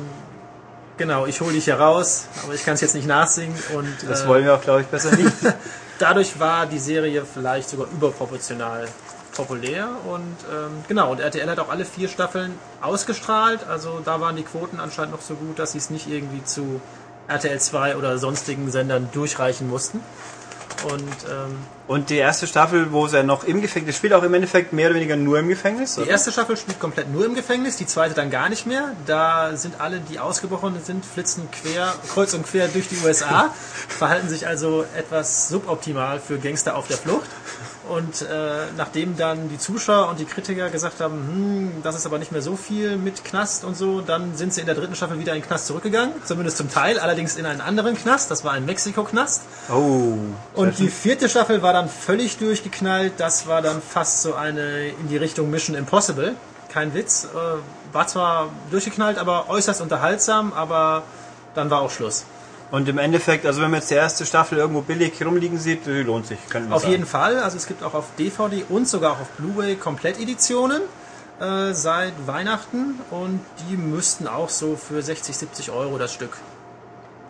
genau, 0.97 1.27
ich 1.27 1.41
hole 1.41 1.53
dich 1.53 1.65
hier 1.65 1.78
raus, 1.78 2.27
aber 2.43 2.55
ich 2.55 2.65
kann 2.65 2.74
es 2.74 2.81
jetzt 2.81 2.95
nicht 2.95 3.07
nachsingen 3.07 3.57
und 3.77 3.86
Das 4.09 4.23
äh, 4.23 4.28
wollen 4.28 4.45
wir 4.45 4.55
auch, 4.55 4.62
glaube 4.62 4.81
ich, 4.81 4.86
besser 4.86 5.15
nicht. 5.15 5.32
dadurch 5.99 6.39
war 6.41 6.66
die 6.66 6.78
Serie 6.78 7.24
vielleicht 7.24 7.69
sogar 7.69 7.86
überproportional 7.91 8.86
populär 9.35 9.89
und 10.06 10.36
ähm, 10.52 10.85
genau 10.89 11.12
und 11.12 11.20
RTL 11.20 11.48
hat 11.48 11.59
auch 11.59 11.69
alle 11.69 11.85
vier 11.85 12.09
Staffeln 12.09 12.55
ausgestrahlt, 12.81 13.66
also 13.69 14.01
da 14.05 14.20
waren 14.20 14.36
die 14.36 14.43
Quoten 14.43 14.81
anscheinend 14.81 15.12
noch 15.12 15.20
so 15.20 15.35
gut, 15.35 15.59
dass 15.59 15.73
sie 15.73 15.78
es 15.78 15.90
nicht 15.90 16.09
irgendwie 16.09 16.44
zu 16.44 16.81
RTL 17.28 17.59
2 17.59 17.97
oder 17.97 18.19
sonstigen 18.19 18.70
Sendern 18.70 19.09
durchreichen 19.12 19.69
mussten. 19.69 20.01
Und 20.85 21.16
ähm, 21.31 21.56
Und 21.86 22.09
die 22.09 22.16
erste 22.16 22.47
Staffel, 22.47 22.93
wo 22.93 23.09
sie 23.09 23.23
noch 23.23 23.44
im 23.44 23.61
Gefängnis 23.61 23.97
spielt, 23.97 24.15
auch 24.15 24.23
im 24.23 24.32
Endeffekt 24.32 24.73
mehr 24.73 24.89
oder 24.89 24.97
weniger 24.97 25.16
nur 25.16 25.39
im 25.39 25.48
Gefängnis? 25.48 25.97
Die 25.97 26.02
oder? 26.02 26.11
erste 26.11 26.32
Staffel 26.32 26.56
spielt 26.56 26.81
komplett 26.81 27.12
nur 27.12 27.27
im 27.27 27.35
Gefängnis, 27.35 27.77
die 27.77 27.86
zweite 27.86 28.15
dann 28.15 28.31
gar 28.31 28.48
nicht 28.48 28.66
mehr. 28.66 28.93
Da 29.06 29.55
sind 29.55 29.81
alle, 29.81 30.01
die 30.01 30.19
ausgebrochen 30.19 30.77
sind, 30.82 31.05
flitzen 31.05 31.48
quer, 31.51 31.94
kreuz 32.09 32.32
und 32.32 32.47
quer 32.47 32.69
durch 32.69 32.89
die 32.89 32.97
USA, 33.05 33.52
verhalten 33.89 34.31
sich 34.31 34.47
also 34.47 34.86
etwas 34.97 35.51
suboptimal 35.51 36.20
für 36.20 36.39
Gangster 36.39 36.77
auf 36.77 36.89
der 36.89 36.97
Flucht. 36.97 37.28
Und 37.89 38.23
äh, 38.23 38.73
nachdem 38.78 39.16
dann 39.16 39.51
die 39.51 39.59
Zuschauer 39.59 40.09
und 40.09 40.19
die 40.19 40.24
Kritiker 40.24 40.70
gesagt 40.70 41.01
haben, 41.01 41.16
hm, 41.16 41.82
das 41.82 41.97
ist 41.97 42.06
aber 42.06 42.19
nicht 42.19 42.32
mehr 42.32 42.40
so 42.40 42.56
viel 42.56 42.97
mit 42.97 43.24
Knast 43.24 43.62
und 43.62 43.77
so, 43.77 44.01
dann 44.01 44.35
sind 44.36 44.55
sie 44.55 44.61
in 44.61 44.66
der 44.66 44.74
dritten 44.74 44.94
Staffel 44.94 45.19
wieder 45.19 45.35
in 45.35 45.43
den 45.43 45.47
Knast 45.47 45.66
zurückgegangen, 45.66 46.15
zumindest 46.24 46.56
zum 46.56 46.70
Teil, 46.70 46.98
allerdings 46.98 47.36
in 47.36 47.44
einen 47.44 47.61
anderen 47.61 47.94
Knast, 47.94 48.31
das 48.31 48.43
war 48.43 48.52
ein 48.52 48.65
Mexiko-Knast. 48.65 49.43
Oh. 49.70 50.16
Und 50.55 50.78
die 50.78 50.89
vierte 50.89 51.28
Staffel 51.28 51.61
war 51.61 51.74
dann 51.75 51.89
völlig 51.89 52.39
durchgeknallt. 52.39 53.15
Das 53.19 53.47
war 53.47 53.61
dann 53.61 53.83
fast 53.83 54.23
so 54.23 54.35
eine 54.35 54.89
in 54.89 55.09
die 55.09 55.17
Richtung 55.17 55.51
Mission 55.51 55.77
Impossible. 55.77 56.37
Kein 56.73 56.95
Witz. 56.95 57.25
Äh, 57.25 57.93
War 57.93 58.07
zwar 58.07 58.49
durchgeknallt, 58.71 59.19
aber 59.19 59.49
äußerst 59.49 59.81
unterhaltsam, 59.81 60.53
aber 60.53 61.03
dann 61.55 61.71
war 61.71 61.83
auch 61.83 61.91
Schluss. 61.91 62.25
Und 62.71 62.89
im 62.89 62.99
Endeffekt, 62.99 63.47
also 63.47 63.61
wenn 63.61 63.71
man 63.71 63.81
jetzt 63.81 63.91
die 63.91 63.95
erste 63.95 64.27
Staffel 64.27 64.59
irgendwo 64.59 64.81
billig 64.81 65.25
rumliegen 65.25 65.59
sieht, 65.59 65.87
die 65.87 66.03
lohnt 66.03 66.27
sich. 66.27 66.39
Auf 66.71 66.83
sagen. 66.83 66.93
jeden 66.93 67.07
Fall. 67.07 67.39
Also 67.39 67.57
es 67.57 67.67
gibt 67.67 67.85
auch 67.85 67.95
auf 67.95 68.07
DVD 68.19 68.65
und 68.69 68.89
sogar 68.89 69.13
auch 69.13 69.21
auf 69.21 69.29
Blu-ray 69.39 69.77
Kompletteditionen 69.77 70.83
äh, 71.41 71.73
seit 71.73 72.15
Weihnachten 72.27 73.01
und 73.11 73.41
die 73.69 73.77
müssten 73.77 74.27
auch 74.27 74.49
so 74.49 74.77
für 74.77 75.03
60, 75.03 75.37
70 75.37 75.71
Euro 75.71 75.99
das 75.99 76.13
Stück 76.13 76.37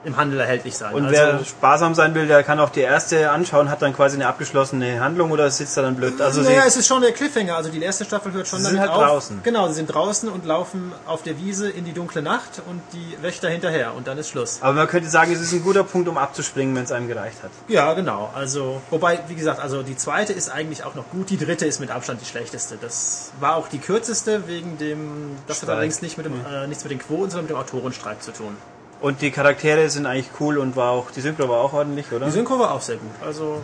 im 0.04 0.16
Handel 0.16 0.38
erhältlich 0.40 0.76
sein. 0.76 0.94
Und 0.94 1.06
also, 1.06 1.16
wer 1.16 1.44
sparsam 1.44 1.94
sein 1.94 2.14
will, 2.14 2.26
der 2.26 2.42
kann 2.42 2.60
auch 2.60 2.70
die 2.70 2.80
erste 2.80 3.30
anschauen, 3.30 3.70
hat 3.70 3.82
dann 3.82 3.94
quasi 3.94 4.16
eine 4.16 4.26
abgeschlossene 4.26 5.00
Handlung 5.00 5.30
oder 5.30 5.50
sitzt 5.50 5.76
da 5.76 5.82
dann 5.82 5.96
blöd. 5.96 6.20
Also 6.20 6.42
naja, 6.42 6.62
es 6.66 6.76
ist 6.76 6.86
schon 6.86 7.02
der 7.02 7.12
Cliffhanger. 7.12 7.56
Also 7.56 7.70
die 7.70 7.82
erste 7.82 8.04
Staffel 8.04 8.32
hört 8.32 8.46
schon 8.46 8.58
Sie 8.60 8.64
damit 8.64 8.80
sind 8.82 8.90
halt 8.90 9.00
auf. 9.00 9.08
draußen. 9.08 9.40
Genau, 9.42 9.68
sie 9.68 9.74
sind 9.74 9.86
draußen 9.86 10.28
und 10.28 10.44
laufen 10.44 10.92
auf 11.06 11.22
der 11.22 11.38
Wiese 11.38 11.70
in 11.70 11.84
die 11.84 11.92
dunkle 11.92 12.22
Nacht 12.22 12.62
und 12.68 12.82
die 12.92 13.16
Wächter 13.22 13.48
hinterher 13.48 13.94
und 13.94 14.06
dann 14.06 14.18
ist 14.18 14.28
Schluss. 14.28 14.58
aber 14.60 14.74
man 14.74 14.88
könnte 14.88 15.08
sagen, 15.08 15.32
es 15.32 15.40
ist 15.40 15.52
ein 15.52 15.62
guter 15.62 15.84
Punkt, 15.84 16.08
um 16.08 16.18
abzuspringen, 16.18 16.74
wenn 16.76 16.84
es 16.84 16.92
einem 16.92 17.08
gereicht 17.08 17.42
hat. 17.42 17.50
Ja, 17.68 17.92
genau. 17.94 18.30
Also 18.34 18.80
wobei, 18.90 19.20
wie 19.28 19.34
gesagt, 19.34 19.60
also 19.60 19.82
die 19.82 19.96
zweite 19.96 20.32
ist 20.32 20.50
eigentlich 20.50 20.84
auch 20.84 20.94
noch 20.94 21.08
gut. 21.10 21.30
Die 21.30 21.38
dritte 21.38 21.66
ist 21.66 21.80
mit 21.80 21.90
Abstand 21.90 22.20
die 22.20 22.26
schlechteste. 22.26 22.76
Das 22.80 23.32
war 23.40 23.56
auch 23.56 23.68
die 23.68 23.78
kürzeste 23.78 24.46
wegen 24.48 24.78
dem. 24.78 25.36
Das 25.46 25.56
hat 25.58 25.62
Streik. 25.64 25.70
allerdings 25.76 26.02
nicht 26.02 26.16
mit 26.16 26.26
dem, 26.26 26.34
äh, 26.44 26.66
nichts 26.66 26.84
mit 26.84 26.90
den 26.90 26.98
Quoten, 26.98 27.30
sondern 27.30 27.44
mit 27.44 27.50
dem 27.50 27.56
Autorenstreik 27.58 28.22
zu 28.22 28.32
tun. 28.32 28.56
Und 29.04 29.20
die 29.20 29.30
Charaktere 29.30 29.90
sind 29.90 30.06
eigentlich 30.06 30.30
cool 30.40 30.56
und 30.56 30.76
war 30.76 30.92
auch, 30.92 31.10
die 31.10 31.20
Synchro 31.20 31.46
war 31.46 31.58
auch 31.58 31.74
ordentlich, 31.74 32.10
oder? 32.10 32.24
Die 32.24 32.32
Synchro 32.32 32.58
war 32.58 32.72
auch 32.72 32.80
sehr 32.80 32.96
gut. 32.96 33.10
Also 33.22 33.60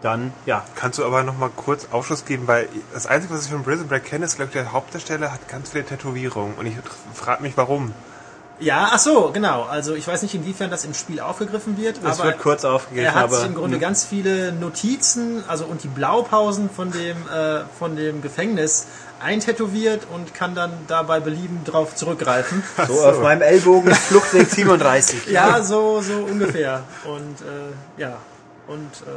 dann, 0.00 0.32
ja. 0.46 0.62
Kannst 0.76 1.00
du 1.00 1.04
aber 1.04 1.24
noch 1.24 1.36
mal 1.36 1.50
kurz 1.50 1.88
Aufschluss 1.90 2.24
geben, 2.24 2.46
weil 2.46 2.68
das 2.92 3.08
Einzige, 3.08 3.34
was 3.34 3.46
ich 3.46 3.50
von 3.50 3.64
Prison 3.64 3.88
Break 3.88 4.04
kenne, 4.04 4.26
ist, 4.26 4.36
glaube 4.36 4.50
ich, 4.50 4.52
der 4.52 4.70
Hauptdarsteller 4.70 5.32
hat 5.32 5.48
ganz 5.48 5.70
viele 5.70 5.84
Tätowierungen 5.84 6.54
und 6.54 6.66
ich 6.66 6.74
frage 7.14 7.42
mich, 7.42 7.56
warum. 7.56 7.94
Ja, 8.60 8.90
ach 8.92 9.00
so, 9.00 9.32
genau. 9.32 9.64
Also 9.64 9.94
ich 9.94 10.06
weiß 10.06 10.22
nicht, 10.22 10.36
inwiefern 10.36 10.70
das 10.70 10.84
im 10.84 10.94
Spiel 10.94 11.18
aufgegriffen 11.18 11.76
wird, 11.76 11.98
Das 12.04 12.20
aber 12.20 12.28
wird 12.28 12.38
kurz 12.38 12.64
aufgegriffen, 12.64 13.06
er 13.06 13.14
hat 13.16 13.24
aber 13.24 13.36
sich 13.38 13.46
im 13.46 13.56
Grunde 13.56 13.80
ganz 13.80 14.04
viele 14.04 14.52
Notizen, 14.52 15.42
also 15.48 15.64
und 15.64 15.82
die 15.82 15.88
Blaupausen 15.88 16.70
von 16.70 16.92
dem 16.92 17.16
äh, 17.28 17.64
von 17.76 17.96
dem 17.96 18.22
Gefängnis 18.22 18.86
eintätowiert 19.24 20.06
und 20.12 20.34
kann 20.34 20.54
dann 20.54 20.72
dabei 20.86 21.20
belieben 21.20 21.62
drauf 21.64 21.94
zurückgreifen. 21.96 22.62
so 22.86 23.04
auf 23.04 23.20
meinem 23.20 23.42
Ellbogen 23.42 23.90
ist 23.90 24.06
Fluchtweg 24.06 24.48
37. 24.48 25.26
Ja, 25.26 25.62
so 25.62 26.00
so 26.00 26.18
ungefähr. 26.18 26.84
Und 27.04 27.40
äh, 27.40 28.00
ja 28.00 28.18
und 28.66 28.92
äh, 29.06 29.10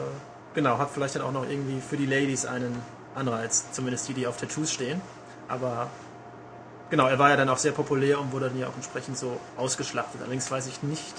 genau 0.55 0.77
hat 0.77 0.89
vielleicht 0.93 1.15
dann 1.15 1.21
auch 1.21 1.31
noch 1.31 1.47
irgendwie 1.47 1.79
für 1.81 1.97
die 1.97 2.05
Ladies 2.05 2.45
einen 2.45 2.81
Anreiz, 3.15 3.65
zumindest 3.71 4.07
die, 4.07 4.13
die 4.13 4.27
auf 4.27 4.37
Tattoos 4.37 4.71
stehen. 4.71 5.01
Aber 5.47 5.89
Genau, 6.89 7.07
er 7.07 7.19
war 7.19 7.29
ja 7.29 7.35
dann 7.35 7.49
auch 7.49 7.57
sehr 7.57 7.73
populär 7.73 8.19
und 8.19 8.31
wurde 8.31 8.47
dann 8.47 8.57
ja 8.57 8.67
auch 8.67 8.75
entsprechend 8.75 9.17
so 9.17 9.39
ausgeschlachtet. 9.57 10.21
Allerdings 10.21 10.49
weiß 10.49 10.67
ich 10.67 10.83
nicht, 10.83 11.13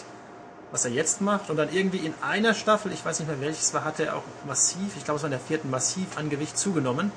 was 0.71 0.87
er 0.87 0.91
jetzt 0.93 1.21
macht. 1.21 1.51
Und 1.51 1.57
dann 1.57 1.71
irgendwie 1.71 1.99
in 1.99 2.15
einer 2.23 2.55
Staffel, 2.55 2.91
ich 2.93 3.05
weiß 3.05 3.21
nicht 3.21 3.29
mehr 3.29 3.41
welches 3.41 3.75
war, 3.75 3.85
hat 3.85 4.01
er 4.01 4.17
auch 4.17 4.23
massiv, 4.47 4.97
ich 4.97 5.05
glaube 5.05 5.17
es 5.17 5.23
war 5.23 5.29
in 5.29 5.33
der 5.33 5.41
vierten, 5.41 5.69
massiv 5.69 6.17
an 6.17 6.31
Gewicht 6.31 6.59
zugenommen 6.59 7.13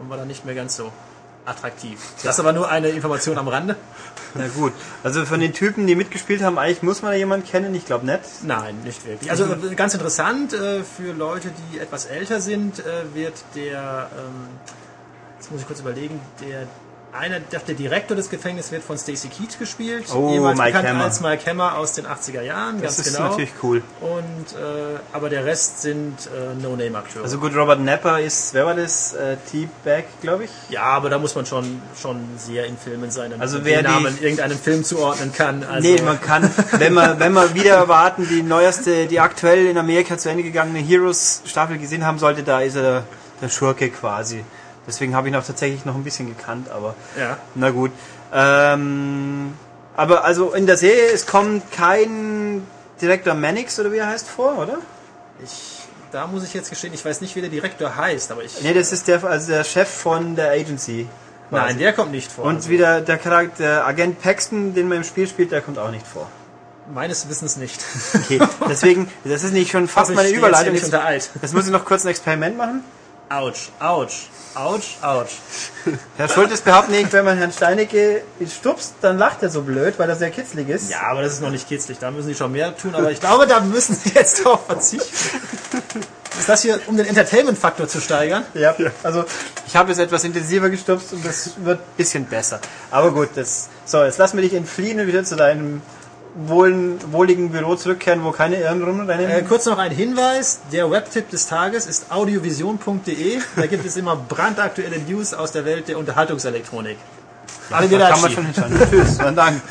und 0.00 0.10
war 0.10 0.16
dann 0.16 0.28
nicht 0.28 0.44
mehr 0.44 0.54
ganz 0.54 0.76
so 0.76 0.92
attraktiv. 1.46 2.00
Das 2.22 2.34
ist 2.34 2.40
aber 2.40 2.52
nur 2.52 2.68
eine 2.68 2.88
Information 2.88 3.36
am 3.38 3.48
Rande. 3.48 3.76
Na 4.34 4.48
gut. 4.48 4.72
Also 5.02 5.24
von 5.26 5.40
den 5.40 5.52
Typen, 5.52 5.86
die 5.86 5.94
mitgespielt 5.94 6.42
haben, 6.42 6.58
eigentlich 6.58 6.82
muss 6.82 7.02
man 7.02 7.12
da 7.12 7.16
jemanden 7.16 7.46
kennen, 7.46 7.74
ich 7.74 7.86
glaube 7.86 8.06
nicht. 8.06 8.20
Nein, 8.42 8.80
nicht 8.82 9.06
wirklich. 9.06 9.30
Also 9.30 9.44
äh, 9.44 9.74
ganz 9.74 9.94
interessant, 9.94 10.52
äh, 10.52 10.82
für 10.82 11.12
Leute, 11.12 11.50
die 11.72 11.78
etwas 11.78 12.06
älter 12.06 12.40
sind, 12.40 12.80
äh, 12.80 13.14
wird 13.14 13.34
der, 13.54 14.10
ähm, 14.16 14.48
jetzt 15.38 15.52
muss 15.52 15.60
ich 15.60 15.66
kurz 15.66 15.80
überlegen, 15.80 16.20
der 16.40 16.66
einer, 17.14 17.38
der 17.40 17.60
Direktor 17.74 18.16
des 18.16 18.28
Gefängnisses 18.28 18.72
wird 18.72 18.82
von 18.82 18.98
Stacey 18.98 19.28
Keach 19.28 19.58
gespielt, 19.58 20.06
Oh, 20.12 20.30
Mike 20.52 20.62
bekannt 20.64 20.88
Hammer. 20.88 21.04
als 21.04 21.20
Mike 21.20 21.48
Hammer 21.48 21.78
aus 21.78 21.92
den 21.92 22.06
80er 22.06 22.42
Jahren, 22.42 22.82
Das 22.82 22.96
ganz 22.96 23.06
ist 23.06 23.16
genau. 23.16 23.28
natürlich 23.30 23.52
cool. 23.62 23.82
Und 24.00 24.58
äh, 24.58 24.98
aber 25.12 25.30
der 25.30 25.44
Rest 25.44 25.82
sind 25.82 26.14
äh, 26.26 26.60
No-Name-Akteure. 26.60 27.22
Also 27.22 27.38
gut, 27.38 27.54
Robert 27.56 27.80
Napper 27.80 28.18
ist, 28.20 28.52
wer 28.54 28.66
war 28.66 28.74
das? 28.74 29.12
Äh, 29.14 29.36
T-Bag, 29.50 30.04
glaube 30.20 30.44
ich. 30.44 30.50
ja, 30.70 30.82
aber 30.82 31.08
da 31.08 31.18
muss 31.18 31.34
man 31.34 31.46
schon 31.46 31.80
schon 32.00 32.18
sehr 32.36 32.66
in 32.66 32.76
Filmen 32.76 33.10
sein, 33.10 33.30
damit 33.30 33.42
Also 33.42 33.56
man 33.58 33.66
wer 33.66 33.82
den 33.82 33.86
die- 33.86 33.92
Namen 33.92 34.18
irgendeinem 34.20 34.58
Film 34.58 34.82
zuordnen 34.84 35.32
kann. 35.32 35.62
Also, 35.64 35.88
nee, 35.88 36.02
man 36.02 36.20
kann, 36.20 36.50
wenn 36.72 36.94
wir, 36.94 37.18
wenn 37.20 37.32
wir 37.32 37.54
wieder 37.54 37.74
erwarten, 37.76 38.26
die 38.28 38.42
neueste, 38.42 39.06
die 39.06 39.20
aktuell 39.20 39.66
in 39.66 39.78
Amerika 39.78 40.18
zu 40.18 40.28
Ende 40.30 40.42
gegangene 40.42 40.80
Heroes-Staffel 40.80 41.78
gesehen 41.78 42.04
haben 42.04 42.18
sollte, 42.18 42.42
da 42.42 42.60
ist 42.60 42.76
er 42.76 43.04
der 43.40 43.48
Schurke 43.48 43.90
quasi. 43.90 44.44
Deswegen 44.86 45.14
habe 45.14 45.28
ich 45.28 45.34
ihn 45.34 45.38
auch 45.40 45.46
tatsächlich 45.46 45.84
noch 45.84 45.94
ein 45.94 46.04
bisschen 46.04 46.26
gekannt, 46.28 46.68
aber 46.70 46.94
ja. 47.18 47.38
na 47.54 47.70
gut. 47.70 47.90
Ähm, 48.32 49.54
aber 49.96 50.24
also 50.24 50.52
in 50.52 50.66
der 50.66 50.76
Serie, 50.76 51.10
es 51.12 51.26
kommt 51.26 51.70
kein 51.72 52.66
Direktor 53.00 53.34
Mannix 53.34 53.78
oder 53.78 53.92
wie 53.92 53.98
er 53.98 54.08
heißt 54.08 54.28
vor, 54.28 54.58
oder? 54.58 54.78
Ich, 55.42 55.78
da 56.12 56.26
muss 56.26 56.44
ich 56.44 56.52
jetzt 56.54 56.70
gestehen, 56.70 56.92
ich 56.94 57.04
weiß 57.04 57.20
nicht, 57.20 57.34
wie 57.36 57.40
der 57.40 57.50
Direktor 57.50 57.96
heißt, 57.96 58.30
aber 58.30 58.42
ich. 58.44 58.60
Nee, 58.62 58.74
das 58.74 58.92
ist 58.92 59.08
der, 59.08 59.22
also 59.24 59.50
der 59.52 59.64
Chef 59.64 59.88
von 59.88 60.36
der 60.36 60.50
Agency. 60.50 61.06
quasi. 61.48 61.64
Nein, 61.66 61.78
der 61.78 61.92
kommt 61.92 62.12
nicht 62.12 62.30
vor. 62.30 62.44
Und 62.44 62.56
Also, 62.56 62.68
wieder 62.70 63.00
der 63.00 63.18
Charakter, 63.18 63.62
der 63.62 63.86
Agent 63.86 64.20
Paxton, 64.20 64.74
den 64.74 64.88
man 64.88 64.98
im 64.98 65.04
Spiel 65.04 65.26
spielt, 65.28 65.50
der 65.52 65.60
kommt 65.60 65.78
auch 65.78 65.90
nicht 65.90 66.06
vor. 66.06 66.28
meines 66.92 67.28
Wissens 67.28 67.56
nicht. 67.56 67.80
Okay, 68.14 68.40
deswegen, 68.68 69.08
das 69.24 69.42
ist 69.42 69.52
nicht 69.52 69.70
schon 69.70 69.88
fast 69.88 70.10
Also 70.10 70.12
ich 70.20 70.26
meine 70.28 70.36
Überleitung. 70.36 70.74
Jetzt 70.74 70.84
unter 70.84 71.04
alt. 71.04 71.30
Jetzt 71.40 71.54
muss 71.54 71.66
ich 71.66 71.72
noch 71.72 71.84
kurz 71.84 72.04
ein 72.04 72.08
Experiment 72.08 72.56
machen. 72.58 72.84
Autsch, 73.28 73.70
Autsch, 73.80 74.28
Autsch, 74.54 74.98
Autsch. 75.02 75.36
Herr 76.16 76.28
Schultes 76.28 76.60
behauptet 76.60 76.90
nicht, 76.90 77.12
wenn 77.12 77.24
man 77.24 77.38
Herrn 77.38 77.52
Steinecke 77.52 78.22
stupst, 78.46 78.94
dann 79.00 79.18
lacht 79.18 79.42
er 79.42 79.50
so 79.50 79.62
blöd, 79.62 79.94
weil 79.98 80.08
er 80.08 80.16
sehr 80.16 80.30
kitzlig 80.30 80.68
ist. 80.68 80.90
Ja, 80.90 81.02
aber 81.10 81.22
das 81.22 81.34
ist 81.34 81.40
noch 81.40 81.50
nicht 81.50 81.68
kitzlig. 81.68 81.98
Da 81.98 82.10
müssen 82.10 82.26
sie 82.26 82.34
schon 82.34 82.52
mehr 82.52 82.76
tun. 82.76 82.94
Aber 82.94 83.10
ich 83.10 83.20
glaube, 83.20 83.46
da 83.46 83.60
müssen 83.60 83.94
sie 83.94 84.10
jetzt 84.10 84.44
drauf 84.44 84.66
verzichten. 84.66 85.08
Ist 86.38 86.48
das 86.48 86.62
hier, 86.62 86.80
um 86.88 86.96
den 86.96 87.06
Entertainment-Faktor 87.06 87.86
zu 87.86 88.00
steigern? 88.00 88.44
Ja, 88.54 88.74
also 89.04 89.24
ich 89.68 89.76
habe 89.76 89.92
es 89.92 89.98
etwas 89.98 90.24
intensiver 90.24 90.68
gestupst 90.68 91.12
und 91.12 91.24
das 91.24 91.52
wird 91.64 91.78
ein 91.78 91.96
bisschen 91.96 92.24
besser. 92.26 92.58
Aber 92.90 93.12
gut, 93.12 93.30
das 93.36 93.68
so, 93.84 94.02
jetzt 94.02 94.18
lassen 94.18 94.36
wir 94.36 94.42
dich 94.42 94.54
entfliehen 94.54 94.98
und 94.98 95.06
wieder 95.06 95.22
zu 95.22 95.36
deinem 95.36 95.80
wohlen, 96.34 96.98
wohligen 97.12 97.50
Büro 97.50 97.76
zurückkehren, 97.76 98.24
wo 98.24 98.32
keine 98.32 98.56
Irren 98.56 98.82
rumrennen. 98.82 99.30
Äh, 99.30 99.42
kurz 99.42 99.66
noch 99.66 99.78
ein 99.78 99.92
Hinweis. 99.92 100.60
Der 100.72 100.90
Webtipp 100.90 101.30
des 101.30 101.46
Tages 101.46 101.86
ist 101.86 102.10
audiovision.de. 102.10 103.38
Da 103.56 103.66
gibt 103.66 103.86
es 103.86 103.96
immer 103.96 104.16
brandaktuelle 104.16 104.98
News 104.98 105.32
aus 105.34 105.52
der 105.52 105.64
Welt 105.64 105.88
der 105.88 105.98
Unterhaltungselektronik. 105.98 106.98
Alle 107.70 107.88
da 107.88 108.10
kann 108.10 108.20
man 108.20 108.32
Arrivederci. 108.32 108.34
schon 108.34 108.44
hinschauen. 108.46 108.90
Tschüss, 108.90 109.16
vielen 109.18 109.36
Dank. 109.36 109.62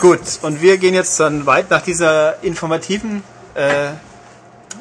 Gut, 0.00 0.20
und 0.42 0.60
wir 0.60 0.76
gehen 0.78 0.94
jetzt 0.94 1.18
dann 1.18 1.46
weit 1.46 1.70
nach 1.70 1.82
dieser 1.82 2.42
informativen 2.42 3.22
äh, 3.54 3.88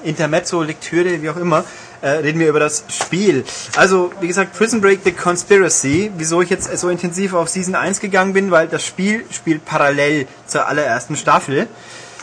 Intermezzo-Lektüre, 0.04 1.22
wie 1.22 1.30
auch 1.30 1.38
immer, 1.38 1.64
äh, 2.02 2.10
reden 2.10 2.40
wir 2.40 2.50
über 2.50 2.60
das 2.60 2.84
Spiel. 2.90 3.44
Also, 3.76 4.12
wie 4.22 4.28
gesagt, 4.28 4.54
Prison 4.54 4.82
Break 4.82 5.02
The 5.04 5.12
Conspiracy. 5.12 6.12
Wieso 6.18 6.42
ich 6.42 6.50
jetzt 6.50 6.76
so 6.78 6.90
intensiv 6.90 7.34
auf 7.34 7.50
Season 7.50 7.76
1 7.76 8.00
gegangen 8.00 8.34
bin, 8.34 8.52
weil 8.52 8.68
das 8.68 8.86
Spiel 8.86 9.26
spielt 9.32 9.66
parallel 9.66 10.28
zur 10.48 10.68
allerersten 10.68 11.16
Staffel. 11.16 11.68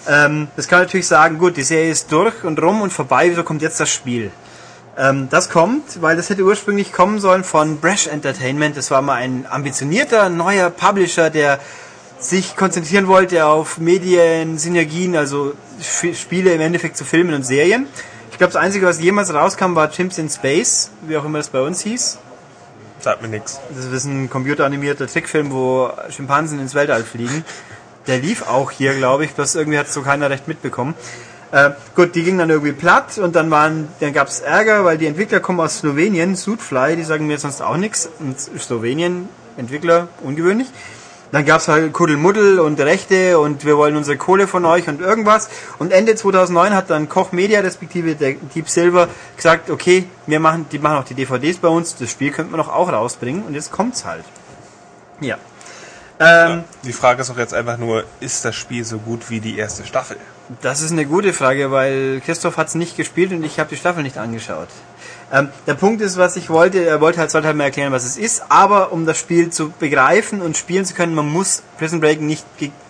Ähm, 0.08 0.48
das 0.56 0.68
kann 0.68 0.80
natürlich 0.80 1.06
sagen, 1.06 1.38
gut, 1.38 1.56
die 1.56 1.62
Serie 1.62 1.90
ist 1.90 2.10
durch 2.10 2.44
und 2.44 2.60
rum 2.60 2.80
und 2.80 2.92
vorbei, 2.92 3.30
wieso 3.30 3.44
kommt 3.44 3.62
jetzt 3.62 3.78
das 3.78 3.90
Spiel? 3.90 4.30
Ähm, 4.98 5.28
das 5.30 5.48
kommt, 5.48 6.02
weil 6.02 6.16
das 6.16 6.28
hätte 6.28 6.42
ursprünglich 6.42 6.92
kommen 6.92 7.20
sollen 7.20 7.44
von 7.44 7.78
Brash 7.78 8.08
Entertainment. 8.08 8.76
Das 8.76 8.90
war 8.90 9.00
mal 9.00 9.14
ein 9.14 9.46
ambitionierter 9.48 10.28
neuer 10.28 10.70
Publisher, 10.70 11.30
der 11.30 11.60
sich 12.18 12.56
konzentrieren 12.56 13.08
wollte 13.08 13.46
auf 13.46 13.78
Medien, 13.78 14.58
Synergien, 14.58 15.16
also 15.16 15.54
Sp- 15.82 16.14
Spiele 16.14 16.52
im 16.52 16.60
Endeffekt 16.60 16.96
zu 16.96 17.04
Filmen 17.04 17.34
und 17.34 17.44
Serien. 17.44 17.86
Ich 18.42 18.44
glaube, 18.44 18.54
das 18.54 18.62
Einzige, 18.64 18.86
was 18.86 19.00
jemals 19.00 19.32
rauskam, 19.32 19.76
war 19.76 19.88
Chimps 19.88 20.18
in 20.18 20.28
Space, 20.28 20.90
wie 21.02 21.16
auch 21.16 21.24
immer 21.24 21.38
das 21.38 21.50
bei 21.50 21.60
uns 21.60 21.80
hieß. 21.82 22.18
Sagt 22.98 23.22
mir 23.22 23.28
nichts. 23.28 23.60
Das 23.72 23.84
ist 23.84 24.04
ein 24.04 24.28
computeranimierter 24.28 25.06
Trickfilm, 25.06 25.52
wo 25.52 25.92
Schimpansen 26.10 26.58
ins 26.58 26.74
Weltall 26.74 27.04
fliegen. 27.04 27.44
Der 28.08 28.18
lief 28.18 28.42
auch 28.42 28.72
hier, 28.72 28.94
glaube 28.96 29.24
ich, 29.24 29.34
bloß 29.34 29.54
irgendwie 29.54 29.78
hat 29.78 29.88
so 29.88 30.02
keiner 30.02 30.28
recht 30.28 30.48
mitbekommen. 30.48 30.94
Äh, 31.52 31.70
gut, 31.94 32.16
die 32.16 32.24
ging 32.24 32.36
dann 32.36 32.50
irgendwie 32.50 32.72
platt 32.72 33.16
und 33.18 33.36
dann 33.36 33.48
waren, 33.52 33.86
dann 34.00 34.12
gab 34.12 34.26
es 34.26 34.40
Ärger, 34.40 34.84
weil 34.84 34.98
die 34.98 35.06
Entwickler 35.06 35.38
kommen 35.38 35.60
aus 35.60 35.78
Slowenien, 35.78 36.34
Sudfly, 36.34 36.96
die 36.96 37.04
sagen 37.04 37.28
mir 37.28 37.38
sonst 37.38 37.62
auch 37.62 37.76
nichts. 37.76 38.10
Und 38.18 38.40
Slowenien, 38.40 39.28
Entwickler, 39.56 40.08
ungewöhnlich. 40.20 40.66
Dann 41.32 41.46
gab 41.46 41.60
es 41.60 41.68
halt 41.68 41.92
Kuddelmuddel 41.94 42.60
und 42.60 42.78
Rechte 42.78 43.40
und 43.40 43.64
wir 43.64 43.78
wollen 43.78 43.96
unsere 43.96 44.18
Kohle 44.18 44.46
von 44.46 44.66
euch 44.66 44.86
und 44.88 45.00
irgendwas. 45.00 45.48
Und 45.78 45.90
Ende 45.90 46.14
2009 46.14 46.74
hat 46.74 46.90
dann 46.90 47.08
Koch 47.08 47.32
Media, 47.32 47.60
respektive 47.60 48.14
der 48.14 48.34
Deep 48.54 48.68
Silver, 48.68 49.08
gesagt, 49.34 49.70
okay, 49.70 50.04
wir 50.26 50.40
machen, 50.40 50.66
die 50.70 50.78
machen 50.78 50.98
auch 50.98 51.04
die 51.04 51.14
DVDs 51.14 51.56
bei 51.56 51.68
uns, 51.68 51.96
das 51.96 52.10
Spiel 52.10 52.30
könnten 52.30 52.52
wir 52.52 52.58
doch 52.58 52.68
auch 52.68 52.92
rausbringen 52.92 53.44
und 53.44 53.54
jetzt 53.54 53.72
kommt's 53.72 54.04
halt. 54.04 54.24
Ja. 55.20 55.38
Ähm, 56.20 56.64
Die 56.84 56.92
Frage 56.92 57.22
ist 57.22 57.30
doch 57.30 57.38
jetzt 57.38 57.54
einfach 57.54 57.78
nur, 57.78 58.04
ist 58.20 58.44
das 58.44 58.54
Spiel 58.54 58.84
so 58.84 58.98
gut 58.98 59.30
wie 59.30 59.40
die 59.40 59.58
erste 59.58 59.84
Staffel? 59.86 60.18
Das 60.60 60.82
ist 60.82 60.92
eine 60.92 61.06
gute 61.06 61.32
Frage, 61.32 61.70
weil 61.70 62.20
Christoph 62.24 62.58
hat 62.58 62.68
es 62.68 62.74
nicht 62.74 62.96
gespielt 62.96 63.32
und 63.32 63.42
ich 63.42 63.58
habe 63.58 63.70
die 63.70 63.76
Staffel 63.76 64.02
nicht 64.02 64.18
angeschaut. 64.18 64.68
Ähm, 65.32 65.48
der 65.66 65.74
Punkt 65.74 66.02
ist, 66.02 66.18
was 66.18 66.36
ich 66.36 66.50
wollte, 66.50 66.84
er 66.84 67.00
wollte 67.00 67.18
halt, 67.18 67.30
sollte 67.30 67.48
halt 67.48 67.56
mal 67.56 67.64
erklären, 67.64 67.90
was 67.90 68.04
es 68.04 68.18
ist, 68.18 68.44
aber 68.50 68.92
um 68.92 69.06
das 69.06 69.18
Spiel 69.18 69.48
zu 69.48 69.70
begreifen 69.70 70.42
und 70.42 70.58
spielen 70.58 70.84
zu 70.84 70.92
können, 70.92 71.14
man 71.14 71.26
muss 71.26 71.62
Prison 71.78 72.00
Break 72.00 72.20
nicht 72.20 72.44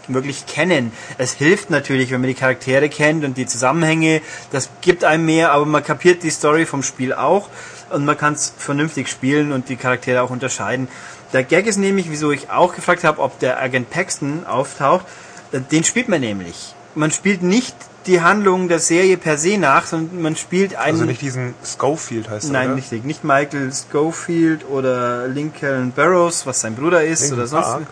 wirklich 0.08 0.46
kennen. 0.46 0.90
Es 1.18 1.34
hilft 1.34 1.70
natürlich, 1.70 2.10
wenn 2.10 2.20
man 2.20 2.28
die 2.28 2.34
Charaktere 2.34 2.88
kennt 2.88 3.24
und 3.24 3.36
die 3.36 3.46
Zusammenhänge, 3.46 4.20
das 4.50 4.70
gibt 4.80 5.04
einem 5.04 5.24
mehr, 5.24 5.52
aber 5.52 5.66
man 5.66 5.84
kapiert 5.84 6.24
die 6.24 6.30
Story 6.30 6.66
vom 6.66 6.82
Spiel 6.82 7.12
auch 7.12 7.48
und 7.90 8.04
man 8.04 8.18
kann 8.18 8.34
es 8.34 8.52
vernünftig 8.58 9.08
spielen 9.08 9.52
und 9.52 9.68
die 9.68 9.76
Charaktere 9.76 10.22
auch 10.22 10.30
unterscheiden. 10.30 10.88
Der 11.32 11.44
Gag 11.44 11.66
ist 11.66 11.76
nämlich, 11.76 12.10
wieso 12.10 12.32
ich 12.32 12.50
auch 12.50 12.74
gefragt 12.74 13.04
habe, 13.04 13.22
ob 13.22 13.38
der 13.38 13.62
Agent 13.62 13.90
Paxton 13.90 14.46
auftaucht, 14.46 15.06
äh, 15.52 15.60
den 15.60 15.84
spielt 15.84 16.08
man 16.08 16.20
nämlich. 16.20 16.74
Man 16.96 17.12
spielt 17.12 17.42
nicht 17.42 17.76
die 18.06 18.20
Handlung 18.20 18.68
der 18.68 18.78
Serie 18.78 19.16
per 19.16 19.38
se 19.38 19.58
nach, 19.58 19.86
sondern 19.86 20.22
man 20.22 20.36
spielt 20.36 20.74
einen... 20.74 20.94
Also 20.94 21.04
nicht 21.04 21.20
diesen 21.20 21.54
Schofield 21.64 22.28
heißt 22.28 22.46
er, 22.46 22.52
Nein, 22.52 22.68
oder? 22.68 22.76
richtig. 22.76 23.04
Nicht 23.04 23.24
Michael 23.24 23.70
Schofield 23.72 24.68
oder 24.68 25.28
Lincoln 25.28 25.92
Barrows, 25.92 26.46
was 26.46 26.60
sein 26.60 26.74
Bruder 26.74 27.04
ist 27.04 27.22
Linkin 27.22 27.38
oder 27.38 27.46
sonst. 27.46 27.66
Park? 27.66 27.86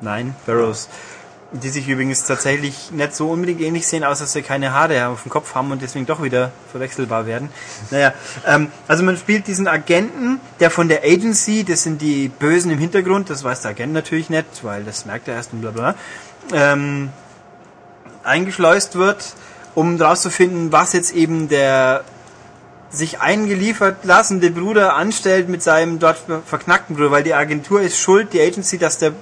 Nein, 0.00 0.34
Barrows. 0.46 0.88
Die 1.50 1.70
sich 1.70 1.88
übrigens 1.88 2.24
tatsächlich 2.24 2.90
nicht 2.90 3.16
so 3.16 3.30
unbedingt 3.30 3.62
ähnlich 3.62 3.86
sehen, 3.86 4.04
außer 4.04 4.24
dass 4.24 4.34
sie 4.34 4.42
keine 4.42 4.74
Haare 4.74 5.08
auf 5.08 5.22
dem 5.22 5.30
Kopf 5.30 5.54
haben 5.54 5.70
und 5.72 5.80
deswegen 5.80 6.04
doch 6.04 6.22
wieder 6.22 6.52
verwechselbar 6.70 7.26
werden. 7.26 7.48
Naja, 7.90 8.12
ähm, 8.46 8.70
also 8.86 9.02
man 9.02 9.16
spielt 9.16 9.46
diesen 9.46 9.66
Agenten, 9.66 10.40
der 10.60 10.70
von 10.70 10.88
der 10.88 11.04
Agency, 11.04 11.64
das 11.64 11.84
sind 11.84 12.02
die 12.02 12.28
Bösen 12.28 12.70
im 12.70 12.78
Hintergrund, 12.78 13.30
das 13.30 13.44
weiß 13.44 13.62
der 13.62 13.70
Agent 13.70 13.94
natürlich 13.94 14.28
nicht, 14.28 14.62
weil 14.62 14.84
das 14.84 15.06
merkt 15.06 15.26
er 15.26 15.36
erst 15.36 15.54
und 15.54 15.62
bla 15.62 15.70
bla, 15.70 15.94
ähm, 16.52 17.08
eingeschleust 18.24 18.96
wird, 18.96 19.32
um 19.78 19.96
herauszufinden, 19.96 20.72
was 20.72 20.92
jetzt 20.92 21.14
eben 21.14 21.48
der 21.48 22.02
sich 22.90 23.20
eingeliefert 23.20 24.04
lassende 24.04 24.50
Bruder 24.50 24.94
anstellt 24.94 25.48
mit 25.48 25.62
seinem 25.62 26.00
dort 26.00 26.18
verknackten 26.46 26.96
Bruder, 26.96 27.12
weil 27.12 27.22
die 27.22 27.34
Agentur 27.34 27.80
ist 27.80 27.98
schuld, 27.98 28.32
die 28.32 28.40
Agency, 28.40 28.78
dass 28.78 28.98
der 28.98 29.12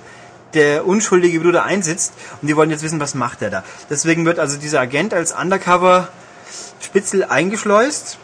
der 0.54 0.86
unschuldige 0.86 1.40
Bruder 1.40 1.64
einsitzt 1.64 2.14
und 2.40 2.48
die 2.48 2.56
wollen 2.56 2.70
jetzt 2.70 2.82
wissen, 2.82 3.00
was 3.00 3.14
macht 3.14 3.42
er 3.42 3.50
da. 3.50 3.64
Deswegen 3.90 4.24
wird 4.24 4.38
also 4.38 4.56
dieser 4.56 4.80
Agent 4.80 5.12
als 5.12 5.32
Undercover 5.32 6.08
Spitzel 6.80 7.24
eingeschleust, 7.24 8.16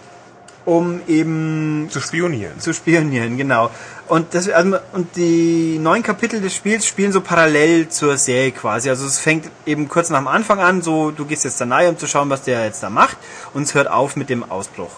um 0.64 1.02
eben 1.08 1.88
Zu 1.90 2.00
spionieren. 2.00 2.58
zu 2.58 2.72
spionieren, 2.72 3.36
genau. 3.36 3.70
Und, 4.12 4.34
das, 4.34 4.46
also, 4.50 4.76
und 4.92 5.16
die 5.16 5.78
neun 5.78 6.02
Kapitel 6.02 6.42
des 6.42 6.54
Spiels 6.54 6.84
spielen 6.84 7.12
so 7.12 7.22
parallel 7.22 7.88
zur 7.88 8.18
Serie 8.18 8.52
quasi. 8.52 8.90
Also 8.90 9.06
es 9.06 9.18
fängt 9.18 9.48
eben 9.64 9.88
kurz 9.88 10.10
nach 10.10 10.18
dem 10.18 10.28
Anfang 10.28 10.60
an, 10.60 10.82
so 10.82 11.10
du 11.10 11.24
gehst 11.24 11.44
jetzt 11.44 11.58
da 11.62 11.64
rein, 11.64 11.88
um 11.88 11.96
zu 11.96 12.06
schauen, 12.06 12.28
was 12.28 12.42
der 12.42 12.62
jetzt 12.66 12.82
da 12.82 12.90
macht, 12.90 13.16
und 13.54 13.62
es 13.62 13.74
hört 13.74 13.88
auf 13.88 14.14
mit 14.16 14.28
dem 14.28 14.44
Ausbruch. 14.50 14.90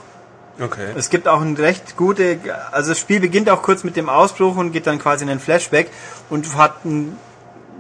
Okay. 0.61 0.89
Es 0.97 1.11
gibt 1.11 1.29
auch 1.29 1.41
ein 1.43 1.55
recht 1.55 1.97
gute, 1.97 2.41
also 2.73 2.91
das 2.91 2.99
Spiel 2.99 3.21
beginnt 3.21 3.49
auch 3.51 3.63
kurz 3.63 3.85
mit 3.85 3.95
dem 3.95 4.09
Ausbruch 4.09 4.57
und 4.57 4.73
geht 4.73 4.89
dann 4.89 4.99
quasi 4.99 5.23
in 5.23 5.31
einen 5.31 5.39
Flashback 5.39 5.93
und 6.29 6.53
hat 6.57 6.79
einen 6.85 7.17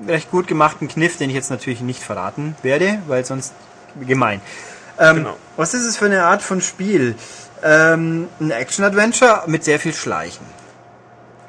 recht 0.06 0.30
gut 0.30 0.46
gemachten 0.46 0.86
Kniff, 0.86 1.16
den 1.16 1.30
ich 1.30 1.34
jetzt 1.34 1.50
natürlich 1.50 1.80
nicht 1.80 2.00
verraten 2.00 2.54
werde, 2.62 3.00
weil 3.08 3.24
sonst 3.24 3.54
gemein. 4.06 4.40
Ähm, 5.00 5.16
Genau. 5.16 5.36
Was 5.56 5.74
ist 5.74 5.84
es 5.84 5.96
für 5.96 6.04
eine 6.04 6.22
Art 6.26 6.42
von 6.42 6.60
Spiel? 6.60 7.16
Ähm, 7.64 8.28
ein 8.38 8.52
Action-Adventure 8.52 9.42
mit 9.46 9.64
sehr 9.64 9.80
viel 9.80 9.94
Schleichen. 9.94 10.46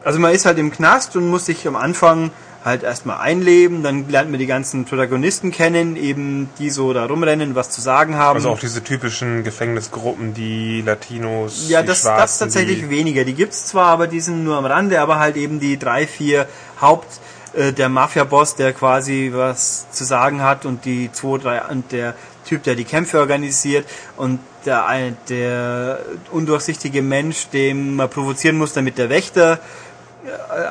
Also 0.05 0.19
man 0.19 0.33
ist 0.33 0.45
halt 0.45 0.59
im 0.59 0.71
Knast 0.71 1.15
und 1.15 1.27
muss 1.27 1.47
sich 1.47 1.67
am 1.67 1.75
Anfang 1.75 2.29
halt 2.63 2.83
erstmal 2.83 3.17
einleben, 3.19 3.81
dann 3.83 4.07
lernt 4.07 4.29
man 4.29 4.39
die 4.39 4.45
ganzen 4.45 4.85
Protagonisten 4.85 5.51
kennen, 5.51 5.95
eben 5.95 6.49
die 6.59 6.69
so 6.69 6.93
da 6.93 7.05
rumrennen, 7.05 7.55
was 7.55 7.71
zu 7.71 7.81
sagen 7.81 8.15
haben. 8.15 8.37
Also 8.37 8.49
auch 8.49 8.59
diese 8.59 8.83
typischen 8.83 9.43
Gefängnisgruppen, 9.43 10.33
die 10.35 10.81
Latinos, 10.81 11.69
Ja, 11.69 11.81
die 11.81 11.87
das, 11.87 12.01
Schwarzen, 12.01 12.21
das 12.21 12.37
tatsächlich 12.37 12.81
die, 12.81 12.89
weniger. 12.89 13.23
Die 13.23 13.33
gibt's 13.33 13.65
zwar, 13.65 13.87
aber 13.87 14.07
die 14.07 14.19
sind 14.19 14.43
nur 14.43 14.57
am 14.57 14.65
Rande, 14.65 15.01
aber 15.01 15.19
halt 15.19 15.37
eben 15.37 15.59
die 15.59 15.77
drei, 15.77 16.05
vier 16.05 16.47
Haupt, 16.79 17.19
äh, 17.53 17.73
der 17.73 17.89
Mafia-Boss, 17.89 18.55
der 18.55 18.73
quasi 18.73 19.31
was 19.33 19.89
zu 19.91 20.03
sagen 20.03 20.41
hat 20.43 20.65
und 20.65 20.85
die 20.85 21.11
zwei, 21.11 21.37
drei, 21.39 21.61
und 21.65 21.91
der 21.91 22.13
Typ, 22.45 22.61
der 22.63 22.75
die 22.75 22.83
Kämpfe 22.83 23.19
organisiert 23.19 23.87
und 24.17 24.39
der, 24.65 24.85
der 25.29 25.99
undurchsichtige 26.31 27.01
Mensch, 27.01 27.49
den 27.49 27.95
man 27.95 28.09
provozieren 28.09 28.57
muss, 28.57 28.73
damit 28.73 28.97
der 28.97 29.09
Wächter 29.09 29.59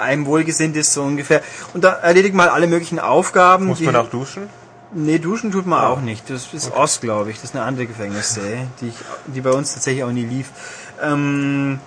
einem 0.01 0.27
wohlgesinnt 0.27 0.77
ist, 0.77 0.93
so 0.93 1.03
ungefähr. 1.03 1.43
Und 1.73 1.85
da 1.85 1.93
erledigt 1.93 2.35
man 2.35 2.49
alle 2.49 2.67
möglichen 2.67 2.99
Aufgaben. 2.99 3.67
Muss 3.67 3.81
man 3.81 3.97
auch 3.97 4.09
duschen? 4.09 4.49
Nee, 4.93 5.19
duschen 5.19 5.51
tut 5.51 5.67
man 5.67 5.85
auch 5.85 6.01
nicht. 6.01 6.31
Das 6.31 6.55
ist 6.55 6.73
Ost, 6.73 7.01
glaube 7.01 7.31
ich. 7.31 7.37
Das 7.37 7.51
ist 7.51 7.57
eine 7.57 7.65
andere 7.65 7.87
Gefängnisserie, 7.87 8.69
die, 8.81 8.89
ich, 8.89 8.95
die 9.27 9.41
bei 9.41 9.51
uns 9.51 9.75
tatsächlich 9.75 10.05
auch 10.05 10.13
nie 10.13 10.25
lief. 10.25 10.51
Ähm, 11.03 11.81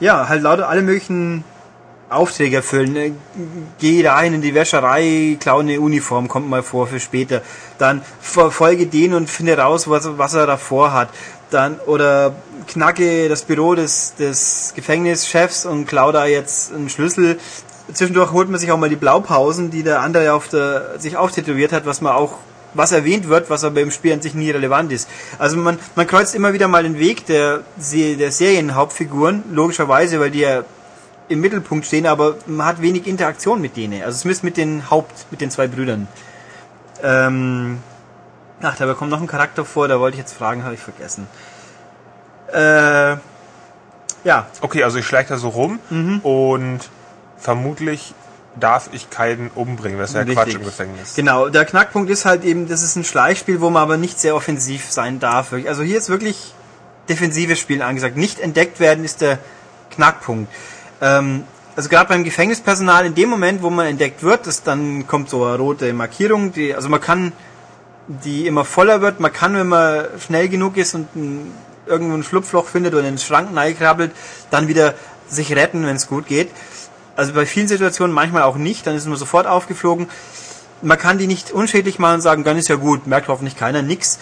ja, 0.00 0.28
halt 0.28 0.42
lauter 0.42 0.68
alle 0.68 0.82
möglichen 0.82 1.44
Aufträge 2.10 2.56
erfüllen. 2.56 2.92
Ne? 2.92 3.12
Geh 3.78 4.06
rein 4.06 4.34
in 4.34 4.42
die 4.42 4.54
Wäscherei, 4.54 5.36
klau 5.38 5.60
eine 5.60 5.80
Uniform, 5.80 6.28
kommt 6.28 6.48
mal 6.48 6.62
vor 6.62 6.86
für 6.86 7.00
später. 7.00 7.42
Dann 7.78 8.02
verfolge 8.20 8.86
den 8.86 9.14
und 9.14 9.30
finde 9.30 9.56
raus, 9.56 9.88
was, 9.88 10.18
was 10.18 10.34
er 10.34 10.46
davor 10.46 10.92
hat. 10.92 11.10
Dann, 11.54 11.78
oder 11.86 12.34
knacke 12.66 13.28
das 13.28 13.42
Büro 13.42 13.74
des, 13.74 14.14
des 14.16 14.72
Gefängnischefs 14.74 15.66
und 15.66 15.86
klau 15.86 16.12
da 16.12 16.26
jetzt 16.26 16.72
einen 16.72 16.88
Schlüssel. 16.88 17.38
Zwischendurch 17.92 18.32
holt 18.32 18.48
man 18.48 18.58
sich 18.58 18.72
auch 18.72 18.78
mal 18.78 18.88
die 18.88 18.96
Blaupausen, 18.96 19.70
die 19.70 19.82
der 19.82 20.00
andere 20.00 20.32
auf 20.32 20.48
der, 20.48 20.98
sich 20.98 21.16
auftätowiert 21.16 21.72
hat, 21.72 21.86
was 21.86 22.00
man 22.00 22.12
auch, 22.12 22.38
was 22.72 22.92
erwähnt 22.92 23.28
wird, 23.28 23.50
was 23.50 23.62
aber 23.62 23.80
im 23.80 23.90
Spiel 23.90 24.12
an 24.12 24.22
sich 24.22 24.34
nie 24.34 24.50
relevant 24.50 24.90
ist. 24.90 25.08
Also 25.38 25.56
man, 25.56 25.78
man 25.94 26.06
kreuzt 26.06 26.34
immer 26.34 26.52
wieder 26.52 26.66
mal 26.66 26.82
den 26.82 26.98
Weg 26.98 27.26
der, 27.26 27.60
der 27.76 28.32
Serienhauptfiguren, 28.32 29.44
logischerweise, 29.52 30.18
weil 30.18 30.30
die 30.30 30.40
ja 30.40 30.64
im 31.28 31.40
Mittelpunkt 31.40 31.86
stehen, 31.86 32.06
aber 32.06 32.36
man 32.46 32.66
hat 32.66 32.82
wenig 32.82 33.06
Interaktion 33.06 33.60
mit 33.60 33.76
denen. 33.76 34.02
Also 34.02 34.18
zumindest 34.18 34.44
mit 34.44 34.56
den 34.56 34.90
Haupt, 34.90 35.26
mit 35.30 35.40
den 35.40 35.50
zwei 35.50 35.68
Brüdern. 35.68 36.08
Ähm, 37.02 37.78
ach, 38.64 38.76
da 38.76 38.92
kommt 38.94 39.10
noch 39.10 39.20
ein 39.20 39.26
Charakter 39.26 39.64
vor, 39.64 39.88
da 39.88 40.00
wollte 40.00 40.16
ich 40.16 40.20
jetzt 40.20 40.34
fragen, 40.34 40.64
habe 40.64 40.74
ich 40.74 40.80
vergessen. 40.80 41.26
Äh, 42.52 43.16
ja, 44.24 44.46
Okay, 44.60 44.84
also 44.84 44.98
ich 44.98 45.06
schleiche 45.06 45.30
da 45.30 45.36
so 45.36 45.48
rum 45.48 45.78
Mhm. 45.90 46.20
und 46.20 46.80
vermutlich 47.38 48.14
darf 48.58 48.88
ich 48.92 49.10
keinen 49.10 49.50
umbringen. 49.54 49.98
Das 49.98 50.14
wäre 50.14 50.24
Quatsch 50.26 50.46
Richtig. 50.46 50.54
im 50.56 50.64
Gefängnis. 50.64 51.14
Genau, 51.16 51.48
der 51.48 51.64
Knackpunkt 51.64 52.08
ist 52.10 52.24
halt 52.24 52.44
eben, 52.44 52.68
das 52.68 52.82
ist 52.82 52.94
ein 52.96 53.04
Schleichspiel, 53.04 53.60
wo 53.60 53.68
man 53.70 53.82
aber 53.82 53.96
nicht 53.96 54.20
sehr 54.20 54.36
offensiv 54.36 54.90
sein 54.90 55.18
darf. 55.18 55.52
Also 55.52 55.82
hier 55.82 55.98
ist 55.98 56.08
wirklich 56.08 56.54
defensives 57.08 57.58
Spiel 57.58 57.82
angesagt. 57.82 58.16
Nicht 58.16 58.38
entdeckt 58.40 58.78
werden 58.80 59.04
ist 59.04 59.20
der 59.20 59.38
Knackpunkt. 59.90 60.50
Ähm, 61.00 61.44
also 61.76 61.88
gerade 61.88 62.08
beim 62.08 62.22
Gefängnispersonal, 62.22 63.04
in 63.06 63.16
dem 63.16 63.28
Moment, 63.28 63.62
wo 63.62 63.70
man 63.70 63.86
entdeckt 63.86 64.22
wird, 64.22 64.46
das, 64.46 64.62
dann 64.62 65.06
kommt 65.08 65.28
so 65.28 65.44
eine 65.44 65.56
rote 65.58 65.92
Markierung, 65.92 66.52
die, 66.52 66.74
also 66.74 66.88
man 66.88 67.00
kann, 67.00 67.32
die 68.08 68.46
immer 68.46 68.64
voller 68.64 69.00
wird, 69.00 69.20
man 69.20 69.32
kann, 69.32 69.54
wenn 69.54 69.68
man 69.68 70.06
schnell 70.24 70.48
genug 70.48 70.76
ist 70.76 70.94
und 70.94 71.14
ein, 71.16 71.52
irgendwo 71.86 72.14
ein 72.14 72.22
Schlupfloch 72.22 72.66
findet 72.66 72.94
oder 72.94 73.04
in 73.04 73.14
den 73.14 73.18
Schrank 73.18 73.50
krabbelt, 73.78 74.12
dann 74.50 74.68
wieder 74.68 74.94
sich 75.28 75.54
retten, 75.54 75.86
wenn 75.86 75.96
es 75.96 76.06
gut 76.06 76.26
geht. 76.26 76.50
Also 77.16 77.32
bei 77.32 77.46
vielen 77.46 77.68
Situationen 77.68 78.14
manchmal 78.14 78.42
auch 78.42 78.56
nicht, 78.56 78.86
dann 78.86 78.96
ist 78.96 79.06
man 79.06 79.16
sofort 79.16 79.46
aufgeflogen. 79.46 80.08
Man 80.82 80.98
kann 80.98 81.18
die 81.18 81.26
nicht 81.26 81.52
unschädlich 81.52 81.98
machen 81.98 82.16
und 82.16 82.20
sagen, 82.20 82.44
dann 82.44 82.58
ist 82.58 82.68
ja 82.68 82.76
gut, 82.76 83.06
merkt 83.06 83.28
hoffentlich 83.28 83.56
keiner, 83.56 83.82
nix. 83.82 84.18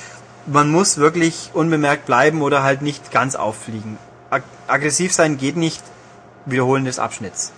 Man 0.47 0.71
muss 0.71 0.99
wirklich 0.99 1.51
unbemerkt 1.55 2.07
bleiben 2.07 2.43
oder 2.43 2.63
halt 2.63 2.83
nicht 2.83 3.11
ganz 3.11 3.35
auffliegen. 3.35 3.99
Ag 4.31 4.43
aggressiv 4.67 5.13
sein 5.13 5.39
geht 5.39 5.57
nicht, 5.57 5.83
Wiederholen 6.47 6.85
des 6.85 6.99
Abschnitts. 6.99 7.53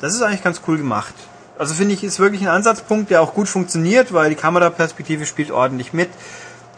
Das 0.00 0.14
ist 0.14 0.22
eigentlich 0.22 0.42
ganz 0.42 0.62
cool 0.66 0.78
gemacht. 0.78 1.14
Also 1.60 1.74
finde 1.74 1.92
ich, 1.92 2.02
ist 2.02 2.18
wirklich 2.18 2.40
ein 2.40 2.48
Ansatzpunkt, 2.48 3.10
der 3.10 3.20
auch 3.20 3.34
gut 3.34 3.46
funktioniert, 3.46 4.14
weil 4.14 4.30
die 4.30 4.34
Kameraperspektive 4.34 5.26
spielt 5.26 5.50
ordentlich 5.50 5.92
mit. 5.92 6.08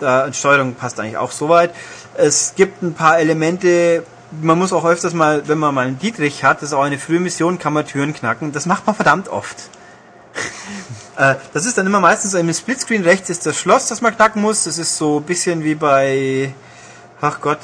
Die 0.01 0.35
Steuerung 0.35 0.75
passt 0.75 0.99
eigentlich 0.99 1.19
auch 1.19 1.31
soweit. 1.31 1.73
Es 2.17 2.55
gibt 2.57 2.83
ein 2.83 2.93
paar 2.93 3.21
Elemente, 3.21 4.03
man 4.41 4.59
muss 4.59 4.73
auch 4.73 4.85
öfters 4.85 5.15
mal, 5.15 5.47
wenn 5.47 5.59
man 5.59 5.73
mal 5.73 5.87
einen 5.87 6.01
Dietrich 6.01 6.43
hat, 6.43 6.63
das 6.63 6.71
ist 6.71 6.73
auch 6.73 6.83
eine 6.83 6.99
frühe 6.99 7.21
Mission, 7.21 7.61
kann 7.61 7.73
man 7.73 7.87
Türen 7.87 8.13
knacken. 8.13 8.51
Das 8.51 8.67
macht 8.67 8.85
man 8.85 8.97
verdammt 8.97 9.29
oft. 9.29 9.57
Äh, 11.15 11.35
das 11.53 11.67
ist 11.67 11.77
dann 11.77 11.85
immer 11.85 12.01
meistens 12.01 12.33
im 12.33 12.51
Splitscreen 12.51 13.03
rechts 13.03 13.29
ist 13.29 13.45
das 13.45 13.59
Schloss, 13.59 13.89
das 13.89 14.01
man 14.01 14.17
knacken 14.17 14.41
muss. 14.41 14.65
Das 14.65 14.79
ist 14.79 14.97
so 14.97 15.19
ein 15.19 15.25
bisschen 15.25 15.63
wie 15.63 15.75
bei, 15.75 16.55
ach 17.21 17.43
Gott, 17.43 17.59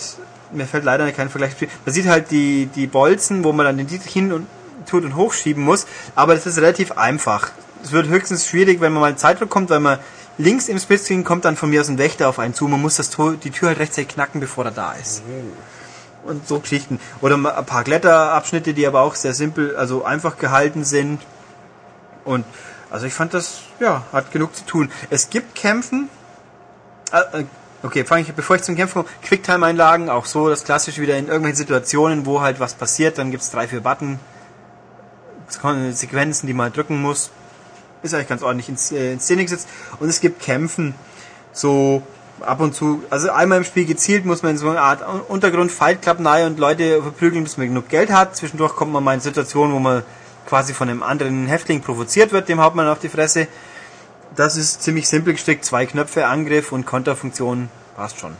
mir 0.52 0.66
fällt 0.66 0.84
leider 0.84 1.10
kein 1.12 1.30
Vergleich. 1.30 1.52
Man 1.86 1.94
sieht 1.94 2.06
halt 2.06 2.30
die, 2.30 2.66
die 2.66 2.86
Bolzen, 2.86 3.44
wo 3.44 3.52
man 3.52 3.64
dann 3.64 3.78
den 3.78 3.86
Dietrich 3.86 4.12
hin 4.12 4.34
und 4.34 4.46
tut 4.88 5.04
und 5.04 5.16
hochschieben 5.16 5.62
muss, 5.62 5.86
aber 6.14 6.34
das 6.34 6.46
ist 6.46 6.58
relativ 6.58 6.92
einfach. 6.92 7.50
Es 7.82 7.92
wird 7.92 8.08
höchstens 8.08 8.46
schwierig, 8.46 8.80
wenn 8.80 8.92
man 8.92 9.00
mal 9.00 9.16
Zeitdruck 9.16 9.50
kommt, 9.50 9.70
weil 9.70 9.80
man 9.80 9.98
links 10.38 10.68
im 10.68 10.78
Splitscreen 10.78 11.24
kommt 11.24 11.44
dann 11.44 11.56
von 11.56 11.70
mir 11.70 11.80
aus 11.80 11.88
ein 11.88 11.98
Wächter 11.98 12.28
auf 12.28 12.38
einen 12.38 12.54
zu. 12.54 12.66
Man 12.66 12.80
muss 12.80 12.96
das 12.96 13.10
Tor, 13.10 13.34
die 13.34 13.50
Tür 13.50 13.68
halt 13.68 13.78
rechtzeitig 13.78 14.08
knacken, 14.08 14.40
bevor 14.40 14.64
er 14.64 14.70
da 14.70 14.92
ist. 14.92 15.22
Und 16.24 16.46
so 16.48 16.60
Geschichten. 16.60 17.00
Oder 17.20 17.36
ein 17.36 17.66
paar 17.66 17.84
Kletterabschnitte, 17.84 18.74
die 18.74 18.86
aber 18.86 19.00
auch 19.02 19.14
sehr 19.14 19.34
simpel, 19.34 19.76
also 19.76 20.04
einfach 20.04 20.38
gehalten 20.38 20.84
sind. 20.84 21.20
Und 22.24 22.44
also 22.90 23.06
ich 23.06 23.14
fand 23.14 23.34
das, 23.34 23.60
ja, 23.80 24.04
hat 24.12 24.32
genug 24.32 24.54
zu 24.54 24.64
tun. 24.64 24.90
Es 25.10 25.30
gibt 25.30 25.54
Kämpfen. 25.54 26.08
Äh, 27.12 27.40
äh, 27.40 27.44
okay, 27.82 28.04
fange 28.04 28.22
ich, 28.22 28.32
bevor 28.32 28.56
ich 28.56 28.62
zum 28.62 28.76
Kämpfen 28.76 29.02
komme, 29.02 29.14
Quicktime-Einlagen, 29.22 30.10
auch 30.10 30.26
so 30.26 30.48
das 30.48 30.64
klassische 30.64 31.00
wieder 31.00 31.16
in 31.16 31.26
irgendwelchen 31.26 31.56
Situationen, 31.56 32.26
wo 32.26 32.40
halt 32.40 32.60
was 32.60 32.74
passiert, 32.74 33.18
dann 33.18 33.30
gibt's 33.30 33.50
drei, 33.50 33.68
vier 33.68 33.80
Button, 33.80 34.18
Sequenzen, 35.48 36.46
die 36.46 36.54
man 36.54 36.72
drücken 36.72 37.00
muss. 37.00 37.30
Ist 38.02 38.14
eigentlich 38.14 38.28
ganz 38.28 38.42
ordentlich 38.42 38.92
äh, 38.92 39.12
in 39.12 39.20
Szene 39.20 39.42
gesetzt. 39.42 39.68
Und 39.98 40.08
es 40.08 40.20
gibt 40.20 40.40
Kämpfen, 40.40 40.94
so 41.52 42.02
ab 42.40 42.60
und 42.60 42.74
zu, 42.74 43.02
also 43.10 43.30
einmal 43.30 43.58
im 43.58 43.64
Spiel 43.64 43.84
gezielt 43.84 44.24
muss 44.24 44.42
man 44.42 44.52
in 44.52 44.58
so 44.58 44.68
eine 44.68 44.80
Art 44.80 45.02
Untergrund 45.28 45.72
Fight 45.72 46.02
Club 46.02 46.20
nahe 46.20 46.46
und 46.46 46.58
Leute 46.58 47.02
verprügeln, 47.02 47.44
bis 47.44 47.56
man 47.56 47.68
genug 47.68 47.88
Geld 47.88 48.10
hat. 48.10 48.36
Zwischendurch 48.36 48.76
kommt 48.76 48.92
man 48.92 49.02
mal 49.02 49.14
in 49.14 49.20
Situationen, 49.20 49.74
wo 49.74 49.78
man 49.78 50.02
quasi 50.46 50.72
von 50.72 50.88
einem 50.88 51.02
anderen 51.02 51.46
Häftling 51.46 51.82
provoziert 51.82 52.32
wird, 52.32 52.48
dem 52.48 52.60
haut 52.60 52.74
man 52.74 52.88
auf 52.88 52.98
die 52.98 53.08
Fresse. 53.08 53.48
Das 54.34 54.56
ist 54.56 54.82
ziemlich 54.82 55.08
simpel 55.08 55.34
gestrickt, 55.34 55.64
zwei 55.64 55.86
Knöpfe, 55.86 56.26
Angriff 56.26 56.72
und 56.72 56.86
Konterfunktion, 56.86 57.68
passt 57.96 58.18
schon. 58.18 58.34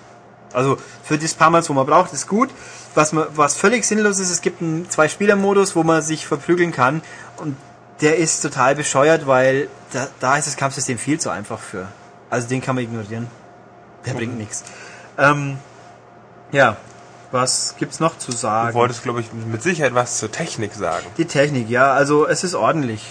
Also 0.53 0.79
für 1.03 1.19
das 1.19 1.35
paar 1.35 1.51
Mal, 1.51 1.67
wo 1.69 1.73
man 1.75 1.87
braucht, 1.87 2.13
ist 2.13 2.27
gut. 2.27 2.51
Was, 2.99 3.13
man, 3.13 3.27
was 3.37 3.57
völlig 3.57 3.87
sinnlos 3.87 4.19
ist, 4.19 4.29
es 4.29 4.41
gibt 4.41 4.61
einen 4.61 4.91
Zwei-Spieler-Modus, 4.91 5.77
wo 5.77 5.85
man 5.85 6.03
sich 6.03 6.27
verprügeln 6.27 6.73
kann 6.73 7.01
und 7.37 7.57
der 8.01 8.17
ist 8.17 8.41
total 8.41 8.75
bescheuert, 8.75 9.29
weil 9.29 9.69
da, 9.93 10.09
da 10.19 10.37
ist 10.37 10.49
das 10.49 10.57
Kampfsystem 10.57 10.99
viel 10.99 11.21
zu 11.21 11.31
einfach 11.31 11.61
für. 11.61 11.87
Also 12.29 12.49
den 12.49 12.61
kann 12.61 12.75
man 12.75 12.83
ignorieren. 12.83 13.29
Der 14.05 14.15
bringt 14.15 14.37
nichts. 14.37 14.65
Ähm, 15.17 15.59
ja, 16.51 16.77
was 17.31 17.77
gibt's 17.79 18.01
noch 18.01 18.19
zu 18.19 18.33
sagen? 18.33 18.73
Du 18.73 18.81
wolltest, 18.81 19.05
glaube 19.05 19.21
ich, 19.21 19.33
mit 19.33 19.63
Sicherheit 19.63 19.95
was 19.95 20.19
zur 20.19 20.33
Technik 20.33 20.75
sagen. 20.75 21.07
Die 21.19 21.27
Technik, 21.27 21.71
ja, 21.71 21.93
also 21.93 22.27
es 22.27 22.43
ist 22.43 22.57
ordentlich. 22.57 23.07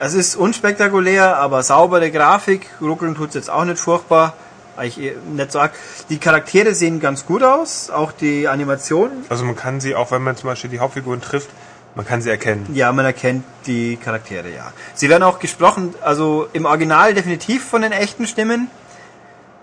Es 0.00 0.14
ist 0.14 0.34
unspektakulär, 0.34 1.36
aber 1.36 1.62
saubere 1.62 2.10
Grafik. 2.10 2.68
Ruckeln 2.80 3.14
tut's 3.14 3.36
jetzt 3.36 3.50
auch 3.50 3.64
nicht 3.66 3.78
furchtbar. 3.78 4.34
Eigentlich 4.76 5.14
nicht 5.32 5.52
so 5.52 5.60
arg. 5.60 5.72
Die 6.08 6.18
Charaktere 6.18 6.74
sehen 6.74 7.00
ganz 7.00 7.26
gut 7.26 7.42
aus, 7.42 7.90
auch 7.90 8.12
die 8.12 8.48
Animation. 8.48 9.10
Also 9.28 9.44
man 9.44 9.56
kann 9.56 9.80
sie, 9.80 9.94
auch 9.94 10.10
wenn 10.10 10.22
man 10.22 10.36
zum 10.36 10.48
Beispiel 10.48 10.70
die 10.70 10.78
Hauptfiguren 10.78 11.20
trifft, 11.20 11.48
man 11.94 12.06
kann 12.06 12.20
sie 12.20 12.28
erkennen. 12.28 12.66
Ja, 12.74 12.92
man 12.92 13.06
erkennt 13.06 13.44
die 13.66 13.96
Charaktere, 13.96 14.50
ja. 14.50 14.72
Sie 14.94 15.08
werden 15.08 15.22
auch 15.22 15.38
gesprochen, 15.38 15.94
also 16.02 16.46
im 16.52 16.66
Original 16.66 17.14
definitiv 17.14 17.64
von 17.64 17.82
den 17.82 17.92
echten 17.92 18.26
Stimmen. 18.26 18.68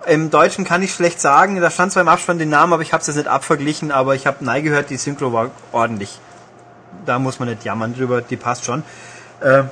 Im 0.07 0.31
Deutschen 0.31 0.65
kann 0.65 0.81
ich 0.81 0.93
schlecht 0.93 1.21
sagen, 1.21 1.61
da 1.61 1.69
stand 1.69 1.93
zwar 1.93 2.01
im 2.01 2.09
Abspann 2.09 2.39
den 2.39 2.49
Namen, 2.49 2.73
aber 2.73 2.81
ich 2.81 2.91
habe 2.91 3.01
es 3.01 3.07
jetzt 3.07 3.17
nicht 3.17 3.27
abverglichen, 3.27 3.91
aber 3.91 4.15
ich 4.15 4.27
habe 4.27 4.37
Nein 4.43 4.63
gehört, 4.63 4.89
die 4.89 4.97
Synchro 4.97 5.31
war 5.31 5.51
ordentlich. 5.71 6.19
Da 7.05 7.19
muss 7.19 7.39
man 7.39 7.49
nicht 7.49 7.63
jammern 7.63 7.93
drüber, 7.93 8.21
die 8.21 8.35
passt 8.35 8.65
schon. 8.65 8.83
Äh, 9.39 9.63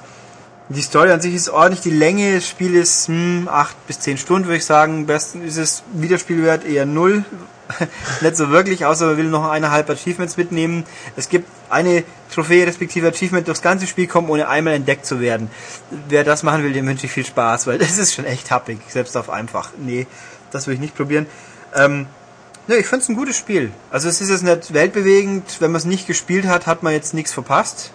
die 0.74 0.82
Story 0.82 1.12
an 1.12 1.22
sich 1.22 1.34
ist 1.34 1.50
ordentlich, 1.50 1.82
die 1.82 1.90
Länge 1.90 2.34
des 2.34 2.48
Spieles 2.48 3.08
hm, 3.08 3.48
8 3.52 3.88
bis 3.88 4.00
10 4.00 4.18
Stunden, 4.18 4.48
würde 4.48 4.58
ich 4.58 4.66
sagen. 4.66 5.06
Besten 5.06 5.44
ist 5.44 5.58
es 5.58 5.84
Wiederspielwert 5.94 6.66
eher 6.66 6.86
null. 6.86 7.26
nicht 8.22 8.36
so 8.36 8.50
wirklich, 8.50 8.86
außer 8.86 9.08
man 9.08 9.18
will 9.18 9.26
noch 9.26 9.50
eineinhalb 9.50 9.90
Achievements 9.90 10.38
mitnehmen. 10.38 10.84
Es 11.16 11.30
gibt 11.30 11.48
eine 11.70 12.04
Trophäe 12.34 12.68
respektive 12.68 13.08
Achievement 13.08 13.48
durchs 13.48 13.62
ganze 13.62 13.88
Spiel 13.88 14.08
kommen, 14.08 14.30
ohne 14.30 14.48
einmal 14.48 14.74
entdeckt 14.74 15.06
zu 15.06 15.20
werden. 15.20 15.50
Wer 16.10 16.24
das 16.24 16.44
machen 16.44 16.64
will, 16.64 16.74
dem 16.74 16.88
wünsche 16.88 17.06
ich 17.06 17.12
viel 17.12 17.26
Spaß, 17.26 17.68
weil 17.68 17.78
das 17.80 17.98
ist 17.98 18.14
schon 18.14 18.26
echt 18.26 18.52
happig, 18.52 18.80
selbst 18.88 19.16
auf 19.16 19.30
einfach. 19.30 19.72
Nee, 19.78 20.08
das 20.52 20.68
will 20.68 20.74
ich 20.74 20.80
nicht 20.80 20.96
probieren. 20.96 21.28
Ähm, 21.76 22.08
ne, 22.68 22.76
ich 22.76 22.88
finde 22.88 23.04
es 23.04 23.10
ein 23.10 23.16
gutes 23.16 23.38
Spiel. 23.38 23.72
Also 23.90 24.10
es 24.10 24.22
ist 24.22 24.30
jetzt 24.30 24.44
nicht 24.44 24.74
weltbewegend, 24.74 25.60
wenn 25.60 25.72
man 25.72 25.80
es 25.80 25.86
nicht 25.86 26.08
gespielt 26.08 26.46
hat, 26.46 26.68
hat 26.68 26.84
man 26.84 26.94
jetzt 26.94 27.14
nichts 27.14 27.32
verpasst. 27.32 27.92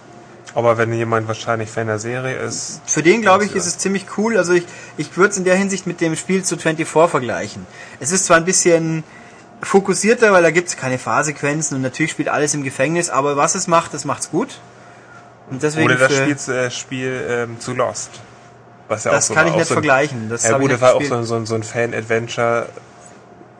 Aber 0.57 0.79
wenn 0.79 0.91
jemand 0.91 1.27
wahrscheinlich 1.27 1.69
Fan 1.69 1.85
der 1.85 1.99
Serie 1.99 2.35
ist, 2.35 2.81
Für 2.87 3.03
den, 3.03 3.21
glaube 3.21 3.45
ich, 3.45 3.53
ist 3.53 3.67
es 3.67 3.77
ziemlich 3.77 4.07
cool. 4.17 4.37
Also 4.37 4.53
ich, 4.53 4.65
ich 4.97 5.15
würde 5.15 5.29
es 5.29 5.37
in 5.37 5.43
der 5.43 5.55
Hinsicht 5.55 5.85
mit 5.85 6.01
dem 6.01 6.15
Spiel 6.15 6.43
zu 6.43 6.57
24 6.57 6.87
vergleichen. 7.11 7.67
Es 7.99 8.11
ist 8.11 8.25
zwar 8.25 8.37
ein 8.37 8.45
bisschen 8.45 9.03
fokussierter, 9.61 10.31
weil 10.31 10.41
da 10.41 10.49
gibt 10.49 10.69
es 10.69 10.75
keine 10.75 10.97
Fahrsequenzen 10.97 11.75
und 11.75 11.83
natürlich 11.83 12.09
spielt 12.11 12.27
alles 12.29 12.55
im 12.55 12.63
Gefängnis, 12.63 13.11
aber 13.11 13.37
was 13.37 13.53
es 13.53 13.67
macht, 13.67 13.93
das 13.93 14.03
macht's 14.03 14.31
gut. 14.31 14.59
Und 15.51 15.61
deswegen 15.61 15.85
oder 15.91 15.95
das 16.07 16.15
Spiel, 16.15 16.55
äh, 16.55 16.71
Spiel 16.71 17.27
ähm, 17.29 17.59
zu 17.59 17.75
Lost. 17.75 18.09
Was 18.87 19.03
ja 19.03 19.11
Das 19.11 19.25
auch 19.25 19.27
so 19.27 19.33
kann 19.35 19.47
ich 19.49 19.53
nicht 19.55 19.67
so 19.67 19.73
vergleichen. 19.75 20.27
Das 20.27 20.43
ja 20.43 20.57
gut, 20.57 20.71
das 20.71 20.81
war 20.81 20.95
auch 20.95 21.03
so, 21.03 21.13
ein- 21.17 21.23
so, 21.23 21.45
so 21.45 21.53
ein 21.53 21.61
Fan-Adventure, 21.61 22.67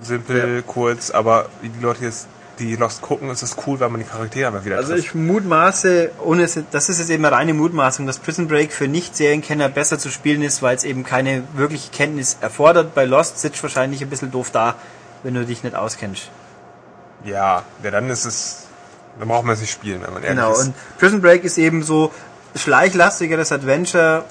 simpel, 0.02 0.64
kurz, 0.64 1.12
aber 1.12 1.46
die 1.62 1.72
Leute 1.80 2.06
jetzt 2.06 2.28
die 2.60 2.76
Lost 2.76 3.02
gucken, 3.02 3.30
ist 3.30 3.42
es 3.44 3.56
cool, 3.66 3.80
weil 3.80 3.90
man 3.90 4.02
die 4.02 4.08
Charaktere 4.08 4.48
einfach 4.48 4.66
wieder 4.66 4.78
Also 4.78 4.94
trifft. 4.94 5.06
ich 5.08 5.16
mutmaße, 5.16 6.12
ohne 6.24 6.44
es, 6.44 6.60
das 6.72 6.90
ist 6.90 7.00
jetzt 7.00 7.10
eben 7.10 7.24
eine 7.26 7.36
reine 7.36 7.54
Mutmaßung, 7.54 8.06
dass 8.08 8.20
Prison 8.20 8.48
Break 8.48 8.74
für 8.74 8.88
Nicht-Serienkenner 8.88 9.70
besser 9.70 10.00
zu 10.00 10.10
spielen 10.10 10.42
ist, 10.42 10.62
weil 10.62 10.76
es 10.76 10.84
eben 10.84 11.04
keine 11.04 11.44
wirkliche 11.54 11.92
Kenntnis 11.92 12.38
erfordert. 12.42 12.96
Bei 12.96 13.06
Lost 13.06 13.40
sitzt 13.40 13.62
wahrscheinlich 13.64 14.02
ein 14.02 14.10
bisschen 14.10 14.32
doof 14.32 14.50
da, 14.52 14.76
wenn 15.24 15.34
du 15.34 15.46
dich 15.46 15.64
nicht 15.64 15.76
auskennst. 15.76 16.30
Ja, 17.24 17.64
ja, 17.84 17.92
dann 17.92 18.10
ist 18.10 18.26
es, 18.26 18.68
dann 19.20 19.28
braucht 19.28 19.44
man 19.46 19.54
es 19.56 19.62
nicht 19.62 19.72
spielen, 19.72 20.02
wenn 20.04 20.14
man 20.14 20.24
ehrlich 20.24 20.38
Genau, 20.38 20.54
ist. 20.54 20.68
und 20.68 20.74
Prison 21.00 21.22
Break 21.22 21.44
ist 21.44 21.58
eben 21.58 21.84
so 21.84 22.12
schleichlastigeres 22.56 23.52
Adventure, 23.52 24.24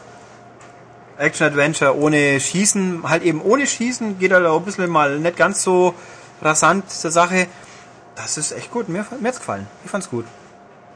Action-Adventure 1.18 1.96
ohne 1.96 2.38
Schießen, 2.40 3.08
halt 3.08 3.22
eben 3.22 3.40
ohne 3.40 3.66
Schießen, 3.66 4.18
geht 4.18 4.32
halt 4.32 4.44
auch 4.46 4.58
ein 4.58 4.64
bisschen 4.64 4.90
mal 4.90 5.18
nicht 5.18 5.36
ganz 5.36 5.62
so 5.62 5.94
rasant 6.42 6.90
zur 6.90 7.10
Sache. 7.10 7.46
Das 8.16 8.38
ist 8.38 8.52
echt 8.52 8.70
gut, 8.70 8.88
mir, 8.88 9.06
mir 9.20 9.28
hat's 9.28 9.38
gefallen. 9.38 9.66
Ich 9.84 9.90
fand's 9.90 10.10
gut. 10.10 10.24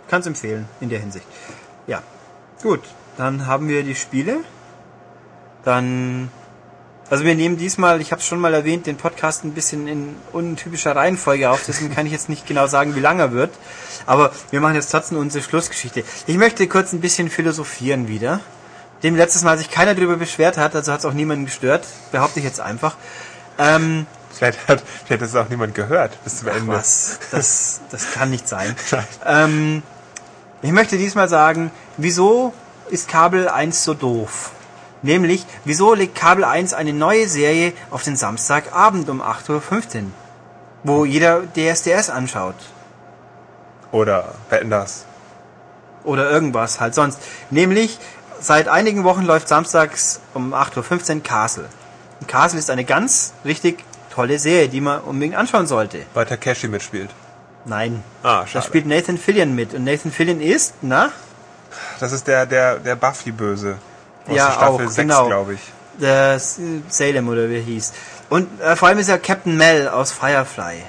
Kann's 0.08 0.26
empfehlen, 0.26 0.66
in 0.80 0.88
der 0.88 0.98
Hinsicht. 0.98 1.26
Ja, 1.86 2.02
gut, 2.62 2.80
dann 3.16 3.46
haben 3.46 3.68
wir 3.68 3.84
die 3.84 3.94
Spiele. 3.94 4.38
Dann, 5.62 6.30
also 7.10 7.24
wir 7.24 7.34
nehmen 7.34 7.58
diesmal, 7.58 8.00
ich 8.00 8.10
habe 8.10 8.20
es 8.20 8.26
schon 8.26 8.40
mal 8.40 8.54
erwähnt, 8.54 8.86
den 8.86 8.96
Podcast 8.96 9.44
ein 9.44 9.52
bisschen 9.52 9.86
in 9.86 10.16
untypischer 10.32 10.96
Reihenfolge 10.96 11.50
auf, 11.50 11.62
deswegen 11.66 11.94
kann 11.94 12.06
ich 12.06 12.12
jetzt 12.12 12.30
nicht 12.30 12.46
genau 12.46 12.66
sagen, 12.66 12.96
wie 12.96 13.00
lang 13.00 13.20
er 13.20 13.32
wird. 13.32 13.50
Aber 14.06 14.32
wir 14.50 14.60
machen 14.60 14.74
jetzt 14.74 14.90
trotzdem 14.90 15.18
unsere 15.18 15.44
Schlussgeschichte. 15.44 16.02
Ich 16.26 16.38
möchte 16.38 16.66
kurz 16.66 16.92
ein 16.92 17.00
bisschen 17.00 17.28
philosophieren 17.28 18.08
wieder. 18.08 18.40
Dem 19.02 19.16
letztes 19.16 19.42
Mal 19.42 19.58
sich 19.58 19.70
keiner 19.70 19.94
darüber 19.94 20.16
beschwert 20.16 20.56
hat, 20.56 20.74
also 20.74 20.92
hat 20.92 21.00
es 21.00 21.06
auch 21.06 21.12
niemanden 21.12 21.44
gestört, 21.44 21.86
behaupte 22.12 22.40
ich 22.40 22.44
jetzt 22.44 22.60
einfach. 22.60 22.96
Ähm, 23.58 24.06
Vielleicht 24.30 24.68
hat, 24.68 24.82
vielleicht 25.04 25.22
hat 25.22 25.28
es 25.28 25.36
auch 25.36 25.48
niemand 25.48 25.74
gehört 25.74 26.22
bis 26.24 26.38
zum 26.38 26.48
Ende. 26.48 26.68
was? 26.68 27.18
Das, 27.30 27.80
das 27.90 28.12
kann 28.12 28.30
nicht 28.30 28.48
sein. 28.48 28.74
Ähm, 29.26 29.82
ich 30.62 30.72
möchte 30.72 30.98
diesmal 30.98 31.28
sagen, 31.28 31.70
wieso 31.96 32.52
ist 32.90 33.08
Kabel 33.08 33.48
1 33.48 33.84
so 33.84 33.94
doof? 33.94 34.52
Nämlich, 35.02 35.46
wieso 35.64 35.94
legt 35.94 36.14
Kabel 36.14 36.44
1 36.44 36.74
eine 36.74 36.92
neue 36.92 37.28
Serie 37.28 37.72
auf 37.90 38.02
den 38.02 38.16
Samstagabend 38.16 39.08
um 39.08 39.22
8.15 39.22 39.48
Uhr? 39.50 40.02
Wo 40.82 41.04
jeder 41.04 41.42
DSDS 41.56 42.10
anschaut. 42.10 42.56
Oder 43.92 44.34
wetten 44.50 44.70
das. 44.70 45.06
Oder 46.04 46.30
irgendwas 46.30 46.80
halt 46.80 46.94
sonst. 46.94 47.18
Nämlich, 47.50 47.98
seit 48.40 48.68
einigen 48.68 49.04
Wochen 49.04 49.22
läuft 49.22 49.48
samstags 49.48 50.20
um 50.34 50.54
8.15 50.54 51.16
Uhr 51.16 51.22
Castle. 51.22 51.68
Und 52.20 52.28
Castle 52.28 52.58
ist 52.58 52.70
eine 52.70 52.84
ganz 52.84 53.32
richtig 53.44 53.84
tolle 54.12 54.38
Serie, 54.38 54.68
die 54.68 54.80
man 54.80 55.00
unbedingt 55.00 55.36
anschauen 55.36 55.66
sollte. 55.66 56.00
Weil 56.14 56.26
Takeshi 56.26 56.68
mitspielt. 56.68 57.10
Nein. 57.64 58.02
Ah, 58.22 58.40
Da 58.40 58.46
schade. 58.46 58.66
spielt 58.66 58.86
Nathan 58.86 59.18
Fillion 59.18 59.54
mit. 59.54 59.74
Und 59.74 59.84
Nathan 59.84 60.10
Fillion 60.12 60.40
ist, 60.40 60.74
na? 60.82 61.10
Das 62.00 62.12
ist 62.12 62.26
der, 62.26 62.46
der, 62.46 62.78
der 62.78 62.96
Buffy-Böse. 62.96 63.76
Aus 64.26 64.36
Ja, 64.36 64.46
der 64.46 64.52
Staffel 64.54 64.86
auch, 64.86 64.90
6, 64.90 64.96
genau. 64.96 65.26
glaube 65.26 65.54
ich. 65.54 65.60
Der 66.00 66.38
Salem 66.88 67.28
oder 67.28 67.48
wie 67.50 67.56
er 67.56 67.62
hieß. 67.62 67.92
Und 68.30 68.60
äh, 68.60 68.74
vor 68.76 68.88
allem 68.88 68.98
ist 68.98 69.08
er 69.08 69.18
Captain 69.18 69.56
Mel 69.56 69.88
aus 69.88 70.12
Firefly. 70.12 70.82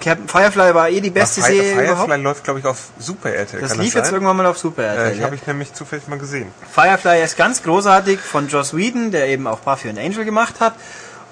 Captain 0.00 0.28
Firefly 0.28 0.72
war 0.74 0.88
eh 0.88 1.00
die 1.00 1.10
beste 1.10 1.40
Serie 1.40 1.62
Firefly 1.74 1.84
überhaupt. 1.92 2.22
läuft, 2.22 2.44
glaube 2.44 2.60
ich, 2.60 2.66
auf 2.66 2.90
Super 2.98 3.30
RTL. 3.32 3.60
Das 3.60 3.70
Kann 3.72 3.80
lief 3.80 3.88
das 3.88 3.94
jetzt 3.94 4.04
sein? 4.06 4.14
irgendwann 4.14 4.36
mal 4.36 4.46
auf 4.46 4.58
Super 4.58 4.82
Äh, 4.82 4.86
RTL. 4.86 5.12
ich 5.12 5.18
ja. 5.18 5.24
habe 5.24 5.34
ich 5.34 5.46
nämlich 5.46 5.72
zufällig 5.72 6.06
mal 6.06 6.18
gesehen. 6.18 6.48
Firefly 6.72 7.22
ist 7.24 7.36
ganz 7.36 7.62
großartig 7.62 8.20
von 8.20 8.46
Joss 8.48 8.76
Whedon, 8.76 9.10
der 9.10 9.26
eben 9.28 9.46
auch 9.48 9.58
Buffy 9.60 9.88
und 9.88 9.98
Angel 9.98 10.24
gemacht 10.24 10.60
hat. 10.60 10.74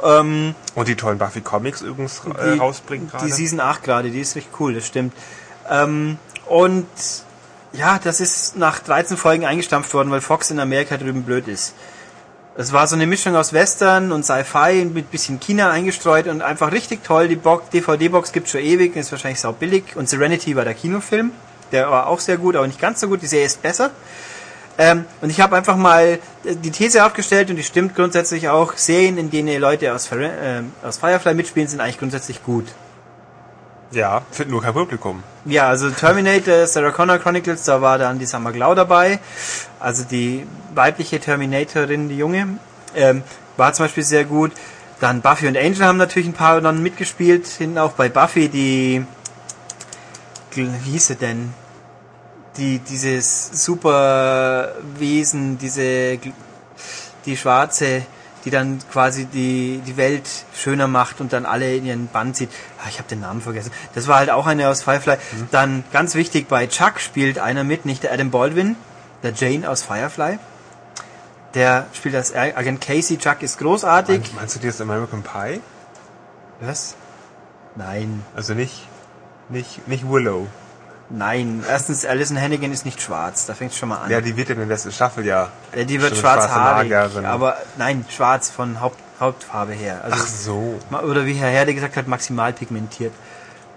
Ähm, 0.03 0.55
Und 0.75 0.89
die 0.89 0.97
tollen 0.97 1.19
Buffy-Comics 1.19 1.83
übrigens 1.83 2.21
äh, 2.39 2.53
die, 2.55 2.59
rausbringt 2.59 3.11
gerade. 3.11 3.27
die 3.27 3.33
Season 3.33 3.61
8 3.61 3.83
gerade, 3.83 4.11
die 4.11 4.21
ist 4.21 4.37
richtig 4.37 4.61
cool, 4.61 4.75
das 4.75 4.87
stimmt. 4.87 5.13
Ähm, 5.69 6.19
und 6.47 6.87
ja, 7.73 7.99
das 8.03 8.21
ist 8.21 8.57
nach 8.57 8.79
13 8.79 9.17
Folgen 9.17 9.45
eingestampft 9.45 9.93
worden, 9.95 10.11
weil 10.11 10.21
Fox 10.21 10.51
in 10.51 10.61
Amerika 10.61 10.97
drüben 10.97 11.23
blöd 11.25 11.49
ist. 11.49 11.75
Es 12.57 12.73
war 12.73 12.87
so 12.89 12.97
eine 12.97 13.07
Mischung 13.07 13.37
aus 13.37 13.53
Western 13.53 14.11
und 14.11 14.25
Sci-Fi 14.25 14.85
mit 14.93 15.13
bisschen 15.13 15.39
China 15.39 15.71
eingestreut 15.71 16.27
und 16.27 16.43
einfach 16.43 16.73
richtig 16.73 17.05
toll. 17.05 17.29
Die 17.29 17.37
Box- 17.37 17.69
DVD-Box 17.71 18.33
gibt 18.33 18.49
schon 18.49 18.63
ewig, 18.63 18.97
ist 18.97 19.13
wahrscheinlich 19.13 19.39
sau 19.41 19.53
billig. 19.53 19.95
Und 19.95 20.09
Serenity 20.09 20.57
war 20.57 20.65
der 20.65 20.75
Kinofilm. 20.75 21.31
Der 21.71 21.89
war 21.91 22.09
auch 22.09 22.19
sehr 22.19 22.37
gut, 22.37 22.57
aber 22.57 22.67
nicht 22.67 22.81
ganz 22.81 22.99
so 23.01 23.07
gut. 23.09 23.23
Die 23.23 23.27
Serie 23.29 23.47
ist 23.47 23.63
besser. 23.63 23.91
Ähm, 24.81 25.05
und 25.21 25.31
ich 25.31 25.41
habe 25.41 25.57
einfach 25.57 25.77
mal 25.77 26.21
äh, 26.45 26.55
die 26.55 26.71
These 26.71 27.05
aufgestellt 27.05 27.51
und 27.51 27.57
die 27.57 27.65
stimmt 27.65 27.97
grundsätzlich 27.97 28.49
auch. 28.49 28.77
Serien, 28.77 29.19
in 29.19 29.29
denen 29.29 29.61
Leute 29.61 29.93
aus, 29.93 30.09
ähm, 30.13 30.73
aus 30.85 30.99
Firefly 30.99 31.35
mitspielen, 31.35 31.69
sind 31.69 31.81
eigentlich 31.81 31.99
grundsätzlich 31.99 32.45
gut. 32.45 32.67
Ja, 33.91 34.23
findet 34.31 34.53
nur 34.53 34.63
kein 34.63 34.75
Publikum. 34.75 35.23
Ja, 35.47 35.69
also 35.69 35.91
Terminator, 35.91 36.67
Sarah 36.67 36.91
Connor 36.91 37.19
Chronicles, 37.19 37.65
da 37.65 37.81
war 37.81 37.99
dann 37.99 38.19
die 38.19 38.27
Summer 38.27 38.53
Glau 38.53 38.75
dabei. 38.75 39.19
Also 39.81 40.05
die 40.05 40.47
weibliche 40.75 41.19
Terminatorin, 41.19 42.09
die 42.09 42.19
Junge, 42.19 42.59
ähm, 42.95 43.23
war 43.57 43.73
zum 43.73 43.87
Beispiel 43.87 44.05
sehr 44.05 44.25
gut. 44.25 44.53
Dann 45.01 45.23
Buffy 45.23 45.49
und 45.49 45.57
Angel 45.57 45.85
haben 45.85 45.97
natürlich 45.97 46.29
ein 46.29 46.35
paar 46.35 46.61
dann 46.61 46.83
mitgespielt. 46.83 47.47
Hinten 47.47 47.79
auch 47.79 47.93
bei 47.93 48.09
Buffy 48.09 48.49
die, 48.49 49.05
wie 50.53 50.69
hieß 50.91 51.09
sie 51.09 51.17
denn? 51.17 51.55
Die, 52.57 52.79
dieses 52.81 53.65
Superwesen, 53.65 55.59
diese, 55.59 56.19
die 57.25 57.37
Schwarze, 57.37 58.03
die 58.45 58.51
dann 58.51 58.79
quasi 58.91 59.27
die, 59.27 59.83
die 59.87 59.97
Welt 59.97 60.29
schöner 60.55 60.89
macht 60.89 61.21
und 61.21 61.33
dann 61.33 61.47
alle 61.47 61.77
in 61.77 61.85
ihren 61.85 62.09
Bann 62.09 62.35
zieht. 62.35 62.51
Ah, 62.83 62.89
ich 62.89 62.99
habe 62.99 63.09
den 63.09 63.21
Namen 63.21 63.41
vergessen. 63.41 63.71
Das 63.95 64.09
war 64.09 64.17
halt 64.17 64.31
auch 64.31 64.47
eine 64.47 64.69
aus 64.69 64.83
Firefly. 64.83 65.17
Dann 65.51 65.85
ganz 65.93 66.15
wichtig, 66.15 66.49
bei 66.49 66.67
Chuck 66.67 67.01
spielt 67.01 67.39
einer 67.39 67.65
mit, 67.65 67.85
nicht 67.85 68.03
der 68.03 68.13
Adam 68.13 68.31
Baldwin, 68.31 68.77
der 69.23 69.33
Jane 69.33 69.69
aus 69.69 69.83
Firefly. 69.83 70.39
Der 71.55 71.87
spielt 71.93 72.15
als 72.15 72.35
Agent 72.35 72.81
Casey. 72.81 73.19
Chuck 73.19 73.43
ist 73.43 73.59
großartig. 73.59 74.19
Meinst, 74.19 74.35
meinst 74.35 74.57
du 74.57 74.61
dir 74.61 74.71
das 74.71 74.81
American 74.81 75.23
Pie? 75.23 75.61
Was? 76.61 76.95
Nein. 77.75 78.25
Also 78.35 78.55
nicht, 78.55 78.87
nicht, 79.49 79.87
nicht 79.89 80.09
Willow. 80.09 80.47
Nein. 81.11 81.65
Erstens, 81.67 82.05
Alison 82.05 82.41
Hannigan 82.41 82.71
ist 82.71 82.85
nicht 82.85 83.01
schwarz. 83.01 83.47
Da 83.47 83.55
fängt 83.55 83.75
schon 83.75 83.89
mal 83.89 83.97
an. 83.99 84.11
Ja, 84.11 84.21
die 84.21 84.37
wird 84.37 84.51
in 84.51 84.59
der 84.59 84.67
letzten 84.67 84.93
Staffel 84.93 85.25
ja. 85.25 85.49
Ja, 85.75 85.85
die 85.85 86.01
wird 86.01 86.17
schwarzhaarig. 86.17 86.95
Aber 86.95 87.57
nein, 87.79 88.05
schwarz 88.11 88.51
von 88.51 88.81
Haupt, 88.81 88.99
Hauptfarbe 89.19 89.73
her. 89.73 90.03
Also 90.05 90.17
Ach 90.21 90.27
so. 90.27 90.81
Oder 90.91 91.25
wie 91.25 91.35
Herr 91.35 91.49
Herde 91.49 91.75
gesagt 91.75 91.97
hat, 91.97 92.09
maximal 92.09 92.53
pigmentiert. 92.53 93.13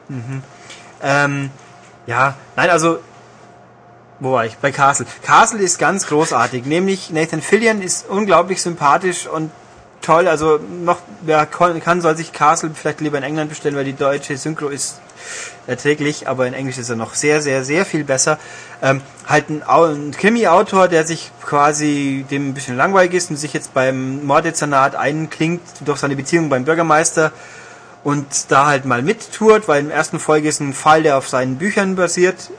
Mhm. 0.09 0.43
Ähm, 1.01 1.49
ja, 2.05 2.35
nein, 2.55 2.69
also, 2.69 2.99
wo 4.19 4.33
war 4.33 4.45
ich? 4.45 4.57
Bei 4.57 4.71
Castle. 4.71 5.05
Castle 5.23 5.59
ist 5.59 5.79
ganz 5.79 6.07
großartig, 6.07 6.65
nämlich 6.65 7.09
Nathan 7.11 7.41
Fillion 7.41 7.81
ist 7.81 8.07
unglaublich 8.07 8.61
sympathisch 8.61 9.25
und 9.25 9.51
toll. 10.01 10.27
Also 10.27 10.59
noch, 10.83 10.97
wer 11.21 11.45
kann, 11.45 12.01
soll 12.01 12.17
sich 12.17 12.33
Castle 12.33 12.71
vielleicht 12.73 13.01
lieber 13.01 13.17
in 13.17 13.23
England 13.23 13.49
bestellen, 13.49 13.75
weil 13.75 13.85
die 13.85 13.93
deutsche 13.93 14.37
Synchro 14.37 14.67
ist 14.67 14.99
erträglich, 15.67 16.27
aber 16.27 16.47
in 16.47 16.53
Englisch 16.53 16.77
ist 16.77 16.89
er 16.89 16.95
noch 16.95 17.13
sehr, 17.13 17.41
sehr, 17.41 17.63
sehr 17.63 17.85
viel 17.85 18.03
besser. 18.03 18.39
Ähm, 18.81 19.01
halt 19.27 19.49
ein, 19.49 19.63
ein 19.63 20.11
Krimi-Autor, 20.11 20.87
der 20.87 21.05
sich 21.05 21.31
quasi 21.43 22.25
dem 22.29 22.49
ein 22.49 22.53
bisschen 22.53 22.77
langweilig 22.77 23.13
ist 23.13 23.29
und 23.29 23.37
sich 23.37 23.53
jetzt 23.53 23.73
beim 23.73 24.25
Morddezernat 24.25 24.95
einklingt 24.95 25.61
durch 25.81 25.99
seine 25.99 26.15
Beziehung 26.15 26.49
beim 26.49 26.65
Bürgermeister 26.65 27.31
und 28.03 28.25
da 28.49 28.67
halt 28.67 28.85
mal 28.85 29.01
mittourt, 29.01 29.67
weil 29.67 29.81
in 29.81 29.87
der 29.87 29.97
ersten 29.97 30.19
Folge 30.19 30.49
ist 30.49 30.59
ein 30.59 30.73
Fall, 30.73 31.03
der 31.03 31.17
auf 31.17 31.29
seinen 31.29 31.57
Büchern 31.57 31.95
basiert 31.95 32.49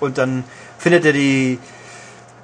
und 0.00 0.18
dann 0.18 0.44
findet 0.78 1.04
er 1.04 1.12
die 1.12 1.58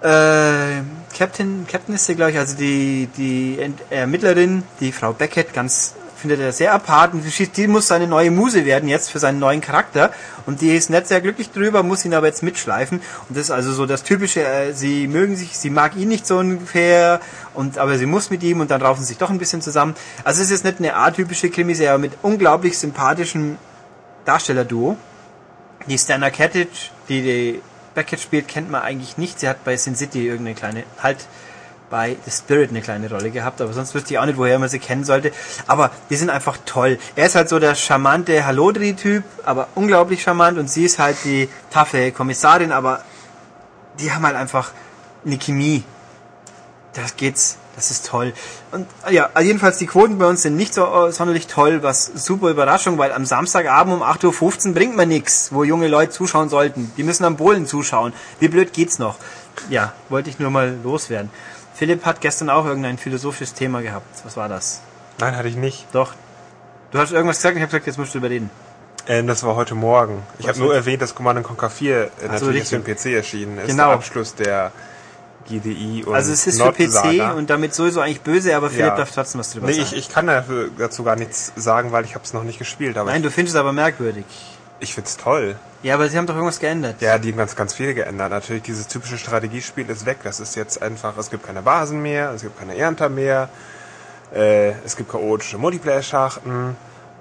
äh, 0.00 0.82
Captain, 1.16 1.66
Captain 1.66 1.94
ist 1.96 2.06
sie, 2.06 2.14
glaube 2.14 2.30
ich, 2.30 2.38
also 2.38 2.56
die, 2.56 3.08
die 3.16 3.58
Ermittlerin, 3.90 4.62
die 4.78 4.92
Frau 4.92 5.12
Beckett, 5.12 5.52
ganz 5.52 5.94
findet 6.18 6.40
er 6.40 6.52
sehr 6.52 6.72
apart 6.72 7.14
und 7.14 7.22
die 7.56 7.66
muss 7.68 7.86
seine 7.86 8.06
neue 8.06 8.30
Muse 8.30 8.64
werden 8.64 8.88
jetzt 8.88 9.10
für 9.10 9.18
seinen 9.18 9.38
neuen 9.38 9.60
Charakter 9.60 10.12
und 10.46 10.60
die 10.60 10.74
ist 10.74 10.90
nicht 10.90 11.06
sehr 11.06 11.20
glücklich 11.20 11.50
drüber, 11.50 11.82
muss 11.82 12.04
ihn 12.04 12.12
aber 12.12 12.26
jetzt 12.26 12.42
mitschleifen 12.42 13.00
und 13.28 13.36
das 13.36 13.44
ist 13.44 13.50
also 13.50 13.72
so 13.72 13.86
das 13.86 14.02
typische, 14.02 14.44
äh, 14.44 14.72
sie 14.72 15.06
mögen 15.06 15.36
sich, 15.36 15.56
sie 15.56 15.70
mag 15.70 15.96
ihn 15.96 16.08
nicht 16.08 16.26
so 16.26 16.38
ungefähr 16.38 17.20
und 17.54 17.78
aber 17.78 17.98
sie 17.98 18.06
muss 18.06 18.30
mit 18.30 18.42
ihm 18.42 18.60
und 18.60 18.70
dann 18.70 18.82
raufen 18.82 19.02
sie 19.02 19.08
sich 19.08 19.18
doch 19.18 19.30
ein 19.30 19.38
bisschen 19.38 19.62
zusammen. 19.62 19.94
Also 20.24 20.42
es 20.42 20.50
ist 20.50 20.64
nicht 20.64 20.78
eine 20.78 20.96
atypische 20.96 21.50
Krimiserie, 21.50 21.90
aber 21.90 21.98
mit 21.98 22.12
unglaublich 22.22 22.78
sympathischem 22.78 23.56
Darstellerduo. 24.24 24.96
Die 25.86 25.96
Stana 25.96 26.30
Katic, 26.30 26.68
die 27.08 27.22
die 27.22 27.62
Beckett 27.94 28.20
spielt, 28.20 28.48
kennt 28.48 28.70
man 28.70 28.82
eigentlich 28.82 29.18
nicht. 29.18 29.40
Sie 29.40 29.48
hat 29.48 29.64
bei 29.64 29.76
Sin 29.76 29.96
City 29.96 30.26
irgendeine 30.26 30.54
kleine, 30.54 30.84
halt 31.02 31.18
bei 31.90 32.16
The 32.24 32.30
Spirit 32.30 32.70
eine 32.70 32.82
kleine 32.82 33.08
Rolle 33.10 33.30
gehabt, 33.30 33.60
aber 33.60 33.72
sonst 33.72 33.94
wüsste 33.94 34.14
ich 34.14 34.18
auch 34.18 34.26
nicht, 34.26 34.38
woher 34.38 34.58
man 34.58 34.68
sie 34.68 34.78
kennen 34.78 35.04
sollte. 35.04 35.32
Aber 35.66 35.90
die 36.10 36.16
sind 36.16 36.30
einfach 36.30 36.58
toll. 36.66 36.98
Er 37.16 37.26
ist 37.26 37.34
halt 37.34 37.48
so 37.48 37.58
der 37.58 37.74
charmante 37.74 38.44
Hallodri-Typ, 38.44 39.24
aber 39.44 39.68
unglaublich 39.74 40.22
charmant 40.22 40.58
und 40.58 40.68
sie 40.68 40.84
ist 40.84 40.98
halt 40.98 41.16
die 41.24 41.48
taffe 41.70 42.12
Kommissarin, 42.12 42.72
aber 42.72 43.02
die 44.00 44.12
haben 44.12 44.24
halt 44.24 44.36
einfach 44.36 44.72
eine 45.24 45.38
Chemie. 45.38 45.84
Das 46.92 47.16
geht's. 47.16 47.58
Das 47.78 47.92
ist 47.92 48.06
toll. 48.06 48.32
Und 48.72 48.88
ja, 49.08 49.30
also 49.34 49.46
jedenfalls 49.46 49.78
die 49.78 49.86
Quoten 49.86 50.18
bei 50.18 50.26
uns 50.26 50.42
sind 50.42 50.56
nicht 50.56 50.74
so 50.74 50.84
äh, 50.84 51.12
sonderlich 51.12 51.46
toll, 51.46 51.80
was 51.84 52.06
super 52.06 52.50
Überraschung, 52.50 52.98
weil 52.98 53.12
am 53.12 53.24
Samstagabend 53.24 53.94
um 53.94 54.02
8.15 54.02 54.68
Uhr 54.70 54.74
bringt 54.74 54.96
man 54.96 55.06
nichts, 55.06 55.52
wo 55.52 55.62
junge 55.62 55.86
Leute 55.86 56.10
zuschauen 56.10 56.48
sollten. 56.48 56.90
Die 56.96 57.04
müssen 57.04 57.24
am 57.24 57.36
Bohlen 57.36 57.68
zuschauen. 57.68 58.12
Wie 58.40 58.48
blöd 58.48 58.72
geht's 58.72 58.98
noch? 58.98 59.14
Ja, 59.70 59.92
wollte 60.08 60.28
ich 60.28 60.40
nur 60.40 60.50
mal 60.50 60.76
loswerden. 60.82 61.30
Philipp 61.78 62.04
hat 62.04 62.20
gestern 62.20 62.50
auch 62.50 62.66
irgendein 62.66 62.98
philosophisches 62.98 63.54
Thema 63.54 63.82
gehabt. 63.82 64.06
Was 64.24 64.36
war 64.36 64.48
das? 64.48 64.80
Nein, 65.18 65.36
hatte 65.36 65.48
ich 65.48 65.54
nicht. 65.56 65.86
Doch. 65.92 66.12
Du 66.90 66.98
hast 66.98 67.12
irgendwas 67.12 67.36
gesagt 67.36 67.52
und 67.54 67.58
ich 67.58 67.62
habe 67.62 67.70
gesagt, 67.70 67.86
jetzt 67.86 67.98
musst 67.98 68.14
du 68.14 68.18
überreden. 68.18 68.50
Äh, 69.06 69.22
das 69.22 69.44
war 69.44 69.54
heute 69.54 69.74
Morgen. 69.76 70.22
Ich 70.40 70.48
habe 70.48 70.58
nur 70.58 70.74
erwähnt, 70.74 71.02
dass 71.02 71.14
Command 71.14 71.42
Conquer 71.44 71.70
4 71.70 71.96
äh, 71.96 72.08
natürlich 72.28 72.62
richtig. 72.62 72.68
für 72.68 72.84
den 72.84 72.96
PC 72.96 73.16
erschienen 73.16 73.58
ist. 73.58 73.68
Genau. 73.68 73.84
Der 73.86 73.94
Abschluss 73.94 74.34
der 74.34 74.72
GDI 75.48 76.02
und 76.04 76.14
Also 76.14 76.32
es 76.32 76.46
ist 76.48 76.60
für. 76.60 76.72
PC 76.72 77.36
und 77.36 77.48
damit 77.48 77.74
sowieso 77.74 78.00
eigentlich 78.00 78.22
böse, 78.22 78.56
aber 78.56 78.70
Philipp 78.70 78.86
Ja. 78.86 78.96
darf 78.96 79.12
trotzdem 79.12 79.38
was 79.38 79.52
drüber 79.52 79.66
Nee, 79.68 79.74
sagen. 79.74 79.86
ich, 79.92 79.96
ich 79.96 80.08
kann 80.08 80.26
dazu 80.78 81.04
gar 81.04 81.14
nichts 81.16 81.52
sagen, 81.56 81.92
weil 81.92 82.04
ich 82.04 82.14
habe 82.14 82.24
es 82.24 82.32
noch 82.32 82.42
nicht 82.42 82.58
gespielt. 82.58 82.98
Aber 82.98 83.10
Nein, 83.12 83.22
du 83.22 83.30
findest 83.30 83.54
es 83.54 83.60
aber 83.60 83.72
merkwürdig. 83.72 84.24
ich, 84.28 84.58
ich 84.80 84.94
find's 84.94 85.16
toll. 85.16 85.56
Ja, 85.82 85.94
aber 85.94 86.08
sie 86.08 86.18
haben 86.18 86.26
doch 86.26 86.34
irgendwas 86.34 86.58
geändert. 86.58 87.00
Ja, 87.00 87.18
die 87.18 87.30
haben 87.30 87.38
ganz, 87.38 87.54
ganz 87.54 87.72
viel 87.72 87.94
geändert. 87.94 88.30
Natürlich, 88.30 88.62
dieses 88.64 88.88
typische 88.88 89.16
Strategiespiel 89.16 89.88
ist 89.88 90.06
weg. 90.06 90.18
Das 90.24 90.40
ist 90.40 90.56
jetzt 90.56 90.82
einfach, 90.82 91.16
es 91.18 91.30
gibt 91.30 91.46
keine 91.46 91.62
Basen 91.62 92.02
mehr, 92.02 92.32
es 92.32 92.42
gibt 92.42 92.58
keine 92.58 92.76
Ernter 92.76 93.08
mehr, 93.08 93.48
äh, 94.34 94.70
es 94.84 94.96
gibt 94.96 95.10
chaotische 95.10 95.56
Multiplayer-Schachten 95.58 96.76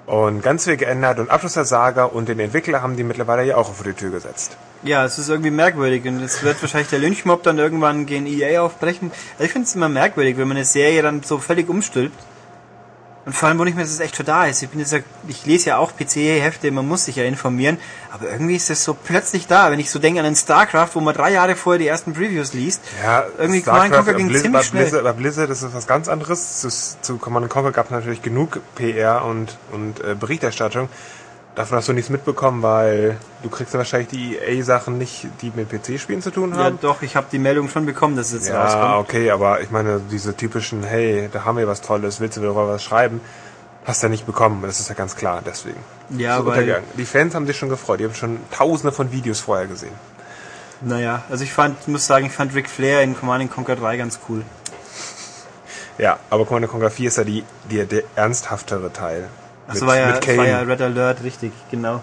und 0.06 0.42
ganz 0.42 0.64
viel 0.64 0.76
geändert. 0.76 1.20
Und 1.20 1.30
Abschluss 1.30 1.52
der 1.52 1.66
Saga 1.66 2.04
und 2.04 2.28
den 2.28 2.40
Entwickler 2.40 2.82
haben 2.82 2.96
die 2.96 3.04
mittlerweile 3.04 3.44
ja 3.44 3.56
auch 3.56 3.72
vor 3.72 3.84
die 3.84 3.92
Tür 3.92 4.10
gesetzt. 4.10 4.56
Ja, 4.82 5.04
es 5.04 5.18
ist 5.18 5.28
irgendwie 5.28 5.50
merkwürdig 5.50 6.04
und 6.06 6.22
es 6.22 6.42
wird 6.42 6.60
wahrscheinlich 6.60 6.88
der 6.88 6.98
Lynchmob 7.00 7.42
dann 7.42 7.58
irgendwann 7.58 8.06
gegen 8.06 8.26
EA 8.26 8.62
aufbrechen. 8.62 9.12
Also 9.32 9.44
ich 9.44 9.52
finde 9.52 9.66
es 9.66 9.74
immer 9.74 9.88
merkwürdig, 9.88 10.36
wenn 10.36 10.48
man 10.48 10.56
eine 10.56 10.64
Serie 10.64 11.02
dann 11.02 11.22
so 11.22 11.38
völlig 11.38 11.68
umstülpt. 11.68 12.18
Und 13.28 13.34
vor 13.34 13.50
allem, 13.50 13.58
wo 13.58 13.64
nicht 13.64 13.74
mehr, 13.76 13.84
dass 13.84 13.92
es 13.92 14.00
echt 14.00 14.16
schon 14.16 14.24
da 14.24 14.46
ist. 14.46 14.62
Ich 14.62 14.70
bin 14.70 14.80
jetzt, 14.80 14.96
ich 15.28 15.44
lese 15.44 15.66
ja 15.68 15.76
auch 15.76 15.92
PC-Hefte, 15.94 16.70
man 16.70 16.88
muss 16.88 17.04
sich 17.04 17.16
ja 17.16 17.24
informieren, 17.24 17.76
aber 18.10 18.30
irgendwie 18.30 18.56
ist 18.56 18.70
es 18.70 18.82
so 18.82 18.94
plötzlich 18.94 19.46
da. 19.46 19.70
Wenn 19.70 19.78
ich 19.78 19.90
so 19.90 19.98
denke 19.98 20.18
an 20.20 20.24
einen 20.24 20.34
StarCraft, 20.34 20.88
wo 20.94 21.00
man 21.00 21.14
drei 21.14 21.32
Jahre 21.32 21.54
vorher 21.54 21.78
die 21.78 21.86
ersten 21.88 22.14
Previews 22.14 22.54
liest, 22.54 22.80
Ja, 23.04 23.26
irgendwie 23.36 23.60
StarCraft, 23.60 23.82
Command 23.90 23.94
Conquer 24.06 24.14
ging 24.14 24.28
Blizz- 24.28 24.42
ziemlich 24.44 24.64
schnell. 24.64 24.82
Blizzard, 24.84 25.04
bei 25.04 25.12
Blizzard 25.12 25.50
ist 25.50 25.60
es 25.60 25.74
was 25.74 25.86
ganz 25.86 26.08
anderes. 26.08 26.62
Zu, 26.62 26.70
zu 27.02 27.18
Command 27.18 27.50
Conquer 27.50 27.72
gab 27.72 27.84
es 27.84 27.90
natürlich 27.90 28.22
genug 28.22 28.60
PR 28.76 29.26
und, 29.26 29.58
und 29.72 30.00
äh, 30.02 30.14
Berichterstattung. 30.14 30.88
Davon 31.54 31.76
hast 31.78 31.88
du 31.88 31.92
nichts 31.92 32.08
mitbekommen, 32.08 32.62
weil 32.62 33.16
du 33.42 33.48
kriegst 33.48 33.74
ja 33.74 33.78
wahrscheinlich 33.78 34.08
die 34.08 34.36
EA-Sachen 34.36 34.96
nicht, 34.96 35.26
die 35.42 35.50
mit 35.56 35.68
PC-Spielen 35.70 36.22
zu 36.22 36.30
tun 36.30 36.52
Ja, 36.52 36.64
haben. 36.64 36.78
doch, 36.80 37.02
ich 37.02 37.16
habe 37.16 37.26
die 37.32 37.40
Meldung 37.40 37.68
schon 37.68 37.84
bekommen, 37.84 38.14
dass 38.16 38.28
es 38.28 38.34
jetzt 38.34 38.48
Ja, 38.50 38.62
rauskommt. 38.64 39.08
okay, 39.08 39.30
aber 39.32 39.60
ich 39.60 39.70
meine, 39.72 40.00
diese 40.10 40.36
typischen, 40.36 40.84
hey, 40.84 41.28
da 41.32 41.44
haben 41.44 41.58
wir 41.58 41.66
was 41.66 41.80
Tolles, 41.80 42.20
willst 42.20 42.36
du 42.36 42.42
darüber 42.42 42.68
was 42.68 42.84
schreiben? 42.84 43.20
Hast 43.84 44.02
du 44.02 44.06
ja 44.06 44.10
nicht 44.10 44.24
bekommen, 44.24 44.62
das 44.62 44.78
ist 44.78 44.88
ja 44.88 44.94
ganz 44.94 45.16
klar, 45.16 45.42
deswegen. 45.44 45.80
Ja, 46.10 46.36
So 46.38 46.46
weil. 46.46 46.82
Die 46.96 47.04
Fans 47.06 47.34
haben 47.34 47.46
sich 47.46 47.56
schon 47.58 47.70
gefreut, 47.70 47.98
die 48.00 48.04
haben 48.04 48.14
schon 48.14 48.38
tausende 48.56 48.92
von 48.92 49.10
Videos 49.10 49.40
vorher 49.40 49.66
gesehen. 49.66 49.94
naja, 50.80 51.24
also 51.28 51.42
ich 51.42 51.52
fand, 51.52 51.88
muss 51.88 52.06
sagen, 52.06 52.26
ich 52.26 52.32
fand 52.32 52.54
Ric 52.54 52.68
Flair 52.70 53.02
in 53.02 53.18
Command 53.18 53.50
Conquer 53.50 53.74
3 53.74 53.96
ganz 53.96 54.20
cool. 54.28 54.42
Ja, 55.96 56.18
aber 56.30 56.44
Command 56.46 56.68
Conquer 56.68 56.90
4 56.92 57.08
ist 57.08 57.16
ja 57.16 57.24
die, 57.24 57.42
die, 57.68 57.84
der 57.84 58.02
ernsthaftere 58.14 58.92
Teil. 58.92 59.28
Das 59.68 59.80
war, 59.86 59.96
ja, 59.98 60.18
das 60.18 60.36
war 60.36 60.46
ja 60.46 60.60
Red 60.60 60.80
Alert, 60.80 61.22
richtig, 61.22 61.52
genau. 61.70 62.02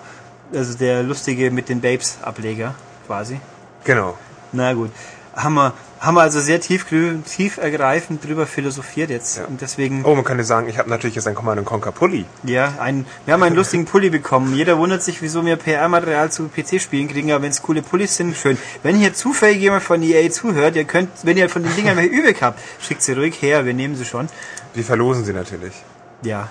Also 0.53 0.77
der 0.77 1.03
lustige 1.03 1.49
mit 1.51 1.67
den 1.69 1.81
Babes-Ableger, 1.81 2.75
quasi. 3.07 3.39
Genau. 3.83 4.17
Na 4.51 4.73
gut. 4.73 4.91
Haben 5.35 5.55
wir, 5.55 5.73
haben 5.99 6.15
wir 6.15 6.21
also 6.21 6.39
sehr 6.39 6.61
tief, 6.61 6.85
tief 7.25 7.57
ergreifend 7.57 8.23
drüber 8.23 8.45
philosophiert 8.45 9.09
jetzt. 9.09 9.37
Ja. 9.37 9.45
Und 9.45 9.59
deswegen, 9.59 10.05
Oh, 10.05 10.15
man 10.15 10.23
könnte 10.23 10.45
sagen, 10.45 10.69
ich 10.69 10.77
habe 10.77 10.89
natürlich 10.89 11.15
jetzt 11.15 11.27
ein 11.27 11.35
Command 11.35 11.65
Conquer 11.65 11.91
Pulli. 11.91 12.25
ja, 12.43 12.73
ein, 12.79 13.05
wir 13.25 13.33
haben 13.33 13.43
einen 13.43 13.55
lustigen 13.55 13.83
Pulli 13.85 14.09
bekommen. 14.09 14.53
Jeder 14.55 14.77
wundert 14.77 15.03
sich, 15.03 15.21
wieso 15.21 15.43
wir 15.45 15.57
PR-Material 15.57 16.31
zu 16.31 16.47
PC-Spielen 16.47 17.09
kriegen, 17.09 17.31
aber 17.33 17.43
wenn 17.43 17.51
es 17.51 17.61
coole 17.61 17.81
Pullis 17.81 18.15
sind, 18.15 18.37
schön. 18.37 18.57
Wenn 18.81 18.95
hier 18.95 19.13
zufällig 19.13 19.57
jemand 19.59 19.83
von 19.83 20.01
EA 20.01 20.29
zuhört, 20.31 20.77
ihr 20.77 20.85
könnt, 20.85 21.09
wenn 21.23 21.35
ihr 21.35 21.49
von 21.49 21.63
den 21.63 21.75
Dingern 21.75 21.95
mehr 21.97 22.09
übrig 22.09 22.41
habt, 22.41 22.59
schickt 22.79 23.01
sie 23.01 23.11
ruhig 23.13 23.41
her, 23.41 23.65
wir 23.65 23.73
nehmen 23.73 23.95
sie 23.95 24.05
schon. 24.05 24.29
Wir 24.73 24.85
verlosen 24.85 25.25
sie 25.25 25.33
natürlich. 25.33 25.73
Ja, 26.21 26.47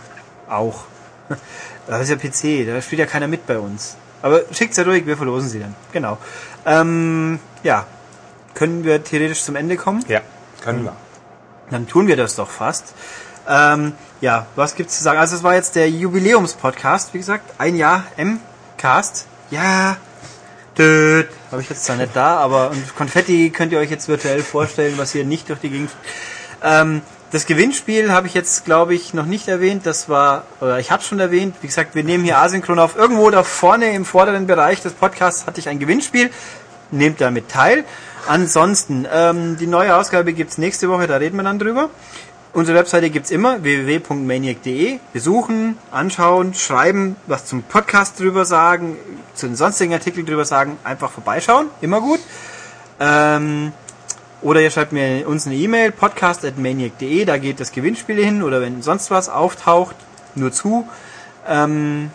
auch. 0.49 0.84
Das 1.86 2.01
ist 2.01 2.09
ja 2.09 2.17
PC, 2.17 2.67
da 2.67 2.81
spielt 2.81 3.01
ja 3.01 3.07
keiner 3.07 3.27
mit 3.27 3.47
bei 3.47 3.59
uns. 3.59 3.97
Aber 4.23 4.41
schickt 4.53 4.75
sie 4.75 4.86
ruhig, 4.86 5.07
wir 5.07 5.19
verlosen 5.19 5.51
sie 5.51 5.61
dann. 5.61 5.75
Genau. 5.93 6.17
Ähm, 6.65 7.39
ja. 7.62 7.86
Können 8.55 8.85
wir 8.85 9.05
theoretisch 9.05 9.43
zum 9.43 9.55
Ende 9.55 9.77
kommen? 9.77 10.03
Ja, 10.09 10.23
können 10.62 10.85
wir. 10.85 10.97
Dann 11.70 11.86
tun 11.86 12.07
wir 12.07 12.17
das 12.17 12.36
doch 12.36 12.49
fast. 12.49 12.94
Ähm, 13.47 13.93
ja, 14.23 14.47
was 14.57 14.77
gibt's 14.77 14.97
zu 14.97 15.05
sagen? 15.05 15.19
Also 15.19 15.36
es 15.36 15.43
war 15.43 15.55
jetzt 15.55 15.77
der 15.77 15.91
Jubiläumspodcast, 15.91 17.12
wie 17.12 17.19
gesagt, 17.19 17.53
ein 17.59 17.77
Jahr 17.77 18.05
M-Cast. 18.17 19.27
Ja. 19.51 19.99
Död. 20.78 21.28
Habe 21.51 21.62
ich 21.62 21.69
jetzt 21.69 21.85
zwar 21.85 21.97
nicht 21.97 22.17
da, 22.17 22.39
aber 22.39 22.70
und 22.70 22.97
Konfetti 22.97 23.51
könnt 23.51 23.73
ihr 23.73 23.78
euch 23.78 23.91
jetzt 23.91 24.09
virtuell 24.09 24.43
vorstellen, 24.43 24.97
was 24.97 25.12
hier 25.12 25.25
nicht 25.25 25.49
durch 25.49 25.61
die 25.61 25.70
Gegend. 25.70 25.91
Ähm, 26.62 27.03
das 27.35 27.47
Gewinnspiel 27.47 28.13
habe 28.13 28.29
ich 28.29 28.35
jetzt, 28.35 28.65
glaube 28.65 28.95
ich, 28.95 29.13
noch 29.13 29.27
nicht 29.27 29.49
erwähnt. 29.49 29.87
Das 29.87 30.09
war, 30.09 30.45
oder 30.61 30.79
ich 30.79 30.93
habe 30.93 31.03
schon 31.03 31.19
erwähnt. 31.19 31.57
Wie 31.63 31.67
gesagt, 31.67 31.97
wir 31.97 32.05
nehmen 32.05 32.23
hier 32.23 32.39
asynchron 32.39 32.79
auf. 32.79 32.95
Irgendwo 32.95 33.29
da 33.29 33.43
vorne 33.43 33.93
im 33.93 34.05
vorderen 34.05 34.47
Bereich 34.47 34.83
des 34.83 34.93
Podcasts 34.93 35.45
hatte 35.45 35.59
ich 35.59 35.69
ein 35.69 35.81
Gewinnspiel. 35.81 36.31
Nehmt 36.93 37.21
damit 37.21 37.49
teil. 37.49 37.83
Ansonsten, 38.29 39.05
ähm, 39.13 39.57
die 39.59 39.67
neue 39.67 39.97
Ausgabe 39.97 40.33
gibt's 40.33 40.59
nächste 40.59 40.89
Woche, 40.89 41.09
da 41.09 41.17
reden 41.17 41.37
wir 41.37 41.43
dann 41.43 41.59
drüber. 41.59 41.91
Unsere 42.53 42.79
Webseite 42.79 43.11
gibt's 43.11 43.33
immer, 43.33 43.65
www.maniac.de. 43.65 45.01
Besuchen, 45.13 45.77
anschauen, 45.91 46.55
schreiben, 46.55 47.17
was 47.27 47.47
zum 47.47 47.65
Podcast 47.65 48.21
drüber 48.21 48.45
sagen, 48.45 48.97
zu 49.35 49.49
den 49.49 49.57
sonstigen 49.57 49.93
Artikeln 49.93 50.25
drüber 50.25 50.45
sagen, 50.45 50.79
einfach 50.85 51.11
vorbeischauen, 51.11 51.67
immer 51.81 52.01
gut. 52.01 52.21
Ähm, 53.01 53.73
oder 54.45 54.61
ihr 54.61 54.71
schreibt 54.71 54.93
mir 54.93 55.27
uns 55.27 55.47
eine 55.47 55.57
E-Mail, 55.57 55.91
podcast.maniac.de, 55.91 57.25
da 57.25 57.39
geht 57.39 57.59
das 57.59 57.73
Gewinnspiel 57.73 58.23
hin, 58.25 58.43
oder 58.45 58.61
wenn 58.61 58.83
sonst 58.83 59.11
was 59.11 59.29
auftaucht, 59.29 59.97
nur 60.37 60.53
zu. 60.53 60.87
Ähm, 61.49 62.11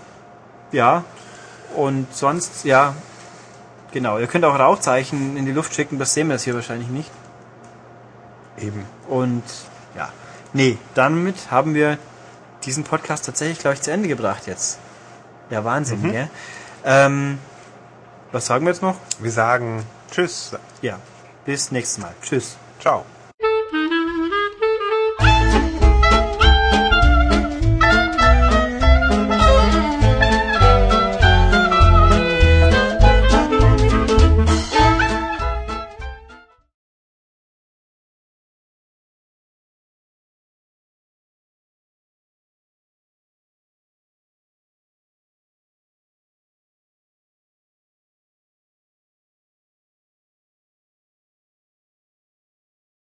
ja, 0.72 1.04
und 1.76 2.08
sonst, 2.16 2.64
ja, 2.66 2.96
genau. 3.92 4.18
Ihr 4.20 4.28
könnt 4.28 4.46
auch 4.46 4.58
Rauchzeichen 4.58 5.36
in 5.38 5.46
die 5.46 5.52
Luft 5.52 5.74
schicken, 5.74 6.00
das 6.00 6.14
sehen 6.14 6.28
wir 6.28 6.36
das 6.36 6.44
hier 6.44 6.56
wahrscheinlich 6.56 6.88
nicht. 6.90 7.12
Eben. 8.58 8.86
Und 9.08 9.44
ja, 9.96 10.10
nee, 10.54 10.78
damit 10.94 11.36
haben 11.52 11.74
wir 11.74 11.98
diesen 12.64 12.84
Podcast 12.84 13.26
tatsächlich, 13.26 13.60
glaube 13.60 13.76
ich, 13.76 13.82
zu 13.82 13.92
Ende 13.92 14.08
gebracht 14.08 14.48
jetzt. 14.48 14.80
Ja, 15.50 15.64
Wahnsinn, 15.66 16.02
Mhm. 16.02 16.12
gell? 16.12 16.30
Ähm, 16.86 17.40
was 18.32 18.46
sagen 18.46 18.66
wir 18.66 18.72
jetzt 18.74 18.82
noch? 18.84 18.96
Wir 19.20 19.32
sagen 19.32 19.84
Tschüss. 20.12 20.52
Ja, 20.82 20.98
bis 21.50 21.72
nächstes 21.72 21.98
Mal. 21.98 22.14
Tschüss. 22.22 22.58
Ciao. 22.80 23.04